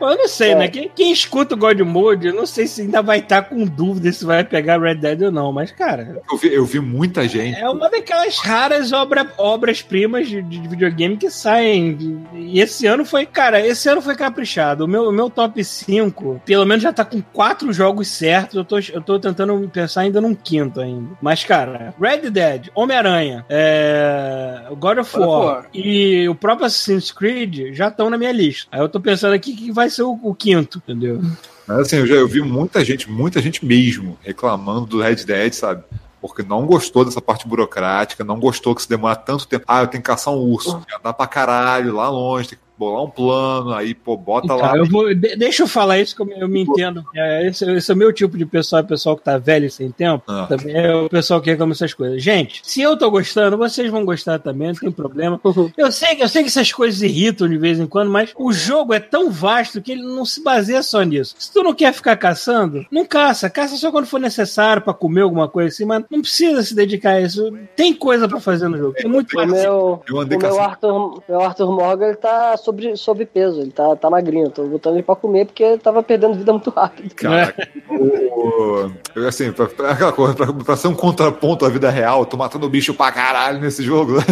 Eu 0.00 0.16
não 0.16 0.28
sei, 0.28 0.52
É. 0.52 0.54
né? 0.54 0.68
Quem, 0.68 0.90
quem 0.94 1.12
escuta 1.12 1.54
o 1.54 1.58
God 1.58 1.80
Mode, 1.80 2.28
eu 2.28 2.34
não 2.34 2.46
sei 2.46 2.66
se 2.66 2.80
ainda 2.82 3.02
vai 3.02 3.18
estar 3.18 3.42
com 3.42 3.64
dúvida 3.64 4.10
se 4.12 4.24
vai 4.24 4.42
pegar 4.44 4.80
Red 4.80 4.96
Dead 4.96 5.22
ou 5.22 5.30
não. 5.30 5.52
Mas, 5.52 5.70
cara, 5.70 6.22
Eu 6.30 6.36
vi, 6.38 6.54
eu 6.54 6.64
vi 6.64 6.80
muito 6.80 7.01
muita 7.02 7.26
gente. 7.26 7.58
É 7.58 7.68
uma 7.68 7.90
daquelas 7.90 8.38
raras 8.38 8.92
obra, 8.92 9.28
obras-primas 9.36 10.28
de, 10.28 10.40
de 10.40 10.60
videogame 10.68 11.16
que 11.16 11.28
saem. 11.30 12.24
E 12.32 12.60
esse 12.60 12.86
ano 12.86 13.04
foi, 13.04 13.26
cara, 13.26 13.64
esse 13.66 13.88
ano 13.88 14.00
foi 14.00 14.14
caprichado. 14.14 14.84
O 14.84 14.88
meu, 14.88 15.08
o 15.08 15.12
meu 15.12 15.28
top 15.28 15.62
5, 15.64 16.42
pelo 16.46 16.64
menos 16.64 16.82
já 16.82 16.92
tá 16.92 17.04
com 17.04 17.20
quatro 17.20 17.72
jogos 17.72 18.06
certos. 18.06 18.54
Eu 18.54 18.64
tô, 18.64 18.78
eu 18.78 19.00
tô 19.00 19.18
tentando 19.18 19.68
pensar 19.68 20.02
ainda 20.02 20.20
num 20.20 20.34
quinto 20.34 20.80
ainda. 20.80 21.08
Mas, 21.20 21.42
cara, 21.42 21.92
Red 22.00 22.30
Dead, 22.30 22.68
Homem-Aranha, 22.72 23.44
é, 23.48 24.68
God 24.78 24.98
of 24.98 25.18
War, 25.18 25.28
War. 25.28 25.66
e 25.74 26.28
o 26.28 26.36
próprio 26.36 26.66
Assassin's 26.66 27.10
Creed 27.10 27.74
já 27.74 27.88
estão 27.88 28.08
na 28.08 28.16
minha 28.16 28.32
lista. 28.32 28.68
Aí 28.70 28.80
eu 28.80 28.88
tô 28.88 29.00
pensando 29.00 29.32
aqui 29.34 29.56
que 29.56 29.72
vai 29.72 29.90
ser 29.90 30.02
o, 30.02 30.18
o 30.22 30.34
quinto, 30.34 30.78
entendeu? 30.78 31.20
Mas 31.66 31.78
assim, 31.78 31.96
eu 31.96 32.06
já 32.06 32.14
eu 32.14 32.28
vi 32.28 32.40
muita 32.40 32.84
gente, 32.84 33.10
muita 33.10 33.40
gente 33.40 33.64
mesmo, 33.64 34.18
reclamando 34.22 34.86
do 34.86 35.00
Red 35.00 35.24
Dead, 35.24 35.52
sabe? 35.52 35.82
Porque 36.22 36.44
não 36.44 36.64
gostou 36.64 37.04
dessa 37.04 37.20
parte 37.20 37.48
burocrática, 37.48 38.22
não 38.22 38.38
gostou 38.38 38.76
que 38.76 38.82
se 38.82 38.88
demora 38.88 39.16
tanto 39.16 39.46
tempo. 39.46 39.64
Ah, 39.66 39.82
eu 39.82 39.88
tenho 39.88 40.02
que 40.02 40.06
caçar 40.06 40.32
um 40.32 40.38
urso, 40.38 40.76
tem 40.76 40.84
que 40.84 40.94
andar 40.94 41.12
pra 41.12 41.26
caralho, 41.26 41.96
lá 41.96 42.08
longe, 42.08 42.50
tem 42.50 42.58
que 42.58 42.64
bolar 42.82 43.04
um 43.04 43.10
plano, 43.10 43.72
aí, 43.72 43.94
pô, 43.94 44.16
bota 44.16 44.52
lá. 44.54 44.68
Então, 44.70 44.76
eu 44.76 44.86
vou, 44.86 45.14
de- 45.14 45.36
deixa 45.36 45.62
eu 45.62 45.68
falar 45.68 45.98
isso 46.00 46.14
que 46.16 46.22
eu, 46.22 46.26
me- 46.26 46.38
eu 46.40 46.48
me 46.48 46.60
entendo. 46.62 47.04
É, 47.14 47.46
esse, 47.46 47.64
esse 47.70 47.90
é 47.90 47.94
o 47.94 47.96
meu 47.96 48.12
tipo 48.12 48.36
de 48.36 48.44
pessoal, 48.44 48.80
é 48.80 48.82
pessoal 48.82 49.16
que 49.16 49.22
tá 49.22 49.38
velho 49.38 49.66
e 49.66 49.70
sem 49.70 49.90
tempo. 49.90 50.24
Ah. 50.26 50.46
Também 50.48 50.74
é 50.74 50.94
o 50.94 51.08
pessoal 51.08 51.40
que 51.40 51.50
reclama 51.50 51.72
essas 51.72 51.94
coisas. 51.94 52.22
Gente, 52.22 52.60
se 52.64 52.80
eu 52.82 52.96
tô 52.96 53.10
gostando, 53.10 53.56
vocês 53.56 53.90
vão 53.90 54.04
gostar 54.04 54.38
também, 54.38 54.68
não 54.68 54.74
tem 54.74 54.90
problema. 54.90 55.40
Eu 55.76 55.90
sei, 55.92 56.16
que- 56.16 56.22
eu 56.22 56.28
sei 56.28 56.42
que 56.42 56.48
essas 56.48 56.72
coisas 56.72 57.00
irritam 57.02 57.48
de 57.48 57.56
vez 57.56 57.78
em 57.78 57.86
quando, 57.86 58.10
mas 58.10 58.32
o 58.36 58.52
jogo 58.52 58.92
é 58.94 59.00
tão 59.00 59.30
vasto 59.30 59.80
que 59.80 59.92
ele 59.92 60.02
não 60.02 60.24
se 60.24 60.42
baseia 60.42 60.82
só 60.82 61.02
nisso. 61.02 61.34
Se 61.38 61.52
tu 61.52 61.62
não 61.62 61.74
quer 61.74 61.92
ficar 61.92 62.16
caçando, 62.16 62.84
não 62.90 63.04
caça. 63.04 63.48
Caça 63.50 63.76
só 63.76 63.90
quando 63.90 64.06
for 64.06 64.20
necessário 64.20 64.82
pra 64.82 64.92
comer 64.94 65.22
alguma 65.22 65.48
coisa 65.48 65.68
assim, 65.68 65.84
mas 65.84 66.04
não 66.10 66.20
precisa 66.20 66.62
se 66.62 66.74
dedicar 66.74 67.12
a 67.12 67.20
isso. 67.20 67.52
Tem 67.76 67.92
coisa 67.94 68.28
pra 68.28 68.40
fazer 68.40 68.68
no 68.68 68.76
jogo. 68.78 68.94
Tem 68.94 69.08
muito 69.10 69.38
O 69.38 69.46
meu, 69.46 70.02
Eu 70.08 70.16
o 70.16 70.20
andei 70.20 70.38
meu 70.38 70.48
caçando. 70.48 70.62
Arthur, 70.68 71.22
meu 71.28 71.40
Arthur 71.40 71.72
Morgan 71.72 72.06
ele 72.06 72.16
tá 72.16 72.56
sobre, 72.72 72.96
sobre 72.96 73.26
peso, 73.26 73.60
ele 73.60 73.70
tá, 73.70 73.94
tá 73.96 74.08
magrinho. 74.08 74.46
Eu 74.46 74.50
tô 74.50 74.64
botando 74.64 74.94
ele 74.94 75.02
pra 75.02 75.14
comer 75.14 75.46
porque 75.46 75.62
ele 75.62 75.78
tava 75.78 76.02
perdendo 76.02 76.34
vida 76.34 76.52
muito 76.52 76.70
rápido. 76.70 77.14
Caraca, 77.14 77.68
o, 77.88 78.90
assim, 79.26 79.52
pra, 79.52 79.66
pra- 79.66 79.90
aquela 79.90 80.12
coisa, 80.12 80.34
pra, 80.34 80.52
pra 80.52 80.76
ser 80.76 80.88
um 80.88 80.94
contraponto 80.94 81.66
à 81.66 81.68
vida 81.68 81.90
real, 81.90 82.24
tô 82.24 82.36
matando 82.36 82.68
bicho 82.68 82.94
pra 82.94 83.12
caralho 83.12 83.60
nesse 83.60 83.82
jogo. 83.82 84.14
né? 84.14 84.22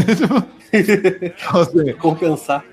então, 0.72 1.60
assim, 1.60 1.92
Compensar. 1.94 2.64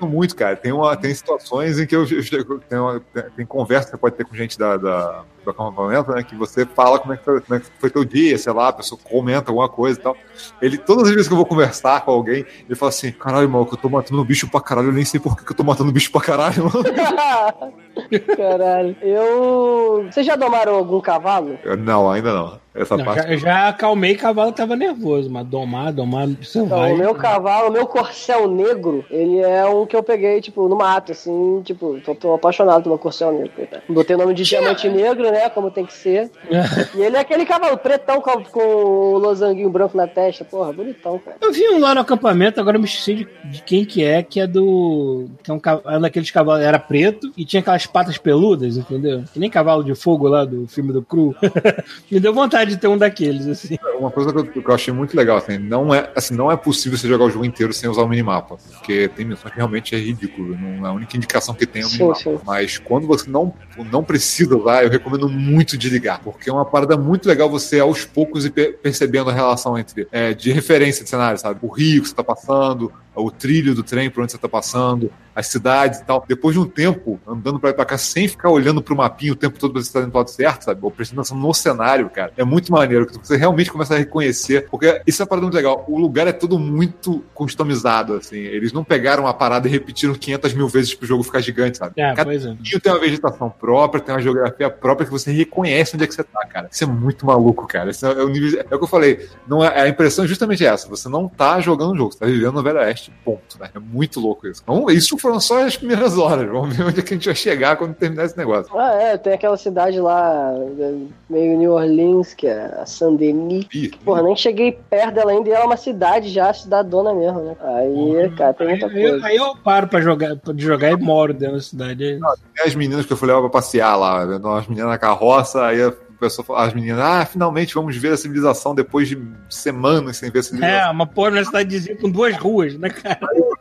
Muito, 0.00 0.34
cara. 0.36 0.56
Tem, 0.56 0.72
uma, 0.72 0.96
tem 0.96 1.14
situações 1.14 1.78
em 1.78 1.86
que 1.86 1.94
eu, 1.96 2.04
eu 2.32 2.58
tem, 2.60 2.78
uma- 2.78 3.00
tem- 3.36 3.46
conversa 3.46 3.86
que 3.86 3.90
você 3.92 3.96
pode 3.96 4.16
ter 4.16 4.24
com 4.24 4.34
gente 4.34 4.58
da, 4.58 4.76
da, 4.76 5.24
do 5.44 5.50
acampamento, 5.50 6.10
né? 6.10 6.22
Que 6.22 6.34
você 6.34 6.66
fala 6.66 6.98
como 6.98 7.12
é, 7.14 7.16
que 7.16 7.24
foi, 7.24 7.40
como 7.40 7.54
é 7.56 7.60
que 7.60 7.66
foi 7.78 7.90
teu 7.90 8.04
dia, 8.04 8.36
sei 8.36 8.52
lá, 8.52 8.68
a 8.68 8.72
pessoa 8.72 9.00
comenta 9.02 9.50
alguma 9.50 9.68
coisa 9.68 9.98
e 9.98 10.02
tal. 10.02 10.16
Ele, 10.60 10.76
todas 10.78 11.04
as 11.08 11.10
vezes 11.14 11.28
que 11.28 11.32
eu 11.32 11.38
vou 11.38 11.46
conversar 11.46 12.04
com 12.04 12.10
alguém, 12.10 12.44
ele 12.68 12.74
fala 12.76 12.90
assim: 12.90 13.12
caralho, 13.12 13.48
mal, 13.48 13.64
que 13.64 13.74
eu 13.74 13.78
tô 13.78 13.88
matando 13.88 14.24
bicho 14.24 14.50
pra 14.50 14.60
caralho, 14.60 14.88
eu 14.88 14.92
nem 14.92 15.04
sei 15.04 15.20
por 15.20 15.36
que 15.36 15.50
eu 15.50 15.56
tô 15.56 15.64
matando 15.64 15.92
bicho 15.92 16.10
pra 16.10 16.20
caralho, 16.20 16.64
mano. 16.64 16.84
Caralho. 18.36 18.96
Eu. 19.02 20.06
Vocês 20.10 20.26
já 20.26 20.36
domaram 20.36 20.74
algum 20.74 21.00
cavalo? 21.00 21.58
Eu, 21.64 21.76
não, 21.76 22.10
ainda 22.10 22.32
não. 22.32 22.66
Essa 22.76 22.94
Não, 22.94 23.06
parte. 23.06 23.26
já, 23.30 23.36
já 23.36 23.68
acalmei 23.68 24.14
cavalo 24.16 24.52
tava 24.52 24.76
nervoso, 24.76 25.30
mas 25.30 25.46
domar, 25.46 25.90
domar, 25.94 26.28
você 26.28 26.58
Então, 26.58 26.78
vai. 26.78 26.92
o 26.92 26.96
meu 26.98 27.14
cavalo, 27.14 27.70
o 27.70 27.72
meu 27.72 27.86
corcel 27.86 28.50
negro, 28.50 29.02
ele 29.10 29.38
é 29.38 29.64
um 29.64 29.86
que 29.86 29.96
eu 29.96 30.02
peguei, 30.02 30.42
tipo, 30.42 30.68
no 30.68 30.76
mato, 30.76 31.12
assim, 31.12 31.62
tipo, 31.64 31.98
tô, 32.04 32.14
tô 32.14 32.34
apaixonado 32.34 32.82
pelo 32.82 32.98
corcel 32.98 33.32
negro. 33.32 33.50
coitado. 33.56 33.82
Botei 33.88 34.14
o 34.14 34.18
nome 34.18 34.34
de 34.34 34.42
diamante 34.42 34.90
negro, 34.90 35.30
né, 35.30 35.48
como 35.48 35.70
tem 35.70 35.86
que 35.86 35.94
ser. 35.94 36.30
E 36.94 37.02
ele 37.02 37.16
é 37.16 37.20
aquele 37.20 37.46
cavalo 37.46 37.76
pretão 37.78 38.20
com, 38.20 38.42
com 38.44 38.60
o 38.60 39.18
losanguinho 39.18 39.70
branco 39.70 39.96
na 39.96 40.06
testa, 40.06 40.44
porra, 40.44 40.72
bonitão, 40.72 41.18
cara. 41.18 41.36
Eu 41.40 41.52
vi 41.52 41.66
um 41.70 41.78
lá 41.80 41.94
no 41.94 42.00
acampamento, 42.02 42.60
agora 42.60 42.76
eu 42.76 42.80
me 42.80 42.86
esqueci 42.86 43.14
de, 43.14 43.28
de 43.50 43.62
quem 43.62 43.84
que 43.86 44.04
é, 44.04 44.22
que 44.22 44.38
é 44.40 44.46
do. 44.46 45.26
que 45.42 45.50
é 45.50 45.54
um 45.54 45.60
é 45.86 45.96
um 45.96 46.00
daqueles 46.02 46.30
cavalos, 46.30 46.62
era 46.64 46.78
preto 46.78 47.32
e 47.36 47.44
tinha 47.44 47.60
aquelas 47.60 47.85
patas 47.86 48.18
peludas, 48.18 48.76
entendeu? 48.76 49.24
Que 49.32 49.38
nem 49.38 49.50
cavalo 49.50 49.84
de 49.84 49.94
fogo 49.94 50.28
lá 50.28 50.44
do 50.44 50.66
filme 50.66 50.92
do 50.92 51.02
Cru. 51.02 51.34
me 52.10 52.20
deu 52.20 52.34
vontade 52.34 52.70
de 52.70 52.76
ter 52.76 52.88
um 52.88 52.98
daqueles, 52.98 53.46
assim. 53.46 53.76
Uma 53.98 54.10
coisa 54.10 54.32
que 54.32 54.38
eu, 54.38 54.46
que 54.46 54.58
eu 54.70 54.74
achei 54.74 54.92
muito 54.92 55.16
legal, 55.16 55.36
assim, 55.36 55.58
não 55.58 55.94
é, 55.94 56.10
assim, 56.14 56.34
não 56.34 56.50
é 56.50 56.56
possível 56.56 56.96
você 56.98 57.08
jogar 57.08 57.24
o 57.24 57.30
jogo 57.30 57.44
inteiro 57.44 57.72
sem 57.72 57.88
usar 57.88 58.02
o 58.02 58.08
minimapa. 58.08 58.56
Porque 58.56 59.08
tem 59.08 59.24
missões 59.24 59.52
que 59.52 59.58
realmente 59.58 59.94
é 59.94 59.98
ridículo. 59.98 60.56
Não, 60.58 60.84
a 60.86 60.92
única 60.92 61.16
indicação 61.16 61.54
que 61.54 61.66
tem 61.66 61.82
é 61.82 61.84
o 61.84 61.88
Sim, 61.88 61.98
minimapa. 61.98 62.20
sim. 62.20 62.38
Mas 62.44 62.78
quando 62.78 63.06
você 63.06 63.28
não, 63.30 63.54
não 63.90 64.02
precisa 64.04 64.56
usar, 64.56 64.84
eu 64.84 64.90
recomendo 64.90 65.28
muito 65.28 65.76
desligar. 65.76 66.20
Porque 66.22 66.48
é 66.50 66.52
uma 66.52 66.64
parada 66.64 66.96
muito 66.96 67.26
legal 67.28 67.48
você, 67.50 67.80
aos 67.80 68.04
poucos, 68.04 68.44
ir 68.44 68.50
per- 68.50 68.78
percebendo 68.78 69.30
a 69.30 69.32
relação 69.32 69.78
entre 69.78 70.06
é, 70.12 70.32
de 70.34 70.52
referência 70.52 71.02
de 71.04 71.10
cenário, 71.10 71.38
sabe? 71.38 71.58
O 71.62 71.68
rio 71.68 72.02
que 72.02 72.08
você 72.08 72.14
tá 72.14 72.24
passando, 72.24 72.92
o 73.14 73.30
trilho 73.30 73.74
do 73.74 73.82
trem 73.82 74.10
por 74.10 74.22
onde 74.22 74.32
você 74.32 74.38
tá 74.38 74.48
passando, 74.48 75.10
as 75.34 75.46
cidades 75.46 76.00
e 76.00 76.04
tal. 76.04 76.24
Depois 76.28 76.54
de 76.54 76.60
um 76.60 76.66
tempo, 76.66 77.18
andando 77.26 77.58
pra 77.58 77.68
lá 77.70 77.72
e 77.72 77.76
pra 77.76 77.84
cá, 77.84 77.96
sem 77.98 78.28
ficar 78.28 78.50
olhando 78.50 78.82
pro 78.82 78.94
mapinha 78.96 79.32
o 79.32 79.36
tempo 79.36 79.58
todo 79.58 79.72
pra 79.72 79.80
você 79.82 79.88
estar 79.88 80.00
indo 80.00 80.10
pro 80.10 80.18
lado 80.18 80.30
certo, 80.30 80.64
sabe? 80.64 80.80
Ou 80.82 80.90
prestando 80.90 81.20
atenção 81.22 81.36
no 81.38 81.52
cenário, 81.54 82.10
cara. 82.10 82.32
É 82.36 82.44
muito 82.44 82.70
maneiro, 82.72 83.06
que 83.06 83.16
você 83.18 83.36
realmente 83.36 83.70
começa 83.70 83.85
a 83.94 83.98
reconhecer. 83.98 84.68
Porque 84.70 85.00
isso 85.06 85.20
é 85.20 85.24
uma 85.24 85.28
parada 85.28 85.46
muito 85.46 85.54
legal. 85.54 85.84
O 85.88 85.98
lugar 85.98 86.26
é 86.26 86.32
todo 86.32 86.58
muito 86.58 87.24
customizado, 87.34 88.14
assim. 88.14 88.38
Eles 88.38 88.72
não 88.72 88.84
pegaram 88.84 89.26
a 89.26 89.34
parada 89.34 89.68
e 89.68 89.70
repetiram 89.70 90.14
500 90.14 90.54
mil 90.54 90.68
vezes 90.68 90.94
pro 90.94 91.06
jogo 91.06 91.22
ficar 91.22 91.40
gigante, 91.40 91.78
sabe? 91.78 91.94
É, 91.96 92.14
Cada 92.14 92.24
pois 92.24 92.44
é. 92.44 92.56
tem 92.82 92.92
uma 92.92 93.00
vegetação 93.00 93.50
própria, 93.50 94.00
tem 94.00 94.14
uma 94.14 94.20
geografia 94.20 94.70
própria 94.70 95.06
que 95.06 95.12
você 95.12 95.30
reconhece 95.32 95.94
onde 95.94 96.04
é 96.04 96.06
que 96.06 96.14
você 96.14 96.24
tá, 96.24 96.46
cara. 96.46 96.68
Isso 96.70 96.84
é 96.84 96.86
muito 96.86 97.26
maluco, 97.26 97.66
cara. 97.66 97.90
Isso 97.90 98.06
é, 98.06 98.24
o 98.24 98.28
nível, 98.28 98.60
é 98.60 98.74
o 98.74 98.78
que 98.78 98.84
eu 98.84 98.88
falei. 98.88 99.28
Não 99.46 99.64
é, 99.64 99.82
a 99.82 99.88
impressão 99.88 100.24
é 100.24 100.28
justamente 100.28 100.64
essa. 100.64 100.88
Você 100.88 101.08
não 101.08 101.28
tá 101.28 101.60
jogando 101.60 101.92
o 101.92 101.96
jogo, 101.96 102.12
você 102.12 102.18
tá 102.18 102.26
vivendo 102.26 102.52
no 102.52 102.62
Velho 102.62 102.78
Oeste. 102.78 103.12
Ponto, 103.24 103.58
né? 103.58 103.70
É 103.74 103.78
muito 103.78 104.20
louco 104.20 104.46
isso. 104.46 104.62
Então, 104.62 104.90
isso 104.90 105.16
foram 105.18 105.40
só 105.40 105.64
as 105.64 105.76
primeiras 105.76 106.16
horas. 106.18 106.48
Vamos 106.50 106.76
ver 106.76 106.84
onde 106.84 107.00
é 107.00 107.02
que 107.02 107.14
a 107.14 107.16
gente 107.16 107.26
vai 107.26 107.34
chegar 107.34 107.76
quando 107.76 107.94
terminar 107.94 108.24
esse 108.24 108.36
negócio. 108.36 108.76
Ah, 108.76 108.94
é, 108.94 109.16
tem 109.16 109.32
aquela 109.32 109.56
cidade 109.56 110.00
lá, 110.00 110.52
é, 110.78 110.94
meio 111.28 111.58
New 111.58 111.72
Orleans, 111.72 112.34
que 112.34 112.46
é 112.46 112.74
a 112.80 112.86
Saint-Denis. 112.86 113.66
Ih, 113.84 113.90
Porra, 114.04 114.22
nem 114.22 114.34
cheguei 114.36 114.78
perto 114.88 115.14
dela 115.14 115.32
ainda 115.32 115.48
e 115.48 115.52
ela 115.52 115.64
é 115.64 115.66
uma 115.66 115.76
cidade 115.76 116.28
já, 116.30 116.52
cidadona 116.54 117.12
mesmo, 117.14 117.40
né? 117.40 117.56
Aí, 117.60 118.30
cara, 118.36 118.54
tem 118.54 118.68
muita 118.68 118.86
Aí, 118.86 119.02
eu- 119.02 119.10
coisa. 119.10 119.26
aí 119.26 119.36
eu 119.36 119.56
paro 119.56 119.88
pra 119.88 120.00
jogar, 120.00 120.34
de 120.36 120.64
jogar 120.64 120.90
e 120.92 120.96
moro 120.96 121.34
dentro 121.34 121.56
da 121.56 121.62
cidade. 121.62 122.04
É 122.04 122.10
isso. 122.16 122.24
Tem 122.54 122.66
as 122.66 122.74
meninas 122.74 123.04
que 123.06 123.12
eu 123.12 123.16
fui 123.16 123.28
levar 123.28 123.40
pra 123.40 123.50
passear 123.50 123.96
lá, 123.96 124.24
vendo 124.24 124.48
as 124.48 124.66
meninas 124.66 124.90
na 124.90 124.98
carroça, 124.98 125.64
aí 125.66 125.82
a 125.82 125.92
pessoa 126.16 126.62
as 126.64 126.72
meninas, 126.74 126.98
ah, 127.00 127.24
finalmente 127.26 127.74
vamos 127.74 127.96
ver 127.96 128.12
a 128.12 128.16
civilização 128.16 128.74
depois 128.74 129.08
de 129.08 129.18
semanas 129.48 130.16
sem 130.16 130.30
ver 130.30 130.40
a 130.40 130.42
civilização. 130.42 130.88
É, 130.88 130.90
uma 130.90 131.06
porra 131.06 131.30
na 131.32 131.44
cidadezinha 131.44 131.96
com 131.96 132.10
duas 132.10 132.36
ruas, 132.36 132.74
né, 132.78 132.88
cara? 132.90 133.18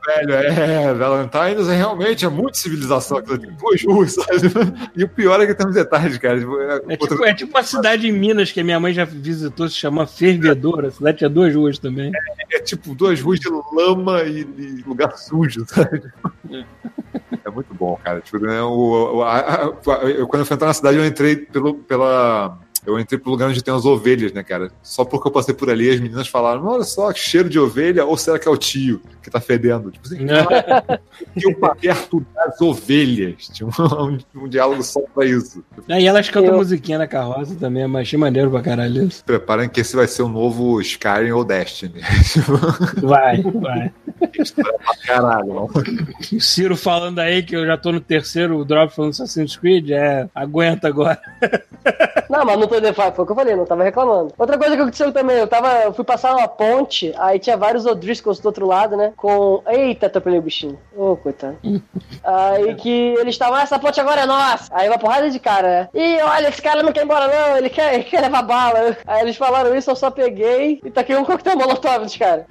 velho, 0.07 0.33
é, 0.33 0.93
Valentine's 0.93 1.67
é 1.67 1.75
realmente 1.75 2.25
é 2.25 2.29
muito 2.29 2.57
civilização, 2.57 3.21
tem 3.21 3.37
duas 3.37 3.83
ruas, 3.83 4.13
sabe? 4.13 4.29
E 4.95 5.03
o 5.03 5.09
pior 5.09 5.39
é 5.41 5.47
que 5.47 5.55
tem 5.55 5.67
uns 5.67 5.73
detalhes, 5.75 6.17
cara. 6.17 6.39
Tipo, 6.39 6.59
é, 6.61 6.75
É 6.75 6.75
outra- 6.75 7.07
tipo, 7.09 7.25
é 7.25 7.33
tipo 7.33 7.57
uma 7.57 7.63
cidade 7.63 8.07
em 8.07 8.11
Minas 8.11 8.51
que 8.51 8.59
a 8.59 8.63
minha 8.63 8.79
mãe 8.79 8.93
já 8.93 9.05
visitou, 9.05 9.67
se 9.67 9.75
chama 9.75 10.05
Fervedora. 10.07 10.87
A 10.87 10.91
cidade 10.91 11.17
tinha 11.19 11.29
duas 11.29 11.53
ruas 11.55 11.77
também. 11.79 12.11
é 12.51 12.59
tipo 12.59 12.93
duas 12.95 13.19
ruas 13.19 13.39
de 13.39 13.49
lama 13.73 14.23
e, 14.23 14.41
e 14.41 14.83
lugar 14.87 15.11
sujo, 15.17 15.65
sabe? 15.67 16.03
É 17.43 17.49
muito 17.49 17.73
bom, 17.73 17.97
cara. 18.03 18.21
Tipo, 18.21 18.39
né, 18.39 18.61
o, 18.61 19.17
o- 19.17 19.23
a- 19.23 19.39
a- 19.39 19.63
eu, 20.09 20.27
quando 20.27 20.41
eu 20.41 20.45
fui 20.45 20.55
entrar 20.55 20.67
na 20.67 20.73
cidade, 20.73 20.97
eu 20.97 21.05
entrei 21.05 21.35
pelo, 21.35 21.75
pela. 21.75 22.44
Eu 22.85 22.99
entrei 22.99 23.19
pro 23.19 23.31
lugar 23.31 23.49
onde 23.49 23.63
tem 23.63 23.73
as 23.73 23.85
ovelhas, 23.85 24.31
né, 24.33 24.43
cara? 24.43 24.69
Só 24.83 25.03
porque 25.05 25.27
eu 25.27 25.31
passei 25.31 25.53
por 25.53 25.69
ali, 25.69 25.89
as 25.89 25.99
meninas 25.99 26.27
falaram: 26.27 26.65
olha 26.67 26.83
só, 26.83 27.11
que 27.11 27.19
cheiro 27.19 27.49
de 27.49 27.59
ovelha, 27.59 28.05
ou 28.05 28.15
será 28.17 28.37
que 28.39 28.47
é 28.47 28.51
o 28.51 28.57
tio 28.57 29.01
que 29.23 29.29
tá 29.29 29.39
fedendo? 29.41 29.91
Tipo 29.91 30.07
assim, 30.07 30.17
e 31.35 31.47
o 31.47 31.55
perto 31.75 32.25
das 32.35 32.61
ovelhas. 32.61 33.49
Tinha 33.53 33.67
um, 33.79 34.17
um 34.43 34.47
diálogo 34.47 34.83
só 34.83 35.01
pra 35.13 35.25
isso. 35.25 35.63
Aí 35.89 36.05
elas 36.05 36.29
cantam 36.29 36.51
Eu- 36.51 36.57
musiquinha 36.57 36.97
na 36.97 37.07
carroça 37.07 37.55
também, 37.55 37.87
mas 37.87 38.03
achei 38.03 38.19
maneiro 38.19 38.51
pra 38.51 38.61
caralho 38.61 39.03
isso. 39.07 39.23
Preparem 39.25 39.67
que 39.69 39.81
esse 39.81 39.95
vai 39.95 40.07
ser 40.07 40.21
o 40.23 40.27
novo 40.27 40.79
Skyrim 40.81 41.31
ou 41.31 41.43
Destiny. 41.43 42.01
Vai, 43.01 43.41
vai. 43.41 43.91
Caralho, 45.05 45.47
não. 45.53 45.65
O 46.33 46.39
Ciro 46.41 46.75
falando 46.75 47.19
aí 47.19 47.43
que 47.43 47.55
eu 47.55 47.65
já 47.65 47.77
tô 47.77 47.91
no 47.91 47.99
terceiro 47.99 48.63
drop 48.65 48.93
falando 48.93 49.11
Assassin's 49.11 49.55
Creed, 49.57 49.89
é, 49.91 50.27
aguenta 50.33 50.87
agora. 50.87 51.19
Não, 52.29 52.45
mas 52.45 52.59
não 52.59 52.67
tô 52.67 52.74
defendendo, 52.81 53.15
foi 53.15 53.23
o 53.23 53.25
que 53.25 53.31
eu 53.31 53.35
falei, 53.35 53.55
não 53.55 53.65
tava 53.65 53.83
reclamando. 53.83 54.33
Outra 54.37 54.57
coisa 54.57 54.75
que 54.75 54.81
aconteceu 54.81 55.11
também, 55.11 55.37
eu 55.37 55.47
tava, 55.47 55.71
eu 55.83 55.93
fui 55.93 56.03
passar 56.03 56.35
uma 56.35 56.47
ponte, 56.47 57.13
aí 57.17 57.39
tinha 57.39 57.57
vários 57.57 57.85
O'Driscolls 57.85 58.39
do 58.39 58.47
outro 58.47 58.65
lado, 58.65 58.95
né, 58.95 59.13
com... 59.15 59.61
Eita, 59.67 60.07
atropelei 60.07 60.39
o 60.39 60.41
bichinho. 60.41 60.77
Ô, 60.95 61.15
coitado. 61.15 61.57
aí 62.23 62.75
que 62.75 63.15
eles 63.19 63.35
estavam, 63.35 63.55
ah, 63.55 63.61
essa 63.61 63.79
ponte 63.79 63.99
agora 63.99 64.21
é 64.21 64.25
nossa. 64.25 64.67
Aí 64.71 64.87
uma 64.87 64.97
porrada 64.97 65.29
de 65.29 65.39
cara, 65.39 65.67
né. 65.67 65.89
Ih, 65.93 66.21
olha, 66.21 66.49
esse 66.49 66.61
cara 66.61 66.83
não 66.83 66.91
quer 66.91 67.01
ir 67.01 67.05
embora 67.05 67.27
não, 67.27 67.57
ele 67.57 67.69
quer, 67.69 67.95
ele 67.95 68.03
quer 68.03 68.21
levar 68.21 68.41
bala. 68.41 68.97
Aí 69.05 69.21
eles 69.21 69.35
falaram 69.35 69.75
isso, 69.75 69.89
eu 69.89 69.95
só 69.95 70.11
peguei 70.11 70.79
e 70.83 70.91
taquei 70.91 71.15
um 71.15 71.25
coquetel 71.25 71.57
molotov 71.57 72.03
nos 72.03 72.15
caras. 72.15 72.45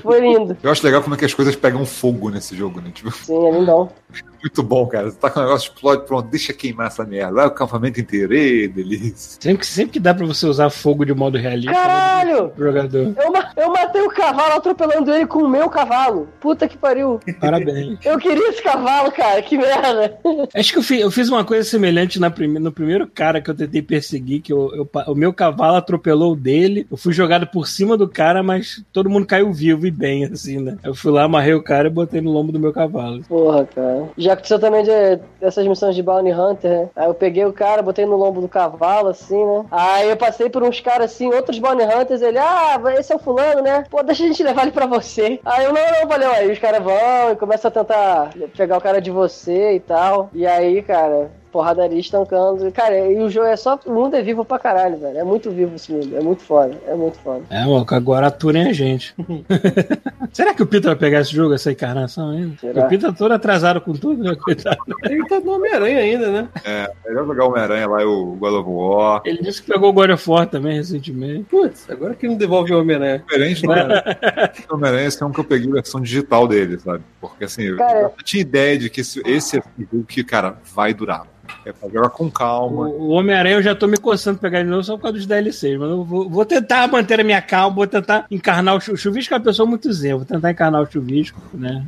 Foi 0.00 0.20
lindo. 0.20 0.56
Eu 0.62 0.70
acho 0.70 0.84
legal 0.84 1.02
como 1.02 1.14
é 1.14 1.18
que 1.18 1.24
as 1.24 1.34
coisas 1.34 1.56
pegam 1.56 1.84
fogo 1.84 2.30
nesse 2.30 2.56
jogo, 2.56 2.80
né? 2.80 2.90
Tipo, 2.92 3.10
Sim, 3.10 3.46
é 3.46 3.50
lindão. 3.50 3.90
muito 4.40 4.62
bom, 4.62 4.86
cara. 4.86 5.10
Você 5.10 5.16
tá 5.18 5.30
com 5.30 5.40
o 5.40 5.42
negócio 5.42 5.68
explode, 5.72 6.06
pronto, 6.06 6.28
deixa 6.28 6.52
queimar 6.52 6.86
essa 6.88 7.04
merda. 7.04 7.32
Vai 7.32 7.44
o 7.44 7.48
acampamento 7.48 8.00
inteiro, 8.00 8.34
ê, 8.34 8.68
delícia. 8.68 9.38
Sempre 9.40 9.58
que, 9.58 9.66
sempre 9.66 9.92
que 9.92 10.00
dá 10.00 10.14
pra 10.14 10.26
você 10.26 10.46
usar 10.46 10.70
fogo 10.70 11.04
de 11.04 11.14
modo 11.14 11.38
realista. 11.38 11.72
Caralho! 11.72 12.44
né, 12.46 12.50
Jogador. 12.56 13.14
Eu, 13.16 13.62
eu 13.64 13.72
matei 13.72 14.02
o 14.02 14.08
cavalo 14.10 14.54
atropelando 14.54 15.12
ele 15.12 15.26
com 15.26 15.40
o 15.40 15.48
meu 15.48 15.68
cavalo. 15.68 16.28
Puta 16.40 16.66
que 16.68 16.76
pariu. 16.78 17.20
Parabéns. 17.40 17.98
Eu 18.04 18.18
queria 18.18 18.48
esse 18.50 18.62
cavalo, 18.62 19.10
cara. 19.12 19.42
Que 19.42 19.56
merda. 19.56 20.18
Acho 20.54 20.72
que 20.72 20.78
eu 20.78 20.82
fiz, 20.82 21.00
eu 21.00 21.10
fiz 21.10 21.28
uma 21.28 21.44
coisa 21.44 21.68
semelhante 21.68 22.18
na 22.20 22.30
prime- 22.30 22.58
no 22.58 22.72
primeiro 22.72 23.06
cara 23.06 23.40
que 23.40 23.50
eu 23.50 23.54
tentei 23.54 23.82
perseguir, 23.82 24.40
que 24.40 24.52
eu- 24.52 24.70
eu 24.74 24.88
o 25.06 25.14
meu 25.14 25.32
cavalo 25.32 25.76
atropelou 25.76 26.32
o 26.32 26.36
dele. 26.36 26.86
Eu 26.90 26.96
fui 26.96 27.12
jogado 27.12 27.46
por 27.46 27.66
cima 27.66 27.96
do 27.96 28.08
cara, 28.08 28.42
mas 28.42 28.82
todo 28.92 29.08
mundo 29.10 29.26
caiu 29.26 29.52
vivo 29.52 29.86
e 29.86 29.90
bem, 29.90 30.24
assim, 30.24 30.58
né? 30.60 30.76
Eu 30.82 30.94
fui 30.94 31.10
lá, 31.10 31.24
amarrei 31.24 31.54
o 31.54 31.62
cara 31.62 31.88
e 31.88 31.90
botei 31.90 32.20
no 32.20 32.30
lombo 32.30 32.52
do 32.52 32.58
meu 32.60 32.72
cavalo. 32.72 33.22
Porra, 33.28 33.64
cara. 33.66 34.08
Já 34.16 34.29
que 34.36 34.48
você 34.48 34.58
também 34.58 34.82
de, 34.82 35.16
dessas 35.40 35.66
missões 35.66 35.94
de 35.94 36.02
Bounty 36.02 36.32
Hunter, 36.32 36.70
né? 36.70 36.88
Aí 36.96 37.06
eu 37.06 37.14
peguei 37.14 37.44
o 37.44 37.52
cara, 37.52 37.82
botei 37.82 38.06
no 38.06 38.16
lombo 38.16 38.40
do 38.40 38.48
cavalo, 38.48 39.08
assim, 39.08 39.44
né? 39.44 39.64
Aí 39.70 40.10
eu 40.10 40.16
passei 40.16 40.48
por 40.48 40.62
uns 40.62 40.80
caras 40.80 41.12
assim, 41.12 41.32
outros 41.32 41.58
Bounty 41.58 41.84
Hunters, 41.84 42.22
ele, 42.22 42.38
ah, 42.38 42.80
esse 42.98 43.12
é 43.12 43.16
o 43.16 43.18
fulano, 43.18 43.62
né? 43.62 43.84
Pô, 43.90 44.02
deixa 44.02 44.24
a 44.24 44.26
gente 44.26 44.42
levar 44.44 44.62
ele 44.62 44.72
pra 44.72 44.86
você. 44.86 45.40
Aí 45.44 45.64
eu, 45.64 45.72
não, 45.72 46.00
não, 46.00 46.08
valeu. 46.08 46.30
Aí 46.30 46.50
os 46.50 46.58
caras 46.58 46.82
vão 46.82 47.32
e 47.32 47.36
começam 47.36 47.68
a 47.68 47.72
tentar 47.72 48.30
pegar 48.56 48.78
o 48.78 48.80
cara 48.80 49.00
de 49.00 49.10
você 49.10 49.74
e 49.74 49.80
tal. 49.80 50.30
E 50.32 50.46
aí, 50.46 50.82
cara, 50.82 51.30
porradaria 51.50 51.98
estancando. 51.98 52.70
Cara, 52.72 52.98
e 53.10 53.18
o 53.18 53.30
jogo 53.30 53.46
é 53.46 53.56
só. 53.56 53.78
O 53.84 53.92
mundo 53.92 54.16
é 54.16 54.22
vivo 54.22 54.44
pra 54.44 54.58
caralho, 54.58 54.98
velho. 54.98 55.18
É 55.18 55.24
muito 55.24 55.50
vivo 55.50 55.74
esse 55.74 55.92
mundo. 55.92 56.16
É 56.16 56.20
muito 56.20 56.42
foda. 56.42 56.76
É 56.86 56.94
muito 56.94 57.18
foda. 57.18 57.42
É, 57.50 57.64
mano, 57.64 57.86
agora 57.88 58.28
aturem 58.28 58.68
a 58.68 58.72
gente. 58.72 59.14
Será 60.32 60.54
que 60.54 60.62
o 60.62 60.66
Peter 60.66 60.90
vai 60.90 60.96
pegar 60.96 61.20
esse 61.20 61.34
jogo, 61.34 61.54
essa 61.54 61.72
encarnação 61.72 62.30
ainda? 62.30 62.56
Será? 62.58 62.86
O 62.86 62.88
Peter 62.88 63.12
todo 63.12 63.32
atrasado 63.32 63.80
com 63.80 63.92
tudo, 63.92 64.22
né? 64.22 64.34
Coitado. 64.36 64.78
Ele 65.04 65.26
tá 65.26 65.40
no 65.40 65.56
Homem-Aranha 65.56 65.98
ainda, 65.98 66.30
né? 66.30 66.48
É, 66.64 66.90
melhor 67.06 67.26
jogar 67.26 67.44
o 67.44 67.48
Homem-Aranha 67.48 67.88
lá 67.88 68.02
e 68.02 68.04
o 68.04 68.36
God 68.38 68.54
of 68.54 68.70
War. 68.70 69.22
Ele 69.24 69.42
disse 69.42 69.62
que 69.62 69.72
pegou 69.72 69.90
o 69.90 69.92
God 69.92 70.10
of 70.10 70.30
War 70.30 70.46
também 70.46 70.76
recentemente. 70.76 71.44
Putz, 71.44 71.88
agora 71.90 72.14
que 72.14 72.28
não 72.28 72.36
devolve 72.36 72.72
o 72.72 72.80
Homem-Aranha. 72.80 73.24
Diferente 73.26 73.62
do 73.62 73.70
Homem-Aranha, 74.74 75.08
esse 75.08 75.22
é 75.22 75.26
um 75.26 75.32
que 75.32 75.40
eu 75.40 75.44
peguei 75.44 75.68
a 75.70 75.74
versão 75.74 76.00
digital 76.00 76.46
dele, 76.46 76.78
sabe? 76.78 77.02
Porque 77.20 77.44
assim, 77.44 77.62
eu 77.64 77.76
Cara- 77.76 78.02
já 78.16 78.24
tinha 78.24 78.40
ideia 78.40 78.78
de 78.78 78.88
que 78.88 79.02
esse, 79.02 79.20
esse 79.26 79.58
é 79.58 79.60
um 79.78 79.82
jogo 79.92 80.04
que, 80.04 80.24
cara, 80.24 80.56
vai 80.74 80.94
durar. 80.94 81.26
É 81.66 81.72
pra 81.72 81.88
jogar 81.88 82.10
com 82.10 82.30
calma. 82.30 82.86
O, 82.88 83.08
o 83.08 83.08
Homem-Aranha 83.08 83.56
eu 83.56 83.62
já 83.62 83.74
tô 83.74 83.88
me 83.88 83.96
coçando 83.98 84.38
pra 84.38 84.48
pegar 84.48 84.62
de 84.62 84.68
novo 84.70 84.84
só 84.84 84.94
por 84.96 85.02
causa 85.02 85.16
dos 85.18 85.26
DLCs, 85.26 85.76
mas 85.78 85.90
eu 85.90 86.04
vou, 86.04 86.30
vou 86.30 86.44
tentar 86.46 86.86
manter 86.86 87.20
a 87.20 87.24
minha 87.24 87.42
calma, 87.42 87.74
vou 87.74 87.86
tentar 87.88 88.24
encarnar 88.30 88.76
o 88.76 88.80
Chu- 88.80 88.96
Chuvisco. 88.96 89.34
é 89.34 89.36
uma 89.36 89.42
pessoa 89.42 89.68
muito 89.68 89.92
zen, 89.92 90.14
vou 90.14 90.24
tentar 90.24 90.52
encarnar 90.52 90.80
o 90.80 90.86
Chuvisco, 90.86 91.40
né? 91.52 91.84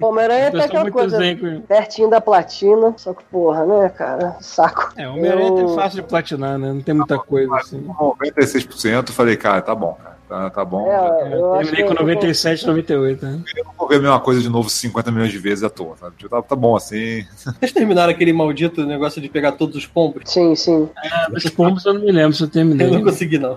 Homem-Aranha 0.00 0.40
é 0.40 0.48
até 0.48 0.50
pessoa 0.60 0.66
aquela 0.66 0.90
coisa. 0.90 1.16
zen 1.16 1.38
com 1.38 1.60
Pertinho 1.62 2.10
da 2.10 2.20
platina. 2.20 2.94
Só 2.98 3.14
que, 3.14 3.24
porra, 3.24 3.64
né, 3.64 3.88
cara? 3.88 4.36
Saco. 4.40 4.92
É, 4.96 5.08
o 5.08 5.12
Homem-Aranha 5.14 5.48
Eu- 5.48 5.72
é 5.72 5.74
fácil 5.74 6.02
de 6.02 6.08
platinar, 6.08 6.58
né? 6.58 6.72
Não 6.74 6.82
tem 6.82 6.94
muita 6.94 7.18
coisa 7.18 7.56
assim. 7.56 7.82
96%, 7.98 9.10
falei, 9.12 9.36
cara, 9.36 9.62
tá 9.62 9.74
bom, 9.74 9.94
cara. 9.94 10.15
Tá, 10.28 10.50
tá 10.50 10.64
bom. 10.64 10.90
É, 10.90 11.34
eu 11.34 11.52
Terminei 11.52 11.82
que- 11.84 11.84
com 11.84 11.94
97, 11.94 12.66
98, 12.66 13.24
né? 13.24 13.42
Eu 13.56 13.64
não 13.64 13.72
vou 13.78 13.86
ver 13.88 13.96
a 13.96 14.00
mesma 14.00 14.18
coisa 14.20 14.40
de 14.40 14.48
novo 14.48 14.68
50 14.68 15.12
milhões 15.12 15.30
de 15.30 15.38
vezes 15.38 15.62
à 15.62 15.70
toa? 15.70 15.94
Tipo, 16.16 16.28
Tá, 16.28 16.42
tá 16.42 16.56
bom 16.56 16.74
assim. 16.74 17.24
Vocês 17.36 17.70
terminaram 17.72 18.10
aquele 18.10 18.32
maldito 18.32 18.84
negócio 18.84 19.22
de 19.22 19.28
pegar 19.28 19.52
todos 19.52 19.76
os 19.76 19.86
pombos? 19.86 20.22
Sim, 20.26 20.54
sim. 20.56 20.88
Ah, 20.96 21.28
Os 21.32 21.48
pombos 21.50 21.84
eu 21.86 21.94
não 21.94 22.00
me 22.00 22.10
lembro 22.10 22.32
se 22.36 22.42
eu 22.42 22.48
terminei. 22.48 22.88
Eu 22.88 22.92
não 22.94 23.04
consegui, 23.04 23.38
não. 23.38 23.56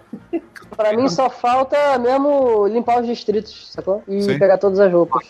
Pra 0.78 0.96
mim 0.96 1.10
só 1.10 1.28
falta 1.30 1.98
mesmo 1.98 2.68
limpar 2.68 3.02
os 3.02 3.08
distritos, 3.08 3.72
sacou? 3.72 4.04
E 4.08 4.22
Sim. 4.22 4.38
pegar 4.38 4.58
todas 4.60 4.80
as 4.80 4.92
roupas. 4.94 5.26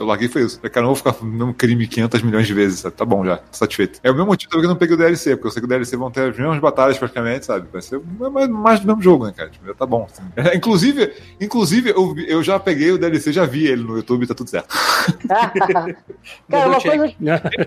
Eu 0.00 0.06
larguei 0.06 0.28
foi 0.28 0.42
isso. 0.42 0.56
Falei, 0.56 0.70
cara, 0.70 0.86
não 0.86 0.94
vou 0.94 0.96
ficar 0.96 1.14
no 1.22 1.30
mesmo 1.30 1.52
crime 1.52 1.86
500 1.86 2.22
milhões 2.22 2.46
de 2.46 2.54
vezes, 2.54 2.80
sabe? 2.80 2.96
Tá 2.96 3.04
bom 3.04 3.22
já, 3.22 3.38
satisfeito. 3.52 4.00
É 4.02 4.10
o 4.10 4.14
mesmo 4.14 4.28
motivo 4.28 4.50
que 4.50 4.56
eu 4.56 4.68
não 4.68 4.74
peguei 4.74 4.94
o 4.94 4.98
DLC, 4.98 5.36
porque 5.36 5.48
eu 5.48 5.50
sei 5.50 5.60
que 5.60 5.66
o 5.66 5.68
DLC 5.68 5.94
vão 5.94 6.10
ter 6.10 6.30
as 6.30 6.38
mesmas 6.38 6.58
batalhas 6.58 6.96
praticamente, 6.96 7.44
sabe? 7.44 7.68
Vai 7.70 7.82
ser 7.82 8.00
mais, 8.18 8.48
mais 8.48 8.80
do 8.80 8.86
mesmo 8.86 9.02
jogo, 9.02 9.26
né, 9.26 9.34
cara? 9.36 9.50
Tipo, 9.50 9.66
já 9.66 9.74
tá 9.74 9.84
bom. 9.84 10.06
assim. 10.10 10.22
É, 10.36 10.56
inclusive, 10.56 11.12
inclusive 11.38 11.90
eu, 11.90 12.14
eu 12.26 12.42
já 12.42 12.58
peguei 12.58 12.92
o 12.92 12.98
DLC, 12.98 13.30
já 13.30 13.44
vi 13.44 13.66
ele 13.66 13.82
no 13.82 13.96
YouTube, 13.98 14.26
tá 14.26 14.34
tudo 14.34 14.48
certo. 14.48 14.68
Cara, 16.48 16.68
uma 16.68 16.80
coisa, 16.80 17.14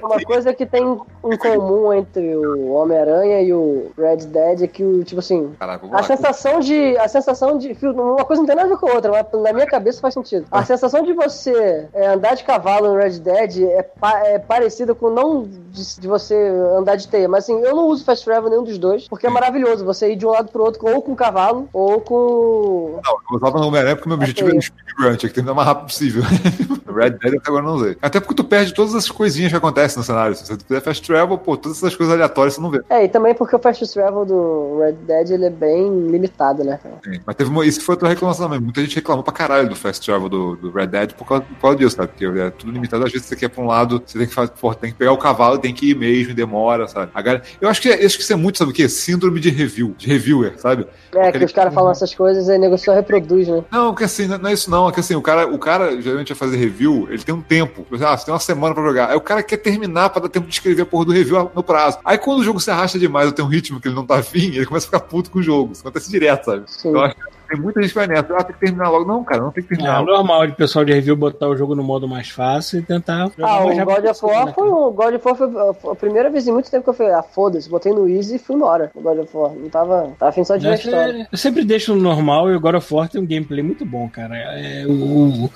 uma 0.01 0.21
coisa 0.23 0.53
que 0.55 0.65
tem 0.65 0.83
em 0.83 1.37
comum 1.37 1.93
entre 1.93 2.35
o 2.35 2.71
Homem-Aranha 2.71 3.41
e 3.41 3.53
o 3.53 3.91
Red 3.95 4.25
Dead 4.25 4.63
é 4.63 4.67
que 4.67 4.83
o, 4.83 5.03
tipo 5.03 5.19
assim, 5.19 5.53
Caraca, 5.59 5.87
a 5.91 6.01
sensação 6.01 6.59
de. 6.59 6.97
A 6.97 7.07
sensação 7.07 7.59
de. 7.59 7.77
Uma 7.83 8.25
coisa 8.25 8.41
não 8.41 8.47
tem 8.47 8.55
nada 8.55 8.67
a 8.67 8.71
ver 8.71 8.79
com 8.79 8.89
a 8.89 8.93
outra, 8.95 9.11
mas 9.11 9.41
na 9.41 9.53
minha 9.53 9.67
cabeça 9.67 10.01
faz 10.01 10.15
sentido. 10.15 10.47
A 10.51 10.65
sensação 10.65 11.03
de 11.03 11.13
você 11.13 11.87
é, 11.93 12.17
andar 12.23 12.35
de 12.35 12.43
cavalo 12.45 12.87
no 12.93 12.95
Red 12.97 13.19
Dead 13.19 13.63
é, 13.63 13.83
pa- 13.83 14.19
é 14.25 14.39
parecida 14.39 14.95
com 14.95 15.09
não 15.09 15.43
de, 15.43 15.99
de 15.99 16.07
você 16.07 16.33
andar 16.77 16.95
de 16.95 17.07
teia. 17.07 17.27
Mas 17.27 17.43
assim, 17.43 17.59
eu 17.61 17.75
não 17.75 17.87
uso 17.87 18.05
Fast 18.05 18.23
Travel 18.23 18.49
nenhum 18.49 18.63
dos 18.63 18.77
dois, 18.77 19.07
porque 19.09 19.27
é 19.27 19.29
maravilhoso 19.29 19.83
você 19.83 20.13
ir 20.13 20.15
de 20.15 20.25
um 20.25 20.29
lado 20.29 20.49
pro 20.49 20.63
outro 20.63 20.87
ou 20.87 21.01
com 21.01 21.13
cavalo 21.15 21.67
ou 21.73 21.99
com. 21.99 22.99
Não, 23.03 23.13
eu 23.31 23.37
usava 23.37 23.59
no 23.59 23.67
Homem-Aranha 23.67 23.95
porque 23.97 24.07
meu 24.07 24.17
objetivo 24.17 24.49
era 24.49 24.57
o 24.57 24.61
speedrun, 24.61 25.15
tinha 25.17 25.29
que 25.29 25.35
terminar 25.35 25.51
o 25.51 25.55
mais 25.55 25.67
rápido 25.67 25.87
possível. 25.87 26.23
Red 26.93 27.09
Dead 27.11 27.35
até 27.35 27.49
agora 27.49 27.63
não 27.63 27.73
usei. 27.75 27.97
Até 28.01 28.19
porque 28.19 28.35
tu 28.35 28.43
perde 28.43 28.73
todas 28.73 28.93
as 28.95 29.09
coisinhas 29.09 29.51
que 29.51 29.57
acontecem 29.57 29.97
no 29.97 30.03
cenário. 30.03 30.35
Se 30.35 30.45
você 30.45 30.55
fizer 30.57 30.79
fast 30.79 31.05
travel, 31.05 31.37
pô, 31.37 31.57
todas 31.57 31.77
essas 31.79 31.95
coisas 31.95 32.13
aleatórias 32.13 32.53
você 32.53 32.61
não 32.61 32.69
vê. 32.69 32.81
É, 32.89 33.03
e 33.03 33.09
também 33.09 33.33
porque 33.33 33.55
o 33.55 33.59
Fast 33.59 33.91
Travel 33.91 34.25
do 34.25 34.79
Red 34.79 34.91
Dead 34.93 35.31
ele 35.31 35.45
é 35.45 35.49
bem 35.49 36.07
limitado, 36.07 36.63
né? 36.63 36.79
Sim. 37.03 37.19
Mas 37.25 37.35
teve 37.35 37.49
uma, 37.49 37.65
isso 37.65 37.81
foi 37.81 37.93
outra 37.93 38.07
reclamação 38.09 38.45
também. 38.45 38.59
Muita 38.59 38.81
gente 38.81 38.95
reclamou 38.95 39.23
pra 39.23 39.33
caralho 39.33 39.67
do 39.67 39.75
fast 39.75 40.05
travel 40.05 40.29
do, 40.29 40.55
do 40.55 40.71
Red 40.71 40.87
Dead 40.87 41.13
por 41.13 41.25
causa, 41.27 41.43
por 41.43 41.59
causa 41.61 41.77
disso, 41.77 41.95
sabe? 41.95 42.11
Porque 42.15 42.39
é 42.39 42.49
tudo 42.51 42.71
limitado. 42.71 43.03
Às 43.05 43.11
vezes 43.11 43.27
você 43.27 43.35
quer 43.35 43.49
pra 43.49 43.63
um 43.63 43.67
lado, 43.67 44.01
você 44.05 44.17
tem 44.17 44.27
que 44.27 44.33
fazer, 44.33 44.51
tem 44.79 44.91
que 44.91 44.97
pegar 44.97 45.11
o 45.11 45.17
cavalo, 45.17 45.57
tem 45.57 45.73
que 45.73 45.89
ir 45.91 45.95
mesmo, 45.95 46.33
demora, 46.33 46.87
sabe? 46.87 47.11
A 47.13 47.21
galera, 47.21 47.43
eu 47.59 47.67
acho 47.67 47.81
que, 47.81 47.89
é- 47.89 48.05
acho 48.05 48.15
que 48.17 48.23
isso 48.23 48.33
é 48.33 48.35
muito, 48.35 48.57
sabe 48.57 48.71
o 48.71 48.73
quê? 48.73 48.87
Síndrome 48.87 49.39
de 49.39 49.49
review, 49.49 49.95
de 49.97 50.07
reviewer, 50.07 50.53
sabe? 50.57 50.87
É, 51.13 51.27
Aquele- 51.27 51.39
que 51.39 51.45
os 51.45 51.51
caras 51.51 51.73
falam 51.73 51.91
essas 51.91 52.13
coisas 52.13 52.47
e 52.47 52.51
o 52.55 52.59
nego 52.59 52.77
só 52.77 52.93
reproduz, 52.93 53.47
né? 53.47 53.63
Não, 53.71 53.93
que 53.93 54.03
assim, 54.03 54.27
não 54.27 54.49
é 54.49 54.53
isso 54.53 54.69
não. 54.69 54.87
É 54.87 54.91
que 54.91 54.99
assim, 54.99 55.15
o 55.15 55.21
cara, 55.21 55.47
o 55.47 55.57
cara 55.57 55.99
geralmente 56.01 56.29
vai 56.29 56.37
fazer 56.37 56.57
review, 56.57 57.07
ele 57.09 57.23
tem 57.23 57.33
um 57.33 57.41
tempo. 57.41 57.85
Ah, 58.01 58.15
você 58.17 58.25
tem 58.25 58.33
uma 58.33 58.39
semana 58.39 58.73
pra 58.75 58.83
jogar. 58.83 59.09
Aí 59.09 59.15
o 59.15 59.21
cara 59.21 59.41
quer 59.43 59.57
terminar 59.57 60.09
pra 60.09 60.21
dar 60.21 60.29
tempo 60.29 60.47
de 60.47 60.53
escrever 60.53 60.83
a 60.83 60.85
porra 60.85 61.05
do 61.05 61.11
review 61.11 61.51
no 61.55 61.63
prazo. 61.63 61.97
Aí 62.05 62.17
quando 62.17 62.39
o 62.39 62.43
jogo 62.43 62.59
se 62.59 62.69
arrasta 62.71 62.99
demais 62.99 63.27
ou 63.27 63.31
tem 63.33 63.43
um 63.43 63.47
ritmo 63.47 63.79
que 63.79 63.87
ele 63.87 63.95
não 63.95 64.05
tá 64.05 64.15
afim, 64.17 64.47
ele 64.55 64.65
começa 64.65 64.85
a 64.85 64.87
ficar 64.87 64.99
puto 65.01 65.29
com 65.31 65.39
o 65.39 65.43
jogo. 65.43 65.71
Isso 65.73 65.81
acontece 65.81 66.09
direto, 66.09 66.45
sabe? 66.45 66.63
Sim. 66.67 66.89
Eu 66.91 67.01
acho 67.01 67.15
que 67.15 67.21
tem 67.53 67.61
muita 67.61 67.81
gente 67.81 67.89
que 67.91 67.95
vai 67.95 68.07
nessa. 68.07 68.33
Ah, 68.35 68.43
tem 68.43 68.53
que 68.53 68.59
terminar 68.59 68.89
logo. 68.89 69.05
Não, 69.05 69.23
cara, 69.23 69.41
não 69.43 69.51
tem 69.51 69.63
que 69.63 69.73
É 69.73 69.77
terminar. 69.77 70.03
normal 70.03 70.47
de 70.47 70.53
pessoal 70.55 70.83
de 70.83 70.93
review 70.93 71.15
botar 71.15 71.47
o 71.47 71.55
jogo 71.55 71.75
no 71.75 71.83
modo 71.83 72.07
mais 72.07 72.29
fácil 72.29 72.79
e 72.79 72.81
tentar. 72.81 73.31
Ah, 73.41 73.63
mais 73.65 73.79
o 73.79 73.85
God 73.85 74.05
of 74.05 74.25
War 74.25 74.45
né, 74.45 74.53
foi, 74.53 74.67
o 74.69 74.91
God 74.91 75.15
of 75.15 75.27
War 75.27 75.35
foi 75.75 75.91
a 75.91 75.95
primeira 75.95 76.29
vez 76.29 76.47
em 76.47 76.51
muito 76.51 76.69
tempo 76.71 76.83
que 76.83 76.89
eu 76.89 76.93
falei, 76.93 77.13
ah, 77.13 77.23
foda-se, 77.23 77.69
botei 77.69 77.93
no 77.93 78.07
Easy 78.09 78.35
e 78.35 78.39
fui 78.39 78.55
embora. 78.55 78.91
O 78.95 79.01
God 79.01 79.19
of 79.19 79.37
War. 79.37 79.51
Não 79.51 79.69
tava, 79.69 80.11
tava 80.17 80.29
afim 80.29 80.43
só 80.43 80.55
de 80.55 80.65
ver 80.65 80.71
a 80.71 80.75
história. 80.75 81.07
sempre- 81.13 81.27
Eu 81.31 81.37
sempre 81.37 81.65
deixo 81.65 81.95
no 81.95 82.01
normal 82.01 82.49
e 82.51 82.55
o 82.55 82.59
God 82.59 82.75
of 82.75 82.93
War 82.93 83.07
tem 83.09 83.21
um 83.21 83.25
gameplay 83.27 83.63
muito 83.63 83.85
bom, 83.85 84.09
cara. 84.09 84.35
É, 84.35 84.85
o, 84.87 85.49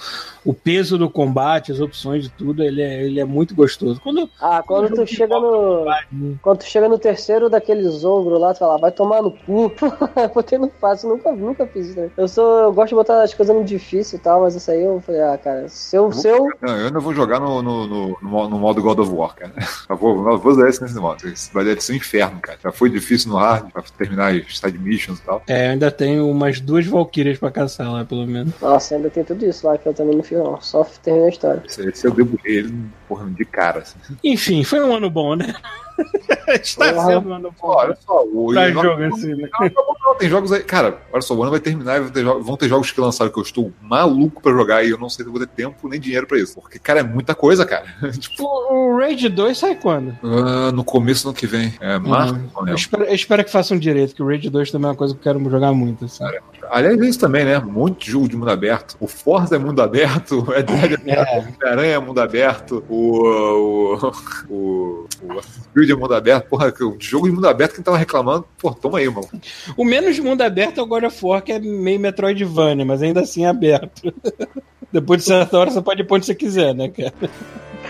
o 0.46 0.54
peso 0.54 0.98
do 0.98 1.10
combate, 1.10 1.72
as 1.72 1.80
opções 1.80 2.24
de 2.24 2.30
tudo, 2.30 2.64
ele 2.64 2.82
é, 2.82 3.04
ele 3.04 3.20
é 3.20 3.26
muito 3.26 3.56
gostoso. 3.56 4.00
Quando 4.02 4.30
Ah, 4.42 4.62
quando 4.66 4.94
tu 4.94 5.06
chega 5.08 5.38
no. 5.40 5.86
Hum. 6.14 6.36
Quando 6.42 6.60
tu 6.60 6.66
chega 6.66 6.88
no 6.88 6.98
terceiro 6.98 7.50
daqueles 7.50 8.04
ogros 8.04 8.40
lá, 8.40 8.54
tu 8.54 8.60
fala, 8.60 8.78
vai 8.78 8.92
tomar 8.92 9.22
no 9.22 9.32
cu. 9.32 9.72
Botei 10.34 10.58
no 10.58 10.70
fácil, 10.80 11.10
nunca, 11.10 11.32
nunca 11.32 11.66
fiz 11.68 11.87
né? 11.96 12.10
Eu 12.18 12.28
sou. 12.28 12.60
Eu 12.60 12.74
gosto 12.74 12.90
de 12.90 12.96
botar 12.96 13.22
as 13.24 13.34
coisas 13.34 13.56
no 13.56 13.64
difícil 13.64 14.18
e 14.18 14.22
tal, 14.22 14.42
mas 14.42 14.56
isso 14.56 14.70
aí 14.72 14.84
eu 14.84 15.00
falei, 15.02 15.22
ah, 15.22 15.38
cara, 15.38 15.68
se 15.70 15.96
eu. 15.96 16.10
Eu 16.24 16.50
Não, 16.62 16.78
eu 16.78 16.88
ainda 16.88 17.00
vou 17.00 17.14
jogar 17.14 17.40
no, 17.40 17.62
no, 17.62 17.88
no, 17.88 18.08
no 18.22 18.30
mo- 18.30 18.50
no 18.50 18.58
modo 18.60 18.82
God 18.82 19.00
of 19.00 19.12
War, 19.12 19.36
cara. 19.36 19.54
Eu 19.90 19.96
vou, 19.96 20.30
eu 20.32 20.38
vou 20.38 20.52
usar 20.52 20.68
esse 20.68 20.82
nesse 20.82 20.96
modo. 20.96 21.26
Isso 21.28 21.50
vai 21.54 21.64
deve 21.64 21.80
ser 21.82 21.94
um 21.94 21.96
inferno, 21.96 22.40
cara. 22.42 22.58
Já 22.62 22.72
foi 22.74 22.90
difícil 22.90 23.30
no 23.32 23.38
hard 23.38 23.72
pra 23.72 23.82
terminar 23.98 24.34
as 24.34 24.58
side 24.60 24.78
missions 24.78 25.20
e 25.20 25.22
tal. 25.22 25.42
É, 25.48 25.68
eu 25.68 25.72
ainda 25.72 25.90
tenho 25.90 26.30
umas 26.30 26.60
duas 26.60 26.86
Valkyrias 26.86 27.38
pra 27.38 27.50
caçar 27.50 27.90
lá, 27.92 28.04
pelo 28.04 28.28
menos. 28.28 28.54
Nossa, 28.62 28.96
ainda 28.96 29.10
tem 29.10 29.24
tudo 29.24 29.46
isso 29.46 29.66
lá 29.66 29.78
que 29.78 29.88
eu 29.88 29.94
também 29.94 30.16
não 30.16 30.24
fiz, 30.24 30.38
não. 30.38 30.60
Só 30.62 30.84
terminei 31.02 31.28
a 31.28 31.32
história. 31.32 31.64
Esse, 31.66 31.88
esse 31.88 32.06
eu 32.06 32.12
debulhei 32.12 32.58
ele, 32.58 32.74
porra, 33.08 33.26
de 33.30 33.46
cara. 33.46 33.80
Assim. 33.80 33.98
Enfim, 34.24 34.64
foi 34.64 34.80
um 34.82 34.96
ano 34.96 35.10
bom, 35.10 35.36
né? 35.36 35.54
Está 36.48 36.94
sendo 37.06 37.30
um 37.30 37.34
ano 37.34 37.52
bom. 37.60 37.68
Olha 37.70 37.98
só, 38.06 38.24
o 38.24 38.54
Pra 38.54 38.70
e- 38.70 38.74
jogo 38.74 39.04
assim, 39.04 39.34
né? 39.36 39.50
Não, 39.60 39.70
tá 39.70 39.82
bom, 39.82 39.96
não, 40.04 40.16
tem 40.16 40.30
jogos 40.30 40.52
aí. 40.52 40.64
Cara, 40.64 41.00
olha 41.12 41.22
só, 41.22 41.34
o 41.34 41.42
ano 41.42 41.50
vai 41.52 41.60
terminar 41.60 41.98
e 41.98 42.02
vão 42.02 42.10
ter, 42.12 42.24
jo- 42.24 42.42
vão 42.44 42.58
ter 42.58 42.70
jogos 42.70 42.92
que 42.92 43.02
lançaram 43.02 43.32
que 43.32 43.40
eu 43.40 43.44
estou 43.44 43.72
maluco 43.82 44.42
pra 44.42 44.52
jogar 44.52 44.84
e 44.86 44.92
eu 44.92 44.98
não 44.98 45.10
sei 45.10 45.24
se 45.24 45.30
eu 45.30 45.34
vou 45.34 45.40
ter 45.46 45.48
tempo 45.48 45.88
nem 45.90 46.00
dinheiro 46.00 46.28
pra 46.28 46.38
isso. 46.38 46.54
Porque, 46.62 46.78
cara, 46.78 47.00
é 47.00 47.04
muita 47.04 47.34
coisa, 47.34 47.66
cara. 47.66 47.86
tipo, 48.20 48.44
O, 48.44 48.94
o 48.94 48.98
Raid 48.98 49.28
2 49.28 49.58
sai 49.58 49.76
quando? 49.76 50.16
ah, 50.24 50.72
no 50.72 50.84
começo 50.84 51.24
do 51.24 51.30
ano 51.30 51.38
que 51.38 51.48
vem. 51.48 51.74
É 51.80 51.98
março, 51.98 52.36
Uhum. 52.36 52.68
Eu 52.68 52.76
espero, 52.76 53.04
eu 53.04 53.16
espero 53.16 53.44
que 53.44 53.52
façam 53.52 53.78
direito, 53.78 54.14
que 54.14 54.22
o 54.22 54.28
Raid 54.28 54.50
2 54.50 54.70
também 54.72 54.88
é 54.88 54.92
uma 54.92 54.96
coisa 54.98 55.14
que 55.16 55.20
eu 55.20 55.24
quero 55.34 55.50
jogar 55.50 55.74
muito. 55.74 56.06
Assim. 56.06 56.24
Aliás, 56.70 57.00
é 57.00 57.06
isso 57.06 57.20
também, 57.20 57.46
né? 57.46 57.58
Um 57.60 57.72
monte 57.72 58.06
de 58.06 58.12
jogo 58.12 58.28
de 58.28 58.36
mundo 58.36 58.50
aberto. 58.52 58.96
O 59.00 59.08
Forza 59.08 59.56
é 59.56 59.60
mundo 59.60 59.82
aberto, 59.82 60.40
o 60.40 60.42
Red 60.44 60.64
Dead 60.64 60.94
é 60.94 60.98
mundo 60.98 61.10
É. 61.10 61.20
aberto, 61.20 61.58
o 61.64 61.68
Aranha 61.68 61.94
é 61.94 62.00
mundo 62.00 62.22
aberto, 62.22 62.84
o. 62.90 63.98
O. 63.98 64.12
O. 64.50 65.08
o 65.24 65.42
Creed 65.74 65.90
é 65.90 65.96
mundo 65.96 66.14
aberto. 66.14 66.48
Porra, 66.50 66.72
que 66.72 66.84
o 66.84 66.96
jogo 67.00 67.28
de 67.28 67.34
mundo 67.34 67.48
aberto, 67.48 67.76
quem 67.76 67.84
tava 67.84 67.98
reclamando, 67.98 68.46
pô, 68.58 68.72
toma 68.74 69.00
aí, 69.00 69.10
mano. 69.10 69.28
O 69.76 69.84
menos 69.84 70.18
mundo 70.20 70.42
aberto 70.42 70.80
é 70.80 70.84
o 70.84 70.88
God 70.88 71.04
of 71.04 71.26
War, 71.26 71.42
que 71.42 71.52
é 71.52 71.60
meio 71.60 72.00
Metroidvania, 72.00 72.86
mas 72.86 73.02
ainda 73.02 73.22
assim 73.22 73.46
é 73.46 73.50
aberto. 73.50 74.14
Depois 74.92 75.20
de 75.22 75.28
certa 75.28 75.58
hora 75.58 75.70
você 75.70 75.82
pode 75.82 76.02
ir 76.02 76.06
pra 76.06 76.16
onde 76.16 76.26
você 76.26 76.34
quiser, 76.36 76.74
né, 76.74 76.88
cara? 76.90 77.14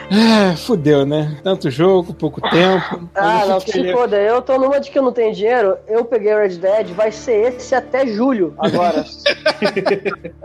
É, 0.10 0.56
fudeu, 0.56 1.06
né? 1.06 1.38
Tanto 1.44 1.70
jogo, 1.70 2.14
pouco 2.14 2.40
tempo. 2.50 3.10
Ah, 3.14 3.46
não, 3.46 3.60
que 3.60 3.72
queria- 3.74 3.92
se 3.92 3.98
foda. 3.98 4.16
Eu 4.16 4.42
tô 4.42 4.58
numa 4.58 4.80
de 4.80 4.90
que 4.90 4.98
eu 4.98 5.04
não 5.04 5.12
tenho 5.12 5.34
dinheiro. 5.36 5.76
Eu 5.88 6.06
peguei 6.06 6.34
o 6.34 6.38
Red 6.40 6.56
Dead, 6.58 6.88
vai 6.96 7.12
ser 7.12 7.54
esse 7.56 7.76
até 7.76 8.08
julho 8.08 8.54
agora. 8.58 9.04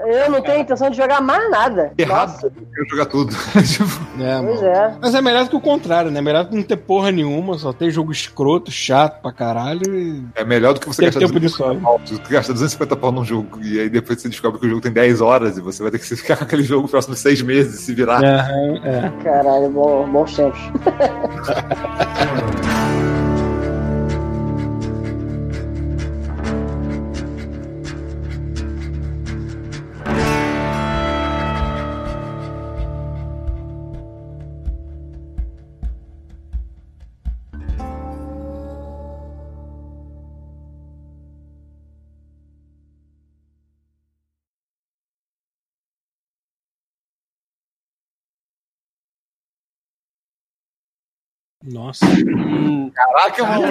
eu 0.07 0.31
não 0.31 0.41
tenho 0.42 0.60
intenção 0.62 0.91
de 0.91 0.97
jogar 0.97 1.20
mais 1.20 1.49
nada. 1.50 1.92
Errado, 1.97 2.32
Nossa, 2.32 2.47
eu 2.47 2.52
quero 2.74 2.89
jogar 2.91 3.07
tudo. 3.07 3.32
É, 4.20 4.41
pois 4.42 4.60
mano. 4.60 4.66
é. 4.66 4.94
Mas 5.00 5.15
é 5.15 5.23
melhor 5.23 5.44
do 5.44 5.50
que 5.50 5.57
o 5.57 5.60
contrário, 5.60 6.10
né? 6.10 6.20
Melhor 6.20 6.44
do 6.44 6.50
que 6.50 6.57
não 6.57 6.62
ter 6.62 6.76
porra 6.76 7.10
nenhuma, 7.10 7.57
só 7.58 7.73
ter 7.73 7.91
jogo 7.91 8.12
escroto, 8.12 8.70
chato 8.70 9.20
pra 9.23 9.32
caralho 9.32 9.82
e 9.94 10.23
é 10.34 10.44
melhor 10.44 10.74
do 10.74 10.81
que 10.81 10.86
você 10.86 11.02
ter 11.02 11.07
gastar 11.07 11.20
tempo 11.20 11.32
de 11.34 11.47
250 11.47 11.81
sobra. 11.81 11.81
pau. 11.82 12.00
Você 12.05 12.32
gasta 12.32 12.52
250 12.52 12.97
pau 12.97 13.10
num 13.12 13.24
jogo 13.24 13.58
e 13.62 13.81
aí 13.81 13.89
depois 13.89 14.20
você 14.20 14.28
descobre 14.28 14.60
que 14.60 14.66
o 14.66 14.68
jogo 14.68 14.81
tem 14.82 14.92
10 14.92 15.20
horas 15.20 15.57
e 15.57 15.60
você 15.60 15.82
vai 15.82 15.91
ter 15.91 15.99
que 15.99 16.05
ficar 16.16 16.36
com 16.36 16.44
aquele 16.44 16.62
jogo 16.62 16.82
nos 16.82 16.91
próximos 16.91 17.18
6 17.20 17.41
meses 17.42 17.81
e 17.81 17.82
se 17.84 17.94
virar. 17.94 18.23
É, 18.23 18.36
é. 18.84 19.12
Caralho, 19.24 19.51
bom, 19.68 20.10
bons 20.12 20.36
tempos. 20.36 20.60
Nossa. 51.62 52.05
Caraca, 52.94 53.44
mano. 53.44 53.66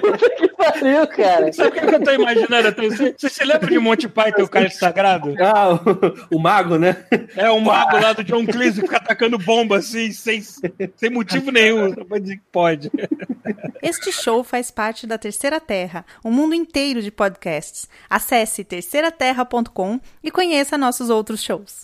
Puta 0.00 0.30
que 0.36 0.48
pariu, 0.48 1.06
cara. 1.08 1.52
Sabe 1.52 1.68
o 1.68 1.72
que 1.72 1.80
que 1.86 1.94
eu 1.94 2.02
tô 2.02 2.12
imaginando? 2.12 2.74
Você, 2.76 3.14
você 3.18 3.28
se 3.28 3.44
lembra 3.44 3.68
de 3.68 3.78
Monty 3.78 4.08
Python, 4.08 4.42
o 4.42 4.48
cara 4.48 4.70
sagrado? 4.70 5.34
Ah, 5.40 5.74
o, 6.30 6.36
o 6.36 6.40
mago, 6.40 6.78
né? 6.78 7.04
É 7.36 7.50
um 7.50 7.60
mago 7.60 7.98
lá 7.98 8.12
do 8.12 8.22
John 8.22 8.46
Cleese 8.46 8.80
fica 8.80 8.96
atacando 8.98 9.38
bomba 9.38 9.78
assim, 9.78 10.12
sem, 10.12 10.40
sem 10.40 11.10
motivo 11.10 11.50
nenhum. 11.50 11.92
Só 11.94 12.04
pra 12.04 12.18
dizer 12.18 12.36
que 12.36 12.42
pode. 12.52 12.90
Este 13.82 14.12
show 14.12 14.44
faz 14.44 14.70
parte 14.70 15.06
da 15.06 15.18
Terceira 15.18 15.60
Terra, 15.60 16.04
um 16.24 16.30
mundo 16.30 16.54
inteiro 16.54 17.02
de 17.02 17.10
podcasts. 17.10 17.88
Acesse 18.08 18.62
terceiraterra.com 18.62 20.00
e 20.22 20.30
conheça 20.30 20.78
nossos 20.78 21.10
outros 21.10 21.42
shows. 21.42 21.80